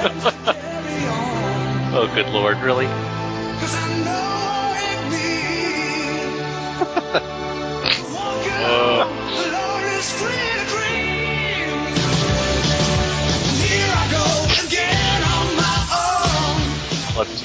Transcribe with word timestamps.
oh, 1.92 2.10
good 2.14 2.30
lord, 2.30 2.56
really? 2.60 2.86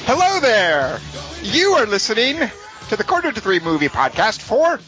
Hello 0.08 0.40
there! 0.40 1.00
You 1.42 1.72
are 1.72 1.84
listening 1.84 2.38
to 2.88 2.96
the 2.96 3.04
Quarter 3.04 3.32
to 3.32 3.40
Three 3.42 3.60
movie 3.60 3.88
podcast 3.88 4.40
for 4.40 4.80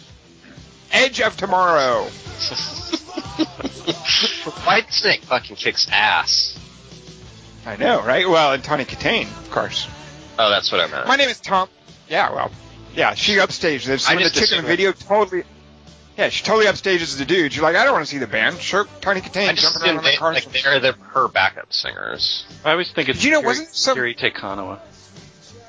Edge 0.91 1.21
of 1.21 1.37
Tomorrow. 1.37 2.05
Whitesnake 4.64 5.25
fucking 5.25 5.57
kicks 5.57 5.86
ass. 5.91 6.47
I 7.68 7.77
know, 7.77 8.03
right? 8.03 8.27
Well, 8.29 8.53
and 8.54 8.64
Tawny 8.64 8.85
Kitaen, 8.86 9.25
of 9.25 9.50
course. 9.50 9.86
Oh, 10.39 10.49
that's 10.49 10.72
what 10.72 10.81
I 10.81 10.86
meant. 10.86 11.07
My 11.07 11.17
name 11.17 11.29
is 11.29 11.39
Tom. 11.39 11.68
Yeah, 12.08 12.32
well, 12.32 12.50
yeah, 12.94 13.13
she 13.14 13.35
upstaged 13.35 13.85
this. 13.85 14.08
I 14.08 14.14
When 14.14 14.25
the 14.25 14.31
just 14.31 14.49
chick 14.50 14.58
in 14.58 14.64
the 14.64 14.68
video 14.68 14.93
totally. 14.93 15.44
Yeah, 16.17 16.31
she 16.31 16.43
totally 16.44 16.64
upstages 16.64 17.18
the 17.18 17.25
dude. 17.27 17.54
You're 17.54 17.63
like, 17.64 17.77
I 17.77 17.85
don't 17.85 17.93
want 17.93 18.07
to 18.07 18.11
see 18.11 18.17
the 18.18 18.27
band. 18.27 18.57
Sure, 18.58 18.86
Tawny 19.03 19.21
I 19.21 19.25
Kitaen 19.25 19.54
just 19.54 19.75
jumping 19.75 19.82
around 19.91 19.99
assumed 19.99 19.99
on 19.99 20.04
that 20.04 20.11
they, 20.11 20.17
car. 20.17 20.32
like 20.32 20.63
they're 20.64 20.81
the, 20.81 20.93
her 21.11 21.29
backup 21.29 21.72
singers. 21.72 22.46
I 22.64 22.72
always 22.72 22.91
think 22.91 23.11
it's 23.11 23.18
Did 23.18 23.27
you 23.27 23.31
know, 23.32 23.41
Kiri- 23.41 23.46
wasn't 23.46 23.69
some- 23.77 23.94
Kiri 23.96 24.14
Te 24.14 24.30
Kanawa. 24.30 24.80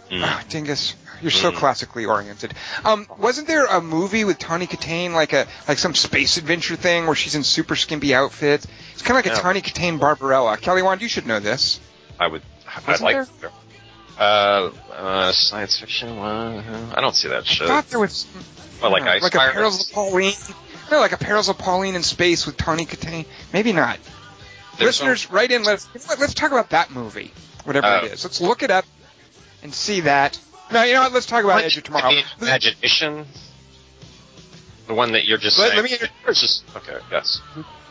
Mm. 0.09 0.23
Oh, 0.23 0.41
dingus. 0.49 0.95
You're 1.21 1.31
so 1.31 1.51
Mm. 1.51 1.55
classically 1.57 2.05
oriented. 2.05 2.53
Um, 2.85 3.07
wasn't 3.17 3.47
there 3.47 3.65
a 3.65 3.81
movie 3.81 4.23
with 4.23 4.39
Tawny 4.39 4.67
Kitaen, 4.67 5.13
like 5.13 5.33
a 5.33 5.47
like 5.67 5.77
some 5.77 5.95
space 5.95 6.37
adventure 6.37 6.75
thing 6.75 7.05
where 7.07 7.15
she's 7.15 7.35
in 7.35 7.43
super 7.43 7.75
skimpy 7.75 8.13
outfits? 8.15 8.65
It's 8.93 9.01
kind 9.01 9.17
of 9.19 9.25
like 9.25 9.33
a 9.33 9.35
No. 9.35 9.41
Tawny 9.41 9.61
Kitaen 9.61 9.99
Barbarella. 9.99 10.57
Kelly 10.57 10.81
Wand, 10.81 11.01
you 11.01 11.07
should 11.09 11.27
know 11.27 11.39
this. 11.39 11.79
I 12.19 12.27
would. 12.27 12.41
I'd 12.75 12.87
Wasn't 12.87 13.03
like. 13.03 13.27
Uh, 14.17 14.71
uh, 14.93 15.31
science 15.31 15.79
fiction. 15.79 16.09
Uh, 16.17 16.93
I 16.95 16.99
don't 17.01 17.15
see 17.15 17.29
that 17.29 17.49
I 17.61 17.67
thought 17.67 17.89
there 17.89 17.99
was 17.99 18.27
Well, 18.81 18.91
like 18.91 19.03
uh, 19.03 19.09
Ice 19.11 19.21
like 19.21 19.33
a 19.35 19.37
Pirates. 19.37 19.55
Perils 19.55 19.87
of 19.87 19.93
Pauline. 19.93 20.33
No, 20.91 20.99
like 20.99 21.11
a 21.13 21.17
Perils 21.17 21.47
of 21.49 21.57
Pauline 21.57 21.95
in 21.95 22.03
space 22.03 22.45
with 22.45 22.57
Tawny 22.57 22.85
Kitaen. 22.85 23.25
Maybe 23.53 23.71
not. 23.71 23.97
There's 24.77 24.99
Listeners, 24.99 25.29
write 25.31 25.51
in. 25.51 25.63
Let's 25.63 25.87
let's 26.19 26.33
talk 26.33 26.51
about 26.51 26.69
that 26.71 26.91
movie, 26.91 27.31
whatever 27.65 27.87
Oh. 27.87 28.05
it 28.05 28.11
is. 28.13 28.23
Let's 28.23 28.39
look 28.41 28.63
it 28.63 28.71
up 28.71 28.85
and 29.63 29.73
see 29.73 30.01
that. 30.01 30.37
No, 30.71 30.83
you 30.83 30.93
know 30.93 31.01
what? 31.01 31.13
Let's 31.13 31.25
talk 31.25 31.43
about 31.43 31.55
What- 31.55 31.63
Edge 31.65 31.77
of 31.77 31.83
Tomorrow. 31.83 32.09
I 32.11 32.23
imagination. 32.41 33.25
The 34.87 34.93
one 34.93 35.11
that 35.13 35.25
you're 35.25 35.37
just 35.37 35.57
Let- 35.59 35.71
saying. 35.71 35.81
let 35.83 36.01
me- 36.01 36.07
It's 36.27 36.41
just 36.41 36.63
okay. 36.75 36.97
Yes. 37.11 37.41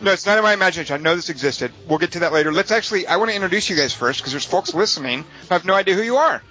No, 0.00 0.12
it's 0.12 0.26
not 0.26 0.36
in 0.38 0.44
my 0.44 0.52
imagination. 0.52 0.94
I 0.94 0.98
know 0.98 1.16
this 1.16 1.28
existed. 1.28 1.72
We'll 1.88 1.98
get 1.98 2.12
to 2.12 2.20
that 2.20 2.32
later. 2.32 2.52
Let's 2.52 2.70
actually, 2.70 3.06
I 3.06 3.16
want 3.16 3.30
to 3.30 3.34
introduce 3.34 3.68
you 3.68 3.76
guys 3.76 3.92
first 3.92 4.20
because 4.20 4.32
there's 4.32 4.44
folks 4.44 4.74
listening 4.74 5.22
who 5.42 5.48
have 5.54 5.64
no 5.64 5.74
idea 5.74 5.94
who 5.94 6.02
you 6.02 6.16
are. 6.16 6.42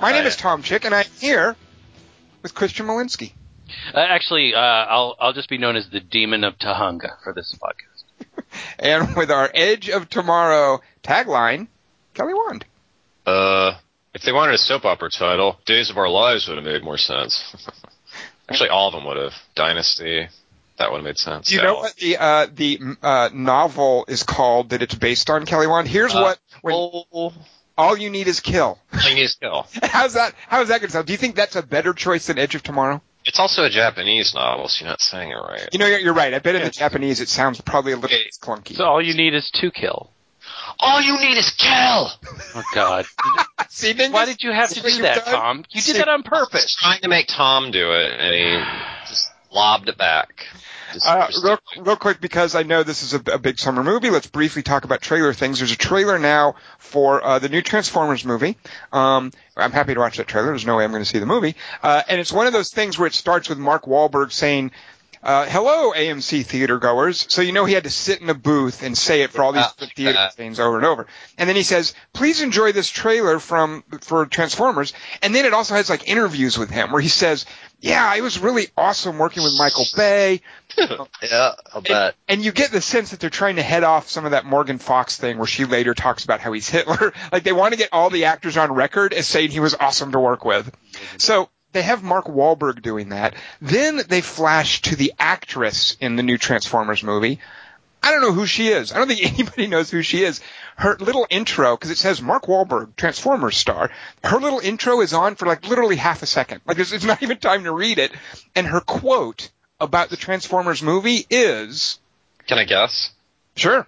My 0.00 0.12
name 0.12 0.26
is 0.26 0.36
Tom 0.36 0.62
Chick, 0.62 0.84
and 0.84 0.94
I'm 0.94 1.06
here 1.20 1.54
with 2.42 2.54
Christian 2.54 2.86
Malinsky. 2.86 3.32
Uh, 3.94 3.98
actually, 4.00 4.54
uh, 4.54 4.58
I'll 4.58 5.16
I'll 5.20 5.32
just 5.32 5.48
be 5.48 5.56
known 5.58 5.76
as 5.76 5.88
the 5.88 6.00
Demon 6.00 6.44
of 6.44 6.58
Tahunga 6.58 7.22
for 7.22 7.32
this 7.32 7.54
podcast. 7.54 8.44
And 8.78 9.16
with 9.16 9.30
our 9.30 9.50
Edge 9.54 9.88
of 9.88 10.10
Tomorrow 10.10 10.80
tagline, 11.02 11.68
Kelly 12.14 12.34
Wand. 12.34 12.64
Uh, 13.24 13.74
if 14.14 14.22
they 14.22 14.32
wanted 14.32 14.54
a 14.54 14.58
soap 14.58 14.84
opera 14.84 15.10
title, 15.10 15.58
Days 15.66 15.90
of 15.90 15.98
Our 15.98 16.08
Lives 16.08 16.46
would 16.48 16.56
have 16.58 16.64
made 16.66 16.82
more 16.84 16.98
sense. 16.98 17.54
Actually, 18.48 18.68
all 18.70 18.88
of 18.88 18.94
them 18.94 19.04
would 19.06 19.16
have. 19.16 19.32
Dynasty, 19.54 20.28
that 20.78 20.90
would 20.90 20.98
have 20.98 21.04
made 21.04 21.18
sense. 21.18 21.48
Do 21.48 21.54
you 21.54 21.60
Yeah. 21.60 21.66
know 21.68 21.74
what 21.76 21.96
the 21.96 22.16
uh, 22.18 22.46
the 22.52 22.80
uh, 23.02 23.30
novel 23.32 24.04
is 24.08 24.22
called 24.22 24.70
that 24.70 24.82
it's 24.82 24.94
based 24.94 25.30
on, 25.30 25.46
Kelly 25.46 25.66
Wand? 25.66 25.88
Here's 25.88 26.14
Uh, 26.14 26.20
what 26.20 26.38
when 26.60 26.74
Oh, 26.74 27.32
all 27.78 27.96
you 27.96 28.10
need 28.10 28.28
is 28.28 28.40
kill. 28.40 28.78
Chinese 29.00 29.36
Kill. 29.40 29.66
How's 29.82 30.14
that? 30.14 30.34
How's 30.48 30.68
that 30.68 30.80
going 30.80 30.88
to 30.88 30.92
sound? 30.92 31.06
Do 31.06 31.12
you 31.12 31.16
think 31.18 31.34
that's 31.36 31.56
a 31.56 31.62
better 31.62 31.94
choice 31.94 32.26
than 32.26 32.38
Edge 32.38 32.54
of 32.54 32.62
Tomorrow? 32.62 33.00
It's 33.24 33.38
also 33.38 33.64
a 33.64 33.70
Japanese 33.70 34.34
novel, 34.34 34.66
so 34.68 34.82
you're 34.84 34.90
not 34.90 35.00
saying 35.00 35.30
it 35.30 35.34
right. 35.36 35.68
You 35.72 35.78
know, 35.78 35.86
you're, 35.86 36.00
you're 36.00 36.12
right. 36.14 36.34
I 36.34 36.40
bet 36.40 36.56
in 36.56 36.62
the 36.64 36.70
Japanese 36.70 37.20
it 37.20 37.28
sounds 37.28 37.60
probably 37.60 37.92
a 37.92 37.96
little 37.96 38.10
Okay. 38.14 38.28
clunky. 38.42 38.74
So 38.76 38.84
all 38.84 39.00
you 39.00 39.14
need 39.14 39.32
is 39.34 39.48
to 39.52 39.70
kill. 39.70 40.10
All 40.80 41.00
you 41.00 41.18
need 41.18 41.36
is 41.38 41.50
kill. 41.50 42.10
Oh 42.54 42.62
God! 42.74 43.06
See, 43.68 43.92
Dingus? 43.92 44.12
Why 44.12 44.24
did 44.26 44.42
you 44.42 44.52
have 44.52 44.70
to 44.70 44.80
do 44.82 45.02
that, 45.02 45.24
done? 45.24 45.34
Tom? 45.34 45.64
You 45.70 45.80
See- 45.80 45.92
did 45.92 46.00
that 46.02 46.08
on 46.08 46.22
I 46.26 46.28
was 46.40 46.48
purpose. 46.48 46.74
trying 46.74 47.00
to 47.02 47.08
make 47.08 47.26
Tom 47.28 47.70
do 47.70 47.92
it, 47.92 48.12
and 48.18 48.34
he 48.34 49.08
just 49.08 49.30
lobbed 49.52 49.88
it 49.88 49.98
back. 49.98 50.46
Just, 50.92 51.06
Uh, 51.08 51.26
just- 51.28 51.42
real, 51.44 51.58
real 51.78 51.96
quick, 51.96 52.20
because 52.20 52.54
I 52.54 52.64
know 52.64 52.82
this 52.82 53.02
is 53.02 53.14
a, 53.14 53.22
a 53.32 53.38
big 53.38 53.58
summer 53.58 53.82
movie, 53.82 54.10
let's 54.10 54.26
briefly 54.26 54.62
talk 54.62 54.84
about 54.84 55.00
trailer 55.00 55.32
things. 55.32 55.58
There's 55.58 55.72
a 55.72 55.76
trailer 55.76 56.18
now 56.18 56.54
for 56.78 57.24
uh, 57.24 57.38
the 57.38 57.48
new 57.48 57.62
Transformers 57.62 58.24
movie. 58.26 58.58
Um, 58.92 59.32
I'm 59.56 59.72
happy 59.72 59.94
to 59.94 60.00
watch 60.00 60.18
that 60.18 60.26
trailer. 60.26 60.48
There's 60.48 60.66
no 60.66 60.76
way 60.76 60.84
I'm 60.84 60.90
going 60.90 61.02
to 61.02 61.08
see 61.08 61.18
the 61.18 61.24
movie. 61.26 61.56
Uh, 61.82 62.02
and 62.08 62.20
it's 62.20 62.32
one 62.32 62.46
of 62.46 62.52
those 62.52 62.70
things 62.70 62.98
where 62.98 63.06
it 63.06 63.14
starts 63.14 63.48
with 63.48 63.56
Mark 63.58 63.84
Wahlberg 63.84 64.32
saying, 64.32 64.72
uh, 65.22 65.46
hello, 65.46 65.92
AMC 65.92 66.44
theater 66.44 66.78
goers. 66.78 67.26
So 67.28 67.42
you 67.42 67.52
know 67.52 67.64
he 67.64 67.74
had 67.74 67.84
to 67.84 67.90
sit 67.90 68.20
in 68.20 68.28
a 68.28 68.34
booth 68.34 68.82
and 68.82 68.98
say 68.98 69.22
it 69.22 69.30
for 69.30 69.42
all 69.42 69.52
these 69.52 69.70
theater 69.94 70.18
uh, 70.18 70.30
chains 70.30 70.58
over 70.58 70.76
and 70.76 70.84
over. 70.84 71.06
And 71.38 71.48
then 71.48 71.54
he 71.54 71.62
says, 71.62 71.94
please 72.12 72.42
enjoy 72.42 72.72
this 72.72 72.88
trailer 72.90 73.38
from, 73.38 73.84
for 74.00 74.26
Transformers. 74.26 74.92
And 75.22 75.32
then 75.32 75.44
it 75.44 75.54
also 75.54 75.74
has 75.74 75.88
like 75.88 76.08
interviews 76.08 76.58
with 76.58 76.70
him 76.70 76.90
where 76.90 77.00
he 77.00 77.08
says, 77.08 77.46
yeah, 77.78 78.14
it 78.16 78.20
was 78.20 78.40
really 78.40 78.66
awesome 78.76 79.18
working 79.18 79.44
with 79.44 79.54
Michael 79.58 79.86
Bay. 79.96 80.40
yeah, 80.78 81.52
I'll 81.72 81.82
bet. 81.82 82.16
And 82.26 82.44
you 82.44 82.50
get 82.50 82.72
the 82.72 82.80
sense 82.80 83.10
that 83.10 83.20
they're 83.20 83.30
trying 83.30 83.56
to 83.56 83.62
head 83.62 83.84
off 83.84 84.08
some 84.08 84.24
of 84.24 84.32
that 84.32 84.44
Morgan 84.44 84.78
Fox 84.78 85.18
thing 85.18 85.38
where 85.38 85.46
she 85.46 85.66
later 85.66 85.94
talks 85.94 86.24
about 86.24 86.40
how 86.40 86.52
he's 86.52 86.68
Hitler. 86.68 87.12
Like 87.32 87.44
they 87.44 87.52
want 87.52 87.72
to 87.72 87.78
get 87.78 87.90
all 87.92 88.10
the 88.10 88.26
actors 88.26 88.56
on 88.56 88.72
record 88.72 89.14
as 89.14 89.26
saying 89.26 89.50
he 89.50 89.60
was 89.60 89.74
awesome 89.74 90.12
to 90.12 90.20
work 90.20 90.44
with. 90.44 90.70
So 91.18 91.48
they 91.72 91.82
have 91.82 92.02
Mark 92.02 92.26
Wahlberg 92.26 92.82
doing 92.82 93.10
that. 93.10 93.34
Then 93.60 94.00
they 94.08 94.20
flash 94.20 94.82
to 94.82 94.96
the 94.96 95.12
actress 95.18 95.96
in 96.00 96.16
the 96.16 96.22
new 96.22 96.38
Transformers 96.38 97.02
movie. 97.02 97.38
I 98.04 98.10
don't 98.10 98.20
know 98.20 98.32
who 98.32 98.46
she 98.46 98.68
is. 98.68 98.92
I 98.92 98.98
don't 98.98 99.06
think 99.08 99.24
anybody 99.34 99.66
knows 99.68 99.90
who 99.90 100.02
she 100.02 100.24
is. 100.24 100.40
Her 100.76 100.96
little 100.98 101.26
intro, 101.30 101.76
because 101.76 101.90
it 101.90 101.98
says 101.98 102.20
Mark 102.20 102.44
Wahlberg, 102.46 102.96
Transformers 102.96 103.56
star. 103.56 103.90
Her 104.24 104.38
little 104.38 104.58
intro 104.58 105.00
is 105.02 105.12
on 105.12 105.36
for 105.36 105.46
like 105.46 105.68
literally 105.68 105.96
half 105.96 106.22
a 106.22 106.26
second. 106.26 106.62
Like 106.66 106.78
it's, 106.78 106.92
it's 106.92 107.04
not 107.04 107.22
even 107.22 107.38
time 107.38 107.64
to 107.64 107.72
read 107.72 107.98
it. 107.98 108.10
And 108.56 108.66
her 108.66 108.80
quote 108.80 109.50
about 109.80 110.10
the 110.10 110.16
Transformers 110.16 110.82
movie 110.82 111.26
is, 111.30 111.98
Can 112.48 112.58
I 112.58 112.64
guess? 112.64 113.10
sure, 113.56 113.86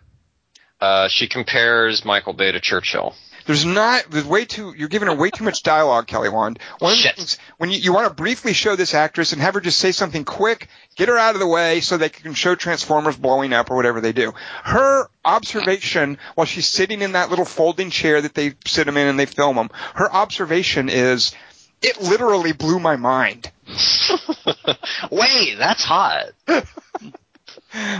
Uh, 0.80 1.08
she 1.08 1.26
compares 1.28 2.04
Michael 2.04 2.34
Bay 2.34 2.52
to 2.52 2.60
Churchill. 2.60 3.14
There's 3.46 3.64
not. 3.64 4.10
There's 4.10 4.24
way 4.24 4.44
too. 4.44 4.74
You're 4.76 4.88
giving 4.88 5.08
her 5.08 5.14
way 5.14 5.30
too 5.30 5.44
much 5.44 5.62
dialogue, 5.62 6.06
Kelly 6.06 6.28
Wand. 6.28 6.58
One 6.78 6.92
of 6.92 6.98
the 6.98 7.10
things 7.10 7.38
when 7.58 7.70
you, 7.70 7.78
you 7.78 7.92
want 7.92 8.08
to 8.08 8.14
briefly 8.14 8.52
show 8.52 8.76
this 8.76 8.94
actress 8.94 9.32
and 9.32 9.42
have 9.42 9.54
her 9.54 9.60
just 9.60 9.78
say 9.78 9.92
something 9.92 10.24
quick, 10.24 10.68
get 10.96 11.08
her 11.08 11.18
out 11.18 11.34
of 11.34 11.40
the 11.40 11.46
way 11.46 11.80
so 11.80 11.96
they 11.96 12.08
can 12.08 12.34
show 12.34 12.54
Transformers 12.54 13.16
blowing 13.16 13.52
up 13.52 13.70
or 13.70 13.76
whatever 13.76 14.00
they 14.00 14.12
do. 14.12 14.32
Her 14.62 15.08
observation 15.24 16.18
while 16.34 16.46
she's 16.46 16.66
sitting 16.66 17.02
in 17.02 17.12
that 17.12 17.30
little 17.30 17.44
folding 17.44 17.90
chair 17.90 18.20
that 18.22 18.34
they 18.34 18.54
sit 18.66 18.86
them 18.86 18.96
in 18.96 19.08
and 19.08 19.18
they 19.18 19.26
film 19.26 19.56
them. 19.56 19.70
Her 19.94 20.10
observation 20.12 20.88
is, 20.88 21.34
it 21.82 22.00
literally 22.00 22.52
blew 22.52 22.80
my 22.80 22.96
mind. 22.96 23.50
Wait, 25.10 25.56
that's 25.58 25.84
hot. 25.84 26.32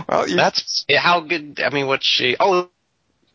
Well, 0.07 0.27
you, 0.27 0.35
That's 0.35 0.85
how 0.97 1.21
good. 1.21 1.59
I 1.63 1.69
mean, 1.69 1.87
what's 1.87 2.05
she? 2.05 2.37
Oh, 2.39 2.69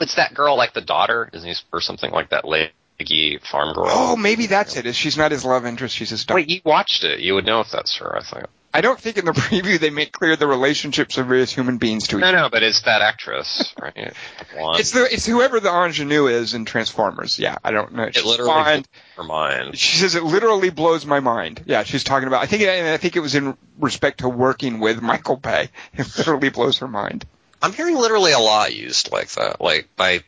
it's 0.02 0.16
that 0.16 0.34
girl, 0.34 0.56
like 0.56 0.72
the 0.74 0.80
daughter, 0.80 1.28
isn't 1.32 1.48
he, 1.48 1.54
or 1.72 1.80
something 1.80 2.10
like 2.10 2.30
that, 2.30 2.44
leggy 2.46 3.38
farm 3.38 3.74
girl. 3.74 3.86
oh, 3.88 4.16
maybe 4.16 4.46
that's 4.46 4.76
it. 4.76 4.86
Is 4.86 4.96
she's 4.96 5.16
not 5.16 5.30
his 5.30 5.44
love 5.44 5.66
interest? 5.66 5.94
She's 5.94 6.10
his 6.10 6.24
daughter. 6.24 6.36
Wait, 6.36 6.50
you 6.50 6.60
watched 6.64 7.04
it. 7.04 7.20
You 7.20 7.34
would 7.34 7.46
know 7.46 7.60
if 7.60 7.70
that's 7.70 7.96
her. 7.96 8.16
I 8.16 8.22
think. 8.22 8.46
I 8.72 8.82
don't 8.82 9.00
think 9.00 9.18
in 9.18 9.24
the 9.24 9.32
preview 9.32 9.78
they 9.80 9.90
make 9.90 10.12
clear 10.12 10.36
the 10.36 10.46
relationships 10.46 11.18
of 11.18 11.26
various 11.26 11.52
human 11.52 11.78
beings 11.78 12.06
to 12.08 12.18
each 12.18 12.22
other. 12.22 12.32
No, 12.32 12.42
no, 12.42 12.50
but 12.50 12.62
it's 12.62 12.82
that 12.82 13.02
actress, 13.02 13.74
right? 13.80 14.14
It's 14.54 14.92
the 14.92 15.08
it's 15.12 15.26
whoever 15.26 15.58
the 15.60 15.70
ingenue 15.70 16.28
is 16.28 16.54
in 16.54 16.64
Transformers. 16.64 17.38
Yeah, 17.38 17.56
I 17.64 17.72
don't 17.72 17.94
know. 17.94 18.04
it 18.04 18.24
literally 18.24 18.52
fine. 18.52 18.82
blew 18.82 19.24
her 19.24 19.24
mind. 19.24 19.78
She 19.78 19.96
says 19.98 20.14
it 20.14 20.22
literally 20.22 20.70
blows 20.70 21.04
my 21.04 21.20
mind. 21.20 21.62
Yeah, 21.66 21.82
she's 21.82 22.04
talking 22.04 22.28
about. 22.28 22.42
I 22.42 22.46
think 22.46 22.62
and 22.62 22.88
I 22.88 22.96
think 22.96 23.16
it 23.16 23.20
was 23.20 23.34
in 23.34 23.56
respect 23.78 24.20
to 24.20 24.28
working 24.28 24.78
with 24.78 25.02
Michael 25.02 25.36
Bay. 25.36 25.68
It 25.94 26.16
literally 26.16 26.50
blows 26.50 26.78
her 26.78 26.88
mind. 26.88 27.26
I'm 27.62 27.72
hearing 27.72 27.96
literally 27.96 28.32
a 28.32 28.38
lot 28.38 28.74
used 28.74 29.12
like 29.12 29.30
that, 29.32 29.60
like 29.60 29.88
by 29.96 30.22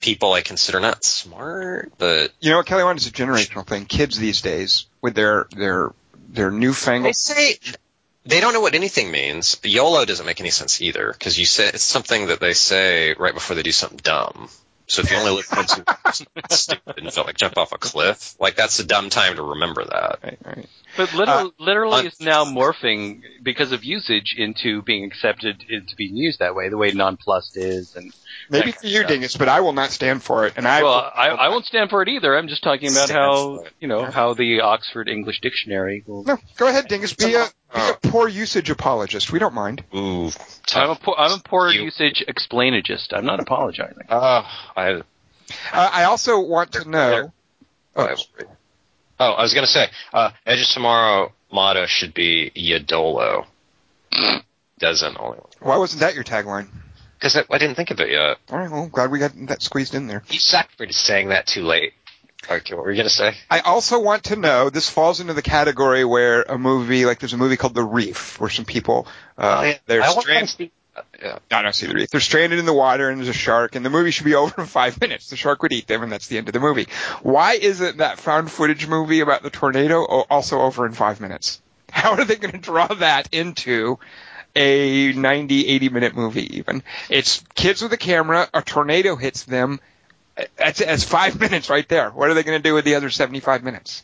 people 0.00 0.32
I 0.32 0.42
consider 0.42 0.80
not 0.80 1.04
smart, 1.04 1.92
but 1.98 2.32
You 2.40 2.50
know 2.50 2.58
what, 2.58 2.66
Kelly? 2.66 2.84
One 2.84 2.96
is 2.96 3.06
a 3.06 3.10
generational 3.10 3.66
thing. 3.66 3.86
Kids 3.86 4.18
these 4.18 4.40
days 4.40 4.86
with 5.00 5.14
their 5.14 5.46
their 5.50 5.92
their 6.28 6.50
newfangled. 6.50 7.08
they 7.08 7.12
say 7.12 7.58
they 8.24 8.40
don't 8.40 8.52
know 8.52 8.60
what 8.60 8.74
anything 8.74 9.10
means. 9.10 9.56
YOLO 9.62 10.04
doesn't 10.04 10.26
make 10.26 10.40
any 10.40 10.50
sense 10.50 10.82
either 10.82 11.12
because 11.12 11.38
you 11.38 11.46
say 11.46 11.68
it's 11.68 11.82
something 11.82 12.26
that 12.26 12.40
they 12.40 12.52
say 12.52 13.14
right 13.14 13.34
before 13.34 13.56
they 13.56 13.62
do 13.62 13.72
something 13.72 14.00
dumb. 14.02 14.48
So 14.88 15.02
if 15.02 15.10
you 15.10 15.16
only 15.16 15.32
live 15.32 15.46
once, 15.54 15.76
you 15.76 16.24
stupid 16.50 16.98
and 16.98 17.12
felt 17.12 17.26
like 17.26 17.36
jump 17.36 17.58
off 17.58 17.72
a 17.72 17.78
cliff, 17.78 18.34
like 18.38 18.56
that's 18.56 18.78
a 18.78 18.84
dumb 18.84 19.10
time 19.10 19.36
to 19.36 19.42
remember 19.42 19.84
that. 19.84 20.18
Right, 20.22 20.38
right. 20.44 20.68
But 20.96 21.12
literally, 21.12 21.50
Uh, 21.58 21.64
literally 21.64 22.06
is 22.06 22.20
now 22.20 22.44
morphing 22.44 23.20
because 23.42 23.72
of 23.72 23.84
usage 23.84 24.34
into 24.38 24.82
being 24.82 25.04
accepted 25.04 25.64
into 25.68 25.94
being 25.96 26.16
used 26.16 26.38
that 26.38 26.54
way, 26.54 26.68
the 26.68 26.76
way 26.78 26.92
nonplussed 26.92 27.56
is. 27.56 27.94
And 27.96 28.12
Maybe 28.48 28.72
for 28.72 28.86
you, 28.86 29.02
of. 29.02 29.08
Dingus, 29.08 29.36
but 29.36 29.48
I 29.48 29.60
will 29.60 29.72
not 29.72 29.90
stand 29.90 30.22
for 30.22 30.46
it. 30.46 30.54
And 30.56 30.66
I 30.66 30.82
well, 30.82 31.12
I, 31.14 31.28
I 31.28 31.48
won't 31.48 31.64
stand 31.66 31.90
for 31.90 32.02
it 32.02 32.08
either. 32.08 32.36
I'm 32.36 32.48
just 32.48 32.62
talking 32.62 32.90
about 32.90 33.10
how 33.10 33.64
you 33.80 33.88
know 33.88 34.04
how 34.04 34.34
the 34.34 34.60
Oxford 34.60 35.08
English 35.08 35.40
Dictionary. 35.40 36.04
Will, 36.06 36.24
No, 36.24 36.38
go 36.56 36.68
ahead, 36.68 36.86
Dingus. 36.88 37.14
Be 37.14 37.34
a, 37.34 37.46
be 37.74 37.80
a 37.80 37.94
poor 38.10 38.28
usage 38.28 38.70
apologist. 38.70 39.32
We 39.32 39.38
don't 39.38 39.54
mind. 39.54 39.82
Ooh, 39.94 40.30
I'm 40.74 40.90
a 40.90 40.94
poor, 40.96 41.14
I'm 41.18 41.32
a 41.32 41.42
poor 41.42 41.70
You- 41.70 41.84
usage 41.84 42.24
explainagist. 42.28 43.08
I'm 43.12 43.26
not 43.26 43.40
apologizing. 43.40 44.04
Oh, 44.08 44.46
I, 44.76 44.90
Uh, 44.92 45.02
I 45.72 46.04
also 46.04 46.40
want 46.40 46.72
to 46.72 46.88
know. 46.88 47.32
Oh, 47.96 48.14
oh, 49.18 49.32
I 49.32 49.42
was 49.42 49.54
gonna 49.54 49.66
say, 49.66 49.86
uh, 50.12 50.30
Edge 50.44 50.60
of 50.60 50.68
Tomorrow 50.68 51.32
motto 51.50 51.86
should 51.86 52.14
be 52.14 52.50
Yadolo. 52.54 53.46
Doesn't 54.78 55.16
only 55.18 55.38
why 55.60 55.78
wasn't 55.78 56.00
that 56.00 56.14
your 56.14 56.24
tagline? 56.24 56.68
Because 57.18 57.36
I, 57.36 57.44
I 57.50 57.58
didn't 57.58 57.76
think 57.76 57.90
of 57.90 58.00
it 58.00 58.10
yet. 58.10 58.38
All 58.50 58.58
right, 58.58 58.70
well, 58.70 58.86
glad 58.86 59.10
we 59.10 59.18
got 59.18 59.32
that 59.48 59.62
squeezed 59.62 59.94
in 59.94 60.06
there. 60.06 60.22
You 60.28 60.38
sucked 60.38 60.76
for 60.76 60.90
saying 60.90 61.28
that 61.28 61.46
too 61.46 61.62
late. 61.62 61.92
Okay, 62.48 62.74
what 62.74 62.84
were 62.84 62.90
you 62.92 62.96
gonna 62.96 63.08
say? 63.08 63.34
I 63.50 63.60
also 63.60 64.00
want 64.00 64.24
to 64.24 64.36
know. 64.36 64.70
This 64.70 64.88
falls 64.88 65.20
into 65.20 65.34
the 65.34 65.42
category 65.42 66.04
where 66.04 66.42
a 66.42 66.56
movie, 66.56 67.04
like 67.04 67.18
there's 67.18 67.32
a 67.32 67.38
movie 67.38 67.56
called 67.56 67.74
The 67.74 67.82
Reef, 67.82 68.38
where 68.38 68.50
some 68.50 68.64
people 68.64 69.08
uh, 69.36 69.72
they're 69.86 70.02
I 70.02 70.10
want 70.10 70.22
stranded. 70.22 70.56
to 70.58 70.70
uh, 70.96 71.02
yeah. 71.22 71.38
I 71.50 71.62
don't 71.62 71.74
see 71.74 71.86
the 71.86 71.94
reef. 71.94 72.10
They're 72.10 72.20
stranded 72.20 72.58
in 72.58 72.66
the 72.66 72.72
water 72.72 73.10
and 73.10 73.18
there's 73.18 73.28
a 73.28 73.32
shark 73.32 73.74
and 73.74 73.84
the 73.84 73.90
movie 73.90 74.10
should 74.10 74.24
be 74.24 74.34
over 74.36 74.62
in 74.62 74.66
five 74.66 75.00
minutes. 75.00 75.30
The 75.30 75.36
shark 75.36 75.62
would 75.62 75.72
eat 75.72 75.86
them 75.86 76.02
and 76.02 76.10
that's 76.10 76.28
the 76.28 76.38
end 76.38 76.48
of 76.48 76.54
the 76.54 76.60
movie. 76.60 76.88
Why 77.22 77.54
isn't 77.54 77.98
that 77.98 78.18
found 78.18 78.50
footage 78.50 78.86
movie 78.86 79.20
about 79.20 79.42
the 79.42 79.50
tornado 79.50 80.04
also 80.04 80.60
over 80.60 80.86
in 80.86 80.92
five 80.92 81.20
minutes? 81.20 81.60
How 81.90 82.12
are 82.12 82.24
they 82.24 82.36
going 82.36 82.52
to 82.52 82.58
draw 82.58 82.86
that 82.86 83.32
into 83.32 83.98
a 84.56 85.12
90, 85.12 85.68
80 85.68 85.88
minute 85.90 86.16
movie 86.16 86.56
even? 86.58 86.82
It's 87.08 87.44
kids 87.54 87.82
with 87.82 87.92
a 87.92 87.96
camera, 87.96 88.48
a 88.52 88.62
tornado 88.62 89.14
hits 89.16 89.44
them. 89.44 89.80
That's, 90.56 90.80
that's 90.80 91.04
five 91.04 91.38
minutes 91.40 91.70
right 91.70 91.88
there. 91.88 92.10
What 92.10 92.30
are 92.30 92.34
they 92.34 92.42
going 92.42 92.58
to 92.58 92.68
do 92.68 92.74
with 92.74 92.84
the 92.84 92.96
other 92.96 93.10
75 93.10 93.62
minutes? 93.62 94.02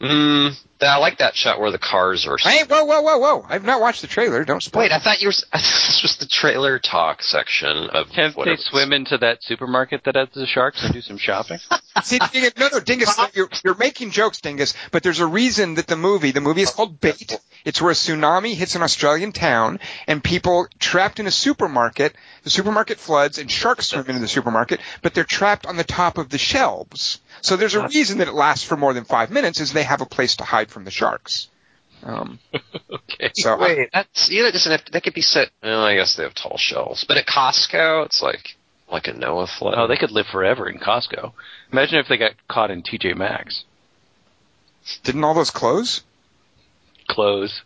Mm, 0.00 0.54
I 0.82 0.98
like 0.98 1.18
that 1.18 1.34
shot 1.34 1.58
where 1.58 1.70
the 1.70 1.78
cars 1.78 2.26
are. 2.26 2.36
Hey, 2.36 2.64
whoa, 2.64 2.84
whoa, 2.84 3.00
whoa, 3.00 3.16
whoa. 3.16 3.46
I've 3.48 3.64
not 3.64 3.80
watched 3.80 4.02
the 4.02 4.06
trailer. 4.06 4.44
Don't 4.44 4.62
spoil 4.62 4.82
Wait, 4.82 4.92
I 4.92 4.98
thought 4.98 5.22
you 5.22 5.28
were. 5.28 5.34
This 5.52 6.02
was 6.02 6.16
the 6.18 6.26
trailer 6.26 6.78
talk 6.78 7.22
section 7.22 7.88
of 7.90 8.10
Can't 8.10 8.36
they 8.36 8.56
swim 8.56 8.92
into 8.92 9.16
that 9.18 9.42
supermarket 9.42 10.04
that 10.04 10.14
has 10.14 10.28
the 10.34 10.46
sharks 10.46 10.84
and 10.84 10.92
do 10.92 11.00
some 11.00 11.16
shopping? 11.16 11.58
See, 12.02 12.18
Dingus, 12.18 12.52
no, 12.58 12.68
no, 12.70 12.80
Dingus, 12.80 13.18
you're, 13.34 13.48
you're 13.64 13.74
making 13.76 14.10
jokes, 14.10 14.42
Dingus, 14.42 14.74
but 14.90 15.02
there's 15.02 15.20
a 15.20 15.26
reason 15.26 15.76
that 15.76 15.86
the 15.86 15.96
movie, 15.96 16.32
the 16.32 16.42
movie 16.42 16.60
is 16.60 16.70
called 16.70 17.00
Bait. 17.00 17.38
It's 17.64 17.80
where 17.80 17.92
a 17.92 17.94
tsunami 17.94 18.54
hits 18.54 18.74
an 18.74 18.82
Australian 18.82 19.32
town 19.32 19.80
and 20.06 20.22
people 20.22 20.68
trapped 20.78 21.18
in 21.18 21.26
a 21.26 21.30
supermarket, 21.30 22.14
the 22.42 22.50
supermarket 22.50 22.98
floods 22.98 23.38
and 23.38 23.50
sharks 23.50 23.86
swim 23.86 24.04
into 24.08 24.20
the 24.20 24.28
supermarket, 24.28 24.80
but 25.00 25.14
they're 25.14 25.24
trapped 25.24 25.64
on 25.64 25.76
the 25.76 25.84
top 25.84 26.18
of 26.18 26.28
the 26.28 26.38
shelves. 26.38 27.20
So 27.42 27.56
there's 27.56 27.74
a 27.74 27.86
reason 27.86 28.18
that 28.18 28.28
it 28.28 28.34
lasts 28.34 28.64
for 28.64 28.76
more 28.76 28.92
than 28.94 29.04
five 29.04 29.30
minutes 29.30 29.60
is 29.60 29.72
they 29.72 29.82
have 29.82 30.00
a 30.00 30.06
place 30.06 30.36
to 30.36 30.44
hide 30.44 30.70
from 30.70 30.84
the 30.84 30.90
sharks. 30.90 31.48
Um, 32.02 32.38
okay. 32.54 33.30
so 33.34 33.58
Wait, 33.58 33.88
that's 33.92 34.30
you 34.30 34.42
know, 34.42 34.48
it 34.48 34.52
doesn't 34.52 34.70
have 34.70 34.84
to, 34.84 34.92
that 34.92 35.02
could 35.02 35.14
be 35.14 35.22
set. 35.22 35.50
Well, 35.62 35.82
I 35.82 35.96
guess 35.96 36.14
they 36.14 36.22
have 36.22 36.34
tall 36.34 36.56
shelves, 36.56 37.04
but 37.04 37.16
at 37.16 37.26
Costco, 37.26 38.06
it's 38.06 38.22
like 38.22 38.56
like 38.90 39.08
a 39.08 39.12
Noah 39.12 39.46
flood. 39.46 39.74
Oh, 39.76 39.86
they 39.86 39.96
could 39.96 40.12
live 40.12 40.26
forever 40.26 40.68
in 40.68 40.78
Costco. 40.78 41.32
Imagine 41.72 41.98
if 41.98 42.08
they 42.08 42.16
got 42.16 42.32
caught 42.48 42.70
in 42.70 42.82
TJ 42.82 43.16
Maxx. 43.16 43.64
didn't 45.02 45.24
all 45.24 45.34
those 45.34 45.50
clothes? 45.50 46.04
Clothes. 47.08 47.62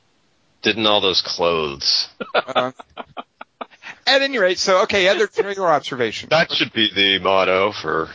didn't 0.62 0.86
all 0.86 1.00
those 1.00 1.22
clothes. 1.22 2.08
Uh, 2.34 2.72
at 4.06 4.22
any 4.22 4.38
rate, 4.38 4.58
so 4.58 4.82
okay, 4.82 5.08
other 5.08 5.26
trailer 5.26 5.68
observations. 5.68 6.30
That 6.30 6.50
should 6.50 6.72
be 6.72 6.90
the 6.94 7.18
motto 7.18 7.72
for 7.72 8.08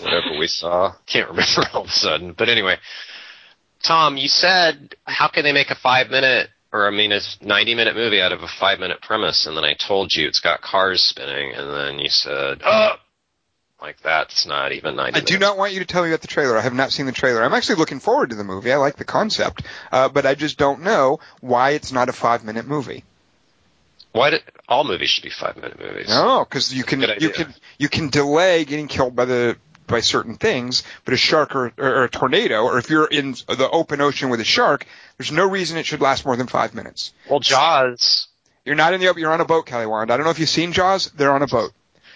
whatever 0.00 0.38
we 0.38 0.46
saw. 0.46 0.94
Can't 1.06 1.28
remember 1.28 1.62
all 1.72 1.82
of 1.82 1.88
a 1.88 1.92
sudden, 1.92 2.34
but 2.36 2.48
anyway. 2.48 2.76
Tom, 3.82 4.18
you 4.18 4.28
said 4.28 4.94
how 5.04 5.28
can 5.28 5.42
they 5.42 5.52
make 5.52 5.70
a 5.70 5.74
five 5.74 6.10
minute 6.10 6.50
or 6.72 6.86
I 6.86 6.90
mean 6.90 7.12
a 7.12 7.20
ninety 7.40 7.74
minute 7.74 7.96
movie 7.96 8.20
out 8.20 8.32
of 8.32 8.42
a 8.42 8.48
five 8.48 8.78
minute 8.78 9.00
premise, 9.00 9.46
and 9.46 9.56
then 9.56 9.64
I 9.64 9.74
told 9.74 10.12
you 10.12 10.26
it's 10.28 10.40
got 10.40 10.60
cars 10.60 11.02
spinning, 11.02 11.52
and 11.54 11.70
then 11.70 11.98
you 11.98 12.08
said, 12.08 12.60
"Oh, 12.64 12.96
like 13.80 14.00
that's 14.02 14.46
not 14.46 14.72
even 14.72 14.96
ninety." 14.96 15.20
I 15.20 15.24
do 15.24 15.38
not 15.38 15.56
want 15.56 15.72
you 15.72 15.80
to 15.80 15.86
tell 15.86 16.02
me 16.02 16.10
about 16.10 16.20
the 16.20 16.28
trailer. 16.28 16.56
I 16.56 16.62
have 16.62 16.74
not 16.74 16.92
seen 16.92 17.06
the 17.06 17.12
trailer. 17.12 17.42
I'm 17.42 17.54
actually 17.54 17.76
looking 17.76 18.00
forward 18.00 18.30
to 18.30 18.36
the 18.36 18.44
movie. 18.44 18.72
I 18.72 18.76
like 18.76 18.96
the 18.96 19.04
concept, 19.04 19.62
uh, 19.90 20.08
but 20.08 20.26
I 20.26 20.34
just 20.34 20.58
don't 20.58 20.82
know 20.82 21.18
why 21.40 21.70
it's 21.70 21.92
not 21.92 22.08
a 22.08 22.12
five 22.12 22.44
minute 22.44 22.66
movie. 22.66 23.04
Why 24.12 24.30
did 24.30 24.42
all 24.68 24.84
movies 24.84 25.10
should 25.10 25.24
be 25.24 25.30
five 25.30 25.56
minute 25.56 25.78
movies? 25.78 26.08
No, 26.08 26.44
because 26.44 26.74
you 26.74 26.84
can 26.84 27.00
you 27.18 27.30
can 27.30 27.54
you 27.78 27.88
can 27.88 28.08
delay 28.08 28.64
getting 28.64 28.88
killed 28.88 29.14
by 29.14 29.24
the 29.24 29.56
by 29.86 30.00
certain 30.00 30.36
things, 30.36 30.82
but 31.04 31.14
a 31.14 31.16
shark 31.16 31.54
or, 31.54 31.72
or 31.76 32.04
a 32.04 32.08
tornado, 32.08 32.64
or 32.64 32.78
if 32.78 32.90
you're 32.90 33.06
in 33.06 33.32
the 33.32 33.68
open 33.70 34.00
ocean 34.00 34.30
with 34.30 34.40
a 34.40 34.44
shark, 34.44 34.86
there's 35.18 35.32
no 35.32 35.46
reason 35.46 35.76
it 35.78 35.86
should 35.86 36.00
last 36.00 36.24
more 36.24 36.36
than 36.36 36.46
five 36.46 36.74
minutes. 36.74 37.12
Well, 37.28 37.40
Jaws. 37.40 38.28
You're 38.64 38.76
not 38.76 38.94
in 38.94 39.00
the 39.00 39.08
open. 39.08 39.20
You're 39.20 39.32
on 39.32 39.40
a 39.40 39.44
boat, 39.44 39.66
Kelly 39.66 39.86
Wand. 39.86 40.10
I 40.10 40.16
don't 40.16 40.24
know 40.24 40.30
if 40.30 40.38
you've 40.38 40.48
seen 40.48 40.72
Jaws. 40.72 41.10
They're 41.10 41.32
on 41.32 41.42
a 41.42 41.46
boat. 41.46 41.72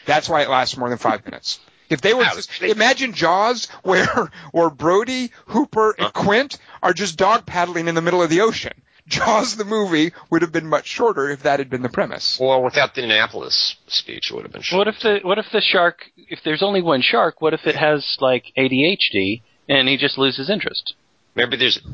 That's 0.07 0.29
why 0.29 0.43
it 0.43 0.51
lasts 0.51 0.77
more 0.77 0.89
than 0.89 0.99
five 0.99 1.25
minutes. 1.25 1.59
If 1.91 2.01
they 2.01 2.15
were 2.15 2.25
just 2.25 2.63
imagine 2.63 3.13
Jaws, 3.13 3.67
where 3.83 4.31
where 4.53 4.71
Brody, 4.71 5.33
Hooper, 5.47 5.93
and 5.93 6.07
uh-huh. 6.07 6.23
Quint 6.23 6.59
are 6.83 6.93
just 6.93 7.17
dog 7.17 7.47
paddling 7.47 7.89
in 7.89 7.95
the 7.95 8.03
middle 8.03 8.23
of 8.23 8.31
the 8.31 8.43
ocean. 8.43 8.73
Jaws 9.07 9.57
the 9.57 9.65
movie 9.65 10.13
would 10.31 10.43
have 10.43 10.53
been 10.53 10.67
much 10.67 10.87
shorter 10.87 11.31
if 11.31 11.43
that 11.43 11.59
had 11.59 11.69
been 11.69 11.83
the 11.83 11.89
premise. 11.91 12.39
Well, 12.41 12.63
without 12.63 12.95
the 12.95 13.03
Indianapolis 13.03 13.77
speech, 13.87 14.31
it 14.31 14.35
would 14.35 14.45
have 14.45 14.53
been. 14.53 14.63
short. 14.63 14.79
What 14.87 14.89
if 14.95 15.01
the 15.01 15.19
what 15.23 15.39
if 15.39 15.47
the 15.53 15.61
shark? 15.61 15.99
If 16.17 16.41
there's 16.45 16.63
only 16.63 16.81
one 16.83 17.03
shark, 17.03 17.41
what 17.43 17.53
if 17.55 17.67
it 17.67 17.77
has 17.77 18.17
like 18.21 18.45
ADHD 18.57 19.43
and 19.69 19.89
he 19.89 19.97
just 19.99 20.17
loses 20.19 20.49
interest? 20.49 20.95
Maybe 21.35 21.57
there's. 21.57 21.79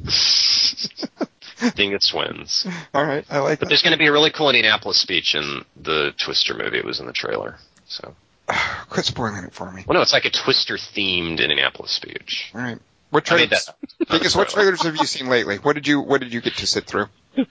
Thing 1.76 1.92
it 1.92 2.02
swims. 2.02 2.66
All 2.94 3.04
right, 3.04 3.22
I 3.28 3.38
like 3.40 3.58
But 3.58 3.66
that. 3.66 3.68
there's 3.68 3.82
going 3.82 3.92
to 3.92 3.98
be 3.98 4.06
a 4.06 4.12
really 4.12 4.30
cool 4.30 4.48
Indianapolis 4.48 4.98
speech 4.98 5.34
in 5.34 5.62
the 5.76 6.12
Twister 6.24 6.54
movie. 6.54 6.78
It 6.78 6.86
was 6.86 7.00
in 7.00 7.06
the 7.06 7.12
trailer. 7.12 7.56
So, 7.86 8.14
Quit 8.88 9.04
spoiling 9.04 9.44
it 9.44 9.52
for 9.52 9.70
me. 9.70 9.84
well, 9.86 9.94
no, 9.96 10.00
it's 10.00 10.14
like 10.14 10.24
a 10.24 10.30
Twister 10.30 10.76
themed 10.78 11.38
Indianapolis 11.38 11.90
speech. 11.90 12.50
All 12.54 12.62
right. 12.62 12.78
What 13.10 13.24
trailers? 13.24 13.68
Dingus, 14.08 14.36
what 14.36 14.48
trailers 14.48 14.82
have 14.82 14.96
you 14.96 15.04
seen 15.04 15.28
lately? 15.28 15.56
What 15.56 15.74
did 15.74 15.86
you 15.86 16.00
What 16.00 16.20
did 16.20 16.32
you 16.32 16.40
get 16.40 16.56
to 16.56 16.66
sit 16.66 16.86
through? 16.86 17.06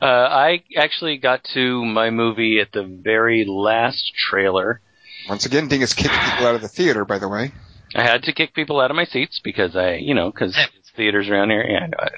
Uh, 0.00 0.04
I 0.04 0.62
actually 0.76 1.16
got 1.16 1.42
to 1.54 1.84
my 1.84 2.10
movie 2.10 2.60
at 2.60 2.70
the 2.72 2.82
very 2.82 3.44
last 3.46 4.12
trailer. 4.14 4.80
Once 5.28 5.46
again, 5.46 5.68
Dingus 5.68 5.94
kicked 5.94 6.14
people 6.14 6.46
out 6.46 6.54
of 6.54 6.60
the 6.62 6.68
theater. 6.68 7.04
By 7.04 7.18
the 7.18 7.28
way, 7.28 7.52
I 7.94 8.02
had 8.02 8.24
to 8.24 8.32
kick 8.32 8.54
people 8.54 8.80
out 8.80 8.90
of 8.90 8.96
my 8.96 9.04
seats 9.04 9.40
because 9.42 9.74
I, 9.74 9.94
you 9.94 10.14
know, 10.14 10.30
because 10.30 10.56
theaters 10.96 11.28
around 11.28 11.50
here, 11.50 11.62
and 11.62 11.94
uh, 11.98 12.08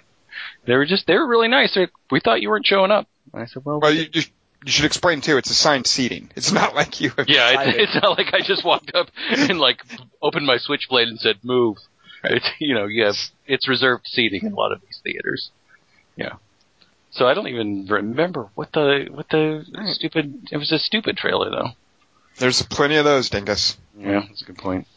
they 0.66 0.75
were 0.75 0.87
just 0.87 1.07
they 1.07 1.14
were 1.14 1.26
really 1.26 1.49
nice. 1.49 1.75
They're, 1.75 1.90
we 2.11 2.21
thought 2.21 2.40
you 2.40 2.49
weren't 2.49 2.66
showing 2.66 2.90
up. 2.90 3.09
I 3.33 3.47
said, 3.47 3.64
well, 3.64 3.80
well, 3.80 3.92
you, 3.92 4.07
you, 4.12 4.23
you 4.64 4.73
should 4.73 4.85
explain 4.85 5.21
too. 5.21 5.37
It's 5.37 5.50
assigned 5.50 5.87
seating. 5.87 6.30
It's 6.37 6.52
not 6.52 6.75
like 6.75 7.00
you. 7.00 7.11
Have 7.16 7.28
yeah, 7.28 7.62
it's, 7.62 7.78
it's 7.95 8.02
not 8.02 8.16
like 8.16 8.33
I 8.33 8.40
just 8.40 8.64
walked 8.64 8.95
up 8.95 9.09
and 9.30 9.59
like 9.59 9.83
opened 10.23 10.47
my 10.47 10.59
switchblade 10.59 11.09
and 11.09 11.18
said 11.18 11.38
move. 11.42 11.76
It's 12.25 12.49
you 12.59 12.75
know 12.75 12.87
you 12.87 13.04
have 13.04 13.16
it's 13.47 13.69
reserved 13.69 14.07
seating 14.07 14.45
in 14.45 14.52
a 14.52 14.57
lot 14.57 14.73
of 14.73 14.81
these 14.81 15.00
theaters. 15.02 15.50
Yeah. 16.16 16.35
So 17.11 17.26
I 17.28 17.35
don't 17.35 17.49
even 17.49 17.87
remember 17.87 18.49
what 18.54 18.73
the 18.73 19.09
what 19.11 19.28
the 19.28 19.64
stupid. 19.93 20.49
It 20.50 20.57
was 20.57 20.73
a 20.73 20.78
stupid 20.78 21.16
trailer 21.16 21.50
though. 21.50 21.69
There's 22.37 22.62
plenty 22.62 22.97
of 22.97 23.04
those, 23.04 23.31
Dingus. 23.31 23.76
Yeah, 23.97 24.25
that's 24.26 24.43
a 24.43 24.45
good 24.45 24.59
point. 24.59 24.88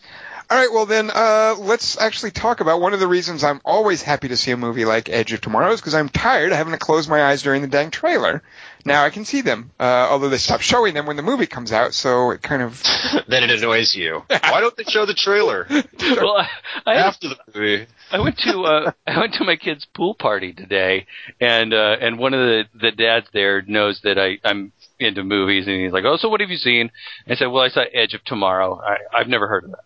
All 0.49 0.57
right, 0.57 0.71
well 0.71 0.85
then, 0.85 1.11
uh, 1.13 1.55
let's 1.59 1.99
actually 1.99 2.31
talk 2.31 2.61
about 2.61 2.79
one 2.79 2.93
of 2.93 3.01
the 3.01 3.07
reasons 3.07 3.43
I'm 3.43 3.59
always 3.65 4.01
happy 4.01 4.29
to 4.29 4.37
see 4.37 4.51
a 4.51 4.57
movie 4.57 4.85
like 4.85 5.09
Edge 5.09 5.33
of 5.33 5.41
Tomorrow 5.41 5.73
is 5.73 5.81
because 5.81 5.93
I'm 5.93 6.07
tired 6.07 6.51
of 6.51 6.57
having 6.57 6.71
to 6.71 6.79
close 6.79 7.05
my 7.07 7.21
eyes 7.21 7.43
during 7.43 7.61
the 7.61 7.67
dang 7.67 7.91
trailer. 7.91 8.41
Now 8.87 9.03
I 9.03 9.09
can 9.09 9.25
see 9.25 9.41
them, 9.41 9.71
uh, 9.79 10.07
although 10.09 10.29
they 10.29 10.37
stop 10.37 10.61
showing 10.61 10.93
them 10.93 11.05
when 11.05 11.17
the 11.17 11.21
movie 11.21 11.45
comes 11.45 11.73
out, 11.73 11.93
so 11.93 12.31
it 12.31 12.41
kind 12.41 12.61
of. 12.61 12.81
then 13.27 13.43
it 13.43 13.51
annoys 13.51 13.93
you. 13.93 14.23
Why 14.29 14.61
don't 14.61 14.75
they 14.77 14.85
show 14.85 15.05
the 15.05 15.13
trailer 15.13 15.67
Well, 15.99 16.37
I, 16.37 16.49
I 16.85 16.95
after 16.95 17.27
the 17.27 17.37
movie? 17.53 17.85
I 18.11 18.19
went 18.19 18.37
to 18.39 18.61
uh, 18.61 18.91
I 19.05 19.19
went 19.19 19.33
to 19.35 19.43
my 19.43 19.57
kid's 19.57 19.85
pool 19.85 20.15
party 20.15 20.53
today, 20.53 21.05
and 21.41 21.73
uh, 21.73 21.97
and 21.99 22.17
one 22.17 22.33
of 22.33 22.39
the 22.39 22.63
the 22.79 22.91
dads 22.91 23.27
there 23.33 23.61
knows 23.61 23.99
that 24.05 24.17
I 24.17 24.37
I'm 24.47 24.71
into 24.99 25.23
movies, 25.23 25.67
and 25.67 25.81
he's 25.81 25.91
like, 25.91 26.05
"Oh, 26.05 26.15
so 26.15 26.29
what 26.29 26.39
have 26.39 26.49
you 26.49 26.57
seen?" 26.57 26.89
And 27.25 27.33
I 27.33 27.35
said, 27.35 27.47
"Well, 27.47 27.63
I 27.63 27.69
saw 27.69 27.83
Edge 27.93 28.13
of 28.13 28.23
Tomorrow. 28.23 28.79
I, 28.79 29.19
I've 29.19 29.27
never 29.27 29.49
heard 29.49 29.65
of 29.65 29.71
that." 29.71 29.83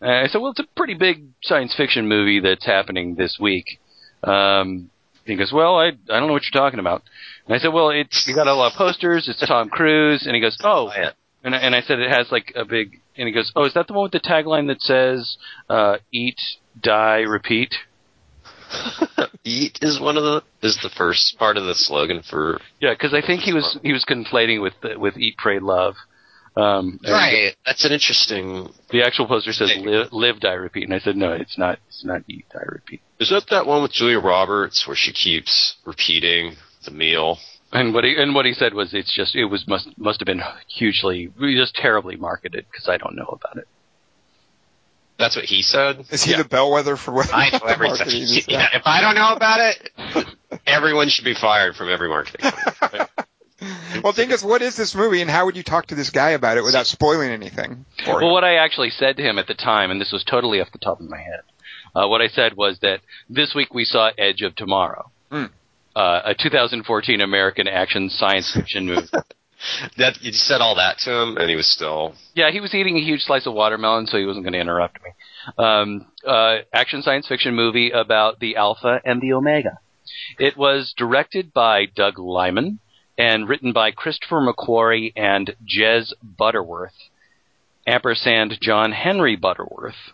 Uh, 0.00 0.22
I 0.22 0.28
said, 0.28 0.40
"Well, 0.40 0.52
it's 0.52 0.60
a 0.60 0.66
pretty 0.76 0.94
big 0.94 1.24
science 1.42 1.74
fiction 1.74 2.06
movie 2.06 2.38
that's 2.38 2.64
happening 2.64 3.16
this 3.16 3.38
week." 3.40 3.80
Um, 4.22 4.90
he 5.26 5.36
goes, 5.36 5.52
"Well, 5.52 5.76
I 5.76 5.88
I 5.88 6.18
don't 6.18 6.26
know 6.26 6.32
what 6.32 6.44
you're 6.50 6.60
talking 6.60 6.80
about." 6.80 7.02
And 7.46 7.54
I 7.54 7.58
said, 7.58 7.72
"Well, 7.72 7.90
it's 7.90 8.26
you 8.26 8.34
got 8.34 8.46
a 8.46 8.54
lot 8.54 8.72
of 8.72 8.78
posters. 8.78 9.28
It's 9.28 9.46
Tom 9.46 9.68
Cruise." 9.68 10.26
And 10.26 10.34
he 10.34 10.40
goes, 10.40 10.56
"Oh." 10.62 10.88
Buy 10.88 11.08
it. 11.08 11.14
And 11.44 11.54
I, 11.54 11.58
and 11.58 11.74
I 11.76 11.80
said 11.80 12.00
it 12.00 12.10
has 12.10 12.32
like 12.32 12.52
a 12.56 12.64
big, 12.64 13.00
and 13.16 13.28
he 13.28 13.32
goes, 13.32 13.52
"Oh, 13.54 13.64
is 13.64 13.74
that 13.74 13.86
the 13.86 13.92
one 13.92 14.04
with 14.04 14.12
the 14.12 14.20
tagline 14.20 14.66
that 14.66 14.80
says 14.80 15.36
uh, 15.70 15.98
"Eat, 16.10 16.40
die, 16.80 17.20
repeat"?" 17.20 17.74
Eat 19.44 19.78
is 19.80 20.00
one 20.00 20.16
of 20.16 20.24
the 20.24 20.42
is 20.60 20.78
the 20.82 20.90
first 20.90 21.38
part 21.38 21.56
of 21.56 21.64
the 21.64 21.74
slogan 21.74 22.22
for 22.28 22.60
Yeah, 22.80 22.94
because 22.94 23.14
I 23.14 23.24
think 23.24 23.42
he 23.42 23.52
was 23.52 23.78
he 23.82 23.92
was 23.92 24.04
conflating 24.04 24.60
with 24.60 24.74
the, 24.82 24.98
with 24.98 25.16
Eat, 25.16 25.36
Pray, 25.36 25.60
Love. 25.60 25.94
Um, 26.56 26.98
and 27.04 27.12
right. 27.12 27.54
That's 27.66 27.84
an 27.84 27.92
interesting. 27.92 28.70
The 28.90 29.02
actual 29.02 29.26
poster 29.26 29.52
says 29.52 29.76
live, 29.76 30.12
live, 30.12 30.40
die, 30.40 30.52
repeat, 30.52 30.84
and 30.84 30.94
I 30.94 31.00
said 31.00 31.16
no, 31.16 31.32
it's 31.32 31.58
not. 31.58 31.78
It's 31.88 32.04
not 32.04 32.22
eat, 32.28 32.46
die, 32.52 32.60
repeat. 32.66 33.02
Is 33.20 33.28
that 33.28 33.46
that 33.50 33.66
one 33.66 33.82
with 33.82 33.92
Julia 33.92 34.18
Roberts 34.18 34.86
where 34.86 34.96
she 34.96 35.12
keeps 35.12 35.76
repeating 35.84 36.56
the 36.84 36.92
meal? 36.92 37.38
And 37.72 37.92
what 37.92 38.04
he 38.04 38.14
and 38.16 38.34
what 38.34 38.46
he 38.46 38.54
said 38.54 38.72
was 38.72 38.94
it's 38.94 39.14
just 39.14 39.36
it 39.36 39.44
was 39.44 39.68
must 39.68 39.98
must 39.98 40.20
have 40.20 40.26
been 40.26 40.42
hugely 40.68 41.30
just 41.38 41.74
terribly 41.74 42.16
marketed 42.16 42.64
because 42.70 42.88
I 42.88 42.96
don't 42.96 43.16
know 43.16 43.28
about 43.38 43.58
it. 43.58 43.68
That's 45.18 45.36
what 45.36 45.46
he 45.46 45.62
said. 45.62 46.04
Is 46.10 46.24
he 46.24 46.36
the 46.36 46.44
bellwether 46.44 46.96
for 46.96 47.12
what 47.12 47.32
I 47.34 47.50
know 47.50 47.58
the 47.58 47.76
marketing 47.76 48.22
everything. 48.22 48.44
Yeah, 48.48 48.68
if 48.72 48.82
I 48.86 49.00
don't 49.00 49.14
know 49.14 49.34
about 49.34 49.60
it, 49.60 50.26
everyone 50.66 51.08
should 51.08 51.24
be 51.24 51.34
fired 51.34 51.74
from 51.74 51.90
every 51.90 52.08
marketing. 52.08 52.50
Company. 53.66 54.00
Well, 54.04 54.12
Dingus, 54.12 54.42
what 54.44 54.62
is 54.62 54.76
this 54.76 54.94
movie, 54.94 55.20
and 55.22 55.30
how 55.30 55.44
would 55.46 55.56
you 55.56 55.62
talk 55.62 55.86
to 55.86 55.94
this 55.94 56.10
guy 56.10 56.30
about 56.30 56.56
it 56.58 56.64
without 56.64 56.86
spoiling 56.86 57.30
anything? 57.30 57.84
Well, 58.06 58.18
him? 58.20 58.30
what 58.30 58.44
I 58.44 58.56
actually 58.56 58.90
said 58.90 59.16
to 59.16 59.22
him 59.22 59.38
at 59.38 59.46
the 59.46 59.54
time, 59.54 59.90
and 59.90 60.00
this 60.00 60.12
was 60.12 60.22
totally 60.24 60.60
off 60.60 60.70
the 60.72 60.78
top 60.78 61.00
of 61.00 61.08
my 61.08 61.18
head, 61.18 61.40
uh, 61.94 62.06
what 62.08 62.20
I 62.20 62.28
said 62.28 62.56
was 62.56 62.78
that 62.82 63.00
this 63.28 63.54
week 63.54 63.72
we 63.74 63.84
saw 63.84 64.10
Edge 64.18 64.42
of 64.42 64.54
Tomorrow, 64.54 65.10
Hmm. 65.30 65.44
uh, 65.94 66.20
a 66.26 66.34
2014 66.34 67.20
American 67.20 67.66
action 67.68 68.10
science 68.10 68.52
fiction 68.52 68.86
movie. 68.86 69.08
that 69.96 70.22
you 70.22 70.32
said 70.32 70.60
all 70.60 70.74
that 70.76 70.98
to 70.98 71.10
him, 71.10 71.36
and 71.38 71.48
he 71.48 71.56
was 71.56 71.66
still. 71.68 72.14
Yeah, 72.34 72.50
he 72.50 72.60
was 72.60 72.74
eating 72.74 72.96
a 72.96 73.00
huge 73.00 73.22
slice 73.22 73.46
of 73.46 73.54
watermelon, 73.54 74.06
so 74.06 74.18
he 74.18 74.26
wasn't 74.26 74.44
going 74.44 74.52
to 74.52 74.60
interrupt 74.60 74.98
me. 75.02 75.10
Um, 75.58 76.06
uh, 76.26 76.58
action 76.72 77.02
science 77.02 77.26
fiction 77.26 77.54
movie 77.54 77.90
about 77.90 78.38
the 78.40 78.56
Alpha 78.56 79.00
and 79.04 79.20
the 79.20 79.32
Omega. 79.32 79.78
It 80.38 80.56
was 80.56 80.94
directed 80.96 81.52
by 81.52 81.86
Doug 81.86 82.18
Liman 82.18 82.78
and 83.18 83.48
written 83.48 83.72
by 83.72 83.90
Christopher 83.90 84.36
McQuarrie 84.40 85.12
and 85.16 85.54
Jez 85.66 86.12
Butterworth, 86.22 86.94
ampersand 87.86 88.58
John 88.60 88.92
Henry 88.92 89.36
Butterworth, 89.36 90.12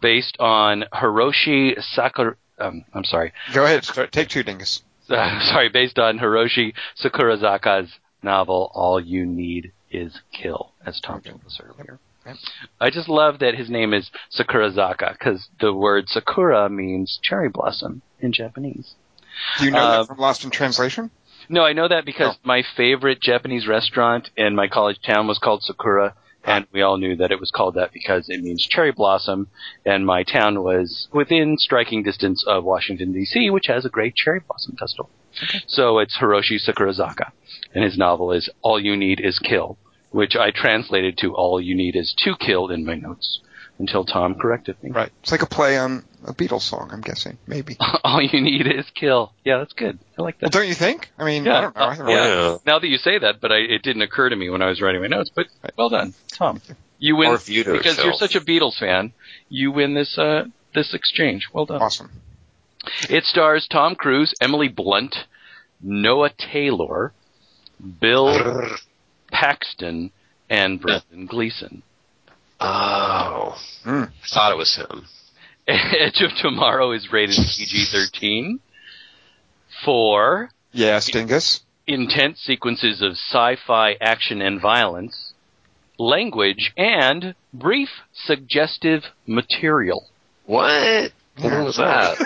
based 0.00 0.36
on 0.38 0.84
Hiroshi 0.92 1.80
Sakura. 1.82 2.36
Um, 2.58 2.84
I'm 2.94 3.04
sorry, 3.04 3.32
Go 3.54 3.64
ahead, 3.64 3.84
start, 3.84 4.12
take 4.12 4.28
two, 4.28 4.42
Dingus. 4.42 4.82
uh, 5.08 5.40
sorry, 5.52 5.68
based 5.70 5.98
on 5.98 6.18
Hiroshi 6.18 6.74
Sakurazaka's 7.02 7.90
novel 8.22 8.70
"All 8.74 9.00
You 9.00 9.24
Need 9.24 9.72
Is 9.90 10.20
Kill," 10.32 10.72
as 10.84 11.00
Tom 11.00 11.22
told 11.22 11.40
us 11.46 11.58
earlier. 11.62 11.98
Yep. 12.26 12.36
I 12.78 12.90
just 12.90 13.08
love 13.08 13.38
that 13.38 13.54
his 13.54 13.70
name 13.70 13.94
is 13.94 14.10
Sakurazaka 14.38 15.12
because 15.12 15.48
the 15.58 15.72
word 15.72 16.04
sakura 16.10 16.68
means 16.68 17.18
cherry 17.22 17.48
blossom 17.48 18.02
in 18.20 18.32
Japanese. 18.32 18.94
Do 19.58 19.64
you 19.64 19.70
know 19.70 19.78
Uh, 19.78 19.98
that 20.00 20.06
from 20.08 20.18
Lost 20.18 20.44
in 20.44 20.50
Translation? 20.50 21.10
No, 21.50 21.64
I 21.64 21.72
know 21.72 21.88
that 21.88 22.04
because 22.04 22.36
Oh. 22.36 22.40
my 22.44 22.62
favorite 22.76 23.20
Japanese 23.20 23.66
restaurant 23.66 24.30
in 24.36 24.54
my 24.54 24.68
college 24.68 25.00
town 25.04 25.26
was 25.26 25.38
called 25.38 25.62
Sakura, 25.64 26.14
and 26.44 26.66
we 26.72 26.80
all 26.80 26.96
knew 26.96 27.16
that 27.16 27.32
it 27.32 27.40
was 27.40 27.50
called 27.50 27.74
that 27.74 27.92
because 27.92 28.28
it 28.28 28.40
means 28.40 28.64
cherry 28.66 28.92
blossom, 28.92 29.48
and 29.84 30.06
my 30.06 30.22
town 30.22 30.62
was 30.62 31.08
within 31.12 31.56
striking 31.58 32.02
distance 32.04 32.44
of 32.46 32.62
Washington 32.64 33.12
D.C., 33.12 33.50
which 33.50 33.66
has 33.66 33.84
a 33.84 33.88
great 33.90 34.14
cherry 34.14 34.40
blossom 34.46 34.76
festival. 34.76 35.10
So 35.66 35.98
it's 35.98 36.18
Hiroshi 36.18 36.58
Sakurazaka, 36.64 37.32
and 37.74 37.82
his 37.84 37.98
novel 37.98 38.30
is 38.32 38.48
All 38.62 38.78
You 38.80 38.96
Need 38.96 39.18
Is 39.20 39.38
Kill, 39.40 39.76
which 40.12 40.36
I 40.36 40.52
translated 40.52 41.18
to 41.18 41.34
All 41.34 41.60
You 41.60 41.74
Need 41.74 41.96
Is 41.96 42.14
to 42.24 42.36
Kill 42.36 42.68
in 42.70 42.84
my 42.86 42.94
notes 42.94 43.40
until 43.78 44.04
Tom 44.04 44.34
corrected 44.36 44.76
me. 44.82 44.90
Right. 44.90 45.10
It's 45.22 45.32
like 45.32 45.42
a 45.42 45.46
play 45.46 45.76
on 45.78 46.04
a 46.24 46.32
Beatles 46.34 46.62
song, 46.62 46.90
I'm 46.92 47.00
guessing. 47.00 47.38
Maybe. 47.46 47.76
All 48.04 48.20
you 48.22 48.40
need 48.40 48.66
is 48.66 48.84
kill. 48.94 49.32
Yeah, 49.44 49.58
that's 49.58 49.72
good. 49.72 49.98
I 50.18 50.22
like 50.22 50.36
Well, 50.40 50.50
that. 50.50 50.52
don't 50.58 50.68
you 50.68 50.74
think? 50.74 51.10
I 51.18 51.24
mean, 51.24 51.44
Yeah, 51.44 51.58
I 51.58 51.60
don't 51.62 51.76
know. 51.76 51.82
I 51.82 51.94
haven't 51.94 52.06
uh, 52.06 52.08
read 52.08 52.14
yeah. 52.16 52.54
it. 52.54 52.60
Now 52.66 52.78
that 52.78 52.86
you 52.88 52.98
say 52.98 53.18
that, 53.18 53.40
but 53.40 53.52
I, 53.52 53.56
it 53.56 53.82
didn't 53.82 54.02
occur 54.02 54.28
to 54.28 54.36
me 54.36 54.50
when 54.50 54.62
I 54.62 54.66
was 54.68 54.80
writing 54.80 55.00
my 55.00 55.06
notes. 55.08 55.30
But 55.34 55.46
well 55.78 55.88
done, 55.88 56.14
Tom. 56.32 56.60
You 56.98 57.16
win 57.16 57.30
Or 57.30 57.38
viewed 57.38 57.66
it 57.68 57.72
because 57.78 57.98
you're 58.04 58.12
such 58.12 58.34
a 58.34 58.40
Beatles 58.40 58.78
fan. 58.78 59.12
You 59.48 59.72
win 59.72 59.94
this 59.94 60.18
uh, 60.18 60.44
this 60.74 60.92
exchange. 60.94 61.48
Well 61.52 61.64
done. 61.66 61.80
Awesome. 61.80 62.10
It 63.08 63.24
stars 63.24 63.66
Tom 63.70 63.94
Cruise, 63.94 64.34
Emily 64.40 64.68
Blunt, 64.68 65.14
Noah 65.82 66.30
Taylor, 66.30 67.12
Bill 68.00 68.66
Paxton, 69.32 70.10
and 70.50 70.80
Brendan 70.80 71.26
Gleeson. 71.26 71.82
Oh, 72.60 73.56
Hmm. 73.84 74.04
I 74.04 74.26
thought 74.34 74.52
it 74.52 74.58
was 74.58 74.76
him. 74.76 75.06
Edge 75.98 76.20
of 76.22 76.30
Tomorrow 76.40 76.92
is 76.92 77.12
rated 77.12 77.36
PG-13 77.36 78.58
for 79.84 80.50
Yes, 80.72 81.06
Dingus. 81.10 81.60
intense 81.86 82.40
sequences 82.40 83.02
of 83.02 83.12
sci-fi 83.12 83.96
action 84.00 84.40
and 84.42 84.60
violence, 84.60 85.32
language, 85.98 86.72
and 86.76 87.34
brief 87.52 87.88
suggestive 88.12 89.02
material. 89.26 90.06
What? 90.46 91.12
What 91.38 91.64
was 91.64 91.76
that? 91.76 92.18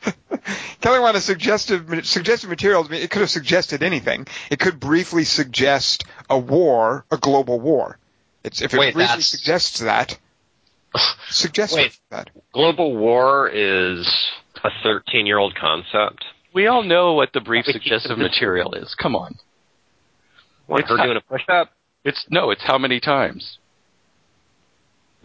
Kelly 0.80 1.00
wanted 1.00 1.20
suggestive 1.22 2.06
suggestive 2.06 2.48
materials. 2.50 2.86
I 2.88 2.92
mean, 2.92 3.02
it 3.02 3.10
could 3.10 3.20
have 3.20 3.30
suggested 3.30 3.82
anything. 3.82 4.26
It 4.50 4.60
could 4.60 4.78
briefly 4.78 5.24
suggest 5.24 6.04
a 6.30 6.38
war, 6.38 7.04
a 7.10 7.16
global 7.16 7.58
war. 7.60 7.98
It's 8.44 8.62
if 8.62 8.72
it 8.74 8.78
Wait, 8.78 8.94
briefly 8.94 9.06
that's- 9.08 9.28
suggests 9.28 9.80
that. 9.80 10.16
Suggests 11.28 11.76
Wait. 11.76 11.98
that. 12.10 12.30
Global 12.52 12.96
war 12.96 13.48
is 13.48 14.06
a 14.64 14.70
13 14.82 15.26
year 15.26 15.38
old 15.38 15.54
concept. 15.54 16.24
We 16.54 16.66
all 16.66 16.82
know 16.82 17.12
what 17.14 17.32
the 17.32 17.40
brief 17.40 17.64
suggestive 17.68 18.18
material 18.18 18.74
is. 18.74 18.94
Come 18.94 19.14
on. 19.14 19.36
What, 20.66 20.80
It's 20.80 20.88
her 20.90 20.96
not- 20.96 21.04
doing 21.04 21.16
a 21.16 21.20
push 21.20 21.42
up? 21.48 21.70
It's 22.04 22.24
no, 22.30 22.50
it's 22.50 22.62
how 22.62 22.78
many 22.78 23.00
times. 23.00 23.58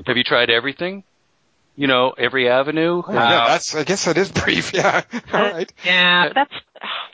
Have 0.06 0.18
you 0.18 0.24
tried 0.24 0.50
everything? 0.50 1.04
You 1.76 1.88
know, 1.88 2.14
every 2.18 2.50
avenue? 2.50 3.02
Oh, 3.08 3.14
yeah, 3.14 3.48
that's. 3.48 3.74
I 3.74 3.84
guess 3.84 4.06
that 4.06 4.18
is 4.18 4.32
brief. 4.32 4.74
Yeah. 4.74 5.02
All 5.32 5.42
right. 5.42 5.72
Yeah, 5.86 6.30
that's 6.34 6.54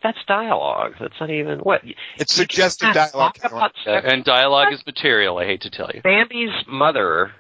that's 0.04 0.18
dialogue. 0.28 0.94
That's 1.00 1.14
not 1.20 1.30
even 1.30 1.60
what. 1.60 1.82
It's 2.18 2.34
suggestive 2.34 2.94
dialogue. 2.94 3.36
talk 3.36 3.52
about 3.52 3.72
Uh, 3.86 3.92
and 3.92 4.24
dialogue 4.24 4.74
is 4.74 4.86
material, 4.86 5.38
I 5.38 5.46
hate 5.46 5.62
to 5.62 5.70
tell 5.70 5.90
you. 5.94 6.02
Bambi's 6.02 6.52
mother 6.68 7.32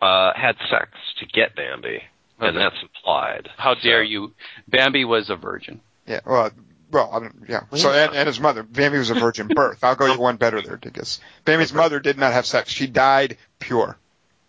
uh, 0.00 0.32
had 0.34 0.56
sex 0.70 0.90
to 1.20 1.26
get 1.26 1.54
Bambi, 1.56 2.02
and 2.38 2.56
that's 2.56 2.76
implied. 2.82 3.48
How 3.56 3.74
dare 3.74 4.02
you? 4.02 4.32
Bambi 4.68 5.04
was 5.04 5.30
a 5.30 5.36
virgin. 5.36 5.80
Yeah. 6.06 6.20
Well. 6.26 6.50
Well, 6.90 7.10
I 7.12 7.18
don't, 7.18 7.34
yeah. 7.48 7.62
So 7.74 7.90
and, 7.90 8.14
and 8.14 8.28
his 8.28 8.38
mother, 8.38 8.62
Bambi 8.62 8.98
was 8.98 9.10
a 9.10 9.14
virgin 9.14 9.48
birth. 9.54 9.82
I'll 9.82 9.96
go 9.96 10.12
you 10.12 10.20
one 10.20 10.36
better 10.36 10.62
there, 10.62 10.76
Dingus. 10.76 11.18
Bambi's 11.44 11.72
mother 11.72 11.98
did 11.98 12.18
not 12.18 12.32
have 12.32 12.46
sex. 12.46 12.70
She 12.70 12.86
died 12.86 13.36
pure. 13.58 13.96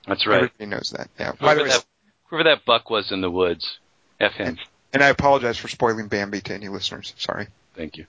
That's 0.06 0.28
right. 0.28 0.36
Everybody 0.36 0.66
knows 0.68 0.94
that. 0.96 1.10
Yeah. 1.20 1.32
By 1.32 1.56
the 1.56 1.62
Whoever 1.62 1.64
way, 1.64 1.70
that, 1.70 1.86
whoever 2.26 2.44
that 2.44 2.66
buck 2.66 2.92
was 2.92 3.12
in 3.12 3.22
the 3.22 3.32
woods, 3.32 3.80
F 4.20 4.34
him. 4.34 4.60
and 4.94 5.02
I 5.02 5.08
apologize 5.08 5.58
for 5.58 5.70
spoiling 5.70 6.08
Bambi 6.08 6.42
to 6.42 6.54
any 6.54 6.68
listeners. 6.68 7.16
Sorry. 7.18 7.48
Thank 7.76 7.98
you. 7.98 8.06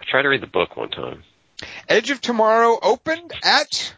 I 0.00 0.04
tried 0.08 0.22
to 0.22 0.28
read 0.28 0.42
the 0.42 0.46
book 0.46 0.76
one 0.76 0.90
time. 0.90 1.24
Edge 1.88 2.10
of 2.10 2.20
Tomorrow 2.20 2.78
opened 2.80 3.32
at 3.42 3.96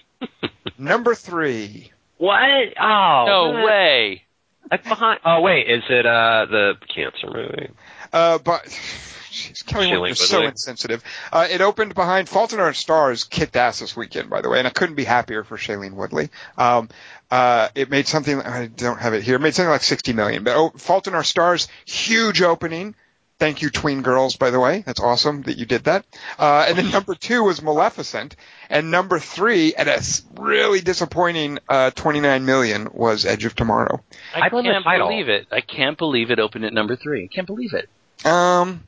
number 0.78 1.16
three. 1.16 1.90
What? 2.20 2.74
Oh 2.78 3.24
No 3.26 3.64
way. 3.64 4.24
Like 4.70 4.84
behind. 4.84 5.20
Oh 5.24 5.40
wait, 5.40 5.70
is 5.70 5.82
it 5.88 6.04
uh 6.04 6.44
the 6.50 6.74
cancer 6.94 7.28
movie? 7.32 7.70
Uh, 8.12 8.36
but 8.36 8.64
jeez, 8.64 9.64
Kelly 9.64 9.86
Shailene 9.86 9.90
Woodley 9.92 10.10
is 10.10 10.20
so 10.20 10.36
Woodley. 10.36 10.48
insensitive. 10.48 11.02
Uh, 11.32 11.48
it 11.50 11.62
opened 11.62 11.94
behind 11.94 12.28
Fault 12.28 12.52
in 12.52 12.60
Our 12.60 12.74
Stars 12.74 13.24
kicked 13.24 13.56
ass 13.56 13.78
this 13.78 13.96
weekend, 13.96 14.28
by 14.28 14.42
the 14.42 14.50
way, 14.50 14.58
and 14.58 14.68
I 14.68 14.70
couldn't 14.70 14.96
be 14.96 15.04
happier 15.04 15.44
for 15.44 15.56
Shailene 15.56 15.94
Woodley. 15.94 16.28
Um, 16.58 16.90
uh, 17.30 17.68
it 17.74 17.88
made 17.88 18.06
something, 18.06 18.38
I 18.38 18.66
don't 18.66 18.98
have 19.00 19.14
it 19.14 19.22
here, 19.22 19.36
it 19.36 19.40
made 19.40 19.54
something 19.54 19.70
like 19.70 19.82
60 19.82 20.12
million, 20.12 20.44
but 20.44 20.56
oh, 20.56 20.70
Fault 20.76 21.06
in 21.06 21.14
Our 21.14 21.24
Stars, 21.24 21.68
huge 21.86 22.42
opening. 22.42 22.94
Thank 23.40 23.62
you, 23.62 23.70
Tween 23.70 24.02
Girls, 24.02 24.36
by 24.36 24.50
the 24.50 24.60
way. 24.60 24.82
That's 24.84 25.00
awesome 25.00 25.40
that 25.42 25.56
you 25.56 25.64
did 25.64 25.84
that. 25.84 26.04
Uh, 26.38 26.66
and 26.68 26.76
then 26.76 26.90
number 26.92 27.14
two 27.14 27.42
was 27.42 27.62
Maleficent. 27.62 28.36
And 28.68 28.90
number 28.90 29.18
three, 29.18 29.74
at 29.74 29.88
a 29.88 30.22
really 30.38 30.82
disappointing, 30.82 31.58
uh, 31.66 31.90
29 31.92 32.44
million 32.44 32.90
was 32.92 33.24
Edge 33.24 33.46
of 33.46 33.56
Tomorrow. 33.56 34.02
I, 34.34 34.40
I 34.42 34.48
can't 34.50 34.84
believe 34.84 35.30
it. 35.30 35.46
I 35.50 35.62
can't 35.62 35.96
believe 35.96 36.30
it 36.30 36.38
opened 36.38 36.66
at 36.66 36.74
number 36.74 36.96
three. 36.96 37.24
I 37.24 37.34
can't 37.34 37.46
believe 37.46 37.72
it. 37.72 37.88
Um, 38.26 38.84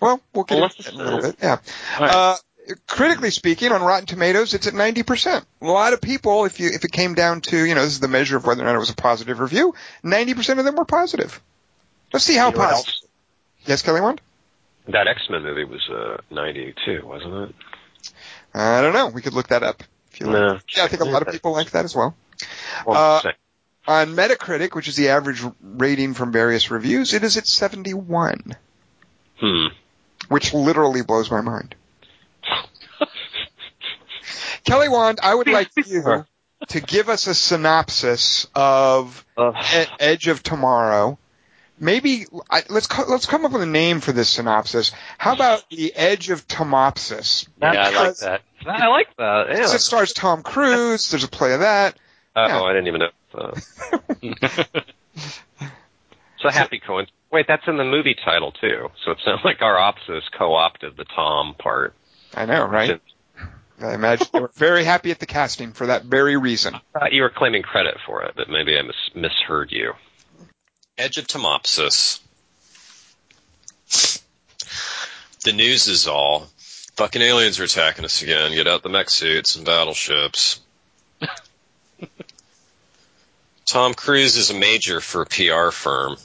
well, 0.00 0.22
we'll 0.32 0.44
get 0.44 0.56
into 0.56 0.60
Maleficent. 0.60 0.86
it 0.86 0.94
in 0.94 1.00
a 1.00 1.04
little 1.04 1.30
bit. 1.30 1.38
Yeah. 1.42 1.58
All 1.98 2.06
right. 2.06 2.14
Uh, 2.14 2.36
critically 2.86 3.30
speaking, 3.30 3.72
on 3.72 3.82
Rotten 3.82 4.06
Tomatoes, 4.06 4.54
it's 4.54 4.66
at 4.66 4.72
90%. 4.72 5.44
A 5.60 5.66
lot 5.66 5.92
of 5.92 6.00
people, 6.00 6.46
if 6.46 6.60
you, 6.60 6.70
if 6.72 6.86
it 6.86 6.92
came 6.92 7.12
down 7.12 7.42
to, 7.42 7.62
you 7.62 7.74
know, 7.74 7.82
this 7.82 7.92
is 7.92 8.00
the 8.00 8.08
measure 8.08 8.38
of 8.38 8.46
whether 8.46 8.62
or 8.62 8.64
not 8.64 8.74
it 8.74 8.78
was 8.78 8.88
a 8.88 8.96
positive 8.96 9.38
review, 9.38 9.74
90% 10.02 10.58
of 10.58 10.64
them 10.64 10.76
were 10.76 10.86
positive. 10.86 11.42
Let's 12.10 12.24
see 12.24 12.36
how 12.36 12.48
You 12.48 12.54
know 12.54 12.58
what 12.60 12.70
positive. 12.70 13.02
Yes, 13.66 13.82
Kelly 13.82 14.00
Wand? 14.00 14.20
That 14.88 15.06
X 15.06 15.22
Men 15.30 15.42
movie 15.42 15.64
was 15.64 15.88
uh 15.88 16.16
92, 16.30 17.06
wasn't 17.06 17.50
it? 17.50 17.54
I 18.54 18.80
don't 18.82 18.92
know. 18.92 19.08
We 19.08 19.22
could 19.22 19.32
look 19.34 19.48
that 19.48 19.62
up. 19.62 19.82
If 20.12 20.20
you 20.20 20.26
like. 20.26 20.62
Yeah, 20.76 20.84
I 20.84 20.88
think 20.88 21.02
a 21.02 21.04
lot 21.06 21.22
of 21.22 21.32
people 21.32 21.52
like 21.52 21.70
that 21.70 21.84
as 21.84 21.94
well. 21.94 22.16
Uh, 22.86 23.20
On 23.86 24.08
Metacritic, 24.14 24.74
which 24.74 24.88
is 24.88 24.96
the 24.96 25.08
average 25.10 25.42
rating 25.62 26.14
from 26.14 26.32
various 26.32 26.70
reviews, 26.70 27.14
it 27.14 27.22
is 27.24 27.36
at 27.36 27.46
71, 27.46 28.56
Hmm. 29.40 29.66
which 30.28 30.52
literally 30.54 31.02
blows 31.02 31.30
my 31.30 31.40
mind. 31.40 31.74
Kelly 34.64 34.88
Wand, 34.88 35.18
I 35.22 35.34
would 35.34 35.48
like 35.48 35.70
you 35.86 36.24
to 36.68 36.80
give 36.80 37.08
us 37.08 37.26
a 37.26 37.34
synopsis 37.34 38.46
of 38.54 39.24
E- 39.38 39.84
Edge 39.98 40.28
of 40.28 40.42
Tomorrow. 40.42 41.18
Maybe 41.82 42.26
I, 42.48 42.62
let's 42.70 42.86
co- 42.86 43.06
let's 43.08 43.26
come 43.26 43.44
up 43.44 43.50
with 43.50 43.62
a 43.62 43.66
name 43.66 43.98
for 44.00 44.12
this 44.12 44.28
synopsis. 44.28 44.92
How 45.18 45.34
about 45.34 45.64
the 45.70 45.92
Edge 45.94 46.30
of 46.30 46.46
Tomopsis? 46.46 47.48
Yeah, 47.60 47.72
I 47.72 48.04
like 48.04 48.16
that. 48.18 48.42
I 48.64 48.86
like 48.86 49.08
that. 49.18 49.46
Yeah. 49.50 49.74
It 49.74 49.80
stars 49.80 50.12
Tom 50.12 50.44
Cruise. 50.44 51.10
There's 51.10 51.24
a 51.24 51.28
play 51.28 51.54
of 51.54 51.60
that. 51.60 51.98
Oh, 52.36 52.46
yeah. 52.46 52.62
I 52.62 52.72
didn't 52.72 52.86
even 52.86 53.00
know. 53.00 53.54
that. 54.22 54.84
It's 56.36 56.44
a 56.44 56.52
happy 56.52 56.78
coincidence. 56.78 57.16
Wait, 57.32 57.46
that's 57.48 57.66
in 57.66 57.76
the 57.78 57.84
movie 57.84 58.14
title 58.24 58.52
too. 58.52 58.88
So 59.04 59.10
it 59.10 59.18
sounds 59.24 59.40
like 59.44 59.60
our 59.60 59.74
opsis 59.76 60.22
co-opted 60.38 60.96
the 60.96 61.04
Tom 61.04 61.54
part. 61.58 61.94
I 62.34 62.46
know, 62.46 62.64
right? 62.64 63.00
I 63.80 63.94
imagine 63.94 64.28
they 64.32 64.38
were 64.40 64.52
very 64.54 64.84
happy 64.84 65.10
at 65.10 65.18
the 65.18 65.26
casting 65.26 65.72
for 65.72 65.86
that 65.86 66.04
very 66.04 66.36
reason. 66.36 66.74
I 66.76 66.80
thought 66.98 67.12
you 67.12 67.22
were 67.22 67.30
claiming 67.34 67.62
credit 67.62 67.96
for 68.06 68.22
it, 68.22 68.34
but 68.36 68.48
maybe 68.48 68.78
I 68.78 68.82
mis- 68.82 69.10
misheard 69.16 69.72
you. 69.72 69.94
Edge 70.98 71.18
of 71.18 71.26
Tomopsis. 71.26 72.20
The 75.44 75.52
news 75.52 75.88
is 75.88 76.06
all. 76.06 76.48
Fucking 76.96 77.22
aliens 77.22 77.58
are 77.58 77.64
attacking 77.64 78.04
us 78.04 78.22
again. 78.22 78.52
Get 78.52 78.68
out 78.68 78.82
the 78.82 78.88
mech 78.88 79.08
suits 79.08 79.56
and 79.56 79.64
battleships. 79.64 80.60
Tom 83.66 83.94
Cruise 83.94 84.36
is 84.36 84.50
a 84.50 84.54
major 84.54 85.00
for 85.00 85.22
a 85.22 85.26
PR 85.26 85.70
firm. 85.70 86.16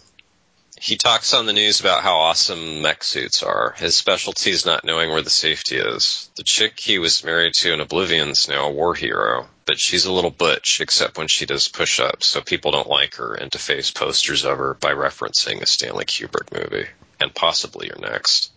He 0.79 0.95
talks 0.95 1.33
on 1.33 1.47
the 1.47 1.53
news 1.53 1.79
about 1.79 2.03
how 2.03 2.17
awesome 2.17 2.81
mech 2.83 3.03
suits 3.03 3.41
are. 3.41 3.73
His 3.77 3.95
specialty 3.95 4.51
is 4.51 4.65
not 4.65 4.85
knowing 4.85 5.09
where 5.09 5.23
the 5.23 5.29
safety 5.29 5.77
is. 5.77 6.29
The 6.35 6.43
chick 6.43 6.79
he 6.79 6.99
was 6.99 7.23
married 7.23 7.55
to 7.55 7.73
in 7.73 7.79
Oblivion's 7.79 8.47
now 8.47 8.67
a 8.67 8.71
war 8.71 8.93
hero, 8.93 9.47
but 9.65 9.79
she's 9.79 10.05
a 10.05 10.13
little 10.13 10.29
butch 10.29 10.79
except 10.79 11.17
when 11.17 11.27
she 11.27 11.47
does 11.47 11.67
push-ups, 11.67 12.27
so 12.27 12.41
people 12.41 12.71
don't 12.71 12.87
like 12.87 13.15
her 13.15 13.33
and 13.33 13.49
deface 13.49 13.89
posters 13.89 14.45
of 14.45 14.59
her 14.59 14.75
by 14.75 14.93
referencing 14.93 15.61
a 15.61 15.65
Stanley 15.65 16.05
Kubrick 16.05 16.53
movie, 16.53 16.87
and 17.19 17.33
possibly 17.33 17.87
your 17.87 17.99
next. 17.99 18.51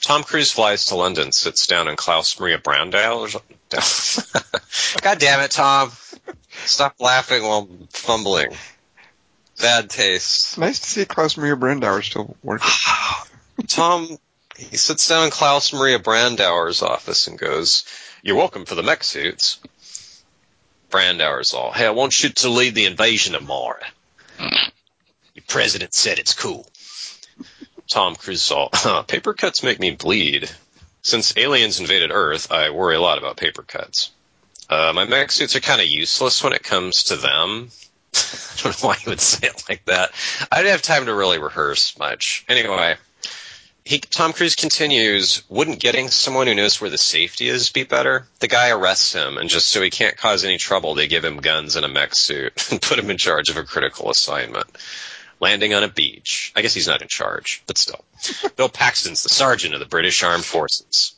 Tom 0.00 0.22
Cruise 0.22 0.52
flies 0.52 0.86
to 0.86 0.94
London, 0.94 1.30
sits 1.30 1.66
down 1.66 1.88
in 1.88 1.96
Klaus 1.96 2.40
Maria 2.40 2.58
Brandau. 2.58 3.40
God 5.02 5.18
damn 5.18 5.40
it, 5.40 5.50
Tom. 5.50 5.92
Stop 6.64 6.94
laughing 7.00 7.42
while 7.42 7.68
fumbling. 7.90 8.56
Bad 9.60 9.90
taste. 9.90 10.58
Nice 10.58 10.80
to 10.80 10.86
see 10.86 11.04
Klaus 11.04 11.36
Maria 11.36 11.56
Brandauer 11.56 12.02
still 12.02 12.36
working. 12.42 12.70
Tom, 13.68 14.18
he 14.56 14.76
sits 14.76 15.08
down 15.08 15.24
in 15.24 15.30
Klaus 15.30 15.72
Maria 15.72 15.98
Brandauer's 15.98 16.82
office 16.82 17.26
and 17.26 17.38
goes, 17.38 17.84
You're 18.22 18.36
welcome 18.36 18.64
for 18.64 18.74
the 18.74 18.82
mech 18.82 19.02
suits. 19.02 19.58
Brandauer's 20.90 21.54
all, 21.54 21.72
Hey, 21.72 21.86
I 21.86 21.90
want 21.90 22.22
you 22.22 22.30
to 22.30 22.48
lead 22.48 22.74
the 22.74 22.86
invasion 22.86 23.34
of 23.34 23.46
Mara. 23.46 23.84
Your 24.38 25.44
president 25.48 25.94
said 25.94 26.18
it's 26.18 26.34
cool. 26.34 26.66
Tom 27.88 28.16
Cruise 28.16 28.42
is 28.44 28.50
all, 28.50 28.70
Paper 29.06 29.32
cuts 29.32 29.62
make 29.62 29.78
me 29.78 29.92
bleed. 29.92 30.50
Since 31.02 31.36
aliens 31.36 31.78
invaded 31.78 32.10
Earth, 32.10 32.50
I 32.50 32.70
worry 32.70 32.96
a 32.96 33.00
lot 33.00 33.18
about 33.18 33.36
paper 33.36 33.62
cuts. 33.62 34.10
Uh, 34.68 34.92
my 34.92 35.04
mech 35.04 35.30
suits 35.30 35.54
are 35.54 35.60
kind 35.60 35.80
of 35.80 35.86
useless 35.86 36.42
when 36.42 36.52
it 36.52 36.64
comes 36.64 37.04
to 37.04 37.16
them. 37.16 37.70
I 38.58 38.62
don't 38.62 38.82
know 38.82 38.88
why 38.88 38.96
he 38.96 39.10
would 39.10 39.20
say 39.20 39.48
it 39.48 39.64
like 39.68 39.84
that. 39.86 40.12
I 40.50 40.56
didn't 40.56 40.72
have 40.72 40.82
time 40.82 41.06
to 41.06 41.14
really 41.14 41.38
rehearse 41.38 41.98
much. 41.98 42.44
Anyway, 42.48 42.96
he, 43.86 43.98
Tom 44.00 44.32
Cruise 44.32 44.56
continues, 44.56 45.44
wouldn't 45.48 45.78
getting 45.78 46.08
someone 46.08 46.48
who 46.48 46.56
knows 46.56 46.80
where 46.80 46.90
the 46.90 46.98
safety 46.98 47.48
is 47.48 47.70
be 47.70 47.84
better? 47.84 48.26
The 48.40 48.48
guy 48.48 48.70
arrests 48.70 49.12
him, 49.12 49.38
and 49.38 49.48
just 49.48 49.68
so 49.68 49.80
he 49.80 49.90
can't 49.90 50.16
cause 50.16 50.44
any 50.44 50.58
trouble, 50.58 50.94
they 50.94 51.06
give 51.06 51.24
him 51.24 51.36
guns 51.36 51.76
and 51.76 51.84
a 51.84 51.88
mech 51.88 52.16
suit 52.16 52.68
and 52.72 52.82
put 52.82 52.98
him 52.98 53.10
in 53.10 53.16
charge 53.16 53.48
of 53.48 53.56
a 53.56 53.62
critical 53.62 54.10
assignment. 54.10 54.66
Landing 55.38 55.72
on 55.72 55.84
a 55.84 55.88
beach. 55.88 56.52
I 56.56 56.62
guess 56.62 56.74
he's 56.74 56.88
not 56.88 57.02
in 57.02 57.08
charge, 57.08 57.62
but 57.66 57.78
still. 57.78 58.04
Bill 58.56 58.68
Paxton's 58.68 59.22
the 59.22 59.28
sergeant 59.28 59.74
of 59.74 59.80
the 59.80 59.86
British 59.86 60.22
Armed 60.24 60.44
Forces. 60.44 61.14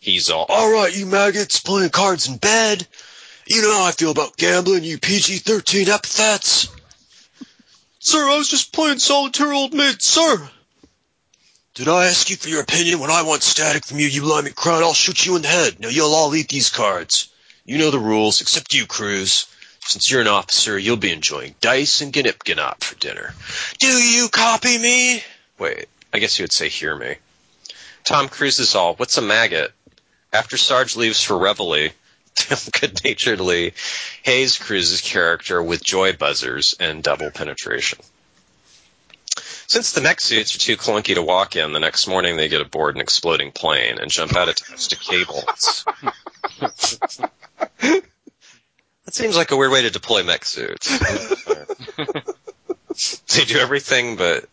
He's 0.00 0.30
all, 0.30 0.46
alright, 0.48 0.96
you 0.96 1.06
maggots 1.06 1.58
playing 1.58 1.90
cards 1.90 2.28
in 2.28 2.36
bed. 2.36 2.86
You 3.46 3.62
know 3.62 3.74
how 3.78 3.84
I 3.84 3.92
feel 3.92 4.10
about 4.10 4.36
gambling, 4.36 4.84
you 4.84 4.98
PG-13 4.98 5.88
epithets. 5.88 6.68
Sir, 7.98 8.28
I 8.28 8.36
was 8.36 8.48
just 8.48 8.72
playing 8.72 8.98
solitaire 8.98 9.52
old 9.52 9.74
maid, 9.74 10.00
sir. 10.00 10.48
Did 11.74 11.88
I 11.88 12.06
ask 12.06 12.30
you 12.30 12.36
for 12.36 12.48
your 12.48 12.62
opinion? 12.62 13.00
When 13.00 13.10
I 13.10 13.22
want 13.22 13.42
static 13.42 13.84
from 13.84 13.98
you, 13.98 14.06
you 14.06 14.24
limey 14.24 14.50
crowd, 14.50 14.82
I'll 14.82 14.94
shoot 14.94 15.26
you 15.26 15.36
in 15.36 15.42
the 15.42 15.48
head. 15.48 15.80
Now 15.80 15.88
you'll 15.88 16.14
all 16.14 16.34
eat 16.34 16.48
these 16.48 16.70
cards. 16.70 17.28
You 17.64 17.78
know 17.78 17.90
the 17.90 17.98
rules, 17.98 18.40
except 18.40 18.74
you, 18.74 18.86
Cruz. 18.86 19.46
Since 19.80 20.10
you're 20.10 20.20
an 20.20 20.28
officer, 20.28 20.78
you'll 20.78 20.96
be 20.96 21.12
enjoying 21.12 21.54
dice 21.60 22.00
and 22.00 22.12
gnop 22.12 22.82
for 22.82 22.94
dinner. 22.96 23.34
Do 23.80 23.88
you 23.88 24.28
copy 24.28 24.78
me? 24.78 25.22
Wait, 25.58 25.88
I 26.12 26.20
guess 26.20 26.38
you 26.38 26.44
would 26.44 26.52
say 26.52 26.68
hear 26.68 26.96
me. 26.96 27.16
Tom 28.04 28.28
Cruise 28.28 28.58
is 28.60 28.74
all, 28.74 28.94
what's 28.94 29.18
a 29.18 29.22
maggot? 29.22 29.72
After 30.32 30.56
Sarge 30.56 30.96
leaves 30.96 31.22
for 31.22 31.36
Reveille, 31.36 31.90
good 32.80 33.02
naturedly 33.04 33.74
Hayes 34.22 34.58
Cruise's 34.58 35.00
character 35.00 35.62
with 35.62 35.84
joy 35.84 36.14
buzzers 36.14 36.74
and 36.78 37.02
double 37.02 37.30
penetration. 37.30 37.98
Since 39.66 39.92
the 39.92 40.02
mech 40.02 40.20
suits 40.20 40.54
are 40.54 40.58
too 40.58 40.76
clunky 40.76 41.14
to 41.14 41.22
walk 41.22 41.56
in, 41.56 41.72
the 41.72 41.80
next 41.80 42.06
morning 42.06 42.36
they 42.36 42.48
get 42.48 42.60
aboard 42.60 42.96
an 42.96 43.00
exploding 43.00 43.50
plane 43.50 43.98
and 43.98 44.10
jump 44.10 44.36
out 44.36 44.48
attached 44.48 44.90
to 44.90 44.96
cables. 44.96 45.84
that 46.60 47.30
seems 49.10 49.36
like 49.36 49.50
a 49.50 49.56
weird 49.56 49.72
way 49.72 49.82
to 49.82 49.90
deploy 49.90 50.22
mech 50.22 50.44
suits. 50.44 50.96
they 53.34 53.44
do 53.44 53.58
everything 53.58 54.16
but 54.16 54.48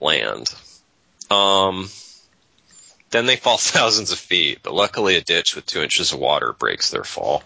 land. 0.00 0.48
Um, 1.30 1.88
then 3.12 3.26
they 3.26 3.36
fall 3.36 3.58
thousands 3.58 4.10
of 4.10 4.18
feet, 4.18 4.58
but 4.62 4.74
luckily 4.74 5.16
a 5.16 5.20
ditch 5.20 5.54
with 5.54 5.66
two 5.66 5.82
inches 5.82 6.12
of 6.12 6.18
water 6.18 6.52
breaks 6.52 6.90
their 6.90 7.04
fall. 7.04 7.44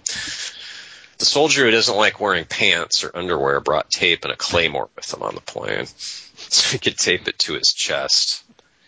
The 1.19 1.25
soldier 1.25 1.65
who 1.65 1.71
doesn't 1.71 1.97
like 1.97 2.21
wearing 2.21 2.45
pants 2.45 3.05
or 3.05 3.11
underwear 3.15 3.61
brought 3.61 3.91
tape 3.91 4.25
and 4.25 4.33
a 4.33 4.37
claymore 4.37 4.89
with 4.97 5.13
him 5.13 5.23
on 5.23 5.35
the 5.35 5.41
plane, 5.41 5.87
so 6.37 6.73
he 6.73 6.79
could 6.79 6.99
tape 6.99 7.29
it 7.29 7.39
to 7.41 7.55
his 7.55 7.73
chest. 7.73 8.43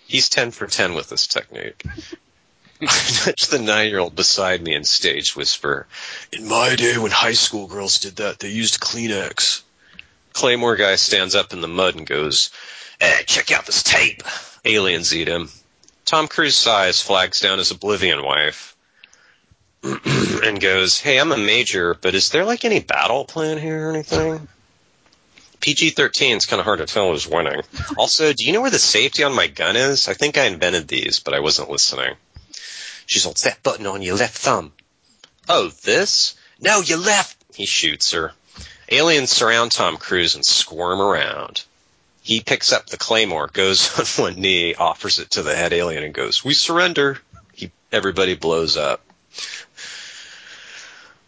He's 0.07 0.29
10 0.29 0.53
for 0.53 0.67
10 0.67 0.95
with 0.95 1.11
this 1.11 1.27
technique. 1.27 1.83
I 2.81 3.27
nudged 3.27 3.51
the 3.51 3.59
nine-year-old 3.59 4.15
beside 4.15 4.63
me 4.63 4.75
in 4.75 4.85
stage 4.85 5.35
whisper, 5.35 5.87
In 6.33 6.47
my 6.49 6.77
day 6.77 6.97
when 6.97 7.11
high 7.11 7.33
school 7.33 7.67
girls 7.67 7.99
did 7.99 8.17
that, 8.17 8.39
they 8.39 8.51
used 8.51 8.81
Kleenex. 8.81 9.63
Claymore 10.33 10.77
guy 10.77 10.95
stands 10.95 11.35
up 11.35 11.53
in 11.53 11.61
the 11.61 11.67
mud 11.67 11.97
and 11.97 12.07
goes, 12.07 12.51
Hey, 13.01 13.23
check 13.27 13.51
out 13.51 13.67
this 13.67 13.83
tape. 13.83 14.23
Aliens 14.65 15.15
eat 15.15 15.29
him. 15.29 15.49
Tom 16.09 16.27
Cruise 16.27 16.57
sighs, 16.57 17.03
flags 17.03 17.41
down 17.41 17.59
his 17.59 17.71
Oblivion 17.71 18.25
wife, 18.25 18.75
and 19.83 20.59
goes, 20.59 20.99
Hey, 20.99 21.21
I'm 21.21 21.33
a 21.33 21.37
major, 21.37 21.93
but 21.93 22.15
is 22.15 22.31
there 22.31 22.47
like 22.47 22.65
any 22.65 22.81
battle 22.81 23.27
plan 23.27 23.59
here 23.59 23.89
or 23.89 23.93
anything? 23.93 24.49
PG 25.61 25.91
13 25.91 26.39
is 26.39 26.47
kind 26.47 26.61
of 26.61 26.65
hard 26.65 26.79
to 26.79 26.87
tell 26.87 27.11
who's 27.11 27.29
winning. 27.29 27.61
Also, 27.99 28.33
do 28.33 28.47
you 28.47 28.55
know 28.55 28.63
where 28.63 28.71
the 28.71 28.79
safety 28.79 29.23
on 29.23 29.35
my 29.35 29.49
gun 29.49 29.77
is? 29.77 30.09
I 30.09 30.15
think 30.15 30.39
I 30.39 30.47
invented 30.47 30.89
these, 30.89 31.21
but 31.21 31.35
I 31.35 31.41
wasn't 31.41 31.69
listening. 31.69 32.15
She's 33.05 33.25
holds 33.25 33.43
that 33.43 33.63
button 33.63 33.87
on 33.87 34.01
your 34.01 34.17
left 34.17 34.39
thumb. 34.39 34.73
Oh, 35.47 35.69
this? 35.83 36.37
No, 36.59 36.81
your 36.81 36.99
left. 36.99 37.37
He 37.53 37.67
shoots 37.67 38.13
her. 38.13 38.33
Aliens 38.89 39.31
surround 39.31 39.73
Tom 39.73 39.99
Cruise 39.99 40.37
and 40.37 40.45
squirm 40.47 41.03
around. 41.03 41.65
He 42.29 42.41
picks 42.41 42.75
up 42.75 42.89
the 42.89 42.99
claymore, 42.99 43.47
goes 43.51 43.99
on 44.19 44.23
one 44.23 44.35
knee, 44.39 44.75
offers 44.75 45.19
it 45.19 45.31
to 45.31 45.43
the 45.43 45.57
head 45.57 45.73
alien, 45.73 46.05
and 46.05 46.13
goes, 46.13 46.45
"We 46.45 46.53
surrender." 46.53 47.19
He, 47.55 47.71
everybody 47.91 48.35
blows 48.35 48.77
up. 48.77 49.01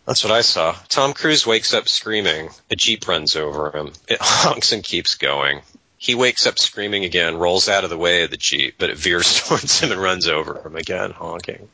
That's 0.05 0.23
what 0.23 0.31
I 0.31 0.43
saw. 0.43 0.77
Tom 0.91 1.15
Cruise 1.15 1.47
wakes 1.47 1.73
up 1.73 1.89
screaming. 1.89 2.51
A 2.71 2.77
jeep 2.77 3.09
runs 3.09 3.35
over 3.35 3.75
him. 3.75 3.95
It 4.09 4.19
honks 4.21 4.73
and 4.73 4.85
keeps 4.85 5.15
going. 5.15 5.63
He 5.97 6.15
wakes 6.15 6.47
up 6.47 6.59
screaming 6.59 7.07
again, 7.07 7.39
rolls 7.39 7.71
out 7.71 7.85
of 7.85 7.89
the 7.89 7.97
way 7.97 8.25
of 8.25 8.31
the 8.31 8.37
jeep, 8.37 8.75
but 8.77 8.91
it 8.91 8.99
veers 8.99 9.41
towards 9.49 9.81
him 9.81 9.93
and 9.93 10.03
runs 10.03 10.29
over 10.29 10.61
him 10.61 10.77
again, 10.77 11.13
honking. 11.13 11.67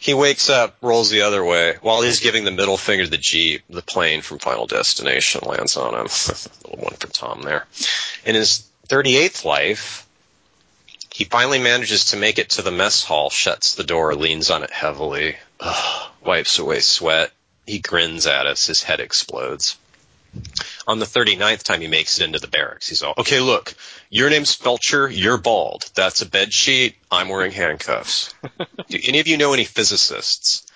He 0.00 0.14
wakes 0.14 0.48
up, 0.48 0.76
rolls 0.80 1.10
the 1.10 1.22
other 1.22 1.44
way. 1.44 1.76
While 1.82 2.00
he's 2.00 2.20
giving 2.20 2.44
the 2.44 2.50
middle 2.50 2.78
finger 2.78 3.04
to 3.04 3.10
the 3.10 3.18
Jeep, 3.18 3.62
the 3.68 3.82
plane 3.82 4.22
from 4.22 4.38
Final 4.38 4.66
Destination 4.66 5.42
lands 5.44 5.76
on 5.76 5.94
him. 5.94 6.06
little 6.64 6.82
one 6.82 6.94
for 6.94 7.08
Tom 7.08 7.42
there. 7.42 7.66
In 8.24 8.34
his 8.34 8.66
38th 8.88 9.44
life, 9.44 10.06
he 11.12 11.24
finally 11.24 11.58
manages 11.58 12.06
to 12.06 12.16
make 12.16 12.38
it 12.38 12.48
to 12.50 12.62
the 12.62 12.70
mess 12.70 13.04
hall, 13.04 13.28
shuts 13.28 13.74
the 13.74 13.84
door, 13.84 14.14
leans 14.14 14.48
on 14.48 14.62
it 14.62 14.70
heavily, 14.70 15.36
ugh, 15.60 16.10
wipes 16.24 16.58
away 16.58 16.80
sweat, 16.80 17.30
He 17.66 17.78
grins 17.78 18.26
at 18.26 18.46
us. 18.46 18.66
His 18.66 18.82
head 18.82 19.00
explodes. 19.00 19.76
On 20.86 20.98
the 20.98 21.04
39th 21.04 21.62
time 21.62 21.82
he 21.82 21.88
makes 21.88 22.18
it 22.18 22.24
into 22.24 22.38
the 22.38 22.48
barracks, 22.48 22.88
he's 22.88 23.02
all, 23.02 23.12
okay, 23.18 23.40
look, 23.40 23.74
your 24.10 24.28
name's 24.28 24.56
Felcher, 24.56 25.08
you're 25.10 25.38
bald. 25.38 25.88
That's 25.94 26.20
a 26.20 26.26
bed 26.26 26.52
sheet. 26.52 26.96
I'm 27.10 27.28
wearing 27.28 27.52
handcuffs. 27.52 28.34
Do 28.88 28.98
any 29.04 29.20
of 29.20 29.28
you 29.28 29.36
know 29.36 29.52
any 29.52 29.64
physicists? 29.64 30.66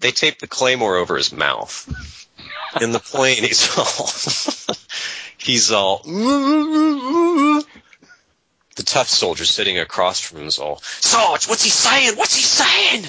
they 0.00 0.12
tape 0.12 0.38
the 0.38 0.46
claymore 0.46 0.96
over 0.96 1.16
his 1.16 1.32
mouth. 1.32 1.90
In 2.80 2.92
the 2.92 3.00
plane, 3.00 3.42
he's 3.42 3.76
all, 3.76 4.76
he's 5.38 5.72
all, 5.72 5.98
the 6.04 7.64
tough 8.76 9.08
soldier 9.08 9.44
sitting 9.44 9.78
across 9.78 10.20
from 10.20 10.42
him 10.42 10.46
is 10.46 10.58
all, 10.58 10.80
Sarge, 10.82 11.48
what's 11.48 11.64
he 11.64 11.70
saying? 11.70 12.16
What's 12.16 12.36
he 12.36 12.42
saying? 12.42 13.04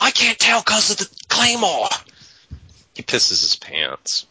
I 0.00 0.10
can't 0.10 0.38
tell 0.38 0.60
because 0.60 0.90
of 0.90 0.98
the 0.98 1.08
claymore. 1.28 1.88
He 2.94 3.02
pisses 3.02 3.42
his 3.42 3.56
pants. 3.56 4.26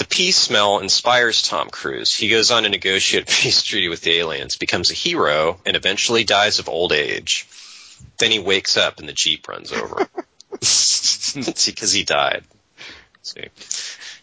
The 0.00 0.06
peace 0.06 0.38
smell 0.38 0.78
inspires 0.78 1.42
Tom 1.42 1.68
Cruise. 1.68 2.16
He 2.16 2.30
goes 2.30 2.50
on 2.50 2.62
to 2.62 2.70
negotiate 2.70 3.24
a 3.24 3.26
peace 3.42 3.62
treaty 3.62 3.90
with 3.90 4.00
the 4.00 4.16
aliens, 4.16 4.56
becomes 4.56 4.90
a 4.90 4.94
hero, 4.94 5.60
and 5.66 5.76
eventually 5.76 6.24
dies 6.24 6.58
of 6.58 6.70
old 6.70 6.94
age. 6.94 7.46
Then 8.16 8.30
he 8.30 8.38
wakes 8.38 8.78
up 8.78 8.98
and 8.98 9.06
the 9.06 9.12
Jeep 9.12 9.46
runs 9.46 9.72
over. 9.72 10.08
See, 10.62 11.70
because 11.70 11.92
he 11.92 12.04
died. 12.04 12.44
See, 13.20 13.48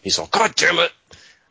he's 0.02 0.18
all, 0.18 0.26
God 0.26 0.56
damn 0.56 0.80
it! 0.80 0.90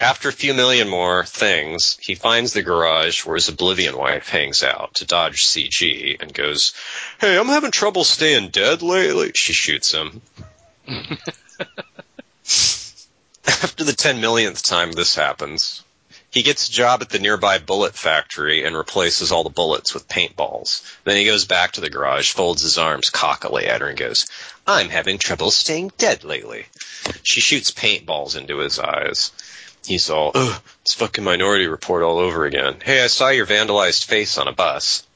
After 0.01 0.27
a 0.27 0.33
few 0.33 0.53
million 0.53 0.89
more 0.89 1.23
things, 1.23 1.97
he 2.01 2.13
finds 2.13 2.51
the 2.51 2.63
garage 2.63 3.25
where 3.25 3.35
his 3.35 3.47
Oblivion 3.47 3.95
wife 3.95 4.27
hangs 4.27 4.61
out 4.61 4.95
to 4.95 5.05
dodge 5.05 5.45
CG 5.45 6.21
and 6.21 6.33
goes, 6.33 6.73
Hey, 7.21 7.37
I'm 7.37 7.47
having 7.47 7.71
trouble 7.71 8.03
staying 8.03 8.49
dead 8.49 8.81
lately. 8.81 9.31
She 9.35 9.53
shoots 9.53 9.93
him. 9.93 10.21
After 13.47 13.83
the 13.83 13.93
10 13.93 14.19
millionth 14.19 14.61
time 14.61 14.91
this 14.91 15.15
happens, 15.15 15.83
he 16.29 16.43
gets 16.43 16.67
a 16.67 16.71
job 16.71 17.01
at 17.01 17.09
the 17.09 17.19
nearby 17.19 17.57
bullet 17.57 17.95
factory 17.95 18.65
and 18.65 18.75
replaces 18.75 19.31
all 19.31 19.43
the 19.43 19.49
bullets 19.49 19.93
with 19.93 20.09
paintballs. 20.09 20.83
Then 21.05 21.15
he 21.15 21.25
goes 21.25 21.45
back 21.45 21.71
to 21.71 21.81
the 21.81 21.89
garage, 21.89 22.33
folds 22.33 22.61
his 22.61 22.77
arms 22.77 23.09
cockily 23.09 23.65
at 23.65 23.81
her 23.81 23.87
and 23.87 23.97
goes, 23.97 24.27
I'm 24.67 24.89
having 24.89 25.17
trouble 25.17 25.49
staying 25.51 25.93
dead 25.97 26.25
lately. 26.25 26.65
She 27.23 27.39
shoots 27.39 27.71
paintballs 27.71 28.35
into 28.35 28.57
his 28.57 28.79
eyes. 28.79 29.31
He's 29.85 30.09
all, 30.09 30.31
ugh, 30.35 30.61
it's 30.81 30.95
fucking 30.95 31.23
Minority 31.23 31.67
Report 31.67 32.03
all 32.03 32.19
over 32.19 32.45
again. 32.45 32.75
Hey, 32.83 33.01
I 33.01 33.07
saw 33.07 33.29
your 33.29 33.45
vandalized 33.45 34.05
face 34.05 34.37
on 34.37 34.49
a 34.49 34.53
bus. 34.53 35.07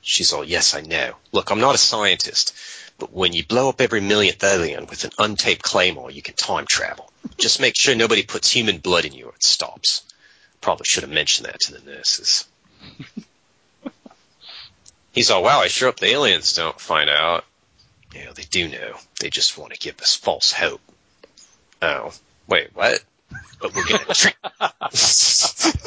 She's 0.00 0.32
all, 0.32 0.44
yes, 0.44 0.74
I 0.74 0.80
know. 0.80 1.14
Look, 1.32 1.50
I'm 1.50 1.60
not 1.60 1.74
a 1.74 1.78
scientist, 1.78 2.54
but 2.98 3.12
when 3.12 3.32
you 3.32 3.44
blow 3.44 3.68
up 3.68 3.80
every 3.80 4.00
millionth 4.00 4.42
alien 4.42 4.86
with 4.86 5.04
an 5.04 5.10
untaped 5.18 5.62
claymore, 5.62 6.10
you 6.10 6.22
can 6.22 6.34
time 6.34 6.66
travel. 6.66 7.10
Just 7.36 7.60
make 7.60 7.76
sure 7.76 7.94
nobody 7.94 8.22
puts 8.22 8.50
human 8.50 8.78
blood 8.78 9.04
in 9.04 9.12
you 9.12 9.26
or 9.26 9.34
it 9.34 9.42
stops. 9.42 10.02
Probably 10.60 10.84
should 10.84 11.02
have 11.02 11.12
mentioned 11.12 11.46
that 11.46 11.60
to 11.60 11.72
the 11.72 11.90
nurses. 11.90 12.46
He's 15.12 15.30
all, 15.30 15.42
wow, 15.42 15.60
I 15.60 15.68
sure 15.68 15.88
hope 15.88 16.00
the 16.00 16.12
aliens 16.12 16.54
don't 16.54 16.80
find 16.80 17.08
out. 17.10 17.44
Yeah, 18.14 18.32
they 18.34 18.42
do 18.42 18.68
know. 18.68 18.96
They 19.20 19.30
just 19.30 19.58
want 19.58 19.72
to 19.72 19.78
give 19.78 20.00
us 20.00 20.14
false 20.14 20.52
hope. 20.52 20.80
Oh, 21.82 22.12
wait, 22.48 22.70
what? 22.74 23.02
But 23.60 23.74
we're 23.74 23.84
gonna 23.84 24.04
trick. 24.14 24.36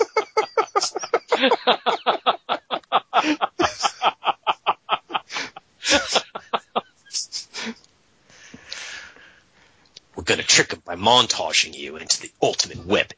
we're 10.16 10.24
gonna 10.24 10.44
trick 10.44 10.74
him 10.74 10.82
by 10.84 10.96
montaging 10.96 11.76
you 11.78 11.98
into 11.98 12.22
the 12.22 12.32
ultimate 12.42 12.86
weapon. 12.86 13.18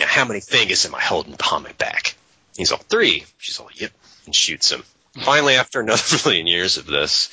Now, 0.00 0.06
how 0.06 0.24
many 0.24 0.40
fingers 0.40 0.84
am 0.84 0.94
I 0.94 1.00
holding 1.00 1.34
behind 1.34 1.64
my 1.64 1.72
back? 1.72 2.16
He's 2.56 2.72
all 2.72 2.78
three. 2.78 3.24
She's 3.38 3.58
all 3.58 3.70
yep, 3.74 3.92
and 4.26 4.34
shoots 4.34 4.70
him. 4.70 4.82
Finally, 5.20 5.54
after 5.54 5.80
another 5.80 6.02
million 6.24 6.46
years 6.46 6.78
of 6.78 6.86
this, 6.86 7.28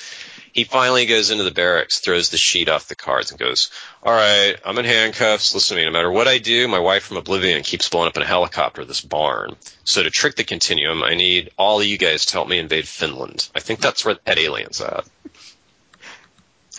he 0.52 0.64
finally 0.64 1.06
goes 1.06 1.30
into 1.30 1.44
the 1.44 1.50
barracks, 1.50 2.00
throws 2.00 2.28
the 2.28 2.36
sheet 2.36 2.68
off 2.68 2.88
the 2.88 2.94
cards, 2.94 3.30
and 3.30 3.40
goes, 3.40 3.70
"All 4.02 4.12
right, 4.12 4.56
I'm 4.64 4.78
in 4.78 4.84
handcuffs. 4.84 5.54
Listen 5.54 5.76
to 5.76 5.82
me. 5.82 5.86
No 5.86 5.92
matter 5.92 6.10
what 6.10 6.28
I 6.28 6.38
do, 6.38 6.68
my 6.68 6.78
wife 6.78 7.04
from 7.04 7.16
Oblivion 7.16 7.62
keeps 7.62 7.88
blowing 7.88 8.08
up 8.08 8.16
in 8.16 8.22
a 8.22 8.26
helicopter 8.26 8.84
this 8.84 9.00
barn. 9.00 9.56
So 9.84 10.02
to 10.02 10.10
trick 10.10 10.36
the 10.36 10.44
continuum, 10.44 11.02
I 11.02 11.14
need 11.14 11.50
all 11.56 11.80
of 11.80 11.86
you 11.86 11.98
guys 11.98 12.26
to 12.26 12.32
help 12.34 12.48
me 12.48 12.58
invade 12.58 12.86
Finland. 12.86 13.48
I 13.54 13.60
think 13.60 13.80
that's 13.80 14.04
where 14.04 14.16
that 14.24 14.38
alien's 14.38 14.80
at. 14.80 15.04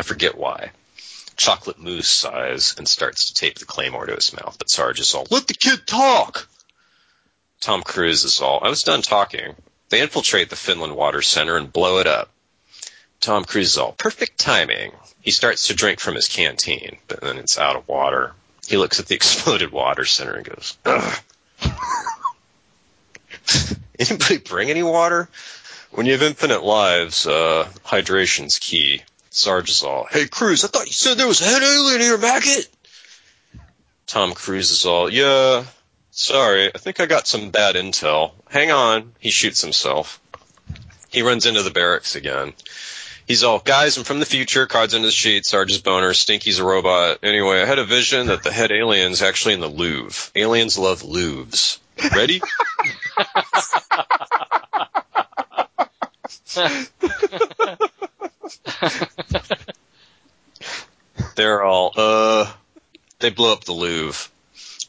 I 0.01 0.03
forget 0.03 0.35
why." 0.35 0.71
Chocolate 1.37 1.77
Moose 1.77 2.09
sighs 2.09 2.73
and 2.75 2.87
starts 2.87 3.27
to 3.27 3.35
tape 3.35 3.59
the 3.59 3.65
claymore 3.65 4.07
to 4.07 4.15
his 4.15 4.33
mouth, 4.33 4.55
but 4.57 4.71
Sarge 4.71 4.99
is 4.99 5.13
all, 5.13 5.27
"Let 5.29 5.47
the 5.47 5.53
kid 5.53 5.85
talk." 5.85 6.49
Tom 7.59 7.83
Cruise 7.83 8.23
is 8.23 8.41
all, 8.41 8.61
"I 8.63 8.69
was 8.69 8.81
done 8.81 9.03
talking." 9.03 9.55
They 9.89 10.01
infiltrate 10.01 10.49
the 10.49 10.55
Finland 10.55 10.95
Water 10.95 11.21
Center 11.21 11.55
and 11.55 11.71
blow 11.71 11.99
it 11.99 12.07
up. 12.07 12.31
Tom 13.19 13.45
Cruise 13.45 13.73
is 13.73 13.77
all 13.77 13.91
perfect 13.91 14.39
timing. 14.39 14.91
He 15.21 15.29
starts 15.29 15.67
to 15.67 15.75
drink 15.75 15.99
from 15.99 16.15
his 16.15 16.27
canteen, 16.27 16.97
but 17.07 17.21
then 17.21 17.37
it's 17.37 17.59
out 17.59 17.75
of 17.75 17.87
water. 17.87 18.33
He 18.65 18.77
looks 18.77 18.99
at 18.99 19.05
the 19.05 19.13
exploded 19.21 19.71
water 19.71 20.05
center 20.05 20.33
and 20.33 20.45
goes, 20.45 20.77
Ugh. 20.83 21.19
Anybody 23.99 24.37
bring 24.37 24.71
any 24.71 24.81
water? 24.81 25.29
When 25.91 26.07
you 26.07 26.13
have 26.13 26.23
infinite 26.23 26.63
lives, 26.63 27.27
uh, 27.27 27.69
hydration's 27.83 28.57
key. 28.57 29.03
Sarge 29.31 29.69
is 29.69 29.81
all, 29.81 30.07
hey 30.11 30.27
Cruise, 30.27 30.65
I 30.65 30.67
thought 30.67 30.87
you 30.87 30.93
said 30.93 31.17
there 31.17 31.25
was 31.25 31.39
a 31.39 31.45
head 31.45 31.63
alien 31.63 32.01
here, 32.01 32.09
your 32.09 32.17
maggot. 32.17 32.67
Tom 34.05 34.33
Cruise 34.33 34.71
is 34.71 34.85
all, 34.85 35.09
yeah, 35.09 35.63
sorry, 36.11 36.69
I 36.75 36.77
think 36.77 36.99
I 36.99 37.05
got 37.05 37.27
some 37.27 37.49
bad 37.49 37.75
intel. 37.75 38.33
Hang 38.49 38.71
on. 38.71 39.13
He 39.19 39.29
shoots 39.29 39.61
himself. 39.61 40.19
He 41.09 41.21
runs 41.21 41.45
into 41.45 41.63
the 41.63 41.71
barracks 41.71 42.15
again. 42.15 42.51
He's 43.25 43.45
all, 43.45 43.59
guys, 43.59 43.97
I'm 43.97 44.03
from 44.03 44.19
the 44.19 44.25
future, 44.25 44.67
cards 44.67 44.93
into 44.93 45.07
the 45.07 45.13
sheet, 45.13 45.45
Sarge's 45.45 45.81
boner, 45.81 46.13
Stinky's 46.13 46.59
a 46.59 46.65
robot. 46.65 47.19
Anyway, 47.23 47.61
I 47.61 47.65
had 47.65 47.79
a 47.79 47.85
vision 47.85 48.27
that 48.27 48.43
the 48.43 48.51
head 48.51 48.73
alien's 48.73 49.21
actually 49.21 49.53
in 49.53 49.61
the 49.61 49.69
Louvre. 49.69 50.31
Aliens 50.35 50.77
love 50.77 51.03
Louvres. 51.03 51.77
Ready? 52.13 52.41
They're 61.35 61.63
all, 61.63 61.93
uh, 61.95 62.51
they 63.19 63.29
blow 63.29 63.53
up 63.53 63.63
the 63.63 63.73
Louvre. 63.73 64.29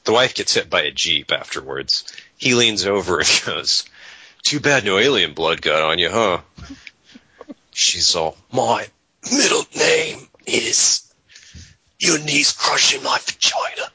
The 0.04 0.12
wife 0.12 0.34
gets 0.34 0.54
hit 0.54 0.68
by 0.68 0.82
a 0.82 0.90
Jeep 0.90 1.32
afterwards. 1.32 2.04
He 2.36 2.54
leans 2.54 2.86
over 2.86 3.20
and 3.20 3.42
goes, 3.46 3.84
too 4.42 4.60
bad 4.60 4.84
no 4.84 4.98
alien 4.98 5.34
blood 5.34 5.62
got 5.62 5.82
on 5.82 5.98
you, 5.98 6.10
huh? 6.10 6.40
She's 7.70 8.14
all, 8.16 8.36
my 8.52 8.86
middle 9.30 9.64
name 9.76 10.28
is 10.46 11.12
your 11.98 12.18
knees 12.18 12.52
crushing 12.52 13.02
my 13.02 13.18
vagina. 13.18 13.90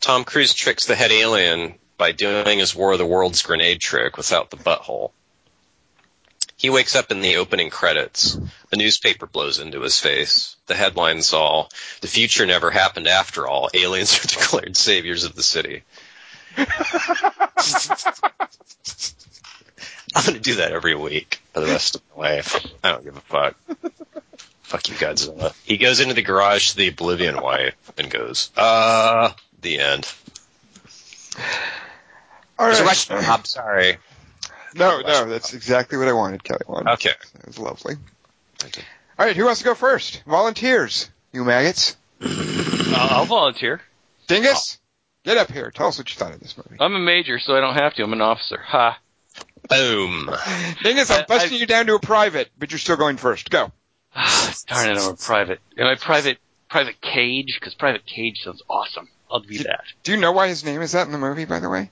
Tom 0.00 0.24
Cruise 0.24 0.54
tricks 0.54 0.86
the 0.86 0.96
head 0.96 1.12
alien 1.12 1.74
by 1.98 2.12
doing 2.12 2.58
his 2.58 2.74
War 2.74 2.92
of 2.92 2.98
the 2.98 3.06
Worlds 3.06 3.42
grenade 3.42 3.80
trick 3.80 4.16
without 4.16 4.50
the 4.50 4.56
butthole. 4.56 5.12
He 6.60 6.68
wakes 6.68 6.94
up 6.94 7.10
in 7.10 7.22
the 7.22 7.36
opening 7.36 7.70
credits. 7.70 8.38
A 8.70 8.76
newspaper 8.76 9.24
blows 9.24 9.60
into 9.60 9.80
his 9.80 9.98
face. 9.98 10.56
The 10.66 10.74
headline's 10.74 11.32
all, 11.32 11.70
the 12.02 12.06
future 12.06 12.44
never 12.44 12.70
happened 12.70 13.08
after 13.08 13.48
all. 13.48 13.70
Aliens 13.72 14.18
are 14.18 14.28
declared 14.28 14.76
saviors 14.76 15.24
of 15.24 15.34
the 15.34 15.42
city. 15.42 15.84
I'm 16.58 16.66
going 20.26 20.34
to 20.34 20.40
do 20.40 20.56
that 20.56 20.72
every 20.72 20.94
week 20.94 21.40
for 21.54 21.60
the 21.60 21.66
rest 21.68 21.94
of 21.94 22.02
my 22.14 22.34
life. 22.34 22.66
I 22.84 22.90
don't 22.90 23.04
give 23.04 23.16
a 23.16 23.20
fuck. 23.20 23.56
fuck 24.60 24.86
you, 24.90 24.96
Godzilla. 24.96 25.54
He 25.64 25.78
goes 25.78 26.00
into 26.00 26.12
the 26.12 26.20
garage 26.20 26.72
to 26.72 26.76
the 26.76 26.88
Oblivion 26.88 27.40
wife 27.40 27.74
and 27.96 28.10
goes, 28.10 28.50
uh, 28.54 29.32
the 29.62 29.78
end. 29.78 30.12
All. 32.58 32.68
Russian. 32.68 33.16
I'm 33.16 33.46
sorry. 33.46 33.96
No, 34.74 35.00
no, 35.00 35.26
that's 35.28 35.54
exactly 35.54 35.98
what 35.98 36.08
I 36.08 36.12
wanted, 36.12 36.42
Kelly. 36.44 36.60
Wanted. 36.66 36.92
Okay. 36.94 37.10
It 37.10 37.46
was 37.46 37.58
lovely. 37.58 37.94
All 39.18 39.26
right, 39.26 39.36
who 39.36 39.44
wants 39.46 39.60
to 39.60 39.64
go 39.64 39.74
first? 39.74 40.22
Volunteers, 40.26 41.10
you 41.32 41.44
maggots. 41.44 41.96
Uh, 42.22 42.96
I'll 43.10 43.24
volunteer. 43.24 43.80
Dingus, 44.26 44.78
get 45.24 45.36
up 45.36 45.50
here. 45.50 45.70
Tell 45.70 45.88
us 45.88 45.98
what 45.98 46.08
you 46.10 46.16
thought 46.16 46.32
of 46.34 46.40
this 46.40 46.56
movie. 46.56 46.76
I'm 46.80 46.94
a 46.94 46.98
major, 47.00 47.38
so 47.38 47.56
I 47.56 47.60
don't 47.60 47.74
have 47.74 47.94
to. 47.94 48.02
I'm 48.02 48.12
an 48.12 48.20
officer. 48.20 48.58
Ha. 48.58 48.98
Boom. 49.68 50.30
Dingus, 50.82 51.10
I'm 51.10 51.22
I- 51.22 51.26
busting 51.26 51.54
I- 51.56 51.60
you 51.60 51.66
down 51.66 51.86
to 51.86 51.94
a 51.94 52.00
private, 52.00 52.50
but 52.58 52.70
you're 52.70 52.78
still 52.78 52.96
going 52.96 53.16
first. 53.16 53.50
Go. 53.50 53.72
Darn 54.14 54.90
it, 54.90 54.98
I'm 54.98 55.12
a 55.12 55.16
private. 55.16 55.60
Am 55.78 55.86
I 55.86 55.94
private? 55.96 56.38
Private 56.68 57.00
Cage? 57.00 57.56
Because 57.58 57.74
Private 57.74 58.06
Cage 58.06 58.42
sounds 58.44 58.62
awesome. 58.70 59.08
I'll 59.30 59.40
be 59.40 59.58
that. 59.58 59.82
Do 60.04 60.12
you 60.12 60.18
know 60.18 60.32
why 60.32 60.48
his 60.48 60.64
name 60.64 60.80
is 60.82 60.92
that 60.92 61.06
in 61.06 61.12
the 61.12 61.18
movie, 61.18 61.44
by 61.44 61.58
the 61.60 61.68
way? 61.68 61.90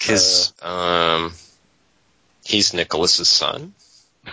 Cause, 0.00 0.52
um, 0.62 1.32
He's 2.50 2.74
Nicholas's 2.74 3.28
son. 3.28 3.74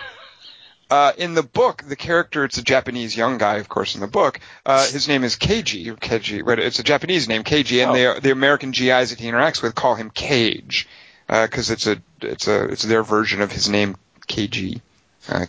Uh, 0.90 1.12
in 1.18 1.34
the 1.34 1.42
book, 1.42 1.84
the 1.86 1.96
character, 1.96 2.44
it's 2.46 2.56
a 2.56 2.62
Japanese 2.62 3.14
young 3.14 3.36
guy, 3.36 3.56
of 3.58 3.68
course, 3.68 3.94
in 3.94 4.00
the 4.00 4.06
book. 4.06 4.40
Uh, 4.64 4.86
his 4.88 5.06
name 5.06 5.22
is 5.22 5.36
Keiji, 5.36 5.94
Keiji, 5.94 6.42
but 6.42 6.58
it's 6.58 6.78
a 6.78 6.82
Japanese 6.82 7.28
name, 7.28 7.44
Keiji, 7.44 7.82
and 7.82 7.90
Oh. 7.90 8.14
the, 8.14 8.20
the 8.22 8.30
American 8.30 8.70
GIs 8.70 9.10
that 9.10 9.20
he 9.20 9.28
interacts 9.28 9.60
with 9.60 9.74
call 9.74 9.96
him 9.96 10.08
Cage, 10.08 10.88
uh, 11.28 11.46
cause 11.50 11.68
it's 11.70 11.86
a, 11.86 12.00
it's 12.22 12.48
a, 12.48 12.64
it's 12.68 12.84
their 12.84 13.02
version 13.02 13.42
of 13.42 13.52
his 13.52 13.68
name, 13.68 13.96
Keiji. 14.28 14.80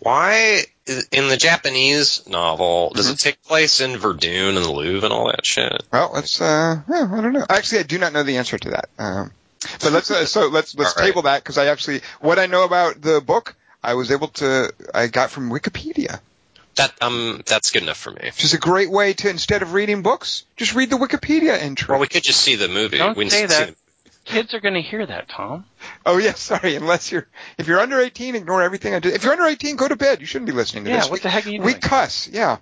Why 0.01 0.65
in 1.13 1.29
the 1.29 1.37
Japanese 1.37 2.27
novel 2.27 2.91
does 2.93 3.07
Mhm. 3.07 3.13
it 3.13 3.19
take 3.19 3.41
place 3.43 3.79
in 3.79 3.95
Verdun 3.97 4.57
and 4.57 4.65
the 4.65 4.69
Louvre 4.71 5.05
and 5.05 5.13
all 5.13 5.27
that 5.27 5.45
shit? 5.45 5.83
Well, 5.93 6.11
let's, 6.13 6.41
uh, 6.41 6.81
yeah, 6.89 7.09
I 7.13 7.21
don't 7.21 7.31
know. 7.31 7.45
Actually, 7.49 7.79
I 7.79 7.83
do 7.83 7.97
not 7.97 8.11
know 8.11 8.23
the 8.23 8.35
answer 8.35 8.57
to 8.57 8.69
that. 8.71 8.89
Um, 8.99 9.31
but 9.81 9.91
let's, 9.91 10.09
uh, 10.11 10.25
so 10.25 10.47
let's, 10.47 10.75
let's 10.75 10.95
All 10.95 11.01
right. 11.01 11.07
table 11.09 11.21
that, 11.23 11.43
cause 11.43 11.57
I 11.57 11.67
actually, 11.67 12.01
what 12.21 12.39
I 12.39 12.45
know 12.45 12.63
about 12.63 13.01
the 13.01 13.21
book, 13.21 13.55
I 13.83 13.93
was 13.95 14.11
able 14.11 14.27
to, 14.29 14.73
I 14.93 15.07
got 15.07 15.29
from 15.31 15.49
Wikipedia. 15.49 16.19
That 16.75 16.93
um, 17.01 17.41
that's 17.45 17.71
good 17.71 17.83
enough 17.83 17.97
for 17.97 18.11
me. 18.11 18.19
Which 18.23 18.43
is 18.45 18.53
a 18.53 18.57
great 18.57 18.89
way 18.89 19.11
to, 19.13 19.29
instead 19.29 19.63
of 19.63 19.73
reading 19.73 20.01
books, 20.01 20.43
just 20.55 20.75
read 20.75 20.89
the 20.89 20.95
Wikipedia 20.97 21.57
entry. 21.59 21.91
Well, 21.91 21.99
we 21.99 22.07
could 22.07 22.23
just 22.23 22.39
see 22.39 22.55
the 22.55 22.69
movie. 22.69 22.97
Don't 22.99 23.17
we 23.17 23.29
say 23.29 23.41
can 23.41 23.49
see 23.49 23.55
that. 23.65 23.75
Kids 24.23 24.53
are 24.53 24.59
going 24.61 24.75
to 24.75 24.81
hear 24.81 25.05
that, 25.05 25.27
Tom. 25.27 25.65
Oh 26.05 26.17
yeah, 26.19 26.33
sorry. 26.35 26.75
Unless 26.75 27.11
you're 27.11 27.27
if 27.57 27.67
you're 27.67 27.79
under 27.79 27.99
18, 27.99 28.35
ignore 28.35 28.61
everything 28.61 28.93
I 28.93 28.99
did. 28.99 29.13
If 29.13 29.23
you're 29.23 29.33
under 29.33 29.45
18, 29.45 29.75
go 29.75 29.87
to 29.89 29.95
bed. 29.97 30.21
You 30.21 30.25
shouldn't 30.27 30.45
be 30.47 30.53
listening 30.53 30.85
to 30.85 30.89
Yeah, 30.91 30.97
this. 30.97 31.05
Yeah, 31.07 31.11
what 31.11 31.21
the 31.23 31.29
heck 31.29 31.45
are 31.47 31.49
you 31.49 31.57
doing? 31.57 31.65
we 31.65 31.73
cuss. 31.73 32.29
Yeah. 32.29 32.49
All 32.51 32.57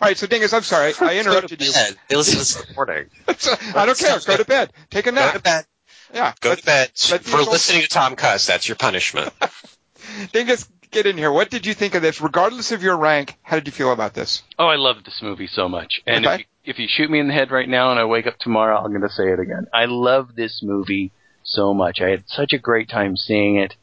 right. 0.00 0.16
So 0.16 0.26
Dingus, 0.26 0.52
I'm 0.54 0.62
sorry. 0.62 0.94
I 1.00 1.18
interrupted 1.18 1.60
you. 1.60 1.72
Bed. 1.72 1.96
They 2.08 2.16
listen 2.16 2.34
to 2.34 2.38
this 2.38 2.58
recording. 2.68 3.06
I 3.26 3.84
don't 3.84 3.98
care. 3.98 4.18
Go 4.24 4.36
to 4.36 4.44
bed. 4.46 4.72
Take 4.90 5.06
a 5.08 5.10
Go 5.12 5.16
to 5.16 5.32
nap. 5.34 5.42
bed. 5.42 5.66
Yeah. 6.12 6.32
Go 6.40 6.50
Let's- 6.50 6.60
to 6.62 6.66
bed 6.66 6.90
let 7.10 7.22
for 7.24 7.36
adults- 7.36 7.50
listening 7.52 7.82
to 7.82 7.88
Tom 7.88 8.16
Cuss. 8.16 8.46
That's 8.46 8.68
your 8.68 8.76
punishment. 8.76 9.32
Dingus, 10.32 10.68
get 10.90 11.06
in 11.06 11.18
here. 11.18 11.30
What 11.30 11.50
did 11.50 11.66
you 11.66 11.74
think 11.74 11.94
of 11.94 12.02
this? 12.02 12.20
Regardless 12.20 12.72
of 12.72 12.82
your 12.82 12.96
rank, 12.96 13.36
how 13.42 13.56
did 13.56 13.66
you 13.66 13.72
feel 13.72 13.92
about 13.92 14.14
this? 14.14 14.42
Oh, 14.58 14.66
I 14.66 14.76
love 14.76 15.04
this 15.04 15.20
movie 15.22 15.46
so 15.46 15.68
much. 15.68 16.00
And 16.06 16.26
Okay. 16.26 16.34
if, 16.34 16.40
you, 16.40 16.44
if 16.64 16.78
you 16.78 16.86
shoot 16.88 17.10
me 17.10 17.18
in 17.20 17.28
the 17.28 17.34
head 17.34 17.50
right 17.50 17.68
now 17.68 17.90
and 17.90 18.00
I 18.00 18.04
wake 18.04 18.26
up 18.26 18.38
tomorrow, 18.38 18.78
I'm 18.78 18.90
going 18.90 19.02
to 19.02 19.08
say 19.10 19.30
it 19.32 19.38
again. 19.40 19.66
I 19.72 19.84
love 19.86 20.34
this 20.34 20.60
movie 20.62 21.12
so 21.42 21.74
much. 21.74 22.00
I 22.00 22.08
had 22.10 22.24
such 22.26 22.52
a 22.52 22.58
great 22.58 22.88
time 22.88 23.16
seeing 23.16 23.56
it, 23.56 23.74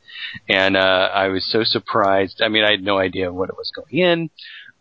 and 0.49 0.75
uh, 0.77 1.09
I 1.13 1.27
was 1.29 1.45
so 1.51 1.63
surprised. 1.63 2.41
I 2.41 2.47
mean, 2.47 2.63
I 2.63 2.71
had 2.71 2.83
no 2.83 2.97
idea 2.97 3.31
what 3.31 3.49
it 3.49 3.55
was 3.57 3.71
going 3.75 3.97
in, 4.03 4.29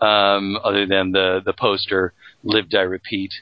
um, 0.06 0.58
other 0.62 0.86
than 0.86 1.12
the 1.12 1.40
the 1.44 1.54
poster 1.54 2.12
"Live 2.42 2.68
Die 2.68 2.80
Repeat," 2.80 3.32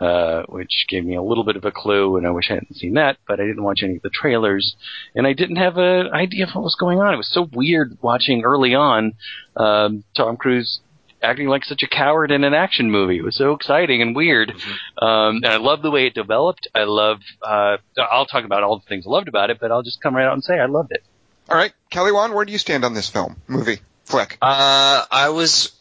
uh, 0.00 0.42
which 0.48 0.86
gave 0.88 1.04
me 1.04 1.16
a 1.16 1.22
little 1.22 1.44
bit 1.44 1.56
of 1.56 1.64
a 1.64 1.72
clue, 1.72 2.16
and 2.16 2.26
I 2.26 2.30
wish 2.30 2.50
I 2.50 2.54
hadn't 2.54 2.76
seen 2.76 2.94
that. 2.94 3.18
But 3.26 3.40
I 3.40 3.46
didn't 3.46 3.62
watch 3.62 3.82
any 3.82 3.96
of 3.96 4.02
the 4.02 4.10
trailers, 4.10 4.76
and 5.14 5.26
I 5.26 5.32
didn't 5.32 5.56
have 5.56 5.78
an 5.78 6.08
idea 6.12 6.44
of 6.44 6.50
what 6.54 6.64
was 6.64 6.76
going 6.78 7.00
on. 7.00 7.14
It 7.14 7.18
was 7.18 7.32
so 7.32 7.48
weird 7.52 7.98
watching 8.02 8.44
early 8.44 8.74
on 8.74 9.14
um, 9.56 10.04
Tom 10.14 10.36
Cruise 10.36 10.80
acting 11.22 11.48
like 11.48 11.64
such 11.64 11.82
a 11.82 11.86
coward 11.86 12.30
in 12.30 12.44
an 12.44 12.54
action 12.54 12.90
movie. 12.90 13.18
It 13.18 13.24
was 13.24 13.36
so 13.36 13.52
exciting 13.52 14.00
and 14.00 14.16
weird. 14.16 14.52
Um, 14.96 15.36
and 15.36 15.46
I 15.46 15.56
love 15.58 15.82
the 15.82 15.90
way 15.90 16.06
it 16.06 16.14
developed. 16.14 16.68
I 16.74 16.84
love, 16.84 17.20
uh, 17.42 17.76
I'll 17.98 18.26
talk 18.26 18.44
about 18.44 18.62
all 18.62 18.78
the 18.78 18.86
things 18.86 19.06
I 19.06 19.10
loved 19.10 19.28
about 19.28 19.50
it, 19.50 19.58
but 19.60 19.70
I'll 19.70 19.82
just 19.82 20.00
come 20.00 20.16
right 20.16 20.24
out 20.24 20.32
and 20.32 20.42
say 20.42 20.58
I 20.58 20.66
loved 20.66 20.92
it. 20.92 21.04
All 21.50 21.56
right, 21.56 21.72
Kelly 21.90 22.12
Wand, 22.12 22.32
where 22.32 22.44
do 22.44 22.52
you 22.52 22.58
stand 22.58 22.84
on 22.84 22.94
this 22.94 23.10
film, 23.10 23.36
movie, 23.48 23.80
flick? 24.04 24.38
Uh, 24.40 25.04
I 25.10 25.30
was, 25.30 25.72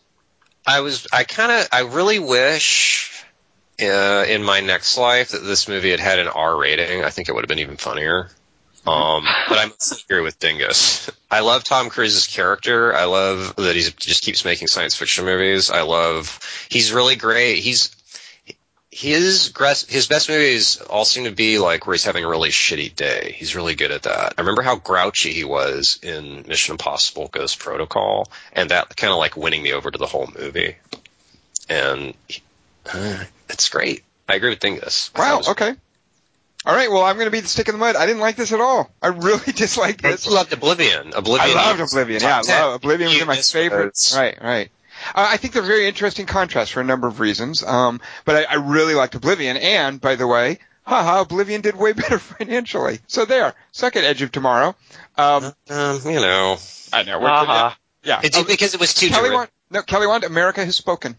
I 0.66 0.82
was, 0.82 1.08
I 1.14 1.24
kind 1.24 1.52
of, 1.52 1.68
I 1.72 1.82
really 1.82 2.20
wish 2.20 3.19
uh, 3.82 4.26
in 4.28 4.44
my 4.44 4.60
next 4.62 4.98
life 4.98 5.30
that 5.30 5.44
this 5.44 5.68
movie 5.68 5.92
had 5.92 6.00
had 6.00 6.20
an 6.20 6.28
R 6.28 6.58
rating. 6.58 7.04
I 7.04 7.10
think 7.10 7.30
it 7.30 7.34
would 7.34 7.44
have 7.44 7.50
been 7.50 7.60
even 7.60 7.78
funnier. 7.78 8.30
Um, 8.88 9.26
but 9.48 9.58
I 9.58 9.66
must 9.66 10.04
agree 10.06 10.22
with 10.22 10.40
Dingus. 10.40 11.12
I 11.30 11.42
love 11.42 11.64
Tom 11.64 11.90
Cruise's 11.90 12.28
character. 12.28 12.96
I 12.96 13.06
love 13.06 13.56
that 13.58 13.76
he 13.76 13.82
just 13.82 14.24
keeps 14.24 14.46
making 14.46 14.68
science 14.68 14.96
fiction 14.96 15.26
movies. 15.26 15.70
I 15.70 15.82
love 15.82 16.40
he's 16.70 16.92
really 16.92 17.16
great. 17.16 17.60
He's 17.60 17.96
his 18.92 19.54
his 19.88 20.08
best 20.08 20.30
movies 20.30 20.82
all 20.82 21.06
seem 21.06 21.26
to 21.26 21.32
be 21.32 21.60
like 21.60 21.86
where 21.86 21.94
he's 21.94 22.06
having 22.06 22.24
a 22.24 22.30
really 22.30 22.50
shitty 22.50 22.96
day. 22.96 23.36
He's 23.38 23.56
really 23.56 23.76
good 23.76 23.92
at 23.92 24.04
that. 24.04 24.34
I 24.38 24.42
remember 24.42 24.62
how 24.62 24.78
grouchy 24.78 25.32
he 25.32 25.44
was 25.44 26.00
in 26.02 26.46
Mission 26.48 26.74
Impossible 26.74 27.28
Ghost 27.28 27.60
Protocol, 27.60 28.30
and 28.54 28.72
that 28.72 28.96
kind 28.96 29.12
of 29.12 29.20
like 29.20 29.38
winning 29.38 29.62
me 29.62 29.74
over 29.74 29.92
to 29.92 29.98
the 29.98 30.08
whole 30.08 30.30
movie. 30.38 30.76
And 31.70 32.16
uh, 32.92 33.24
it's 33.50 33.70
great. 33.70 34.04
I 34.28 34.36
agree 34.36 34.50
with 34.50 34.60
Dingus. 34.60 35.12
Wow. 35.16 35.38
was- 35.38 35.50
Okay. 35.50 35.74
All 36.66 36.76
right. 36.76 36.92
Well, 36.92 37.04
I'm 37.04 37.16
going 37.16 37.28
to 37.28 37.32
be 37.32 37.40
the 37.40 37.48
stick 37.48 37.70
in 37.70 37.74
the 37.76 37.80
mud. 37.80 37.96
I 37.96 38.06
didn't 38.06 38.22
like 38.22 38.36
this 38.36 38.52
at 38.52 38.60
all. 38.60 38.92
I 39.02 39.08
really 39.08 39.52
disliked 39.56 40.02
this. 40.02 40.26
you 40.26 40.34
loved 40.34 40.52
Oblivion. 40.54 41.14
I 41.14 41.18
Oblivion. 41.20 41.56
loved 41.56 41.80
Oblivion. 41.80 42.22
Yeah, 42.22 42.40
I 42.40 42.42
10. 42.42 42.62
love 42.62 42.74
Oblivion 42.76 43.08
was 43.10 43.14
You 43.16 43.20
one 43.22 43.24
of 43.24 43.28
my 43.30 43.36
those. 43.36 44.16
Right, 44.16 44.38
right. 44.42 44.70
Uh, 45.16 45.26
I 45.32 45.38
think 45.38 45.54
they're 45.54 45.64
very 45.64 45.88
interesting 45.88 46.26
contrasts 46.26 46.72
for 46.72 46.82
a 46.82 46.84
number 46.84 47.08
of 47.08 47.22
reasons. 47.22 47.64
Um, 47.64 48.02
but 48.26 48.36
I, 48.36 48.54
I 48.54 48.56
really 48.56 48.94
liked 48.94 49.16
Oblivion. 49.16 49.56
And 49.56 50.02
by 50.02 50.16
the 50.16 50.28
way, 50.28 50.60
haha, 50.84 51.22
Oblivion 51.22 51.62
did 51.62 51.76
way 51.78 51.94
better 51.94 52.20
financially. 52.20 53.00
So 53.08 53.24
there, 53.24 53.54
second 53.72 54.04
Edge 54.04 54.22
of 54.22 54.32
Tomorrow. 54.34 54.76
Um, 55.18 55.54
Um, 55.70 56.02
you 56.06 56.20
know, 56.20 56.58
I 56.92 57.04
don't 57.04 57.22
know. 57.22 57.28
Haha. 57.28 57.76
Yeah. 58.04 58.20
it's 58.22 58.38
Uh, 58.38 58.44
because 58.44 58.74
it 58.74 58.82
was 58.82 58.94
too. 58.94 59.08
Kelly. 59.08 59.32
Wand, 59.32 59.50
no, 59.72 59.82
Kelly 59.82 60.08
Wand, 60.08 60.26
America 60.26 60.64
has 60.66 60.76
spoken. 60.76 61.16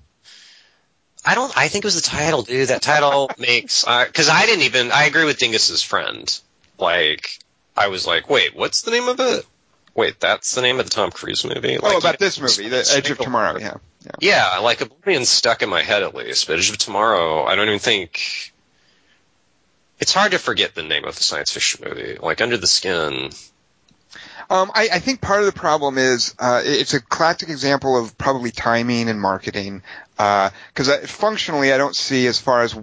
I 1.24 1.34
don't. 1.34 1.52
I 1.56 1.68
think 1.68 1.84
it 1.84 1.86
was 1.86 1.96
the 1.96 2.08
title, 2.08 2.42
dude. 2.42 2.68
That 2.68 2.82
title 2.82 3.30
makes 3.38 3.86
uh, 3.86 4.04
because 4.06 4.28
I 4.28 4.46
didn't 4.46 4.62
even. 4.64 4.90
I 4.90 5.04
agree 5.04 5.24
with 5.24 5.38
Dingus's 5.38 5.82
friend. 5.82 6.40
Like, 6.78 7.38
I 7.76 7.88
was 7.88 8.06
like, 8.06 8.30
wait, 8.30 8.56
what's 8.56 8.82
the 8.82 8.90
name 8.90 9.08
of 9.08 9.20
it? 9.20 9.44
Wait, 9.94 10.18
that's 10.20 10.54
the 10.54 10.62
name 10.62 10.78
of 10.80 10.86
the 10.86 10.90
Tom 10.90 11.10
Cruise 11.10 11.44
movie. 11.44 11.76
Oh, 11.78 11.82
like, 11.82 11.94
oh, 11.94 11.98
about 11.98 12.14
you- 12.14 12.26
this 12.26 12.40
movie, 12.40 12.68
The 12.68 12.90
Edge 12.94 13.10
of 13.10 13.18
Tomorrow. 13.18 13.58
Yeah. 13.58 13.74
yeah. 14.04 14.12
Yeah, 14.20 14.58
like 14.60 14.78
Oblivion's 14.78 15.28
stuck 15.28 15.62
in 15.62 15.68
my 15.68 15.82
head 15.82 16.02
at 16.02 16.14
least, 16.14 16.46
but 16.46 16.58
Edge 16.58 16.70
of 16.70 16.78
Tomorrow, 16.78 17.44
I 17.44 17.54
don't 17.54 17.66
even 17.68 17.80
think. 17.80 18.52
It's 19.98 20.14
hard 20.14 20.32
to 20.32 20.38
forget 20.38 20.74
the 20.74 20.82
name 20.82 21.04
of 21.04 21.16
the 21.16 21.22
science 21.22 21.52
fiction 21.52 21.84
movie. 21.86 22.16
Like 22.18 22.40
Under 22.40 22.56
the 22.56 22.66
Skin. 22.66 23.30
Um, 24.50 24.72
I, 24.74 24.88
I 24.92 24.98
think 24.98 25.20
part 25.20 25.38
of 25.38 25.46
the 25.46 25.52
problem 25.52 25.96
is 25.96 26.34
uh, 26.40 26.60
it's 26.64 26.92
a 26.92 27.00
classic 27.00 27.50
example 27.50 27.96
of 27.96 28.18
probably 28.18 28.50
timing 28.50 29.08
and 29.08 29.20
marketing. 29.20 29.82
Because 30.16 30.90
I 30.90 31.06
functionally, 31.06 31.72
I 31.72 31.78
don't 31.78 31.96
see 31.96 32.26
as 32.26 32.38
far 32.38 32.60
as 32.60 32.76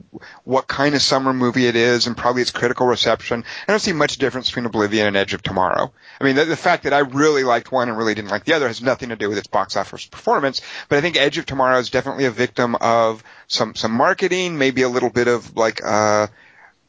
what 0.43 0.65
kind 0.65 0.95
of 0.95 1.03
summer 1.03 1.33
movie 1.33 1.67
it 1.67 1.75
is, 1.75 2.07
and 2.07 2.17
probably 2.17 2.41
its 2.41 2.49
critical 2.49 2.87
reception. 2.87 3.43
I 3.67 3.71
don't 3.71 3.79
see 3.79 3.93
much 3.93 4.17
difference 4.17 4.47
between 4.47 4.65
Oblivion 4.65 5.05
and 5.05 5.15
Edge 5.15 5.35
of 5.35 5.43
Tomorrow. 5.43 5.91
I 6.19 6.23
mean, 6.23 6.35
the, 6.35 6.45
the 6.45 6.55
fact 6.55 6.83
that 6.83 6.93
I 6.93 6.99
really 6.99 7.43
liked 7.43 7.71
one 7.71 7.89
and 7.89 7.97
really 7.97 8.15
didn't 8.15 8.31
like 8.31 8.45
the 8.45 8.53
other 8.53 8.67
has 8.67 8.81
nothing 8.81 9.09
to 9.09 9.15
do 9.15 9.29
with 9.29 9.37
its 9.37 9.45
box 9.45 9.75
office 9.75 10.05
performance. 10.05 10.61
But 10.89 10.97
I 10.97 11.01
think 11.01 11.15
Edge 11.15 11.37
of 11.37 11.45
Tomorrow 11.45 11.77
is 11.77 11.91
definitely 11.91 12.25
a 12.25 12.31
victim 12.31 12.75
of 12.75 13.23
some 13.47 13.75
some 13.75 13.91
marketing, 13.91 14.57
maybe 14.57 14.81
a 14.81 14.89
little 14.89 15.11
bit 15.11 15.27
of 15.27 15.55
like. 15.55 15.83
Uh, 15.83 16.27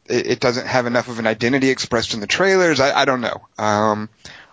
it, 0.07 0.27
it 0.27 0.41
doesn't 0.41 0.67
have 0.67 0.87
enough 0.87 1.09
of 1.09 1.19
an 1.19 1.27
identity 1.27 1.69
expressed 1.69 2.15
in 2.15 2.21
the 2.21 2.27
trailers. 2.27 2.81
I, 2.81 3.03
I 3.03 3.05
don't 3.05 3.21
know. 3.21 3.47
Um, 3.59 4.09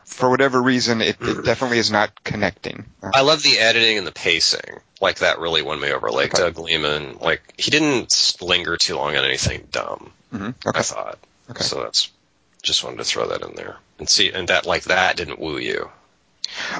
for 0.06 0.30
whatever 0.30 0.62
reason, 0.62 1.02
it, 1.02 1.18
it 1.22 1.44
definitely 1.46 1.80
is 1.80 1.92
not 1.92 2.24
connecting. 2.24 2.86
Uh, 3.04 3.12
I 3.14 3.22
love 3.22 3.44
the 3.44 3.60
editing 3.60 3.98
and 3.98 4.08
the 4.08 4.12
pacing. 4.12 4.80
Like 5.02 5.20
that 5.20 5.40
really 5.40 5.62
won 5.62 5.80
me 5.80 5.92
over. 5.92 6.10
Like 6.10 6.34
Okay. 6.34 6.44
Doug 6.44 6.58
Liman, 6.58 7.18
like 7.20 7.42
he 7.58 7.70
didn't 7.72 8.38
linger 8.42 8.78
too 8.78 8.96
long 8.96 9.16
on 9.16 9.26
anything 9.26 9.68
dumb. 9.72 10.12
mhm, 10.34 10.56
I 10.74 10.82
thought. 10.82 11.20
Okay. 11.50 11.64
So 11.64 11.82
that's 11.84 12.10
just 12.64 12.84
wanted 12.84 12.98
to 12.98 13.04
throw 13.04 13.28
that 13.28 13.42
in 13.44 13.54
there 13.56 13.78
and 14.00 14.10
see, 14.10 14.32
and 14.32 14.48
that 14.48 14.66
like 14.66 14.84
that 14.86 15.18
didn't 15.18 15.40
woo 15.40 15.58
you. 15.58 15.90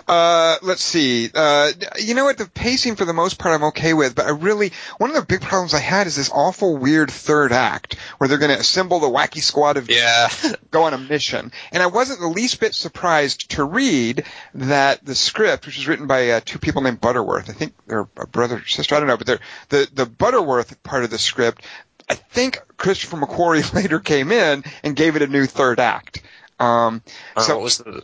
Uh, 0.08 0.58
let's 0.62 0.84
see. 0.84 1.30
Uh, 1.34 1.72
you 2.00 2.14
know 2.14 2.26
what? 2.26 2.38
The 2.38 2.48
pacing 2.48 2.96
for 2.96 3.06
the 3.06 3.14
most 3.14 3.38
part 3.38 3.56
I'm 3.56 3.66
okay 3.66 3.94
with, 3.94 4.16
but 4.16 4.26
I 4.26 4.30
really, 4.30 4.72
one 4.98 5.10
of 5.10 5.16
the 5.16 5.26
big 5.26 5.42
problems 5.42 5.74
I 5.74 5.80
had 5.80 6.08
is 6.08 6.16
this 6.16 6.30
awful 6.32 6.78
weird 6.78 7.12
third 7.12 7.52
act 7.52 7.96
where 8.18 8.28
they're 8.28 8.38
going 8.38 8.54
to 8.54 8.60
assemble 8.60 9.00
the 9.00 9.08
wacky 9.08 9.42
squad 9.42 9.78
of 9.78 9.90
Yeah, 9.90 10.30
go 10.72 10.84
on 10.84 10.94
a 10.94 10.98
mission. 10.98 11.52
And 11.72 11.82
I 11.82 11.88
wasn't 11.88 12.20
the 12.20 12.28
least 12.28 12.60
bit 12.60 12.74
surprised 12.74 13.52
to 13.52 13.64
read 13.64 14.26
that 14.56 15.04
the 15.04 15.16
script, 15.16 15.66
which 15.66 15.78
was 15.78 15.88
written 15.88 16.08
by 16.08 16.32
uh, 16.32 16.42
two 16.44 16.60
people 16.60 16.82
named 16.82 17.02
Butterworth, 17.02 17.50
I 17.50 17.54
think 17.54 17.74
they're 17.88 18.08
a 18.18 18.28
brother 18.28 18.58
or 18.58 18.66
sister, 18.66 18.96
I 18.96 19.00
don't 19.00 19.08
know, 19.08 19.18
but 19.18 19.28
they're, 19.28 19.40
the, 19.70 19.88
the 19.94 20.06
Butterworth 20.06 20.82
part 20.84 21.04
of 21.04 21.10
the 21.10 21.18
script, 21.18 21.64
I 22.10 22.16
think 22.16 22.60
Christopher 22.78 23.18
McQuarrie 23.18 23.74
later 23.74 24.00
came 24.00 24.32
in 24.32 24.64
and 24.84 24.96
gave 24.96 25.16
it 25.16 25.22
a 25.22 25.28
new 25.28 25.46
third 25.46 25.80
act. 25.80 26.22
Um, 26.60 27.02
Uh, 27.36 27.42
so 27.42 27.56
what 27.56 27.64
was 27.64 27.78
the? 27.80 28.04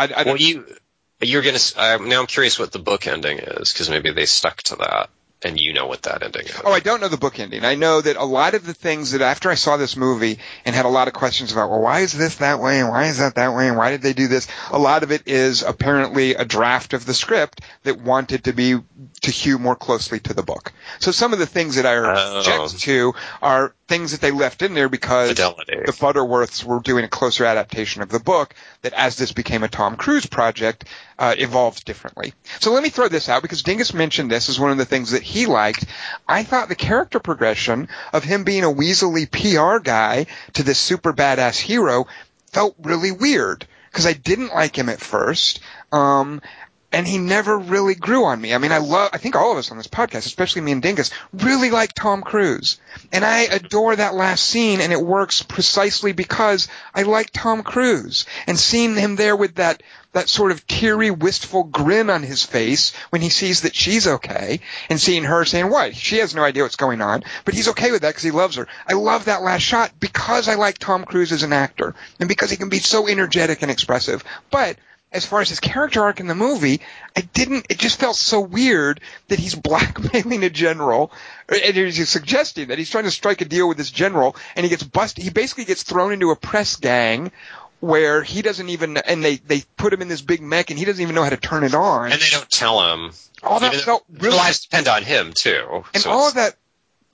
I, 0.00 0.20
I, 0.20 0.22
Well, 0.24 0.36
you 0.36 0.66
you're 1.20 1.42
gonna. 1.42 1.54
s- 1.56 1.74
Uh, 1.76 1.98
now 1.98 2.20
I'm 2.20 2.26
curious 2.26 2.58
what 2.58 2.72
the 2.72 2.78
book 2.78 3.06
ending 3.06 3.38
is 3.38 3.72
because 3.72 3.90
maybe 3.90 4.10
they 4.12 4.26
stuck 4.26 4.62
to 4.64 4.76
that, 4.76 5.10
and 5.42 5.60
you 5.60 5.72
know 5.74 5.86
what 5.86 6.02
that 6.04 6.22
ending 6.22 6.46
is. 6.46 6.60
Oh, 6.64 6.72
I 6.72 6.80
don't 6.80 7.00
know 7.02 7.08
the 7.08 7.18
book 7.18 7.38
ending. 7.38 7.62
I 7.64 7.74
know 7.74 8.00
that 8.00 8.16
a 8.16 8.24
lot 8.24 8.54
of 8.54 8.64
the 8.64 8.72
things 8.74 9.12
that 9.12 9.20
after 9.20 9.50
I 9.50 9.54
saw 9.54 9.76
this 9.76 9.96
movie 9.96 10.38
and 10.64 10.74
had 10.74 10.86
a 10.86 10.88
lot 10.88 11.08
of 11.08 11.14
questions 11.14 11.52
about, 11.52 11.68
well, 11.70 11.80
why 11.82 12.00
is 12.00 12.12
this 12.14 12.36
that 12.36 12.58
way 12.60 12.80
and 12.80 12.88
why 12.88 13.06
is 13.06 13.18
that 13.18 13.34
that 13.34 13.54
way 13.54 13.68
and 13.68 13.76
why 13.76 13.90
did 13.90 14.00
they 14.02 14.14
do 14.14 14.28
this? 14.28 14.48
A 14.70 14.78
lot 14.78 15.02
of 15.02 15.12
it 15.12 15.22
is 15.26 15.62
apparently 15.62 16.34
a 16.34 16.44
draft 16.46 16.94
of 16.94 17.04
the 17.04 17.14
script 17.14 17.60
that 17.82 18.00
wanted 18.00 18.44
to 18.44 18.52
be 18.54 18.76
to 19.22 19.30
hew 19.30 19.58
more 19.58 19.76
closely 19.76 20.20
to 20.20 20.32
the 20.34 20.42
book. 20.42 20.72
So 21.00 21.10
some 21.10 21.32
of 21.34 21.38
the 21.38 21.46
things 21.46 21.76
that 21.76 21.84
I 21.86 21.96
Oh. 21.96 22.38
object 22.38 22.80
to 22.80 23.14
are 23.42 23.74
things 23.90 24.12
that 24.12 24.20
they 24.20 24.30
left 24.30 24.62
in 24.62 24.72
there 24.72 24.88
because 24.88 25.30
Fidelity. 25.30 25.80
the 25.84 25.92
Butterworths 25.92 26.62
were 26.62 26.78
doing 26.78 27.04
a 27.04 27.08
closer 27.08 27.44
adaptation 27.44 28.02
of 28.02 28.08
the 28.08 28.20
book 28.20 28.54
that 28.82 28.92
as 28.92 29.16
this 29.16 29.32
became 29.32 29.64
a 29.64 29.68
Tom 29.68 29.96
Cruise 29.96 30.26
project, 30.26 30.84
uh, 31.18 31.34
evolved 31.36 31.84
differently. 31.84 32.32
So 32.60 32.72
let 32.72 32.84
me 32.84 32.90
throw 32.90 33.08
this 33.08 33.28
out 33.28 33.42
because 33.42 33.64
Dingus 33.64 33.92
mentioned 33.92 34.30
this 34.30 34.48
as 34.48 34.60
one 34.60 34.70
of 34.70 34.78
the 34.78 34.84
things 34.84 35.10
that 35.10 35.24
he 35.24 35.46
liked. 35.46 35.86
I 36.28 36.44
thought 36.44 36.68
the 36.68 36.76
character 36.76 37.18
progression 37.18 37.88
of 38.12 38.22
him 38.22 38.44
being 38.44 38.62
a 38.62 38.68
weaselly 38.68 39.28
PR 39.28 39.82
guy 39.82 40.26
to 40.52 40.62
this 40.62 40.78
super 40.78 41.12
badass 41.12 41.58
hero 41.58 42.06
felt 42.52 42.76
really 42.80 43.10
weird 43.10 43.66
because 43.90 44.06
I 44.06 44.12
didn't 44.12 44.54
like 44.54 44.78
him 44.78 44.88
at 44.88 45.00
first. 45.00 45.58
Um, 45.90 46.42
and 46.92 47.06
he 47.06 47.18
never 47.18 47.56
really 47.56 47.94
grew 47.94 48.24
on 48.24 48.40
me. 48.40 48.52
I 48.52 48.58
mean, 48.58 48.72
I 48.72 48.78
love, 48.78 49.10
I 49.12 49.18
think 49.18 49.36
all 49.36 49.52
of 49.52 49.58
us 49.58 49.70
on 49.70 49.76
this 49.76 49.86
podcast, 49.86 50.26
especially 50.26 50.62
me 50.62 50.72
and 50.72 50.82
Dingus, 50.82 51.10
really 51.32 51.70
like 51.70 51.92
Tom 51.92 52.22
Cruise. 52.22 52.80
And 53.12 53.24
I 53.24 53.42
adore 53.42 53.94
that 53.94 54.14
last 54.14 54.44
scene 54.44 54.80
and 54.80 54.92
it 54.92 55.00
works 55.00 55.42
precisely 55.42 56.12
because 56.12 56.68
I 56.94 57.02
like 57.02 57.30
Tom 57.30 57.62
Cruise. 57.62 58.26
And 58.46 58.58
seeing 58.58 58.96
him 58.96 59.14
there 59.14 59.36
with 59.36 59.56
that, 59.56 59.82
that 60.12 60.28
sort 60.28 60.50
of 60.50 60.66
teary, 60.66 61.12
wistful 61.12 61.62
grin 61.62 62.10
on 62.10 62.24
his 62.24 62.44
face 62.44 62.92
when 63.10 63.22
he 63.22 63.28
sees 63.28 63.60
that 63.60 63.76
she's 63.76 64.08
okay 64.08 64.58
and 64.88 65.00
seeing 65.00 65.22
her 65.22 65.44
saying, 65.44 65.70
what? 65.70 65.94
She 65.94 66.16
has 66.16 66.34
no 66.34 66.42
idea 66.42 66.64
what's 66.64 66.74
going 66.74 67.00
on, 67.00 67.22
but 67.44 67.54
he's 67.54 67.68
okay 67.68 67.92
with 67.92 68.02
that 68.02 68.08
because 68.08 68.24
he 68.24 68.32
loves 68.32 68.56
her. 68.56 68.66
I 68.88 68.94
love 68.94 69.26
that 69.26 69.42
last 69.42 69.62
shot 69.62 69.92
because 70.00 70.48
I 70.48 70.56
like 70.56 70.78
Tom 70.78 71.04
Cruise 71.04 71.30
as 71.30 71.44
an 71.44 71.52
actor 71.52 71.94
and 72.18 72.28
because 72.28 72.50
he 72.50 72.56
can 72.56 72.68
be 72.68 72.80
so 72.80 73.06
energetic 73.06 73.62
and 73.62 73.70
expressive. 73.70 74.24
But 74.50 74.76
as 75.12 75.26
far 75.26 75.40
as 75.40 75.48
his 75.48 75.60
character 75.60 76.02
arc 76.02 76.20
in 76.20 76.26
the 76.28 76.34
movie, 76.34 76.80
I 77.16 77.22
didn't. 77.22 77.66
It 77.68 77.78
just 77.78 77.98
felt 77.98 78.16
so 78.16 78.40
weird 78.40 79.00
that 79.28 79.38
he's 79.38 79.54
blackmailing 79.68 80.44
a 80.44 80.50
general, 80.50 81.12
and 81.48 81.74
he's 81.76 82.08
suggesting 82.08 82.68
that 82.68 82.78
he's 82.78 82.90
trying 82.90 83.04
to 83.04 83.10
strike 83.10 83.40
a 83.40 83.44
deal 83.44 83.68
with 83.68 83.76
this 83.76 83.90
general, 83.90 84.36
and 84.54 84.64
he 84.64 84.70
gets 84.70 84.82
busted. 84.82 85.24
He 85.24 85.30
basically 85.30 85.64
gets 85.64 85.82
thrown 85.82 86.12
into 86.12 86.30
a 86.30 86.36
press 86.36 86.76
gang 86.76 87.32
where 87.80 88.22
he 88.22 88.42
doesn't 88.42 88.68
even, 88.68 88.98
and 88.98 89.24
they 89.24 89.36
they 89.36 89.62
put 89.76 89.92
him 89.92 90.02
in 90.02 90.08
this 90.08 90.20
big 90.20 90.42
mech, 90.42 90.70
and 90.70 90.78
he 90.78 90.84
doesn't 90.84 91.02
even 91.02 91.14
know 91.14 91.24
how 91.24 91.30
to 91.30 91.36
turn 91.36 91.64
it 91.64 91.74
on. 91.74 92.12
and 92.12 92.20
they 92.20 92.28
don't 92.30 92.48
tell 92.50 92.92
him. 92.92 93.10
all 93.42 93.58
that 93.60 93.74
felt 93.74 94.04
really, 94.10 94.36
lives 94.36 94.60
depend 94.66 94.86
on 94.86 95.02
him 95.02 95.32
too. 95.34 95.84
and 95.94 96.02
so 96.02 96.10
all 96.10 96.28
of 96.28 96.34
that, 96.34 96.54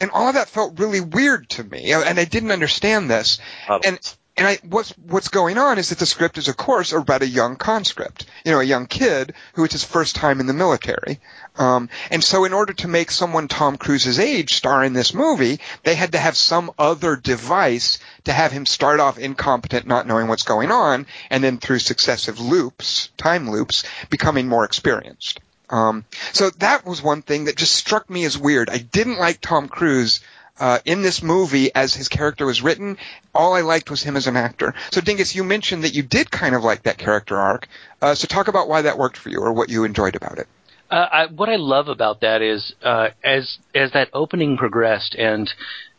and 0.01 0.11
all 0.11 0.29
of 0.29 0.35
that 0.35 0.49
felt 0.49 0.79
really 0.79 1.01
weird 1.01 1.49
to 1.51 1.65
me, 1.65 1.93
and 1.93 2.19
I 2.19 2.25
didn't 2.25 2.51
understand 2.51 3.09
this. 3.09 3.39
uh, 3.69 3.79
and 3.87 3.99
and 4.37 4.47
I, 4.47 4.59
what's 4.69 4.91
what's 4.99 5.29
going 5.29 5.57
on 5.57 5.79
is 5.79 5.89
that 5.89 5.99
the 5.99 6.07
script 6.07 6.37
is, 6.37 6.49
of 6.49 6.57
course, 6.57 6.93
about 6.93 7.23
a 7.23 7.29
young 7.29 7.57
conscript, 7.57 8.27
you 8.45 8.53
know, 8.53 8.61
a 8.61 8.65
young 8.65 8.87
kid 8.87 9.35
who 9.55 9.65
it's 9.65 9.73
his 9.73 9.85
first 9.85 10.15
time 10.15 10.41
in 10.41 10.47
the 10.47 10.53
military. 10.53 11.21
Um, 11.57 11.89
and 12.11 12.23
so, 12.23 12.45
in 12.45 12.53
order 12.53 12.75
to 12.75 12.89
make 12.89 13.11
someone 13.11 13.49
Tom 13.49 13.79
Cruise's 13.79 14.19
age 14.19 14.55
star 14.55 14.85
in 14.85 14.93
this 14.93 15.15
movie, 15.15 15.61
they 15.85 15.95
had 15.95 16.13
to 16.13 16.19
have 16.19 16.37
some 16.37 16.71
other 16.79 17.17
device 17.17 17.99
to 18.25 18.33
have 18.33 18.53
him 18.53 18.67
start 18.67 19.01
off 19.01 19.19
incompetent, 19.19 19.87
not 19.87 20.07
knowing 20.07 20.29
what's 20.29 20.43
going 20.43 20.71
on, 20.71 21.07
and 21.31 21.43
then 21.43 21.57
through 21.57 21.79
successive 21.79 22.39
loops, 22.39 23.09
time 23.17 23.51
loops, 23.51 23.85
becoming 24.11 24.49
more 24.49 24.65
experienced. 24.65 25.41
Um, 25.71 26.05
so 26.33 26.51
that 26.51 26.87
was 26.87 27.03
one 27.03 27.23
thing 27.23 27.47
that 27.47 27.57
just 27.57 27.75
struck 27.75 28.09
me 28.09 28.25
as 28.25 28.39
weird. 28.39 28.71
I 28.71 28.79
didn't 28.79 29.19
like 29.19 29.41
Tom 29.41 29.69
Cruise 29.69 30.21
uh, 30.59 30.79
in 30.85 31.03
this 31.03 31.23
movie 31.23 31.75
as 31.75 31.95
his 31.95 32.09
character 32.09 32.47
was 32.47 32.63
written. 32.63 32.97
All 33.35 33.55
I 33.55 33.61
liked 33.61 33.91
was 33.91 34.03
him 34.03 34.17
as 34.17 34.27
an 34.27 34.37
actor. 34.37 34.75
So 34.91 35.01
Dingus, 35.01 35.35
you 35.35 35.45
mentioned 35.45 35.85
that 35.85 35.95
you 35.95 36.03
did 36.03 36.31
kind 36.31 36.55
of 36.55 36.65
like 36.65 36.85
that 36.85 36.99
character 36.99 37.37
arc. 37.37 37.69
Uh, 38.01 38.15
so 38.15 38.27
talk 38.27 38.49
about 38.49 38.69
why 38.69 38.83
that 38.83 38.99
worked 38.99 39.17
for 39.17 39.29
you 39.29 39.41
or 39.41 39.53
what 39.53 39.69
you 39.69 39.85
enjoyed 39.85 40.17
about 40.17 40.39
it. 40.39 40.49
Uh, 40.91 40.95
I, 40.95 41.27
what 41.27 41.49
I 41.49 41.57
love 41.57 41.89
about 41.89 42.21
that 42.21 42.43
is 42.43 42.75
uh, 42.83 43.09
as 43.25 43.59
as 43.75 43.93
that 43.93 44.09
opening 44.13 44.57
progressed, 44.57 45.17
and 45.17 45.53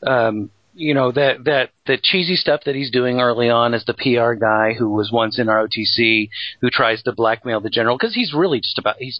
um, 0.06 0.50
you 0.74 0.94
know 0.94 1.12
that 1.12 1.44
that 1.44 1.72
the 1.88 1.98
cheesy 2.02 2.36
stuff 2.36 2.62
that 2.66 2.76
he's 2.76 2.90
doing 2.90 3.20
early 3.20 3.50
on 3.50 3.74
as 3.74 3.84
the 3.84 3.94
PR 3.94 4.34
guy 4.34 4.74
who 4.74 4.90
was 4.90 5.12
once 5.12 5.40
in 5.40 5.48
ROTC 5.48 6.30
who 6.62 6.70
tries 6.70 7.04
to 7.04 7.12
blackmail 7.12 7.60
the 7.60 7.70
general 7.70 7.98
because 7.98 8.16
he's 8.16 8.34
really 8.34 8.60
just 8.60 8.78
about 8.78 8.96
he's 8.98 9.20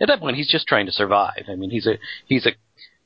at 0.00 0.08
that 0.08 0.20
point 0.20 0.36
he's 0.36 0.50
just 0.50 0.66
trying 0.66 0.86
to 0.86 0.92
survive. 0.92 1.44
I 1.48 1.56
mean 1.56 1.70
he's 1.70 1.86
a 1.86 1.98
he's 2.26 2.46
a 2.46 2.52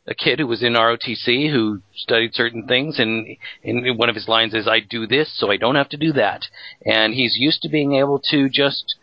a 0.06 0.14
kid 0.14 0.38
who 0.38 0.46
was 0.46 0.62
in 0.62 0.74
ROTC 0.74 1.50
who 1.50 1.80
studied 1.94 2.34
certain 2.34 2.66
things, 2.66 2.98
and, 2.98 3.36
and 3.64 3.98
one 3.98 4.08
of 4.08 4.14
his 4.14 4.28
lines 4.28 4.54
is, 4.54 4.68
"I 4.68 4.80
do 4.80 5.06
this 5.06 5.32
so 5.38 5.50
I 5.50 5.56
don't 5.56 5.74
have 5.74 5.88
to 5.90 5.96
do 5.96 6.12
that," 6.12 6.46
and 6.84 7.14
he's 7.14 7.36
used 7.36 7.62
to 7.62 7.68
being 7.68 7.94
able 7.94 8.20
to 8.30 8.48
just 8.48 8.96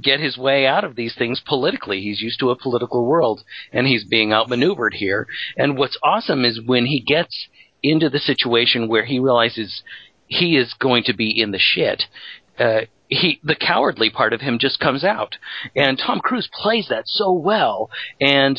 get 0.00 0.20
his 0.20 0.36
way 0.36 0.66
out 0.66 0.84
of 0.84 0.96
these 0.96 1.14
things 1.14 1.40
politically. 1.46 2.00
He's 2.00 2.20
used 2.20 2.40
to 2.40 2.50
a 2.50 2.56
political 2.56 3.04
world, 3.04 3.42
and 3.72 3.86
he's 3.86 4.04
being 4.04 4.32
outmaneuvered 4.32 4.94
here. 4.94 5.26
And 5.56 5.76
what's 5.76 5.98
awesome 6.02 6.44
is 6.44 6.60
when 6.64 6.86
he 6.86 7.00
gets 7.00 7.48
into 7.82 8.08
the 8.08 8.18
situation 8.18 8.88
where 8.88 9.04
he 9.04 9.18
realizes 9.18 9.82
he 10.26 10.56
is 10.56 10.74
going 10.74 11.04
to 11.04 11.14
be 11.14 11.30
in 11.40 11.50
the 11.50 11.58
shit. 11.58 12.04
Uh, 12.58 12.82
he 13.08 13.40
the 13.44 13.54
cowardly 13.54 14.10
part 14.10 14.32
of 14.32 14.40
him 14.40 14.58
just 14.58 14.80
comes 14.80 15.04
out, 15.04 15.36
and 15.76 15.98
Tom 15.98 16.20
Cruise 16.20 16.48
plays 16.52 16.88
that 16.88 17.04
so 17.06 17.32
well. 17.32 17.90
And 18.20 18.58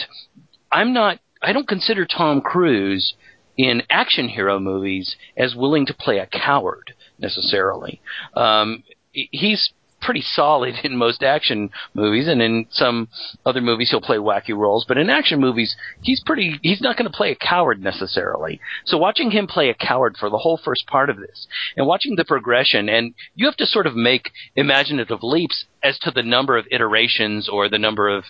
I'm 0.71 0.93
not. 0.93 1.19
I 1.45 1.53
don't 1.53 1.67
consider 1.67 2.05
Tom 2.05 2.41
Cruise 2.41 3.13
in 3.57 3.83
action 3.89 4.27
hero 4.27 4.59
movies 4.59 5.15
as 5.37 5.55
willing 5.55 5.85
to 5.85 5.93
play 5.93 6.17
a 6.17 6.25
coward 6.25 6.93
necessarily. 7.19 8.01
Um, 8.35 8.83
he's 9.13 9.71
pretty 10.01 10.21
solid 10.21 10.75
in 10.83 10.95
most 10.97 11.23
action 11.23 11.69
movies, 11.93 12.27
and 12.27 12.41
in 12.41 12.67
some 12.69 13.09
other 13.45 13.61
movies 13.61 13.89
he'll 13.89 14.01
play 14.01 14.17
wacky 14.17 14.55
roles. 14.55 14.85
But 14.87 14.97
in 14.97 15.09
action 15.09 15.39
movies, 15.39 15.75
he's 16.01 16.21
pretty. 16.25 16.59
He's 16.61 16.81
not 16.81 16.97
going 16.97 17.09
to 17.09 17.15
play 17.15 17.31
a 17.31 17.35
coward 17.35 17.81
necessarily. 17.81 18.59
So 18.85 18.97
watching 18.97 19.31
him 19.31 19.47
play 19.47 19.69
a 19.69 19.73
coward 19.73 20.15
for 20.19 20.29
the 20.29 20.37
whole 20.37 20.59
first 20.63 20.85
part 20.87 21.09
of 21.09 21.17
this, 21.17 21.47
and 21.77 21.87
watching 21.87 22.15
the 22.15 22.25
progression, 22.25 22.89
and 22.89 23.13
you 23.35 23.45
have 23.45 23.57
to 23.57 23.65
sort 23.65 23.87
of 23.87 23.95
make 23.95 24.31
imaginative 24.55 25.23
leaps 25.23 25.65
as 25.83 25.97
to 25.99 26.11
the 26.11 26.23
number 26.23 26.57
of 26.57 26.65
iterations 26.71 27.49
or 27.49 27.69
the 27.69 27.79
number 27.79 28.09
of 28.09 28.25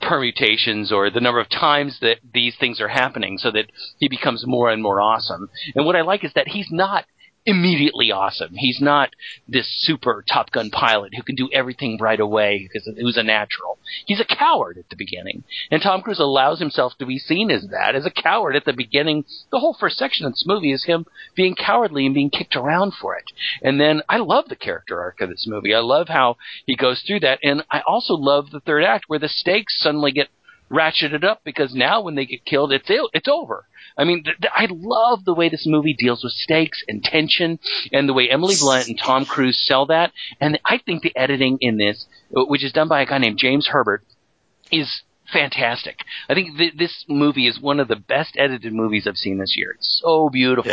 permutations 0.00 0.92
or 0.92 1.10
the 1.10 1.20
number 1.20 1.40
of 1.40 1.48
times 1.48 1.98
that 2.00 2.18
these 2.32 2.56
things 2.58 2.80
are 2.80 2.88
happening 2.88 3.38
so 3.38 3.50
that 3.50 3.66
he 3.98 4.08
becomes 4.08 4.44
more 4.46 4.70
and 4.70 4.82
more 4.82 5.00
awesome. 5.00 5.48
And 5.74 5.86
what 5.86 5.96
I 5.96 6.02
like 6.02 6.24
is 6.24 6.32
that 6.34 6.48
he's 6.48 6.68
not 6.70 7.04
immediately 7.46 8.12
awesome. 8.12 8.50
He's 8.54 8.80
not 8.80 9.10
this 9.48 9.66
super 9.82 10.24
Top 10.30 10.50
Gun 10.50 10.70
pilot 10.70 11.14
who 11.14 11.22
can 11.22 11.36
do 11.36 11.48
everything 11.52 11.98
right 12.00 12.20
away 12.20 12.68
because 12.68 12.86
it 12.86 13.02
was 13.02 13.16
a 13.16 13.22
natural. 13.22 13.78
He's 14.06 14.20
a 14.20 14.36
coward 14.36 14.76
at 14.78 14.88
the 14.90 14.96
beginning. 14.96 15.44
And 15.70 15.82
Tom 15.82 16.02
Cruise 16.02 16.18
allows 16.18 16.60
himself 16.60 16.92
to 16.98 17.06
be 17.06 17.18
seen 17.18 17.50
as 17.50 17.66
that, 17.70 17.94
as 17.94 18.04
a 18.04 18.10
coward 18.10 18.56
at 18.56 18.64
the 18.64 18.72
beginning. 18.72 19.24
The 19.50 19.58
whole 19.58 19.76
first 19.78 19.96
section 19.96 20.26
of 20.26 20.32
this 20.32 20.44
movie 20.46 20.72
is 20.72 20.84
him 20.84 21.06
being 21.34 21.54
cowardly 21.54 22.04
and 22.04 22.14
being 22.14 22.30
kicked 22.30 22.56
around 22.56 22.92
for 23.00 23.16
it. 23.16 23.24
And 23.62 23.80
then 23.80 24.02
I 24.08 24.18
love 24.18 24.48
the 24.48 24.56
character 24.56 25.00
arc 25.00 25.20
of 25.20 25.30
this 25.30 25.46
movie. 25.48 25.74
I 25.74 25.80
love 25.80 26.08
how 26.08 26.36
he 26.66 26.76
goes 26.76 27.02
through 27.06 27.20
that. 27.20 27.38
And 27.42 27.64
I 27.70 27.80
also 27.86 28.14
love 28.14 28.50
the 28.50 28.60
third 28.60 28.84
act 28.84 29.04
where 29.08 29.18
the 29.18 29.28
stakes 29.28 29.80
suddenly 29.80 30.12
get 30.12 30.28
ratcheted 30.70 31.24
up 31.24 31.42
because 31.44 31.74
now 31.74 32.00
when 32.02 32.14
they 32.14 32.26
get 32.26 32.44
killed, 32.44 32.72
it's 32.72 32.86
it's 32.88 33.28
over. 33.28 33.66
I 33.98 34.04
mean, 34.04 34.24
th- 34.24 34.36
th- 34.40 34.52
I 34.54 34.68
love 34.70 35.24
the 35.24 35.34
way 35.34 35.48
this 35.48 35.66
movie 35.66 35.94
deals 35.98 36.22
with 36.22 36.32
stakes 36.32 36.82
and 36.88 37.02
tension, 37.02 37.58
and 37.92 38.08
the 38.08 38.12
way 38.12 38.30
Emily 38.30 38.54
Blunt 38.58 38.88
and 38.88 38.98
Tom 38.98 39.24
Cruise 39.24 39.60
sell 39.66 39.86
that. 39.86 40.12
And 40.40 40.58
I 40.64 40.78
think 40.78 41.02
the 41.02 41.16
editing 41.16 41.58
in 41.60 41.76
this, 41.76 42.06
uh, 42.36 42.44
which 42.44 42.64
is 42.64 42.72
done 42.72 42.88
by 42.88 43.02
a 43.02 43.06
guy 43.06 43.18
named 43.18 43.38
James 43.38 43.66
Herbert, 43.66 44.04
is 44.70 45.02
fantastic. 45.32 45.98
I 46.28 46.34
think 46.34 46.56
th- 46.56 46.74
this 46.76 47.04
movie 47.08 47.46
is 47.46 47.60
one 47.60 47.80
of 47.80 47.88
the 47.88 47.96
best 47.96 48.36
edited 48.38 48.72
movies 48.72 49.06
I've 49.06 49.16
seen 49.16 49.38
this 49.38 49.54
year. 49.56 49.72
It's 49.76 50.00
so 50.02 50.28
beautiful. 50.30 50.70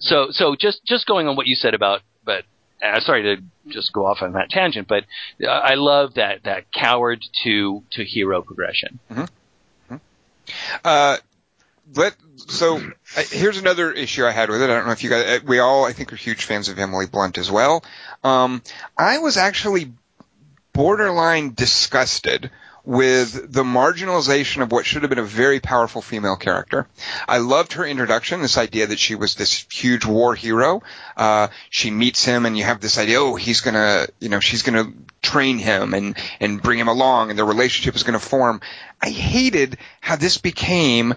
So, 0.00 0.28
so 0.30 0.54
just 0.58 0.84
just 0.86 1.06
going 1.06 1.28
on 1.28 1.36
what 1.36 1.46
you 1.46 1.54
said 1.56 1.74
about, 1.74 2.02
but 2.24 2.44
uh, 2.82 3.00
sorry 3.00 3.22
to 3.22 3.42
just 3.68 3.92
go 3.92 4.06
off 4.06 4.22
on 4.22 4.32
that 4.32 4.50
tangent, 4.50 4.88
but 4.88 5.04
uh, 5.42 5.48
I 5.48 5.74
love 5.74 6.14
that 6.14 6.44
that 6.44 6.72
coward 6.72 7.24
to 7.44 7.84
to 7.92 8.04
hero 8.04 8.42
progression. 8.42 8.98
Uh, 10.84 11.16
let 11.94 12.14
so 12.48 12.78
uh, 12.78 13.22
here's 13.30 13.58
another 13.58 13.92
issue 13.92 14.24
I 14.24 14.30
had 14.30 14.50
with 14.50 14.62
it. 14.62 14.70
I 14.70 14.74
don't 14.74 14.86
know 14.86 14.92
if 14.92 15.04
you 15.04 15.10
guys, 15.10 15.40
uh, 15.40 15.44
we 15.46 15.58
all 15.58 15.84
I 15.84 15.92
think 15.92 16.12
are 16.12 16.16
huge 16.16 16.44
fans 16.44 16.68
of 16.68 16.78
Emily 16.78 17.06
Blunt 17.06 17.38
as 17.38 17.50
well. 17.50 17.84
Um, 18.24 18.62
I 18.96 19.18
was 19.18 19.36
actually 19.36 19.92
borderline 20.72 21.54
disgusted 21.54 22.50
with 22.84 23.52
the 23.52 23.62
marginalization 23.62 24.62
of 24.62 24.72
what 24.72 24.84
should 24.84 25.02
have 25.02 25.10
been 25.10 25.18
a 25.18 25.24
very 25.24 25.60
powerful 25.60 26.02
female 26.02 26.36
character. 26.36 26.86
I 27.28 27.38
loved 27.38 27.74
her 27.74 27.86
introduction, 27.86 28.42
this 28.42 28.58
idea 28.58 28.88
that 28.88 28.98
she 28.98 29.14
was 29.14 29.36
this 29.36 29.66
huge 29.70 30.04
war 30.04 30.34
hero. 30.34 30.82
Uh, 31.16 31.48
she 31.70 31.90
meets 31.90 32.24
him 32.24 32.44
and 32.44 32.58
you 32.58 32.64
have 32.64 32.80
this 32.80 32.98
idea, 32.98 33.20
oh, 33.20 33.36
he's 33.36 33.60
gonna, 33.60 34.06
you 34.18 34.28
know, 34.28 34.40
she's 34.40 34.62
gonna 34.62 34.92
train 35.22 35.58
him 35.58 35.94
and, 35.94 36.16
and 36.40 36.60
bring 36.60 36.78
him 36.78 36.88
along 36.88 37.30
and 37.30 37.38
their 37.38 37.46
relationship 37.46 37.94
is 37.94 38.02
gonna 38.02 38.18
form. 38.18 38.60
I 39.00 39.10
hated 39.10 39.78
how 40.00 40.16
this 40.16 40.38
became 40.38 41.14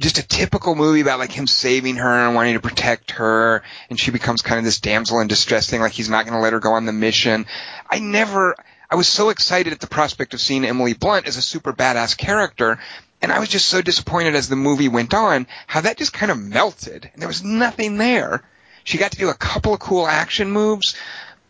just 0.00 0.18
a 0.18 0.26
typical 0.26 0.74
movie 0.74 1.00
about 1.00 1.20
like 1.20 1.30
him 1.30 1.46
saving 1.46 1.96
her 1.96 2.08
and 2.08 2.34
wanting 2.34 2.54
to 2.54 2.60
protect 2.60 3.12
her 3.12 3.62
and 3.88 4.00
she 4.00 4.10
becomes 4.10 4.42
kind 4.42 4.58
of 4.58 4.64
this 4.64 4.80
damsel 4.80 5.20
in 5.20 5.28
distress 5.28 5.70
thing 5.70 5.80
like 5.80 5.92
he's 5.92 6.10
not 6.10 6.24
going 6.24 6.34
to 6.34 6.40
let 6.40 6.52
her 6.52 6.58
go 6.58 6.72
on 6.72 6.84
the 6.84 6.92
mission. 6.92 7.46
I 7.88 8.00
never 8.00 8.56
I 8.90 8.96
was 8.96 9.08
so 9.08 9.30
excited 9.30 9.72
at 9.72 9.80
the 9.80 9.86
prospect 9.86 10.34
of 10.34 10.40
seeing 10.40 10.64
Emily 10.64 10.92
Blunt 10.94 11.26
as 11.26 11.36
a 11.36 11.42
super 11.42 11.72
badass 11.72 12.16
character 12.16 12.78
And 13.22 13.32
I 13.32 13.38
was 13.38 13.48
just 13.48 13.68
so 13.68 13.80
disappointed 13.80 14.34
as 14.34 14.50
the 14.50 14.56
movie 14.56 14.88
went 14.88 15.14
on 15.14 15.46
how 15.66 15.80
that 15.80 15.96
just 15.96 16.12
kind 16.12 16.30
of 16.30 16.38
melted 16.38 17.08
and 17.10 17.22
there 17.22 17.28
was 17.28 17.42
nothing 17.42 17.96
there. 17.96 18.42
She 18.84 18.98
got 18.98 19.12
to 19.12 19.18
do 19.18 19.30
a 19.30 19.34
couple 19.34 19.72
of 19.72 19.80
cool 19.80 20.06
action 20.06 20.50
moves, 20.50 20.94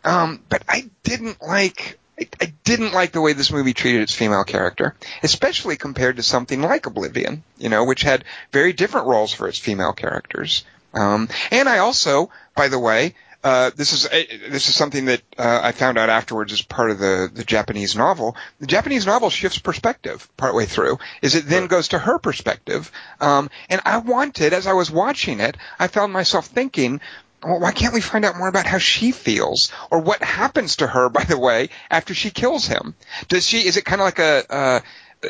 um, 0.05 0.39
but 0.47 0.63
I 0.69 0.89
didn't 1.03 1.41
like 1.41 1.99
I, 2.17 2.29
I 2.39 2.53
didn't 2.63 2.93
like 2.93 3.11
the 3.11 3.19
way 3.19 3.33
this 3.33 3.51
movie 3.51 3.73
treated 3.73 4.03
its 4.03 4.15
female 4.15 4.45
character, 4.45 4.95
especially 5.21 5.75
compared 5.75 6.15
to 6.15 6.23
something 6.23 6.61
like 6.61 6.85
Oblivion, 6.85 7.43
you 7.57 7.67
know, 7.67 7.83
which 7.83 8.03
had 8.03 8.23
very 8.53 8.71
different 8.71 9.07
roles 9.07 9.33
for 9.33 9.49
its 9.49 9.59
female 9.59 9.91
characters. 9.91 10.63
Um, 10.93 11.27
and 11.51 11.67
I 11.67 11.79
also, 11.79 12.31
by 12.55 12.69
the 12.69 12.79
way, 12.79 13.15
uh, 13.45 13.69
this 13.75 13.93
is 13.93 14.09
this 14.09 14.69
is 14.69 14.75
something 14.75 15.05
that 15.05 15.21
uh, 15.37 15.59
I 15.61 15.71
found 15.71 15.99
out 15.99 16.09
afterwards 16.09 16.51
as 16.51 16.63
part 16.63 16.89
of 16.89 16.97
the 16.97 17.29
the 17.31 17.43
Japanese 17.43 17.95
novel. 17.95 18.35
The 18.59 18.65
Japanese 18.65 19.05
novel 19.05 19.29
shifts 19.29 19.59
perspective 19.59 20.27
partway 20.35 20.65
through. 20.65 20.97
Is 21.21 21.35
it 21.35 21.45
then 21.45 21.67
goes 21.67 21.89
to 21.89 21.99
her 21.99 22.17
perspective, 22.17 22.91
um, 23.21 23.51
and 23.69 23.81
I 23.85 23.99
wanted 23.99 24.53
as 24.53 24.65
I 24.65 24.73
was 24.73 24.89
watching 24.89 25.41
it, 25.41 25.57
I 25.77 25.85
found 25.85 26.11
myself 26.11 26.47
thinking, 26.47 27.01
well, 27.43 27.59
why 27.59 27.71
can't 27.71 27.93
we 27.93 28.01
find 28.01 28.25
out 28.25 28.35
more 28.35 28.47
about 28.47 28.65
how 28.65 28.79
she 28.79 29.11
feels 29.11 29.71
or 29.91 29.99
what 29.99 30.23
happens 30.23 30.77
to 30.77 30.87
her, 30.87 31.09
by 31.19 31.23
the 31.23 31.37
way, 31.37 31.69
after 31.91 32.15
she 32.15 32.31
kills 32.31 32.65
him? 32.65 32.95
Does 33.27 33.45
she, 33.45 33.59
is 33.59 33.77
it 33.77 33.85
kind 33.85 34.01
of 34.01 34.05
like 34.05 34.19
a, 34.19 34.43
uh, 34.49 34.79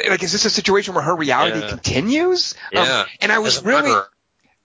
like, 0.09 0.23
is 0.23 0.31
this 0.31 0.45
a 0.45 0.49
situation 0.49 0.93
where 0.93 1.03
her 1.03 1.15
reality 1.17 1.59
yeah. 1.59 1.67
continues? 1.67 2.55
Yeah. 2.71 3.01
Um, 3.01 3.05
and 3.19 3.31
I 3.33 3.39
was 3.39 3.63
really, 3.65 3.93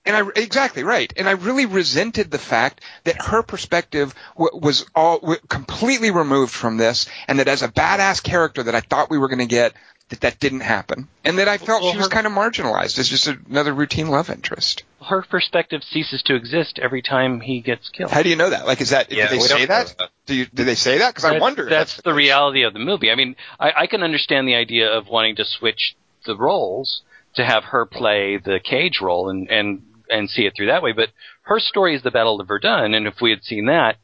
and 0.06 0.16
I, 0.16 0.26
exactly 0.36 0.82
right. 0.82 1.12
And 1.16 1.28
I 1.28 1.32
really 1.32 1.66
resented 1.66 2.30
the 2.30 2.38
fact 2.38 2.80
that 3.04 3.20
her 3.22 3.42
perspective 3.42 4.14
w- 4.36 4.58
was 4.60 4.86
all 4.94 5.18
w- 5.20 5.40
completely 5.48 6.10
removed 6.10 6.52
from 6.52 6.76
this 6.76 7.08
and 7.28 7.38
that 7.38 7.48
as 7.48 7.62
a 7.62 7.68
badass 7.68 8.22
character 8.22 8.62
that 8.62 8.74
I 8.74 8.80
thought 8.80 9.10
we 9.10 9.18
were 9.18 9.28
going 9.28 9.40
to 9.40 9.46
get, 9.46 9.74
that 10.10 10.20
that 10.22 10.40
didn't 10.40 10.60
happen, 10.60 11.06
and 11.24 11.38
that 11.38 11.48
I 11.48 11.56
felt 11.56 11.82
well, 11.82 11.92
she 11.92 11.96
was 11.96 12.06
her, 12.06 12.10
kind 12.10 12.26
of 12.26 12.32
marginalized 12.32 12.98
as 12.98 13.08
just 13.08 13.28
another 13.28 13.72
routine 13.72 14.08
love 14.08 14.28
interest. 14.28 14.82
Her 15.00 15.22
perspective 15.22 15.82
ceases 15.84 16.22
to 16.24 16.34
exist 16.34 16.80
every 16.82 17.00
time 17.00 17.40
he 17.40 17.60
gets 17.60 17.88
killed. 17.90 18.10
How 18.10 18.22
do 18.22 18.28
you 18.28 18.36
know 18.36 18.50
that? 18.50 18.66
Like, 18.66 18.80
is 18.80 18.90
that 18.90 19.12
yeah, 19.12 19.28
do 19.28 19.36
they 19.36 19.40
say 19.40 19.66
that? 19.66 19.94
that? 19.98 20.10
Do 20.26 20.34
you 20.34 20.46
do 20.46 20.64
they 20.64 20.74
say 20.74 20.98
that? 20.98 21.14
Because 21.14 21.24
I 21.30 21.38
wonder. 21.38 21.68
That's, 21.68 21.94
that's 21.94 22.04
the 22.04 22.12
reality 22.12 22.64
of 22.64 22.72
the 22.72 22.80
movie. 22.80 23.10
I 23.10 23.14
mean, 23.14 23.36
I, 23.58 23.70
I 23.82 23.86
can 23.86 24.02
understand 24.02 24.48
the 24.48 24.56
idea 24.56 24.90
of 24.90 25.06
wanting 25.06 25.36
to 25.36 25.44
switch 25.44 25.94
the 26.26 26.36
roles 26.36 27.02
to 27.36 27.44
have 27.44 27.64
her 27.64 27.86
play 27.86 28.36
the 28.36 28.58
cage 28.62 29.00
role 29.00 29.30
and 29.30 29.48
and 29.48 29.82
and 30.10 30.28
see 30.28 30.42
it 30.42 30.54
through 30.56 30.66
that 30.66 30.82
way. 30.82 30.92
But 30.92 31.10
her 31.42 31.58
story 31.58 31.94
is 31.94 32.02
the 32.02 32.10
Battle 32.10 32.40
of 32.40 32.48
Verdun, 32.48 32.94
and 32.94 33.06
if 33.06 33.20
we 33.20 33.30
had 33.30 33.42
seen 33.42 33.66
that, 33.66 33.96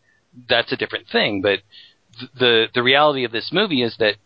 that's 0.48 0.72
a 0.72 0.76
different 0.76 1.08
thing. 1.08 1.42
But 1.42 1.60
the 2.38 2.66
the 2.74 2.82
reality 2.82 3.24
of 3.24 3.32
this 3.32 3.50
movie 3.52 3.82
is 3.82 3.96
that 3.98 4.16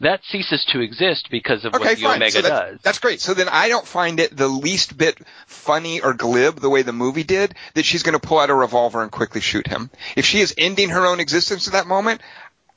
that 0.00 0.20
ceases 0.28 0.64
to 0.72 0.80
exist 0.80 1.28
because 1.30 1.64
of 1.64 1.74
okay, 1.74 1.84
what 1.84 1.96
the 1.96 2.02
fine. 2.02 2.16
Omega 2.16 2.30
so 2.30 2.42
that, 2.42 2.48
does. 2.48 2.80
That's 2.82 2.98
great. 2.98 3.20
So 3.20 3.34
then 3.34 3.48
I 3.48 3.68
don't 3.68 3.86
find 3.86 4.20
it 4.20 4.36
the 4.36 4.48
least 4.48 4.96
bit 4.96 5.18
funny 5.46 6.00
or 6.00 6.12
glib 6.12 6.60
the 6.60 6.68
way 6.68 6.82
the 6.82 6.92
movie 6.92 7.24
did 7.24 7.54
that 7.74 7.86
she's 7.86 8.02
going 8.02 8.18
to 8.18 8.26
pull 8.26 8.38
out 8.38 8.50
a 8.50 8.54
revolver 8.54 9.02
and 9.02 9.10
quickly 9.10 9.40
shoot 9.40 9.66
him. 9.66 9.90
If 10.14 10.26
she 10.26 10.40
is 10.40 10.54
ending 10.58 10.90
her 10.90 11.06
own 11.06 11.20
existence 11.20 11.66
at 11.66 11.72
that 11.72 11.86
moment, 11.86 12.20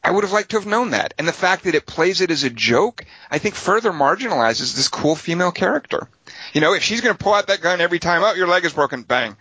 I 0.01 0.11
would 0.11 0.23
have 0.23 0.31
liked 0.31 0.51
to 0.51 0.57
have 0.57 0.65
known 0.65 0.91
that. 0.91 1.13
And 1.17 1.27
the 1.27 1.33
fact 1.33 1.65
that 1.65 1.75
it 1.75 1.85
plays 1.85 2.21
it 2.21 2.31
as 2.31 2.43
a 2.45 2.49
joke, 2.49 3.05
I 3.29 3.37
think 3.37 3.55
further 3.55 3.91
marginalizes 3.91 4.75
this 4.75 4.87
cool 4.87 5.15
female 5.15 5.51
character. 5.51 6.07
You 6.53 6.61
know, 6.61 6.73
if 6.73 6.83
she's 6.83 7.01
going 7.01 7.15
to 7.15 7.23
pull 7.23 7.33
out 7.33 7.47
that 7.47 7.61
gun 7.61 7.81
every 7.81 7.99
time, 7.99 8.23
oh, 8.23 8.33
your 8.33 8.47
leg 8.47 8.65
is 8.65 8.73
broken, 8.73 9.03
bang. 9.03 9.35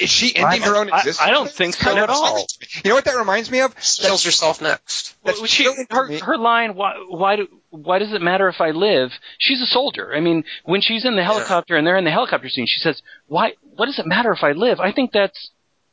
Is 0.00 0.10
she 0.10 0.34
ending 0.36 0.62
I, 0.62 0.66
her 0.66 0.76
own 0.76 0.88
existence? 0.88 1.20
I, 1.20 1.28
I 1.28 1.30
don't 1.32 1.50
think 1.50 1.74
so 1.74 1.96
at 1.96 2.08
all. 2.08 2.46
You 2.84 2.90
know 2.90 2.94
what 2.94 3.04
that 3.06 3.16
reminds 3.16 3.50
me 3.50 3.60
of? 3.60 3.74
Kills 3.74 4.24
herself 4.24 4.62
next. 4.62 5.16
Well, 5.24 5.44
she, 5.46 5.64
her, 5.90 6.18
her 6.20 6.38
line, 6.38 6.76
why, 6.76 6.94
why, 7.08 7.36
do, 7.36 7.48
why 7.70 7.98
does 7.98 8.12
it 8.12 8.22
matter 8.22 8.48
if 8.48 8.60
I 8.60 8.70
live? 8.70 9.10
She's 9.38 9.60
a 9.60 9.66
soldier. 9.66 10.14
I 10.14 10.20
mean, 10.20 10.44
when 10.64 10.82
she's 10.82 11.04
in 11.04 11.16
the 11.16 11.24
helicopter 11.24 11.74
yeah. 11.74 11.78
and 11.78 11.86
they're 11.86 11.96
in 11.96 12.04
the 12.04 12.12
helicopter 12.12 12.48
scene, 12.48 12.66
she 12.68 12.78
says, 12.78 13.02
why, 13.26 13.54
what 13.74 13.86
does 13.86 13.98
it 13.98 14.06
matter 14.06 14.32
if 14.32 14.44
I 14.44 14.52
live? 14.52 14.78
I 14.78 14.92
think 14.92 15.10
that's 15.12 15.50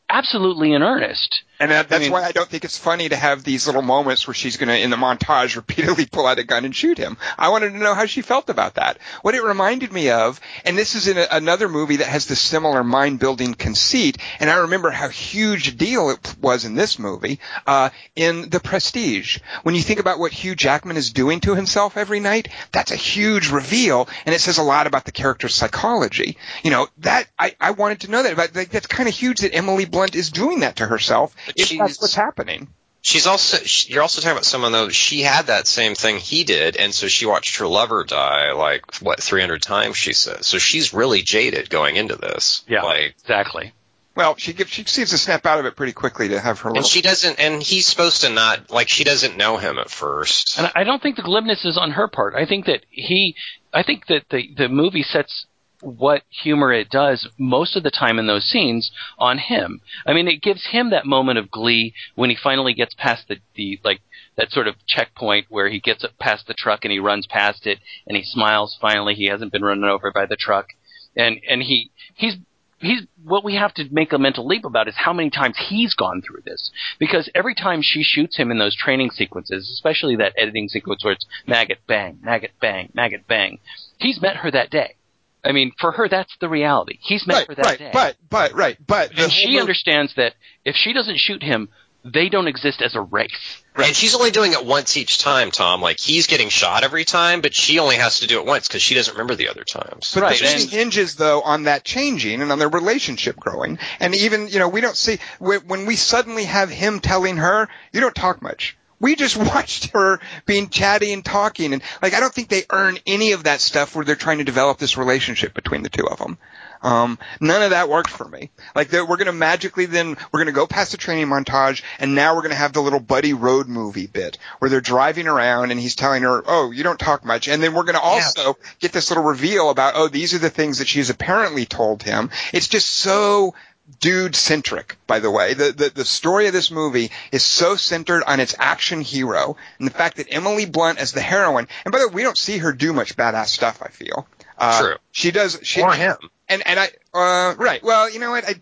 absolutely 0.07 0.73
in 0.73 0.83
earnest. 0.83 1.43
And 1.61 1.71
that, 1.71 1.89
that's 1.89 1.99
I 1.99 2.03
mean, 2.03 2.13
why 2.13 2.23
I 2.23 2.31
don't 2.31 2.47
think 2.47 2.63
it's 2.63 2.77
funny 2.77 3.09
to 3.09 3.17
have 3.17 3.43
these 3.43 3.67
little 3.67 3.81
moments 3.81 4.25
where 4.25 4.33
she's 4.33 4.55
going 4.55 4.69
to, 4.69 4.79
in 4.79 4.91
the 4.91 4.95
montage, 4.95 5.55
repeatedly 5.57 6.05
pull 6.05 6.25
out 6.25 6.39
a 6.39 6.45
gun 6.45 6.63
and 6.63 6.73
shoot 6.73 6.97
him. 6.97 7.17
I 7.37 7.49
wanted 7.49 7.71
to 7.71 7.77
know 7.77 7.93
how 7.93 8.05
she 8.05 8.21
felt 8.21 8.49
about 8.49 8.75
that. 8.75 8.97
What 9.23 9.35
it 9.35 9.43
reminded 9.43 9.91
me 9.91 10.09
of, 10.09 10.39
and 10.63 10.77
this 10.77 10.95
is 10.95 11.09
in 11.09 11.17
a, 11.17 11.27
another 11.31 11.67
movie 11.67 11.97
that 11.97 12.07
has 12.07 12.27
this 12.27 12.39
similar 12.39 12.81
mind-building 12.83 13.55
conceit, 13.55 14.17
and 14.39 14.49
I 14.49 14.59
remember 14.59 14.89
how 14.89 15.09
huge 15.09 15.67
a 15.67 15.71
deal 15.73 16.11
it 16.11 16.35
was 16.41 16.63
in 16.63 16.75
this 16.75 16.97
movie, 16.97 17.39
uh, 17.67 17.89
in 18.15 18.49
The 18.49 18.61
Prestige. 18.61 19.39
When 19.63 19.75
you 19.75 19.81
think 19.81 19.99
about 19.99 20.17
what 20.17 20.31
Hugh 20.31 20.55
Jackman 20.55 20.95
is 20.95 21.11
doing 21.11 21.41
to 21.41 21.55
himself 21.55 21.97
every 21.97 22.21
night, 22.21 22.47
that's 22.71 22.91
a 22.91 22.95
huge 22.95 23.51
reveal, 23.51 24.07
and 24.25 24.33
it 24.33 24.39
says 24.39 24.59
a 24.59 24.63
lot 24.63 24.87
about 24.87 25.03
the 25.03 25.11
character's 25.11 25.55
psychology. 25.55 26.37
You 26.63 26.71
know, 26.71 26.87
that, 26.99 27.27
I, 27.37 27.55
I 27.59 27.71
wanted 27.71 28.01
to 28.01 28.11
know 28.11 28.23
that, 28.23 28.37
but 28.37 28.53
that's 28.71 28.87
kind 28.87 29.09
of 29.09 29.15
huge 29.15 29.39
that 29.39 29.53
Emily 29.53 29.83
Blunt 29.83 30.15
is 30.15 30.31
doing 30.31 30.61
that 30.61 30.77
to 30.77 30.85
herself 30.85 31.35
if 31.55 31.77
that's 31.77 32.01
what's 32.01 32.15
happening. 32.15 32.67
She's 33.01 33.27
also 33.27 33.57
you're 33.87 34.01
also 34.01 34.19
talking 34.19 34.33
about 34.33 34.45
someone 34.45 34.73
though 34.73 34.89
she 34.89 35.21
had 35.21 35.47
that 35.47 35.67
same 35.67 35.95
thing 35.95 36.17
he 36.17 36.43
did, 36.43 36.75
and 36.75 36.93
so 36.93 37.07
she 37.07 37.25
watched 37.25 37.57
her 37.57 37.67
lover 37.67 38.03
die 38.03 38.51
like 38.51 38.97
what 38.97 39.23
300 39.23 39.61
times 39.61 39.95
she 39.95 40.11
says. 40.11 40.45
So 40.45 40.57
she's 40.57 40.93
really 40.93 41.21
jaded 41.21 41.69
going 41.69 41.95
into 41.95 42.17
this. 42.17 42.63
Yeah, 42.67 42.83
like, 42.83 43.15
exactly. 43.21 43.73
Well, 44.15 44.35
she 44.35 44.51
gives, 44.51 44.69
she 44.69 44.83
seems 44.83 45.11
to 45.11 45.17
snap 45.17 45.45
out 45.45 45.61
of 45.61 45.65
it 45.65 45.77
pretty 45.77 45.93
quickly 45.93 46.27
to 46.29 46.41
have 46.41 46.59
her. 46.59 46.71
And 46.75 46.85
she 46.85 47.01
doesn't, 47.01 47.39
and 47.39 47.63
he's 47.63 47.87
supposed 47.87 48.23
to 48.23 48.29
not 48.29 48.69
like 48.69 48.89
she 48.89 49.05
doesn't 49.05 49.37
know 49.37 49.55
him 49.55 49.77
at 49.77 49.89
first. 49.89 50.59
And 50.59 50.69
I 50.75 50.83
don't 50.83 51.01
think 51.01 51.15
the 51.15 51.21
glibness 51.21 51.65
is 51.65 51.77
on 51.77 51.91
her 51.91 52.09
part. 52.09 52.33
I 52.35 52.45
think 52.45 52.65
that 52.65 52.81
he, 52.89 53.35
I 53.73 53.83
think 53.83 54.07
that 54.07 54.23
the 54.29 54.43
the 54.57 54.67
movie 54.67 55.03
sets 55.03 55.45
what 55.81 56.23
humor 56.29 56.73
it 56.73 56.89
does 56.89 57.27
most 57.37 57.75
of 57.75 57.83
the 57.83 57.91
time 57.91 58.19
in 58.19 58.27
those 58.27 58.45
scenes 58.45 58.91
on 59.17 59.37
him. 59.37 59.81
I 60.05 60.13
mean, 60.13 60.27
it 60.27 60.41
gives 60.41 60.67
him 60.67 60.89
that 60.89 61.05
moment 61.05 61.39
of 61.39 61.51
glee 61.51 61.93
when 62.15 62.29
he 62.29 62.37
finally 62.41 62.73
gets 62.73 62.93
past 62.95 63.27
the, 63.27 63.37
the 63.55 63.79
like 63.83 64.01
that 64.37 64.51
sort 64.51 64.67
of 64.67 64.75
checkpoint 64.87 65.47
where 65.49 65.69
he 65.69 65.79
gets 65.79 66.05
past 66.19 66.47
the 66.47 66.53
truck 66.53 66.83
and 66.83 66.91
he 66.91 66.99
runs 66.99 67.27
past 67.27 67.65
it 67.65 67.79
and 68.07 68.17
he 68.17 68.23
smiles 68.23 68.77
finally. 68.81 69.15
He 69.15 69.27
hasn't 69.27 69.51
been 69.51 69.63
run 69.63 69.83
over 69.83 70.11
by 70.11 70.25
the 70.25 70.37
truck. 70.37 70.67
And 71.15 71.39
and 71.49 71.61
he 71.61 71.91
he's 72.15 72.35
he's 72.79 73.01
what 73.23 73.43
we 73.43 73.55
have 73.55 73.73
to 73.73 73.85
make 73.91 74.13
a 74.13 74.17
mental 74.17 74.45
leap 74.45 74.65
about 74.65 74.87
is 74.87 74.95
how 74.97 75.13
many 75.13 75.29
times 75.29 75.55
he's 75.69 75.93
gone 75.93 76.21
through 76.21 76.41
this 76.45 76.71
because 76.97 77.29
every 77.35 77.55
time 77.55 77.81
she 77.81 78.03
shoots 78.03 78.37
him 78.37 78.51
in 78.51 78.59
those 78.59 78.75
training 78.75 79.09
sequences 79.11 79.69
especially 79.73 80.15
that 80.15 80.33
editing 80.37 80.67
sequence 80.67 81.03
where 81.03 81.13
it's 81.13 81.25
maggot 81.45 81.79
bang 81.87 82.17
maggot 82.21 82.51
bang 82.61 82.89
maggot 82.93 83.27
bang 83.27 83.59
he's 83.97 84.21
met 84.21 84.37
her 84.37 84.51
that 84.51 84.69
day 84.69 84.95
I 85.43 85.51
mean, 85.51 85.71
for 85.79 85.91
her, 85.91 86.09
that's 86.09 86.35
the 86.41 86.49
reality. 86.49 86.97
He's 87.01 87.25
meant 87.25 87.39
right, 87.39 87.47
for 87.47 87.55
that 87.55 87.65
right, 87.65 87.79
day. 87.79 87.89
But, 87.93 88.17
but, 88.29 88.53
right, 88.53 88.77
but. 88.85 89.17
And 89.17 89.31
she 89.31 89.59
understands 89.59 90.13
that 90.15 90.33
if 90.65 90.75
she 90.75 90.93
doesn't 90.93 91.17
shoot 91.17 91.41
him, 91.41 91.69
they 92.03 92.29
don't 92.29 92.47
exist 92.47 92.81
as 92.81 92.95
a 92.95 93.01
race. 93.01 93.63
Right. 93.75 93.87
And 93.87 93.95
she's 93.95 94.15
only 94.15 94.31
doing 94.31 94.53
it 94.53 94.65
once 94.65 94.97
each 94.97 95.19
time, 95.19 95.51
Tom. 95.51 95.81
Like 95.81 95.99
he's 95.99 96.27
getting 96.27 96.49
shot 96.49 96.83
every 96.83 97.05
time, 97.05 97.41
but 97.41 97.53
she 97.53 97.79
only 97.79 97.95
has 97.95 98.19
to 98.19 98.27
do 98.27 98.39
it 98.39 98.45
once 98.45 98.67
because 98.67 98.81
she 98.81 98.95
doesn't 98.95 99.13
remember 99.13 99.35
the 99.35 99.49
other 99.49 99.63
times. 99.63 100.11
But 100.13 100.23
right. 100.23 100.39
the 100.39 100.45
movie 100.45 100.65
hinges 100.65 101.15
though 101.15 101.41
on 101.41 101.63
that 101.63 101.83
changing 101.83 102.41
and 102.41 102.51
on 102.51 102.59
their 102.59 102.69
relationship 102.69 103.37
growing. 103.37 103.79
And 103.99 104.15
even 104.15 104.47
you 104.47 104.59
know 104.59 104.69
we 104.69 104.81
don't 104.81 104.97
see 104.97 105.19
when 105.39 105.85
we 105.85 105.95
suddenly 105.95 106.45
have 106.45 106.69
him 106.69 106.99
telling 106.99 107.37
her, 107.37 107.69
"You 107.93 108.01
don't 108.01 108.15
talk 108.15 108.41
much." 108.41 108.77
We 108.99 109.15
just 109.15 109.37
watched 109.53 109.91
her 109.91 110.19
being 110.45 110.69
chatty 110.69 111.13
and 111.13 111.23
talking 111.23 111.73
and 111.73 111.81
like 112.01 112.13
I 112.13 112.19
don't 112.19 112.33
think 112.33 112.49
they 112.49 112.63
earn 112.69 112.97
any 113.05 113.31
of 113.33 113.43
that 113.43 113.61
stuff 113.61 113.95
where 113.95 114.05
they're 114.05 114.15
trying 114.15 114.39
to 114.39 114.43
develop 114.43 114.77
this 114.77 114.97
relationship 114.97 115.53
between 115.53 115.83
the 115.83 115.89
two 115.89 116.07
of 116.07 116.19
them. 116.19 116.37
Um, 116.81 117.19
none 117.41 117.61
of 117.61 117.71
that 117.71 117.89
worked 117.89 118.09
for 118.09 118.25
me. 118.25 118.51
Like 118.73 118.91
we're 118.91 119.05
going 119.05 119.25
to 119.25 119.33
magically 119.33 119.85
then 119.85 120.15
we're 120.31 120.39
going 120.39 120.47
to 120.47 120.53
go 120.53 120.65
past 120.65 120.91
the 120.91 120.97
training 120.97 121.27
montage 121.27 121.81
and 121.99 122.15
now 122.15 122.35
we're 122.35 122.41
going 122.41 122.51
to 122.51 122.57
have 122.57 122.73
the 122.73 122.81
little 122.81 123.01
buddy 123.01 123.33
road 123.33 123.67
movie 123.67 124.07
bit 124.07 124.37
where 124.59 124.69
they're 124.69 124.81
driving 124.81 125.27
around 125.27 125.71
and 125.71 125.79
he's 125.79 125.95
telling 125.95 126.23
her, 126.23 126.41
"Oh, 126.45 126.71
you 126.71 126.83
don't 126.83 126.99
talk 126.99 127.25
much," 127.25 127.47
and 127.47 127.61
then 127.61 127.73
we're 127.73 127.83
going 127.83 127.95
to 127.95 128.01
also 128.01 128.41
yeah. 128.41 128.69
get 128.79 128.91
this 128.93 129.11
little 129.11 129.23
reveal 129.23 129.69
about, 129.69 129.93
"Oh, 129.95 130.07
these 130.07 130.33
are 130.33 130.39
the 130.39 130.49
things 130.49 130.79
that 130.79 130.87
she's 130.87 131.09
apparently 131.09 131.65
told 131.65 132.01
him." 132.03 132.29
It's 132.53 132.67
just 132.67 132.89
so 132.89 133.55
dude 133.99 134.35
centric, 134.35 134.97
by 135.07 135.19
the 135.19 135.31
way. 135.31 135.53
The, 135.53 135.71
the, 135.71 135.89
the 135.89 136.05
story 136.05 136.47
of 136.47 136.53
this 136.53 136.71
movie 136.71 137.11
is 137.31 137.43
so 137.43 137.75
centered 137.75 138.23
on 138.23 138.39
its 138.39 138.55
action 138.57 139.01
hero 139.01 139.57
and 139.77 139.87
the 139.87 139.93
fact 139.93 140.17
that 140.17 140.27
Emily 140.29 140.65
Blunt 140.65 140.99
as 140.99 141.11
the 141.11 141.21
heroine, 141.21 141.67
and 141.85 141.91
by 141.91 141.99
the 141.99 142.07
way, 142.07 142.15
we 142.15 142.23
don't 142.23 142.37
see 142.37 142.57
her 142.57 142.71
do 142.71 142.93
much 142.93 143.15
badass 143.15 143.47
stuff, 143.47 143.81
I 143.81 143.89
feel. 143.89 144.27
Uh, 144.57 144.81
True. 144.81 144.95
She 145.11 145.31
does, 145.31 145.59
she, 145.63 145.81
More 145.81 145.93
him. 145.93 146.17
And, 146.47 146.65
and 146.65 146.79
I, 146.79 146.89
uh, 147.13 147.55
right. 147.55 147.81
Well, 147.83 148.09
you 148.09 148.19
know 148.19 148.31
what? 148.31 148.47
I, 148.47 148.55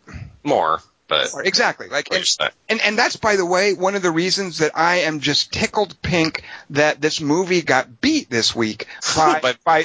more, 0.44 0.82
but. 1.08 1.32
More, 1.34 1.44
exactly. 1.44 1.88
Like, 1.88 2.14
and, 2.14 2.26
and, 2.70 2.82
and 2.82 2.98
that's, 2.98 3.16
by 3.16 3.36
the 3.36 3.46
way, 3.46 3.74
one 3.74 3.96
of 3.96 4.02
the 4.02 4.12
reasons 4.12 4.60
that 4.60 4.72
I 4.76 5.00
am 5.02 5.20
just 5.20 5.52
tickled 5.52 6.02
pink 6.02 6.44
that 6.72 7.02
this 7.02 7.22
movie 7.22 7.62
got 7.62 8.02
beat 8.02 8.30
this 8.30 8.56
week 8.56 8.88
by, 9.16 9.40
by, 9.40 9.56
by 9.64 9.84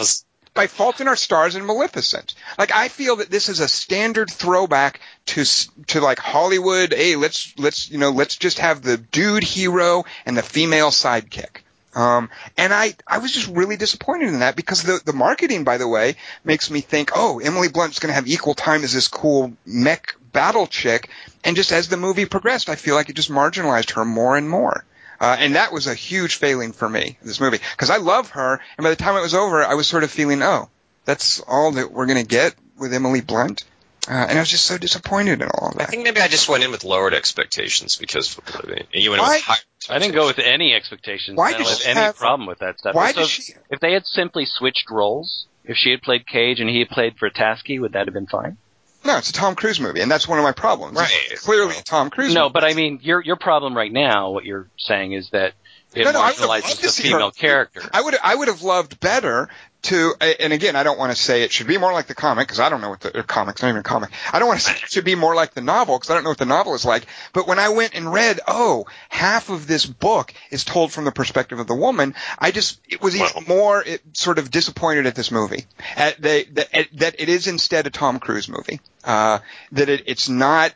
by 0.55 0.67
Fault 0.67 1.01
in 1.01 1.09
Our 1.09 1.17
Stars 1.17 1.55
and 1.55 1.67
Maleficent. 1.67 2.35
Like 2.59 2.73
I 2.73 2.89
feel 2.89 3.17
that 3.17 3.31
this 3.31 3.49
is 3.49 3.61
a 3.61 3.69
standard 3.69 4.31
throwback 4.31 5.01
to 5.27 5.45
to 5.89 6.01
like 6.01 6.19
Hollywood. 6.19 6.93
Hey, 6.93 7.17
let's 7.17 7.55
let's 7.59 7.91
you 7.91 7.99
know 7.99 8.11
let's 8.11 8.37
just 8.37 8.59
have 8.59 8.83
the 8.83 8.97
dude 8.97 9.45
hero 9.45 10.05
and 10.27 10.37
the 10.37 10.43
female 10.43 10.91
sidekick. 10.91 11.63
Um, 11.95 12.31
and 12.57 12.73
I, 12.73 12.95
I 13.07 13.19
was 13.19 13.33
just 13.33 13.49
really 13.49 13.77
disappointed 13.77 14.29
in 14.29 14.41
that 14.41 14.57
because 14.57 14.83
the, 14.83 15.01
the 15.05 15.13
marketing, 15.13 15.65
by 15.65 15.77
the 15.77 15.89
way, 15.89 16.17
makes 16.43 16.71
me 16.71 16.81
think, 16.81 17.11
oh, 17.15 17.39
Emily 17.39 17.69
Blunt's 17.69 17.99
going 17.99 18.09
to 18.09 18.15
have 18.15 18.27
equal 18.27 18.55
time 18.55 18.83
as 18.83 18.95
this 18.95 19.09
cool 19.09 19.53
mech 19.67 20.15
battle 20.33 20.67
chick. 20.67 21.11
And 21.45 21.55
just 21.55 21.71
as 21.71 21.89
the 21.89 21.99
movie 21.99 22.25
progressed, 22.25 22.71
I 22.71 22.77
feel 22.77 22.95
like 22.95 23.11
it 23.11 23.17
just 23.17 23.31
marginalized 23.31 23.93
her 23.93 24.07
more 24.07 24.37
and 24.37 24.49
more. 24.49 24.87
Uh, 25.23 25.37
and 25.39 25.55
that 25.55 25.73
was 25.73 25.87
a 25.87 25.95
huge 25.95 26.35
failing 26.35 26.73
for 26.73 26.89
me, 26.89 27.17
this 27.23 27.39
movie, 27.41 27.59
because 27.77 27.91
I 27.91 27.99
love 27.99 28.31
her. 28.31 28.61
And 28.77 28.83
by 28.83 28.91
the 28.91 28.97
time 28.97 29.17
it 29.17 29.21
was 29.23 29.35
over, 29.35 29.63
I 29.63 29.75
was 29.75 29.87
sort 29.87 30.03
of 30.03 30.11
feeling, 30.11 30.43
oh, 30.43 30.69
that's 31.05 31.39
all 31.41 31.71
that 31.73 31.93
we're 31.93 32.07
going 32.07 32.19
to 32.21 32.27
get 32.29 32.57
with 32.77 32.93
Emily 32.93 33.21
Blunt. 33.21 33.63
Uh, 34.09 34.15
and 34.15 34.37
I 34.37 34.41
was 34.43 34.49
just 34.51 34.65
so 34.67 34.79
disappointed 34.79 35.41
in 35.41 35.49
all 35.49 35.69
of 35.69 35.75
that. 35.77 35.83
I 35.83 35.87
think 35.87 36.03
maybe 36.03 36.21
I 36.21 36.27
just 36.27 36.49
went 36.49 36.65
in 36.65 36.73
with 36.73 36.83
lowered 36.83 37.15
expectations 37.15 37.97
because 37.97 38.37
of 38.37 38.49
Oblivion, 38.49 38.89
and 38.93 39.01
you 39.01 39.11
went 39.11 39.21
in 39.23 39.29
Why- 39.29 39.37
with 39.37 39.43
higher. 39.45 39.59
I 39.91 39.99
didn't 40.01 40.15
go 40.15 40.27
with 40.27 40.41
any 40.41 40.75
expectations. 40.75 41.37
Why 41.39 41.51
I 41.51 41.53
don't 41.53 41.69
have 41.69 41.81
any 41.87 42.01
have- 42.01 42.17
problem 42.17 42.49
with 42.49 42.59
that 42.59 42.81
stuff. 42.81 42.97
Why 42.97 43.13
So 43.13 43.21
does 43.21 43.29
if- 43.39 43.45
she? 43.45 43.53
If 43.71 43.79
they 43.79 43.93
had 43.93 44.05
simply 44.07 44.45
switched 44.45 44.91
roles, 44.91 45.47
if 45.65 45.77
she 45.77 45.93
had 45.93 46.03
played 46.03 46.27
Cage 46.27 46.59
and 46.59 46.69
he 46.69 46.81
had 46.81 46.89
played 46.89 47.17
Vrataski, 47.17 47.81
would 47.81 47.93
that 47.93 48.09
have 48.09 48.15
been 48.15 48.27
fine? 48.27 48.57
No, 49.05 49.19
it's 49.19 49.31
a 49.31 49.33
Tom 49.33 49.55
Cruise 49.55 49.81
movie, 49.81 50.01
and 50.01 50.11
that's 50.11 50.29
one 50.29 50.39
of 50.39 50.45
my 50.45 50.53
problems. 50.53 50.97
Right. 50.97 51.11
It's 51.31 51.45
clearly 51.45 51.77
a 51.77 51.83
Tom 51.83 52.11
Cruise. 52.11 52.33
No, 52.35 52.45
movie. 52.45 52.53
but 52.53 52.65
I 52.65 52.75
mean, 52.75 53.01
your 53.03 53.21
your 53.21 53.37
problem 53.37 53.77
right 53.77 53.93
now, 53.93 54.31
what 54.31 54.45
you're 54.45 54.69
saying 54.79 55.13
is 55.13 55.31
that 55.31 55.55
it 55.95 56.05
No, 56.05 56.13
no, 56.13 56.21
I 56.21 56.29
would've 56.31 56.41
loved 56.47 56.65
marginalizes 56.65 56.81
the 56.97 57.03
female 57.03 57.27
her- 57.27 57.31
character. 57.33 57.83
I 57.93 58.01
would 58.01 58.17
I 58.23 58.35
would 58.35 58.49
have 58.49 58.63
loved 58.63 59.01
better 59.01 59.49
to 59.83 60.15
and 60.21 60.53
again 60.53 60.77
I 60.77 60.83
don't 60.83 60.99
want 60.99 61.15
to 61.15 61.21
say 61.21 61.43
it 61.43 61.53
should 61.53 61.67
be 61.67 61.79
more 61.79 61.93
like 61.93 62.07
the 62.07 62.15
comic 62.15 62.47
because 62.47 62.61
I 62.61 62.69
don't 62.69 62.81
know 62.81 62.91
what 62.91 63.01
the 63.01 63.19
or 63.19 63.23
comics 63.23 63.63
not 63.63 63.69
even 63.69 63.81
a 63.81 63.83
comic. 63.83 64.11
I 64.33 64.39
don't 64.39 64.49
want 64.49 64.61
to 64.61 64.67
say 64.67 64.73
it 64.73 64.91
should 64.91 65.05
be 65.05 65.15
more 65.15 65.35
like 65.35 65.55
the 65.55 65.61
novel 65.61 65.99
because 65.99 66.11
I 66.11 66.15
don't 66.15 66.25
know 66.25 66.31
what 66.31 66.39
the 66.39 66.47
novel 66.47 66.75
is 66.75 66.85
like. 66.85 67.07
But 67.33 67.47
when 67.47 67.59
I 67.59 67.71
went 67.71 67.95
and 67.95 68.13
read 68.13 68.41
oh 68.47 68.87
half 69.09 69.51
of 69.51 69.67
this 69.67 69.85
book 69.85 70.33
is 70.51 70.65
told 70.65 70.93
from 70.93 71.05
the 71.05 71.13
perspective 71.13 71.59
of 71.59 71.67
the 71.67 71.75
woman 71.75 72.15
I 72.39 72.51
just 72.51 72.81
it 72.89 73.03
was 73.03 73.17
even 73.17 73.45
more 73.49 73.83
it, 73.83 74.03
sort 74.13 74.39
of 74.39 74.51
disappointed 74.51 75.07
at 75.07 75.15
this 75.15 75.31
movie. 75.31 75.67
At 75.97 76.21
they 76.21 76.45
that, 76.45 76.75
at, 76.75 76.89
that 76.95 77.15
it 77.19 77.29
is 77.29 77.47
instead 77.47 77.87
a 77.87 77.91
Tom 77.91 78.21
Cruise 78.21 78.49
movie. 78.49 78.81
Uh, 79.05 79.41
that 79.73 79.89
it, 79.89 80.05
it's 80.07 80.29
not 80.29 80.73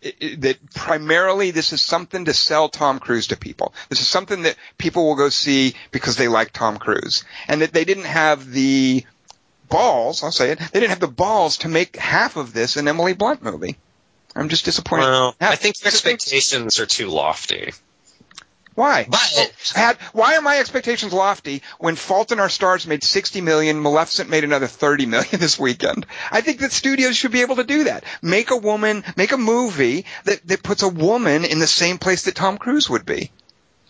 that 0.00 0.58
primarily 0.74 1.50
this 1.50 1.72
is 1.72 1.80
something 1.82 2.24
to 2.26 2.34
sell 2.34 2.68
Tom 2.68 2.98
Cruise 2.98 3.28
to 3.28 3.36
people. 3.36 3.74
This 3.88 4.00
is 4.00 4.08
something 4.08 4.42
that 4.42 4.56
people 4.78 5.06
will 5.06 5.16
go 5.16 5.28
see 5.28 5.74
because 5.90 6.16
they 6.16 6.28
like 6.28 6.52
Tom 6.52 6.78
Cruise. 6.78 7.24
And 7.48 7.62
that 7.62 7.72
they 7.72 7.84
didn't 7.84 8.04
have 8.04 8.50
the 8.50 9.04
balls, 9.68 10.22
I'll 10.22 10.32
say 10.32 10.52
it, 10.52 10.58
they 10.58 10.80
didn't 10.80 10.90
have 10.90 11.00
the 11.00 11.08
balls 11.08 11.58
to 11.58 11.68
make 11.68 11.96
half 11.96 12.36
of 12.36 12.52
this 12.52 12.76
an 12.76 12.88
Emily 12.88 13.12
Blunt 13.14 13.42
movie. 13.42 13.76
I'm 14.34 14.48
just 14.48 14.64
disappointed. 14.64 15.02
Well, 15.02 15.34
Half- 15.40 15.52
I 15.52 15.56
think 15.56 15.76
expectations 15.84 16.78
are 16.78 16.86
too 16.86 17.08
lofty. 17.08 17.72
Why? 18.74 19.06
But- 19.08 19.52
Had, 19.74 19.96
why 20.12 20.36
are 20.36 20.40
my 20.42 20.58
expectations 20.58 21.12
lofty 21.12 21.62
when 21.78 21.96
Fault 21.96 22.32
in 22.32 22.40
Our 22.40 22.48
Stars 22.48 22.86
made 22.86 23.02
60 23.02 23.40
million, 23.40 23.82
Maleficent 23.82 24.30
made 24.30 24.44
another 24.44 24.66
30 24.66 25.06
million 25.06 25.28
this 25.40 25.58
weekend? 25.58 26.06
I 26.30 26.40
think 26.40 26.60
that 26.60 26.72
studios 26.72 27.16
should 27.16 27.32
be 27.32 27.42
able 27.42 27.56
to 27.56 27.64
do 27.64 27.84
that. 27.84 28.04
Make 28.22 28.50
a 28.50 28.56
woman, 28.56 29.04
make 29.16 29.32
a 29.32 29.36
movie 29.36 30.06
that, 30.24 30.46
that 30.46 30.62
puts 30.62 30.82
a 30.82 30.88
woman 30.88 31.44
in 31.44 31.58
the 31.58 31.66
same 31.66 31.98
place 31.98 32.24
that 32.24 32.34
Tom 32.34 32.58
Cruise 32.58 32.88
would 32.88 33.04
be. 33.04 33.30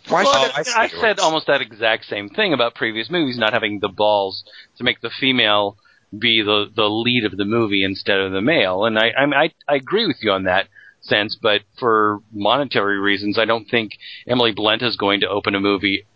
Why 0.08 0.24
Well, 0.24 0.52
should 0.62 0.74
I 0.76 0.84
I, 0.84 0.88
said 0.88 1.20
almost 1.20 1.46
that 1.46 1.60
exact 1.60 2.06
same 2.06 2.30
thing 2.30 2.52
about 2.52 2.74
previous 2.74 3.10
movies 3.10 3.38
not 3.38 3.52
having 3.52 3.78
the 3.80 3.88
balls 3.88 4.44
to 4.78 4.84
make 4.84 5.00
the 5.00 5.10
female 5.10 5.76
be 6.16 6.42
the 6.42 6.66
the 6.74 6.88
lead 6.90 7.24
of 7.26 7.36
the 7.36 7.44
movie 7.44 7.84
instead 7.84 8.18
of 8.18 8.32
the 8.32 8.40
male, 8.40 8.86
and 8.86 8.98
I 8.98 9.10
I 9.16 9.24
I, 9.24 9.50
I 9.68 9.74
agree 9.76 10.06
with 10.08 10.16
you 10.22 10.32
on 10.32 10.44
that 10.44 10.66
sense, 11.00 11.36
but 11.40 11.62
for 11.78 12.20
monetary 12.32 12.98
reasons, 12.98 13.38
I 13.38 13.44
don't 13.44 13.68
think 13.68 13.92
Emily 14.26 14.52
Blunt 14.52 14.82
is 14.82 14.96
going 14.96 15.20
to 15.20 15.28
open 15.28 15.54
a 15.54 15.60
movie 15.60 16.06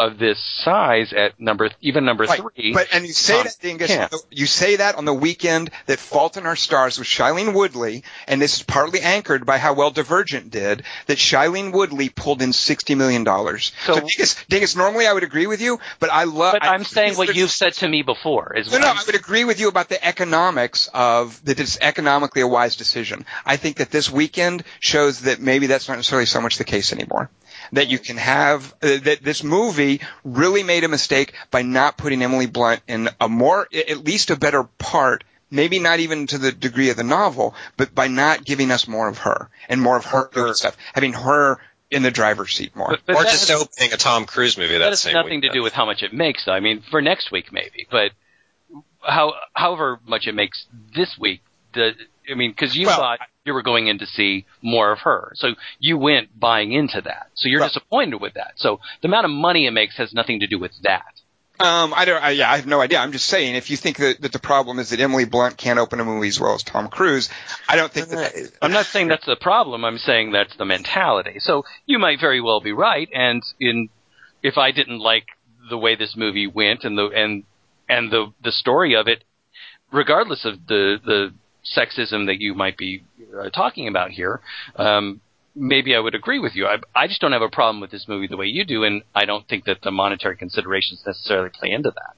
of 0.00 0.18
this 0.18 0.38
size 0.64 1.12
at 1.12 1.38
number 1.38 1.70
even 1.80 2.04
number 2.04 2.24
Right, 2.24 2.40
three. 2.40 2.72
But 2.72 2.88
and 2.92 3.06
you 3.06 3.12
say 3.12 3.34
Tom 3.34 3.44
that, 3.44 3.56
Dingus. 3.60 3.88
can't. 3.88 4.14
You 4.30 4.46
say 4.46 4.76
that 4.76 4.94
on 4.96 5.04
the 5.04 5.14
weekend 5.14 5.70
that 5.86 5.98
Fault 5.98 6.36
in 6.36 6.46
Our 6.46 6.56
Stars 6.56 6.98
with 6.98 7.06
Shailene 7.06 7.52
Woodley, 7.54 8.02
and 8.26 8.40
this 8.40 8.56
is 8.56 8.62
partly 8.62 9.00
anchored 9.00 9.44
by 9.46 9.58
how 9.58 9.74
well 9.74 9.90
Divergent 9.90 10.50
did. 10.50 10.82
That 11.06 11.18
Shailene 11.18 11.72
Woodley 11.72 12.08
pulled 12.08 12.40
in 12.42 12.52
sixty 12.52 12.94
million 12.94 13.24
dollars. 13.24 13.72
So, 13.84 13.94
So- 13.94 14.00
Dingus, 14.00 14.44
Dingus, 14.48 14.76
normally 14.76 15.06
I 15.06 15.12
would 15.12 15.22
agree 15.22 15.46
with 15.46 15.60
you, 15.60 15.78
but 15.98 16.10
I 16.10 16.24
love. 16.24 16.52
but 16.54 16.64
I- 16.64 16.72
I'm 16.74 16.84
saying 16.84 17.14
what 17.16 17.34
you've 17.34 17.50
said 17.50 17.74
to 17.74 17.88
me 17.88 18.02
before 18.02 18.54
is 18.56 18.70
No, 18.72 18.78
no, 18.78 18.86
I'm- 18.88 18.98
I 18.98 19.04
would 19.04 19.14
agree 19.14 19.44
with 19.44 19.60
you 19.60 19.68
about 19.68 19.88
the 19.88 20.02
economics 20.04 20.88
of 20.94 21.44
that 21.44 21.60
it's 21.60 21.78
economically 21.80 22.42
a 22.42 22.48
wise 22.48 22.76
decision. 22.76 23.26
I 23.44 23.56
think 23.56 23.76
that 23.76 23.90
this 23.90 24.10
weekend 24.10 24.64
shows 24.80 25.20
that 25.22 25.40
maybe 25.40 25.66
that's 25.66 25.88
not 25.88 25.96
necessarily 25.96 26.26
so 26.26 26.40
much 26.40 26.56
the 26.56 26.64
case 26.64 26.92
anymore. 26.92 27.30
That 27.72 27.88
you 27.88 27.98
can 27.98 28.16
have 28.16 28.74
uh, 28.82 28.98
that 29.04 29.18
this 29.22 29.44
movie 29.44 30.00
really 30.24 30.62
made 30.62 30.84
a 30.84 30.88
mistake 30.88 31.34
by 31.50 31.62
not 31.62 31.96
putting 31.96 32.20
Emily 32.22 32.46
Blunt 32.46 32.80
in 32.88 33.08
a 33.20 33.28
more 33.28 33.68
at 33.72 34.04
least 34.04 34.30
a 34.30 34.36
better 34.36 34.64
part. 34.64 35.24
Maybe 35.52 35.80
not 35.80 35.98
even 35.98 36.28
to 36.28 36.38
the 36.38 36.52
degree 36.52 36.90
of 36.90 36.96
the 36.96 37.02
novel, 37.04 37.54
but 37.76 37.92
by 37.94 38.06
not 38.06 38.44
giving 38.44 38.70
us 38.70 38.86
more 38.86 39.08
of 39.08 39.18
her 39.18 39.48
and 39.68 39.80
more 39.82 39.96
of 39.96 40.04
her 40.04 40.30
doing 40.32 40.54
stuff, 40.54 40.76
having 40.94 41.12
her 41.12 41.58
in 41.90 42.04
the 42.04 42.10
driver's 42.12 42.54
seat 42.54 42.76
more. 42.76 42.90
but, 42.90 43.00
but 43.04 43.16
or 43.16 43.22
just 43.24 43.48
has- 43.48 43.60
opening 43.62 43.92
a 43.92 43.96
Tom 43.96 44.26
Cruise 44.26 44.56
movie 44.56 44.74
that, 44.74 44.78
that 44.78 44.90
has 44.90 45.00
same 45.00 45.14
nothing 45.14 45.40
to 45.40 45.48
weekend. 45.48 45.54
do 45.54 45.62
with 45.64 45.72
how 45.72 45.86
much 45.86 46.02
it 46.04 46.12
makes. 46.12 46.44
Though. 46.44 46.52
I 46.52 46.60
mean, 46.60 46.82
for 46.90 47.02
next 47.02 47.32
week 47.32 47.52
maybe, 47.52 47.86
but 47.90 48.12
how 49.00 49.34
however 49.54 49.98
much 50.06 50.26
it 50.26 50.34
makes 50.34 50.66
this 50.94 51.16
week. 51.18 51.40
The, 51.74 51.92
I 52.30 52.34
mean, 52.34 52.50
because 52.52 52.76
you 52.76 52.86
Well, 52.86 52.96
thought 52.98 53.18
you 53.50 53.54
were 53.54 53.62
going 53.62 53.88
in 53.88 53.98
to 53.98 54.06
see 54.06 54.46
more 54.62 54.92
of 54.92 55.00
her, 55.00 55.32
so 55.34 55.48
you 55.80 55.98
went 55.98 56.38
buying 56.38 56.72
into 56.72 57.00
that. 57.00 57.26
So 57.34 57.48
you're 57.48 57.60
Right. 57.60 57.66
disappointed 57.72 58.20
with 58.20 58.34
that. 58.34 58.52
So 58.56 58.78
the 59.02 59.08
amount 59.08 59.24
of 59.24 59.32
money 59.32 59.66
it 59.66 59.72
makes 59.72 59.96
has 59.96 60.12
nothing 60.12 60.38
to 60.40 60.46
do 60.46 60.58
with 60.60 60.70
that. 60.82 61.02
Um, 61.58 61.92
I 61.94 62.04
don't. 62.04 62.22
I, 62.22 62.30
yeah, 62.30 62.50
I 62.50 62.56
have 62.56 62.66
no 62.66 62.80
idea. 62.80 62.98
I'm 63.00 63.12
just 63.12 63.26
saying, 63.26 63.56
if 63.56 63.68
you 63.70 63.76
think 63.76 63.96
that, 63.98 64.22
that 64.22 64.32
the 64.32 64.38
problem 64.38 64.78
is 64.78 64.90
that 64.90 65.00
Emily 65.00 65.24
Blunt 65.26 65.56
can't 65.56 65.78
open 65.80 65.98
a 66.00 66.04
movie 66.04 66.28
as 66.28 66.38
well 66.40 66.54
as 66.54 66.62
Tom 66.62 66.88
Cruise, 66.88 67.28
I 67.68 67.74
don't 67.76 67.92
think 67.92 68.08
that. 68.10 68.32
I'm 68.62 68.72
not 68.72 68.86
saying 68.86 69.08
that's 69.08 69.26
the 69.26 69.36
problem. 69.36 69.84
I'm 69.84 69.98
saying 69.98 70.30
that's 70.32 70.56
the 70.56 70.64
mentality. 70.64 71.40
So 71.40 71.64
you 71.86 71.98
might 71.98 72.20
very 72.20 72.40
well 72.40 72.60
be 72.60 72.72
right. 72.72 73.08
And 73.12 73.42
in 73.58 73.88
if 74.42 74.56
I 74.58 74.70
didn't 74.70 75.00
like 75.00 75.26
the 75.68 75.76
way 75.76 75.96
this 75.96 76.14
movie 76.16 76.46
went 76.46 76.84
and 76.84 76.96
the 76.96 77.08
and 77.08 77.44
and 77.90 78.10
the 78.10 78.32
the 78.42 78.52
story 78.52 78.94
of 78.94 79.06
it, 79.08 79.24
regardless 79.92 80.46
of 80.46 80.66
the 80.66 80.96
the 81.04 81.34
sexism 81.64 82.26
that 82.26 82.40
you 82.40 82.54
might 82.54 82.76
be 82.76 83.02
uh, 83.38 83.50
talking 83.50 83.88
about 83.88 84.10
here, 84.10 84.40
um, 84.76 85.20
maybe 85.54 85.94
I 85.94 85.98
would 85.98 86.14
agree 86.14 86.38
with 86.38 86.54
you. 86.54 86.66
I, 86.66 86.78
I 86.94 87.06
just 87.06 87.20
don't 87.20 87.32
have 87.32 87.42
a 87.42 87.48
problem 87.48 87.80
with 87.80 87.90
this 87.90 88.06
movie 88.08 88.26
the 88.26 88.36
way 88.36 88.46
you 88.46 88.64
do, 88.64 88.84
and 88.84 89.02
I 89.14 89.24
don't 89.24 89.46
think 89.48 89.64
that 89.64 89.82
the 89.82 89.90
monetary 89.90 90.36
considerations 90.36 91.02
necessarily 91.06 91.50
play 91.50 91.70
into 91.70 91.90
that. 91.90 92.16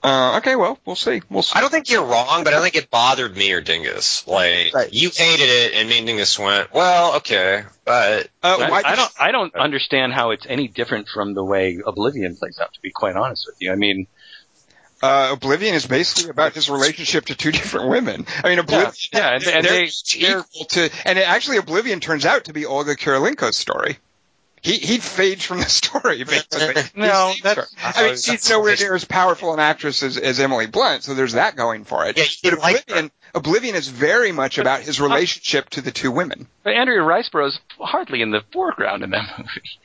Uh, 0.00 0.36
okay, 0.36 0.54
well, 0.54 0.78
we'll 0.84 0.94
see. 0.94 1.22
We'll 1.28 1.42
see. 1.42 1.54
I 1.56 1.60
don't 1.60 1.70
think 1.70 1.90
you're 1.90 2.04
wrong, 2.04 2.44
but 2.44 2.52
I 2.52 2.56
don't 2.56 2.62
think 2.62 2.76
it 2.76 2.88
bothered 2.88 3.36
me 3.36 3.50
or 3.50 3.60
Dingus. 3.60 4.24
Like 4.28 4.72
Right. 4.72 4.92
you 4.92 5.10
hated 5.12 5.48
it, 5.48 5.72
and 5.74 5.88
me 5.88 5.98
and 5.98 6.06
Dingus 6.06 6.38
went, 6.38 6.72
"Well, 6.72 7.16
okay," 7.16 7.64
but 7.84 8.28
Uh, 8.40 8.58
I, 8.60 8.82
I 8.92 8.94
don't. 8.94 9.12
I 9.18 9.32
don't 9.32 9.52
understand 9.56 10.12
how 10.12 10.30
it's 10.30 10.46
any 10.48 10.68
different 10.68 11.08
from 11.08 11.34
the 11.34 11.42
way 11.42 11.78
Oblivion 11.84 12.36
plays 12.36 12.60
out. 12.62 12.72
To 12.74 12.80
be 12.80 12.92
quite 12.92 13.16
honest 13.16 13.44
with 13.48 13.56
you, 13.58 13.72
I 13.72 13.74
mean, 13.74 14.06
Uh, 15.02 15.30
Oblivion 15.32 15.74
is 15.74 15.86
basically 15.86 16.30
about 16.30 16.54
his 16.54 16.68
relationship 16.68 17.26
to 17.26 17.34
two 17.36 17.52
different 17.60 17.88
women. 17.88 18.26
I 18.42 18.48
mean, 18.48 18.58
Oblivion, 18.58 18.92
yeah, 19.12 19.34
and- 19.34 19.42
they're, 19.44 19.56
and 19.56 19.64
they're 19.64 19.72
they- 19.86 20.20
they're- 20.20 20.38
equal 20.54 20.64
to, 20.66 20.90
and 21.04 21.18
it, 21.18 21.28
actually, 21.28 21.58
Oblivion 21.58 22.00
turns 22.00 22.26
out 22.26 22.44
to 22.44 22.52
be 22.52 22.66
Olga 22.66 22.96
Kurylenko's 22.96 23.56
story. 23.56 23.98
He 24.60 24.72
he 24.72 24.98
fades 24.98 25.44
from 25.44 25.58
the 25.58 25.68
story 25.68 26.24
basically. 26.24 26.82
No, 26.96 27.32
that's- 27.44 27.72
I 27.80 28.06
mean, 28.06 28.16
she's 28.16 28.50
nowhere 28.50 28.74
near 28.76 28.94
as 28.96 29.04
powerful 29.04 29.54
an 29.54 29.60
actress 29.60 30.02
as, 30.02 30.16
as 30.18 30.40
Emily 30.40 30.66
Blunt, 30.66 31.04
so 31.04 31.14
there's 31.14 31.34
that 31.34 31.54
going 31.54 31.84
for 31.84 32.04
it. 32.06 32.16
Yeah, 32.18 32.24
but 32.24 32.50
didn't 32.50 32.60
like 32.62 32.82
Oblivion, 32.82 33.10
Oblivion 33.36 33.74
is 33.76 33.86
very 33.86 34.32
much 34.32 34.58
about 34.58 34.80
his 34.80 35.00
relationship 35.00 35.70
to 35.70 35.80
the 35.80 35.92
two 35.92 36.10
women. 36.10 36.48
but 36.64 36.72
Andrea 36.74 37.06
is 37.18 37.60
hardly 37.78 38.20
in 38.20 38.32
the 38.32 38.40
foreground 38.52 39.04
in 39.04 39.10
that 39.10 39.28
movie. 39.38 39.78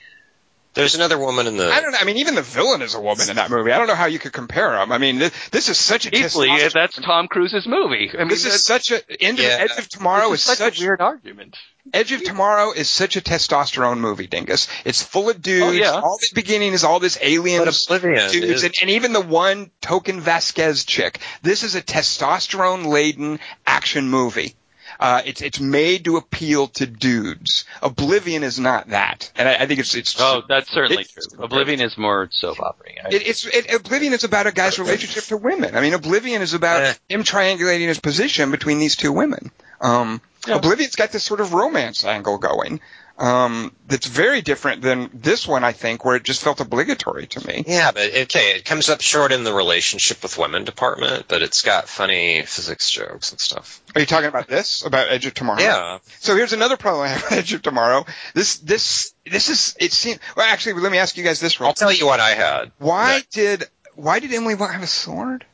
There's 0.74 0.96
another 0.96 1.18
woman 1.20 1.48
in 1.48 1.58
the. 1.58 1.70
I 1.72 1.82
don't 1.82 1.92
know. 1.92 1.98
I 2.00 2.04
mean, 2.06 2.18
even 2.18 2.36
the 2.36 2.42
villain 2.42 2.82
is 2.82 2.96
a 2.96 3.02
woman 3.02 3.30
in 3.30 3.36
that 3.36 3.50
movie. 3.50 3.72
I 3.72 3.78
don't 3.78 3.88
know 3.88 3.96
how 3.96 4.06
you 4.06 4.20
could 4.20 4.34
compare 4.34 4.72
them. 4.72 4.92
I 4.92 4.98
mean, 4.98 5.20
this, 5.20 5.50
this 5.50 5.70
is 5.70 5.78
such 5.78 6.06
a 6.08 6.16
Easily, 6.16 6.50
testosterone- 6.50 6.74
that's 6.74 6.96
Tom 7.00 7.28
Cruise's 7.28 7.68
movie. 7.68 8.10
I 8.14 8.18
mean, 8.20 8.30
This 8.30 8.46
is 8.46 8.64
such 8.64 8.92
a 8.92 9.24
end 9.24 9.40
of, 9.40 9.46
Yeah. 9.46 9.58
Edge 9.60 9.78
of 9.78 9.90
Tomorrow 9.90 10.32
this 10.32 10.46
is, 10.46 10.52
is 10.54 10.58
such, 10.58 10.74
such 10.76 10.80
a 10.80 10.84
weird 10.84 11.02
argument. 11.02 11.58
Edge 11.94 12.12
of 12.14 12.24
Tomorrow 12.24 12.72
is 12.72 12.90
such 12.90 13.18
a 13.18 13.22
testosterone 13.22 14.00
movie, 14.00 14.26
Dingus. 14.28 14.68
It's 14.86 15.04
full 15.04 15.30
of 15.30 15.42
dudes. 15.42 15.66
Oh, 15.66 15.72
yeah. 15.72 15.92
All 15.92 16.18
the 16.18 16.30
beginning 16.34 16.74
is 16.74 16.84
all 16.84 17.00
this 17.00 17.18
alien. 17.22 17.68
Oblivion 17.68 18.32
Dudes, 18.32 18.64
and, 18.64 18.74
and 18.82 18.90
even 18.90 19.12
the 19.14 19.22
one 19.22 19.70
token 19.82 20.22
Vasquez 20.22 20.86
chick. 20.86 21.20
This 21.42 21.64
is 21.64 21.76
a 21.76 21.82
testosterone 21.82 22.86
laden 22.88 23.40
action 23.68 24.10
movie. 24.10 24.56
Uh, 25.00 25.22
it's 25.26 25.42
it's 25.42 25.60
made 25.60 26.06
to 26.06 26.18
appeal 26.18 26.68
to 26.68 26.86
dudes. 26.86 27.66
Oblivion 27.82 28.44
is 28.44 28.60
not 28.60 28.90
that, 28.90 29.32
and 29.36 29.48
I, 29.50 29.56
I 29.56 29.66
think 29.66 29.80
it's 29.80 29.96
it's. 29.96 30.20
Oh, 30.20 30.44
that's 30.48 30.70
certainly 30.72 31.04
it's- 31.04 31.28
true. 31.28 31.44
Oblivion 31.44 31.82
is 31.82 31.98
more 31.98 32.30
soap 32.32 32.60
opera. 32.60 32.88
I- 33.06 33.10
It, 33.16 33.28
it's 33.28 33.46
it, 33.46 33.74
Oblivion 33.74 34.14
is 34.14 34.24
about 34.24 34.48
a 34.48 34.52
guy's 34.52 34.80
relationship 34.80 35.24
to 35.26 35.38
women. 35.38 35.76
I 35.76 35.82
mean, 35.82 35.94
Oblivion 35.94 36.42
is 36.42 36.54
about 36.54 36.82
Eh. 36.84 36.94
him 37.10 37.24
triangulating 37.24 37.88
his 37.88 38.00
position 38.00 38.52
between 38.52 38.80
these 38.80 38.96
two 38.96 39.12
women. 39.12 39.52
Um, 39.82 40.22
Yeah. 40.48 40.56
Oblivion's 40.58 40.96
got 40.96 41.12
this 41.12 41.24
sort 41.24 41.40
of 41.42 41.54
romance 41.54 42.04
angle 42.06 42.38
going. 42.38 42.80
Um, 43.24 43.74
that's 43.88 44.06
very 44.06 44.42
different 44.42 44.82
than 44.82 45.10
this 45.14 45.48
one, 45.48 45.64
I 45.64 45.72
think, 45.72 46.04
where 46.04 46.18
it 46.18 46.24
just 46.24 46.44
felt 46.44 46.60
obligatory 46.60 47.28
to 47.28 47.48
me. 47.48 47.64
Yeah, 47.66 47.92
but 47.94 48.10
okay, 48.14 48.58
it 48.58 48.66
comes 48.66 48.90
up 48.90 49.00
short 49.00 49.32
in 49.32 49.46
the 49.46 49.54
relationship 49.54 50.22
with 50.24 50.38
women 50.38 50.66
department, 50.66 51.30
but 51.30 51.42
it's 51.42 51.62
got 51.62 51.88
funny 51.88 52.42
physics 52.42 52.90
jokes 52.92 53.32
and 53.32 53.40
stuff. 53.40 53.82
Are 53.96 54.02
you 54.02 54.08
talking 54.08 54.28
about 54.28 54.50
this? 54.50 54.86
About 54.86 55.10
Edge 55.10 55.26
of 55.26 55.34
Tomorrow? 55.36 55.62
Yeah. 55.62 56.00
So 56.20 56.36
here's 56.36 56.52
another 56.52 56.76
problem 56.76 57.06
I 57.06 57.08
have 57.10 57.24
with 57.24 57.32
Edge 57.32 57.54
of 57.54 57.62
Tomorrow. 57.62 58.06
This, 58.34 58.58
this, 58.58 59.14
this 59.26 59.48
is, 59.48 59.74
it 59.80 59.94
seems, 59.94 60.20
well 60.36 60.46
actually, 60.46 60.82
let 60.82 60.92
me 60.92 60.98
ask 60.98 61.16
you 61.16 61.24
guys 61.24 61.40
this 61.40 61.62
real 61.62 61.70
I'll 61.70 61.74
tell 61.76 61.94
you 61.94 62.06
what 62.06 62.20
I 62.20 62.32
had. 62.32 62.74
Why 62.78 63.16
Yeah. 63.16 63.22
did, 63.32 63.64
why 63.96 64.20
did 64.20 64.34
Emily 64.34 64.58
have 64.58 64.84
a 64.84 64.88
sword? 64.88 65.46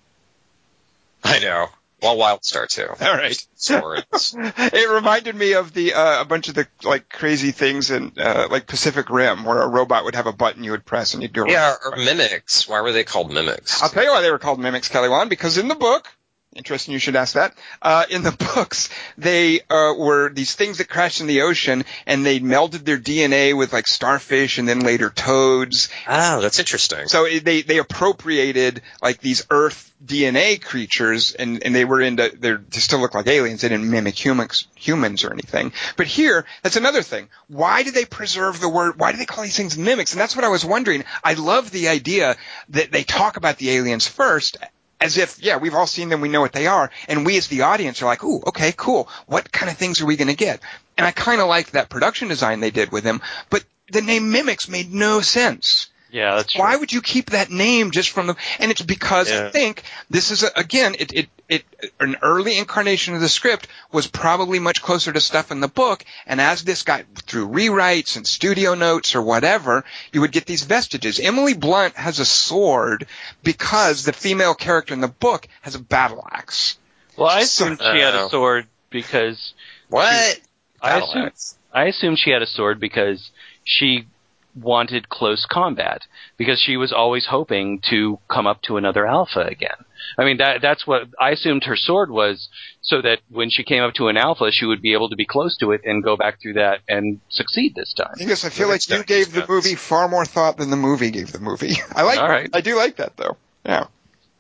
I 1.24 1.38
know. 1.38 1.68
Well, 2.02 2.18
Wildstar 2.18 2.68
too. 2.68 2.88
All 3.06 3.14
right. 3.14 3.48
Swords. 3.56 4.36
it 4.38 4.90
reminded 4.90 5.36
me 5.36 5.54
of 5.54 5.74
the 5.74 5.94
uh, 5.94 6.22
a 6.22 6.26
bunch 6.26 6.48
of 6.48 6.56
the 6.56 6.68
like 6.84 7.10
crazy 7.10 7.52
things 7.52 7.92
in 7.92 8.14
uh, 8.18 8.48
like 8.50 8.68
Pacific 8.68 9.10
Rim, 9.10 9.44
where 9.44 9.62
a 9.62 9.68
robot 9.68 10.06
would 10.06 10.16
have 10.16 10.28
a 10.28 10.34
button 10.34 10.64
you 10.64 10.72
would 10.72 10.86
press 10.86 11.14
and 11.14 11.22
you'd 11.24 11.34
do. 11.34 11.46
yeah, 11.48 11.76
or 11.84 11.96
mimics. 11.98 12.68
Why 12.68 12.82
were 12.82 12.92
they 12.92 13.04
called 13.04 13.32
mimics? 13.32 13.82
I'll 13.84 13.90
tell 13.90 14.04
you 14.04 14.12
why 14.12 14.22
they 14.22 14.32
were 14.32 14.40
called 14.40 14.60
mimics, 14.60 14.88
Kelly 14.88 15.10
Wand, 15.10 15.30
because 15.30 15.58
in 15.58 15.68
the 15.68 15.76
book, 15.76 16.08
interesting, 16.56 16.94
you 16.94 17.00
should 17.00 17.16
ask 17.16 17.36
that. 17.36 17.56
Uh, 17.82 18.06
in 18.10 18.24
the 18.24 18.32
books, 18.56 18.90
they 19.18 19.62
uh, 19.70 19.94
were 19.98 20.30
these 20.30 20.56
things 20.56 20.78
that 20.80 20.90
crashed 20.90 21.22
in 21.22 21.28
the 21.28 21.42
ocean, 21.42 21.84
and 22.06 22.26
they 22.26 22.40
melded 22.40 22.86
their 22.86 22.98
DNA 22.98 23.56
with 23.58 23.74
like 23.74 23.88
starfish 23.88 24.58
and 24.58 24.68
then 24.68 24.80
later 24.82 25.10
toads. 25.10 25.90
Oh, 26.08 26.42
that's 26.42 26.60
interesting. 26.60 27.08
So 27.08 27.28
they 27.28 27.62
they 27.62 27.78
appropriated 27.78 28.82
like 29.02 29.20
these 29.20 29.46
Earth 29.50 29.92
DNA 30.04 30.62
creatures, 30.62 31.34
and 31.34 31.64
and 31.64 31.76
they 31.76 31.86
were 31.86 32.02
into 32.02 32.30
they 32.38 32.54
they 32.54 32.80
still 32.80 33.00
look 33.00 33.14
like 33.14 33.28
aliens. 33.28 33.62
They 33.62 33.70
didn't 33.70 33.90
mimic 33.90 34.24
humans 34.24 34.68
humans 34.76 35.24
or 35.24 35.32
anything. 35.32 35.74
But 35.98 36.08
here, 36.08 36.46
that's 36.64 36.78
another 36.78 37.04
thing. 37.04 37.30
Why 37.48 37.84
do 37.84 37.92
they 37.92 38.06
preserve 38.06 38.60
the 38.60 38.70
word? 38.70 39.00
Why 39.00 39.12
do 39.12 39.18
they 39.18 39.26
call 39.26 39.44
these 39.44 39.58
things 39.58 39.78
mimics? 39.78 40.14
And 40.14 40.22
that's 40.22 40.36
what 40.36 40.46
I 40.46 40.50
was 40.50 40.66
wondering. 40.66 41.04
I 41.24 41.34
love 41.34 41.72
the 41.72 41.90
idea 41.90 42.38
that 42.70 42.92
they 42.92 43.04
talk 43.04 43.38
about 43.38 43.58
the 43.58 43.72
aliens 43.72 44.08
first. 44.08 44.58
As 45.02 45.18
if, 45.18 45.42
yeah, 45.42 45.58
we've 45.58 45.76
all 45.76 45.88
seen 45.88 46.10
them, 46.10 46.22
we 46.22 46.30
know 46.30 46.42
what 46.42 46.52
they 46.52 46.68
are, 46.68 46.92
and 47.08 47.26
we 47.26 47.38
as 47.38 47.48
the 47.48 47.62
audience 47.62 48.02
are 48.02 48.06
like, 48.06 48.24
ooh, 48.24 48.44
okay, 48.48 48.74
cool. 48.76 49.08
What 49.28 49.52
kind 49.52 49.72
of 49.72 49.78
things 49.78 50.02
are 50.02 50.06
we 50.06 50.18
gonna 50.18 50.34
get? 50.34 50.60
And 50.98 51.08
I 51.08 51.12
kinda 51.12 51.46
liked 51.46 51.72
that 51.72 51.90
production 51.90 52.28
design 52.28 52.60
they 52.60 52.72
did 52.72 52.92
with 52.92 53.06
them, 53.06 53.22
but 53.50 53.64
the 53.92 54.02
name 54.02 54.32
Mimics 54.32 54.68
made 54.68 54.94
no 54.94 55.22
sense. 55.22 55.88
Yeah, 56.12 56.36
that's 56.36 56.54
true. 56.54 56.62
Why 56.62 56.76
would 56.76 56.92
you 56.92 57.02
keep 57.02 57.32
that 57.32 57.52
name 57.52 57.92
just 57.92 58.10
from 58.10 58.28
the? 58.28 58.36
And 58.60 58.72
it's 58.72 58.82
because 58.82 59.32
I 59.32 59.50
think 59.50 59.84
this 60.10 60.32
is 60.32 60.44
a, 60.44 60.50
again, 60.56 60.96
it, 60.98 61.14
it 61.14 61.30
it 61.48 61.66
an 62.00 62.18
early 62.22 62.58
incarnation 62.58 63.14
of 63.16 63.22
the 63.22 63.30
script 63.30 63.68
was 63.92 64.08
probably 64.08 64.60
much 64.60 64.82
closer 64.82 65.12
to 65.14 65.20
stuff 65.22 65.52
in 65.52 65.60
the 65.60 65.68
book. 65.68 66.04
And 66.26 66.42
as 66.42 66.64
this 66.64 66.84
got 66.84 67.04
through 67.16 67.50
rewrites 67.50 68.18
and 68.18 68.26
studio 68.26 68.74
notes 68.76 69.16
or 69.16 69.22
whatever, 69.22 69.84
you 70.12 70.22
would 70.22 70.32
get 70.32 70.46
these 70.46 70.64
vestiges. 70.64 71.20
Emily 71.20 71.54
Blunt 71.54 71.96
has 71.96 72.20
a 72.20 72.26
sword 72.26 73.06
because 73.44 74.04
the 74.04 74.14
female 74.14 74.56
character 74.56 74.94
in 74.94 75.02
the 75.02 75.08
book 75.08 75.48
has 75.62 75.76
a 75.76 75.80
battle 75.80 76.26
axe. 76.32 76.78
well, 77.18 77.30
I 77.30 77.42
assumed 77.42 77.80
she 77.80 78.00
had 78.00 78.16
Oh. 78.16 78.28
a 78.28 78.30
sword 78.30 78.68
because 78.90 79.54
what? 79.90 80.40
I 80.82 80.98
assume 81.00 81.26
axe. 81.26 81.56
I 81.74 81.86
assumed 81.86 82.18
she 82.18 82.32
had 82.32 82.42
a 82.42 82.48
sword 82.48 82.80
because 82.80 83.30
she 83.64 84.08
wanted 84.56 85.10
close 85.10 85.46
combat 85.50 86.02
because 86.38 86.60
she 86.60 86.78
was 86.78 86.92
always 86.92 87.28
hoping 87.28 87.80
to 87.90 88.20
come 88.30 88.48
up 88.48 88.62
to 88.64 88.78
another 88.78 89.06
alpha 89.06 89.42
again. 89.42 89.76
I 90.18 90.26
mean 90.26 90.38
that 90.38 90.62
that's 90.62 90.88
what 90.88 91.04
I 91.20 91.32
assumed 91.32 91.64
her 91.66 91.76
sword 91.76 92.10
was 92.10 92.50
so 92.82 93.02
that 93.02 93.20
when 93.30 93.50
she 93.50 93.64
came 93.64 93.84
up 93.84 93.94
to 93.96 94.08
an 94.08 94.18
alpha 94.18 94.52
she 94.52 94.66
would 94.66 94.82
be 94.82 94.94
able 94.94 95.10
to 95.10 95.16
be 95.16 95.26
close 95.26 95.56
to 95.58 95.72
it 95.72 95.82
and 95.84 96.04
go 96.04 96.18
back 96.18 96.42
through 96.42 96.54
that 96.54 96.80
and 96.88 97.20
succeed 97.30 97.76
this 97.76 97.94
time. 97.94 98.16
I 98.20 98.26
I 98.44 98.50
feel 98.50 98.68
That 98.68 98.74
like 98.74 98.90
you 98.90 99.04
gave 99.04 99.34
the 99.34 99.46
movie 99.48 99.76
far 99.76 100.08
more 100.08 100.26
thought 100.26 100.58
than 100.58 100.70
the 100.70 100.78
movie 100.78 101.12
gave 101.12 101.32
the 101.32 101.40
movie. 101.40 101.76
I 101.96 102.04
like. 102.04 102.20
All 102.20 102.30
right. 102.30 102.50
I 102.54 102.62
do 102.62 102.76
like 102.76 102.98
that 102.98 103.18
though. 103.18 103.38
Yeah. 103.66 103.88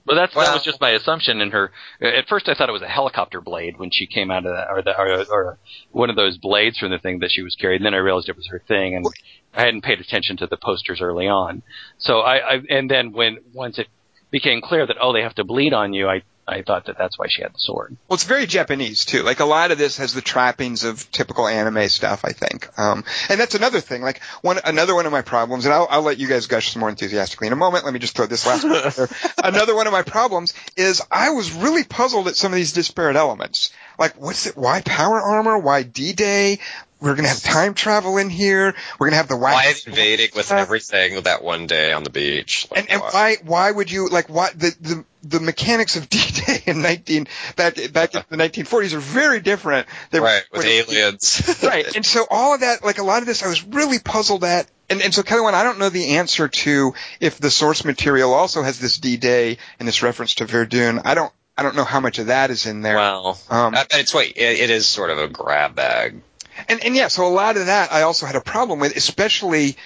But 0.09 0.15
that's 0.15 0.33
that 0.33 0.55
was 0.55 0.63
just 0.63 0.81
my 0.81 0.89
assumption 0.89 1.39
in 1.39 1.51
her. 1.51 1.71
At 2.01 2.27
first, 2.27 2.49
I 2.49 2.55
thought 2.55 2.67
it 2.67 2.71
was 2.71 2.81
a 2.81 2.87
helicopter 2.87 3.41
blade 3.41 3.77
when 3.77 3.91
she 3.91 4.07
came 4.07 4.31
out 4.31 4.43
of 4.43 4.55
that, 4.55 4.67
or, 4.67 4.81
the, 4.81 4.97
or, 4.97 5.23
or 5.29 5.59
one 5.91 6.09
of 6.09 6.15
those 6.15 6.39
blades 6.39 6.79
from 6.79 6.89
the 6.89 6.97
thing 6.97 7.19
that 7.19 7.29
she 7.31 7.43
was 7.43 7.53
carrying. 7.53 7.83
Then 7.83 7.93
I 7.93 7.97
realized 7.97 8.27
it 8.27 8.35
was 8.35 8.47
her 8.47 8.59
thing, 8.67 8.95
and 8.95 9.05
I 9.53 9.61
hadn't 9.61 9.83
paid 9.83 9.99
attention 9.99 10.35
to 10.37 10.47
the 10.47 10.57
posters 10.57 10.99
early 10.99 11.27
on. 11.27 11.61
So 11.99 12.21
I, 12.21 12.55
I 12.55 12.61
and 12.71 12.89
then 12.89 13.11
when 13.11 13.37
once 13.53 13.77
it 13.77 13.87
became 14.31 14.61
clear 14.61 14.87
that 14.87 14.97
oh 14.99 15.13
they 15.13 15.21
have 15.21 15.35
to 15.35 15.43
bleed 15.43 15.73
on 15.73 15.93
you, 15.93 16.09
I 16.09 16.23
I 16.49 16.63
thought 16.63 16.85
that 16.85 16.97
that's 16.97 17.17
why 17.17 17.27
she 17.29 17.41
had 17.41 17.53
the 17.53 17.59
sword. 17.59 17.95
Well, 18.07 18.15
it's 18.15 18.23
very 18.23 18.47
Japanese 18.47 19.05
too. 19.05 19.23
Like 19.23 19.39
a 19.39 19.45
lot 19.45 19.71
of 19.71 19.77
this 19.77 19.97
has 19.97 20.13
the 20.13 20.21
trappings 20.21 20.83
of 20.83 21.09
typical 21.11 21.47
anime 21.47 21.87
stuff, 21.89 22.25
I 22.25 22.31
think. 22.31 22.67
Um, 22.77 23.03
and 23.29 23.39
that's 23.39 23.55
another 23.55 23.79
thing. 23.79 24.01
Like 24.01 24.23
one, 24.41 24.59
another 24.63 24.95
one 24.95 25.05
of 25.05 25.11
my 25.11 25.21
problems, 25.21 25.65
and 25.65 25.73
I'll, 25.73 25.87
I'll 25.89 26.01
let 26.01 26.17
you 26.17 26.27
guys 26.27 26.47
gush 26.47 26.71
some 26.71 26.79
more 26.79 26.89
enthusiastically 26.89 27.47
in 27.47 27.53
a 27.53 27.57
moment. 27.57 27.85
Let 27.85 27.93
me 27.93 27.99
just 27.99 28.15
throw 28.15 28.25
this 28.25 28.45
last 28.47 28.63
one. 28.63 29.07
Another 29.43 29.75
one 29.75 29.87
of 29.87 29.93
my 29.93 30.03
problems 30.03 30.53
is 30.75 31.01
I 31.11 31.29
was 31.31 31.51
really 31.53 31.83
puzzled 31.83 32.27
at 32.27 32.35
some 32.35 32.51
of 32.51 32.55
these 32.55 32.73
disparate 32.73 33.15
elements. 33.15 33.71
Like, 33.97 34.19
what's 34.19 34.47
it? 34.47 34.57
Why 34.57 34.81
power 34.81 35.21
armor? 35.21 35.57
Why 35.57 35.83
D-Day? 35.83 36.59
We're 37.01 37.15
gonna 37.15 37.29
have 37.29 37.41
time 37.41 37.73
travel 37.75 38.17
in 38.17 38.29
here. 38.29 38.75
We're 38.99 39.07
gonna 39.07 39.17
have 39.17 39.29
the 39.29 39.37
Why 39.37 39.53
wax- 39.67 39.87
invading 39.87 40.29
with 40.35 40.51
everything 40.51 41.21
that 41.23 41.43
one 41.43 41.65
day 41.65 41.93
on 41.93 42.03
the 42.03 42.09
beach? 42.09 42.67
Like, 42.69 42.81
and 42.81 42.89
and 42.91 43.01
why? 43.01 43.09
why 43.11 43.35
why 43.45 43.71
would 43.71 43.89
you 43.91 44.09
like 44.09 44.27
why 44.27 44.49
the 44.55 44.75
the 44.81 45.05
the 45.21 45.39
mechanics 45.39 45.95
of 45.97 46.09
D-Day 46.09 46.63
in 46.65 46.81
19 46.81 47.27
back 47.55 47.75
back 47.93 48.15
in 48.15 48.23
the 48.29 48.37
1940s 48.37 48.93
are 48.93 48.99
very 48.99 49.39
different. 49.41 49.87
They 50.11 50.19
were- 50.19 50.25
Right, 50.25 50.43
with 50.51 50.63
when- 50.63 50.67
aliens. 50.71 51.59
right. 51.63 51.95
And 51.95 52.05
so 52.05 52.25
all 52.29 52.53
of 52.53 52.61
that, 52.61 52.83
like 52.83 52.99
a 52.99 53.03
lot 53.03 53.19
of 53.21 53.25
this, 53.27 53.43
I 53.43 53.47
was 53.47 53.63
really 53.65 53.99
puzzled 53.99 54.43
at. 54.43 54.69
And, 54.89 55.01
and 55.01 55.13
so 55.13 55.21
Kelly, 55.23 55.41
one, 55.41 55.55
I 55.55 55.63
don't 55.63 55.77
know 55.77 55.89
the 55.89 56.15
answer 56.17 56.47
to 56.47 56.93
if 57.19 57.37
the 57.37 57.51
source 57.51 57.85
material 57.85 58.33
also 58.33 58.63
has 58.63 58.79
this 58.79 58.97
D-Day 58.97 59.57
and 59.77 59.87
this 59.87 60.01
reference 60.03 60.35
to 60.35 60.45
Verdun. 60.45 61.01
I 61.05 61.13
don't, 61.15 61.31
I 61.57 61.63
don't 61.63 61.75
know 61.75 61.83
how 61.83 61.99
much 61.99 62.17
of 62.19 62.27
that 62.27 62.49
is 62.49 62.65
in 62.65 62.81
there. 62.81 62.95
Well, 62.95 63.37
Um, 63.49 63.75
I- 63.75 63.85
it's 63.91 64.13
wait, 64.13 64.35
it, 64.37 64.59
it 64.61 64.69
is 64.69 64.87
sort 64.87 65.09
of 65.11 65.17
a 65.19 65.27
grab 65.27 65.75
bag. 65.75 66.21
And, 66.67 66.83
and 66.83 66.95
yeah, 66.95 67.07
so 67.07 67.25
a 67.25 67.29
lot 67.29 67.57
of 67.57 67.67
that 67.67 67.91
I 67.91 68.01
also 68.03 68.25
had 68.25 68.35
a 68.35 68.41
problem 68.41 68.79
with, 68.79 68.95
especially, 68.95 69.77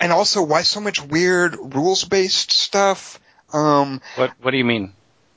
and 0.00 0.12
also 0.12 0.42
why 0.42 0.62
so 0.62 0.80
much 0.80 1.02
weird 1.02 1.56
rules-based 1.58 2.52
stuff. 2.52 3.18
Um, 3.52 4.00
What 4.16 4.32
what 4.40 4.50
do 4.50 4.58
you 4.58 4.64
mean? 4.64 4.92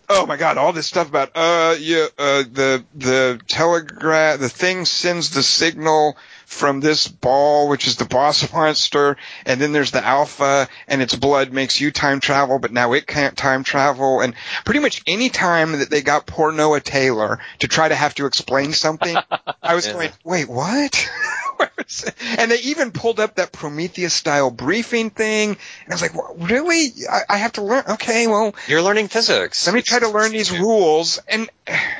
oh 0.09 0.25
my 0.25 0.35
god, 0.35 0.57
all 0.57 0.73
this 0.73 0.87
stuff 0.87 1.07
about 1.07 1.31
uh 1.35 1.75
yeah 1.79 2.07
uh 2.17 2.43
the 2.51 2.83
the 2.95 3.39
telegraph 3.47 4.39
the 4.41 4.49
thing 4.49 4.83
sends 4.83 5.29
the 5.29 5.41
signal 5.43 6.17
from 6.51 6.81
this 6.81 7.07
ball, 7.07 7.69
which 7.69 7.87
is 7.87 7.95
the 7.95 8.03
boss 8.05 8.51
monster, 8.53 9.15
and 9.45 9.59
then 9.61 9.71
there's 9.71 9.91
the 9.91 10.03
alpha, 10.05 10.67
and 10.87 11.01
its 11.01 11.15
blood 11.15 11.53
makes 11.53 11.79
you 11.79 11.91
time 11.91 12.19
travel, 12.19 12.59
but 12.59 12.73
now 12.73 12.91
it 12.93 13.07
can't 13.07 13.37
time 13.37 13.63
travel, 13.63 14.19
and 14.19 14.35
pretty 14.65 14.81
much 14.81 15.01
any 15.07 15.29
time 15.29 15.79
that 15.79 15.89
they 15.89 16.01
got 16.01 16.25
poor 16.25 16.51
Noah 16.51 16.81
Taylor 16.81 17.39
to 17.59 17.67
try 17.69 17.87
to 17.87 17.95
have 17.95 18.13
to 18.15 18.25
explain 18.25 18.73
something, 18.73 19.17
I 19.63 19.75
was 19.75 19.87
Yeah. 19.87 19.93
going, 19.93 20.09
wait, 20.25 20.49
what? 20.49 21.09
Where 21.57 21.71
was 21.77 22.03
it? 22.05 22.15
and 22.39 22.49
they 22.51 22.59
even 22.61 22.91
pulled 22.91 23.19
up 23.19 23.35
that 23.35 23.51
Prometheus 23.51 24.13
style 24.13 24.49
briefing 24.51 25.09
thing, 25.09 25.49
and 25.51 25.57
I 25.89 25.93
was 25.93 26.01
like, 26.01 26.15
"Wha- 26.15 26.45
really? 26.47 26.87
I, 27.09 27.21
I 27.29 27.37
have 27.37 27.53
to 27.53 27.61
learn? 27.63 27.83
Okay, 27.91 28.25
well, 28.27 28.55
You're 28.67 28.81
learning 28.81 29.07
physics. 29.09 29.67
let 29.67 29.73
me 29.75 29.81
try 29.83 29.99
to 29.99 30.09
learn 30.09 30.31
these 30.31 30.51
rules, 30.59 31.19
and 31.27 31.49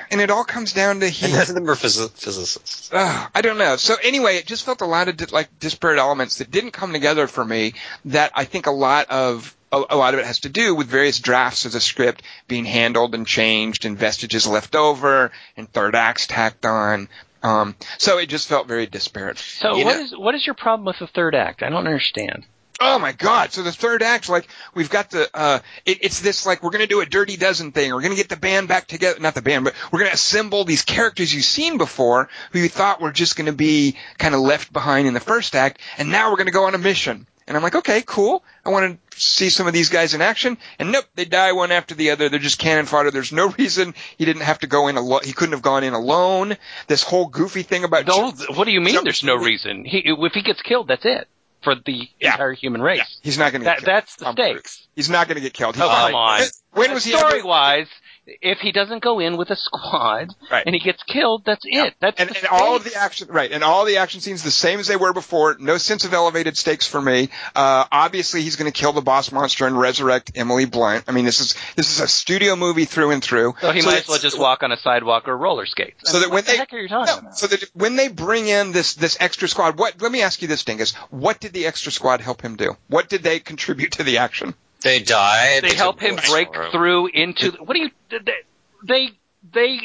and 0.10 0.20
it 0.20 0.30
all 0.32 0.44
comes 0.44 0.74
down 0.74 1.00
to 1.02 1.08
he. 1.10 1.26
And 1.26 1.34
none 1.36 1.42
of 1.44 1.54
them 1.54 1.70
are 1.70 1.76
physicists. 1.76 2.92
Uh, 2.92 3.28
I 3.36 3.42
don't 3.42 3.58
know. 3.60 3.76
So 3.78 3.96
anyway, 4.02 4.41
it 4.42 4.48
just 4.48 4.66
felt 4.66 4.82
a 4.82 4.86
lot 4.86 5.08
of 5.08 5.32
like 5.32 5.48
disparate 5.60 6.00
elements 6.00 6.40
that 6.40 6.52
didn't 6.52 6.72
come 6.72 6.92
together 6.94 7.28
for 7.28 7.46
me. 7.46 7.74
That 8.06 8.32
I 8.36 8.46
think 8.46 8.66
a 8.66 8.72
lot 8.72 9.10
of 9.10 9.56
a, 9.72 9.84
a 9.92 9.96
lot 9.96 10.14
of 10.14 10.20
it 10.20 10.26
has 10.26 10.42
to 10.42 10.50
do 10.50 10.76
with 10.76 10.88
various 10.88 11.20
drafts 11.20 11.66
of 11.66 11.72
the 11.72 11.80
script 11.80 12.24
being 12.48 12.66
handled 12.66 13.16
and 13.16 13.26
changed, 13.26 13.86
and 13.86 13.98
vestiges 13.98 14.46
left 14.48 14.76
over, 14.76 15.32
and 15.56 15.72
third 15.72 15.96
acts 15.96 16.28
tacked 16.28 16.66
on. 16.66 17.08
Um, 17.44 17.76
so 17.98 18.18
it 18.20 18.28
just 18.28 18.48
felt 18.48 18.68
very 18.68 18.86
disparate. 18.86 19.38
So 19.40 19.76
You 19.76 19.86
what 19.86 19.96
know- 19.96 20.04
is 20.04 20.14
what 20.18 20.36
is 20.36 20.46
your 20.46 20.56
problem 20.56 20.86
with 20.86 21.00
the 21.00 21.08
third 21.08 21.34
act? 21.36 21.64
I 21.64 21.70
don't 21.70 21.88
understand. 21.88 22.46
Oh 22.84 22.98
my 22.98 23.12
god! 23.12 23.54
So 23.54 23.62
the 23.62 23.72
third 23.72 24.02
act, 24.02 24.28
like 24.28 24.48
we've 24.74 24.90
got 24.90 25.12
the, 25.12 25.30
uh, 25.36 25.60
it, 25.86 26.00
it's 26.02 26.20
this 26.20 26.48
like 26.48 26.64
we're 26.64 26.72
gonna 26.72 26.88
do 26.88 27.02
a 27.02 27.06
Dirty 27.06 27.38
Dozen 27.38 27.74
thing. 27.74 27.94
We're 27.94 28.02
gonna 28.02 28.16
get 28.16 28.30
the 28.30 28.36
band 28.36 28.68
back 28.68 28.88
together, 28.88 29.20
not 29.20 29.36
the 29.36 29.44
band, 29.44 29.66
but 29.66 29.76
we're 29.92 30.00
gonna 30.00 30.12
assemble 30.12 30.66
these 30.66 30.82
characters 30.82 31.32
you've 31.32 31.46
seen 31.46 31.78
before, 31.78 32.28
who 32.52 32.60
you 32.60 32.70
thought 32.70 33.00
were 33.00 33.12
just 33.12 33.36
gonna 33.36 33.54
be 33.54 33.98
kind 34.18 34.34
of 34.34 34.42
left 34.42 34.74
behind 34.74 35.08
in 35.08 35.14
the 35.14 35.20
first 35.20 35.56
act, 35.56 35.80
and 36.00 36.10
now 36.10 36.32
we're 36.32 36.38
gonna 36.38 36.50
go 36.50 36.66
on 36.66 36.74
a 36.74 36.80
mission. 36.80 37.28
And 37.48 37.58
I'm 37.58 37.64
like, 37.64 37.76
okay, 37.76 38.02
cool. 38.06 38.44
I 38.66 38.70
want 38.70 39.00
to 39.14 39.20
see 39.20 39.50
some 39.50 39.68
of 39.68 39.74
these 39.74 39.90
guys 39.90 40.14
in 40.14 40.22
action. 40.22 40.58
And 40.80 40.92
nope, 40.92 41.06
they 41.16 41.26
die 41.26 41.52
one 41.52 41.72
after 41.72 41.94
the 41.94 42.12
other. 42.12 42.30
They're 42.30 42.40
just 42.40 42.60
cannon 42.60 42.86
fodder. 42.86 43.12
There's 43.12 43.34
no 43.34 43.50
reason 43.58 43.94
he 44.18 44.26
didn't 44.26 44.44
have 44.44 44.60
to 44.60 44.68
go 44.68 44.88
in 44.88 44.96
alone. 44.96 45.22
He 45.24 45.34
couldn't 45.34 45.54
have 45.54 45.62
gone 45.62 45.84
in 45.84 45.94
alone. 45.94 46.56
This 46.88 47.04
whole 47.04 47.28
goofy 47.28 47.64
thing 47.64 47.84
about 47.84 48.08
No, 48.08 48.32
what 48.56 48.66
do 48.66 48.72
you 48.72 48.80
mean? 48.80 49.04
There's 49.04 49.24
no 49.24 49.36
reason. 49.36 49.86
He, 49.86 50.04
if 50.06 50.34
he 50.34 50.42
gets 50.44 50.62
killed, 50.62 50.88
that's 50.88 51.04
it 51.04 51.28
for 51.64 51.76
the 51.76 52.08
Yeah. 52.20 52.32
entire 52.32 52.54
human 52.54 52.82
race. 52.82 53.20
he's 53.22 53.38
not 53.38 53.52
gonna 53.52 53.64
get 53.64 53.70
That 53.70 53.78
killed. 53.78 53.88
that's 53.88 54.16
the 54.16 54.26
Tom 54.26 54.36
Cruise. 54.36 54.50
stakes. 54.52 54.88
He's 54.96 55.10
not 55.10 55.28
gonna 55.28 55.40
get 55.42 55.54
killed. 55.54 55.76
He- 55.76 55.82
Oh, 55.82 55.88
come 55.88 56.16
on. 56.16 56.42
When 56.72 56.94
was 56.94 57.04
he 57.04 57.12
story 57.16 57.44
wise? 57.44 57.88
If 58.42 58.60
he 58.60 58.72
doesn't 58.72 59.04
go 59.04 59.20
in 59.20 59.38
with 59.38 59.50
a 59.50 59.56
squad 59.56 60.30
Right. 60.52 60.64
and 60.66 60.74
he 60.76 60.80
gets 60.82 61.02
killed, 61.04 61.44
that's 61.46 61.64
it. 61.64 61.94
That's 62.00 62.20
and, 62.20 62.30
and 62.36 62.48
all 62.48 62.76
of 62.76 62.84
the 62.84 62.96
action, 62.96 63.28
right? 63.30 63.52
And 63.52 63.64
all 63.64 63.86
the 63.86 63.98
action 63.98 64.22
scenes 64.22 64.44
the 64.44 64.52
same 64.52 64.80
as 64.80 64.88
they 64.88 64.96
were 64.96 65.14
before. 65.14 65.56
No 65.60 65.78
sense 65.78 66.06
of 66.06 66.14
elevated 66.14 66.58
stakes 66.58 66.88
for 66.88 67.02
me. 67.02 67.30
Uh, 67.56 67.86
obviously, 67.92 68.42
he's 68.42 68.56
going 68.56 68.72
to 68.72 68.78
kill 68.78 68.94
the 68.94 69.02
boss 69.02 69.32
monster 69.32 69.66
and 69.68 69.78
resurrect 69.80 70.32
Emily 70.36 70.66
Blunt. 70.66 71.06
I 71.08 71.12
mean, 71.12 71.26
this 71.26 71.40
is 71.42 71.56
this 71.76 71.92
is 71.92 72.00
a 72.00 72.08
studio 72.08 72.56
movie 72.56 72.86
through 72.86 73.12
and 73.12 73.24
through. 73.24 73.56
So 73.62 73.72
he 73.72 73.82
So 73.82 73.90
might 73.90 74.00
as 74.02 74.08
well 74.08 74.20
just 74.20 74.40
walk 74.40 74.64
on 74.64 74.72
a 74.72 74.78
sidewalk 74.78 75.28
or 75.28 75.38
roller 75.38 75.66
skates. 75.66 76.04
I 76.08 76.12
So 76.12 76.14
mean, 76.20 76.22
that 76.30 76.34
when 76.34 76.44
the 76.46 76.52
they 76.52 76.58
heck 76.58 76.74
are 76.74 76.80
you 76.80 76.88
talking 76.90 77.14
no, 77.16 77.20
about? 77.20 77.38
so 77.38 77.48
that 77.48 77.64
when 77.74 77.96
they 77.96 78.08
bring 78.08 78.48
in 78.48 78.72
this 78.72 78.96
this 78.96 79.18
extra 79.20 79.48
squad, 79.48 79.78
what? 79.78 80.02
Let 80.02 80.12
me 80.12 80.22
ask 80.22 80.42
you 80.42 80.48
this, 80.48 80.64
Dingus. 80.64 80.92
What 81.10 81.40
did 81.40 81.54
the 81.54 81.66
extra 81.68 81.92
squad 81.92 82.22
help 82.22 82.42
him 82.42 82.56
do? 82.56 82.76
What 82.88 83.10
did 83.10 83.24
they 83.24 83.40
contribute 83.40 83.94
to 83.94 84.04
the 84.04 84.18
action? 84.20 84.54
They 84.84 85.00
die. 85.02 85.60
they 85.62 85.74
help 85.76 86.00
him 86.00 86.16
break 86.16 86.52
bullets 86.54 86.68
him. 86.68 86.72
through 86.72 87.08
into. 87.08 87.52
What 87.64 87.74
do 87.76 87.82
you? 87.82 87.90
They 88.10 88.20
they, 88.84 89.10
they 89.54 89.80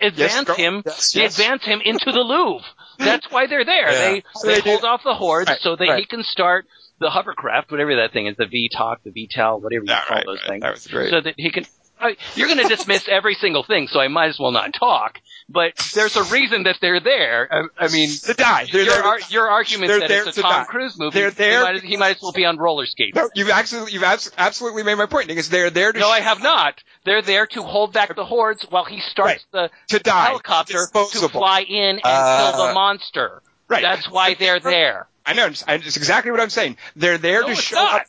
advance 0.00 0.46
go- 0.48 0.54
him. 0.54 0.82
yes, 0.84 1.12
they 1.12 1.20
yes. 1.22 1.38
advance 1.38 1.64
him 1.64 1.80
into 1.84 2.12
the 2.12 2.20
Louvre. 2.20 2.64
That's 2.98 3.30
why 3.30 3.46
they're 3.46 3.64
there. 3.64 3.92
Yeah. 3.92 4.10
They 4.12 4.22
So 4.34 4.48
they, 4.48 4.60
they 4.60 4.70
hold 4.70 4.84
off 4.84 5.02
the 5.04 5.14
hordes 5.14 5.48
Right, 5.50 5.60
so 5.60 5.76
that 5.76 5.84
right. 5.84 5.98
he 6.00 6.06
can 6.06 6.22
start 6.24 6.66
the 6.98 7.10
hovercraft, 7.10 7.70
whatever 7.70 7.96
that 7.96 8.12
thing 8.12 8.26
is, 8.26 8.36
the 8.36 8.44
VTOL, 8.46 8.96
the 9.04 9.10
VTEL, 9.10 9.60
whatever 9.62 9.84
you 9.84 9.90
Yeah, 9.90 10.00
call 10.08 10.16
right, 10.16 10.26
those 10.26 10.38
right. 10.40 10.48
things. 10.48 10.62
That 10.62 10.72
was 10.72 10.86
great. 10.86 11.10
So 11.10 11.20
that 11.20 11.34
he 11.36 11.50
can. 11.50 11.64
I, 12.00 12.16
you're 12.34 12.48
going 12.48 12.60
to 12.66 12.68
dismiss 12.68 13.08
every 13.08 13.34
single 13.34 13.62
thing, 13.64 13.88
so 13.88 14.00
I 14.00 14.08
might 14.08 14.28
as 14.28 14.38
well 14.38 14.50
not 14.52 14.74
talk. 14.74 15.20
But 15.48 15.76
there's 15.94 16.16
a 16.16 16.24
reason 16.24 16.64
that 16.64 16.76
they're 16.80 16.98
there. 17.00 17.48
I, 17.50 17.84
I 17.84 17.88
mean, 17.88 18.10
To 18.24 18.34
die. 18.34 18.66
They're 18.70 18.82
your, 18.82 18.94
there. 18.94 19.04
ar- 19.04 19.18
your 19.30 19.48
argument 19.48 19.92
that 20.00 20.10
it's 20.10 20.26
a 20.26 20.32
to 20.32 20.42
Tom 20.42 20.50
die. 20.50 20.64
Cruise 20.64 20.98
movie. 20.98 21.18
They're 21.18 21.30
there 21.30 21.58
He 21.60 21.64
might, 21.64 21.74
as- 21.76 21.82
he 21.82 21.96
might 21.96 22.16
as 22.16 22.22
well 22.22 22.32
be 22.32 22.44
on 22.44 22.58
roller 22.58 22.84
skates. 22.84 23.14
no, 23.14 23.30
you've 23.34 23.50
absolutely 23.50 23.92
you've 23.92 24.02
abs- 24.02 24.32
absolutely 24.36 24.82
made 24.82 24.96
my 24.96 25.06
point, 25.06 25.28
Because 25.28 25.48
They're 25.48 25.70
there 25.70 25.92
to 25.92 25.98
No, 25.98 26.08
I 26.08 26.20
have 26.20 26.42
not. 26.42 26.82
They're 27.04 27.22
there 27.22 27.46
to 27.46 27.62
hold 27.62 27.92
back 27.92 28.14
the 28.16 28.24
hordes 28.24 28.66
while 28.68 28.84
he 28.84 29.00
starts 29.00 29.46
the 29.52 29.70
to 29.88 29.98
die. 30.00 30.26
helicopter 30.26 30.86
to 30.92 31.28
fly 31.28 31.60
in 31.60 31.96
and 31.96 32.00
Uh, 32.04 32.52
kill 32.52 32.66
the 32.66 32.74
monster. 32.74 33.42
Right. 33.68 33.82
That's 33.82 34.10
why 34.10 34.34
they're 34.34 34.60
there. 34.60 35.06
I 35.24 35.32
know. 35.34 35.46
It's, 35.46 35.62
exactly 35.96 36.30
what 36.32 36.40
I'm 36.40 36.50
saying. 36.50 36.76
They're 36.96 37.18
there 37.18 37.42
No, 37.42 37.48
to 37.48 37.54
show 37.54 37.78
up. 37.78 38.02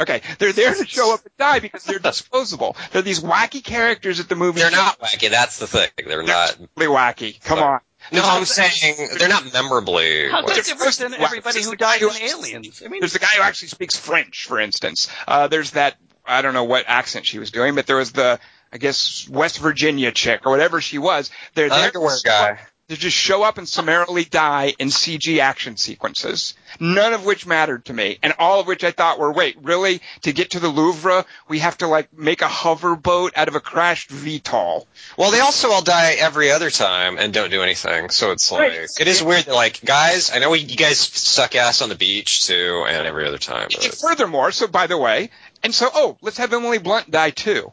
Okay, 0.00 0.22
they're 0.38 0.52
there 0.52 0.74
to 0.74 0.86
show 0.86 1.12
up 1.14 1.20
and 1.24 1.36
die 1.38 1.60
because 1.60 1.84
they're 1.84 1.98
disposable. 1.98 2.76
They're 2.92 3.02
these 3.02 3.20
wacky 3.20 3.62
characters 3.62 4.18
at 4.18 4.28
the 4.28 4.36
movie. 4.36 4.60
They're 4.60 4.70
not 4.70 4.98
wacky. 4.98 5.30
That's 5.30 5.58
the 5.58 5.66
thing. 5.66 5.90
They're 6.06 6.22
not. 6.22 6.56
really 6.76 6.92
wacky. 6.92 7.42
Come 7.42 7.58
Sorry. 7.58 7.74
on. 7.74 7.80
No, 8.12 8.22
I'm 8.24 8.46
saying 8.46 9.08
they're 9.18 9.28
not 9.28 9.52
memorably. 9.52 10.30
How's 10.30 10.46
that 10.46 10.64
different 10.64 10.96
than 10.96 11.14
everybody 11.14 11.62
who 11.62 11.70
the 11.70 11.76
dies 11.76 12.00
guy 12.00 12.16
in 12.16 12.22
Aliens? 12.30 12.82
I 12.84 12.88
mean, 12.88 13.00
There's 13.00 13.12
the 13.12 13.18
guy 13.18 13.28
who 13.36 13.42
actually 13.42 13.68
speaks 13.68 13.94
French, 13.94 14.46
for 14.46 14.58
instance. 14.58 15.08
Uh, 15.28 15.48
there's 15.48 15.72
that 15.72 15.96
I 16.24 16.42
don't 16.42 16.54
know 16.54 16.64
what 16.64 16.84
accent 16.88 17.26
she 17.26 17.38
was 17.38 17.50
doing, 17.50 17.74
but 17.74 17.86
there 17.86 17.96
was 17.96 18.12
the 18.12 18.40
I 18.72 18.78
guess 18.78 19.28
West 19.28 19.58
Virginia 19.58 20.12
chick 20.12 20.46
or 20.46 20.50
whatever 20.50 20.80
she 20.80 20.98
was. 20.98 21.30
They're 21.54 21.68
there 21.68 21.86
Underwear 21.86 22.16
guy. 22.24 22.58
To 22.90 22.96
just 22.96 23.16
show 23.16 23.44
up 23.44 23.56
and 23.56 23.68
summarily 23.68 24.24
die 24.24 24.74
in 24.80 24.88
CG 24.88 25.38
action 25.38 25.76
sequences, 25.76 26.54
none 26.80 27.12
of 27.12 27.24
which 27.24 27.46
mattered 27.46 27.84
to 27.84 27.92
me, 27.92 28.18
and 28.20 28.34
all 28.38 28.58
of 28.58 28.66
which 28.66 28.82
I 28.82 28.90
thought 28.90 29.18
were, 29.20 29.32
wait, 29.32 29.56
really? 29.62 30.00
To 30.22 30.32
get 30.32 30.50
to 30.50 30.60
the 30.60 30.68
Louvre, 30.68 31.24
we 31.48 31.60
have 31.60 31.78
to 31.78 31.86
like 31.86 32.12
make 32.12 32.42
a 32.42 32.48
hover 32.48 32.96
boat 32.96 33.32
out 33.36 33.46
of 33.46 33.54
a 33.54 33.60
crashed 33.60 34.10
VTOL. 34.10 34.86
Well, 35.16 35.30
they 35.30 35.38
also 35.38 35.70
all 35.70 35.82
die 35.82 36.16
every 36.18 36.50
other 36.50 36.68
time 36.68 37.16
and 37.16 37.32
don't 37.32 37.50
do 37.50 37.62
anything. 37.62 38.10
So 38.10 38.32
it's 38.32 38.50
like 38.50 38.60
Right. 38.72 38.88
it 38.98 39.06
is 39.06 39.22
weird. 39.22 39.44
That, 39.44 39.54
like 39.54 39.84
guys, 39.84 40.32
I 40.32 40.40
know 40.40 40.52
you 40.54 40.76
guys 40.76 40.98
suck 40.98 41.54
ass 41.54 41.82
on 41.82 41.90
the 41.90 41.94
beach 41.94 42.46
too, 42.46 42.84
and 42.88 43.06
every 43.06 43.26
other 43.26 43.38
time. 43.38 43.68
But 43.72 43.94
furthermore, 43.94 44.50
so 44.50 44.66
by 44.66 44.88
the 44.88 44.98
way, 44.98 45.30
and 45.62 45.72
so, 45.72 45.88
oh, 45.94 46.18
let's 46.22 46.38
have 46.38 46.52
Emily 46.52 46.78
Blunt 46.78 47.10
die 47.10 47.30
too. 47.30 47.72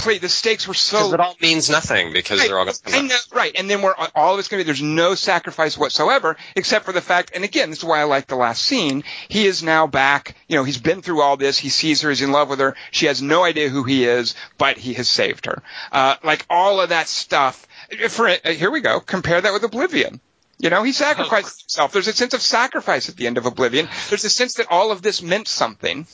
Please, 0.00 0.20
the 0.20 0.28
stakes 0.28 0.66
were 0.66 0.74
so 0.74 0.98
because 0.98 1.12
it 1.12 1.20
all 1.20 1.36
means 1.40 1.68
nothing 1.70 2.12
because 2.12 2.38
Right, 2.40 2.48
they're 2.48 2.58
all 2.58 2.64
going 2.64 2.74
to 2.74 2.82
I 2.86 2.90
come 2.90 3.04
out. 3.04 3.10
know, 3.10 3.16
right, 3.36 3.52
and 3.56 3.68
then 3.68 3.82
we're 3.82 3.94
all 4.14 4.34
of 4.34 4.38
it's 4.38 4.48
going 4.48 4.60
to 4.60 4.64
be 4.64 4.66
there's 4.66 4.82
no 4.82 5.14
sacrifice 5.14 5.76
whatsoever, 5.76 6.36
except 6.56 6.84
for 6.84 6.92
the 6.92 7.00
fact. 7.00 7.32
And 7.34 7.44
again, 7.44 7.70
this 7.70 7.80
is 7.80 7.84
why 7.84 8.00
I 8.00 8.04
like 8.04 8.26
the 8.26 8.36
last 8.36 8.62
scene. 8.62 9.04
He 9.28 9.46
is 9.46 9.62
now 9.62 9.86
back. 9.86 10.34
You 10.48 10.56
know, 10.56 10.64
he's 10.64 10.78
been 10.78 11.02
through 11.02 11.20
all 11.22 11.36
this. 11.36 11.58
He 11.58 11.68
sees 11.68 12.02
her. 12.02 12.08
He's 12.10 12.22
in 12.22 12.32
love 12.32 12.48
with 12.48 12.60
her. 12.60 12.76
She 12.90 13.06
has 13.06 13.20
no 13.22 13.44
idea 13.44 13.68
who 13.68 13.84
he 13.84 14.04
is, 14.04 14.34
but 14.58 14.78
he 14.78 14.94
has 14.94 15.08
saved 15.08 15.46
her. 15.46 15.62
Uh, 15.92 16.16
like 16.22 16.46
all 16.48 16.80
of 16.80 16.88
that 16.88 17.08
stuff. 17.08 17.66
For 18.08 18.28
uh, 18.28 18.36
here 18.52 18.70
we 18.70 18.80
go. 18.80 19.00
Compare 19.00 19.40
that 19.40 19.52
with 19.52 19.64
Oblivion. 19.64 20.20
You 20.58 20.68
know, 20.68 20.82
he 20.82 20.92
sacrificed 20.92 21.62
himself. 21.62 21.92
There's 21.92 22.08
a 22.08 22.12
sense 22.12 22.34
of 22.34 22.42
sacrifice 22.42 23.08
at 23.08 23.16
the 23.16 23.26
end 23.26 23.38
of 23.38 23.46
Oblivion. 23.46 23.88
There's 24.10 24.24
a 24.24 24.30
sense 24.30 24.54
that 24.54 24.66
all 24.70 24.92
of 24.92 25.00
this 25.00 25.22
meant 25.22 25.48
something. 25.48 26.06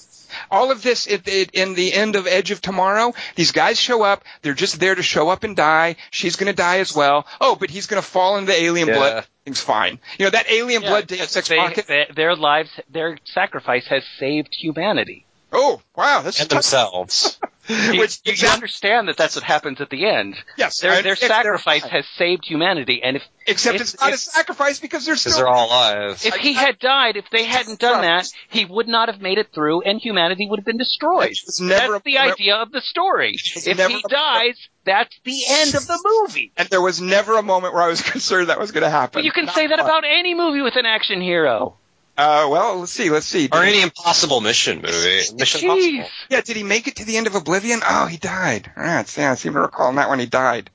All 0.51 0.71
of 0.71 0.83
this 0.83 1.07
it, 1.07 1.27
it, 1.29 1.51
in 1.53 1.75
the 1.75 1.93
end 1.93 2.17
of 2.17 2.27
Edge 2.27 2.51
of 2.51 2.61
Tomorrow, 2.61 3.15
these 3.35 3.53
guys 3.53 3.79
show 3.81 4.03
up. 4.03 4.25
They're 4.43 4.55
just 4.55 4.79
there 4.81 4.95
to 4.95 5.03
show 5.03 5.29
up 5.29 5.45
and 5.45 5.57
die. 5.57 5.97
She's 6.11 6.37
going 6.37 6.49
to 6.49 6.57
die 6.57 6.79
as 6.79 6.95
well. 6.95 7.27
Oh, 7.41 7.57
but 7.57 7.71
he's 7.71 7.87
going 7.87 8.03
to 8.03 8.09
fall 8.09 8.37
into 8.39 8.53
the 8.53 8.61
alien 8.63 8.89
Yeah. 8.89 8.95
blood. 8.95 9.27
Thing's 9.45 9.61
fine. 9.61 9.99
You 10.19 10.25
know 10.27 10.31
that 10.31 10.51
alien 10.51 10.83
yeah, 10.83 10.89
blood 10.89 11.07
Deus 11.07 11.37
Ex 11.37 11.49
they- 11.49 11.57
Machina- 11.57 11.85
they- 11.87 12.07
their 12.15 12.35
lives, 12.35 12.71
their 12.91 13.17
sacrifice 13.25 13.87
has 13.89 14.03
saved 14.19 14.49
humanity. 14.59 15.25
Oh, 15.53 15.81
wow, 15.95 16.23
that's 16.23 16.41
and 16.41 16.51
tough. 16.51 16.57
themselves. 16.59 17.39
You, 17.69 17.99
Which 18.01 18.19
you, 18.25 18.35
you 18.35 18.49
understand 18.49 19.09
that 19.09 19.17
that's 19.17 19.35
what 19.35 19.45
happens 19.45 19.81
at 19.81 19.91
the 19.91 20.07
end. 20.07 20.37
yes, 20.57 20.81
Their, 20.81 21.03
their 21.03 21.13
if 21.15 21.19
sacrifice 21.19 21.85
has 21.85 22.05
saved 22.17 22.45
humanity, 22.47 23.01
and 23.03 23.17
if 23.17 23.23
Except 23.49 23.77
if- 23.77 23.81
it's 23.83 24.01
not 24.01 24.09
if- 24.11 24.15
a 24.17 24.19
sacrifice 24.19 24.79
because 24.81 25.05
they're 25.05 25.17
still. 25.17 25.37
they're 25.37 25.49
all 25.49 25.67
alive. 25.67 26.21
if 26.25 26.35
he 26.35 26.53
had 26.53 26.79
died, 26.79 27.17
if 27.17 27.25
they 27.31 27.45
hadn't 27.45 27.79
done 27.81 28.03
that, 28.03 28.29
he 28.51 28.65
would 28.65 28.89
not 28.89 29.09
have 29.09 29.21
made 29.21 29.39
it 29.39 29.49
through, 29.55 29.83
and 29.83 30.01
humanity 30.01 30.47
would 30.49 30.59
have 30.59 30.65
been 30.65 30.79
destroyed. 30.79 31.31
It's 31.31 31.61
never 31.61 31.95
That's 31.95 32.05
the 32.05 32.19
idea 32.19 32.57
of 32.57 32.73
the 32.73 32.81
story. 32.81 33.35
If 33.37 33.77
never 33.79 33.89
he 33.95 34.03
a- 34.05 34.09
dies, 34.09 34.57
that's 34.85 35.17
the 35.25 35.43
end 35.49 35.75
of 35.75 35.87
the 35.87 35.99
movie. 36.23 36.53
and 36.57 36.69
there 36.69 36.81
was 36.83 37.01
never 37.01 37.37
a 37.39 37.43
moment 37.43 37.75
where 37.75 37.83
I 37.83 37.89
was 37.89 38.03
concerned 38.11 38.49
that 38.49 38.59
was 38.61 38.71
going 38.73 38.83
to 38.85 38.91
happen. 38.91 39.13
But 39.19 39.25
you 39.25 39.33
can 39.33 39.47
Not 39.47 39.55
say 39.55 39.67
that 39.67 39.79
one. 39.79 39.87
about 39.89 40.05
any 40.05 40.35
movie 40.35 40.61
with 40.63 40.77
an 40.77 40.87
action 40.87 41.21
hero. 41.21 41.77
Uh, 42.19 42.49
well, 42.51 42.81
let's 42.81 42.93
see. 42.93 43.11
Let's 43.11 43.27
see. 43.27 43.49
or 43.53 43.63
any 43.63 43.83
impossible 43.83 44.41
mission 44.41 44.81
movie. 44.81 44.93
Mission 45.35 45.61
Jeez. 45.61 45.63
Impossible. 45.63 46.09
Yeah, 46.31 46.41
did 46.41 46.57
he 46.57 46.63
make 46.63 46.87
it 46.89 46.97
to 46.97 47.05
the 47.05 47.17
end 47.17 47.27
of 47.27 47.35
Oblivion? 47.35 47.81
Oh, 47.87 48.07
he 48.07 48.17
died. 48.17 48.71
Ah, 48.77 49.01
it's- 49.01 49.17
yeah, 49.19 49.33
I 49.33 49.35
seem 49.35 49.53
to 49.53 49.61
recall 49.61 49.89
on 49.89 49.97
that 49.97 50.09
one 50.09 50.19
he 50.19 50.27
died. 50.27 50.71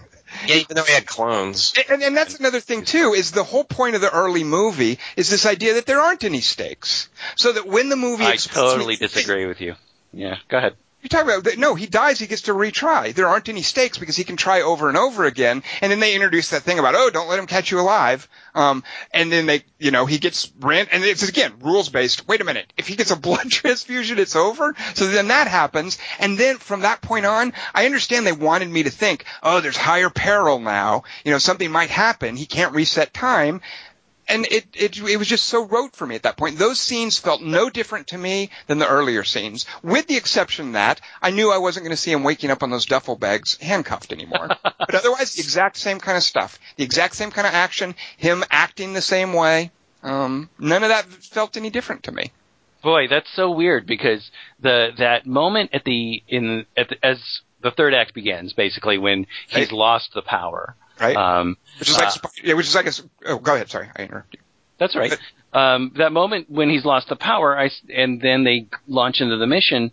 Yeah, 0.47 0.55
even 0.55 0.76
though 0.76 0.84
he 0.84 0.91
had 0.91 1.05
clones. 1.05 1.74
And, 1.89 2.01
and 2.01 2.17
that's 2.17 2.39
another 2.39 2.59
thing 2.59 2.86
too, 2.86 3.13
is 3.13 3.30
the 3.32 3.43
whole 3.43 3.63
point 3.63 3.93
of 3.93 4.01
the 4.01 4.11
early 4.11 4.43
movie 4.43 4.97
is 5.15 5.30
this 5.30 5.45
idea 5.45 5.76
that 5.76 5.86
there 5.86 5.99
aren't 6.01 6.24
any 6.24 6.41
stakes. 6.41 7.07
So 7.36 7.51
that 7.53 7.67
when 7.67 7.89
the 7.89 7.95
movie 7.95 8.26
I 8.26 8.32
explains- 8.34 8.71
totally 8.74 8.95
disagree 8.95 9.45
with 9.45 9.61
you. 9.61 9.76
Yeah, 10.11 10.38
go 10.49 10.57
ahead. 10.57 10.76
You're 11.04 11.10
talking 11.10 11.30
about 11.30 11.43
that- 11.43 11.60
no, 11.60 11.76
he 11.76 11.86
dies, 11.86 12.18
he 12.18 12.28
gets 12.28 12.43
to 12.43 12.54
retry. 12.54 13.14
There 13.14 13.28
aren't 13.28 13.49
any 13.49 13.62
stakes 13.62 13.97
because 13.97 14.16
he 14.16 14.24
can 14.24 14.38
try 14.38 14.62
over 14.62 14.88
and 14.88 14.97
over 14.97 15.26
again. 15.26 15.62
And 15.82 15.91
then 15.91 15.99
they 15.99 16.16
introduce 16.16 16.51
that 16.51 16.64
thing 16.64 16.80
about 16.80 16.95
oh, 16.95 17.10
don't 17.10 17.28
let 17.28 17.39
him 17.39 17.45
catch 17.45 17.72
you 17.72 17.82
alive. 17.82 18.30
Um, 18.56 18.86
and 19.12 19.30
then 19.30 19.45
they, 19.45 19.66
you 19.80 19.91
know, 19.91 20.06
he 20.06 20.18
gets 20.18 20.49
ran, 20.62 20.88
and 20.91 21.04
it's 21.04 21.28
again 21.28 21.56
rules 21.60 21.89
based. 21.89 22.26
Wait 22.26 22.39
a 22.39 22.45
minute, 22.45 22.72
if 22.78 22.88
he 22.88 22.95
gets 22.95 23.12
a 23.12 23.16
blood 23.28 23.51
transfusion, 23.51 24.18
it's 24.18 24.38
over. 24.38 24.76
So 24.93 25.08
then 25.08 25.28
that 25.28 25.49
happens, 25.49 25.97
and 26.20 26.38
then 26.38 26.58
from 26.58 26.82
that 26.82 27.01
point 27.01 27.26
on, 27.26 27.51
I 27.76 27.86
understand 27.86 28.26
they 28.26 28.32
wanted 28.32 28.70
me 28.70 28.84
to 28.84 28.89
think, 28.89 29.26
oh, 29.41 29.60
there's 29.60 29.76
higher 29.76 30.10
peril 30.10 30.60
now. 30.60 31.04
You 31.26 31.32
know, 31.32 31.38
something 31.38 31.70
might 31.70 31.89
happen. 31.89 32.38
He 32.38 32.45
can't 32.45 32.74
reset 32.74 33.14
time 33.14 33.60
and 34.28 34.45
it, 34.45 34.65
it 34.74 34.97
it 34.97 35.17
was 35.17 35.28
just 35.28 35.45
so 35.45 35.65
rote 35.65 35.95
for 35.95 36.05
me 36.05 36.15
at 36.15 36.24
that 36.24 36.38
point. 36.38 36.57
Those 36.57 36.80
scenes 36.80 37.17
felt 37.19 37.41
no 37.41 37.69
different 37.69 38.07
to 38.07 38.17
me 38.17 38.49
than 38.67 38.80
the 38.80 38.88
earlier 38.88 39.24
scenes, 39.24 39.65
with 39.82 40.07
the 40.07 40.17
exception 40.17 40.74
that 40.74 41.01
I 41.21 41.32
knew 41.32 41.51
I 41.51 41.57
wasn't 41.57 41.84
going 41.86 41.95
to 41.95 42.01
see 42.01 42.11
him 42.11 42.24
waking 42.24 42.51
up 42.51 42.63
on 42.63 42.69
those 42.69 42.86
duffel 42.86 43.15
bags 43.15 43.57
handcuffed 43.61 44.11
anymore. 44.11 44.47
but 44.80 44.95
otherwise, 44.95 45.34
the 45.36 45.41
exact 45.41 45.78
same 45.78 45.99
kind 45.99 46.17
of 46.17 46.24
stuff, 46.24 46.57
the 46.78 46.84
exact 46.84 47.15
same 47.15 47.32
kind 47.32 47.47
of 47.47 47.53
action, 47.53 47.95
him 48.17 48.43
acting 48.49 48.93
the 48.93 49.01
same 49.01 49.34
way. 49.34 49.71
Um, 50.03 50.49
none 50.59 50.84
of 50.84 50.89
that 50.89 51.05
felt 51.05 51.55
any 51.55 51.69
different 51.69 52.03
to 52.03 52.11
me. 52.11 52.32
Boy, 52.82 53.07
that's 53.07 53.30
so 53.34 53.51
weird 53.51 53.86
because 53.88 54.30
the 54.59 54.89
that 54.97 55.26
moment 55.26 55.69
at 55.74 55.86
the 55.86 56.21
in 56.28 56.65
at 56.76 56.89
the, 56.89 57.05
as 57.05 57.17
the 57.61 57.71
third 57.71 57.93
act 57.93 58.13
begins, 58.13 58.51
basically 58.51 58.97
when 58.97 59.26
he's 59.47 59.69
Right. 59.69 59.71
lost 59.71 60.13
the 60.13 60.21
power. 60.21 60.76
Right? 61.00 61.16
Um, 61.16 61.58
which 61.80 61.89
is 61.89 61.98
like, 61.98 62.08
uh, 62.08 62.30
yeah, 62.44 62.54
which 62.54 62.68
is 62.68 62.76
like 62.76 62.86
a. 62.86 62.91
Oh, 63.26 63.39
go 63.39 63.56
ahead. 63.56 63.70
Sorry, 63.70 63.89
I 63.96 64.04
interrupted 64.04 64.39
you. 64.39 64.46
That's 64.80 64.96
right. 64.96 65.18
Um, 65.54 65.94
that 65.98 66.12
moment 66.12 66.50
when 66.50 66.70
he's 66.70 66.86
lost 66.86 67.10
the 67.10 67.16
power, 67.16 67.58
I 67.58 67.70
and 67.94 68.20
then 68.22 68.44
they 68.44 68.68
launch 68.88 69.22
into 69.22 69.38
the 69.38 69.48
mission. 69.48 69.91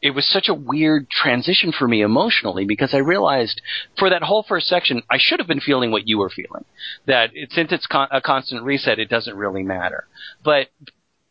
It 0.00 0.10
was 0.10 0.28
such 0.28 0.48
a 0.48 0.54
weird 0.54 1.08
transition 1.08 1.72
for 1.72 1.88
me 1.88 2.02
emotionally 2.02 2.66
because 2.66 2.92
I 2.92 2.98
realized 2.98 3.62
for 3.98 4.10
that 4.10 4.22
whole 4.22 4.44
first 4.46 4.66
section, 4.66 5.02
I 5.10 5.16
should 5.18 5.38
have 5.38 5.48
been 5.48 5.60
feeling 5.60 5.90
what 5.90 6.06
you 6.06 6.18
were 6.18 6.28
feeling. 6.28 6.64
That 7.06 7.30
it, 7.32 7.52
since 7.52 7.72
it's 7.72 7.86
con- 7.86 8.08
a 8.10 8.20
constant 8.20 8.64
reset, 8.64 8.98
it 8.98 9.08
doesn't 9.08 9.34
really 9.36 9.62
matter. 9.62 10.06
But 10.42 10.68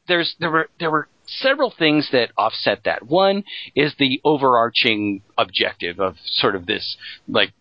there's 0.07 0.35
there 0.39 0.51
were 0.51 0.69
there 0.79 0.91
were 0.91 1.07
several 1.25 1.71
things 1.77 2.09
that 2.11 2.31
offset 2.37 2.83
that. 2.85 3.07
One 3.07 3.43
is 3.75 3.93
the 3.97 4.21
overarching 4.23 5.21
objective 5.37 5.99
of 5.99 6.15
sort 6.25 6.55
of 6.55 6.65
this 6.65 6.97
like 7.27 7.53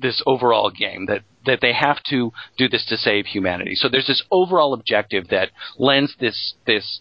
this 0.00 0.22
overall 0.26 0.70
game 0.70 1.06
that 1.06 1.22
that 1.46 1.60
they 1.60 1.72
have 1.72 2.02
to 2.10 2.32
do 2.56 2.68
this 2.68 2.84
to 2.86 2.96
save 2.96 3.26
humanity. 3.26 3.74
So 3.74 3.88
there's 3.88 4.06
this 4.06 4.22
overall 4.30 4.74
objective 4.74 5.28
that 5.28 5.50
lends 5.78 6.14
this 6.20 6.54
this 6.66 7.00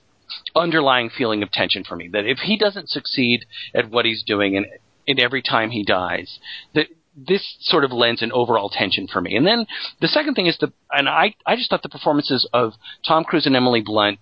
underlying 0.56 1.10
feeling 1.10 1.42
of 1.44 1.52
tension 1.52 1.84
for 1.84 1.96
me 1.96 2.10
that 2.12 2.26
if 2.26 2.40
he 2.40 2.58
doesn't 2.58 2.90
succeed 2.90 3.46
at 3.74 3.90
what 3.90 4.06
he's 4.06 4.24
doing 4.24 4.58
and 4.58 4.66
in 5.08 5.20
every 5.20 5.42
time 5.42 5.72
he 5.72 5.84
dies. 5.84 6.40
That 6.76 6.88
this 7.16 7.56
sort 7.62 7.84
of 7.84 7.92
lends 7.92 8.22
an 8.22 8.32
overall 8.32 8.70
tension 8.70 9.08
for 9.08 9.20
me. 9.20 9.36
And 9.36 9.48
then 9.48 9.66
the 10.02 10.08
second 10.08 10.36
thing 10.36 10.46
is 10.46 10.58
the 10.60 10.72
and 10.92 11.10
I 11.10 11.34
I 11.46 11.56
just 11.56 11.70
thought 11.70 11.82
the 11.82 11.90
performances 11.90 12.48
of 12.54 12.74
Tom 13.08 13.24
Cruise 13.24 13.48
and 13.48 13.56
Emily 13.56 13.82
Blunt 13.82 14.20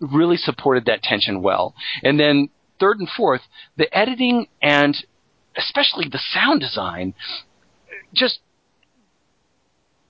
really 0.00 0.36
supported 0.36 0.84
that 0.84 1.02
tension 1.02 1.40
well. 1.40 1.74
And 2.02 2.20
then 2.20 2.50
third 2.78 2.98
and 2.98 3.08
fourth, 3.08 3.40
the 3.78 3.96
editing 3.96 4.48
and 4.60 4.94
especially 5.56 6.08
the 6.10 6.20
sound 6.32 6.60
design 6.60 7.14
just 8.16 8.40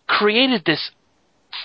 created 0.07 0.63
this 0.65 0.91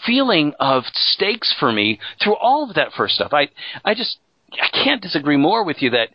feeling 0.06 0.54
of 0.60 0.84
stakes 0.94 1.56
for 1.58 1.72
me 1.72 2.00
through 2.22 2.36
all 2.36 2.68
of 2.68 2.76
that 2.76 2.92
first 2.96 3.16
stuff. 3.16 3.34
I 3.34 3.50
I 3.86 3.94
just 3.94 4.18
I 4.54 4.68
can't 4.84 5.02
disagree 5.02 5.38
more 5.38 5.64
with 5.64 5.82
you 5.82 5.92
that 5.92 6.10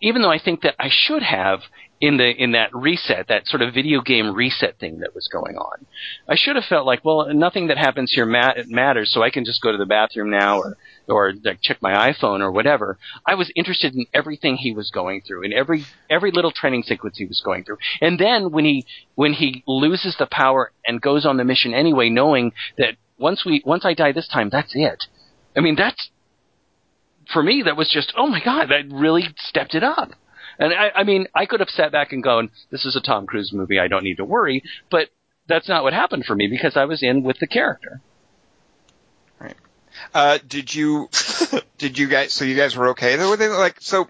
even 0.00 0.22
though 0.22 0.30
I 0.30 0.38
think 0.38 0.62
that 0.62 0.74
I 0.78 0.88
should 0.90 1.22
have 1.22 1.60
in 2.00 2.16
the 2.16 2.30
in 2.30 2.52
that 2.52 2.74
reset, 2.74 3.28
that 3.28 3.46
sort 3.46 3.62
of 3.62 3.74
video 3.74 4.00
game 4.00 4.34
reset 4.34 4.78
thing 4.78 5.00
that 5.00 5.14
was 5.14 5.28
going 5.32 5.56
on, 5.56 5.86
I 6.28 6.34
should 6.36 6.56
have 6.56 6.64
felt 6.64 6.86
like, 6.86 7.04
well, 7.04 7.32
nothing 7.32 7.68
that 7.68 7.78
happens 7.78 8.12
here 8.14 8.26
mat- 8.26 8.68
matters, 8.68 9.12
so 9.12 9.22
I 9.22 9.30
can 9.30 9.44
just 9.44 9.62
go 9.62 9.72
to 9.72 9.78
the 9.78 9.86
bathroom 9.86 10.30
now 10.30 10.58
or 10.58 10.76
or 11.10 11.32
like 11.44 11.60
check 11.60 11.82
my 11.82 12.12
iPhone 12.12 12.40
or 12.40 12.50
whatever. 12.50 12.98
I 13.26 13.34
was 13.34 13.50
interested 13.54 13.94
in 13.94 14.06
everything 14.14 14.56
he 14.56 14.72
was 14.72 14.90
going 14.90 15.22
through, 15.22 15.44
and 15.44 15.52
every 15.52 15.84
every 16.08 16.30
little 16.30 16.52
training 16.52 16.84
sequence 16.84 17.18
he 17.18 17.26
was 17.26 17.42
going 17.44 17.64
through. 17.64 17.78
And 18.00 18.18
then 18.18 18.50
when 18.50 18.64
he 18.64 18.86
when 19.14 19.34
he 19.34 19.62
loses 19.66 20.16
the 20.18 20.28
power 20.30 20.72
and 20.86 21.00
goes 21.00 21.26
on 21.26 21.36
the 21.36 21.44
mission 21.44 21.74
anyway, 21.74 22.08
knowing 22.08 22.52
that 22.78 22.96
once 23.18 23.44
we 23.44 23.62
once 23.64 23.84
I 23.84 23.94
die 23.94 24.12
this 24.12 24.28
time, 24.28 24.48
that's 24.50 24.72
it. 24.74 25.04
I 25.56 25.60
mean, 25.60 25.76
that's 25.76 26.10
for 27.32 27.42
me. 27.42 27.62
That 27.64 27.76
was 27.76 27.90
just 27.90 28.12
oh 28.16 28.26
my 28.28 28.42
god, 28.42 28.66
that 28.70 28.92
really 28.94 29.24
stepped 29.36 29.74
it 29.74 29.82
up. 29.82 30.10
And 30.58 30.74
I, 30.74 30.90
I 31.00 31.04
mean, 31.04 31.26
I 31.34 31.46
could 31.46 31.60
have 31.60 31.70
sat 31.70 31.90
back 31.90 32.12
and 32.12 32.22
gone, 32.22 32.50
"This 32.70 32.84
is 32.84 32.94
a 32.94 33.00
Tom 33.00 33.26
Cruise 33.26 33.52
movie. 33.52 33.78
I 33.78 33.88
don't 33.88 34.04
need 34.04 34.16
to 34.16 34.24
worry." 34.24 34.62
But 34.90 35.08
that's 35.48 35.68
not 35.68 35.82
what 35.82 35.92
happened 35.92 36.24
for 36.26 36.34
me 36.34 36.48
because 36.48 36.76
I 36.76 36.84
was 36.84 37.02
in 37.02 37.22
with 37.22 37.38
the 37.38 37.46
character. 37.46 38.00
Uh, 40.14 40.38
did 40.46 40.74
you 40.74 41.08
did 41.78 41.98
you 41.98 42.08
guys 42.08 42.32
so 42.32 42.44
you 42.44 42.56
guys 42.56 42.76
were 42.76 42.88
okay 42.90 43.16
though 43.16 43.30
with 43.30 43.40
it? 43.42 43.50
Like 43.50 43.76
so 43.80 44.08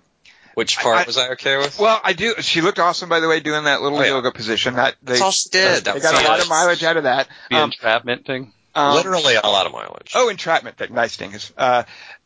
Which 0.55 0.79
part 0.79 0.99
I- 0.99 1.05
was 1.05 1.19
I 1.19 1.31
okay 1.31 1.57
with? 1.59 1.79
well 1.79 2.01
I 2.03 2.13
do 2.15 2.35
she 2.41 2.61
looked 2.61 2.79
awesome 2.79 3.09
by 3.09 3.21
the 3.21 3.29
way 3.29 3.41
doing 3.41 3.65
that 3.65 3.83
little 3.83 3.99
Oh, 3.99 4.03
yeah. 4.03 4.09
yoga 4.09 4.33
position. 4.33 4.75
That 4.75 4.97
they, 5.03 5.13
That's 5.13 5.23
all 5.23 5.31
she 5.33 5.49
did. 5.51 5.85
they 5.85 5.93
That 5.93 6.03
got 6.03 6.25
a 6.25 6.29
lot 6.29 6.41
of 6.41 6.49
mileage 6.49 6.83
out 6.85 6.97
of 6.97 7.03
that. 7.05 7.29
The 7.51 7.57
Um, 7.57 7.65
entrapment 7.71 8.25
thing. 8.27 8.53
um, 8.75 8.95
Literally 8.95 9.35
a 9.35 9.47
lot 9.47 9.67
of 9.67 9.73
mileage. 9.73 10.13
Oh, 10.15 10.29
entrapment 10.29 10.77
thing. 10.77 10.95
Nice 10.95 11.17
dingus. 11.17 11.53
Uh, 11.57 11.83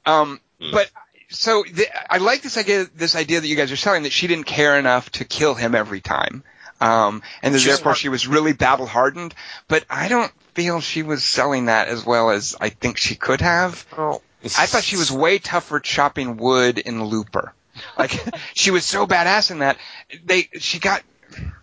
um, 0.07 0.41
Hmm. 0.61 0.70
but 0.70 0.89
so 1.31 1.64
the, 1.68 1.87
I 2.09 2.18
like 2.18 2.43
this 2.43 2.57
idea, 2.57 2.87
this 2.95 3.16
idea 3.16 3.41
that 3.41 3.49
you 3.49 3.57
guys 3.57 3.72
are 3.72 3.77
selling 3.77 4.05
that 4.05 4.12
she 4.12 4.29
didn't 4.29 4.45
care 4.47 4.79
enough 4.79 5.11
to 5.12 5.25
kill 5.25 5.55
him 5.55 5.75
every 5.75 6.01
time. 6.01 6.45
Um, 6.85 7.22
and 7.43 7.55
therefore 7.55 7.95
she 7.95 8.09
was 8.09 8.26
really 8.26 8.53
battle 8.53 8.87
hardened, 8.87 9.35
but 9.68 9.85
I 9.89 10.09
don't 10.09 10.30
feel 10.55 10.80
she 10.80 11.03
was 11.03 11.24
selling 11.24 11.66
that 11.66 11.89
as 11.89 12.05
well 12.05 12.30
as 12.30 12.55
I 12.61 12.68
think 12.68 12.99
she 12.99 13.14
could 13.14 13.41
have. 13.41 13.87
Oh. 13.97 14.20
I 14.59 14.66
thought 14.66 14.85
she 14.85 14.97
was 14.99 15.11
way 15.11 15.39
tougher 15.39 15.80
chopping 15.80 16.37
wood 16.37 16.78
in 16.78 17.03
Looper. 17.03 17.55
Like 17.99 18.12
she 18.55 18.70
was 18.70 18.85
so 18.85 19.07
badass 19.07 19.51
in 19.51 19.61
that. 19.61 19.78
They 20.24 20.51
she 20.59 20.78
got. 20.78 21.03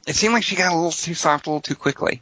It 0.07 0.15
seemed 0.15 0.33
like 0.33 0.43
she 0.43 0.55
got 0.55 0.73
a 0.73 0.75
little 0.75 0.91
too 0.91 1.13
soft, 1.13 1.45
a 1.45 1.49
little 1.51 1.61
too 1.61 1.75
quickly. 1.75 2.21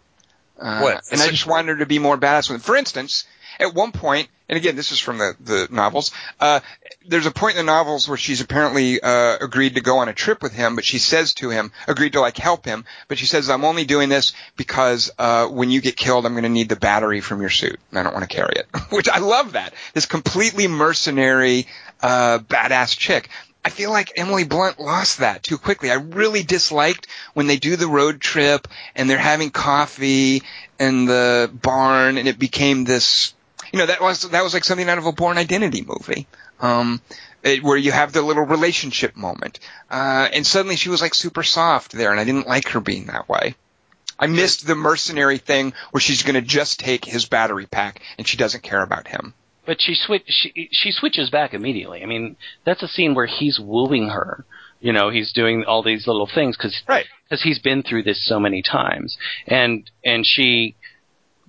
Uh, 0.59 0.81
What? 0.81 1.03
And 1.11 1.21
I 1.21 1.29
just 1.29 1.47
wanted 1.47 1.69
her 1.69 1.77
to 1.77 1.85
be 1.85 1.99
more 1.99 2.17
badass 2.17 2.49
with. 2.49 2.61
For 2.63 2.75
instance, 2.75 3.25
at 3.59 3.73
one 3.73 3.93
point, 3.93 4.27
and 4.49 4.57
again, 4.57 4.75
this 4.75 4.91
is 4.91 4.99
from 4.99 5.19
the 5.19 5.35
the 5.39 5.67
novels. 5.71 6.11
Uh, 6.39 6.59
there's 7.07 7.25
a 7.25 7.31
point 7.31 7.57
in 7.57 7.65
the 7.65 7.71
novels 7.71 8.09
where 8.09 8.17
she's 8.17 8.41
apparently 8.41 8.99
uh, 8.99 9.37
agreed 9.39 9.75
to 9.75 9.81
go 9.81 9.99
on 9.99 10.09
a 10.09 10.13
trip 10.13 10.41
with 10.41 10.53
him, 10.53 10.75
but 10.75 10.83
she 10.83 10.97
says 10.97 11.33
to 11.35 11.49
him, 11.49 11.71
agreed 11.87 12.13
to 12.13 12.21
like 12.21 12.37
help 12.37 12.65
him, 12.65 12.85
but 13.07 13.17
she 13.17 13.25
says, 13.25 13.49
"I'm 13.49 13.63
only 13.63 13.85
doing 13.85 14.09
this 14.09 14.33
because 14.57 15.11
uh, 15.17 15.47
when 15.47 15.69
you 15.69 15.81
get 15.81 15.95
killed, 15.95 16.25
I'm 16.25 16.33
going 16.33 16.43
to 16.43 16.49
need 16.49 16.69
the 16.69 16.75
battery 16.75 17.21
from 17.21 17.41
your 17.41 17.51
suit, 17.51 17.79
and 17.91 17.99
I 17.99 18.03
don't 18.03 18.13
want 18.13 18.29
to 18.29 18.35
carry 18.35 18.53
it." 18.55 18.67
Which 18.91 19.07
I 19.07 19.19
love 19.19 19.53
that. 19.53 19.73
This 19.93 20.05
completely 20.05 20.67
mercenary, 20.67 21.67
uh, 22.01 22.39
badass 22.39 22.97
chick. 22.97 23.29
I 23.63 23.69
feel 23.69 23.91
like 23.91 24.13
Emily 24.15 24.45
Blunt 24.45 24.79
lost 24.79 25.19
that 25.19 25.43
too 25.43 25.57
quickly. 25.57 25.91
I 25.91 25.95
really 25.95 26.43
disliked 26.43 27.07
when 27.33 27.47
they 27.47 27.57
do 27.57 27.75
the 27.75 27.87
road 27.87 28.21
trip 28.21 28.67
and 28.95 29.09
they're 29.09 29.17
having 29.17 29.51
coffee 29.51 30.43
in 30.79 31.05
the 31.05 31.51
barn 31.53 32.17
and 32.17 32.27
it 32.27 32.39
became 32.39 32.85
this, 32.85 33.33
you 33.71 33.79
know, 33.79 33.85
that 33.85 34.01
was, 34.01 34.23
that 34.29 34.43
was 34.43 34.53
like 34.53 34.63
something 34.63 34.89
out 34.89 34.97
of 34.97 35.05
a 35.05 35.11
Bourne 35.11 35.37
Identity 35.37 35.83
movie. 35.85 36.27
Um, 36.59 37.01
it, 37.43 37.63
where 37.63 37.77
you 37.77 37.91
have 37.91 38.11
the 38.11 38.21
little 38.21 38.43
relationship 38.45 39.15
moment. 39.15 39.59
Uh, 39.89 40.27
and 40.33 40.45
suddenly 40.45 40.75
she 40.75 40.89
was 40.89 41.01
like 41.01 41.13
super 41.15 41.43
soft 41.43 41.93
there 41.93 42.11
and 42.11 42.19
I 42.19 42.25
didn't 42.25 42.47
like 42.47 42.67
her 42.69 42.81
being 42.81 43.05
that 43.05 43.29
way. 43.29 43.55
I 44.19 44.27
missed 44.27 44.67
the 44.67 44.75
mercenary 44.75 45.37
thing 45.37 45.71
where 45.91 46.01
she's 46.01 46.23
going 46.23 46.35
to 46.35 46.41
just 46.41 46.81
take 46.81 47.05
his 47.05 47.25
battery 47.25 47.65
pack 47.65 48.01
and 48.17 48.27
she 48.27 48.35
doesn't 48.35 48.63
care 48.63 48.83
about 48.83 49.07
him. 49.07 49.33
But 49.65 49.77
she 49.79 49.93
switch 49.95 50.23
she 50.27 50.67
she 50.71 50.91
switches 50.91 51.29
back 51.29 51.53
immediately. 51.53 52.01
I 52.03 52.07
mean, 52.07 52.35
that's 52.65 52.83
a 52.83 52.87
scene 52.87 53.13
where 53.13 53.27
he's 53.27 53.59
wooing 53.59 54.09
her. 54.09 54.43
You 54.81 54.91
know, 54.93 55.09
he's 55.09 55.31
doing 55.31 55.63
all 55.65 55.83
these 55.83 56.07
little 56.07 56.27
things 56.27 56.57
because 56.57 56.81
Right. 56.87 57.05
because 57.29 57.43
he's 57.43 57.59
been 57.59 57.83
through 57.83 58.03
this 58.03 58.25
so 58.25 58.39
many 58.39 58.61
times, 58.63 59.17
and 59.47 59.89
and 60.03 60.25
she 60.25 60.75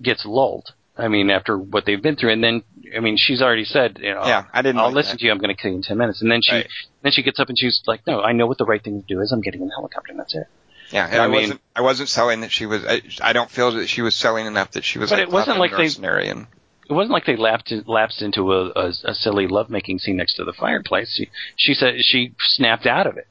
gets 0.01 0.23
lulled. 0.23 0.73
I 0.97 1.07
mean, 1.07 1.29
after 1.29 1.57
what 1.57 1.85
they've 1.85 2.01
been 2.01 2.15
through, 2.17 2.33
and 2.33 2.43
then 2.43 2.63
I 2.95 2.99
mean, 2.99 3.15
she's 3.17 3.41
already 3.41 3.63
said, 3.65 3.97
you 4.01 4.13
know, 4.13 4.25
Yeah, 4.25 4.45
I 4.53 4.61
didn't 4.61 4.79
I'll 4.79 4.87
like 4.87 4.95
listen 4.95 5.13
that. 5.13 5.19
to 5.19 5.25
you. 5.25 5.31
I'm 5.31 5.37
going 5.39 5.55
to 5.55 5.59
kill 5.61 5.71
you 5.71 5.77
in 5.77 5.83
ten 5.83 5.97
minutes, 5.97 6.21
and 6.21 6.29
then 6.31 6.41
she 6.43 6.51
Right. 6.53 6.67
then 7.01 7.11
she 7.11 7.23
gets 7.23 7.39
up 7.39 7.47
and 7.49 7.57
she's 7.57 7.81
like, 7.87 8.05
no, 8.05 8.21
I 8.21 8.33
know 8.33 8.45
what 8.47 8.57
the 8.57 8.65
right 8.65 8.83
thing 8.83 9.01
to 9.01 9.07
do 9.07 9.21
is. 9.21 9.31
I'm 9.31 9.41
getting 9.41 9.61
in 9.61 9.67
the 9.67 9.73
helicopter, 9.75 10.11
and 10.11 10.19
that's 10.19 10.35
it. 10.35 10.47
Yeah, 10.91 11.05
and 11.09 11.21
I 11.21 11.23
I, 11.23 11.27
mean- 11.27 11.35
wasn't. 11.41 11.61
I 11.77 11.81
wasn't 11.81 12.09
selling 12.09 12.41
that 12.41 12.51
she 12.51 12.65
was. 12.65 12.85
I, 12.85 13.01
I 13.21 13.31
don't 13.33 13.49
feel 13.49 13.71
that 13.71 13.87
she 13.87 14.01
was 14.01 14.13
selling 14.15 14.45
enough 14.45 14.71
that 14.71 14.83
she 14.83 14.99
was. 14.99 15.09
But 15.09 15.19
like 15.19 15.27
it 15.27 15.31
wasn't 15.31 15.59
like 15.59 15.71
they- 15.71 16.27
and 16.29 16.47
It 16.89 16.93
wasn't 16.93 17.13
like 17.13 17.25
they 17.25 17.37
lapsed 17.37 17.73
lapsed 17.87 18.21
into 18.21 18.51
a, 18.51 18.69
a, 18.71 18.91
a 19.05 19.13
silly 19.15 19.47
lovemaking 19.47 19.99
scene 19.99 20.17
next 20.17 20.35
to 20.35 20.43
the 20.43 20.51
fireplace. 20.53 21.13
She 21.15 21.29
she 21.55 21.73
said 21.73 21.93
she 22.01 22.33
snapped 22.39 22.85
out 22.85 23.07
of 23.07 23.15
it. 23.17 23.27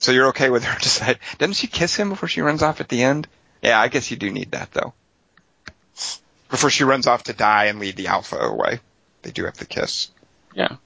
So 0.00 0.10
you're 0.10 0.28
okay 0.30 0.50
with 0.50 0.64
her 0.64 0.76
decide? 0.82 1.20
Doesn't 1.38 1.54
she 1.54 1.68
kiss 1.68 1.94
him 1.94 2.08
before 2.08 2.28
she 2.28 2.40
runs 2.40 2.60
off 2.64 2.80
at 2.80 2.88
the 2.88 3.04
end? 3.04 3.28
Yeah, 3.62 3.80
I 3.80 3.86
guess 3.86 4.10
you 4.10 4.16
do 4.16 4.32
need 4.32 4.50
that 4.50 4.72
though. 4.72 4.94
Before 6.52 6.68
she 6.68 6.84
runs 6.84 7.06
off 7.06 7.22
to 7.24 7.32
die 7.32 7.64
and 7.64 7.78
lead 7.78 7.96
the 7.96 8.08
alpha 8.08 8.36
away, 8.36 8.78
they 9.22 9.30
do 9.30 9.46
have 9.46 9.56
the 9.56 9.64
kiss. 9.64 10.10
Yeah. 10.54 10.76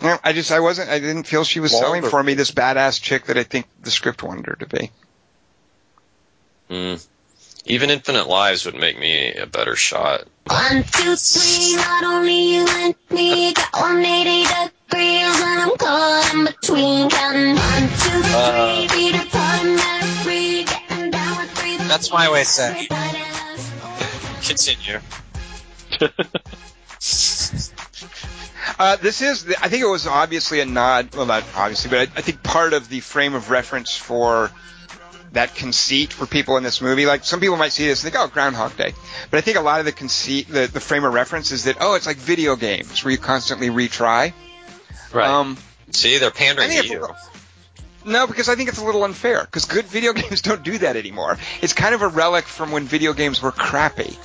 No, 0.00 0.18
I 0.24 0.32
just 0.32 0.50
I 0.50 0.60
wasn't. 0.60 0.88
I 0.88 0.98
didn't 0.98 1.24
feel 1.24 1.44
she 1.44 1.60
was 1.60 1.74
Longer. 1.74 1.86
selling 1.86 2.02
for 2.04 2.22
me 2.22 2.32
this 2.32 2.50
badass 2.50 2.98
chick 2.98 3.26
that 3.26 3.36
I 3.36 3.42
think 3.42 3.66
the 3.82 3.90
script 3.90 4.22
wanted 4.22 4.46
her 4.46 4.56
to 4.60 4.66
be. 4.66 4.90
Mm. 6.70 7.06
Even 7.66 7.90
Infinite 7.90 8.26
Lives 8.26 8.64
would 8.64 8.74
make 8.74 8.98
me 8.98 9.34
a 9.34 9.44
better 9.44 9.76
shot. 9.76 10.24
One, 10.46 10.82
two, 10.82 11.14
three, 11.14 11.76
not 11.76 12.04
only 12.04 12.54
you 12.54 12.66
and 12.66 12.94
me, 13.10 13.52
got 13.52 13.72
180 13.74 14.70
degrees 14.88 15.42
and 15.42 15.60
I'm 15.60 15.76
caught 15.76 16.34
in 16.34 16.44
between. 16.46 17.10
Counting 17.10 17.56
one, 17.56 17.82
two, 17.82 18.22
three, 18.22 18.88
feet 18.88 19.14
apart 19.14 19.64
and 19.66 19.78
they're 19.78 20.02
free, 20.24 20.64
getting 20.64 21.10
down 21.10 21.36
with 21.36 21.50
three. 21.50 21.76
That's 21.76 22.10
my 22.10 22.30
way 22.30 22.44
set. 22.44 23.29
Continue. 24.42 25.00
Uh, 28.78 28.96
this 28.96 29.20
is, 29.20 29.46
I 29.60 29.68
think 29.68 29.82
it 29.82 29.86
was 29.86 30.06
obviously 30.06 30.60
a 30.60 30.64
nod, 30.64 31.14
well 31.14 31.26
not 31.26 31.44
obviously, 31.54 31.90
but 31.90 31.98
I, 31.98 32.02
I 32.02 32.22
think 32.22 32.42
part 32.42 32.72
of 32.72 32.88
the 32.88 33.00
frame 33.00 33.34
of 33.34 33.50
reference 33.50 33.94
for 33.94 34.50
that 35.32 35.54
conceit 35.54 36.12
for 36.12 36.26
people 36.26 36.56
in 36.56 36.62
this 36.62 36.80
movie. 36.80 37.06
Like 37.06 37.24
some 37.24 37.40
people 37.40 37.56
might 37.56 37.72
see 37.72 37.86
this 37.86 38.02
and 38.02 38.12
think, 38.12 38.22
oh, 38.22 38.28
Groundhog 38.28 38.76
Day. 38.76 38.94
But 39.30 39.38
I 39.38 39.40
think 39.42 39.58
a 39.58 39.60
lot 39.60 39.80
of 39.80 39.86
the 39.86 39.92
conceit, 39.92 40.48
the, 40.48 40.66
the 40.66 40.80
frame 40.80 41.04
of 41.04 41.12
reference 41.12 41.52
is 41.52 41.64
that, 41.64 41.76
oh, 41.80 41.94
it's 41.94 42.06
like 42.06 42.16
video 42.16 42.56
games 42.56 43.04
where 43.04 43.12
you 43.12 43.18
constantly 43.18 43.68
retry. 43.68 44.32
Right. 45.12 45.28
Um, 45.28 45.58
See, 45.90 46.18
they're 46.18 46.30
pandering 46.30 46.70
to 46.70 46.86
you. 46.86 47.08
No, 48.10 48.26
because 48.26 48.48
I 48.48 48.54
think 48.54 48.68
it's 48.68 48.78
a 48.78 48.84
little 48.84 49.04
unfair. 49.04 49.40
Because 49.44 49.64
good 49.64 49.86
video 49.86 50.12
games 50.14 50.42
don't 50.42 50.62
do 50.62 50.78
that 50.78 50.96
anymore. 50.96 51.38
It's 51.62 51.72
kind 51.72 51.94
of 51.94 52.02
a 52.02 52.08
relic 52.08 52.44
from 52.44 52.72
when 52.72 52.84
video 52.84 53.12
games 53.12 53.40
were 53.40 53.52
crappy. 53.52 54.18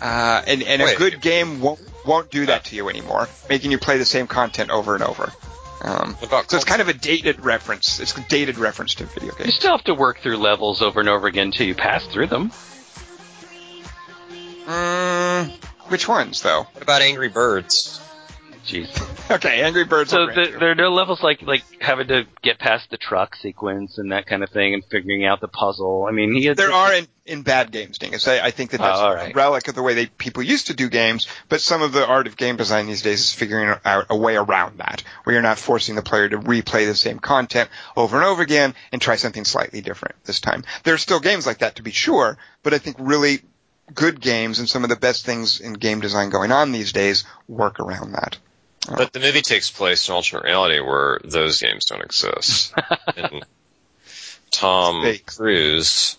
Uh, 0.00 0.42
and 0.46 0.62
and 0.62 0.80
a 0.80 0.94
good 0.96 1.20
game 1.20 1.60
won't 1.60 1.80
won't 2.06 2.30
do 2.30 2.46
that 2.46 2.64
to 2.64 2.76
you 2.76 2.88
anymore, 2.88 3.28
making 3.50 3.70
you 3.70 3.78
play 3.78 3.98
the 3.98 4.04
same 4.06 4.26
content 4.26 4.70
over 4.70 4.94
and 4.94 5.04
over. 5.04 5.30
Um, 5.82 6.16
so 6.20 6.56
it's 6.56 6.64
kind 6.64 6.82
of 6.82 6.88
a 6.88 6.94
dated 6.94 7.40
reference. 7.40 8.00
It's 8.00 8.16
a 8.16 8.20
dated 8.22 8.58
reference 8.58 8.94
to 8.96 9.04
video 9.04 9.32
games. 9.34 9.46
you 9.46 9.52
still 9.52 9.72
have 9.72 9.84
to 9.84 9.94
work 9.94 10.20
through 10.20 10.36
levels 10.36 10.82
over 10.82 11.00
and 11.00 11.08
over 11.08 11.26
again 11.26 11.48
until 11.48 11.66
you 11.66 11.74
pass 11.74 12.06
through 12.06 12.26
them. 12.26 12.50
Mm, 14.66 15.50
which 15.88 16.06
ones 16.06 16.42
though? 16.42 16.62
What 16.72 16.82
about 16.82 17.02
Angry 17.02 17.28
Birds? 17.28 17.99
Jeez. 18.70 19.06
Okay, 19.30 19.60
Angry 19.62 19.84
Birds. 19.84 20.10
So 20.10 20.26
the, 20.26 20.56
there 20.58 20.72
are 20.72 20.74
no 20.74 20.92
levels 20.92 21.22
like 21.22 21.42
like 21.42 21.62
having 21.80 22.08
to 22.08 22.26
get 22.42 22.58
past 22.58 22.90
the 22.90 22.96
truck 22.96 23.36
sequence 23.36 23.96
and 23.96 24.10
that 24.10 24.26
kind 24.26 24.42
of 24.42 24.50
thing, 24.50 24.74
and 24.74 24.84
figuring 24.84 25.24
out 25.24 25.40
the 25.40 25.46
puzzle. 25.46 26.04
I 26.08 26.10
mean, 26.10 26.52
There 26.56 26.72
are 26.72 26.92
in, 26.94 27.06
in 27.26 27.42
bad 27.42 27.70
games, 27.70 27.98
Dingus. 27.98 28.26
I, 28.26 28.40
I 28.46 28.50
think 28.50 28.72
that 28.72 28.80
oh, 28.80 28.84
that's 28.84 28.98
Oh, 28.98 29.02
all 29.04 29.12
a 29.12 29.32
relic 29.32 29.68
of 29.68 29.76
the 29.76 29.84
way 29.84 29.94
they 29.94 30.06
people 30.06 30.42
used 30.42 30.66
to 30.66 30.74
do 30.74 30.88
games, 30.88 31.28
but 31.48 31.60
some 31.60 31.80
of 31.80 31.92
the 31.92 32.04
art 32.04 32.26
of 32.26 32.36
game 32.36 32.56
design 32.56 32.88
these 32.88 33.02
days 33.02 33.20
is 33.20 33.32
figuring 33.32 33.72
out 33.84 34.06
a 34.10 34.16
way 34.16 34.34
around 34.34 34.78
that, 34.78 35.04
where 35.22 35.34
you're 35.34 35.42
not 35.42 35.60
forcing 35.60 35.94
the 35.94 36.02
player 36.02 36.28
to 36.28 36.38
replay 36.38 36.86
the 36.86 36.96
same 36.96 37.20
content 37.20 37.70
over 37.96 38.16
and 38.16 38.26
over 38.26 38.42
again 38.42 38.74
and 38.90 39.00
try 39.00 39.14
something 39.14 39.44
slightly 39.44 39.80
different 39.80 40.16
this 40.24 40.40
time. 40.40 40.64
There 40.82 40.94
are 40.94 40.98
still 40.98 41.20
games 41.20 41.46
like 41.46 41.58
that 41.58 41.76
to 41.76 41.84
be 41.84 41.92
sure, 41.92 42.36
but 42.64 42.74
I 42.74 42.78
think 42.78 42.96
really 42.98 43.42
good 43.94 44.20
games 44.20 44.58
and 44.58 44.68
some 44.68 44.82
of 44.82 44.90
the 44.90 44.96
best 44.96 45.24
things 45.24 45.60
in 45.60 45.74
game 45.74 46.00
design 46.00 46.30
going 46.30 46.50
on 46.50 46.72
these 46.72 46.92
days 46.92 47.22
work 47.46 47.78
around 47.78 48.10
that. 48.14 48.38
But 48.88 49.12
the 49.12 49.20
movie 49.20 49.42
takes 49.42 49.70
place 49.70 50.08
in 50.08 50.14
alternate 50.14 50.44
reality 50.44 50.80
where 50.80 51.20
those 51.22 51.60
games 51.60 51.84
don't 51.84 52.02
exist. 52.02 52.72
and 53.16 53.44
Tom 54.50 55.02
Fake. 55.02 55.26
Cruise. 55.26 56.16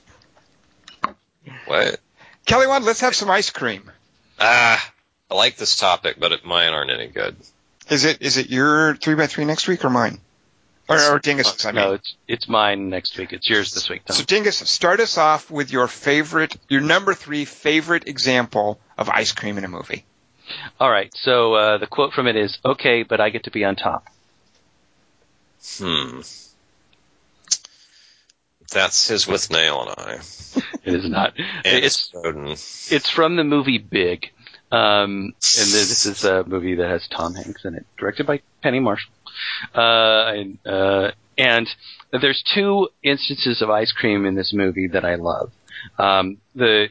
What? 1.65 1.99
Kelly 2.45 2.67
Wand, 2.67 2.85
let's 2.85 3.01
have 3.01 3.15
some 3.15 3.29
ice 3.29 3.49
cream. 3.49 3.89
Ah, 4.39 4.91
I 5.29 5.35
like 5.35 5.55
this 5.55 5.75
topic, 5.75 6.17
but 6.19 6.31
it, 6.31 6.45
mine 6.45 6.73
aren't 6.73 6.91
any 6.91 7.07
good. 7.07 7.35
Is 7.89 8.05
it 8.05 8.21
is 8.21 8.37
it 8.37 8.49
your 8.49 8.95
three 8.95 9.15
by 9.15 9.27
three 9.27 9.45
next 9.45 9.67
week 9.67 9.83
or 9.83 9.89
mine? 9.89 10.19
Or, 10.89 11.15
or 11.15 11.19
Dingus's, 11.19 11.65
I 11.65 11.71
mean. 11.71 11.83
no, 11.83 11.93
it's 11.93 12.15
it's 12.27 12.49
mine 12.49 12.89
next 12.89 13.17
week. 13.17 13.31
It's 13.33 13.49
yours 13.49 13.73
this 13.73 13.89
week, 13.89 14.03
Tom. 14.05 14.15
So 14.15 14.23
Dingus, 14.23 14.57
start 14.57 14.99
us 14.99 15.17
off 15.17 15.49
with 15.49 15.71
your 15.71 15.87
favorite, 15.87 16.57
your 16.67 16.81
number 16.81 17.13
three 17.13 17.45
favorite 17.45 18.07
example 18.07 18.79
of 18.97 19.09
ice 19.09 19.31
cream 19.31 19.57
in 19.57 19.63
a 19.63 19.67
movie. 19.67 20.05
All 20.79 20.89
right. 20.89 21.11
So 21.15 21.53
uh, 21.53 21.77
the 21.77 21.87
quote 21.87 22.13
from 22.13 22.27
it 22.27 22.35
is, 22.35 22.59
"Okay, 22.63 23.03
but 23.03 23.19
I 23.19 23.29
get 23.29 23.43
to 23.45 23.51
be 23.51 23.63
on 23.63 23.75
top." 23.75 24.05
Hmm. 25.77 26.21
That's 28.71 29.09
his 29.09 29.25
Withnail 29.25 29.81
and 29.81 29.95
I. 29.97 30.13
It 30.83 30.95
is 30.95 31.09
not. 31.09 31.33
And 31.37 31.85
it's 31.85 32.09
Snowden. 32.09 32.47
it's 32.47 33.09
from 33.09 33.35
the 33.35 33.43
movie 33.43 33.77
Big, 33.77 34.31
um, 34.71 35.33
and 35.33 35.33
this 35.43 36.05
is 36.05 36.23
a 36.23 36.43
movie 36.45 36.75
that 36.75 36.89
has 36.89 37.07
Tom 37.09 37.35
Hanks 37.35 37.65
in 37.65 37.75
it, 37.75 37.85
directed 37.97 38.25
by 38.25 38.41
Penny 38.63 38.79
Marshall. 38.79 39.11
Uh, 39.75 40.31
and, 40.33 40.57
uh, 40.65 41.11
and 41.37 41.67
there's 42.11 42.43
two 42.53 42.89
instances 43.03 43.61
of 43.61 43.69
ice 43.69 43.91
cream 43.91 44.25
in 44.25 44.35
this 44.35 44.53
movie 44.53 44.87
that 44.87 45.03
I 45.03 45.15
love. 45.15 45.51
Um, 45.99 46.37
the 46.55 46.89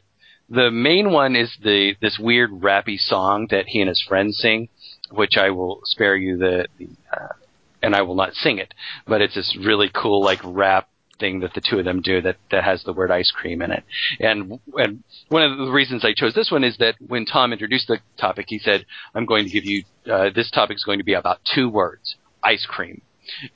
the 0.51 0.71
main 0.71 1.13
one 1.13 1.37
is 1.37 1.57
the 1.63 1.95
this 2.01 2.19
weird 2.19 2.51
rappy 2.51 2.99
song 2.99 3.47
that 3.51 3.67
he 3.69 3.81
and 3.81 3.89
his 3.89 4.05
friends 4.07 4.39
sing, 4.39 4.69
which 5.11 5.37
I 5.37 5.51
will 5.51 5.81
spare 5.85 6.17
you 6.17 6.37
the, 6.37 6.67
the 6.79 6.89
uh, 7.13 7.35
and 7.83 7.95
I 7.95 8.03
will 8.03 8.17
not 8.17 8.35
sing 8.35 8.59
it, 8.59 8.75
but 9.07 9.23
it's 9.23 9.35
this 9.35 9.57
really 9.59 9.91
cool 9.95 10.23
like 10.23 10.41
rap 10.45 10.89
thing 11.19 11.41
that 11.41 11.55
the 11.55 11.61
two 11.61 11.79
of 11.79 11.85
them 11.85 12.01
do 12.01 12.21
that 12.23 12.37
that 12.51 12.65
has 12.65 12.83
the 12.83 12.93
word 12.93 13.11
ice 13.11 13.31
cream 13.31 13.63
in 13.63 13.71
it. 13.71 13.85
And 14.19 14.59
and 14.75 15.05
one 15.29 15.43
of 15.43 15.57
the 15.57 15.71
reasons 15.71 16.05
I 16.05 16.15
chose 16.15 16.35
this 16.35 16.51
one 16.51 16.65
is 16.65 16.77
that 16.79 16.97
when 17.07 17.27
Tom 17.27 17.53
introduced 17.53 17.89
the 17.89 17.99
topic, 18.19 18.47
he 18.49 18.59
said, 18.59 18.87
"I'm 19.15 19.27
going 19.27 19.45
to 19.45 19.51
give 19.51 19.65
you 19.65 19.85
uh, 20.11 20.31
this 20.35 20.51
topic 20.51 20.77
is 20.77 20.85
going 20.85 20.99
to 20.99 21.05
be 21.05 21.15
about 21.15 21.39
two 21.55 21.69
words: 21.69 22.17
ice 22.43 22.67
cream." 22.69 23.03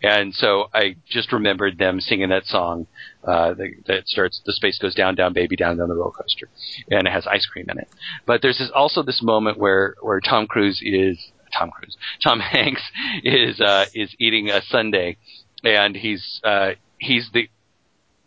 And 0.02 0.32
so 0.32 0.66
I 0.72 0.96
just 1.08 1.32
remembered 1.32 1.78
them 1.78 2.00
singing 2.00 2.28
that 2.28 2.44
song 2.44 2.86
uh, 3.26 3.54
that, 3.54 3.70
that 3.86 4.08
starts 4.08 4.40
"The 4.44 4.52
space 4.52 4.78
goes 4.78 4.94
down, 4.94 5.14
down, 5.14 5.32
baby, 5.32 5.56
down, 5.56 5.78
down 5.78 5.88
the 5.88 5.94
roller 5.94 6.12
coaster," 6.12 6.48
and 6.90 7.06
it 7.06 7.10
has 7.10 7.26
ice 7.26 7.46
cream 7.46 7.66
in 7.68 7.78
it. 7.78 7.88
But 8.26 8.42
there's 8.42 8.58
this, 8.58 8.70
also 8.74 9.02
this 9.02 9.22
moment 9.22 9.58
where 9.58 9.94
where 10.00 10.20
Tom 10.20 10.46
Cruise 10.46 10.80
is 10.82 11.18
Tom 11.56 11.70
Cruise, 11.70 11.96
Tom 12.22 12.40
Hanks 12.40 12.82
is 13.22 13.60
uh, 13.60 13.86
is 13.94 14.14
eating 14.18 14.50
a 14.50 14.62
sundae, 14.62 15.16
and 15.62 15.96
he's 15.96 16.40
uh, 16.44 16.72
he's 16.98 17.30
the 17.32 17.48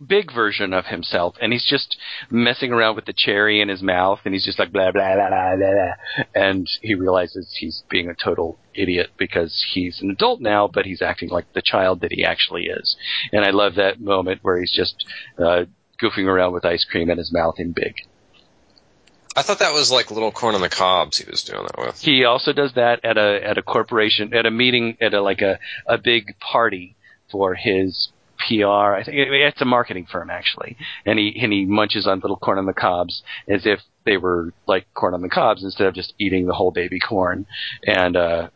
big 0.05 0.33
version 0.33 0.73
of 0.73 0.85
himself, 0.85 1.35
and 1.41 1.51
he's 1.51 1.65
just 1.65 1.97
messing 2.29 2.71
around 2.71 2.95
with 2.95 3.05
the 3.05 3.13
cherry 3.13 3.61
in 3.61 3.69
his 3.69 3.81
mouth, 3.81 4.19
and 4.25 4.33
he's 4.33 4.45
just 4.45 4.59
like 4.59 4.71
blah 4.71 4.91
blah 4.91 5.15
blah 5.15 5.29
blah 5.29 5.55
blah, 5.55 5.71
blah. 5.71 6.23
and 6.35 6.67
he 6.81 6.93
realizes 6.93 7.55
he's 7.59 7.83
being 7.89 8.09
a 8.09 8.13
total 8.13 8.59
idiot 8.73 9.09
because 9.17 9.65
he's 9.73 9.99
an 10.01 10.11
adult 10.11 10.41
now, 10.41 10.67
but 10.67 10.85
he's 10.85 11.01
acting 11.01 11.29
like 11.29 11.51
the 11.53 11.61
child 11.63 12.01
that 12.01 12.11
he 12.11 12.23
actually 12.23 12.65
is. 12.65 12.95
And 13.31 13.43
I 13.43 13.49
love 13.49 13.75
that 13.75 13.99
moment 13.99 14.39
where 14.43 14.59
he's 14.59 14.73
just 14.73 15.05
uh, 15.39 15.65
goofing 16.01 16.25
around 16.25 16.53
with 16.53 16.65
ice 16.65 16.85
cream 16.85 17.09
in 17.09 17.17
his 17.17 17.33
mouth 17.33 17.55
in 17.57 17.71
big. 17.71 17.95
I 19.35 19.43
thought 19.43 19.59
that 19.59 19.73
was 19.73 19.91
like 19.91 20.09
little 20.09 20.31
corn 20.31 20.55
on 20.55 20.61
the 20.61 20.69
cobs 20.69 21.19
he 21.19 21.29
was 21.29 21.43
doing 21.43 21.61
that 21.61 21.77
with. 21.77 21.99
He 21.99 22.25
also 22.25 22.53
does 22.53 22.73
that 22.73 23.05
at 23.05 23.17
a 23.17 23.39
at 23.43 23.57
a 23.59 23.61
corporation 23.61 24.33
at 24.33 24.47
a 24.47 24.51
meeting 24.51 24.97
at 24.99 25.13
a 25.13 25.21
like 25.21 25.41
a 25.41 25.59
a 25.85 25.99
big 25.99 26.39
party 26.39 26.95
for 27.29 27.53
his 27.53 28.09
PR. 28.37 28.95
I 28.95 29.03
think 29.03 29.17
it's 29.17 29.61
a 29.61 29.65
marketing 29.65 30.07
firm 30.11 30.29
actually, 30.29 30.77
and 31.05 31.17
he 31.19 31.37
and 31.41 31.51
he 31.51 31.65
munches 31.65 32.07
on 32.07 32.19
little 32.19 32.37
corn 32.37 32.57
on 32.57 32.65
the 32.65 32.73
cobs 32.73 33.23
as 33.47 33.65
if 33.65 33.79
they 34.05 34.17
were 34.17 34.53
like 34.67 34.85
corn 34.93 35.13
on 35.13 35.21
the 35.21 35.29
cobs 35.29 35.63
instead 35.63 35.87
of 35.87 35.93
just 35.93 36.13
eating 36.19 36.47
the 36.47 36.53
whole 36.53 36.71
baby 36.71 36.99
corn, 36.99 37.45
and 37.85 38.15
uh 38.15 38.49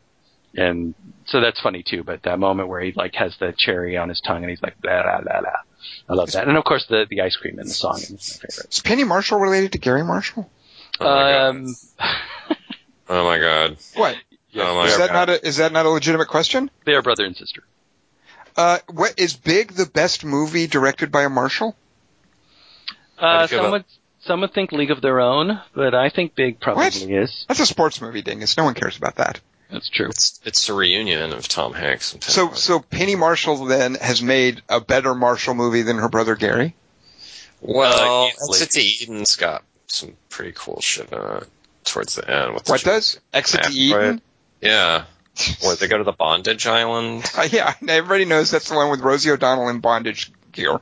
and 0.55 0.93
so 1.25 1.39
that's 1.41 1.59
funny 1.61 1.83
too. 1.83 2.03
But 2.03 2.23
that 2.23 2.39
moment 2.39 2.69
where 2.69 2.81
he 2.81 2.91
like 2.95 3.15
has 3.15 3.35
the 3.39 3.53
cherry 3.57 3.97
on 3.97 4.09
his 4.09 4.21
tongue 4.21 4.43
and 4.43 4.49
he's 4.49 4.61
like 4.61 4.79
blah 4.81 5.01
blah 5.03 5.21
blah 5.21 5.39
blah. 5.41 5.49
I 6.09 6.13
love 6.13 6.31
that, 6.33 6.47
and 6.47 6.57
of 6.57 6.63
course 6.63 6.85
the 6.87 7.05
the 7.09 7.21
ice 7.21 7.35
cream 7.35 7.59
in 7.59 7.67
the 7.67 7.73
song 7.73 7.97
is 7.97 8.11
my 8.43 8.49
favorite. 8.49 8.71
Is 8.73 8.81
Penny 8.81 9.03
Marshall 9.03 9.39
related 9.39 9.71
to 9.73 9.77
Garry 9.77 10.03
Marshall? 10.03 10.49
Oh 10.99 11.05
my 11.05 11.09
god. 11.31 11.49
Um, 11.49 11.75
Oh 13.09 13.23
my 13.25 13.39
god. 13.39 13.77
What? 13.95 14.15
Oh 14.55 14.83
Is 14.83 14.97
that 14.97 15.07
god. 15.09 15.13
not 15.13 15.29
a 15.29 15.47
is 15.47 15.57
that 15.57 15.71
not 15.73 15.85
a 15.85 15.89
legitimate 15.89 16.27
question? 16.27 16.69
they 16.85 16.93
are 16.93 17.01
brother 17.01 17.25
and 17.25 17.35
sister. 17.35 17.63
Uh, 18.57 18.79
what 18.89 19.13
is 19.17 19.33
Big 19.35 19.73
the 19.73 19.85
best 19.85 20.23
movie 20.25 20.67
directed 20.67 21.11
by 21.11 21.23
a 21.23 21.29
Marshall? 21.29 21.75
Uh, 23.17 23.47
some 23.47 23.59
about- 23.59 23.71
would 23.71 23.85
some 24.23 24.41
would 24.41 24.53
think 24.53 24.71
League 24.71 24.91
of 24.91 25.01
Their 25.01 25.19
Own, 25.19 25.59
but 25.73 25.95
I 25.95 26.09
think 26.09 26.35
Big 26.35 26.59
probably 26.59 26.85
What? 26.85 26.95
is. 27.01 27.45
That's 27.47 27.59
a 27.59 27.65
sports 27.65 28.01
movie, 28.01 28.21
dingus. 28.21 28.55
No 28.57 28.63
one 28.65 28.75
cares 28.75 28.97
about 28.97 29.15
that. 29.15 29.39
That's 29.71 29.89
true. 29.89 30.09
It's 30.09 30.39
it's 30.43 30.67
a 30.69 30.73
reunion 30.73 31.31
of 31.33 31.47
Tom 31.47 31.73
Hanks 31.73 32.11
and 32.13 32.21
Penny 32.21 32.33
So, 32.33 32.45
Marshall. 32.45 32.61
so 32.61 32.79
Penny 32.81 33.15
Marshall 33.15 33.65
then 33.65 33.95
has 33.95 34.21
made 34.21 34.61
a 34.69 34.79
better 34.81 35.15
Marshall 35.15 35.53
movie 35.55 35.81
than 35.81 35.97
her 35.97 36.09
brother 36.09 36.35
Garry. 36.35 36.75
well, 37.61 38.25
uh, 38.25 38.27
easily. 38.27 38.59
Exit 38.61 38.71
to 38.71 39.03
Eden's 39.03 39.35
got 39.37 39.63
some 39.87 40.15
pretty 40.29 40.51
cool 40.55 40.81
shit 40.81 41.09
in 41.11 41.17
it 41.17 41.47
towards 41.85 42.15
the 42.15 42.29
end. 42.29 42.53
With 42.53 42.65
the 42.65 42.71
What 42.73 42.81
does 42.83 43.19
Exit 43.33 43.63
to 43.63 43.71
Eden? 43.71 44.21
Yeah. 44.61 45.05
Where 45.61 45.75
they 45.75 45.87
go 45.87 45.97
to 45.97 46.03
the 46.03 46.11
bondage 46.11 46.67
island 46.67 47.23
Uh, 47.37 47.47
yeah, 47.49 47.73
everybody 47.87 48.25
knows 48.25 48.51
that's 48.51 48.69
the 48.69 48.75
one 48.75 48.89
with 48.91 48.99
Rosie 49.01 49.31
O'Donnell 49.31 49.69
in 49.69 49.79
bondage 49.79 50.31
gear. 50.51 50.79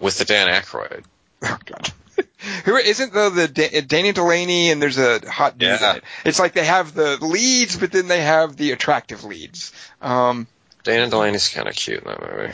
with 0.00 0.18
the 0.18 0.24
Dan 0.24 0.48
Aykroyd. 0.48 1.04
Oh 1.44 1.58
God. 1.64 1.92
Who 2.64 2.76
isn't 2.76 3.12
though 3.12 3.30
the 3.30 3.48
Da- 3.48 3.80
Dana 3.80 4.12
Delany 4.12 4.70
and 4.70 4.80
there's 4.82 4.98
a 4.98 5.20
hot 5.28 5.58
dude 5.58 5.68
Yeah. 5.68 5.90
in 5.92 5.96
it. 5.98 6.04
It's 6.24 6.38
like 6.38 6.52
they 6.52 6.64
have 6.64 6.94
the 6.94 7.16
leads, 7.24 7.76
but 7.76 7.90
then 7.90 8.06
they 8.08 8.20
have 8.20 8.56
the 8.56 8.70
attractive 8.72 9.24
leads. 9.24 9.72
Um, 10.00 10.46
Dana 10.84 11.08
Delany's 11.08 11.48
kind 11.48 11.68
of 11.68 11.74
cute 11.74 11.98
in 12.00 12.04
that 12.08 12.20
movie. 12.20 12.52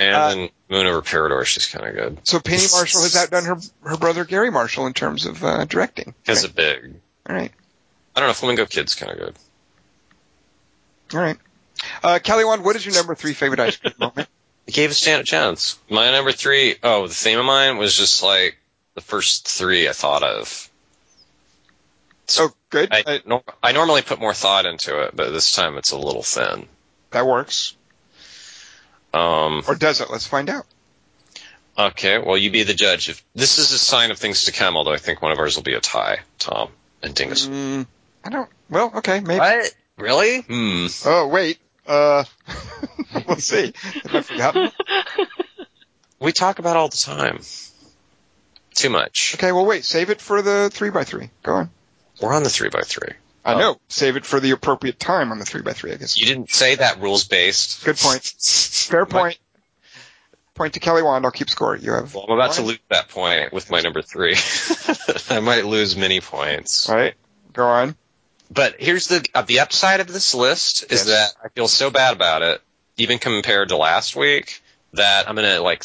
And 0.00 0.14
Uh, 0.16 0.28
then 0.30 0.48
Moon 0.68 0.86
over 0.86 1.02
Parador, 1.02 1.44
she's 1.44 1.66
kind 1.66 1.86
of 1.86 1.94
good. 1.94 2.18
so 2.26 2.40
Penny 2.40 2.62
Marshall 2.72 3.02
has 3.02 3.14
outdone 3.16 3.44
her 3.44 3.56
her 3.90 3.96
brother 3.96 4.24
Garry 4.24 4.50
Marshall 4.50 4.86
in 4.86 4.92
terms 4.94 5.26
of 5.26 5.44
uh, 5.44 5.64
directing. 5.66 6.14
Because 6.24 6.42
a 6.44 6.48
Big. 6.48 6.94
All 7.28 7.36
right, 7.36 7.52
I 8.16 8.20
don't 8.20 8.28
know, 8.28 8.32
Flamingo 8.34 8.66
Kid's 8.66 8.94
kind 8.94 9.12
of 9.12 9.18
good. 9.18 9.34
All 11.14 11.20
right. 11.20 11.36
Uh, 12.02 12.18
Kelly, 12.22 12.44
Wand, 12.44 12.64
what 12.64 12.76
is 12.76 12.84
your 12.84 12.94
number 12.94 13.14
three 13.14 13.32
favorite 13.34 13.60
ice 13.60 13.76
cream 13.76 13.94
moment? 13.98 14.28
It 14.66 14.74
gave 14.74 14.90
us 14.90 15.00
Janet 15.00 15.26
chance. 15.26 15.78
My 15.88 16.12
number 16.12 16.30
three, 16.30 16.76
oh, 16.84 17.08
the 17.08 17.14
theme 17.14 17.38
of 17.40 17.44
mine 17.44 17.76
was 17.78 17.96
just 17.96 18.22
like 18.22 18.56
the 18.94 19.00
first 19.00 19.48
three 19.48 19.88
I 19.88 19.92
thought 19.92 20.22
of. 20.22 20.70
Oh, 22.38 22.52
good. 22.68 22.88
I, 22.92 23.20
nor- 23.26 23.42
I 23.60 23.72
normally 23.72 24.02
put 24.02 24.20
more 24.20 24.34
thought 24.34 24.66
into 24.66 25.00
it, 25.02 25.16
but 25.16 25.30
this 25.32 25.50
time 25.56 25.76
it's 25.76 25.90
a 25.90 25.98
little 25.98 26.22
thin. 26.22 26.68
that 27.10 27.26
works. 27.26 27.74
Um, 29.12 29.64
Or 29.66 29.74
does 29.74 30.00
it? 30.00 30.10
Let's 30.10 30.26
find 30.26 30.48
out. 30.48 30.66
okay, 31.76 32.18
well, 32.18 32.36
you 32.36 32.50
be 32.52 32.62
the 32.62 32.74
judge. 32.74 33.08
If 33.08 33.24
this 33.34 33.58
is 33.58 33.72
a 33.72 33.78
sign 33.78 34.12
of 34.12 34.18
things 34.18 34.44
to 34.44 34.52
come, 34.52 34.76
although 34.76 34.92
I 34.92 34.98
think 34.98 35.20
one 35.20 35.32
of 35.32 35.38
ours 35.38 35.56
will 35.56 35.64
be 35.64 35.74
a 35.74 35.80
tie, 35.80 36.18
Tom 36.38 36.70
and 37.02 37.12
Dingus. 37.14 37.48
Mm, 37.48 37.86
I 38.24 38.28
don't. 38.30 38.48
Well, 38.68 38.92
okay, 38.96 39.18
maybe. 39.18 39.40
What? 39.40 39.74
Really? 40.00 40.40
Hmm. 40.42 40.86
Oh, 41.04 41.28
wait. 41.28 41.58
Uh, 41.86 42.24
we'll 43.26 43.36
see. 43.36 43.72
Have 44.04 44.14
I 44.14 44.20
forgotten? 44.22 44.70
We 46.22 46.32
talk 46.32 46.58
about 46.58 46.76
all 46.76 46.90
the 46.90 46.98
time. 46.98 47.40
Too 48.74 48.90
much. 48.90 49.36
Okay, 49.36 49.52
well, 49.52 49.64
wait. 49.64 49.86
Save 49.86 50.10
it 50.10 50.20
for 50.20 50.42
the 50.42 50.68
three 50.70 50.90
by 50.90 51.02
three. 51.04 51.30
Go 51.42 51.54
on. 51.54 51.70
We're 52.20 52.34
on 52.34 52.42
the 52.42 52.50
three 52.50 52.68
by 52.68 52.82
three. 52.82 53.14
I 53.42 53.54
Oh. 53.54 53.58
know. 53.58 53.80
Save 53.88 54.16
it 54.16 54.26
for 54.26 54.38
the 54.38 54.50
appropriate 54.50 55.00
time 55.00 55.32
on 55.32 55.38
the 55.38 55.46
three 55.46 55.62
by 55.62 55.72
three. 55.72 55.92
I 55.92 55.96
guess. 55.96 56.18
You 56.18 56.26
didn't 56.26 56.50
say 56.50 56.74
that 56.74 57.00
rules 57.00 57.24
based. 57.24 57.86
Good 57.86 57.96
point. 57.96 58.22
Fair 58.22 59.06
point. 59.06 59.38
Point 60.54 60.74
to 60.74 60.80
Kelly 60.80 61.02
Wand. 61.02 61.24
I'll 61.24 61.30
keep 61.30 61.48
score. 61.48 61.74
You 61.74 61.92
have. 61.92 62.14
Well, 62.14 62.26
I'm 62.28 62.34
about 62.34 62.52
to 62.52 62.62
lose 62.62 62.78
that 62.90 63.08
point 63.08 63.54
with 63.54 63.70
my 63.70 63.80
number 63.80 64.02
three. 64.02 64.36
I 65.30 65.40
might 65.40 65.64
lose 65.64 65.96
many 65.96 66.20
points. 66.20 66.90
All 66.90 66.96
right. 66.96 67.14
Go 67.54 67.66
on. 67.66 67.96
But 68.50 68.76
here's 68.80 69.06
the 69.06 69.24
uh, 69.34 69.42
the 69.42 69.60
upside 69.60 70.00
of 70.00 70.08
this 70.12 70.34
list 70.34 70.84
is 70.90 71.06
Yes. 71.06 71.34
that 71.34 71.44
I 71.44 71.48
feel 71.50 71.68
so 71.68 71.90
bad 71.90 72.14
about 72.14 72.42
it, 72.42 72.60
even 72.96 73.18
compared 73.18 73.68
to 73.68 73.76
last 73.76 74.16
week, 74.16 74.60
that 74.94 75.28
I'm 75.28 75.36
gonna 75.36 75.60
like 75.60 75.84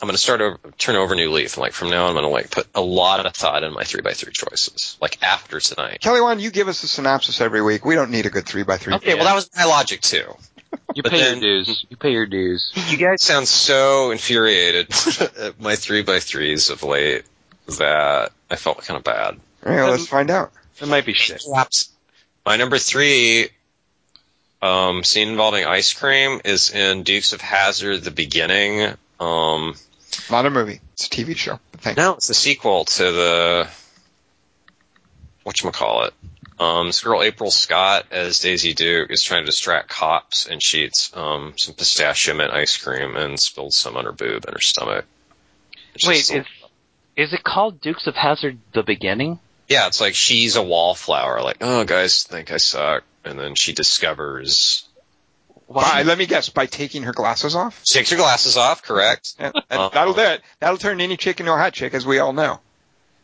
I'm 0.00 0.08
gonna 0.08 0.18
start 0.18 0.42
over 0.42 0.58
turn 0.76 0.96
over 0.96 1.14
a 1.14 1.16
new 1.16 1.30
leaf. 1.30 1.56
Like 1.56 1.72
from 1.72 1.88
now 1.90 2.04
on, 2.04 2.10
I'm 2.10 2.14
gonna 2.16 2.28
like 2.28 2.50
put 2.50 2.66
a 2.74 2.82
lot 2.82 3.24
of 3.24 3.32
thought 3.34 3.64
in 3.64 3.72
my 3.72 3.84
three 3.84 4.02
by 4.02 4.12
three 4.12 4.32
choices. 4.32 4.98
Like 5.00 5.22
after 5.22 5.58
tonight. 5.58 6.00
Kelly 6.02 6.20
Wand, 6.20 6.42
you 6.42 6.50
give 6.50 6.68
us 6.68 6.82
a 6.82 6.88
synopsis 6.88 7.40
every 7.40 7.62
week. 7.62 7.84
We 7.84 7.94
don't 7.94 8.10
need 8.10 8.26
a 8.26 8.30
good 8.30 8.44
three 8.46 8.62
by 8.62 8.76
three. 8.76 8.94
Okay, 8.94 9.14
well 9.14 9.24
that 9.24 9.34
was 9.34 9.48
my 9.56 9.64
logic 9.64 10.02
too. 10.02 10.34
You 10.94 11.02
But 11.02 11.12
pay 11.12 11.18
then- 11.20 11.40
your 11.42 11.58
dues. 11.64 11.86
You 11.88 11.96
pay 11.96 12.12
your 12.12 12.26
dues. 12.26 12.72
You 12.88 12.98
guys 12.98 13.22
sound 13.22 13.48
so 13.48 14.10
infuriated 14.10 14.88
at 15.38 15.58
my 15.60 15.76
three 15.76 16.02
by 16.02 16.20
threes 16.20 16.68
of 16.68 16.82
late 16.82 17.24
that 17.78 18.32
I 18.50 18.56
felt 18.56 18.84
kind 18.84 18.98
of 18.98 19.04
bad. 19.04 19.38
All 19.64 19.72
right, 19.72 19.88
let's 19.90 20.06
find 20.06 20.30
out. 20.30 20.52
It 20.80 20.88
might 20.88 21.06
be 21.06 21.12
shit. 21.14 21.42
My 22.44 22.56
number 22.56 22.78
three 22.78 23.48
um, 24.60 25.04
scene 25.04 25.28
involving 25.28 25.64
ice 25.64 25.92
cream 25.92 26.40
is 26.44 26.70
in 26.70 27.02
Dukes 27.02 27.32
of 27.32 27.40
Hazzard: 27.40 28.02
The 28.02 28.10
Beginning. 28.10 28.94
Um, 29.20 29.74
Not 30.30 30.46
a 30.46 30.50
movie. 30.50 30.80
It's 30.94 31.06
a 31.06 31.10
TV 31.10 31.36
show. 31.36 31.60
Thanks. 31.72 31.96
no, 31.96 32.14
it's 32.14 32.28
the 32.28 32.34
sequel 32.34 32.84
to 32.84 33.02
the 33.02 33.68
whatchamacallit. 35.44 36.12
Um, 36.58 36.86
this 36.86 37.00
girl 37.00 37.22
April 37.22 37.50
Scott 37.50 38.06
as 38.12 38.38
Daisy 38.38 38.72
Duke 38.74 39.10
is 39.10 39.24
trying 39.24 39.42
to 39.42 39.46
distract 39.46 39.88
cops, 39.88 40.46
and 40.46 40.62
she 40.62 40.84
eats 40.84 41.10
um, 41.16 41.54
some 41.56 41.74
pistachio 41.74 42.34
mint 42.34 42.52
ice 42.52 42.76
cream 42.76 43.16
and 43.16 43.38
spills 43.38 43.76
some 43.76 43.96
on 43.96 44.04
her 44.04 44.12
boob 44.12 44.44
and 44.44 44.54
her 44.54 44.60
stomach. 44.60 45.04
It's 45.94 46.06
Wait, 46.06 46.30
is 46.30 46.46
is 47.16 47.32
it 47.32 47.42
called 47.42 47.80
Dukes 47.80 48.06
of 48.06 48.14
Hazzard: 48.14 48.58
The 48.74 48.82
Beginning? 48.82 49.40
Yeah, 49.68 49.86
it's 49.86 50.00
like 50.00 50.14
she's 50.14 50.56
a 50.56 50.62
wallflower. 50.62 51.40
Like, 51.42 51.58
oh, 51.60 51.84
guys 51.84 52.24
think 52.24 52.52
I 52.52 52.56
suck, 52.58 53.04
and 53.24 53.38
then 53.38 53.54
she 53.54 53.72
discovers. 53.72 54.86
By, 55.68 56.02
let 56.02 56.18
me 56.18 56.26
guess. 56.26 56.50
By 56.50 56.66
taking 56.66 57.04
her 57.04 57.12
glasses 57.12 57.54
off. 57.56 57.80
She 57.84 57.94
takes 57.98 58.10
her 58.10 58.16
glasses 58.16 58.56
off, 58.58 58.82
correct? 58.82 59.34
Yeah, 59.40 59.52
that- 59.70 59.92
that'll 59.92 60.12
do 60.14 60.20
it. 60.20 60.42
That'll 60.60 60.76
turn 60.78 61.00
any 61.00 61.16
chick 61.16 61.40
into 61.40 61.52
a 61.52 61.56
hot 61.56 61.72
chick, 61.72 61.94
as 61.94 62.04
we 62.04 62.18
all 62.18 62.32
know. 62.34 62.60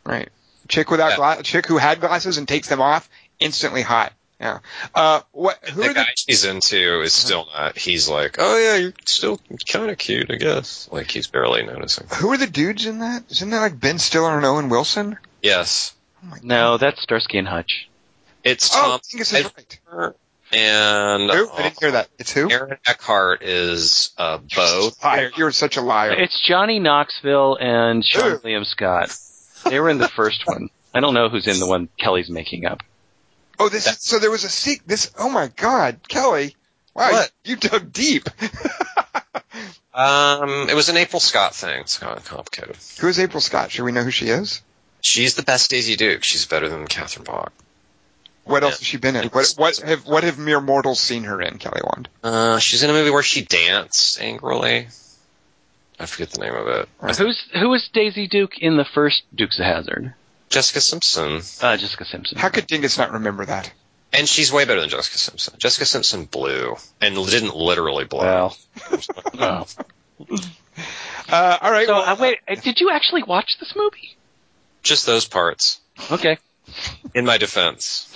Right. 0.03 0.29
Chick 0.67 0.89
without 0.89 1.11
Yeah. 1.11 1.15
gla- 1.35 1.43
chick 1.43 1.67
who 1.67 1.77
had 1.77 1.99
glasses 1.99 2.37
and 2.37 2.47
takes 2.47 2.67
them 2.69 2.81
off, 2.81 3.07
instantly 3.39 3.81
hot. 3.83 4.13
Yeah. 4.39 4.59
Uh, 4.95 5.21
what? 5.31 5.59
Who 5.69 5.81
the 5.83 5.89
are 5.89 5.93
guy 5.93 6.03
the? 6.05 6.23
she's 6.27 6.45
into 6.45 7.01
is 7.01 7.11
still 7.13 7.45
not. 7.53 7.77
He's 7.77 8.07
like, 8.07 8.37
oh 8.39 8.57
yeah, 8.57 8.75
you're 8.77 8.93
still 9.05 9.39
kind 9.67 9.91
of 9.91 9.97
cute, 9.97 10.31
I 10.31 10.35
guess. 10.37 10.87
Like 10.91 11.11
he's 11.11 11.27
barely 11.27 11.63
noticing. 11.63 12.07
Who 12.15 12.31
are 12.31 12.37
the 12.37 12.47
dudes 12.47 12.85
in 12.85 12.99
that? 12.99 13.25
Isn't 13.29 13.49
that 13.49 13.59
like 13.59 13.79
Ben 13.79 13.99
Stiller 13.99 14.37
and 14.37 14.45
Owen 14.45 14.69
Wilson? 14.69 15.17
Yes, 15.43 15.93
Oh 16.23 16.35
No, 16.43 16.77
that's 16.77 17.01
Starsky 17.01 17.37
and 17.37 17.47
Hutch. 17.47 17.89
it's 18.43 18.69
Oh, 18.75 18.79
Tom 18.81 18.99
Angus 19.13 19.33
is 19.33 19.49
right. 19.93 20.19
And 20.51 21.29
Who? 21.31 21.49
I 21.51 21.61
didn't 21.63 21.79
hear 21.79 21.91
that. 21.91 22.07
It's 22.17 22.31
who? 22.31 22.49
Aaron 22.51 22.77
Eckhart 22.87 23.43
is 23.43 24.09
uh, 24.17 24.39
Bo. 24.55 24.89
Liar. 25.03 25.31
You're 25.37 25.51
such 25.51 25.77
a 25.77 25.81
liar. 25.81 26.11
It's 26.13 26.39
Johnny 26.47 26.79
Knoxville 26.79 27.57
and 27.61 28.03
Seann 28.03 28.33
Ugh. 28.37 28.41
William 28.43 28.65
Scott. 28.65 29.15
They 29.69 29.79
were 29.79 29.89
in 29.91 29.99
the 29.99 30.07
first 30.07 30.47
one. 30.47 30.69
I 30.93 31.01
don't 31.01 31.13
know 31.13 31.29
who's 31.29 31.45
in 31.45 31.59
the 31.59 31.67
one 31.67 31.87
Kelly's 31.99 32.31
making 32.31 32.65
up. 32.65 32.81
Oh, 33.59 33.69
this 33.69 33.85
is, 33.85 33.99
so 33.99 34.17
there 34.17 34.31
was 34.31 34.43
a 34.43 34.49
seek. 34.49 34.87
This. 34.87 35.11
Oh 35.19 35.29
my 35.29 35.51
God, 35.55 35.99
Kelly. 36.07 36.55
Wow, 36.95 37.11
What? 37.11 37.31
you 37.43 37.55
dug 37.55 37.91
deep. 37.93 38.27
Um, 39.93 40.69
it 40.69 40.75
was 40.75 40.87
an 40.87 40.95
April 40.95 41.19
Scott 41.19 41.53
thing. 41.53 41.81
It's 41.81 41.97
kind 41.97 42.15
of 42.15 42.23
complicated. 42.23 42.77
who 43.01 43.07
is 43.09 43.19
April 43.19 43.41
Scott? 43.41 43.71
Should 43.71 43.83
we 43.83 43.91
know 43.91 44.03
who 44.03 44.11
she 44.11 44.27
is? 44.29 44.61
She's 45.01 45.35
the 45.35 45.43
best 45.43 45.69
Daisy 45.69 45.95
Duke. 45.95 46.23
She's 46.23 46.45
better 46.45 46.67
than 46.69 46.85
Catherine 46.87 47.23
Bach. 47.25 47.51
What 48.43 48.63
else 48.63 48.73
Yeah. 48.73 48.77
has 48.79 48.87
she 48.87 48.97
been 48.97 49.15
in? 49.15 49.27
What 49.29 49.53
what 49.57 49.77
have 49.77 50.05
what 50.05 50.23
have 50.23 50.37
mere 50.39 50.59
mortals 50.59 50.99
seen 50.99 51.23
her 51.25 51.41
in, 51.41 51.57
Kelly 51.59 51.81
Wand? 51.83 52.09
Uh, 52.23 52.57
she's 52.59 52.81
in 52.83 52.89
a 52.89 52.93
movie 52.93 53.11
where 53.11 53.23
she 53.23 53.43
danced 53.43 54.19
angrily. 54.19 54.87
I 55.99 56.05
forget 56.05 56.31
the 56.31 56.39
name 56.39 56.55
of 56.55 56.67
it. 56.67 56.89
Who's 57.17 57.39
who 57.53 57.69
was 57.69 57.87
Daisy 57.93 58.27
Duke 58.27 58.57
in 58.57 58.77
the 58.77 58.85
first 58.85 59.23
Dukes 59.35 59.59
of 59.59 59.65
Hazzard? 59.65 60.13
Jessica 60.49 60.81
Simpson. 60.81 61.41
Uh, 61.61 61.77
Jessica 61.77 62.05
Simpson. 62.05 62.37
How 62.39 62.49
could 62.49 62.65
Dingus 62.65 62.97
not 62.97 63.11
remember 63.11 63.45
that? 63.45 63.71
And 64.11 64.27
she's 64.27 64.51
way 64.51 64.65
better 64.65 64.79
than 64.79 64.89
Jessica 64.89 65.19
Simpson. 65.19 65.53
Jessica 65.59 65.85
Simpson 65.85 66.25
blew. 66.25 66.75
And 66.99 67.13
didn't 67.15 67.55
literally 67.55 68.05
blow. 68.05 68.21
well, 68.21 68.57
oh. 70.19 70.35
Uh, 71.29 71.57
all 71.61 71.71
right. 71.71 71.85
So 71.85 71.93
well, 71.93 72.09
uh, 72.09 72.15
wait, 72.19 72.39
uh, 72.47 72.55
did 72.55 72.79
you 72.79 72.89
actually 72.89 73.23
watch 73.23 73.57
this 73.59 73.73
movie? 73.75 74.17
Just 74.83 75.05
those 75.05 75.25
parts. 75.25 75.79
Okay. 76.11 76.37
In 77.13 77.25
my 77.25 77.37
defense. 77.37 78.07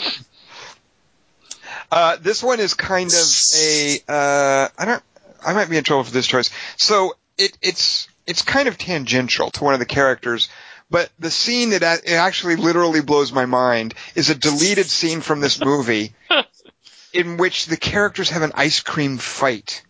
Uh, 1.91 2.17
this 2.21 2.41
one 2.41 2.59
is 2.59 2.73
kind 2.73 3.09
of 3.11 3.51
a 3.59 3.99
uh, 4.07 4.67
I 4.77 4.85
don't 4.85 5.03
I 5.45 5.53
might 5.53 5.69
be 5.69 5.77
in 5.77 5.83
trouble 5.83 6.03
for 6.03 6.11
this 6.11 6.25
choice. 6.27 6.49
So 6.77 7.15
it 7.37 7.57
it's 7.61 8.07
it's 8.25 8.41
kind 8.41 8.67
of 8.67 8.77
tangential 8.77 9.51
to 9.51 9.63
one 9.63 9.73
of 9.73 9.79
the 9.79 9.85
characters, 9.85 10.49
but 10.89 11.09
the 11.19 11.29
scene 11.31 11.71
that 11.71 11.83
a- 11.83 12.11
it 12.13 12.15
actually 12.15 12.55
literally 12.55 13.01
blows 13.01 13.31
my 13.31 13.45
mind 13.45 13.93
is 14.15 14.29
a 14.29 14.35
deleted 14.35 14.85
scene 14.85 15.21
from 15.21 15.41
this 15.41 15.59
movie 15.59 16.13
in 17.13 17.37
which 17.37 17.65
the 17.65 17.77
characters 17.77 18.29
have 18.29 18.41
an 18.41 18.53
ice 18.55 18.79
cream 18.79 19.17
fight. 19.17 19.83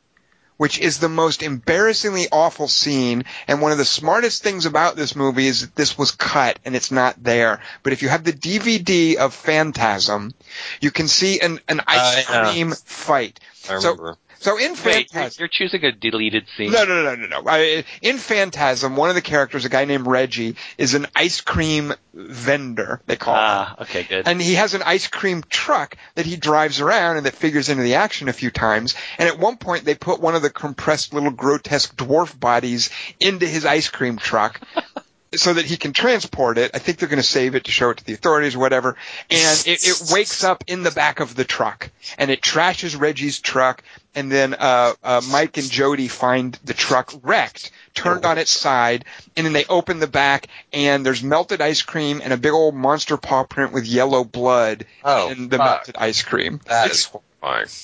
Which 0.57 0.79
is 0.79 0.99
the 0.99 1.09
most 1.09 1.41
embarrassingly 1.41 2.27
awful 2.31 2.67
scene, 2.67 3.25
and 3.47 3.61
one 3.61 3.71
of 3.71 3.77
the 3.79 3.85
smartest 3.85 4.43
things 4.43 4.65
about 4.65 4.95
this 4.95 5.15
movie 5.15 5.47
is 5.47 5.61
that 5.61 5.75
this 5.75 5.97
was 5.97 6.11
cut 6.11 6.59
and 6.63 6.75
it's 6.75 6.91
not 6.91 7.21
there. 7.23 7.59
But 7.81 7.93
if 7.93 8.01
you 8.01 8.09
have 8.09 8.23
the 8.23 8.33
DVD 8.33 9.15
of 9.15 9.33
Phantasm, 9.33 10.33
you 10.79 10.91
can 10.91 11.07
see 11.07 11.39
an, 11.39 11.59
an 11.67 11.81
ice 11.87 12.29
Uh, 12.29 12.31
yeah. 12.33 12.51
cream 12.51 12.71
fight. 12.71 13.39
I 13.69 13.73
remember. 13.73 14.13
So 14.13 14.17
in 14.51 14.71
Wait, 14.71 15.09
Phantasm, 15.09 15.35
you're 15.39 15.47
choosing 15.47 15.83
a 15.83 15.91
deleted 15.91 16.45
scene. 16.55 16.71
no, 16.71 16.85
no, 16.85 17.03
no, 17.03 17.15
no, 17.15 17.27
no. 17.27 17.43
I, 17.47 17.83
in 18.01 18.17
Phantasm, 18.17 18.95
one 18.95 19.09
of 19.09 19.15
the 19.15 19.21
characters, 19.21 19.65
a 19.65 19.69
guy 19.69 19.85
named 19.85 20.07
Reggie, 20.07 20.55
is 20.77 20.93
an 20.93 21.07
ice 21.15 21.41
cream 21.41 21.93
vendor. 22.13 23.01
They 23.05 23.15
call 23.15 23.35
him. 23.35 23.41
Ah, 23.41 23.81
okay, 23.81 24.03
good. 24.03 24.27
And 24.27 24.41
he 24.41 24.55
has 24.55 24.73
an 24.73 24.83
ice 24.83 25.07
cream 25.07 25.43
truck 25.49 25.97
that 26.15 26.25
he 26.25 26.35
drives 26.35 26.81
around 26.81 27.17
and 27.17 27.25
that 27.25 27.35
figures 27.35 27.69
into 27.69 27.83
the 27.83 27.95
action 27.95 28.29
a 28.29 28.33
few 28.33 28.51
times. 28.51 28.95
And 29.17 29.27
at 29.27 29.39
one 29.39 29.57
point, 29.57 29.85
they 29.85 29.95
put 29.95 30.21
one 30.21 30.35
of 30.35 30.41
the 30.41 30.49
compressed 30.49 31.13
little 31.13 31.31
grotesque 31.31 31.95
dwarf 31.95 32.37
bodies 32.39 32.89
into 33.19 33.47
his 33.47 33.65
ice 33.65 33.89
cream 33.89 34.17
truck. 34.17 34.61
So 35.35 35.53
that 35.53 35.65
he 35.65 35.77
can 35.77 35.93
transport 35.93 36.57
it. 36.57 36.71
I 36.73 36.79
think 36.79 36.97
they're 36.99 37.09
going 37.09 37.21
to 37.21 37.27
save 37.27 37.55
it 37.55 37.65
to 37.65 37.71
show 37.71 37.89
it 37.89 37.97
to 37.97 38.05
the 38.05 38.13
authorities 38.13 38.55
or 38.55 38.59
whatever. 38.59 38.95
And 39.31 39.63
it, 39.67 39.85
it 39.87 40.09
wakes 40.11 40.43
up 40.43 40.63
in 40.67 40.83
the 40.83 40.91
back 40.91 41.19
of 41.19 41.35
the 41.35 41.43
truck 41.43 41.89
and 42.17 42.29
it 42.31 42.41
trashes 42.41 42.99
Reggie's 42.99 43.39
truck. 43.39 43.83
And 44.15 44.31
then, 44.31 44.53
uh, 44.53 44.93
uh, 45.03 45.21
Mike 45.31 45.57
and 45.57 45.69
Jody 45.69 46.07
find 46.07 46.53
the 46.63 46.73
truck 46.75 47.11
wrecked, 47.23 47.71
turned 47.95 48.25
on 48.25 48.37
its 48.37 48.51
side. 48.51 49.05
And 49.35 49.45
then 49.45 49.53
they 49.53 49.65
open 49.65 49.99
the 49.99 50.07
back 50.07 50.47
and 50.71 51.03
there's 51.05 51.23
melted 51.23 51.61
ice 51.61 51.81
cream 51.81 52.21
and 52.23 52.31
a 52.31 52.37
big 52.37 52.51
old 52.53 52.75
monster 52.75 53.17
paw 53.17 53.43
print 53.43 53.73
with 53.73 53.85
yellow 53.87 54.23
blood 54.23 54.85
Oh, 55.03 55.29
in 55.31 55.49
the 55.49 55.57
fuck. 55.57 55.65
melted 55.65 55.95
ice 55.97 56.21
cream. 56.21 56.59
That 56.65 56.85
It's- 56.85 56.99
is 56.99 57.05
horrifying. 57.05 57.23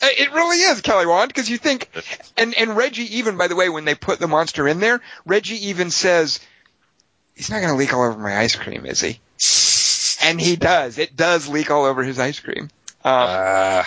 it 0.02 0.32
really 0.34 0.58
is, 0.58 0.82
Kelly 0.82 1.06
Wand, 1.08 1.30
because 1.30 1.50
you 1.50 1.58
think, 1.58 1.90
and, 2.38 2.56
and 2.58 2.78
Reggie 2.78 3.18
even, 3.18 3.36
by 3.36 3.48
the 3.48 3.56
way, 3.56 3.68
when 3.70 3.84
they 3.86 3.96
put 3.96 4.20
the 4.20 4.28
monster 4.28 4.68
in 4.68 4.80
there, 4.80 5.02
Reggie 5.26 5.68
even 5.70 5.90
says, 5.92 6.40
he's 7.40 7.50
not 7.50 7.62
going 7.62 7.72
to 7.72 7.78
leak 7.78 7.94
all 7.94 8.04
over 8.04 8.20
my 8.20 8.38
ice 8.38 8.58
cream, 8.58 8.86
is 8.86 9.00
he? 9.00 9.18
And 10.28 10.42
he 10.42 10.58
does. 10.58 10.98
It 10.98 11.16
does 11.16 11.48
leak 11.48 11.72
all 11.72 11.86
over 11.86 12.04
his 12.04 12.20
ice 12.20 12.38
cream. 12.42 12.70
Um, 13.06 13.14
Uh, 13.14 13.84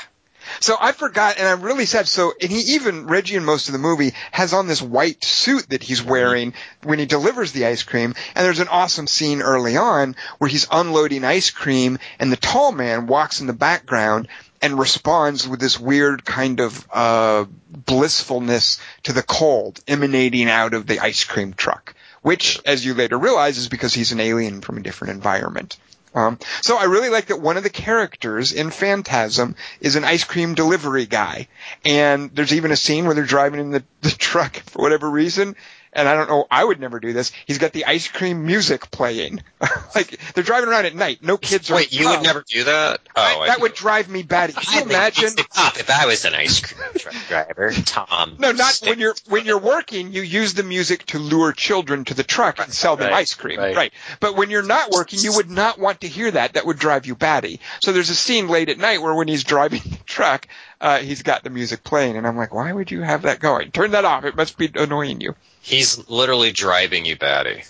so 0.61 0.75
I 0.81 0.93
forgot, 0.93 1.37
and 1.39 1.47
I'm 1.47 1.61
really 1.61 1.85
sad. 1.85 2.09
So, 2.09 2.33
and 2.41 2.51
he 2.51 2.75
even 2.75 3.07
Reggie 3.07 3.37
in 3.37 3.45
most 3.45 3.69
of 3.69 3.75
the 3.75 3.79
movie 3.79 4.15
has 4.31 4.55
on 4.55 4.69
this 4.69 4.81
white 4.81 5.23
suit 5.23 5.69
that 5.69 5.83
he's 5.83 6.03
wearing 6.03 6.55
when 6.83 6.99
he 6.99 7.05
delivers 7.05 7.53
the 7.53 7.67
ice 7.67 7.83
cream. 7.83 8.15
And 8.35 8.45
there's 8.47 8.59
an 8.59 8.69
awesome 8.69 9.07
scene 9.07 9.43
early 9.43 9.77
on 9.77 10.17
where 10.39 10.49
he's 10.49 10.67
unloading 10.71 11.25
ice 11.25 11.51
cream, 11.51 11.99
and 12.19 12.33
the 12.33 12.37
tall 12.37 12.73
man 12.73 13.07
walks 13.07 13.43
in 13.43 13.47
the 13.47 13.53
background 13.53 14.29
and 14.63 14.79
responds 14.79 15.47
with 15.47 15.61
this 15.61 15.79
weird 15.79 16.25
kind 16.25 16.59
of 16.61 16.89
uh, 16.91 17.45
blissfulness 17.69 18.81
to 19.03 19.13
the 19.13 19.23
cold 19.23 19.79
emanating 19.87 20.49
out 20.49 20.73
of 20.73 20.87
the 20.87 21.01
ice 21.01 21.25
cream 21.25 21.53
truck. 21.53 21.95
Which, 22.23 22.61
as 22.65 22.85
you 22.85 22.95
later 22.95 23.19
realize, 23.19 23.59
is 23.59 23.69
because 23.69 23.93
he's 23.93 24.13
an 24.13 24.21
alien 24.21 24.61
from 24.61 24.79
a 24.79 24.83
different 24.83 25.15
environment. 25.15 25.77
Um, 26.15 26.39
so 26.61 26.77
I 26.77 26.85
really 26.85 27.09
like 27.09 27.27
that 27.27 27.41
one 27.41 27.57
of 27.57 27.63
the 27.63 27.71
characters 27.71 28.53
in 28.53 28.71
Phantasm 28.71 29.57
is 29.81 29.97
an 29.97 30.05
ice 30.05 30.25
cream 30.25 30.55
delivery 30.55 31.07
guy, 31.07 31.49
and 31.85 32.31
there's 32.35 32.53
even 32.53 32.71
a 32.71 32.77
scene 32.77 33.07
where 33.07 33.15
they're 33.15 33.25
driving 33.25 33.61
in 33.61 33.71
the, 33.71 33.85
the 34.03 34.11
truck 34.11 34.57
for 34.57 34.83
whatever 34.83 35.09
reason, 35.09 35.57
and 35.93 36.09
I 36.09 36.15
don't 36.15 36.29
know, 36.29 36.47
I 36.51 36.65
would 36.65 36.81
never 36.81 37.01
do 37.01 37.13
this. 37.13 37.33
He's 37.47 37.59
got 37.59 37.73
the 37.73 37.85
ice 37.85 38.09
cream 38.09 38.47
music 38.47 38.91
playing. 38.91 39.43
like 39.95 40.19
they're 40.35 40.45
driving 40.45 40.69
around 40.69 40.87
at 40.87 40.95
night. 40.95 41.23
No 41.23 41.37
kids 41.37 41.71
are. 41.71 41.75
Wait, 41.75 41.93
you 41.93 42.09
would 42.09 42.23
never 42.23 42.43
do 42.49 42.65
that? 42.65 43.01
Oh, 43.17 43.21
I- 43.43 43.47
that 43.49 43.61
would 43.61 43.75
drive 43.75 44.09
me 44.09 44.23
batty. 44.23 44.55
Can 44.55 44.75
you 44.85 44.91
imagine? 44.91 45.31
pop 45.51 45.79
if 45.79 45.91
I 45.91 46.07
was 46.07 46.25
an 46.25 46.35
ice 46.35 46.61
cream 46.61 46.81
truck 46.97 47.15
driver, 47.29 47.73
Tom. 47.73 48.37
No, 48.39 48.53
not 48.53 48.81
when 48.85 48.99
you're 48.99 49.15
when 49.29 49.45
you're 49.45 49.59
working. 49.59 50.13
You 50.13 50.23
use 50.23 50.55
the 50.55 50.63
music 50.63 51.05
to 51.07 51.19
lure 51.19 51.53
children 51.53 52.05
to 52.07 52.15
the 52.15 52.23
truck 52.25 52.59
and 52.61 52.73
sell 52.73 52.97
them 52.97 53.11
Right, 53.11 53.19
ice 53.21 53.35
cream, 53.35 53.59
right. 53.61 53.93
But 54.21 54.37
when 54.37 54.51
you're 54.51 54.63
not 54.63 54.91
working, 54.91 55.19
you 55.21 55.35
would 55.37 55.51
not 55.51 55.79
want 55.79 56.01
to 56.03 56.09
hear 56.09 56.31
that. 56.31 56.55
That 56.55 56.67
would 56.67 56.79
drive 56.79 57.07
you 57.07 57.15
batty. 57.15 57.61
So 57.81 57.93
there's 57.93 58.11
a 58.11 58.15
scene 58.15 58.49
late 58.49 58.69
at 58.69 58.79
night 58.79 59.03
where 59.03 59.15
when 59.15 59.29
he's 59.29 59.45
driving 59.45 59.83
the 59.85 59.97
truck, 60.07 60.49
uh, 60.81 60.99
he's 60.99 61.23
got 61.23 61.43
the 61.45 61.51
music 61.51 61.85
playing, 61.85 62.17
and 62.17 62.27
I'm 62.27 62.37
like, 62.37 62.55
why 62.55 62.73
would 62.73 62.91
you 62.91 63.03
have 63.03 63.23
that 63.23 63.41
going? 63.41 63.71
Turn 63.71 63.93
that 63.93 64.05
off. 64.05 64.25
It 64.25 64.37
must 64.37 64.57
be 64.57 64.71
annoying 64.75 65.21
you. 65.21 65.35
He's 65.63 66.09
literally 66.09 66.53
driving 66.53 67.05
you 67.07 67.17
batty. 67.17 67.63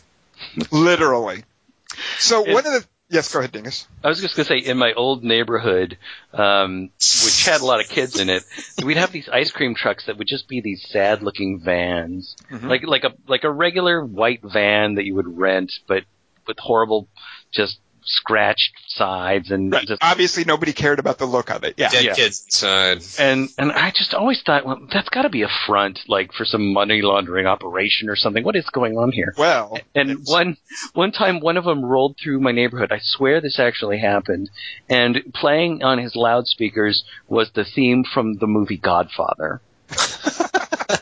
Literally. 0.70 1.44
So 2.18 2.44
It- 2.44 2.54
one 2.54 2.66
of 2.66 2.72
the 2.72 2.84
yes, 3.10 3.32
go 3.32 3.40
ahead, 3.40 3.52
Dingus. 3.52 3.86
I 4.02 4.08
was 4.08 4.20
just 4.20 4.34
gonna 4.34 4.46
say, 4.46 4.58
in 4.58 4.78
my 4.78 4.92
old 4.94 5.22
neighborhood, 5.22 5.98
um, 6.32 6.90
which 7.24 7.44
had 7.44 7.60
a 7.60 7.64
lot 7.66 7.80
of 7.80 7.88
kids 7.88 8.18
in 8.18 8.30
it, 8.30 8.42
we'd 8.82 8.96
have 8.96 9.12
these 9.12 9.28
ice 9.28 9.50
cream 9.52 9.74
trucks 9.74 10.06
that 10.06 10.16
would 10.18 10.26
just 10.26 10.48
be 10.48 10.60
these 10.60 10.82
sad-looking 10.88 11.60
vans, 11.60 12.34
Mhm. 12.50 12.68
like 12.68 12.82
like 12.86 13.04
a 13.04 13.12
like 13.28 13.44
a 13.44 13.50
regular 13.50 14.04
white 14.04 14.40
van 14.42 14.94
that 14.94 15.04
you 15.04 15.14
would 15.14 15.38
rent, 15.38 15.72
but 15.86 16.04
with 16.46 16.58
horrible, 16.58 17.08
just 17.52 17.78
scratched 18.04 18.72
sides 18.88 19.50
and 19.50 19.72
Right. 19.72 19.86
just 19.86 20.02
Obviously, 20.02 20.44
nobody 20.44 20.72
cared 20.72 20.98
about 20.98 21.18
the 21.18 21.26
look 21.26 21.50
of 21.50 21.64
it. 21.64 21.74
Yeah. 21.76 21.88
Dead 21.90 22.04
Yeah. 22.04 22.14
kids 22.14 22.42
inside. 22.44 23.02
and 23.18 23.48
and 23.58 23.72
I 23.72 23.90
just 23.90 24.14
always 24.14 24.40
thought, 24.42 24.64
well, 24.66 24.80
that's 24.92 25.08
got 25.08 25.22
to 25.22 25.28
be 25.28 25.42
a 25.42 25.48
front, 25.66 26.00
like 26.08 26.32
for 26.32 26.44
some 26.44 26.72
money 26.72 27.02
laundering 27.02 27.46
operation 27.46 28.08
or 28.08 28.16
something. 28.16 28.44
What 28.44 28.56
is 28.56 28.64
going 28.70 28.96
on 28.98 29.12
here? 29.12 29.34
Well, 29.36 29.78
And 29.94 30.18
one 30.24 30.56
one 30.94 31.12
time, 31.12 31.40
one 31.40 31.56
of 31.56 31.64
them 31.64 31.84
rolled 31.84 32.16
through 32.22 32.40
my 32.40 32.52
neighborhood. 32.52 32.92
I 32.92 32.98
swear 33.00 33.40
this 33.40 33.58
actually 33.58 33.98
happened. 33.98 34.50
And 34.88 35.22
playing 35.34 35.82
on 35.82 35.98
his 35.98 36.14
loudspeakers 36.16 37.04
was 37.28 37.50
the 37.54 37.64
theme 37.64 38.04
from 38.04 38.34
the 38.38 38.46
movie 38.46 38.76
Godfather. 38.76 39.60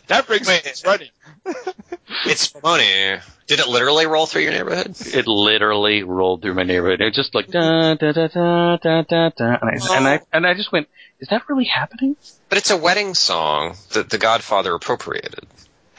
that 0.06 0.24
brings 0.26 0.48
me 0.48 0.54
us 0.54 0.84
running. 0.84 1.08
It's 2.26 2.46
funny. 2.46 3.18
Did 3.46 3.60
it 3.60 3.68
literally 3.68 4.06
roll 4.06 4.26
through 4.26 4.42
your 4.42 4.52
neighborhood? 4.52 4.94
It 5.00 5.26
literally 5.26 6.02
rolled 6.02 6.42
through 6.42 6.54
my 6.54 6.62
neighborhood. 6.62 7.00
It 7.00 7.06
was 7.06 7.16
just 7.16 7.34
like 7.34 7.50
da 7.50 7.94
da 7.94 8.12
da 8.12 8.28
da 8.28 8.76
da 8.76 9.02
da 9.02 9.28
da, 9.30 9.58
and 9.60 9.70
I, 9.82 9.96
and 9.96 10.08
I 10.08 10.20
and 10.32 10.46
I 10.46 10.54
just 10.54 10.70
went, 10.72 10.88
"Is 11.18 11.28
that 11.28 11.48
really 11.48 11.64
happening?" 11.64 12.16
But 12.48 12.58
it's 12.58 12.70
a 12.70 12.76
wedding 12.76 13.14
song 13.14 13.76
that 13.92 14.10
the 14.10 14.18
Godfather 14.18 14.74
appropriated. 14.74 15.46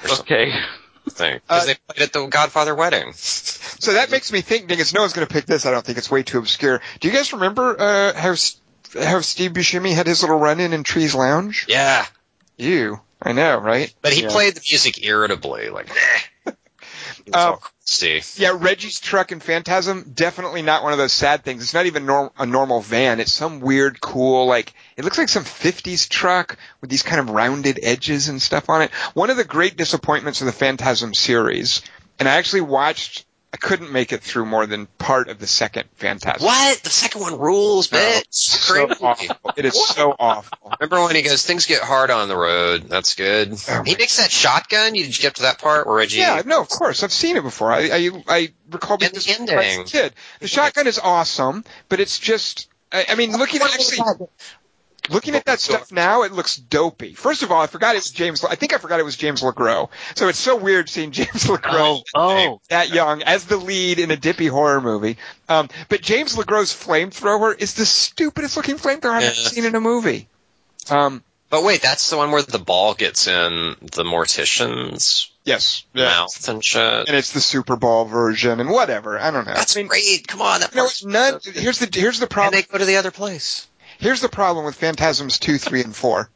Or 0.03 0.07
something, 0.07 0.35
Okay. 0.37 0.53
because 1.05 1.41
Uh, 1.49 1.65
they 1.65 1.75
played 1.75 1.97
it 1.97 2.01
at 2.03 2.13
the 2.13 2.25
Godfather 2.27 2.73
wedding. 2.73 3.11
So 3.13 3.93
that 3.93 4.11
makes 4.11 4.31
me 4.31 4.41
think, 4.41 4.67
Dingus, 4.67 4.93
no 4.93 5.01
one's 5.01 5.13
going 5.13 5.27
to 5.27 5.33
pick 5.33 5.45
this. 5.45 5.65
I 5.65 5.71
don't 5.71 5.85
think 5.85 5.97
it's 5.97 6.09
way 6.09 6.23
too 6.23 6.39
obscure. 6.39 6.81
Do 6.99 7.07
you 7.07 7.13
guys 7.13 7.33
remember 7.33 7.75
uh, 7.79 8.13
how 8.13 8.35
how 9.01 9.21
Steve 9.21 9.51
Buscemi 9.53 9.93
had 9.93 10.07
his 10.07 10.21
little 10.21 10.37
run-in 10.37 10.73
in 10.73 10.83
Trees 10.83 11.13
Lounge? 11.15 11.65
Yeah, 11.69 12.05
You, 12.57 12.99
I 13.21 13.33
know, 13.33 13.57
right? 13.57 13.93
but 14.01 14.13
he 14.13 14.23
Yeah. 14.23 14.29
played 14.29 14.55
the 14.55 14.61
music 14.69 15.03
irritably, 15.05 15.69
like. 15.69 15.89
Uh, 17.31 17.57
crusty. 17.57 18.23
Yeah, 18.41 18.57
Reggie's 18.59 18.99
truck 18.99 19.31
and 19.31 19.43
Phantasm, 19.43 20.11
definitely 20.13 20.63
not 20.63 20.81
one 20.83 20.91
of 20.91 20.97
those 20.97 21.13
sad 21.13 21.43
things. 21.43 21.61
It's 21.61 21.73
not 21.73 21.85
even 21.85 22.07
norm- 22.07 22.31
a 22.37 22.47
normal 22.47 22.81
van. 22.81 23.19
It's 23.19 23.31
some 23.33 23.59
weird, 23.59 24.01
cool, 24.01 24.47
like, 24.47 24.73
it 24.97 25.05
looks 25.05 25.19
like 25.19 25.29
some 25.29 25.43
50s 25.45 26.09
truck 26.09 26.57
with 26.81 26.89
these 26.89 27.03
kind 27.03 27.19
of 27.19 27.29
rounded 27.29 27.79
edges 27.83 28.27
and 28.27 28.41
stuff 28.41 28.69
on 28.69 28.81
it. 28.81 28.91
One 29.13 29.29
of 29.29 29.37
the 29.37 29.43
great 29.43 29.77
disappointments 29.77 30.41
of 30.41 30.47
the 30.47 30.51
Phantasm 30.51 31.13
series, 31.13 31.81
and 32.17 32.27
I 32.27 32.33
actually 32.37 32.61
watched, 32.61 33.25
I 33.53 33.57
couldn't 33.57 33.91
make 33.91 34.13
it 34.13 34.21
through 34.21 34.45
more 34.45 34.65
than 34.65 34.85
part 34.97 35.27
of 35.27 35.37
the 35.37 35.45
second 35.47 35.83
Fantastic. 35.97 36.41
What? 36.41 36.77
The 36.83 36.89
second 36.89 37.21
one 37.21 37.37
rules, 37.37 37.91
No, 37.91 37.97
bitch. 37.97 38.19
It's 38.21 38.55
It's 38.55 38.65
so 38.65 38.87
awful. 39.01 39.35
It 39.57 39.65
is 39.65 39.87
so 39.89 40.15
awful. 40.17 40.71
Remember 40.79 41.03
when 41.05 41.15
he 41.15 41.21
goes, 41.21 41.45
things 41.45 41.65
get 41.65 41.81
hard 41.81 42.11
on 42.11 42.29
the 42.29 42.37
road. 42.37 42.83
That's 42.87 43.15
good. 43.15 43.51
Oh 43.51 43.83
he 43.83 43.91
my- 43.91 43.97
makes 43.97 44.17
that 44.17 44.31
shotgun. 44.31 44.95
You 44.95 45.03
did 45.03 45.17
you 45.17 45.21
get 45.21 45.35
to 45.35 45.41
that 45.43 45.59
part 45.59 45.85
where 45.85 45.97
Reggie? 45.97 46.19
Yeah, 46.19 46.41
no, 46.45 46.61
of 46.61 46.69
course. 46.69 47.03
I've 47.03 47.11
seen 47.11 47.35
it 47.35 47.43
before. 47.43 47.71
I 47.73 47.89
I, 47.91 48.09
I 48.29 48.53
recall 48.69 48.97
being 48.97 49.09
And 49.09 49.15
the 49.15 49.19
disappointed 49.19 49.53
as 49.53 49.65
a 49.65 49.69
ending. 49.69 49.85
kid. 49.85 50.13
The 50.39 50.47
shotgun 50.47 50.87
is 50.87 50.97
awesome, 50.99 51.65
but 51.89 51.99
it's 51.99 52.19
just. 52.19 52.69
I, 52.93 53.05
I 53.09 53.15
mean, 53.15 53.31
looking 53.37 53.61
at 53.61 53.73
actually, 53.73 53.99
looking 55.11 55.35
at 55.35 55.45
that 55.45 55.59
stuff 55.59 55.91
now, 55.91 56.23
it 56.23 56.31
looks 56.31 56.55
dopey. 56.55 57.13
First 57.13 57.43
of 57.43 57.51
all, 57.51 57.61
I 57.61 57.67
forgot 57.67 57.95
it 57.95 57.99
was 57.99 58.11
James. 58.11 58.43
I 58.43 58.55
think 58.55 58.73
I 58.73 58.77
forgot 58.77 58.99
it 58.99 59.03
was 59.03 59.15
James 59.17 59.41
LeGros. 59.41 59.89
So 60.15 60.27
it's 60.27 60.39
so 60.39 60.55
weird 60.55 60.89
seeing 60.89 61.11
James 61.19 61.45
LeGros 61.45 62.03
oh, 62.15 62.61
that 62.69 62.89
young 62.89 63.21
as 63.23 63.45
the 63.45 63.57
lead 63.57 63.99
in 63.99 64.11
a 64.11 64.15
dippy 64.17 64.47
horror 64.47 64.81
movie. 64.81 65.17
Um, 65.49 65.69
but 65.89 66.01
James 66.01 66.35
LeGros 66.35 66.73
flamethrower 66.75 67.59
is 67.59 67.73
the 67.75 67.85
stupidest 67.85 68.57
looking 68.57 68.77
flamethrower 68.77 69.11
I've 69.11 69.23
ever 69.23 69.33
seen 69.35 69.65
in 69.65 69.75
a 69.75 69.81
movie. 69.81 70.27
Um, 70.89 71.23
But 71.49 71.63
wait, 71.63 71.81
that's 71.81 72.09
the 72.09 72.17
one 72.17 72.31
where 72.31 72.41
the 72.41 72.59
ball 72.59 72.93
gets 72.93 73.27
in 73.27 73.75
the 73.81 74.03
mortician's 74.03 75.29
yes, 75.43 75.85
mouth 75.93 76.47
and 76.49 76.63
shit. 76.63 77.07
and 77.07 77.15
it's 77.17 77.33
the 77.33 77.41
Super 77.41 77.75
Bowl 77.75 78.05
version 78.05 78.59
and 78.59 78.69
whatever. 78.69 79.19
I 79.19 79.31
don't 79.31 79.45
know. 79.45 79.53
That's 79.53 79.75
I 79.75 79.81
mean, 79.81 79.87
great. 79.87 80.27
Come 80.27 80.41
on, 80.41 80.61
that 80.61 80.73
You 80.73 80.81
know, 80.81 80.89
none. 81.19 81.39
Here's 81.43 81.79
the 81.79 81.89
here's 81.91 82.19
the 82.19 82.23
And 82.25 82.31
problem. 82.31 82.53
they 82.53 82.63
go 82.63 82.77
to 82.77 82.85
the 82.85 82.97
other 82.97 83.11
place. 83.11 83.67
Here's 84.01 84.21
the 84.21 84.29
problem 84.29 84.65
with 84.65 84.73
Phantasms 84.73 85.37
two, 85.37 85.59
three, 85.59 85.83
and 85.83 85.95
four. 85.95 86.31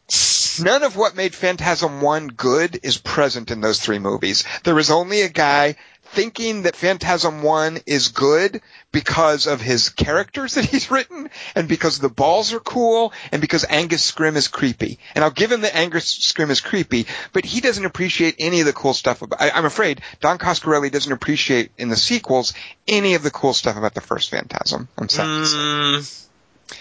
None 0.64 0.84
of 0.84 0.96
what 0.96 1.16
made 1.16 1.34
Phantasm 1.34 2.00
one 2.00 2.28
good 2.28 2.80
is 2.84 3.00
present 3.00 3.50
in 3.50 3.60
those 3.60 3.80
three 3.80 3.98
movies. 3.98 4.44
There 4.64 4.78
is 4.78 4.92
only 4.92 5.24
a 5.24 5.30
guy 5.30 5.76
thinking 6.10 6.62
that 6.62 6.76
Phantasm 6.76 7.42
one 7.42 7.80
is 7.88 8.10
good 8.10 8.62
because 8.92 9.48
of 9.48 9.62
his 9.62 9.90
characters 9.90 10.54
that 10.54 10.66
he's 10.66 10.92
written, 10.92 11.32
and 11.56 11.68
because 11.68 11.98
the 11.98 12.08
balls 12.08 12.54
are 12.54 12.60
cool, 12.60 13.12
and 13.32 13.42
because 13.42 13.66
Angus 13.68 14.12
Scrimm 14.12 14.36
is 14.36 14.48
creepy. 14.48 15.00
And 15.16 15.24
I'll 15.24 15.32
give 15.32 15.52
him 15.52 15.62
that 15.62 15.76
Angus 15.76 16.20
Scrimm 16.20 16.52
is 16.52 16.62
creepy, 16.62 17.08
but 17.34 17.46
he 17.46 17.62
doesn't 17.62 17.84
appreciate 17.84 18.36
any 18.38 18.60
of 18.60 18.68
the 18.68 18.74
cool 18.74 18.94
stuff. 18.94 19.24
About, 19.24 19.42
I, 19.42 19.50
I'm 19.50 19.66
afraid 19.66 20.02
Don 20.20 20.38
Coscarelli 20.38 20.92
doesn't 20.92 21.12
appreciate 21.12 21.72
in 21.80 21.90
the 21.90 21.96
sequels 21.96 22.54
any 22.88 23.16
of 23.16 23.24
the 23.24 23.32
cool 23.32 23.56
stuff 23.56 23.76
about 23.76 23.96
the 23.96 24.02
first 24.02 24.30
Phantasm. 24.30 24.88
I'm 25.00 25.10
sorry. 25.10 25.28
Mm, 25.28 26.25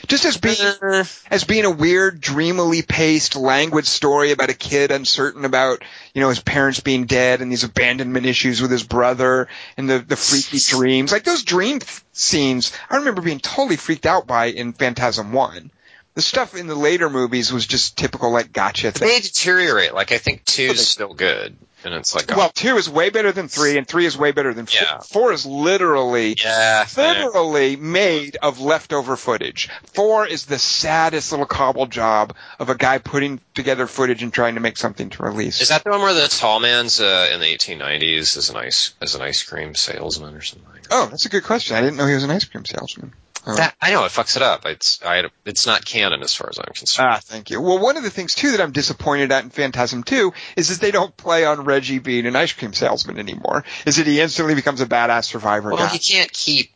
Just 0.07 0.25
as 0.25 0.37
being 0.39 0.57
uh, 0.61 1.05
as 1.31 1.45
being 1.45 1.65
a 1.65 1.71
weird, 1.71 2.21
dreamily 2.21 2.83
paced, 2.83 3.37
languid 3.37 3.87
story 3.87 4.33
about 4.33 4.51
a 4.51 4.55
kid 4.55 4.91
uncertain 4.91 5.45
about, 5.45 5.83
you 6.15 6.21
know, 6.23 6.29
his 6.31 6.41
parents 6.41 6.81
being 6.81 7.05
dead 7.05 7.41
and 7.43 7.51
these 7.53 7.65
abandonment 7.65 8.25
issues 8.27 8.63
with 8.63 8.71
his 8.71 8.83
brother 8.83 9.49
and 9.77 9.89
the, 9.89 9.99
the 9.99 10.17
freaky 10.17 10.59
dreams. 10.69 11.13
Like 11.13 11.25
those 11.25 11.43
dream 11.43 11.79
f- 11.83 12.05
scenes, 12.13 12.73
I 12.89 12.97
remember 12.97 13.21
being 13.23 13.41
totally 13.41 13.77
freaked 13.77 14.07
out 14.07 14.27
by 14.27 14.47
in 14.47 14.73
Phantasm 14.73 15.33
1. 15.33 15.71
The 16.15 16.23
stuff 16.23 16.55
in 16.55 16.67
the 16.69 16.77
later 16.77 17.11
movies 17.11 17.53
was 17.53 17.67
just 17.67 17.99
typical, 17.99 18.31
like, 18.31 18.53
gotcha 18.53 18.93
thing. 18.93 19.09
they 19.09 19.21
deteriorate. 19.21 19.95
Like 19.95 20.13
I 20.13 20.19
think 20.19 20.45
two 20.45 20.63
is 20.63 20.87
still 20.89 21.13
good, 21.13 21.57
and 21.85 21.95
it's 21.95 22.15
like, 22.15 22.33
oh, 22.33 22.37
Well, 22.37 22.51
two 22.51 22.77
is 22.77 22.89
way 22.89 23.11
better 23.11 23.33
than 23.33 23.49
three, 23.49 23.77
and 23.77 23.87
three 23.87 24.07
is 24.07 24.17
way 24.17 24.33
better 24.33 24.55
than 24.55 24.67
four. 24.67 24.81
Yeah. 24.81 24.99
Four 25.01 25.33
is 25.33 25.47
literally 25.47 26.37
yeah, 26.43 26.87
literally 26.97 27.77
made 27.77 28.37
of 28.43 28.61
leftover 28.61 29.17
footage. 29.17 29.69
Four 29.93 30.27
is 30.27 30.47
the 30.47 30.59
saddest 30.59 31.33
little 31.33 31.47
cobble 31.47 31.87
job 31.87 32.35
of 32.59 32.69
a 32.71 32.75
guy 32.75 32.99
putting 32.99 33.41
together 33.55 33.87
footage 33.87 34.23
and 34.23 34.33
trying 34.33 34.55
to 34.55 34.61
make 34.61 34.77
something 34.77 35.11
to 35.11 35.23
release. 35.23 35.61
Is 35.61 35.69
that 35.69 35.85
the 35.85 35.91
one 35.91 36.01
where 36.01 36.15
the 36.15 36.29
tall 36.29 36.61
man's 36.61 37.01
uh, 37.01 37.31
in 37.33 37.41
the 37.41 37.47
1890s 37.47 38.37
as 38.37 38.51
an 38.51 38.57
ice 38.57 38.95
as 39.01 39.15
an 39.15 39.23
ice 39.23 39.43
cream 39.43 39.75
salesman 39.75 40.35
or 40.35 40.43
something? 40.43 40.69
Like 40.73 40.83
that? 40.85 40.89
oh, 40.93 41.07
that's 41.07 41.27
a 41.27 41.29
good 41.29 41.45
question. 41.45 41.77
I 41.77 41.81
didn't 41.81 41.97
know 41.97 42.07
he 42.07 42.15
was 42.15 42.25
an 42.25 42.31
ice 42.31 42.45
cream 42.45 42.65
salesman. 42.65 43.13
That 43.47 43.75
I 43.81 43.93
know 43.93 44.05
it 44.05 44.13
fucks 44.13 44.37
it 44.37 44.43
up. 44.43 44.65
It's 44.65 45.01
I, 45.05 45.29
it's 45.45 45.67
not 45.67 45.85
canon 45.85 46.23
as 46.23 46.35
far 46.35 46.49
as 46.49 46.59
I'm 46.59 46.73
concerned. 46.73 47.09
Ah, 47.11 47.21
thank 47.23 47.51
you. 47.51 47.61
Well, 47.61 47.79
one 47.79 47.97
of 47.97 48.03
the 48.03 48.11
things 48.11 48.35
too 48.35 48.53
that 48.53 48.61
I'm 48.61 48.73
disappointed 48.73 49.33
at 49.33 49.45
in 49.45 49.51
Phantasm 49.51 50.03
2 50.03 50.33
is 50.57 50.69
that 50.69 50.81
they 50.81 50.91
don't 50.91 51.15
play 51.17 51.45
on 51.45 51.65
Reggie 51.65 51.99
being 51.99 52.27
an 52.27 52.37
ice 52.37 52.53
cream 52.53 52.73
salesman 52.73 53.19
anymore. 53.19 53.65
Is 53.85 53.97
that 53.97 54.07
he 54.07 54.21
instantly 54.21 54.55
becomes 54.55 54.81
a 54.81 54.87
badass 54.87 55.25
survivor 55.25 55.71
well, 55.71 55.79
guy? 55.79 55.89
he 55.89 55.99
can't 55.99 56.33
keep. 56.33 56.71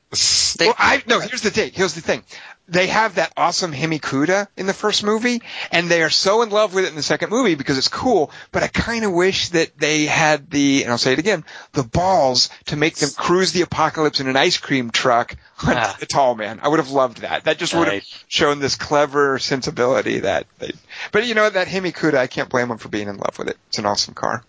They, 0.58 0.66
well, 0.66 0.74
I 0.78 1.02
no. 1.06 1.20
Here's 1.20 1.42
the 1.42 1.50
thing. 1.50 1.70
Here's 1.74 1.94
the 1.94 2.00
thing. 2.00 2.22
They 2.70 2.88
have 2.88 3.14
that 3.14 3.32
awesome 3.34 3.72
Hemi 3.72 3.98
'Cuda 3.98 4.46
in 4.56 4.66
the 4.66 4.74
first 4.74 5.02
movie, 5.02 5.40
and 5.72 5.88
they 5.90 6.02
are 6.02 6.10
so 6.10 6.42
in 6.42 6.50
love 6.50 6.74
with 6.74 6.84
it 6.84 6.88
in 6.90 6.96
the 6.96 7.02
second 7.02 7.30
movie 7.30 7.54
because 7.54 7.78
it's 7.78 7.88
cool. 7.88 8.30
But 8.52 8.62
I 8.62 8.68
kind 8.68 9.06
of 9.06 9.12
wish 9.12 9.48
that 9.50 9.78
they 9.78 10.04
had 10.04 10.50
the, 10.50 10.82
and 10.82 10.92
I'll 10.92 10.98
say 10.98 11.14
it 11.14 11.18
again, 11.18 11.46
the 11.72 11.82
balls 11.82 12.50
to 12.66 12.76
make 12.76 12.96
them 12.96 13.08
cruise 13.16 13.52
the 13.52 13.62
apocalypse 13.62 14.20
in 14.20 14.28
an 14.28 14.36
ice 14.36 14.58
cream 14.58 14.90
truck 14.90 15.34
on 15.66 15.76
Ah. 15.78 15.96
the 15.98 16.04
tall 16.04 16.34
man. 16.34 16.60
I 16.62 16.68
would 16.68 16.78
have 16.78 16.90
loved 16.90 17.22
that. 17.22 17.44
That 17.44 17.56
just 17.58 17.72
would 17.74 17.86
have 17.86 17.94
Nice. 17.94 18.24
shown 18.28 18.58
this 18.60 18.74
clever 18.76 19.38
sensibility 19.38 20.20
that 20.20 20.46
they. 20.58 20.72
But 21.10 21.24
you 21.26 21.34
know 21.34 21.48
that 21.48 21.68
Hemi 21.68 21.92
'Cuda, 21.92 22.18
I 22.18 22.26
can't 22.26 22.50
blame 22.50 22.68
them 22.68 22.76
for 22.78 22.88
being 22.90 23.08
in 23.08 23.16
love 23.16 23.38
with 23.38 23.48
it. 23.48 23.56
It's 23.68 23.78
an 23.78 23.86
awesome 23.86 24.12
car. 24.14 24.44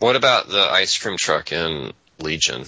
what 0.00 0.16
about 0.16 0.48
the 0.48 0.60
ice 0.60 0.98
cream 0.98 1.16
truck 1.16 1.52
in 1.52 1.92
Legion? 2.18 2.64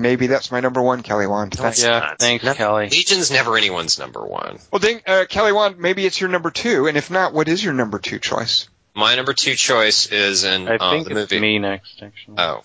Maybe 0.00 0.26
that's 0.28 0.50
my 0.50 0.60
number 0.60 0.80
one, 0.82 1.02
Kelly 1.02 1.26
Wand. 1.26 1.54
No, 1.56 1.62
Thanks. 1.64 1.78
it's 1.78 1.84
Yeah, 1.86 1.98
not. 2.00 2.18
thanks, 2.18 2.44
No- 2.44 2.54
Kelly. 2.54 2.88
Legion's 2.88 3.30
never 3.30 3.56
anyone's 3.56 3.98
number 3.98 4.24
one. 4.24 4.58
Well, 4.72 4.78
then, 4.80 5.00
uh, 5.06 5.24
Kelly 5.28 5.52
Wand, 5.52 5.78
maybe 5.78 6.06
it's 6.06 6.20
your 6.20 6.30
number 6.30 6.50
two, 6.50 6.86
and 6.86 6.96
if 6.96 7.10
not, 7.10 7.32
what 7.34 7.48
is 7.48 7.62
your 7.62 7.74
number 7.74 7.98
two 7.98 8.18
choice? 8.18 8.68
my 8.94 9.14
number 9.14 9.32
two 9.32 9.54
choice 9.54 10.06
is 10.10 10.42
in 10.44 10.66
I 10.68 10.76
uh, 10.76 10.90
think 10.90 11.04
the 11.06 11.12
it's 11.12 11.30
movie. 11.32 11.40
me 11.40 11.58
next, 11.60 12.02
actually. 12.02 12.34
Oh, 12.38 12.62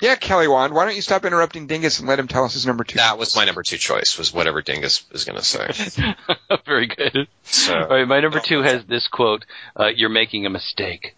Yeah, 0.00 0.14
Kelly 0.16 0.48
Wand, 0.48 0.74
why 0.74 0.84
don't 0.84 0.94
you 0.96 1.02
stop 1.02 1.24
interrupting 1.24 1.66
Dingus 1.66 1.98
and 1.98 2.06
let 2.08 2.18
him 2.18 2.28
tell 2.28 2.44
us 2.44 2.52
his 2.54 2.66
number 2.66 2.84
two? 2.84 2.98
that 2.98 3.16
was 3.18 3.34
my 3.34 3.44
number 3.46 3.62
two 3.62 3.78
choice. 3.78 4.18
Was 4.18 4.32
whatever 4.34 4.60
Dingus 4.60 5.04
is 5.12 5.24
going 5.24 5.38
to 5.38 5.44
say. 5.44 6.14
Very 6.66 6.86
good. 6.88 7.26
So 7.44 7.74
All 7.74 7.88
right, 7.88 8.06
my 8.06 8.20
number 8.20 8.40
two 8.40 8.60
has 8.62 8.84
this 8.84 9.08
quote: 9.08 9.44
uh, 9.78 9.86
"You're 9.94 10.08
making 10.10 10.46
a 10.46 10.50
mistake." 10.50 11.14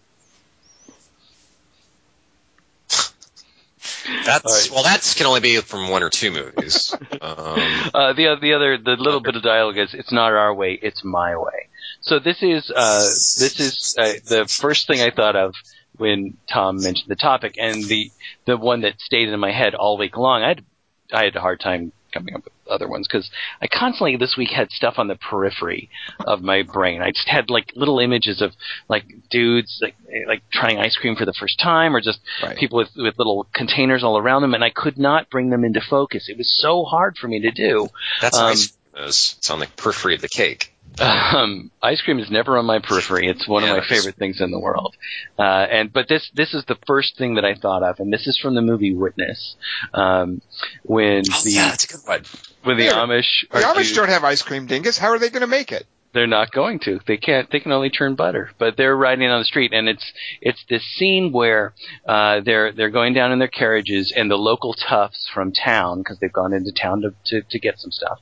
That's 4.24 4.44
right. 4.44 4.74
well, 4.74 4.82
that's 4.82 5.14
can 5.14 5.26
only 5.26 5.40
be 5.40 5.56
from 5.60 5.88
one 5.88 6.02
or 6.02 6.10
two 6.10 6.30
movies. 6.30 6.94
Um, 7.22 7.60
Uh, 7.94 8.12
the 8.14 8.36
the 8.40 8.54
other 8.54 8.78
the 8.78 8.96
little 8.96 9.20
bit 9.20 9.36
of 9.36 9.42
dialogue 9.42 9.78
is 9.78 9.94
it's 9.94 10.10
not 10.10 10.32
our 10.32 10.52
way, 10.52 10.78
it's 10.80 11.04
my 11.04 11.36
way. 11.36 11.68
So 12.00 12.18
this 12.18 12.42
is 12.42 12.70
uh, 12.74 13.00
this 13.04 13.60
is 13.60 13.94
uh, 13.96 14.14
the 14.26 14.46
first 14.48 14.86
thing 14.88 15.00
I 15.00 15.10
thought 15.10 15.36
of 15.36 15.54
when 15.96 16.36
Tom 16.52 16.80
mentioned 16.82 17.08
the 17.08 17.16
topic, 17.16 17.54
and 17.58 17.84
the 17.84 18.10
the 18.44 18.56
one 18.56 18.80
that 18.80 19.00
stayed 19.00 19.28
in 19.28 19.38
my 19.38 19.52
head 19.52 19.74
all 19.76 19.98
week 19.98 20.16
long. 20.16 20.42
I 20.42 20.48
had 20.48 20.64
I 21.12 21.24
had 21.24 21.36
a 21.36 21.40
hard 21.40 21.60
time 21.60 21.92
coming 22.12 22.34
up 22.34 22.44
with 22.44 22.52
other 22.68 22.88
ones 22.88 23.06
because 23.08 23.30
I 23.60 23.66
constantly 23.66 24.16
this 24.16 24.36
week 24.36 24.50
had 24.50 24.70
stuff 24.70 24.94
on 24.98 25.08
the 25.08 25.16
periphery 25.16 25.90
of 26.20 26.42
my 26.42 26.62
brain. 26.62 27.02
I 27.02 27.10
just 27.10 27.28
had 27.28 27.50
like 27.50 27.72
little 27.74 27.98
images 27.98 28.40
of 28.40 28.52
like 28.88 29.04
dudes 29.30 29.78
like 29.82 29.94
like 30.28 30.42
trying 30.52 30.78
ice 30.78 30.96
cream 30.96 31.16
for 31.16 31.24
the 31.24 31.32
first 31.32 31.58
time, 31.58 31.94
or 31.96 32.00
just 32.00 32.20
Right. 32.42 32.56
people 32.56 32.78
with 32.78 32.90
with 32.96 33.18
little 33.18 33.46
containers 33.54 34.02
all 34.04 34.18
around 34.18 34.42
them, 34.42 34.54
and 34.54 34.64
I 34.64 34.70
could 34.70 34.98
not 34.98 35.30
bring 35.30 35.50
them 35.50 35.64
into 35.64 35.80
focus. 35.80 36.28
It 36.28 36.38
was 36.38 36.50
so 36.60 36.84
hard 36.84 37.16
for 37.18 37.28
me 37.28 37.40
to 37.40 37.50
do. 37.50 37.88
that's 38.20 38.38
Um, 38.38 38.46
ice. 38.52 38.72
It's 38.94 39.50
on 39.50 39.60
the 39.60 39.66
periphery 39.76 40.14
of 40.14 40.20
the 40.20 40.28
cake. 40.28 40.71
Um, 40.98 41.70
ice 41.82 42.00
cream 42.02 42.18
is 42.18 42.30
never 42.30 42.58
on 42.58 42.66
my 42.66 42.78
periphery. 42.78 43.28
It's 43.28 43.48
one 43.48 43.62
Yeah, 43.62 43.70
of 43.74 43.78
my 43.78 43.84
favorite 43.88 44.16
things 44.16 44.40
in 44.40 44.50
the 44.50 44.58
world. 44.60 44.94
Uh, 45.38 45.42
and 45.42 45.92
but 45.92 46.06
this 46.08 46.30
this 46.34 46.52
is 46.54 46.64
the 46.66 46.76
first 46.86 47.16
thing 47.16 47.36
that 47.36 47.44
I 47.44 47.54
thought 47.54 47.82
of, 47.82 47.98
and 47.98 48.12
this 48.12 48.26
is 48.26 48.38
from 48.38 48.54
the 48.54 48.60
movie 48.62 48.94
Witness, 48.94 49.56
um, 49.94 50.42
when 50.84 51.22
Oh, 51.32 51.40
the 51.44 51.50
yeah, 51.50 51.70
that's 51.70 51.84
a 51.84 51.88
good 51.88 52.00
one. 52.06 52.24
when 52.64 52.76
the 52.76 52.84
Yeah. 52.84 52.92
Amish 52.92 53.44
The 53.50 53.64
are 53.66 53.74
Amish 53.74 53.88
due- 53.90 53.94
don't 53.96 54.08
have 54.08 54.24
ice 54.24 54.42
cream, 54.42 54.66
Dingus. 54.66 54.98
How 54.98 55.08
are 55.08 55.18
they 55.18 55.30
going 55.30 55.40
to 55.40 55.46
make 55.46 55.72
it? 55.72 55.86
They're 56.14 56.26
not 56.26 56.52
going 56.52 56.78
to. 56.80 57.00
They 57.06 57.16
can't. 57.16 57.50
They 57.50 57.60
can 57.60 57.72
only 57.72 57.90
churn 57.90 58.14
butter. 58.14 58.50
But 58.58 58.76
they're 58.76 58.96
riding 58.96 59.28
on 59.28 59.40
the 59.40 59.44
street, 59.44 59.72
and 59.72 59.88
it's 59.88 60.12
it's 60.40 60.64
this 60.68 60.84
scene 60.96 61.32
where 61.32 61.74
uh, 62.06 62.40
they're 62.44 62.72
they're 62.72 62.90
going 62.90 63.14
down 63.14 63.32
in 63.32 63.38
their 63.38 63.48
carriages, 63.48 64.12
and 64.14 64.30
the 64.30 64.36
local 64.36 64.74
toughs 64.74 65.28
from 65.32 65.52
town, 65.52 65.98
because 65.98 66.18
they've 66.18 66.32
gone 66.32 66.52
into 66.52 66.72
town 66.72 67.02
to, 67.02 67.14
to 67.26 67.42
to 67.48 67.58
get 67.58 67.78
some 67.78 67.90
stuff. 67.90 68.18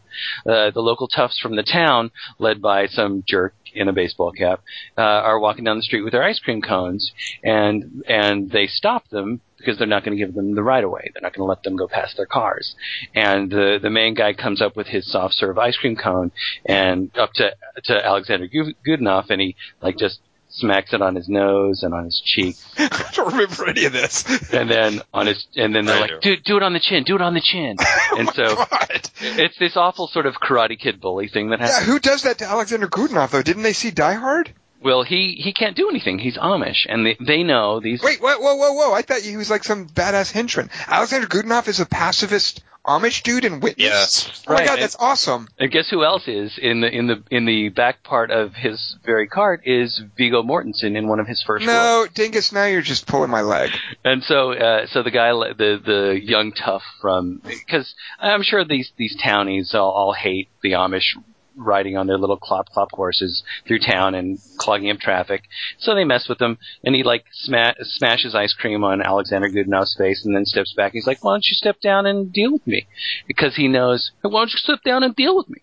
Uh, 0.47 0.71
the 0.71 0.81
local 0.81 1.09
toughs 1.09 1.39
from 1.39 1.57
the 1.57 1.63
town, 1.63 2.11
led 2.39 2.63
by 2.63 2.87
some 2.87 3.25
jerk 3.27 3.55
in 3.75 3.89
a 3.89 3.93
baseball 3.93 4.33
cap, 4.33 4.63
uh, 4.97 5.01
are 5.01 5.39
walking 5.39 5.65
down 5.65 5.77
the 5.77 5.83
street 5.83 6.03
with 6.03 6.13
their 6.13 6.23
ice 6.23 6.39
cream 6.39 6.63
cones, 6.63 7.13
and 7.43 8.03
and 8.09 8.51
they 8.51 8.67
stop 8.67 9.09
them 9.11 9.41
because 9.59 9.79
they're 9.79 9.87
not 9.87 10.05
going 10.05 10.17
to 10.17 10.25
give 10.25 10.35
them 10.35 10.55
the 10.55 10.63
right 10.63 10.83
of 10.83 10.91
way. 10.91 11.11
They're 11.13 11.23
not 11.23 11.35
going 11.35 11.47
to 11.47 11.49
let 11.49 11.63
them 11.63 11.77
go 11.77 11.87
past 11.87 12.17
their 12.17 12.27
cars. 12.27 12.75
And 13.15 13.51
the 13.51 13.79
the 13.81 13.91
main 13.91 14.15
guy 14.15 14.33
comes 14.33 14.61
up 14.61 14.77
with 14.77 14.89
his 14.89 15.11
soft 15.11 15.35
serve 15.35 15.59
ice 15.59 15.77
cream 15.77 15.97
cone 15.97 16.33
and 16.65 17.11
up 17.17 17.33
to 17.35 17.55
to 17.85 18.07
Alexander 18.07 18.49
Godunov, 18.49 19.31
and 19.31 19.41
he 19.41 19.57
like 19.83 19.99
just 19.99 20.21
smacks 20.51 20.93
it 20.93 21.01
on 21.01 21.15
his 21.15 21.29
nose 21.29 21.83
and 21.83 21.95
on 21.95 22.05
his 22.05 22.21
cheek, 22.25 22.57
I 22.79 23.11
don't 23.15 23.33
remember 23.33 23.69
any 23.69 23.85
of 23.87 23.93
this. 23.93 24.25
and 24.53 24.71
then 24.71 25.01
on 25.15 25.27
his 25.27 25.47
and 25.57 25.75
then 25.75 25.87
they're 25.87 25.97
I 25.97 26.01
like, 26.01 26.21
do. 26.21 26.37
do 26.37 26.43
do 26.45 26.57
it 26.57 26.63
on 26.63 26.73
the 26.73 26.81
chin, 26.81 27.05
do 27.05 27.15
it 27.17 27.23
on 27.23 27.35
the 27.35 27.41
chin, 27.41 27.77
oh 27.81 28.17
and 28.19 28.29
so. 28.31 28.57
God. 28.57 29.01
It's 29.23 29.59
this 29.59 29.77
awful 29.77 30.07
sort 30.09 30.27
of 30.27 30.35
Karate 30.35 30.79
Kid 30.79 31.01
bully 31.01 31.29
thing 31.29 31.51
that 31.51 31.61
Yeah, 31.61 31.67
happens. 31.69 31.87
who 31.87 31.99
does 31.99 32.23
that 32.23 32.39
to 32.39 32.45
Alexander 32.47 32.89
Godunov 32.89 33.31
though? 33.31 33.43
Didn't 33.43 33.63
they 33.63 33.73
see 33.73 33.91
Die 33.91 34.15
Hard? 34.15 34.53
Well, 34.83 35.03
he 35.03 35.35
he 35.39 35.53
can't 35.53 35.77
do 35.77 35.91
anything. 35.91 36.19
He's 36.19 36.39
Amish, 36.39 36.87
and 36.89 37.05
they 37.05 37.17
they 37.21 37.43
know 37.43 37.81
these. 37.81 38.03
Wait, 38.03 38.19
whoa, 38.21 38.39
whoa, 38.39 38.55
whoa, 38.55 38.73
whoa! 38.73 38.93
I 38.95 39.03
thought 39.03 39.21
he 39.21 39.37
was 39.37 39.51
like 39.51 39.63
some 39.63 39.87
badass 39.87 40.33
henchman. 40.33 40.71
Alexander 40.87 41.27
Godunov 41.27 41.69
is 41.69 41.81
a 41.81 41.87
pacifist 41.87 42.63
Amish 42.87 43.23
dude 43.23 43.45
in 43.45 43.61
Witness. 43.61 43.85
Yes. 43.85 44.43
Oh 44.49 44.53
my 44.53 44.59
Right, 44.61 44.67
god, 44.67 44.73
and- 44.75 44.83
that's 44.83 44.97
awesome. 44.99 45.49
And 45.59 45.71
guess 45.71 45.89
who 45.91 46.03
else 46.05 46.27
is 46.27 46.59
in 46.61 46.81
the 46.81 46.89
in 46.89 47.07
the 47.09 47.23
in 47.31 47.45
the 47.45 47.69
back 47.69 48.03
part 48.03 48.31
of 48.31 48.55
his 48.55 48.97
very 49.05 49.27
cart 49.27 49.63
is 49.65 50.01
Viggo 50.17 50.43
Mortensen 50.43 50.97
in 50.97 51.07
one 51.07 51.21
of 51.21 51.27
his 51.27 51.43
first 51.47 51.67
roles. 51.67 51.77
No, 51.77 52.07
Dingus, 52.15 52.53
now 52.53 52.65
you're 52.65 52.81
just 52.83 53.07
pulling 53.07 53.31
my 53.31 53.43
leg. 53.43 53.71
And 54.05 54.23
so 54.25 54.53
uh, 54.53 54.87
so 54.87 55.03
the 55.03 55.11
guy 55.11 55.31
le- 55.33 55.55
the 55.55 55.81
the 55.85 56.21
young 56.23 56.53
tough 56.53 56.83
from 57.03 57.43
because 57.45 57.95
I'm 58.19 58.43
sure 58.43 58.65
these 58.65 58.91
these 58.97 59.17
townies 59.23 59.75
all, 59.75 59.91
all 59.91 60.13
hate 60.15 60.49
the 60.63 60.73
Amish 60.73 61.17
riding 61.61 61.97
on 61.97 62.07
their 62.07 62.19
little 62.19 62.37
clop 62.37 62.69
clop 62.71 62.91
horses 62.93 63.43
through 63.67 63.79
town 63.81 64.15
and 64.15 64.39
clogging 64.59 64.91
up 64.91 64.99
traffic. 64.99 65.45
So 65.79 65.95
they 65.95 66.05
mess 66.05 66.29
with 66.29 66.41
him, 66.41 66.59
and 66.85 66.95
he 66.95 67.03
like 67.03 67.25
sma- 67.33 67.75
smashes 67.83 68.35
ice 68.35 68.55
cream 68.55 68.83
on 68.85 69.03
Alexander 69.03 69.49
Godunov's 69.49 69.95
face, 69.97 70.25
and 70.25 70.35
then 70.35 70.45
steps 70.45 70.73
back. 70.75 70.93
He's 70.93 71.07
like, 71.07 71.23
"Why 71.23 71.35
don't 71.35 71.47
you 71.47 71.55
step 71.55 71.81
down 71.81 72.07
and 72.07 72.33
deal 72.33 72.53
with 72.53 72.67
me?" 72.67 72.87
Because 73.27 73.57
he 73.57 73.69
knows, 73.69 74.11
"Why 74.23 74.31
don't 74.31 74.53
you 74.53 74.59
step 74.59 74.83
down 74.85 75.03
and 75.03 75.15
deal 75.15 75.37
with 75.37 75.49
me?" 75.49 75.61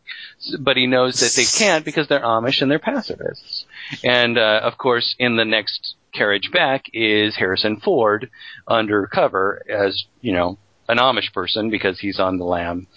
But 0.59 0.77
he 0.77 0.87
knows 0.87 1.19
that 1.19 1.33
they 1.35 1.45
can't 1.45 1.83
because 1.83 2.07
they're 2.07 2.21
Amish 2.21 2.61
and 2.61 2.69
they're 2.69 2.79
pacifists. 2.79 3.65
And 4.03 4.37
uh, 4.37 4.61
of 4.63 4.77
course, 4.77 5.15
in 5.19 5.37
the 5.37 5.45
next 5.45 5.95
carriage 6.13 6.51
back 6.51 6.85
is 6.93 7.35
Harrison 7.35 7.79
Ford 7.79 8.29
undercover 8.67 9.61
as 9.69 10.05
you 10.21 10.33
know 10.33 10.57
an 10.89 10.97
Amish 10.97 11.33
person 11.33 11.69
because 11.69 11.99
he's 11.99 12.19
on 12.19 12.37
the 12.37 12.45
lam. 12.45 12.87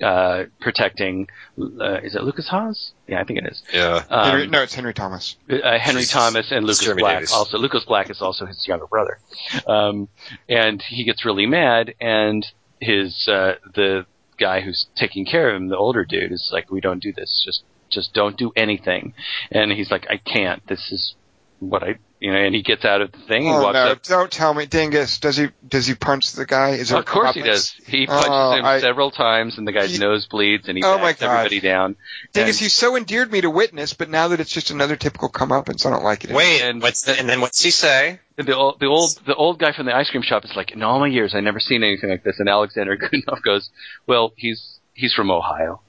Uh, 0.00 0.44
protecting, 0.60 1.26
uh, 1.60 1.94
is 2.04 2.14
it 2.14 2.22
Lukas 2.22 2.46
Haas? 2.48 2.92
Yeah, 3.08 3.20
I 3.20 3.24
think 3.24 3.40
it 3.40 3.46
is. 3.50 3.60
Yeah. 3.72 4.04
Henry, 4.08 4.44
Um, 4.44 4.50
no, 4.52 4.62
it's 4.62 4.72
Henry 4.74 4.94
Thomas. 4.94 5.34
uh, 5.50 5.56
Henry 5.76 6.02
Jesus. 6.02 6.12
Thomas 6.12 6.52
and 6.52 6.64
Lucas 6.64 6.84
Jeremy 6.84 7.02
Black. 7.02 7.16
Davis. 7.16 7.32
Also, 7.32 7.58
Lucas 7.58 7.84
Black 7.84 8.08
is 8.08 8.22
also 8.22 8.46
his 8.46 8.64
younger 8.68 8.86
brother. 8.86 9.18
Um, 9.66 10.08
and 10.48 10.80
he 10.88 11.02
gets 11.04 11.24
really 11.24 11.46
mad, 11.46 11.94
and 12.00 12.46
his 12.80 13.26
uh, 13.26 13.54
the 13.74 14.06
guy 14.38 14.60
who's 14.60 14.86
taking 14.94 15.26
care 15.26 15.50
of 15.50 15.56
him, 15.60 15.68
the 15.68 15.76
older 15.76 16.04
dude, 16.04 16.30
is 16.30 16.48
like, 16.52 16.70
"We 16.70 16.80
don't 16.80 17.02
do 17.02 17.12
this. 17.12 17.42
Just 17.44 17.64
just 17.90 18.14
don't 18.14 18.36
do 18.36 18.52
anything." 18.54 19.14
And 19.50 19.72
he's 19.72 19.90
like, 19.90 20.06
"I 20.08 20.18
can't. 20.18 20.64
This 20.68 20.92
is 20.92 21.16
what 21.58 21.82
I." 21.82 21.96
You 22.20 22.32
know, 22.32 22.38
and 22.38 22.52
he 22.52 22.62
gets 22.62 22.84
out 22.84 23.00
of 23.00 23.12
the 23.12 23.18
thing 23.18 23.46
and 23.46 23.56
Oh 23.58 23.62
walks 23.62 23.74
no! 23.74 23.86
up. 23.92 24.02
Don't 24.02 24.30
tell 24.32 24.52
me, 24.52 24.66
Dingus. 24.66 25.20
Does 25.20 25.36
he 25.36 25.48
does 25.68 25.86
he 25.86 25.94
punch 25.94 26.32
the 26.32 26.46
guy? 26.46 26.70
Is 26.70 26.88
there 26.88 26.98
Of 26.98 27.04
course 27.04 27.32
he 27.34 27.42
does. 27.42 27.74
He 27.86 28.06
punches 28.08 28.26
Oh, 28.28 28.52
him 28.56 28.64
I- 28.64 28.80
several 28.80 29.12
times, 29.12 29.56
and 29.56 29.68
the 29.68 29.72
guy's 29.72 29.92
He- 29.92 29.98
nose 29.98 30.26
bleeds, 30.26 30.68
and 30.68 30.76
he 30.76 30.82
Oh, 30.82 30.98
my 30.98 31.04
backs 31.12 31.20
God. 31.20 31.30
everybody 31.36 31.60
down. 31.60 31.94
Dingus, 32.32 32.56
And- 32.56 32.62
you 32.62 32.68
so 32.70 32.96
endeared 32.96 33.30
me 33.30 33.40
to 33.42 33.50
Witness, 33.50 33.92
but 33.94 34.08
now 34.10 34.28
that 34.28 34.40
it's 34.40 34.50
just 34.52 34.70
another 34.72 34.96
typical 34.96 35.28
comeuppance, 35.28 35.86
I 35.86 35.90
don't 35.90 36.02
like 36.02 36.24
it. 36.24 36.32
Wait, 36.32 36.60
And- 36.60 36.82
what's 36.82 37.02
the, 37.02 37.16
and 37.16 37.28
then 37.28 37.40
what's 37.40 37.62
he 37.62 37.70
say? 37.70 38.18
The 38.36 38.56
old, 38.56 38.80
the 38.80 38.86
old, 38.86 39.10
the 39.24 39.34
old 39.36 39.58
guy 39.60 39.72
from 39.72 39.86
the 39.86 39.94
ice 39.94 40.10
cream 40.10 40.22
shop 40.22 40.44
is 40.44 40.56
like, 40.56 40.72
in 40.72 40.82
all 40.82 40.98
my 40.98 41.06
years, 41.08 41.34
I 41.36 41.40
never 41.40 41.60
seen 41.60 41.84
anything 41.84 42.10
like 42.10 42.24
this. 42.24 42.40
And 42.40 42.48
Alexander 42.48 42.96
Godunov 42.96 43.42
goes, 43.42 43.70
well, 44.08 44.32
he's 44.36 44.80
he's 44.92 45.12
from 45.14 45.30
Ohio. 45.30 45.80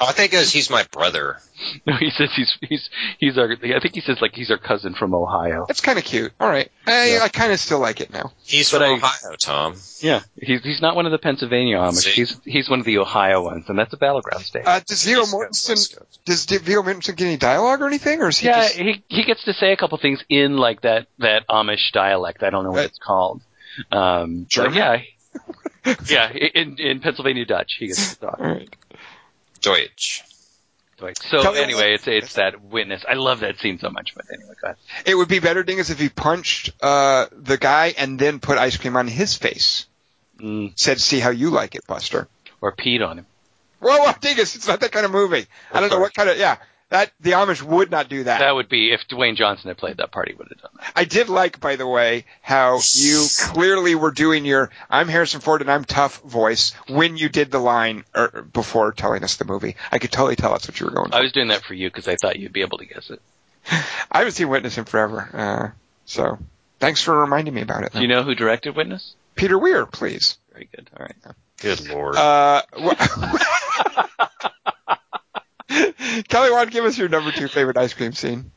Oh, 0.00 0.06
I 0.08 0.12
think 0.12 0.32
it 0.32 0.38
was, 0.38 0.52
he's 0.52 0.70
my 0.70 0.84
brother. 0.90 1.38
No, 1.86 1.94
he 1.96 2.10
says 2.10 2.28
he's 2.36 2.58
he's 2.60 2.90
he's 3.18 3.38
our. 3.38 3.50
I 3.52 3.80
think 3.80 3.94
he 3.94 4.00
says 4.02 4.18
like 4.20 4.34
he's 4.34 4.50
our 4.50 4.58
cousin 4.58 4.92
from 4.94 5.14
Ohio. 5.14 5.64
That's 5.66 5.80
kind 5.80 5.98
of 5.98 6.04
cute. 6.04 6.30
All 6.38 6.48
right, 6.48 6.70
I, 6.86 7.12
Yeah. 7.14 7.20
I 7.22 7.28
kind 7.28 7.52
of 7.52 7.60
still 7.60 7.78
like 7.78 8.00
it 8.02 8.12
now. 8.12 8.32
He's 8.44 8.70
But 8.70 8.78
from 8.82 8.90
I- 8.90 8.94
Ohio, 8.96 9.36
Tom. 9.42 9.76
Yeah, 10.00 10.20
he's 10.36 10.62
he's 10.62 10.82
not 10.82 10.94
one 10.94 11.06
of 11.06 11.12
the 11.12 11.18
Pennsylvania 11.18 11.78
Amish. 11.78 12.02
See? 12.02 12.10
He's 12.10 12.38
he's 12.44 12.68
one 12.68 12.80
of 12.80 12.84
the 12.84 12.98
Ohio 12.98 13.42
ones, 13.44 13.64
and 13.68 13.78
that's 13.78 13.92
a 13.94 13.96
battleground 13.96 14.44
state. 14.44 14.66
Uh, 14.66 14.80
does 14.86 15.04
Viggo 15.04 15.22
East 15.22 15.32
Mortensen 15.34 15.98
does 16.26 16.44
D- 16.44 16.58
Viggo 16.58 16.82
Mortensen 16.82 17.16
get 17.16 17.26
any 17.26 17.36
dialogue 17.38 17.80
or 17.80 17.86
anything, 17.86 18.20
or 18.20 18.28
is 18.28 18.38
he 18.38 18.48
yeah, 18.48 18.62
just 18.64 18.74
he 18.74 19.02
he 19.08 19.24
gets 19.24 19.42
to 19.44 19.54
say 19.54 19.72
a 19.72 19.76
couple 19.76 19.96
things 19.96 20.22
in 20.28 20.58
like 20.58 20.82
that 20.82 21.06
that 21.20 21.46
Amish 21.48 21.92
dialect. 21.92 22.42
I 22.42 22.50
don't 22.50 22.64
know 22.64 22.70
what 22.72 22.78
Right. 22.78 22.86
it's 22.88 22.98
called. 22.98 23.40
Um, 23.90 24.44
German? 24.50 24.74
yeah, 24.74 25.00
yeah, 26.08 26.30
in 26.32 26.78
in 26.78 27.00
Pennsylvania 27.00 27.46
Dutch, 27.46 27.76
he 27.78 27.86
gets 27.86 28.14
to 28.16 28.20
talk. 28.20 28.36
All 28.38 28.46
right. 28.46 28.68
Deutsch. 29.64 30.22
Right. 31.00 31.18
So 31.18 31.42
Tell 31.42 31.54
anyway, 31.56 31.82
what- 31.92 31.92
it's 31.94 32.06
it's 32.08 32.32
that 32.34 32.62
witness. 32.62 33.04
I 33.08 33.14
love 33.14 33.40
that 33.40 33.58
scene 33.58 33.78
so 33.78 33.90
much. 33.90 34.14
But 34.14 34.26
anyway, 34.32 34.54
go 34.60 34.66
ahead. 34.68 34.76
It 35.04 35.14
would 35.16 35.28
be 35.28 35.40
better, 35.40 35.62
Dingus, 35.64 35.90
if 35.90 35.98
he 35.98 36.08
punched 36.08 36.70
uh, 36.80 37.26
the 37.32 37.56
guy 37.58 37.94
and 37.98 38.18
then 38.18 38.38
put 38.38 38.58
ice 38.58 38.76
cream 38.76 38.96
on 38.96 39.08
his 39.08 39.34
face. 39.36 39.86
Mm, 40.40 40.72
Said, 40.78 41.00
"See 41.00 41.18
how 41.20 41.30
you 41.30 41.50
like 41.50 41.74
it, 41.74 41.86
Buster." 41.86 42.28
or 42.60 42.72
peed 42.72 43.06
on 43.06 43.18
him. 43.18 43.26
Whoa, 43.80 43.98
whoa, 43.98 44.12
Dingus! 44.20 44.56
It's 44.56 44.66
not 44.68 44.80
that 44.80 44.92
kind 44.92 45.04
of 45.04 45.12
movie. 45.12 45.46
I 45.72 45.80
don't 45.80 45.90
know 45.90 46.00
what 46.00 46.14
kind 46.14 46.30
of. 46.30 46.38
Yeah, 46.38 46.56
that 46.94 47.10
the 47.18 47.32
Amish 47.32 47.60
would 47.60 47.90
not 47.90 48.08
do 48.08 48.22
that. 48.22 48.38
That 48.38 48.54
would 48.54 48.68
be 48.68 48.92
if 48.92 49.08
Dwayne 49.08 49.34
Johnson 49.34 49.66
had 49.68 49.76
played 49.76 49.96
that 49.96 50.12
part, 50.12 50.28
he 50.28 50.34
would 50.34 50.46
have 50.48 50.60
done 50.60 50.70
that. 50.78 50.92
I 50.94 51.04
did 51.04 51.28
like, 51.28 51.58
by 51.58 51.74
the 51.74 51.86
way, 51.88 52.24
how 52.40 52.78
you 52.94 53.26
clearly 53.40 53.96
were 53.96 54.12
doing 54.12 54.44
your 54.44 54.70
"I'm 54.88 55.08
Harrison 55.08 55.40
Ford 55.40 55.60
and 55.60 55.70
I'm 55.70 55.84
tough" 55.84 56.22
voice 56.22 56.72
when 56.88 57.16
you 57.16 57.28
did 57.28 57.50
the 57.50 57.58
line 57.58 58.04
er, 58.16 58.46
before 58.52 58.92
telling 58.92 59.24
us 59.24 59.36
the 59.36 59.44
movie. 59.44 59.74
I 59.90 59.98
could 59.98 60.12
totally 60.12 60.36
tell 60.36 60.52
that's 60.52 60.68
what 60.68 60.78
you 60.78 60.86
were 60.86 60.92
going 60.92 61.10
for. 61.10 61.16
I 61.16 61.22
was 61.22 61.32
doing 61.32 61.48
that 61.48 61.64
for 61.64 61.74
you 61.74 61.88
because 61.88 62.06
I 62.06 62.14
thought 62.14 62.38
you'd 62.38 62.52
be 62.52 62.62
able 62.62 62.78
to 62.78 62.86
guess 62.86 63.10
it. 63.10 63.20
I 64.12 64.18
haven't 64.18 64.32
seen 64.34 64.48
Witness 64.48 64.78
in 64.78 64.84
forever, 64.84 65.28
uh, 65.32 65.76
so 66.04 66.38
thanks 66.78 67.02
for 67.02 67.18
reminding 67.18 67.54
me 67.54 67.62
about 67.62 67.82
it. 67.82 67.92
Do 67.92 68.02
you 68.02 68.08
know 68.08 68.22
who 68.22 68.36
directed 68.36 68.76
Witness? 68.76 69.14
Peter 69.34 69.58
Weir, 69.58 69.84
please. 69.84 70.38
Very 70.52 70.68
good. 70.72 70.88
All 70.96 71.06
right. 71.06 71.34
Good 71.60 71.88
lord. 71.88 72.14
Uh, 72.14 72.62
wh- 72.78 73.40
Kelly, 76.28 76.48
don't 76.48 76.70
give 76.70 76.84
us 76.84 76.96
your 76.98 77.08
number 77.08 77.30
two 77.32 77.48
favorite 77.48 77.76
ice 77.76 77.94
cream 77.94 78.12
scene? 78.12 78.50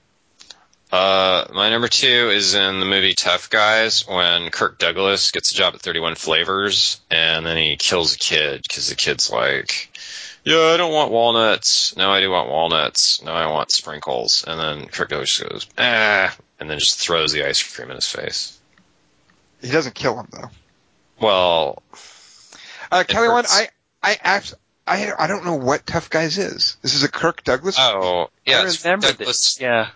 Uh, 0.92 1.46
my 1.54 1.70
number 1.70 1.88
two 1.90 2.30
is 2.34 2.54
in 2.54 2.80
the 2.80 2.86
movie 2.86 3.14
Tough 3.14 3.50
Guys 3.50 4.08
when 4.08 4.50
Kirk 4.52 4.80
Douglas 4.80 5.32
gets 5.32 5.52
a 5.52 5.56
job 5.56 5.76
at 5.76 5.82
31 5.82 6.16
Flavors 6.16 7.02
and 7.12 7.46
then 7.46 7.58
he 7.58 7.76
kills 7.76 8.16
a 8.16 8.18
kid 8.18 8.62
because 8.64 8.88
the 8.88 8.96
kid's 8.96 9.30
like, 9.30 9.90
yeah, 10.46 10.72
I 10.74 10.78
don't 10.78 10.94
want 10.94 11.12
walnuts. 11.12 11.98
No, 11.98 12.10
I 12.12 12.22
do 12.22 12.32
want 12.32 12.50
walnuts. 12.50 13.22
No, 13.22 13.34
I 13.34 13.52
want 13.52 13.72
sprinkles. 13.72 14.46
And 14.48 14.58
then 14.58 14.88
Kirk 14.88 15.10
Douglas 15.10 15.40
goes, 15.40 15.68
ah, 15.78 16.34
and 16.60 16.70
then 16.70 16.80
just 16.80 17.00
throws 17.00 17.34
the 17.34 17.46
ice 17.46 17.62
cream 17.62 17.90
in 17.90 17.96
his 17.96 18.08
face. 18.10 18.58
He 19.62 19.70
doesn't 19.70 19.96
kill 19.96 20.18
him 20.18 20.28
though. 20.32 20.50
Well, 21.20 21.84
Uh, 22.90 23.04
Kelly, 23.06 23.28
one. 23.28 23.44
I, 23.50 23.68
I, 24.02 24.18
abs- 24.24 24.54
I, 24.88 25.12
I 25.18 25.28
don't 25.28 25.46
know 25.46 25.56
what 25.56 25.86
Tough 25.86 26.10
Guys 26.10 26.38
is. 26.38 26.78
This 26.82 26.96
is 26.96 27.04
a 27.04 27.10
Kirk 27.12 27.44
Douglas. 27.44 27.76
oh, 27.80 28.30
yeah, 28.46 28.62
I 28.62 28.66
it's 28.66 28.84
remember 28.86 29.08
Douglas, 29.08 29.56
this. 29.56 29.62
Yeah. 29.62 29.90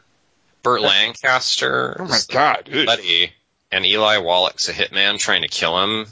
Burt 0.64 0.82
Lancaster. 0.82 1.98
Oh 2.00 2.06
my 2.06 2.16
is 2.16 2.28
the 2.28 2.34
God, 2.34 2.70
dude. 2.72 2.86
buddy, 2.86 3.32
and 3.72 3.86
Eli 3.86 4.18
Wallach's 4.18 4.70
a 4.70 4.74
hitman 4.74 5.18
trying 5.18 5.42
to 5.42 5.48
kill 5.48 5.82
him. 5.84 6.06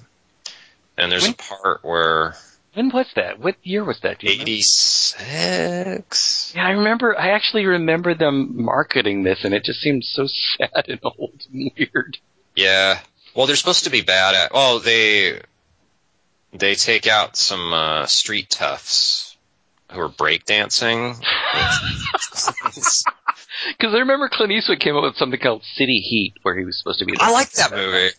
And 0.97 1.11
there's 1.11 1.23
When- 1.23 1.33
a 1.33 1.35
part 1.35 1.83
where 1.83 2.35
When 2.73 2.89
was 2.89 3.07
that? 3.15 3.39
What 3.39 3.55
year 3.63 3.83
was 3.83 3.99
that? 4.01 4.19
Do 4.19 4.27
you 4.27 4.41
86. 4.41 6.53
Yeah, 6.55 6.65
I 6.65 6.71
remember. 6.71 7.17
I 7.17 7.29
actually 7.29 7.65
remember 7.65 8.13
them 8.15 8.63
marketing 8.63 9.23
this, 9.23 9.43
and 9.43 9.53
it 9.53 9.63
just 9.63 9.79
seemed 9.81 10.03
so 10.03 10.27
sad 10.57 10.85
and 10.87 10.99
old 11.03 11.45
and 11.53 11.71
weird. 11.77 12.17
Yeah. 12.55 12.99
Well, 13.35 13.47
they're 13.47 13.55
supposed 13.55 13.83
to 13.85 13.89
be 13.89 14.01
bad 14.01 14.35
at. 14.35 14.53
Well, 14.53 14.79
they 14.79 15.41
they 16.53 16.75
take 16.75 17.07
out 17.07 17.35
some 17.35 17.73
uh, 17.73 18.05
street 18.05 18.49
toughs 18.49 19.37
who 19.91 19.99
are 19.99 20.09
breakdancing. 20.09 21.15
Because 23.77 23.93
I 23.93 23.99
remember 23.99 24.29
Clint 24.29 24.51
Eastwood 24.53 24.79
came 24.79 24.95
up 24.95 25.03
with 25.03 25.17
something 25.17 25.39
called 25.39 25.63
City 25.75 25.99
Heat, 25.99 26.35
where 26.43 26.57
he 26.57 26.63
was 26.63 26.77
supposed 26.79 26.99
to 26.99 27.05
be. 27.05 27.13
I 27.19 27.31
like 27.31 27.51
that 27.53 27.71
movie. 27.71 28.11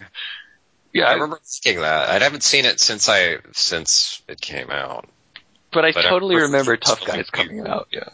Yeah, 0.92 1.04
I 1.04 1.10
I 1.10 1.12
remember 1.14 1.40
thinking 1.44 1.82
that. 1.82 2.10
I 2.10 2.18
haven't 2.18 2.42
seen 2.42 2.64
it 2.64 2.80
since 2.80 3.08
I 3.08 3.38
since 3.52 4.22
it 4.28 4.40
came 4.40 4.70
out. 4.70 5.08
but 5.72 5.84
I 5.84 5.92
but 5.92 6.04
I 6.04 6.08
totally 6.10 6.34
remember 6.34 6.58
remember 6.58 6.76
Tough 6.76 7.04
Guys 7.06 7.30
coming 7.30 7.66
out. 7.66 7.88
Yeah. 7.92 8.08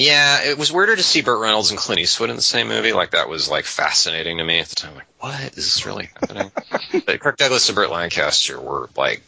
Yeah, 0.00 0.44
it 0.44 0.56
was 0.56 0.72
weirder 0.72 0.96
to 0.96 1.02
see 1.02 1.20
Burt 1.20 1.40
Reynolds 1.40 1.70
and 1.70 1.78
Clint 1.78 2.00
Eastwood 2.00 2.30
in 2.30 2.36
the 2.36 2.42
same 2.42 2.68
movie. 2.68 2.94
Like 2.94 3.10
that 3.10 3.28
was 3.28 3.50
like 3.50 3.66
fascinating 3.66 4.38
to 4.38 4.44
me 4.44 4.58
at 4.58 4.68
the 4.68 4.74
time. 4.74 4.94
Like, 4.94 5.06
what 5.18 5.40
is 5.40 5.56
this 5.56 5.84
really 5.84 6.08
happening? 6.14 6.50
but 7.06 7.20
Kirk 7.20 7.36
Douglas 7.36 7.68
and 7.68 7.76
Burt 7.76 7.90
Lancaster 7.90 8.58
were 8.58 8.88
like, 8.96 9.22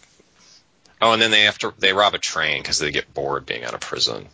oh, 1.03 1.13
and 1.13 1.21
then 1.21 1.31
they 1.31 1.43
have 1.43 1.59
to 1.59 1.75
they 1.79 1.93
rob 1.93 2.15
a 2.15 2.19
train 2.19 2.63
because 2.63 2.79
they 2.79 2.91
get 2.91 3.13
bored 3.13 3.45
being 3.45 3.65
out 3.65 3.75
of 3.75 3.81
prison. 3.81 4.29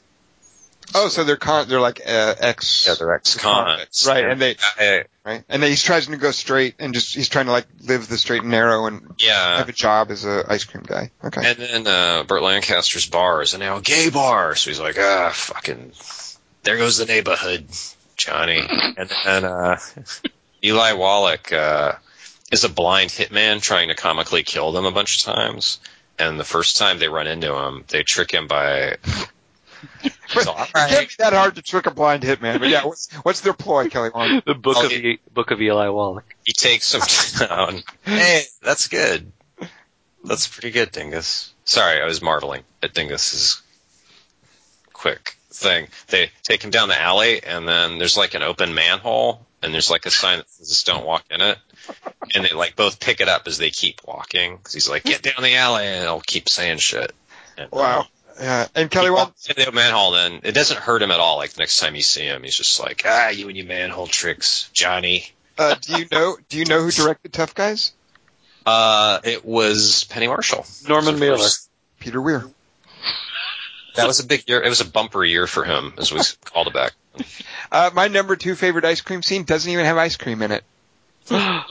Oh, 0.95 1.09
so 1.09 1.25
they're 1.25 1.37
con- 1.37 1.69
they're 1.69 1.81
like 1.81 2.01
uh, 2.07 2.35
ex. 2.39 2.87
Yeah, 2.87 2.95
they're 2.99 3.15
ex-convicts. 3.15 4.07
Right, 4.07 4.25
and 4.25 4.41
they 4.41 4.57
I- 4.79 5.05
right, 5.25 5.45
and 5.49 5.63
then 5.63 5.71
he's 5.71 5.83
tries 5.83 6.07
to 6.07 6.17
go 6.17 6.31
straight 6.31 6.77
and 6.79 6.95
just 6.95 7.15
he's 7.15 7.29
trying 7.29 7.47
to 7.47 7.53
like 7.53 7.67
live 7.83 8.09
the 8.09 8.17
straight 8.17 8.43
and 8.43 8.51
narrow 8.51 8.87
and 8.87 9.15
yeah. 9.19 9.59
have 9.59 9.69
a 9.69 9.73
job 9.73 10.11
as 10.11 10.25
a 10.25 10.45
ice 10.49 10.65
cream 10.65 10.85
guy. 10.87 11.11
Okay. 11.25 11.51
And 11.51 11.59
then 11.59 11.87
uh, 11.87 12.23
Burt 12.23 12.43
Lancaster's 12.43 13.07
bar 13.07 13.43
is 13.43 13.59
now 13.59 13.77
a 13.77 13.83
gay 13.83 14.09
bar, 14.09 14.55
so 14.55 14.71
he's 14.71 14.81
like, 14.81 14.97
ah, 14.99 15.31
fucking, 15.35 15.93
there 16.69 16.77
goes 16.77 16.99
the 16.99 17.07
neighborhood, 17.07 17.67
Johnny. 18.17 18.61
And 18.99 19.11
then 19.25 19.45
uh, 19.47 19.79
Eli 20.65 20.93
Wallach 20.93 21.51
uh, 21.51 21.93
is 22.53 22.65
a 22.65 22.69
blind 22.69 23.09
hitman 23.11 23.63
trying 23.63 23.89
to 23.89 23.95
comically 23.95 24.43
kill 24.43 24.73
them 24.73 24.85
a 24.85 24.91
bunch 24.91 25.19
of 25.19 25.35
times. 25.35 25.81
And 26.19 26.39
the 26.39 26.45
first 26.45 26.77
time 26.77 26.99
they 26.99 27.09
run 27.09 27.27
into 27.27 27.55
him, 27.55 27.85
they 27.89 28.03
trick 28.03 28.31
him 28.33 28.49
by. 28.49 28.97
He's 30.03 30.47
all, 30.47 30.57
"All 30.57 30.65
It 30.65 30.73
can't 30.75 31.09
be 31.09 31.15
that 31.21 31.33
hard 31.33 31.55
to 31.55 31.63
trick 31.63 31.87
a 31.87 31.91
blind 31.91 32.23
hitman, 32.23 32.59
but 32.59 32.69
yeah, 32.69 32.85
what's, 32.85 33.11
what's 33.23 33.41
their 33.41 33.55
ploy, 33.55 33.89
Kelly 33.89 34.11
Wand? 34.15 34.43
The 34.47 34.55
book 34.55 34.77
Oh, 34.79 34.85
of 34.87 34.93
it- 34.93 35.33
book 35.33 35.51
of 35.53 35.63
Eli 35.63 35.89
Wallach. 35.89 36.37
He 36.45 36.53
takes 36.53 36.93
him 36.93 37.01
down. 37.49 37.83
Hey, 38.05 38.43
that's 38.61 38.89
good. 38.89 39.33
That's 40.23 40.47
pretty 40.49 40.73
good, 40.73 40.93
Dingus. 40.93 41.55
Sorry, 41.65 42.03
I 42.03 42.05
was 42.05 42.21
marveling 42.21 42.65
at 42.83 42.93
Dingus's 42.93 43.63
quick 44.93 45.38
thing. 45.59 45.89
They 46.09 46.31
take 46.43 46.63
him 46.63 46.71
down 46.71 46.89
the 46.89 47.01
alley, 47.01 47.43
and 47.43 47.67
then 47.69 47.99
there's 47.99 48.17
like 48.17 48.35
an 48.35 48.43
open 48.43 48.75
manhole, 48.75 49.45
and 49.63 49.75
there's 49.75 49.91
like 49.91 50.07
a 50.07 50.11
sign 50.11 50.39
that 50.39 50.51
says 50.51 50.83
"Don't 50.85 51.05
walk 51.05 51.25
in 51.31 51.41
it." 51.41 51.59
And 52.35 52.45
they 52.45 52.53
like 52.53 52.77
both 52.77 53.01
pick 53.01 53.21
it 53.21 53.29
up 53.29 53.47
as 53.47 53.59
they 53.59 53.71
keep 53.71 54.01
walking 54.07 54.57
because 54.57 54.73
he's 54.75 54.89
like, 54.89 55.05
"Get 55.05 55.23
down 55.23 55.43
the 55.43 55.57
alley," 55.57 55.85
and 55.87 56.05
they'll 56.05 56.21
keep 56.21 56.49
saying 56.49 56.79
shit. 56.79 57.13
And, 57.57 57.71
Wow. 57.71 58.07
Yeah, 58.41 58.69
and 58.77 58.89
Kelly 58.89 59.11
Wand. 59.11 59.31
walks 59.31 59.49
into 59.49 59.65
the 59.65 59.73
manhole, 59.73 60.13
then 60.13 60.41
it 60.45 60.53
doesn't 60.53 60.79
hurt 60.79 61.03
him 61.03 61.11
at 61.11 61.19
all. 61.19 61.39
Like 61.39 61.51
the 61.55 61.59
next 61.59 61.79
time 61.81 61.97
you 61.97 62.03
see 62.03 62.23
him, 62.23 62.45
he's 62.45 62.55
just 62.57 62.79
like, 62.79 63.03
"Ah, 63.05 63.31
you 63.31 63.49
and 63.49 63.57
your 63.57 63.67
manhole 63.67 64.07
tricks, 64.07 64.71
Johnny." 64.73 65.29
Uh, 65.59 65.75
do 65.81 65.99
you 65.99 66.07
know? 66.13 66.37
Do 66.49 66.57
you 66.59 66.65
know 66.65 66.81
who 66.81 66.93
directed 66.93 67.33
Tough 67.33 67.57
Guys? 67.57 67.93
Uh, 68.65 69.19
it 69.25 69.45
was 69.45 70.05
Penny 70.05 70.29
Marshall. 70.29 70.65
Norman 70.87 71.17
It 71.17 71.19
Mailer. 71.19 71.49
Peter 71.99 72.21
Weir. 72.23 72.45
That 73.99 74.07
was 74.07 74.21
a 74.21 74.27
big 74.27 74.49
year. 74.49 74.63
It 74.63 74.69
was 74.69 74.81
a 74.81 74.85
bumper 74.85 75.25
year 75.25 75.49
for 75.49 75.65
him, 75.65 75.93
as 75.99 76.13
we 76.13 76.21
called 76.45 76.69
it 76.69 76.73
back. 76.73 76.93
Uh, 77.73 77.91
my 77.93 78.07
number 78.07 78.37
two 78.37 78.55
favorite 78.55 78.85
ice 78.85 79.01
cream 79.01 79.23
scene 79.23 79.43
doesn't 79.43 79.71
even 79.71 79.85
have 79.85 79.97
ice 79.97 80.17
cream 80.17 80.41
in 80.43 80.53
it. 80.53 80.65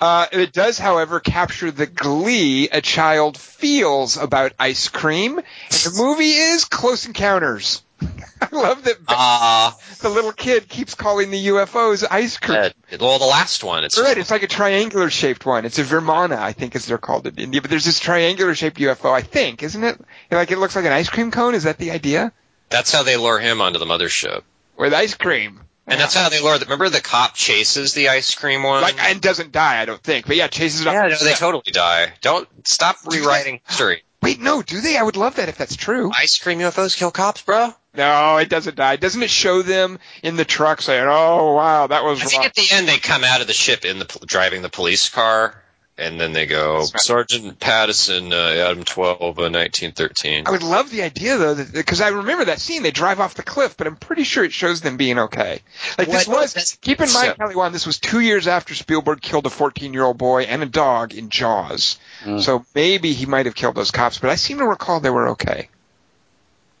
Uh, 0.00 0.26
it 0.32 0.52
does, 0.52 0.78
however, 0.78 1.20
capture 1.20 1.70
the 1.70 1.86
glee 1.86 2.68
a 2.70 2.80
child 2.80 3.36
feels 3.36 4.16
about 4.16 4.52
ice 4.58 4.88
cream. 4.88 5.36
And 5.36 5.44
the 5.44 5.94
movie 5.96 6.30
is 6.30 6.64
Close 6.64 7.06
Encounters. 7.06 7.82
I 8.42 8.48
love 8.56 8.84
that 8.84 8.96
Ah, 9.08 9.76
the 10.00 10.08
little 10.08 10.32
kid 10.32 10.68
keeps 10.68 10.94
calling 10.94 11.30
the 11.30 11.48
UFOs 11.48 12.04
ice 12.10 12.38
cream. 12.38 12.58
uh, 12.58 12.70
well, 13.00 13.18
the 13.18 13.26
last 13.26 13.62
one. 13.62 13.84
It's 13.84 13.98
Right, 14.00 14.16
it's 14.16 14.30
like 14.30 14.42
a 14.42 14.46
triangular 14.48 15.10
shaped 15.10 15.44
one. 15.44 15.64
It's 15.64 15.78
a 15.78 15.84
Vimana, 15.84 16.38
I 16.38 16.52
think, 16.52 16.74
as 16.74 16.86
they're 16.86 16.98
called 16.98 17.26
in 17.26 17.36
India. 17.36 17.60
But 17.60 17.70
there's 17.70 17.84
this 17.84 18.00
triangular 18.00 18.54
shaped 18.54 18.78
UFO, 18.78 19.12
I 19.12 19.20
think, 19.22 19.62
isn't 19.62 19.84
it? 19.84 20.00
Like 20.30 20.50
it 20.50 20.58
looks 20.58 20.74
like 20.74 20.84
an 20.86 20.92
ice 20.92 21.08
cream 21.10 21.30
cone. 21.30 21.54
Is 21.54 21.64
that 21.64 21.78
the 21.78 21.90
idea? 21.90 22.32
that's 22.70 22.92
how 22.92 23.02
they 23.02 23.16
lure 23.16 23.38
him 23.40 23.60
onto 23.60 23.78
the 23.80 23.84
mothership, 23.84 24.42
With 24.76 24.94
ice 24.94 25.14
cream. 25.14 25.60
and 25.88 26.00
that's 26.00 26.14
how 26.14 26.28
they 26.28 26.40
lure. 26.40 26.56
The, 26.56 26.66
remember, 26.66 26.88
the 26.88 27.00
cop 27.00 27.34
chases 27.34 27.94
the 27.94 28.08
ice 28.10 28.32
cream 28.36 28.62
one. 28.62 28.80
like 28.82 29.02
and 29.02 29.20
doesn't 29.20 29.50
die, 29.52 29.80
I 29.82 29.84
don't 29.86 30.00
think. 30.02 30.26
But 30.26 30.36
yeah, 30.36 30.46
chases 30.46 30.82
it 30.82 30.86
off. 30.86 30.94
yeah, 30.94 31.08
no, 31.08 31.16
they 31.24 31.34
totally 31.34 31.64
die. 31.72 32.12
Don't 32.20 32.48
stop 32.66 32.96
rewriting 33.06 33.60
history. 33.66 34.02
Wait, 34.22 34.40
no, 34.40 34.62
do 34.62 34.80
they? 34.80 34.96
I 34.96 35.02
would 35.02 35.16
love 35.16 35.36
that 35.36 35.48
if 35.48 35.56
that's 35.56 35.76
true. 35.76 36.10
Ice 36.14 36.38
cream 36.38 36.58
UFOs 36.58 36.96
kill 36.96 37.10
cops, 37.10 37.42
bro. 37.42 37.74
No, 37.94 38.36
it 38.36 38.48
doesn't 38.48 38.76
die. 38.76 38.96
Doesn't 38.96 39.22
it 39.22 39.30
show 39.30 39.62
them 39.62 39.98
in 40.22 40.36
the 40.36 40.44
truck 40.44 40.82
saying, 40.82 41.06
"Oh 41.08 41.54
wow, 41.54 41.86
that 41.88 42.04
was 42.04 42.20
I 42.20 42.24
think 42.24 42.38
wrong." 42.40 42.46
at 42.46 42.54
the 42.54 42.68
end 42.70 42.88
they 42.88 42.98
come 42.98 43.24
out 43.24 43.40
of 43.40 43.46
the 43.46 43.52
ship 43.52 43.84
in 43.84 43.98
the 43.98 44.04
driving 44.26 44.62
the 44.62 44.68
police 44.68 45.08
car, 45.08 45.60
and 45.98 46.20
then 46.20 46.32
they 46.32 46.46
go 46.46 46.78
right. 46.78 47.00
Sergeant 47.00 47.60
Pattison, 47.60 48.32
uh, 48.32 48.36
Adam 48.36 48.84
twelve, 48.84 49.38
uh, 49.38 49.48
nineteen 49.48 49.92
thirteen. 49.92 50.46
I 50.46 50.50
would 50.50 50.62
love 50.62 50.90
the 50.90 51.02
idea 51.02 51.36
though, 51.36 51.54
because 51.54 52.00
I 52.00 52.08
remember 52.08 52.46
that 52.46 52.60
scene. 52.60 52.82
They 52.82 52.90
drive 52.90 53.20
off 53.20 53.34
the 53.34 53.42
cliff, 53.42 53.76
but 53.76 53.86
I'm 53.86 53.96
pretty 53.96 54.24
sure 54.24 54.44
it 54.44 54.52
shows 54.52 54.80
them 54.80 54.96
being 54.96 55.18
okay. 55.18 55.60
Like 55.98 56.08
this 56.08 56.26
was. 56.26 56.54
That's- 56.54 56.78
Keep 56.80 57.00
in 57.00 57.12
mind, 57.12 57.28
so- 57.28 57.34
Kelly 57.34 57.56
Wand, 57.56 57.74
this 57.74 57.86
was 57.86 57.98
two 57.98 58.20
years 58.20 58.46
after 58.46 58.74
Spielberg 58.74 59.20
killed 59.20 59.46
a 59.46 59.50
14 59.50 59.92
year 59.92 60.04
old 60.04 60.18
boy 60.18 60.42
and 60.44 60.62
a 60.62 60.66
dog 60.66 61.14
in 61.14 61.28
Jaws. 61.28 61.98
Mm. 62.24 62.42
So 62.42 62.64
maybe 62.74 63.12
he 63.12 63.26
might 63.26 63.46
have 63.46 63.54
killed 63.54 63.74
those 63.74 63.90
cops, 63.90 64.18
but 64.18 64.30
I 64.30 64.36
seem 64.36 64.58
to 64.58 64.66
recall 64.66 65.00
they 65.00 65.10
were 65.10 65.30
okay. 65.30 65.68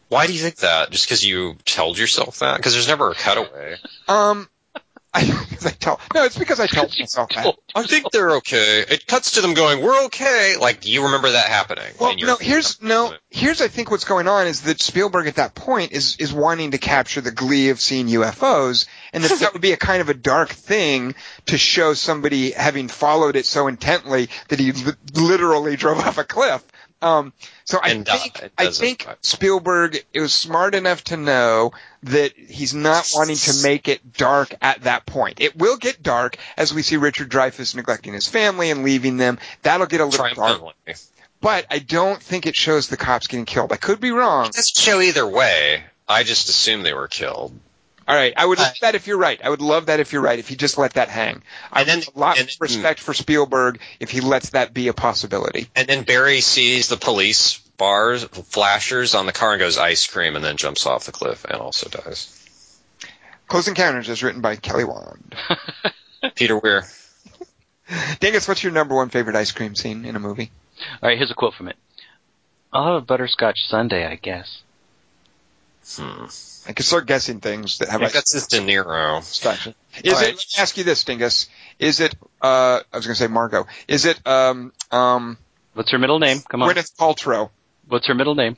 Why 0.08 0.26
do 0.26 0.32
you 0.32 0.40
think 0.40 0.56
that? 0.56 0.90
Just 0.90 1.06
because 1.06 1.24
you 1.24 1.56
told 1.64 1.96
yourself 1.96 2.40
that? 2.40 2.56
Because 2.56 2.72
there's 2.72 2.88
never 2.88 3.10
a 3.10 3.14
cutaway. 3.14 3.76
Um, 4.08 4.48
I, 5.12 5.26
'cause 5.26 5.66
I 5.66 5.70
tell 5.70 6.00
no, 6.14 6.24
it's 6.24 6.38
because 6.38 6.60
I 6.60 6.66
tell 6.68 6.84
myself 6.98 7.30
that. 7.34 7.54
I 7.74 7.82
think 7.84 8.10
they're 8.12 8.36
okay. 8.36 8.84
It 8.88 9.06
cuts 9.06 9.32
to 9.32 9.40
them 9.40 9.54
going, 9.54 9.82
"We're 9.82 10.04
okay." 10.04 10.54
Like 10.60 10.86
you 10.86 11.04
remember 11.04 11.30
that 11.32 11.46
happening. 11.46 11.92
Well, 11.98 12.14
no, 12.16 12.36
here's 12.36 12.80
no, 12.80 13.12
here's 13.30 13.60
I 13.60 13.66
think 13.68 13.90
what's 13.90 14.04
going 14.04 14.28
on 14.28 14.46
is 14.46 14.62
that 14.62 14.80
Spielberg 14.80 15.26
at 15.26 15.34
that 15.36 15.54
point 15.56 15.92
is 15.92 16.16
is 16.18 16.32
wanting 16.32 16.70
to 16.72 16.78
capture 16.78 17.20
the 17.20 17.32
glee 17.32 17.70
of 17.70 17.80
seeing 17.80 18.06
UFOs, 18.06 18.86
and 19.12 19.24
that 19.24 19.40
that 19.40 19.52
would 19.52 19.62
be 19.62 19.72
a 19.72 19.76
kind 19.76 20.00
of 20.00 20.10
a 20.10 20.14
dark 20.14 20.50
thing 20.50 21.16
to 21.46 21.58
show 21.58 21.94
somebody 21.94 22.52
having 22.52 22.86
followed 22.86 23.34
it 23.34 23.46
so 23.46 23.66
intently 23.66 24.28
that 24.48 24.60
he 24.60 24.70
li- 24.72 24.92
literally 25.14 25.74
drove 25.76 25.98
off 25.98 26.18
a 26.18 26.24
cliff. 26.24 26.62
Um, 27.02 27.32
so 27.64 27.78
I 27.82 27.90
And, 27.90 28.08
uh, 28.08 28.16
think 28.16 28.50
I 28.58 28.70
think 28.70 29.06
Spielberg 29.22 30.04
was 30.14 30.34
smart 30.34 30.74
enough 30.74 31.02
to 31.04 31.16
know 31.16 31.72
that 32.02 32.36
he's 32.36 32.74
not 32.74 33.10
wanting 33.14 33.36
to 33.36 33.62
make 33.62 33.88
it 33.88 34.12
dark 34.12 34.54
at 34.60 34.82
that 34.82 35.06
point. 35.06 35.40
It 35.40 35.56
will 35.56 35.76
get 35.76 36.02
dark 36.02 36.36
as 36.56 36.74
we 36.74 36.82
see 36.82 36.96
Richard 36.96 37.30
Dreyfuss 37.30 37.74
neglecting 37.74 38.12
his 38.12 38.28
family 38.28 38.70
and 38.70 38.84
leaving 38.84 39.16
them. 39.16 39.38
That'll 39.62 39.86
get 39.86 40.00
a 40.00 40.04
little 40.04 40.34
dark 40.34 40.74
but 41.40 41.66
I 41.70 41.78
don't 41.78 42.22
think 42.22 42.46
it 42.46 42.54
shows 42.54 42.88
the 42.88 42.96
cops 42.96 43.26
getting 43.26 43.46
killed. 43.46 43.72
I 43.72 43.76
could 43.76 44.00
be 44.00 44.10
wrong. 44.10 44.46
It 44.46 44.52
doesn't 44.52 44.76
show 44.76 45.00
either 45.00 45.26
way. 45.26 45.82
I 46.06 46.22
just 46.22 46.48
assume 46.48 46.82
they 46.82 46.92
were 46.92 47.08
killed. 47.08 47.58
All 48.08 48.16
right, 48.16 48.32
I 48.36 48.44
would 48.44 48.58
love 48.58 48.68
Uh, 48.68 48.74
that 48.80 48.94
if 48.96 49.06
you're 49.06 49.18
right. 49.18 49.40
I 49.42 49.48
would 49.50 49.60
love 49.60 49.86
that 49.86 50.00
if 50.00 50.12
you're 50.12 50.22
right. 50.22 50.38
If 50.38 50.48
he 50.48 50.56
just 50.56 50.78
let 50.78 50.94
that 50.94 51.08
hang, 51.08 51.42
I 51.72 51.80
And 51.80 51.88
then- 51.88 51.98
have 52.02 52.16
a 52.16 52.18
lot 52.18 52.38
and 52.38 52.48
of 52.48 52.50
then- 52.50 52.56
respect 52.60 53.00
for 53.00 53.14
Spielberg 53.14 53.80
if 54.00 54.10
he 54.10 54.20
lets 54.20 54.50
that 54.50 54.74
be 54.74 54.88
a 54.88 54.92
possibility. 54.92 55.68
And 55.76 55.86
then 55.88 56.02
Barry 56.02 56.40
sees 56.40 56.88
the 56.88 56.96
police 56.96 57.58
bars, 57.76 58.24
flashers 58.24 59.14
on 59.14 59.26
the 59.26 59.32
car 59.32 59.52
and 59.52 59.60
goes 59.60 59.78
ice 59.78 60.06
cream, 60.06 60.34
and 60.36 60.44
then 60.44 60.56
jumps 60.56 60.86
off 60.86 61.04
the 61.04 61.12
cliff 61.12 61.44
and 61.44 61.54
also 61.60 61.88
dies. 61.88 62.36
Close 63.46 63.68
Encounters 63.68 64.08
is 64.08 64.22
written 64.22 64.40
by 64.40 64.56
Kelly 64.56 64.84
Wand. 64.84 65.34
Peter 66.34 66.58
Weir. 66.58 66.84
Dingus, 68.20 68.46
what's 68.46 68.62
your 68.62 68.72
number 68.72 68.94
one 68.94 69.08
favorite 69.08 69.34
ice 69.36 69.50
cream 69.52 69.74
scene 69.74 70.04
in 70.04 70.14
a 70.16 70.20
movie? 70.20 70.50
All 71.02 71.08
right, 71.08 71.16
here's 71.18 71.30
a 71.30 71.34
quote 71.34 71.54
from 71.54 71.68
it. 71.68 71.76
I'll 72.72 72.86
have 72.86 73.02
a 73.02 73.06
butterscotch 73.06 73.58
sundae, 73.68 74.04
I 74.06 74.14
guess. 74.16 74.62
Hmm. 75.96 76.26
I 76.68 76.72
can 76.72 76.84
start 76.84 77.06
guessing 77.06 77.40
things 77.40 77.78
that 77.78 77.88
I 77.88 77.92
have 77.92 78.00
think 78.00 78.10
ice 78.10 78.14
that's 78.14 78.32
his 78.32 78.46
De 78.46 78.58
Niro. 78.58 79.20
Is 79.20 79.44
All 79.44 79.52
it? 79.52 79.74
right. 80.04 80.04
Let 80.04 80.34
me 80.36 80.38
ask 80.58 80.76
you 80.76 80.84
this, 80.84 81.04
Dingus. 81.04 81.48
Is 81.78 82.00
it? 82.00 82.14
Uh, 82.40 82.80
I 82.92 82.96
was 82.96 83.06
going 83.06 83.14
to 83.14 83.20
say 83.20 83.26
Margot. 83.26 83.66
Is 83.88 84.04
it? 84.04 84.24
Um, 84.26 84.72
um, 84.90 85.38
What's 85.74 85.90
her 85.90 85.98
middle 85.98 86.18
name? 86.18 86.40
Come 86.48 86.62
on. 86.62 86.68
Gwyneth 86.70 86.96
Paltrow. 86.96 87.50
What's 87.88 88.06
her 88.06 88.14
middle 88.14 88.34
name? 88.34 88.56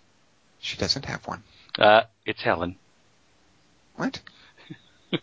She 0.60 0.76
doesn't 0.76 1.04
have 1.06 1.26
one. 1.26 1.42
Uh, 1.78 2.02
it's 2.26 2.42
Helen. 2.42 2.76
What? 3.96 4.20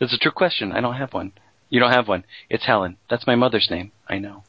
That's 0.00 0.12
a 0.12 0.18
true 0.18 0.32
question. 0.32 0.72
I 0.72 0.80
don't 0.80 0.94
have 0.94 1.12
one. 1.12 1.32
You 1.68 1.80
don't 1.80 1.92
have 1.92 2.08
one. 2.08 2.24
It's 2.48 2.64
Helen. 2.64 2.96
That's 3.10 3.26
my 3.26 3.34
mother's 3.34 3.68
name. 3.70 3.92
I 4.08 4.18
know. 4.18 4.44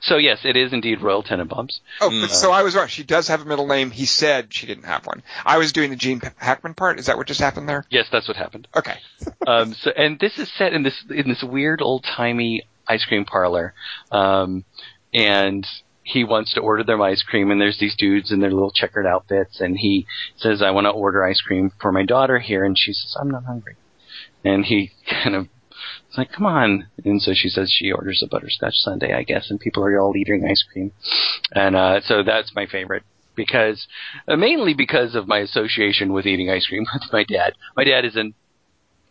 So 0.00 0.16
yes, 0.16 0.40
it 0.44 0.56
is 0.56 0.72
indeed 0.72 1.00
Royal 1.00 1.22
Tenenbaums. 1.22 1.80
Oh, 2.00 2.10
Mm. 2.10 2.28
so 2.28 2.52
I 2.52 2.62
was 2.62 2.74
wrong. 2.74 2.88
She 2.88 3.02
does 3.04 3.28
have 3.28 3.42
a 3.42 3.44
middle 3.44 3.66
name. 3.66 3.90
He 3.90 4.06
said 4.06 4.52
she 4.52 4.66
didn't 4.66 4.84
have 4.84 5.06
one. 5.06 5.22
I 5.44 5.58
was 5.58 5.72
doing 5.72 5.90
the 5.90 5.96
Gene 5.96 6.20
Hackman 6.36 6.74
part. 6.74 6.98
Is 6.98 7.06
that 7.06 7.16
what 7.16 7.26
just 7.26 7.40
happened 7.40 7.68
there? 7.68 7.84
Yes, 7.90 8.06
that's 8.10 8.28
what 8.28 8.36
happened. 8.36 8.68
Okay. 8.76 8.96
um, 9.46 9.74
so, 9.74 9.90
and 9.96 10.18
this 10.18 10.38
is 10.38 10.50
set 10.56 10.72
in 10.72 10.82
this 10.82 11.04
in 11.10 11.28
this 11.28 11.42
weird 11.42 11.80
old 11.82 12.04
timey 12.04 12.62
ice 12.88 13.04
cream 13.04 13.24
parlor, 13.24 13.74
um, 14.10 14.64
and 15.14 15.66
he 16.02 16.24
wants 16.24 16.54
to 16.54 16.60
order 16.60 16.82
them 16.82 17.00
ice 17.00 17.22
cream, 17.22 17.50
and 17.50 17.60
there's 17.60 17.78
these 17.78 17.94
dudes 17.96 18.32
in 18.32 18.40
their 18.40 18.50
little 18.50 18.72
checkered 18.72 19.06
outfits, 19.06 19.60
and 19.60 19.76
he 19.78 20.06
says, 20.36 20.60
"I 20.62 20.70
want 20.72 20.86
to 20.86 20.90
order 20.90 21.24
ice 21.24 21.40
cream 21.40 21.70
for 21.80 21.92
my 21.92 22.04
daughter 22.04 22.38
here," 22.38 22.64
and 22.64 22.76
she 22.78 22.92
says, 22.92 23.16
"I'm 23.20 23.30
not 23.30 23.44
hungry," 23.44 23.76
and 24.44 24.64
he 24.64 24.90
kind 25.06 25.36
of. 25.36 25.48
It's 26.10 26.18
like, 26.18 26.32
come 26.32 26.44
on. 26.46 26.88
And 27.04 27.22
so 27.22 27.34
she 27.34 27.48
says 27.48 27.72
she 27.72 27.92
orders 27.92 28.20
a 28.20 28.26
butterscotch 28.26 28.74
sundae, 28.74 29.12
I 29.12 29.22
guess, 29.22 29.48
and 29.48 29.60
people 29.60 29.84
are 29.84 29.96
all 30.00 30.16
eating 30.16 30.44
ice 30.44 30.64
cream. 30.72 30.90
And, 31.54 31.76
uh, 31.76 32.00
so 32.00 32.24
that's 32.24 32.52
my 32.52 32.66
favorite 32.66 33.04
because, 33.36 33.86
uh, 34.26 34.34
mainly 34.34 34.74
because 34.74 35.14
of 35.14 35.28
my 35.28 35.38
association 35.38 36.12
with 36.12 36.26
eating 36.26 36.50
ice 36.50 36.66
cream 36.66 36.84
with 36.92 37.12
my 37.12 37.22
dad. 37.22 37.52
My 37.76 37.84
dad 37.84 38.04
is 38.04 38.16
an 38.16 38.34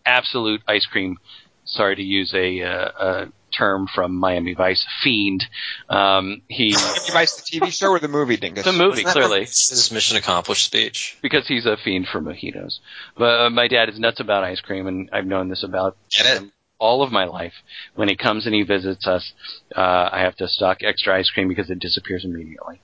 absolute 0.05 0.61
ice 0.67 0.85
cream. 0.85 1.19
Sorry 1.63 1.95
to 1.95 2.01
use 2.03 2.33
a, 2.33 2.63
uh, 2.63 2.91
a 2.99 3.25
term 3.57 3.87
from 3.95 4.15
Miami 4.15 4.53
Vice 4.53 4.85
fiend. 5.01 5.45
Um, 5.87 6.41
he 6.49 6.73
Vice 7.13 7.35
the 7.35 7.59
TV 7.59 7.71
show 7.71 7.91
or 7.91 7.99
the 7.99 8.09
movie, 8.09 8.35
Dingus? 8.35 8.65
the 8.65 8.73
movie 8.73 9.03
Wasn't 9.03 9.05
that 9.05 9.13
clearly 9.13 9.41
His 9.45 9.89
mission 9.93 10.17
accomplished 10.17 10.65
speech. 10.65 11.17
because 11.21 11.47
he's 11.47 11.65
a 11.65 11.77
fiend 11.77 12.07
for 12.11 12.19
mojitos. 12.19 12.79
But 13.17 13.39
uh, 13.39 13.49
my 13.51 13.69
dad 13.69 13.87
is 13.87 13.97
nuts 13.97 14.19
about 14.19 14.43
ice 14.43 14.59
cream, 14.59 14.85
and 14.85 15.09
I've 15.13 15.25
known 15.25 15.47
this 15.47 15.63
about 15.63 15.95
Get 16.11 16.43
it? 16.43 16.51
All 16.79 17.03
of 17.03 17.11
my 17.11 17.25
life. 17.25 17.53
When 17.95 18.09
he 18.09 18.15
comes 18.15 18.45
and 18.45 18.55
he 18.55 18.63
visits 18.63 19.05
us, 19.05 19.33
uh, 19.75 20.09
I 20.11 20.21
have 20.21 20.35
to 20.37 20.47
stock 20.47 20.79
extra 20.81 21.17
ice 21.17 21.29
cream 21.29 21.47
because 21.47 21.69
it 21.69 21.79
disappears 21.79 22.25
immediately. 22.25 22.81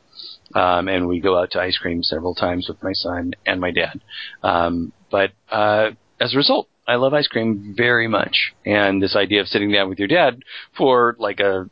Um, 0.54 0.88
and 0.88 1.08
we 1.08 1.20
go 1.20 1.40
out 1.40 1.52
to 1.52 1.62
ice 1.62 1.78
cream 1.78 2.04
several 2.04 2.36
times 2.36 2.68
with 2.68 2.82
my 2.84 2.94
son 2.94 3.34
and 3.46 3.60
my 3.60 3.72
dad. 3.72 4.02
Um, 4.44 4.94
but 5.10 5.32
uh, 5.50 5.92
as 6.20 6.34
a 6.34 6.38
result, 6.38 6.68
I 6.88 6.96
love 6.96 7.14
ice 7.14 7.28
cream 7.28 7.74
very 7.76 8.08
much. 8.08 8.54
And 8.66 9.02
this 9.02 9.16
idea 9.16 9.42
of 9.42 9.48
sitting 9.48 9.72
down 9.72 9.90
with 9.90 10.00
your 10.00 10.08
dad 10.08 10.44
for 10.78 11.16
like 11.18 11.40
a 11.40 11.70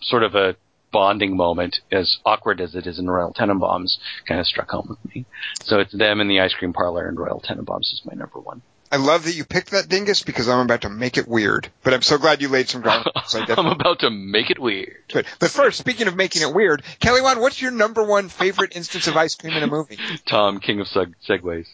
sort 0.00 0.22
of 0.22 0.34
a 0.34 0.56
bonding 0.92 1.36
moment, 1.36 1.80
as 1.92 2.16
awkward 2.24 2.60
as 2.60 2.74
it 2.74 2.86
is 2.86 2.98
in 2.98 3.10
Royal 3.10 3.34
Tenenbaums, 3.34 3.98
kind 4.26 4.40
of 4.40 4.46
struck 4.46 4.70
home 4.70 4.86
with 4.88 5.14
me. 5.14 5.26
So 5.64 5.78
it's 5.78 5.96
them 5.96 6.20
in 6.20 6.28
the 6.28 6.40
ice 6.40 6.54
cream 6.54 6.72
parlor, 6.72 7.06
and 7.06 7.18
Royal 7.18 7.42
Tenenbaums 7.46 7.92
is 7.92 8.00
my 8.06 8.14
number 8.14 8.38
one. 8.38 8.62
I 8.90 8.96
love 8.96 9.24
that 9.24 9.34
you 9.34 9.44
picked 9.44 9.72
that, 9.72 9.88
Dingus, 9.88 10.22
because 10.22 10.48
I'm 10.48 10.60
about 10.60 10.82
to 10.82 10.88
make 10.88 11.16
it 11.18 11.26
weird. 11.26 11.68
But 11.82 11.94
I'm 11.94 12.02
so 12.02 12.18
glad 12.18 12.40
you 12.40 12.48
laid 12.48 12.68
some 12.68 12.82
ground. 12.82 13.08
so 13.26 13.40
I 13.40 13.54
I'm 13.56 13.66
about 13.66 14.00
to 14.00 14.10
make 14.10 14.50
it 14.50 14.58
weird. 14.58 14.96
do. 15.08 15.22
But 15.38 15.50
first, 15.50 15.78
speaking 15.78 16.06
of 16.06 16.16
making 16.16 16.42
it 16.42 16.54
weird, 16.54 16.82
Kelly 17.00 17.20
Wand, 17.20 17.40
what's 17.40 17.60
your 17.60 17.72
number 17.72 18.02
one 18.04 18.28
favorite 18.28 18.76
instance 18.76 19.08
of 19.08 19.16
ice 19.16 19.34
cream 19.34 19.54
in 19.54 19.62
a 19.62 19.66
movie? 19.66 19.98
Tom, 20.26 20.60
king 20.60 20.80
of 20.80 20.86
seg- 20.86 21.14
segues. 21.28 21.66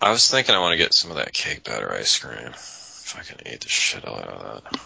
I 0.00 0.12
was 0.12 0.30
thinking 0.30 0.54
I 0.54 0.60
want 0.60 0.72
to 0.72 0.78
get 0.78 0.94
some 0.94 1.10
of 1.10 1.16
that 1.16 1.32
cake 1.32 1.64
batter 1.64 1.92
ice 1.92 2.18
cream. 2.18 2.48
If 2.48 3.16
I 3.18 3.22
can 3.22 3.52
eat 3.52 3.60
the 3.62 3.68
shit 3.68 4.06
out 4.06 4.28
of 4.28 4.62
that. 4.62 4.80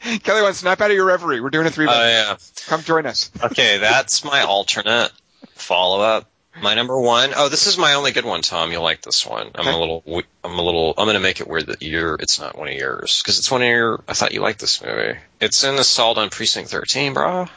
Kelly 0.22 0.42
Wand, 0.42 0.56
snap 0.56 0.80
out 0.80 0.90
of 0.90 0.96
your 0.96 1.06
reverie. 1.06 1.40
We're 1.40 1.50
doing 1.50 1.66
a 1.66 1.70
three. 1.70 1.86
Oh 1.88 1.90
yeah. 1.90 2.36
Come 2.66 2.82
join 2.82 3.06
us. 3.06 3.30
Okay, 3.42 3.78
that's 3.78 4.24
my 4.24 4.42
alternate 4.42 5.10
follow 5.54 6.00
up. 6.00 6.30
My 6.62 6.74
number 6.74 6.98
one. 6.98 7.32
Oh, 7.36 7.48
this 7.48 7.66
is 7.66 7.76
my 7.76 7.94
only 7.94 8.12
good 8.12 8.24
one, 8.24 8.40
Tom. 8.42 8.72
You'll 8.72 8.82
like 8.82 9.02
this 9.02 9.26
one. 9.26 9.50
I'm 9.54 9.66
Okay. 9.68 9.72
a 9.72 9.76
little. 9.78 10.02
we- 10.06 10.24
I'm 10.42 10.58
a 10.58 10.62
little. 10.62 10.94
I'm 10.96 11.06
gonna 11.06 11.20
make 11.20 11.40
it 11.40 11.48
weird 11.48 11.66
that 11.66 11.82
you're. 11.82 12.14
It's 12.14 12.38
not 12.40 12.56
one 12.56 12.68
of 12.68 12.74
yours 12.74 13.20
because 13.22 13.38
it's 13.38 13.50
one 13.50 13.62
of 13.62 13.68
your. 13.68 14.02
I 14.08 14.14
thought 14.14 14.32
you 14.32 14.40
liked 14.40 14.60
this 14.60 14.82
movie. 14.82 15.18
It's 15.40 15.64
in 15.64 15.74
Assault 15.74 16.18
on 16.18 16.30
Precinct 16.30 16.70
13, 16.70 17.12
bro. 17.14 17.48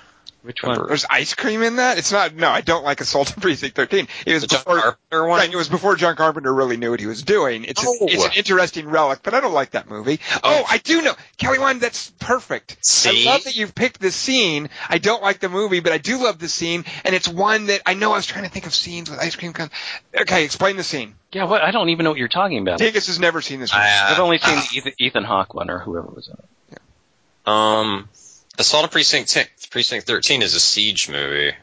Which 0.41 0.64
Remember- 0.64 0.88
There's 0.88 1.06
ice 1.10 1.34
cream 1.34 1.61
in 1.64 1.76
that? 1.76 1.98
It's 1.98 2.14
not, 2.14 2.34
no, 2.34 2.49
I 2.49 2.61
don't 2.61 2.86
like 2.86 3.02
Assault 3.02 3.34
on 3.36 3.41
Precinct 3.41 3.76
13. 3.76 4.07
It 4.26 4.34
was 4.34 4.44
The 4.44 4.48
John 4.48 4.60
before, 4.60 4.80
Carpenter 4.80 5.28
one. 5.28 5.40
right, 5.40 5.52
it 5.53 5.56
was 5.57 5.68
before 5.68 5.98
John 5.98 6.16
Carpenter 6.16 6.53
really 6.53 6.78
knew 6.78 6.91
what 6.91 7.02
he 7.02 7.07
was 7.07 7.24
doing. 7.24 7.66
It's, 7.66 7.86
Oh. 7.86 7.91
an, 8.02 8.10
it's 8.10 8.24
an 8.24 8.32
interesting 8.36 8.88
relic, 8.88 9.20
but 9.22 9.34
I 9.34 9.41
don't 9.41 9.52
like 9.53 9.72
that 9.72 9.90
movie. 9.90 10.22
Oh, 10.41 10.64
I 10.70 10.78
do 10.78 11.02
know. 11.02 11.14
Kelly 11.38 11.60
Wand, 11.60 11.82
that's 11.82 12.11
perfect. 12.20 12.78
See? 12.86 13.28
I 13.28 13.32
love 13.34 13.44
that 13.44 13.57
you've 13.57 13.76
picked 13.76 13.99
this 13.99 14.16
scene. 14.16 14.70
I 14.88 14.98
don't 14.98 15.22
like 15.22 15.40
the 15.40 15.49
movie, 15.49 15.82
but 15.82 15.91
I 15.91 15.98
do 15.98 16.24
love 16.24 16.40
the 16.40 16.48
scene, 16.48 16.86
and 17.03 17.14
it's 17.14 17.28
one 17.28 17.66
that 17.66 17.82
I 17.86 17.94
know 17.94 18.14
I 18.14 18.16
was 18.16 18.26
trying 18.26 18.45
to 18.45 18.49
think 18.49 18.66
of 18.66 18.74
scenes 18.74 19.10
with 19.10 19.20
ice 19.20 19.36
cream 19.36 19.52
cones. 19.52 19.72
Okay, 20.22 20.45
explain 20.45 20.78
the 20.78 20.84
scene. 20.84 21.16
Yeah, 21.34 21.44
what? 21.44 21.61
I 21.61 21.72
don't 21.72 21.90
even 21.90 22.06
know 22.06 22.11
what 22.11 22.18
you're 22.20 22.28
talking 22.30 22.60
about. 22.60 22.80
Dingus 22.80 23.07
has 23.07 23.20
never 23.20 23.41
seen 23.41 23.60
this 23.60 23.74
movie. 23.74 23.84
I, 23.84 24.07
uh, 24.10 24.14
I've 24.14 24.20
only 24.20 24.38
seen 24.38 24.56
the 24.56 24.68
Ethan, 24.78 24.94
Ethan 24.99 25.24
Hawke 25.26 25.53
one 25.53 25.70
or 25.70 25.80
whoever 25.80 26.07
was 26.07 26.28
in 26.30 26.36
it. 26.72 26.80
Um, 27.45 28.10
Assault 28.60 28.84
on 28.84 28.90
Precinct 28.90 29.30
10, 29.30 29.45
Precinct 29.72 30.06
13 30.06 30.41
is 30.41 30.53
a 30.53 30.60
siege 30.60 31.10
movie. 31.10 31.53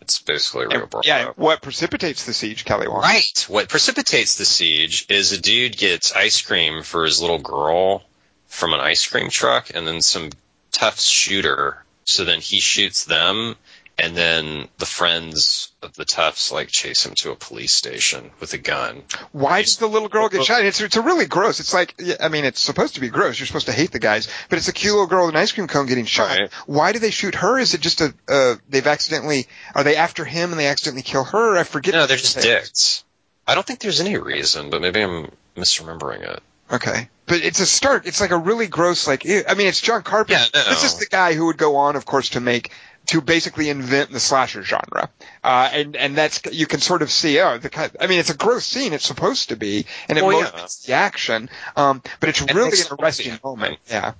It's 0.00 0.18
basically 0.20 0.66
real 0.66 0.80
And- 0.82 0.90
brawl. 0.90 1.02
yeah, 1.04 1.32
what 1.36 1.60
precipitates 1.60 2.24
the 2.24 2.32
siege, 2.32 2.64
Kelly 2.64 2.88
Wand? 2.88 3.02
Right. 3.02 3.44
What 3.48 3.68
precipitates 3.68 4.36
the 4.36 4.46
siege 4.46 5.04
is 5.10 5.32
a 5.32 5.38
dude 5.38 5.76
gets 5.76 6.12
ice 6.12 6.40
cream 6.40 6.82
for 6.82 7.04
his 7.04 7.20
little 7.20 7.38
girl 7.38 8.02
from 8.46 8.72
an 8.72 8.80
ice 8.80 9.04
cream 9.06 9.28
truck, 9.28 9.70
and 9.74 9.86
then 9.86 10.00
some 10.00 10.30
tough 10.72 10.98
shooter. 10.98 11.84
So 12.04 12.24
then 12.24 12.40
he 12.40 12.60
shoots 12.60 13.04
them, 13.04 13.54
and 13.98 14.16
then 14.16 14.68
the 14.78 14.86
friends 14.86 15.72
of 15.82 15.94
the 15.94 16.04
toughs 16.04 16.52
like 16.52 16.68
chase 16.68 17.04
him 17.04 17.14
to 17.16 17.32
a 17.32 17.36
police 17.36 17.72
station 17.72 18.30
with 18.38 18.52
a 18.52 18.58
gun. 18.58 19.02
Why 19.32 19.62
does 19.62 19.76
the 19.78 19.88
little 19.88 20.08
girl 20.08 20.28
get 20.28 20.44
shot? 20.44 20.64
It's 20.64 20.80
it's 20.80 20.96
a 20.96 21.02
really 21.02 21.26
gross. 21.26 21.58
It's 21.58 21.74
like 21.74 22.00
I 22.20 22.28
mean, 22.28 22.44
it's 22.44 22.60
supposed 22.60 22.94
to 22.94 23.00
be 23.00 23.08
gross. 23.08 23.38
You're 23.38 23.46
supposed 23.46 23.66
to 23.66 23.72
hate 23.72 23.90
the 23.90 23.98
guys, 23.98 24.28
but 24.48 24.58
it's 24.58 24.68
a 24.68 24.72
cute 24.72 24.92
little 24.92 25.08
girl 25.08 25.26
with 25.26 25.34
an 25.34 25.40
ice 25.40 25.52
cream 25.52 25.66
cone 25.66 25.86
getting 25.86 26.04
shot. 26.04 26.38
Right. 26.38 26.52
Why 26.66 26.92
do 26.92 27.00
they 27.00 27.10
shoot 27.10 27.34
her? 27.34 27.58
Is 27.58 27.74
it 27.74 27.80
just 27.80 28.00
a 28.00 28.14
uh, 28.28 28.54
they've 28.68 28.86
accidentally 28.86 29.48
are 29.74 29.82
they 29.82 29.96
after 29.96 30.24
him 30.24 30.50
and 30.52 30.60
they 30.60 30.68
accidentally 30.68 31.02
kill 31.02 31.24
her? 31.24 31.56
I 31.56 31.64
forget. 31.64 31.94
No, 31.94 32.06
they're 32.06 32.16
just 32.16 32.40
dicks. 32.40 33.04
I 33.46 33.54
don't 33.54 33.66
think 33.66 33.80
there's 33.80 34.00
any 34.00 34.16
reason, 34.16 34.70
but 34.70 34.80
maybe 34.82 35.02
I'm 35.02 35.32
misremembering 35.56 36.22
it. 36.22 36.42
Okay, 36.70 37.08
but 37.26 37.40
it's 37.42 37.60
a 37.60 37.66
start. 37.66 38.06
It's 38.06 38.20
like 38.20 38.30
a 38.30 38.36
really 38.36 38.66
gross. 38.66 39.06
Like 39.06 39.24
ew. 39.24 39.42
I 39.48 39.54
mean, 39.54 39.68
it's 39.68 39.80
John 39.80 40.02
Carpenter. 40.02 40.42
Yeah, 40.54 40.62
no. 40.64 40.68
This 40.70 40.84
is 40.84 40.98
the 40.98 41.06
guy 41.06 41.32
who 41.34 41.46
would 41.46 41.56
go 41.58 41.76
on, 41.76 41.96
of 41.96 42.04
course, 42.04 42.30
to 42.30 42.40
make 42.40 42.70
to 43.06 43.22
basically 43.22 43.70
invent 43.70 44.10
the 44.12 44.20
slasher 44.20 44.62
genre. 44.62 45.08
Uh, 45.42 45.70
and 45.72 45.96
and 45.96 46.14
that's 46.16 46.42
you 46.52 46.66
can 46.66 46.80
sort 46.80 47.00
of 47.02 47.10
see. 47.10 47.40
Oh, 47.40 47.56
the 47.58 47.70
kind. 47.70 47.90
I 48.00 48.06
mean, 48.06 48.18
it's 48.18 48.28
a 48.30 48.36
gross 48.36 48.66
scene. 48.66 48.92
It's 48.92 49.06
supposed 49.06 49.48
to 49.48 49.56
be, 49.56 49.86
and 50.10 50.18
it 50.18 50.24
Well, 50.24 50.40
yeah. 50.40 50.66
the 50.86 50.92
action. 50.92 51.48
Um, 51.74 52.02
but 52.20 52.28
it's 52.28 52.40
And 52.40 52.54
really 52.54 52.68
it's- 52.68 52.90
an 52.90 52.98
arresting 53.00 53.38
moment. 53.42 53.78
Yeah. 53.88 54.12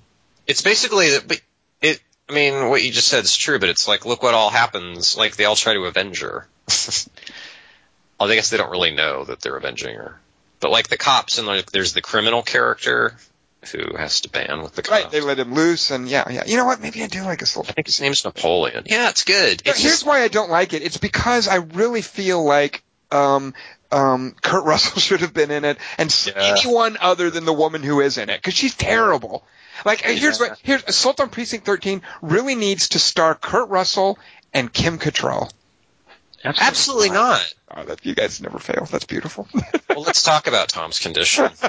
It's 0.47 0.61
basically 0.61 1.09
but 1.27 1.39
it. 1.81 1.99
I 2.27 2.33
mean, 2.33 2.69
what 2.69 2.83
you 2.83 2.91
just 2.91 3.07
said 3.07 3.23
is 3.23 3.35
true, 3.35 3.57
but 3.59 3.69
it's 3.69 3.87
like, 3.87 4.05
look 4.05 4.21
what 4.23 4.33
all 4.35 4.49
happens. 4.49 5.15
Like 5.17 5.35
they 5.35 5.45
all 5.45 5.55
try 5.55 5.73
to 5.73 5.85
avenge 5.85 6.21
her. 6.21 6.47
I 8.19 8.35
guess 8.35 8.49
they 8.49 8.57
don't 8.57 8.71
really 8.71 8.91
know 8.91 9.23
that 9.25 9.41
they're 9.41 9.55
avenging 9.55 9.95
her. 9.95 10.19
But 10.59 10.71
like 10.71 10.89
the 10.89 10.97
cops 10.97 11.37
and 11.37 11.47
like 11.47 11.71
there's 11.71 11.93
the 11.93 12.01
criminal 12.01 12.43
character 12.43 13.15
who 13.71 13.97
has 13.97 14.21
to 14.21 14.29
band 14.29 14.61
with 14.63 14.73
the 14.73 14.81
cops. 14.81 15.03
Right, 15.03 15.11
they 15.11 15.21
let 15.21 15.39
him 15.39 15.53
loose, 15.53 15.91
and 15.91 16.07
yeah, 16.07 16.29
yeah. 16.29 16.43
You 16.45 16.57
know 16.57 16.65
what? 16.65 16.81
Maybe 16.81 17.03
I 17.03 17.07
do 17.07 17.23
like 17.23 17.41
a 17.41 17.45
slow. 17.45 17.63
I 17.67 17.71
think 17.71 17.87
his 17.87 17.99
name's 17.99 18.23
Napoleon. 18.23 18.83
Yeah, 18.85 19.09
it's 19.09 19.23
good. 19.23 19.61
It's 19.65 19.81
here's 19.81 19.93
just, 19.95 20.05
why 20.05 20.21
I 20.21 20.27
don't 20.27 20.49
like 20.49 20.73
it. 20.73 20.81
It's 20.81 20.97
because 20.97 21.47
I 21.47 21.55
really 21.55 22.01
feel 22.01 22.43
like 22.43 22.83
um, 23.11 23.53
um, 23.91 24.35
Kurt 24.41 24.63
Russell 24.63 24.99
should 25.01 25.21
have 25.21 25.33
been 25.33 25.51
in 25.51 25.65
it, 25.65 25.77
and 25.97 26.25
Yeah. 26.25 26.55
anyone 26.57 26.97
other 27.01 27.29
than 27.29 27.45
the 27.45 27.53
woman 27.53 27.83
who 27.83 28.01
is 28.01 28.17
in 28.17 28.29
it, 28.29 28.37
because 28.37 28.53
she's 28.53 28.75
terrible. 28.75 29.43
Like, 29.85 30.05
uh, 30.05 30.11
here's 30.11 30.39
what 30.39 30.59
here's 30.63 30.83
Assault 30.83 31.19
on 31.21 31.29
Precinct 31.29 31.65
13 31.65 32.01
really 32.21 32.55
needs 32.55 32.89
to 32.89 32.99
star 32.99 33.35
Kurt 33.35 33.69
Russell 33.69 34.19
and 34.53 34.71
Kim 34.71 34.99
Cattrall. 34.99 35.51
Absolutely 36.43 37.09
not. 37.09 37.53
Oh, 37.75 37.83
that 37.85 38.05
you 38.05 38.15
guys 38.15 38.41
never 38.41 38.59
fail. 38.59 38.87
That's 38.89 39.05
beautiful. 39.05 39.47
Well, 39.89 40.03
let's 40.05 40.21
talk 40.23 40.47
about 40.47 40.69
Tom's 40.69 40.99
condition. 40.99 41.49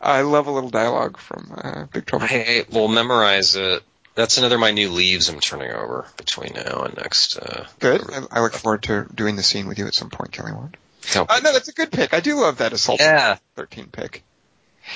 I 0.00 0.22
love 0.22 0.46
a 0.46 0.50
little 0.50 0.70
dialogue 0.70 1.18
from 1.18 1.52
uh, 1.56 1.84
Big 1.92 2.06
Trouble. 2.06 2.26
I 2.28 2.64
will 2.72 2.88
memorize 2.88 3.54
it. 3.56 3.82
That's 4.14 4.38
another 4.38 4.56
of 4.56 4.60
my 4.60 4.70
new 4.72 4.90
leaves 4.90 5.28
I'm 5.28 5.38
turning 5.38 5.70
over 5.70 6.06
between 6.16 6.54
now 6.54 6.82
and 6.82 6.96
next. 6.96 7.36
Uh, 7.38 7.66
Good. 7.78 8.02
I, 8.10 8.22
I 8.32 8.40
look 8.40 8.54
forward 8.54 8.82
to 8.84 9.06
doing 9.14 9.36
the 9.36 9.42
scene 9.42 9.68
with 9.68 9.78
you 9.78 9.86
at 9.86 9.94
some 9.94 10.10
point, 10.10 10.32
Kelly 10.32 10.52
Wand. 10.52 10.76
Don't- 11.12 11.30
Uh, 11.30 11.40
no, 11.40 11.52
that's 11.52 11.68
a 11.68 11.72
good 11.72 11.92
pick. 11.92 12.12
I 12.14 12.20
do 12.20 12.36
love 12.40 12.58
that 12.58 12.72
assault 12.72 13.00
yeah. 13.00 13.36
13 13.56 13.88
pick. 13.92 14.24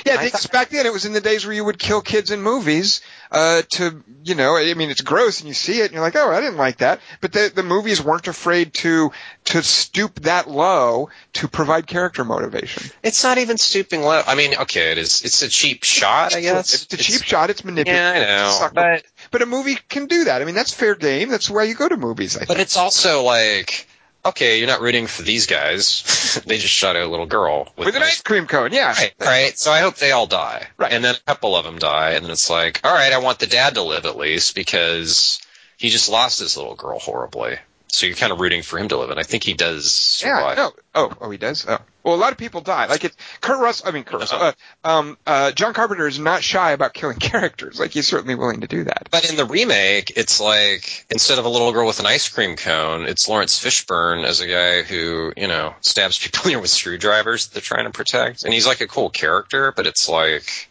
Yeah, 0.06 0.16
I 0.19 0.24
because 0.24 0.47
back 0.47 0.70
then 0.70 0.86
it 0.86 0.93
was 0.93 1.05
in 1.05 1.12
the 1.12 1.20
days 1.20 1.44
where 1.44 1.55
you 1.55 1.64
would 1.64 1.78
kill 1.78 2.01
kids 2.01 2.31
in 2.31 2.43
movies 2.43 3.01
uh, 3.31 3.62
to, 3.73 4.02
you 4.24 4.35
know, 4.35 4.56
I 4.56 4.74
mean, 4.74 4.90
it's 4.90 5.01
gross 5.01 5.40
and 5.40 5.48
you 5.48 5.55
see 5.55 5.81
it 5.81 5.86
and 5.86 5.93
you're 5.93 6.02
like, 6.02 6.16
oh, 6.16 6.31
I 6.31 6.40
didn't 6.40 6.59
like 6.59 6.78
that. 6.78 7.01
But 7.20 7.32
the, 7.32 7.51
the 7.55 7.62
movies 7.62 8.02
weren't 8.02 8.28
afraid 8.28 8.74
to 8.74 9.12
to 9.47 9.62
stoop 9.62 10.20
that 10.20 10.48
low 10.48 11.10
to 11.35 11.48
provide 11.48 11.86
character 11.86 12.24
motivation. 12.24 12.90
It's 13.02 13.24
not 13.24 13.39
even 13.39 13.59
stooping 13.59 14.02
low. 14.02 14.23
I 14.27 14.35
mean, 14.35 14.55
okay, 14.55 14.93
it 14.93 14.98
is. 14.98 15.24
It's 15.24 15.43
a 15.43 15.48
cheap 15.48 15.85
shot, 15.85 16.35
I 16.35 16.40
guess. 16.40 16.74
It's 16.74 16.94
a 16.94 16.97
cheap 16.97 17.23
shot. 17.23 17.51
It's 17.51 17.64
manipulative. 17.64 17.94
Yeah, 17.94 18.60
I 18.60 18.66
know. 18.66 18.70
But 18.74 19.05
But 19.31 19.43
a 19.43 19.47
movie 19.47 19.78
can 19.89 20.06
do 20.06 20.24
that. 20.24 20.43
I 20.43 20.44
mean, 20.44 20.55
that's 20.55 20.73
fair 20.73 20.94
game. 20.94 21.28
That's 21.28 21.51
why 21.51 21.64
you 21.64 21.74
go 21.74 21.89
to 21.89 21.97
movies. 21.97 22.36
I 22.36 22.40
think. 22.40 22.48
but 22.48 22.60
it's 22.60 22.77
also 22.77 23.23
like, 23.24 23.89
okay, 24.24 24.59
you're 24.59 24.69
not 24.69 24.81
rooting 24.81 25.07
for 25.07 25.23
these 25.23 25.47
guys. 25.47 26.40
they 26.47 26.59
just 26.59 26.73
shot 26.73 26.97
a 26.97 27.07
little 27.07 27.27
girl 27.27 27.73
with, 27.77 27.86
with 27.86 27.97
an 27.97 28.03
ice 28.03 28.23
cream 28.23 28.47
cone, 28.47 28.73
yeah. 28.73 28.93
Right, 28.93 29.15
right. 29.20 29.59
So 29.59 29.70
I 29.70 29.81
hope 29.81 29.97
they 29.97 30.12
all 30.12 30.27
die. 30.27 30.66
Right. 30.77 30.93
And 30.93 31.05
then 31.05 31.15
a 31.15 31.20
couple 31.27 31.57
of 31.57 31.65
them 31.65 31.78
die, 31.78 32.12
and 32.12 32.24
then 32.24 32.32
it's 32.32 32.51
like, 32.51 32.81
all 32.85 32.94
right, 32.94 33.12
I 33.12 33.19
want 33.19 33.39
the 33.39 33.47
dad 33.47 33.74
to 33.74 33.82
live 33.82 34.07
at 34.07 34.16
least 34.16 34.55
because 34.55 35.40
he 35.77 35.89
just 35.89 36.09
lost 36.09 36.39
his 36.39 36.57
little 36.57 36.74
girl 36.74 36.99
horribly. 36.99 37.59
So 37.94 38.06
you're 38.06 38.16
kind 38.16 38.32
of 38.32 38.40
rooting 38.40 38.62
for 38.62 38.78
him 38.78 38.89
to 38.89 38.97
live, 38.97 39.10
and 39.10 39.20
I 39.20 39.23
think 39.23 39.44
he 39.44 39.52
does 39.52 40.19
Yeah, 40.24 40.39
survive. 40.39 40.56
no. 40.56 40.73
Oh, 40.94 41.12
oh, 41.20 41.31
he 41.31 41.36
does. 41.36 41.66
Oh, 41.69 41.77
well, 42.02 42.14
a 42.14 42.16
lot 42.16 42.32
of 42.32 42.39
people 42.39 42.62
die. 42.62 42.86
Like 42.86 43.05
it's 43.05 43.14
Kurt 43.43 43.60
Russell. 43.60 43.86
I 43.86 43.90
mean, 43.90 44.05
Kurt 44.05 44.20
Russell. 44.20 44.40
Uh, 44.40 44.52
um, 44.82 45.19
uh, 45.27 45.52
John 45.52 45.74
Carpenter 45.74 46.06
is 46.06 46.19
not 46.19 46.43
shy 46.43 46.70
about 46.73 46.94
killing 46.94 47.19
characters. 47.20 47.78
Like 47.78 47.90
he's 47.90 48.06
certainly 48.09 48.35
willing 48.35 48.62
to 48.62 48.66
do 48.66 48.85
that. 48.85 49.09
But 49.10 49.28
in 49.28 49.36
the 49.36 49.44
remake, 49.44 50.10
it's 50.16 50.40
like 50.40 51.05
instead 51.10 51.39
of 51.39 51.44
a 51.44 51.51
little 51.51 51.70
girl 51.73 51.86
with 51.86 52.01
an 52.01 52.06
ice 52.06 52.31
cream 52.31 52.56
cone, 52.56 53.05
it's 53.05 53.28
Laurence 53.28 53.62
Fishburne 53.62 54.24
as 54.24 54.40
a 54.40 54.47
guy 54.47 54.81
who, 54.82 55.35
you 55.36 55.47
know, 55.47 55.74
stabs 55.82 56.19
people 56.24 56.48
here 56.48 56.60
with 56.60 56.70
screwdrivers 56.70 57.47
that 57.48 57.52
they're 57.52 57.60
trying 57.60 57.85
to 57.85 57.90
protect. 57.90 58.44
And 58.44 58.55
he's 58.55 58.66
like 58.66 58.81
a 58.81 58.89
cool 58.89 59.10
character, 59.10 59.70
but 59.70 59.86
it's 59.86 60.09
like 60.09 60.70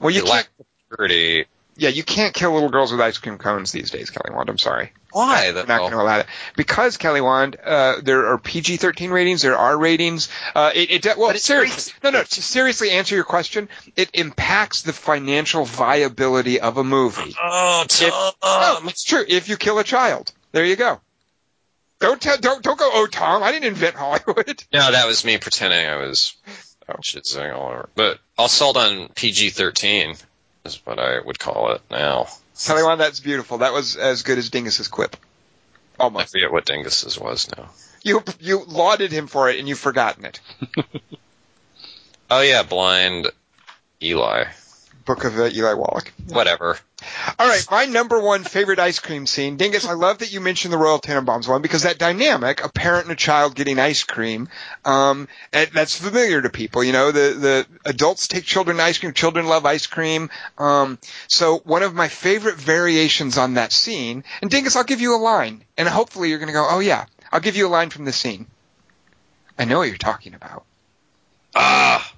Well, 0.00 0.10
you 0.10 0.22
can't. 0.22 0.30
lacks 0.32 0.48
purity. 0.96 1.46
Yeah, 1.80 1.88
you 1.88 2.04
can't 2.04 2.34
kill 2.34 2.52
little 2.52 2.68
girls 2.68 2.92
with 2.92 3.00
ice 3.00 3.16
cream 3.16 3.38
cones 3.38 3.72
these 3.72 3.90
days, 3.90 4.10
Kelly 4.10 4.36
Wand. 4.36 4.50
I'm 4.50 4.58
sorry. 4.58 4.92
Why? 5.12 5.50
We're 5.50 5.64
not 5.64 5.78
going 5.78 5.92
to 5.92 5.96
allow 5.96 6.18
that 6.18 6.26
because 6.54 6.98
Kelly 6.98 7.22
Wand. 7.22 7.56
Uh, 7.56 8.02
there 8.02 8.26
are 8.26 8.36
PG-13 8.36 9.10
ratings. 9.10 9.40
There 9.40 9.56
are 9.56 9.78
ratings. 9.78 10.28
Uh, 10.54 10.72
it, 10.74 11.06
it 11.06 11.16
well, 11.16 11.30
it's 11.30 11.42
seriously, 11.42 11.94
no, 12.04 12.10
no. 12.10 12.22
To 12.22 12.42
seriously 12.42 12.90
answer 12.90 13.14
your 13.14 13.24
question, 13.24 13.70
it 13.96 14.10
impacts 14.12 14.82
the 14.82 14.92
financial 14.92 15.64
viability 15.64 16.60
of 16.60 16.76
a 16.76 16.84
movie. 16.84 17.34
Oh, 17.42 17.86
Tom! 17.88 18.10
No, 18.42 18.74
Tom. 18.76 18.88
it's 18.90 19.02
true. 19.02 19.24
If 19.26 19.48
you 19.48 19.56
kill 19.56 19.78
a 19.78 19.84
child, 19.84 20.30
there 20.52 20.66
you 20.66 20.76
go. 20.76 21.00
Don't 21.98 22.20
tell, 22.20 22.36
don't 22.36 22.62
don't 22.62 22.78
go. 22.78 22.90
Oh, 22.92 23.06
Tom, 23.10 23.42
I 23.42 23.52
didn't 23.52 23.68
invent 23.68 23.96
Hollywood. 23.96 24.62
No, 24.72 24.92
that 24.92 25.06
was 25.06 25.24
me 25.24 25.38
pretending 25.38 25.86
I 25.86 25.96
was 25.96 26.36
oh. 26.90 26.96
shit 27.02 27.26
saying 27.26 27.52
all 27.52 27.70
over. 27.70 27.88
But 27.94 28.18
I'll 28.36 28.48
sold 28.48 28.76
on 28.76 29.08
PG 29.08 29.48
thirteen 29.48 30.16
is 30.64 30.80
what 30.84 30.98
I 30.98 31.20
would 31.20 31.38
call 31.38 31.72
it 31.72 31.82
now. 31.90 32.28
Kelly 32.64 32.96
that's 32.96 33.20
beautiful. 33.20 33.58
That 33.58 33.72
was 33.72 33.96
as 33.96 34.22
good 34.22 34.38
as 34.38 34.50
Dingus's 34.50 34.88
quip. 34.88 35.16
I 35.98 36.04
Almost. 36.04 36.32
forget 36.32 36.52
what 36.52 36.66
Dingus's 36.66 37.18
was 37.18 37.48
now. 37.56 37.70
You 38.02 38.22
you 38.40 38.64
lauded 38.66 39.12
him 39.12 39.26
for 39.26 39.48
it, 39.50 39.58
and 39.58 39.68
you've 39.68 39.78
forgotten 39.78 40.24
it. 40.24 40.40
Oh 42.32 42.42
yeah, 42.42 42.62
blind 42.62 43.28
Eli. 44.00 44.44
Book 45.04 45.24
of 45.24 45.36
uh, 45.36 45.46
Eli 45.46 45.72
Wallach. 45.72 46.12
Whatever. 46.28 46.78
All 47.38 47.48
right, 47.48 47.64
my 47.70 47.86
number 47.86 48.20
one 48.20 48.44
favorite 48.44 48.78
ice 48.78 48.98
cream 48.98 49.26
scene, 49.26 49.56
Dingus. 49.56 49.86
I 49.86 49.92
love 49.92 50.18
that 50.18 50.32
you 50.32 50.40
mentioned 50.40 50.72
the 50.72 50.78
Royal 50.78 50.98
Tenenbaums 50.98 51.48
one 51.48 51.62
because 51.62 51.82
that 51.82 51.98
dynamic, 51.98 52.64
a 52.64 52.68
parent 52.68 53.04
and 53.04 53.12
a 53.12 53.16
child 53.16 53.54
getting 53.54 53.78
ice 53.78 54.02
cream, 54.02 54.48
um, 54.84 55.28
that's 55.50 55.98
familiar 55.98 56.42
to 56.42 56.50
people. 56.50 56.84
You 56.84 56.92
know, 56.92 57.12
the 57.12 57.34
the 57.34 57.66
adults 57.84 58.28
take 58.28 58.44
children 58.44 58.80
ice 58.80 58.98
cream, 58.98 59.12
children 59.12 59.46
love 59.46 59.66
ice 59.66 59.86
cream. 59.86 60.30
Um, 60.58 60.98
so 61.28 61.58
one 61.58 61.82
of 61.82 61.94
my 61.94 62.08
favorite 62.08 62.56
variations 62.56 63.38
on 63.38 63.54
that 63.54 63.72
scene, 63.72 64.24
and 64.42 64.50
Dingus, 64.50 64.76
I'll 64.76 64.84
give 64.84 65.00
you 65.00 65.16
a 65.16 65.18
line, 65.18 65.64
and 65.78 65.88
hopefully 65.88 66.28
you're 66.28 66.38
going 66.38 66.48
to 66.48 66.52
go, 66.52 66.66
oh 66.68 66.80
yeah, 66.80 67.06
I'll 67.32 67.40
give 67.40 67.56
you 67.56 67.66
a 67.66 67.68
line 67.68 67.90
from 67.90 68.04
the 68.04 68.12
scene. 68.12 68.46
I 69.58 69.64
know 69.64 69.78
what 69.78 69.88
you're 69.88 69.98
talking 69.98 70.34
about. 70.34 70.64
Ah. 71.54 72.09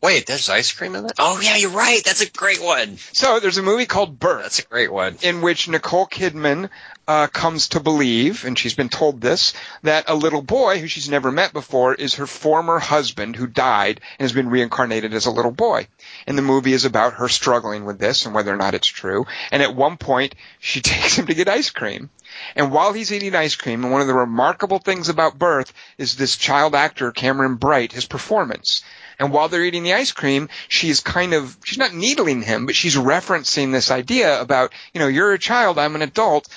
Wait, 0.00 0.26
there's 0.26 0.48
ice 0.48 0.70
cream 0.70 0.94
in 0.94 1.02
that? 1.04 1.14
Oh 1.18 1.40
yeah, 1.40 1.56
you're 1.56 1.70
right. 1.70 2.02
That's 2.04 2.20
a 2.20 2.30
great 2.30 2.62
one. 2.62 2.98
So 3.12 3.40
there's 3.40 3.58
a 3.58 3.62
movie 3.62 3.86
called 3.86 4.18
Birth. 4.20 4.42
That's 4.42 4.58
a 4.60 4.66
great 4.66 4.92
one. 4.92 5.16
in 5.22 5.40
which 5.40 5.68
Nicole 5.68 6.06
Kidman 6.06 6.70
uh, 7.08 7.26
comes 7.26 7.68
to 7.70 7.80
believe, 7.80 8.44
and 8.44 8.56
she's 8.56 8.74
been 8.74 8.90
told 8.90 9.20
this, 9.20 9.54
that 9.82 10.04
a 10.08 10.14
little 10.14 10.42
boy 10.42 10.78
who 10.78 10.86
she's 10.86 11.08
never 11.08 11.32
met 11.32 11.52
before 11.52 11.94
is 11.94 12.16
her 12.16 12.26
former 12.26 12.78
husband 12.78 13.34
who 13.34 13.48
died 13.48 14.00
and 14.18 14.24
has 14.24 14.32
been 14.32 14.50
reincarnated 14.50 15.14
as 15.14 15.26
a 15.26 15.32
little 15.32 15.50
boy. 15.50 15.88
And 16.26 16.36
the 16.36 16.42
movie 16.42 16.72
is 16.72 16.84
about 16.84 17.14
her 17.14 17.28
struggling 17.28 17.84
with 17.84 17.98
this 17.98 18.26
and 18.26 18.34
whether 18.34 18.52
or 18.52 18.56
not 18.56 18.74
it's 18.74 18.86
true. 18.86 19.26
And 19.50 19.62
at 19.62 19.74
one 19.74 19.96
point, 19.96 20.34
she 20.58 20.80
takes 20.82 21.18
him 21.18 21.26
to 21.26 21.34
get 21.34 21.48
ice 21.48 21.70
cream. 21.70 22.10
And 22.54 22.70
while 22.70 22.92
he's 22.92 23.12
eating 23.12 23.34
ice 23.34 23.56
cream, 23.56 23.84
and 23.84 23.92
one 23.92 24.00
of 24.00 24.06
the 24.06 24.14
remarkable 24.14 24.78
things 24.78 25.08
about 25.08 25.38
Birth 25.38 25.72
is 25.96 26.16
this 26.16 26.36
child 26.36 26.74
actor, 26.74 27.10
Cameron 27.10 27.56
Bright, 27.56 27.92
his 27.92 28.06
performance. 28.06 28.82
And 29.18 29.32
while 29.32 29.48
they're 29.48 29.64
eating 29.64 29.82
the 29.82 29.94
ice 29.94 30.12
cream, 30.12 30.48
she's 30.68 31.00
kind 31.00 31.34
of, 31.34 31.56
she's 31.64 31.78
not 31.78 31.94
needling 31.94 32.42
him, 32.42 32.66
but 32.66 32.76
she's 32.76 32.96
referencing 32.96 33.72
this 33.72 33.90
idea 33.90 34.40
about, 34.40 34.72
you 34.94 35.00
know, 35.00 35.08
you're 35.08 35.32
a 35.32 35.38
child, 35.38 35.78
I'm 35.78 35.96
an 35.96 36.02
adult. 36.02 36.48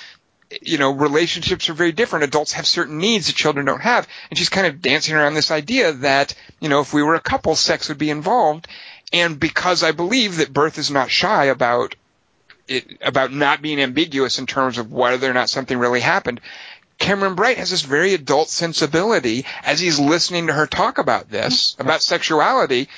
You 0.60 0.76
know, 0.76 0.92
relationships 0.92 1.70
are 1.70 1.74
very 1.74 1.92
different. 1.92 2.24
Adults 2.24 2.52
have 2.52 2.66
certain 2.66 2.98
needs 2.98 3.26
that 3.26 3.36
children 3.36 3.64
don't 3.64 3.80
have. 3.80 4.06
And 4.28 4.38
she's 4.38 4.50
kind 4.50 4.66
of 4.66 4.82
dancing 4.82 5.14
around 5.14 5.32
this 5.32 5.50
idea 5.50 5.92
that, 5.92 6.34
you 6.60 6.68
know, 6.68 6.80
if 6.80 6.92
we 6.92 7.02
were 7.02 7.14
a 7.14 7.20
couple, 7.20 7.56
sex 7.56 7.88
would 7.88 7.98
be 7.98 8.10
involved. 8.10 8.68
And 9.12 9.38
because 9.38 9.82
I 9.82 9.92
believe 9.92 10.38
that 10.38 10.52
birth 10.52 10.78
is 10.78 10.90
not 10.90 11.10
shy 11.10 11.46
about 11.46 11.94
it, 12.68 12.98
about 13.02 13.32
not 13.32 13.62
being 13.62 13.80
ambiguous 13.80 14.38
in 14.38 14.46
terms 14.46 14.78
of 14.78 14.90
whether 14.90 15.30
or 15.30 15.34
not 15.34 15.50
something 15.50 15.78
really 15.78 16.00
happened, 16.00 16.40
Cameron 16.98 17.34
Bright 17.34 17.58
has 17.58 17.70
this 17.70 17.82
very 17.82 18.14
adult 18.14 18.48
sensibility 18.48 19.44
as 19.64 19.80
he's 19.80 19.98
listening 19.98 20.46
to 20.46 20.52
her 20.52 20.66
talk 20.66 20.98
about 20.98 21.28
this, 21.30 21.74
about 21.78 22.00
sexuality, 22.02 22.88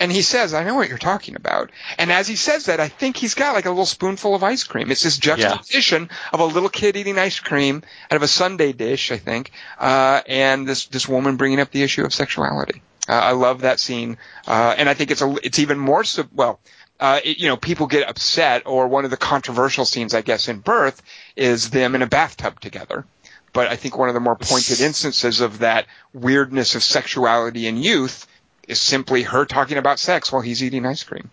and 0.00 0.10
he 0.10 0.22
says, 0.22 0.52
I 0.52 0.64
know 0.64 0.74
what 0.74 0.88
you're 0.88 0.98
talking 0.98 1.36
about. 1.36 1.70
And 1.96 2.10
as 2.10 2.26
he 2.26 2.34
says 2.34 2.64
that, 2.64 2.80
I 2.80 2.88
think 2.88 3.16
he's 3.16 3.34
got 3.34 3.54
like 3.54 3.66
a 3.66 3.70
little 3.70 3.86
spoonful 3.86 4.34
of 4.34 4.42
ice 4.42 4.64
cream. 4.64 4.90
It's 4.90 5.04
this 5.04 5.16
juxtaposition 5.16 6.10
of 6.32 6.40
a 6.40 6.44
little 6.44 6.68
kid 6.68 6.96
eating 6.96 7.18
ice 7.18 7.38
cream 7.38 7.84
out 8.10 8.16
of 8.16 8.22
a 8.22 8.28
sundae 8.28 8.72
dish, 8.72 9.12
I 9.12 9.18
think, 9.18 9.52
uh, 9.78 10.22
and 10.26 10.66
this, 10.66 10.86
this 10.86 11.08
woman 11.08 11.36
bringing 11.36 11.60
up 11.60 11.70
the 11.70 11.84
issue 11.84 12.04
of 12.04 12.12
sexuality. 12.12 12.82
Uh, 13.08 13.14
I 13.14 13.32
love 13.32 13.62
that 13.62 13.80
scene, 13.80 14.16
uh, 14.46 14.74
and 14.78 14.88
I 14.88 14.94
think 14.94 15.10
it's 15.10 15.22
a, 15.22 15.34
it's 15.42 15.58
even 15.58 15.78
more, 15.78 16.04
sub- 16.04 16.28
well, 16.32 16.60
uh, 17.00 17.18
it, 17.24 17.38
you 17.38 17.48
know, 17.48 17.56
people 17.56 17.88
get 17.88 18.08
upset, 18.08 18.62
or 18.64 18.86
one 18.86 19.04
of 19.04 19.10
the 19.10 19.16
controversial 19.16 19.84
scenes, 19.84 20.14
I 20.14 20.22
guess, 20.22 20.46
in 20.46 20.60
Birth 20.60 21.02
is 21.34 21.70
them 21.70 21.96
in 21.96 22.02
a 22.02 22.06
bathtub 22.06 22.60
together. 22.60 23.04
But 23.52 23.68
I 23.68 23.76
think 23.76 23.98
one 23.98 24.08
of 24.08 24.14
the 24.14 24.20
more 24.20 24.36
pointed 24.36 24.80
instances 24.80 25.40
of 25.40 25.58
that 25.58 25.86
weirdness 26.14 26.74
of 26.74 26.82
sexuality 26.82 27.66
in 27.66 27.76
youth 27.76 28.26
is 28.68 28.80
simply 28.80 29.24
her 29.24 29.44
talking 29.44 29.78
about 29.78 29.98
sex 29.98 30.32
while 30.32 30.40
he's 30.40 30.62
eating 30.62 30.86
ice 30.86 31.02
cream. 31.02 31.28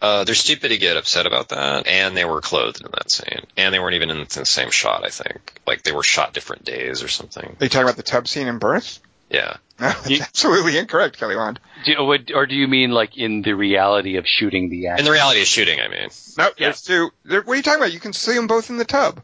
Uh, 0.00 0.24
they're 0.24 0.34
stupid 0.34 0.68
to 0.68 0.78
get 0.78 0.96
upset 0.96 1.26
about 1.26 1.50
that, 1.50 1.86
and 1.86 2.16
they 2.16 2.24
were 2.24 2.40
clothed 2.40 2.80
in 2.80 2.90
that 2.92 3.10
scene, 3.10 3.44
and 3.56 3.74
they 3.74 3.78
weren't 3.78 3.94
even 3.94 4.10
in 4.10 4.18
the 4.18 4.46
same 4.46 4.70
shot. 4.70 5.04
I 5.04 5.10
think, 5.10 5.60
like 5.66 5.82
they 5.82 5.92
were 5.92 6.02
shot 6.02 6.32
different 6.32 6.64
days 6.64 7.02
or 7.02 7.08
something. 7.08 7.44
Are 7.44 7.64
you 7.64 7.68
talking 7.68 7.84
about 7.84 7.96
the 7.96 8.02
tub 8.02 8.26
scene 8.26 8.48
in 8.48 8.58
Birth? 8.58 9.00
Yeah, 9.32 9.56
No, 9.80 9.88
that's 9.88 10.10
You- 10.10 10.20
absolutely 10.22 10.76
incorrect, 10.78 11.18
Kelly 11.18 11.34
Wand. 11.36 11.58
Do, 11.84 11.94
or, 11.96 12.18
or 12.34 12.46
do 12.46 12.54
you 12.54 12.68
mean 12.68 12.90
like 12.92 13.16
in 13.16 13.42
the 13.42 13.54
reality 13.54 14.16
of 14.16 14.26
shooting 14.28 14.68
the 14.70 14.86
in 14.86 15.04
the 15.04 15.10
reality 15.10 15.40
of 15.40 15.48
shooting, 15.48 15.80
I 15.80 15.88
mean. 15.88 16.08
No, 16.38 16.44
Yeah. 16.44 16.50
there's 16.66 16.82
two. 16.82 17.10
There, 17.24 17.42
what 17.42 17.54
are 17.54 17.56
you 17.56 17.62
talking 17.62 17.80
about? 17.80 17.92
You 17.92 17.98
can 18.00 18.12
see 18.12 18.34
them 18.34 18.46
both 18.46 18.70
in 18.70 18.76
the 18.76 18.84
tub. 18.84 19.20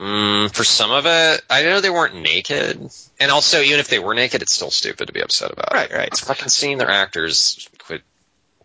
Mm, 0.00 0.52
for 0.54 0.64
some 0.64 0.90
of 0.90 1.06
it, 1.06 1.42
I 1.48 1.62
know 1.62 1.80
they 1.80 1.88
weren't 1.88 2.16
naked, 2.16 2.90
and 3.20 3.30
also 3.30 3.60
even 3.62 3.78
if 3.78 3.88
they 3.88 4.00
were 4.00 4.12
naked, 4.14 4.42
it's 4.42 4.52
still 4.52 4.70
stupid 4.72 5.06
to 5.06 5.12
be 5.12 5.20
upset 5.22 5.52
about. 5.52 5.72
Right, 5.72 5.90
it. 5.90 5.94
right. 5.96 6.08
It's 6.08 6.20
fucking 6.20 6.48
seeing 6.48 6.78
their 6.78 6.90
actors 6.90 7.68
quit, 7.78 8.02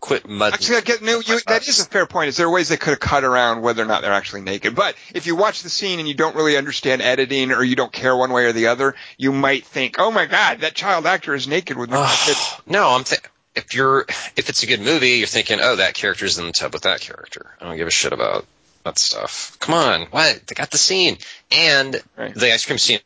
quit 0.00 0.28
mud. 0.28 0.54
Actually, 0.54 0.78
I 0.78 0.80
get, 0.80 1.02
no, 1.02 1.20
you, 1.20 1.38
that 1.46 1.68
is 1.68 1.80
a 1.80 1.84
fair 1.84 2.06
point. 2.06 2.28
Is 2.28 2.36
there 2.36 2.50
ways 2.50 2.68
they 2.68 2.76
could 2.76 2.90
have 2.90 3.00
cut 3.00 3.22
around 3.24 3.62
whether 3.62 3.82
or 3.82 3.86
not 3.86 4.02
they're 4.02 4.12
actually 4.12 4.40
naked? 4.42 4.74
But 4.74 4.94
if 5.14 5.26
you 5.26 5.36
watch 5.36 5.62
the 5.62 5.70
scene 5.70 5.98
and 5.98 6.08
you 6.08 6.14
don't 6.14 6.34
really 6.34 6.56
understand 6.56 7.02
editing 7.02 7.52
or 7.52 7.62
you 7.62 7.76
don't 7.76 7.92
care 7.92 8.16
one 8.16 8.32
way 8.32 8.46
or 8.46 8.52
the 8.52 8.68
other, 8.68 8.94
you 9.18 9.32
might 9.32 9.64
think, 9.66 9.96
"Oh 9.98 10.10
my 10.10 10.26
God, 10.26 10.60
that 10.60 10.74
child 10.74 11.06
actor 11.06 11.34
is 11.34 11.46
naked 11.46 11.76
with 11.76 11.90
no 11.90 12.06
kid." 12.24 12.36
no, 12.66 12.88
I'm. 12.90 13.04
Th- 13.04 13.20
if 13.54 13.74
you're, 13.74 14.02
if 14.36 14.48
it's 14.48 14.62
a 14.62 14.66
good 14.66 14.80
movie, 14.80 15.18
you're 15.18 15.26
thinking, 15.26 15.58
oh, 15.60 15.76
that 15.76 15.94
character's 15.94 16.38
in 16.38 16.46
the 16.46 16.52
tub 16.52 16.72
with 16.72 16.82
that 16.82 17.00
character. 17.00 17.50
I 17.60 17.64
don't 17.64 17.76
give 17.76 17.88
a 17.88 17.90
shit 17.90 18.12
about 18.12 18.46
that 18.84 18.96
stuff. 18.96 19.56
Come 19.58 19.74
on, 19.74 20.02
what? 20.02 20.46
They 20.46 20.54
got 20.54 20.70
the 20.70 20.78
scene, 20.78 21.18
and 21.50 22.00
Right. 22.16 22.32
the 22.34 22.52
ice 22.52 22.64
cream 22.64 22.78
scene 22.78 23.00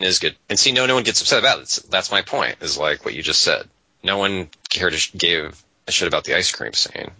is 0.00 0.18
good. 0.18 0.34
And 0.48 0.58
see, 0.58 0.72
no, 0.72 0.86
no 0.86 0.94
one 0.94 1.04
gets 1.04 1.20
upset 1.20 1.40
about 1.40 1.60
it. 1.60 1.78
That's 1.90 2.10
my 2.10 2.22
point. 2.22 2.56
Is 2.62 2.78
like 2.78 3.04
what 3.04 3.14
you 3.14 3.22
just 3.22 3.42
said. 3.42 3.68
No 4.02 4.16
one 4.16 4.48
cared, 4.70 4.94
gave 5.16 5.62
a 5.90 5.92
shit 5.92 6.08
about 6.08 6.24
the 6.24 6.36
ice 6.36 6.50
cream 6.50 6.72
scene. 6.72 7.10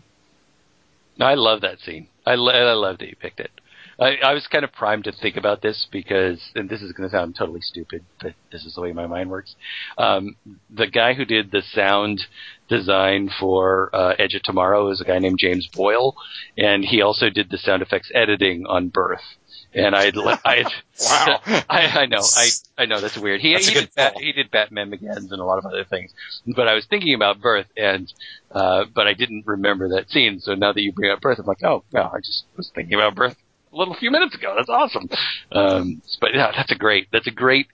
No, 1.19 1.27
I 1.27 1.35
love 1.35 1.61
that 1.61 1.81
scene. 1.81 2.09
I, 2.25 2.37
lo- 2.37 2.53
I 2.53 2.73
love 2.73 2.99
that 2.99 3.09
you 3.09 3.17
picked 3.17 3.41
it. 3.41 3.51
I, 3.99 4.17
I 4.25 4.33
was 4.33 4.47
kind 4.47 4.65
of 4.65 4.73
primed 4.73 5.05
to 5.05 5.13
think 5.13 5.37
about 5.37 5.61
this 5.61 5.87
because, 5.93 6.41
and 6.55 6.71
this 6.71 6.81
is 6.81 6.93
going 6.93 7.09
to 7.09 7.15
sound 7.15 7.37
totally 7.37 7.61
stupid, 7.61 8.03
but 8.23 8.33
this 8.51 8.65
is 8.65 8.75
the 8.75 8.81
way 8.81 8.93
my 8.93 9.07
mind 9.07 9.29
works. 9.29 9.55
Um, 9.99 10.37
the 10.71 10.87
guy 10.87 11.13
who 11.13 11.27
did 11.27 11.51
the 11.51 11.61
sound 11.75 12.23
design 12.69 13.31
for 13.39 13.95
uh, 13.95 14.15
Edge 14.19 14.35
of 14.35 14.43
Tomorrow 14.43 14.91
is 14.91 15.03
a 15.03 15.05
guy 15.05 15.19
named 15.19 15.39
James 15.39 15.67
Boyle, 15.67 16.17
and 16.57 16.83
he 16.83 17.03
also 17.03 17.29
did 17.29 17.51
the 17.51 17.59
sound 17.59 17.83
effects 17.83 18.11
editing 18.15 18.65
on 18.67 18.89
Birth. 18.89 19.37
And 19.73 19.95
I, 19.95 20.11
I, 20.45 20.65
Wow. 21.01 21.41
I, 21.69 21.81
I 22.03 22.07
know, 22.07 22.31
I, 22.35 22.51
I 22.77 22.87
know 22.87 23.01
that's 23.01 23.17
weird. 23.17 23.41
He, 23.41 23.53
That's 23.53 23.67
he 23.67 23.75
did, 23.75 23.95
Bat, 23.95 24.15
he 24.19 24.33
did 24.33 24.51
Batman 24.51 24.91
Begins 24.91 25.31
and 25.33 25.41
a 25.41 25.45
lot 25.45 25.59
of 25.59 25.67
other 25.67 25.85
things, 25.85 26.13
but 26.57 26.69
I 26.69 26.75
was 26.75 26.87
thinking 26.89 27.15
about 27.15 27.41
Birth, 27.41 27.67
and 27.77 28.13
uh, 28.51 28.85
but 28.95 29.07
I 29.07 29.15
didn't 29.15 29.45
remember 29.47 29.89
that 29.91 30.11
scene. 30.11 30.41
So 30.41 30.55
now 30.55 30.73
that 30.73 30.81
you 30.83 30.93
bring 30.93 31.11
up 31.11 31.21
Birth, 31.21 31.39
I'm 31.39 31.47
like, 31.47 31.63
oh, 31.63 31.85
well, 31.93 32.11
I 32.15 32.19
just 32.19 32.45
was 32.57 32.71
thinking 32.75 32.95
about 32.95 33.15
Birth 33.15 33.37
a 33.73 33.77
little 33.77 33.95
few 33.95 34.11
minutes 34.11 34.35
ago. 34.35 34.55
That's 34.57 34.69
awesome. 34.69 35.09
Um, 35.53 36.03
but 36.21 36.31
yeah, 36.35 36.51
that's 36.55 36.73
a 36.73 36.77
great, 36.77 37.09
that's 37.13 37.27
a 37.29 37.33
great, 37.33 37.67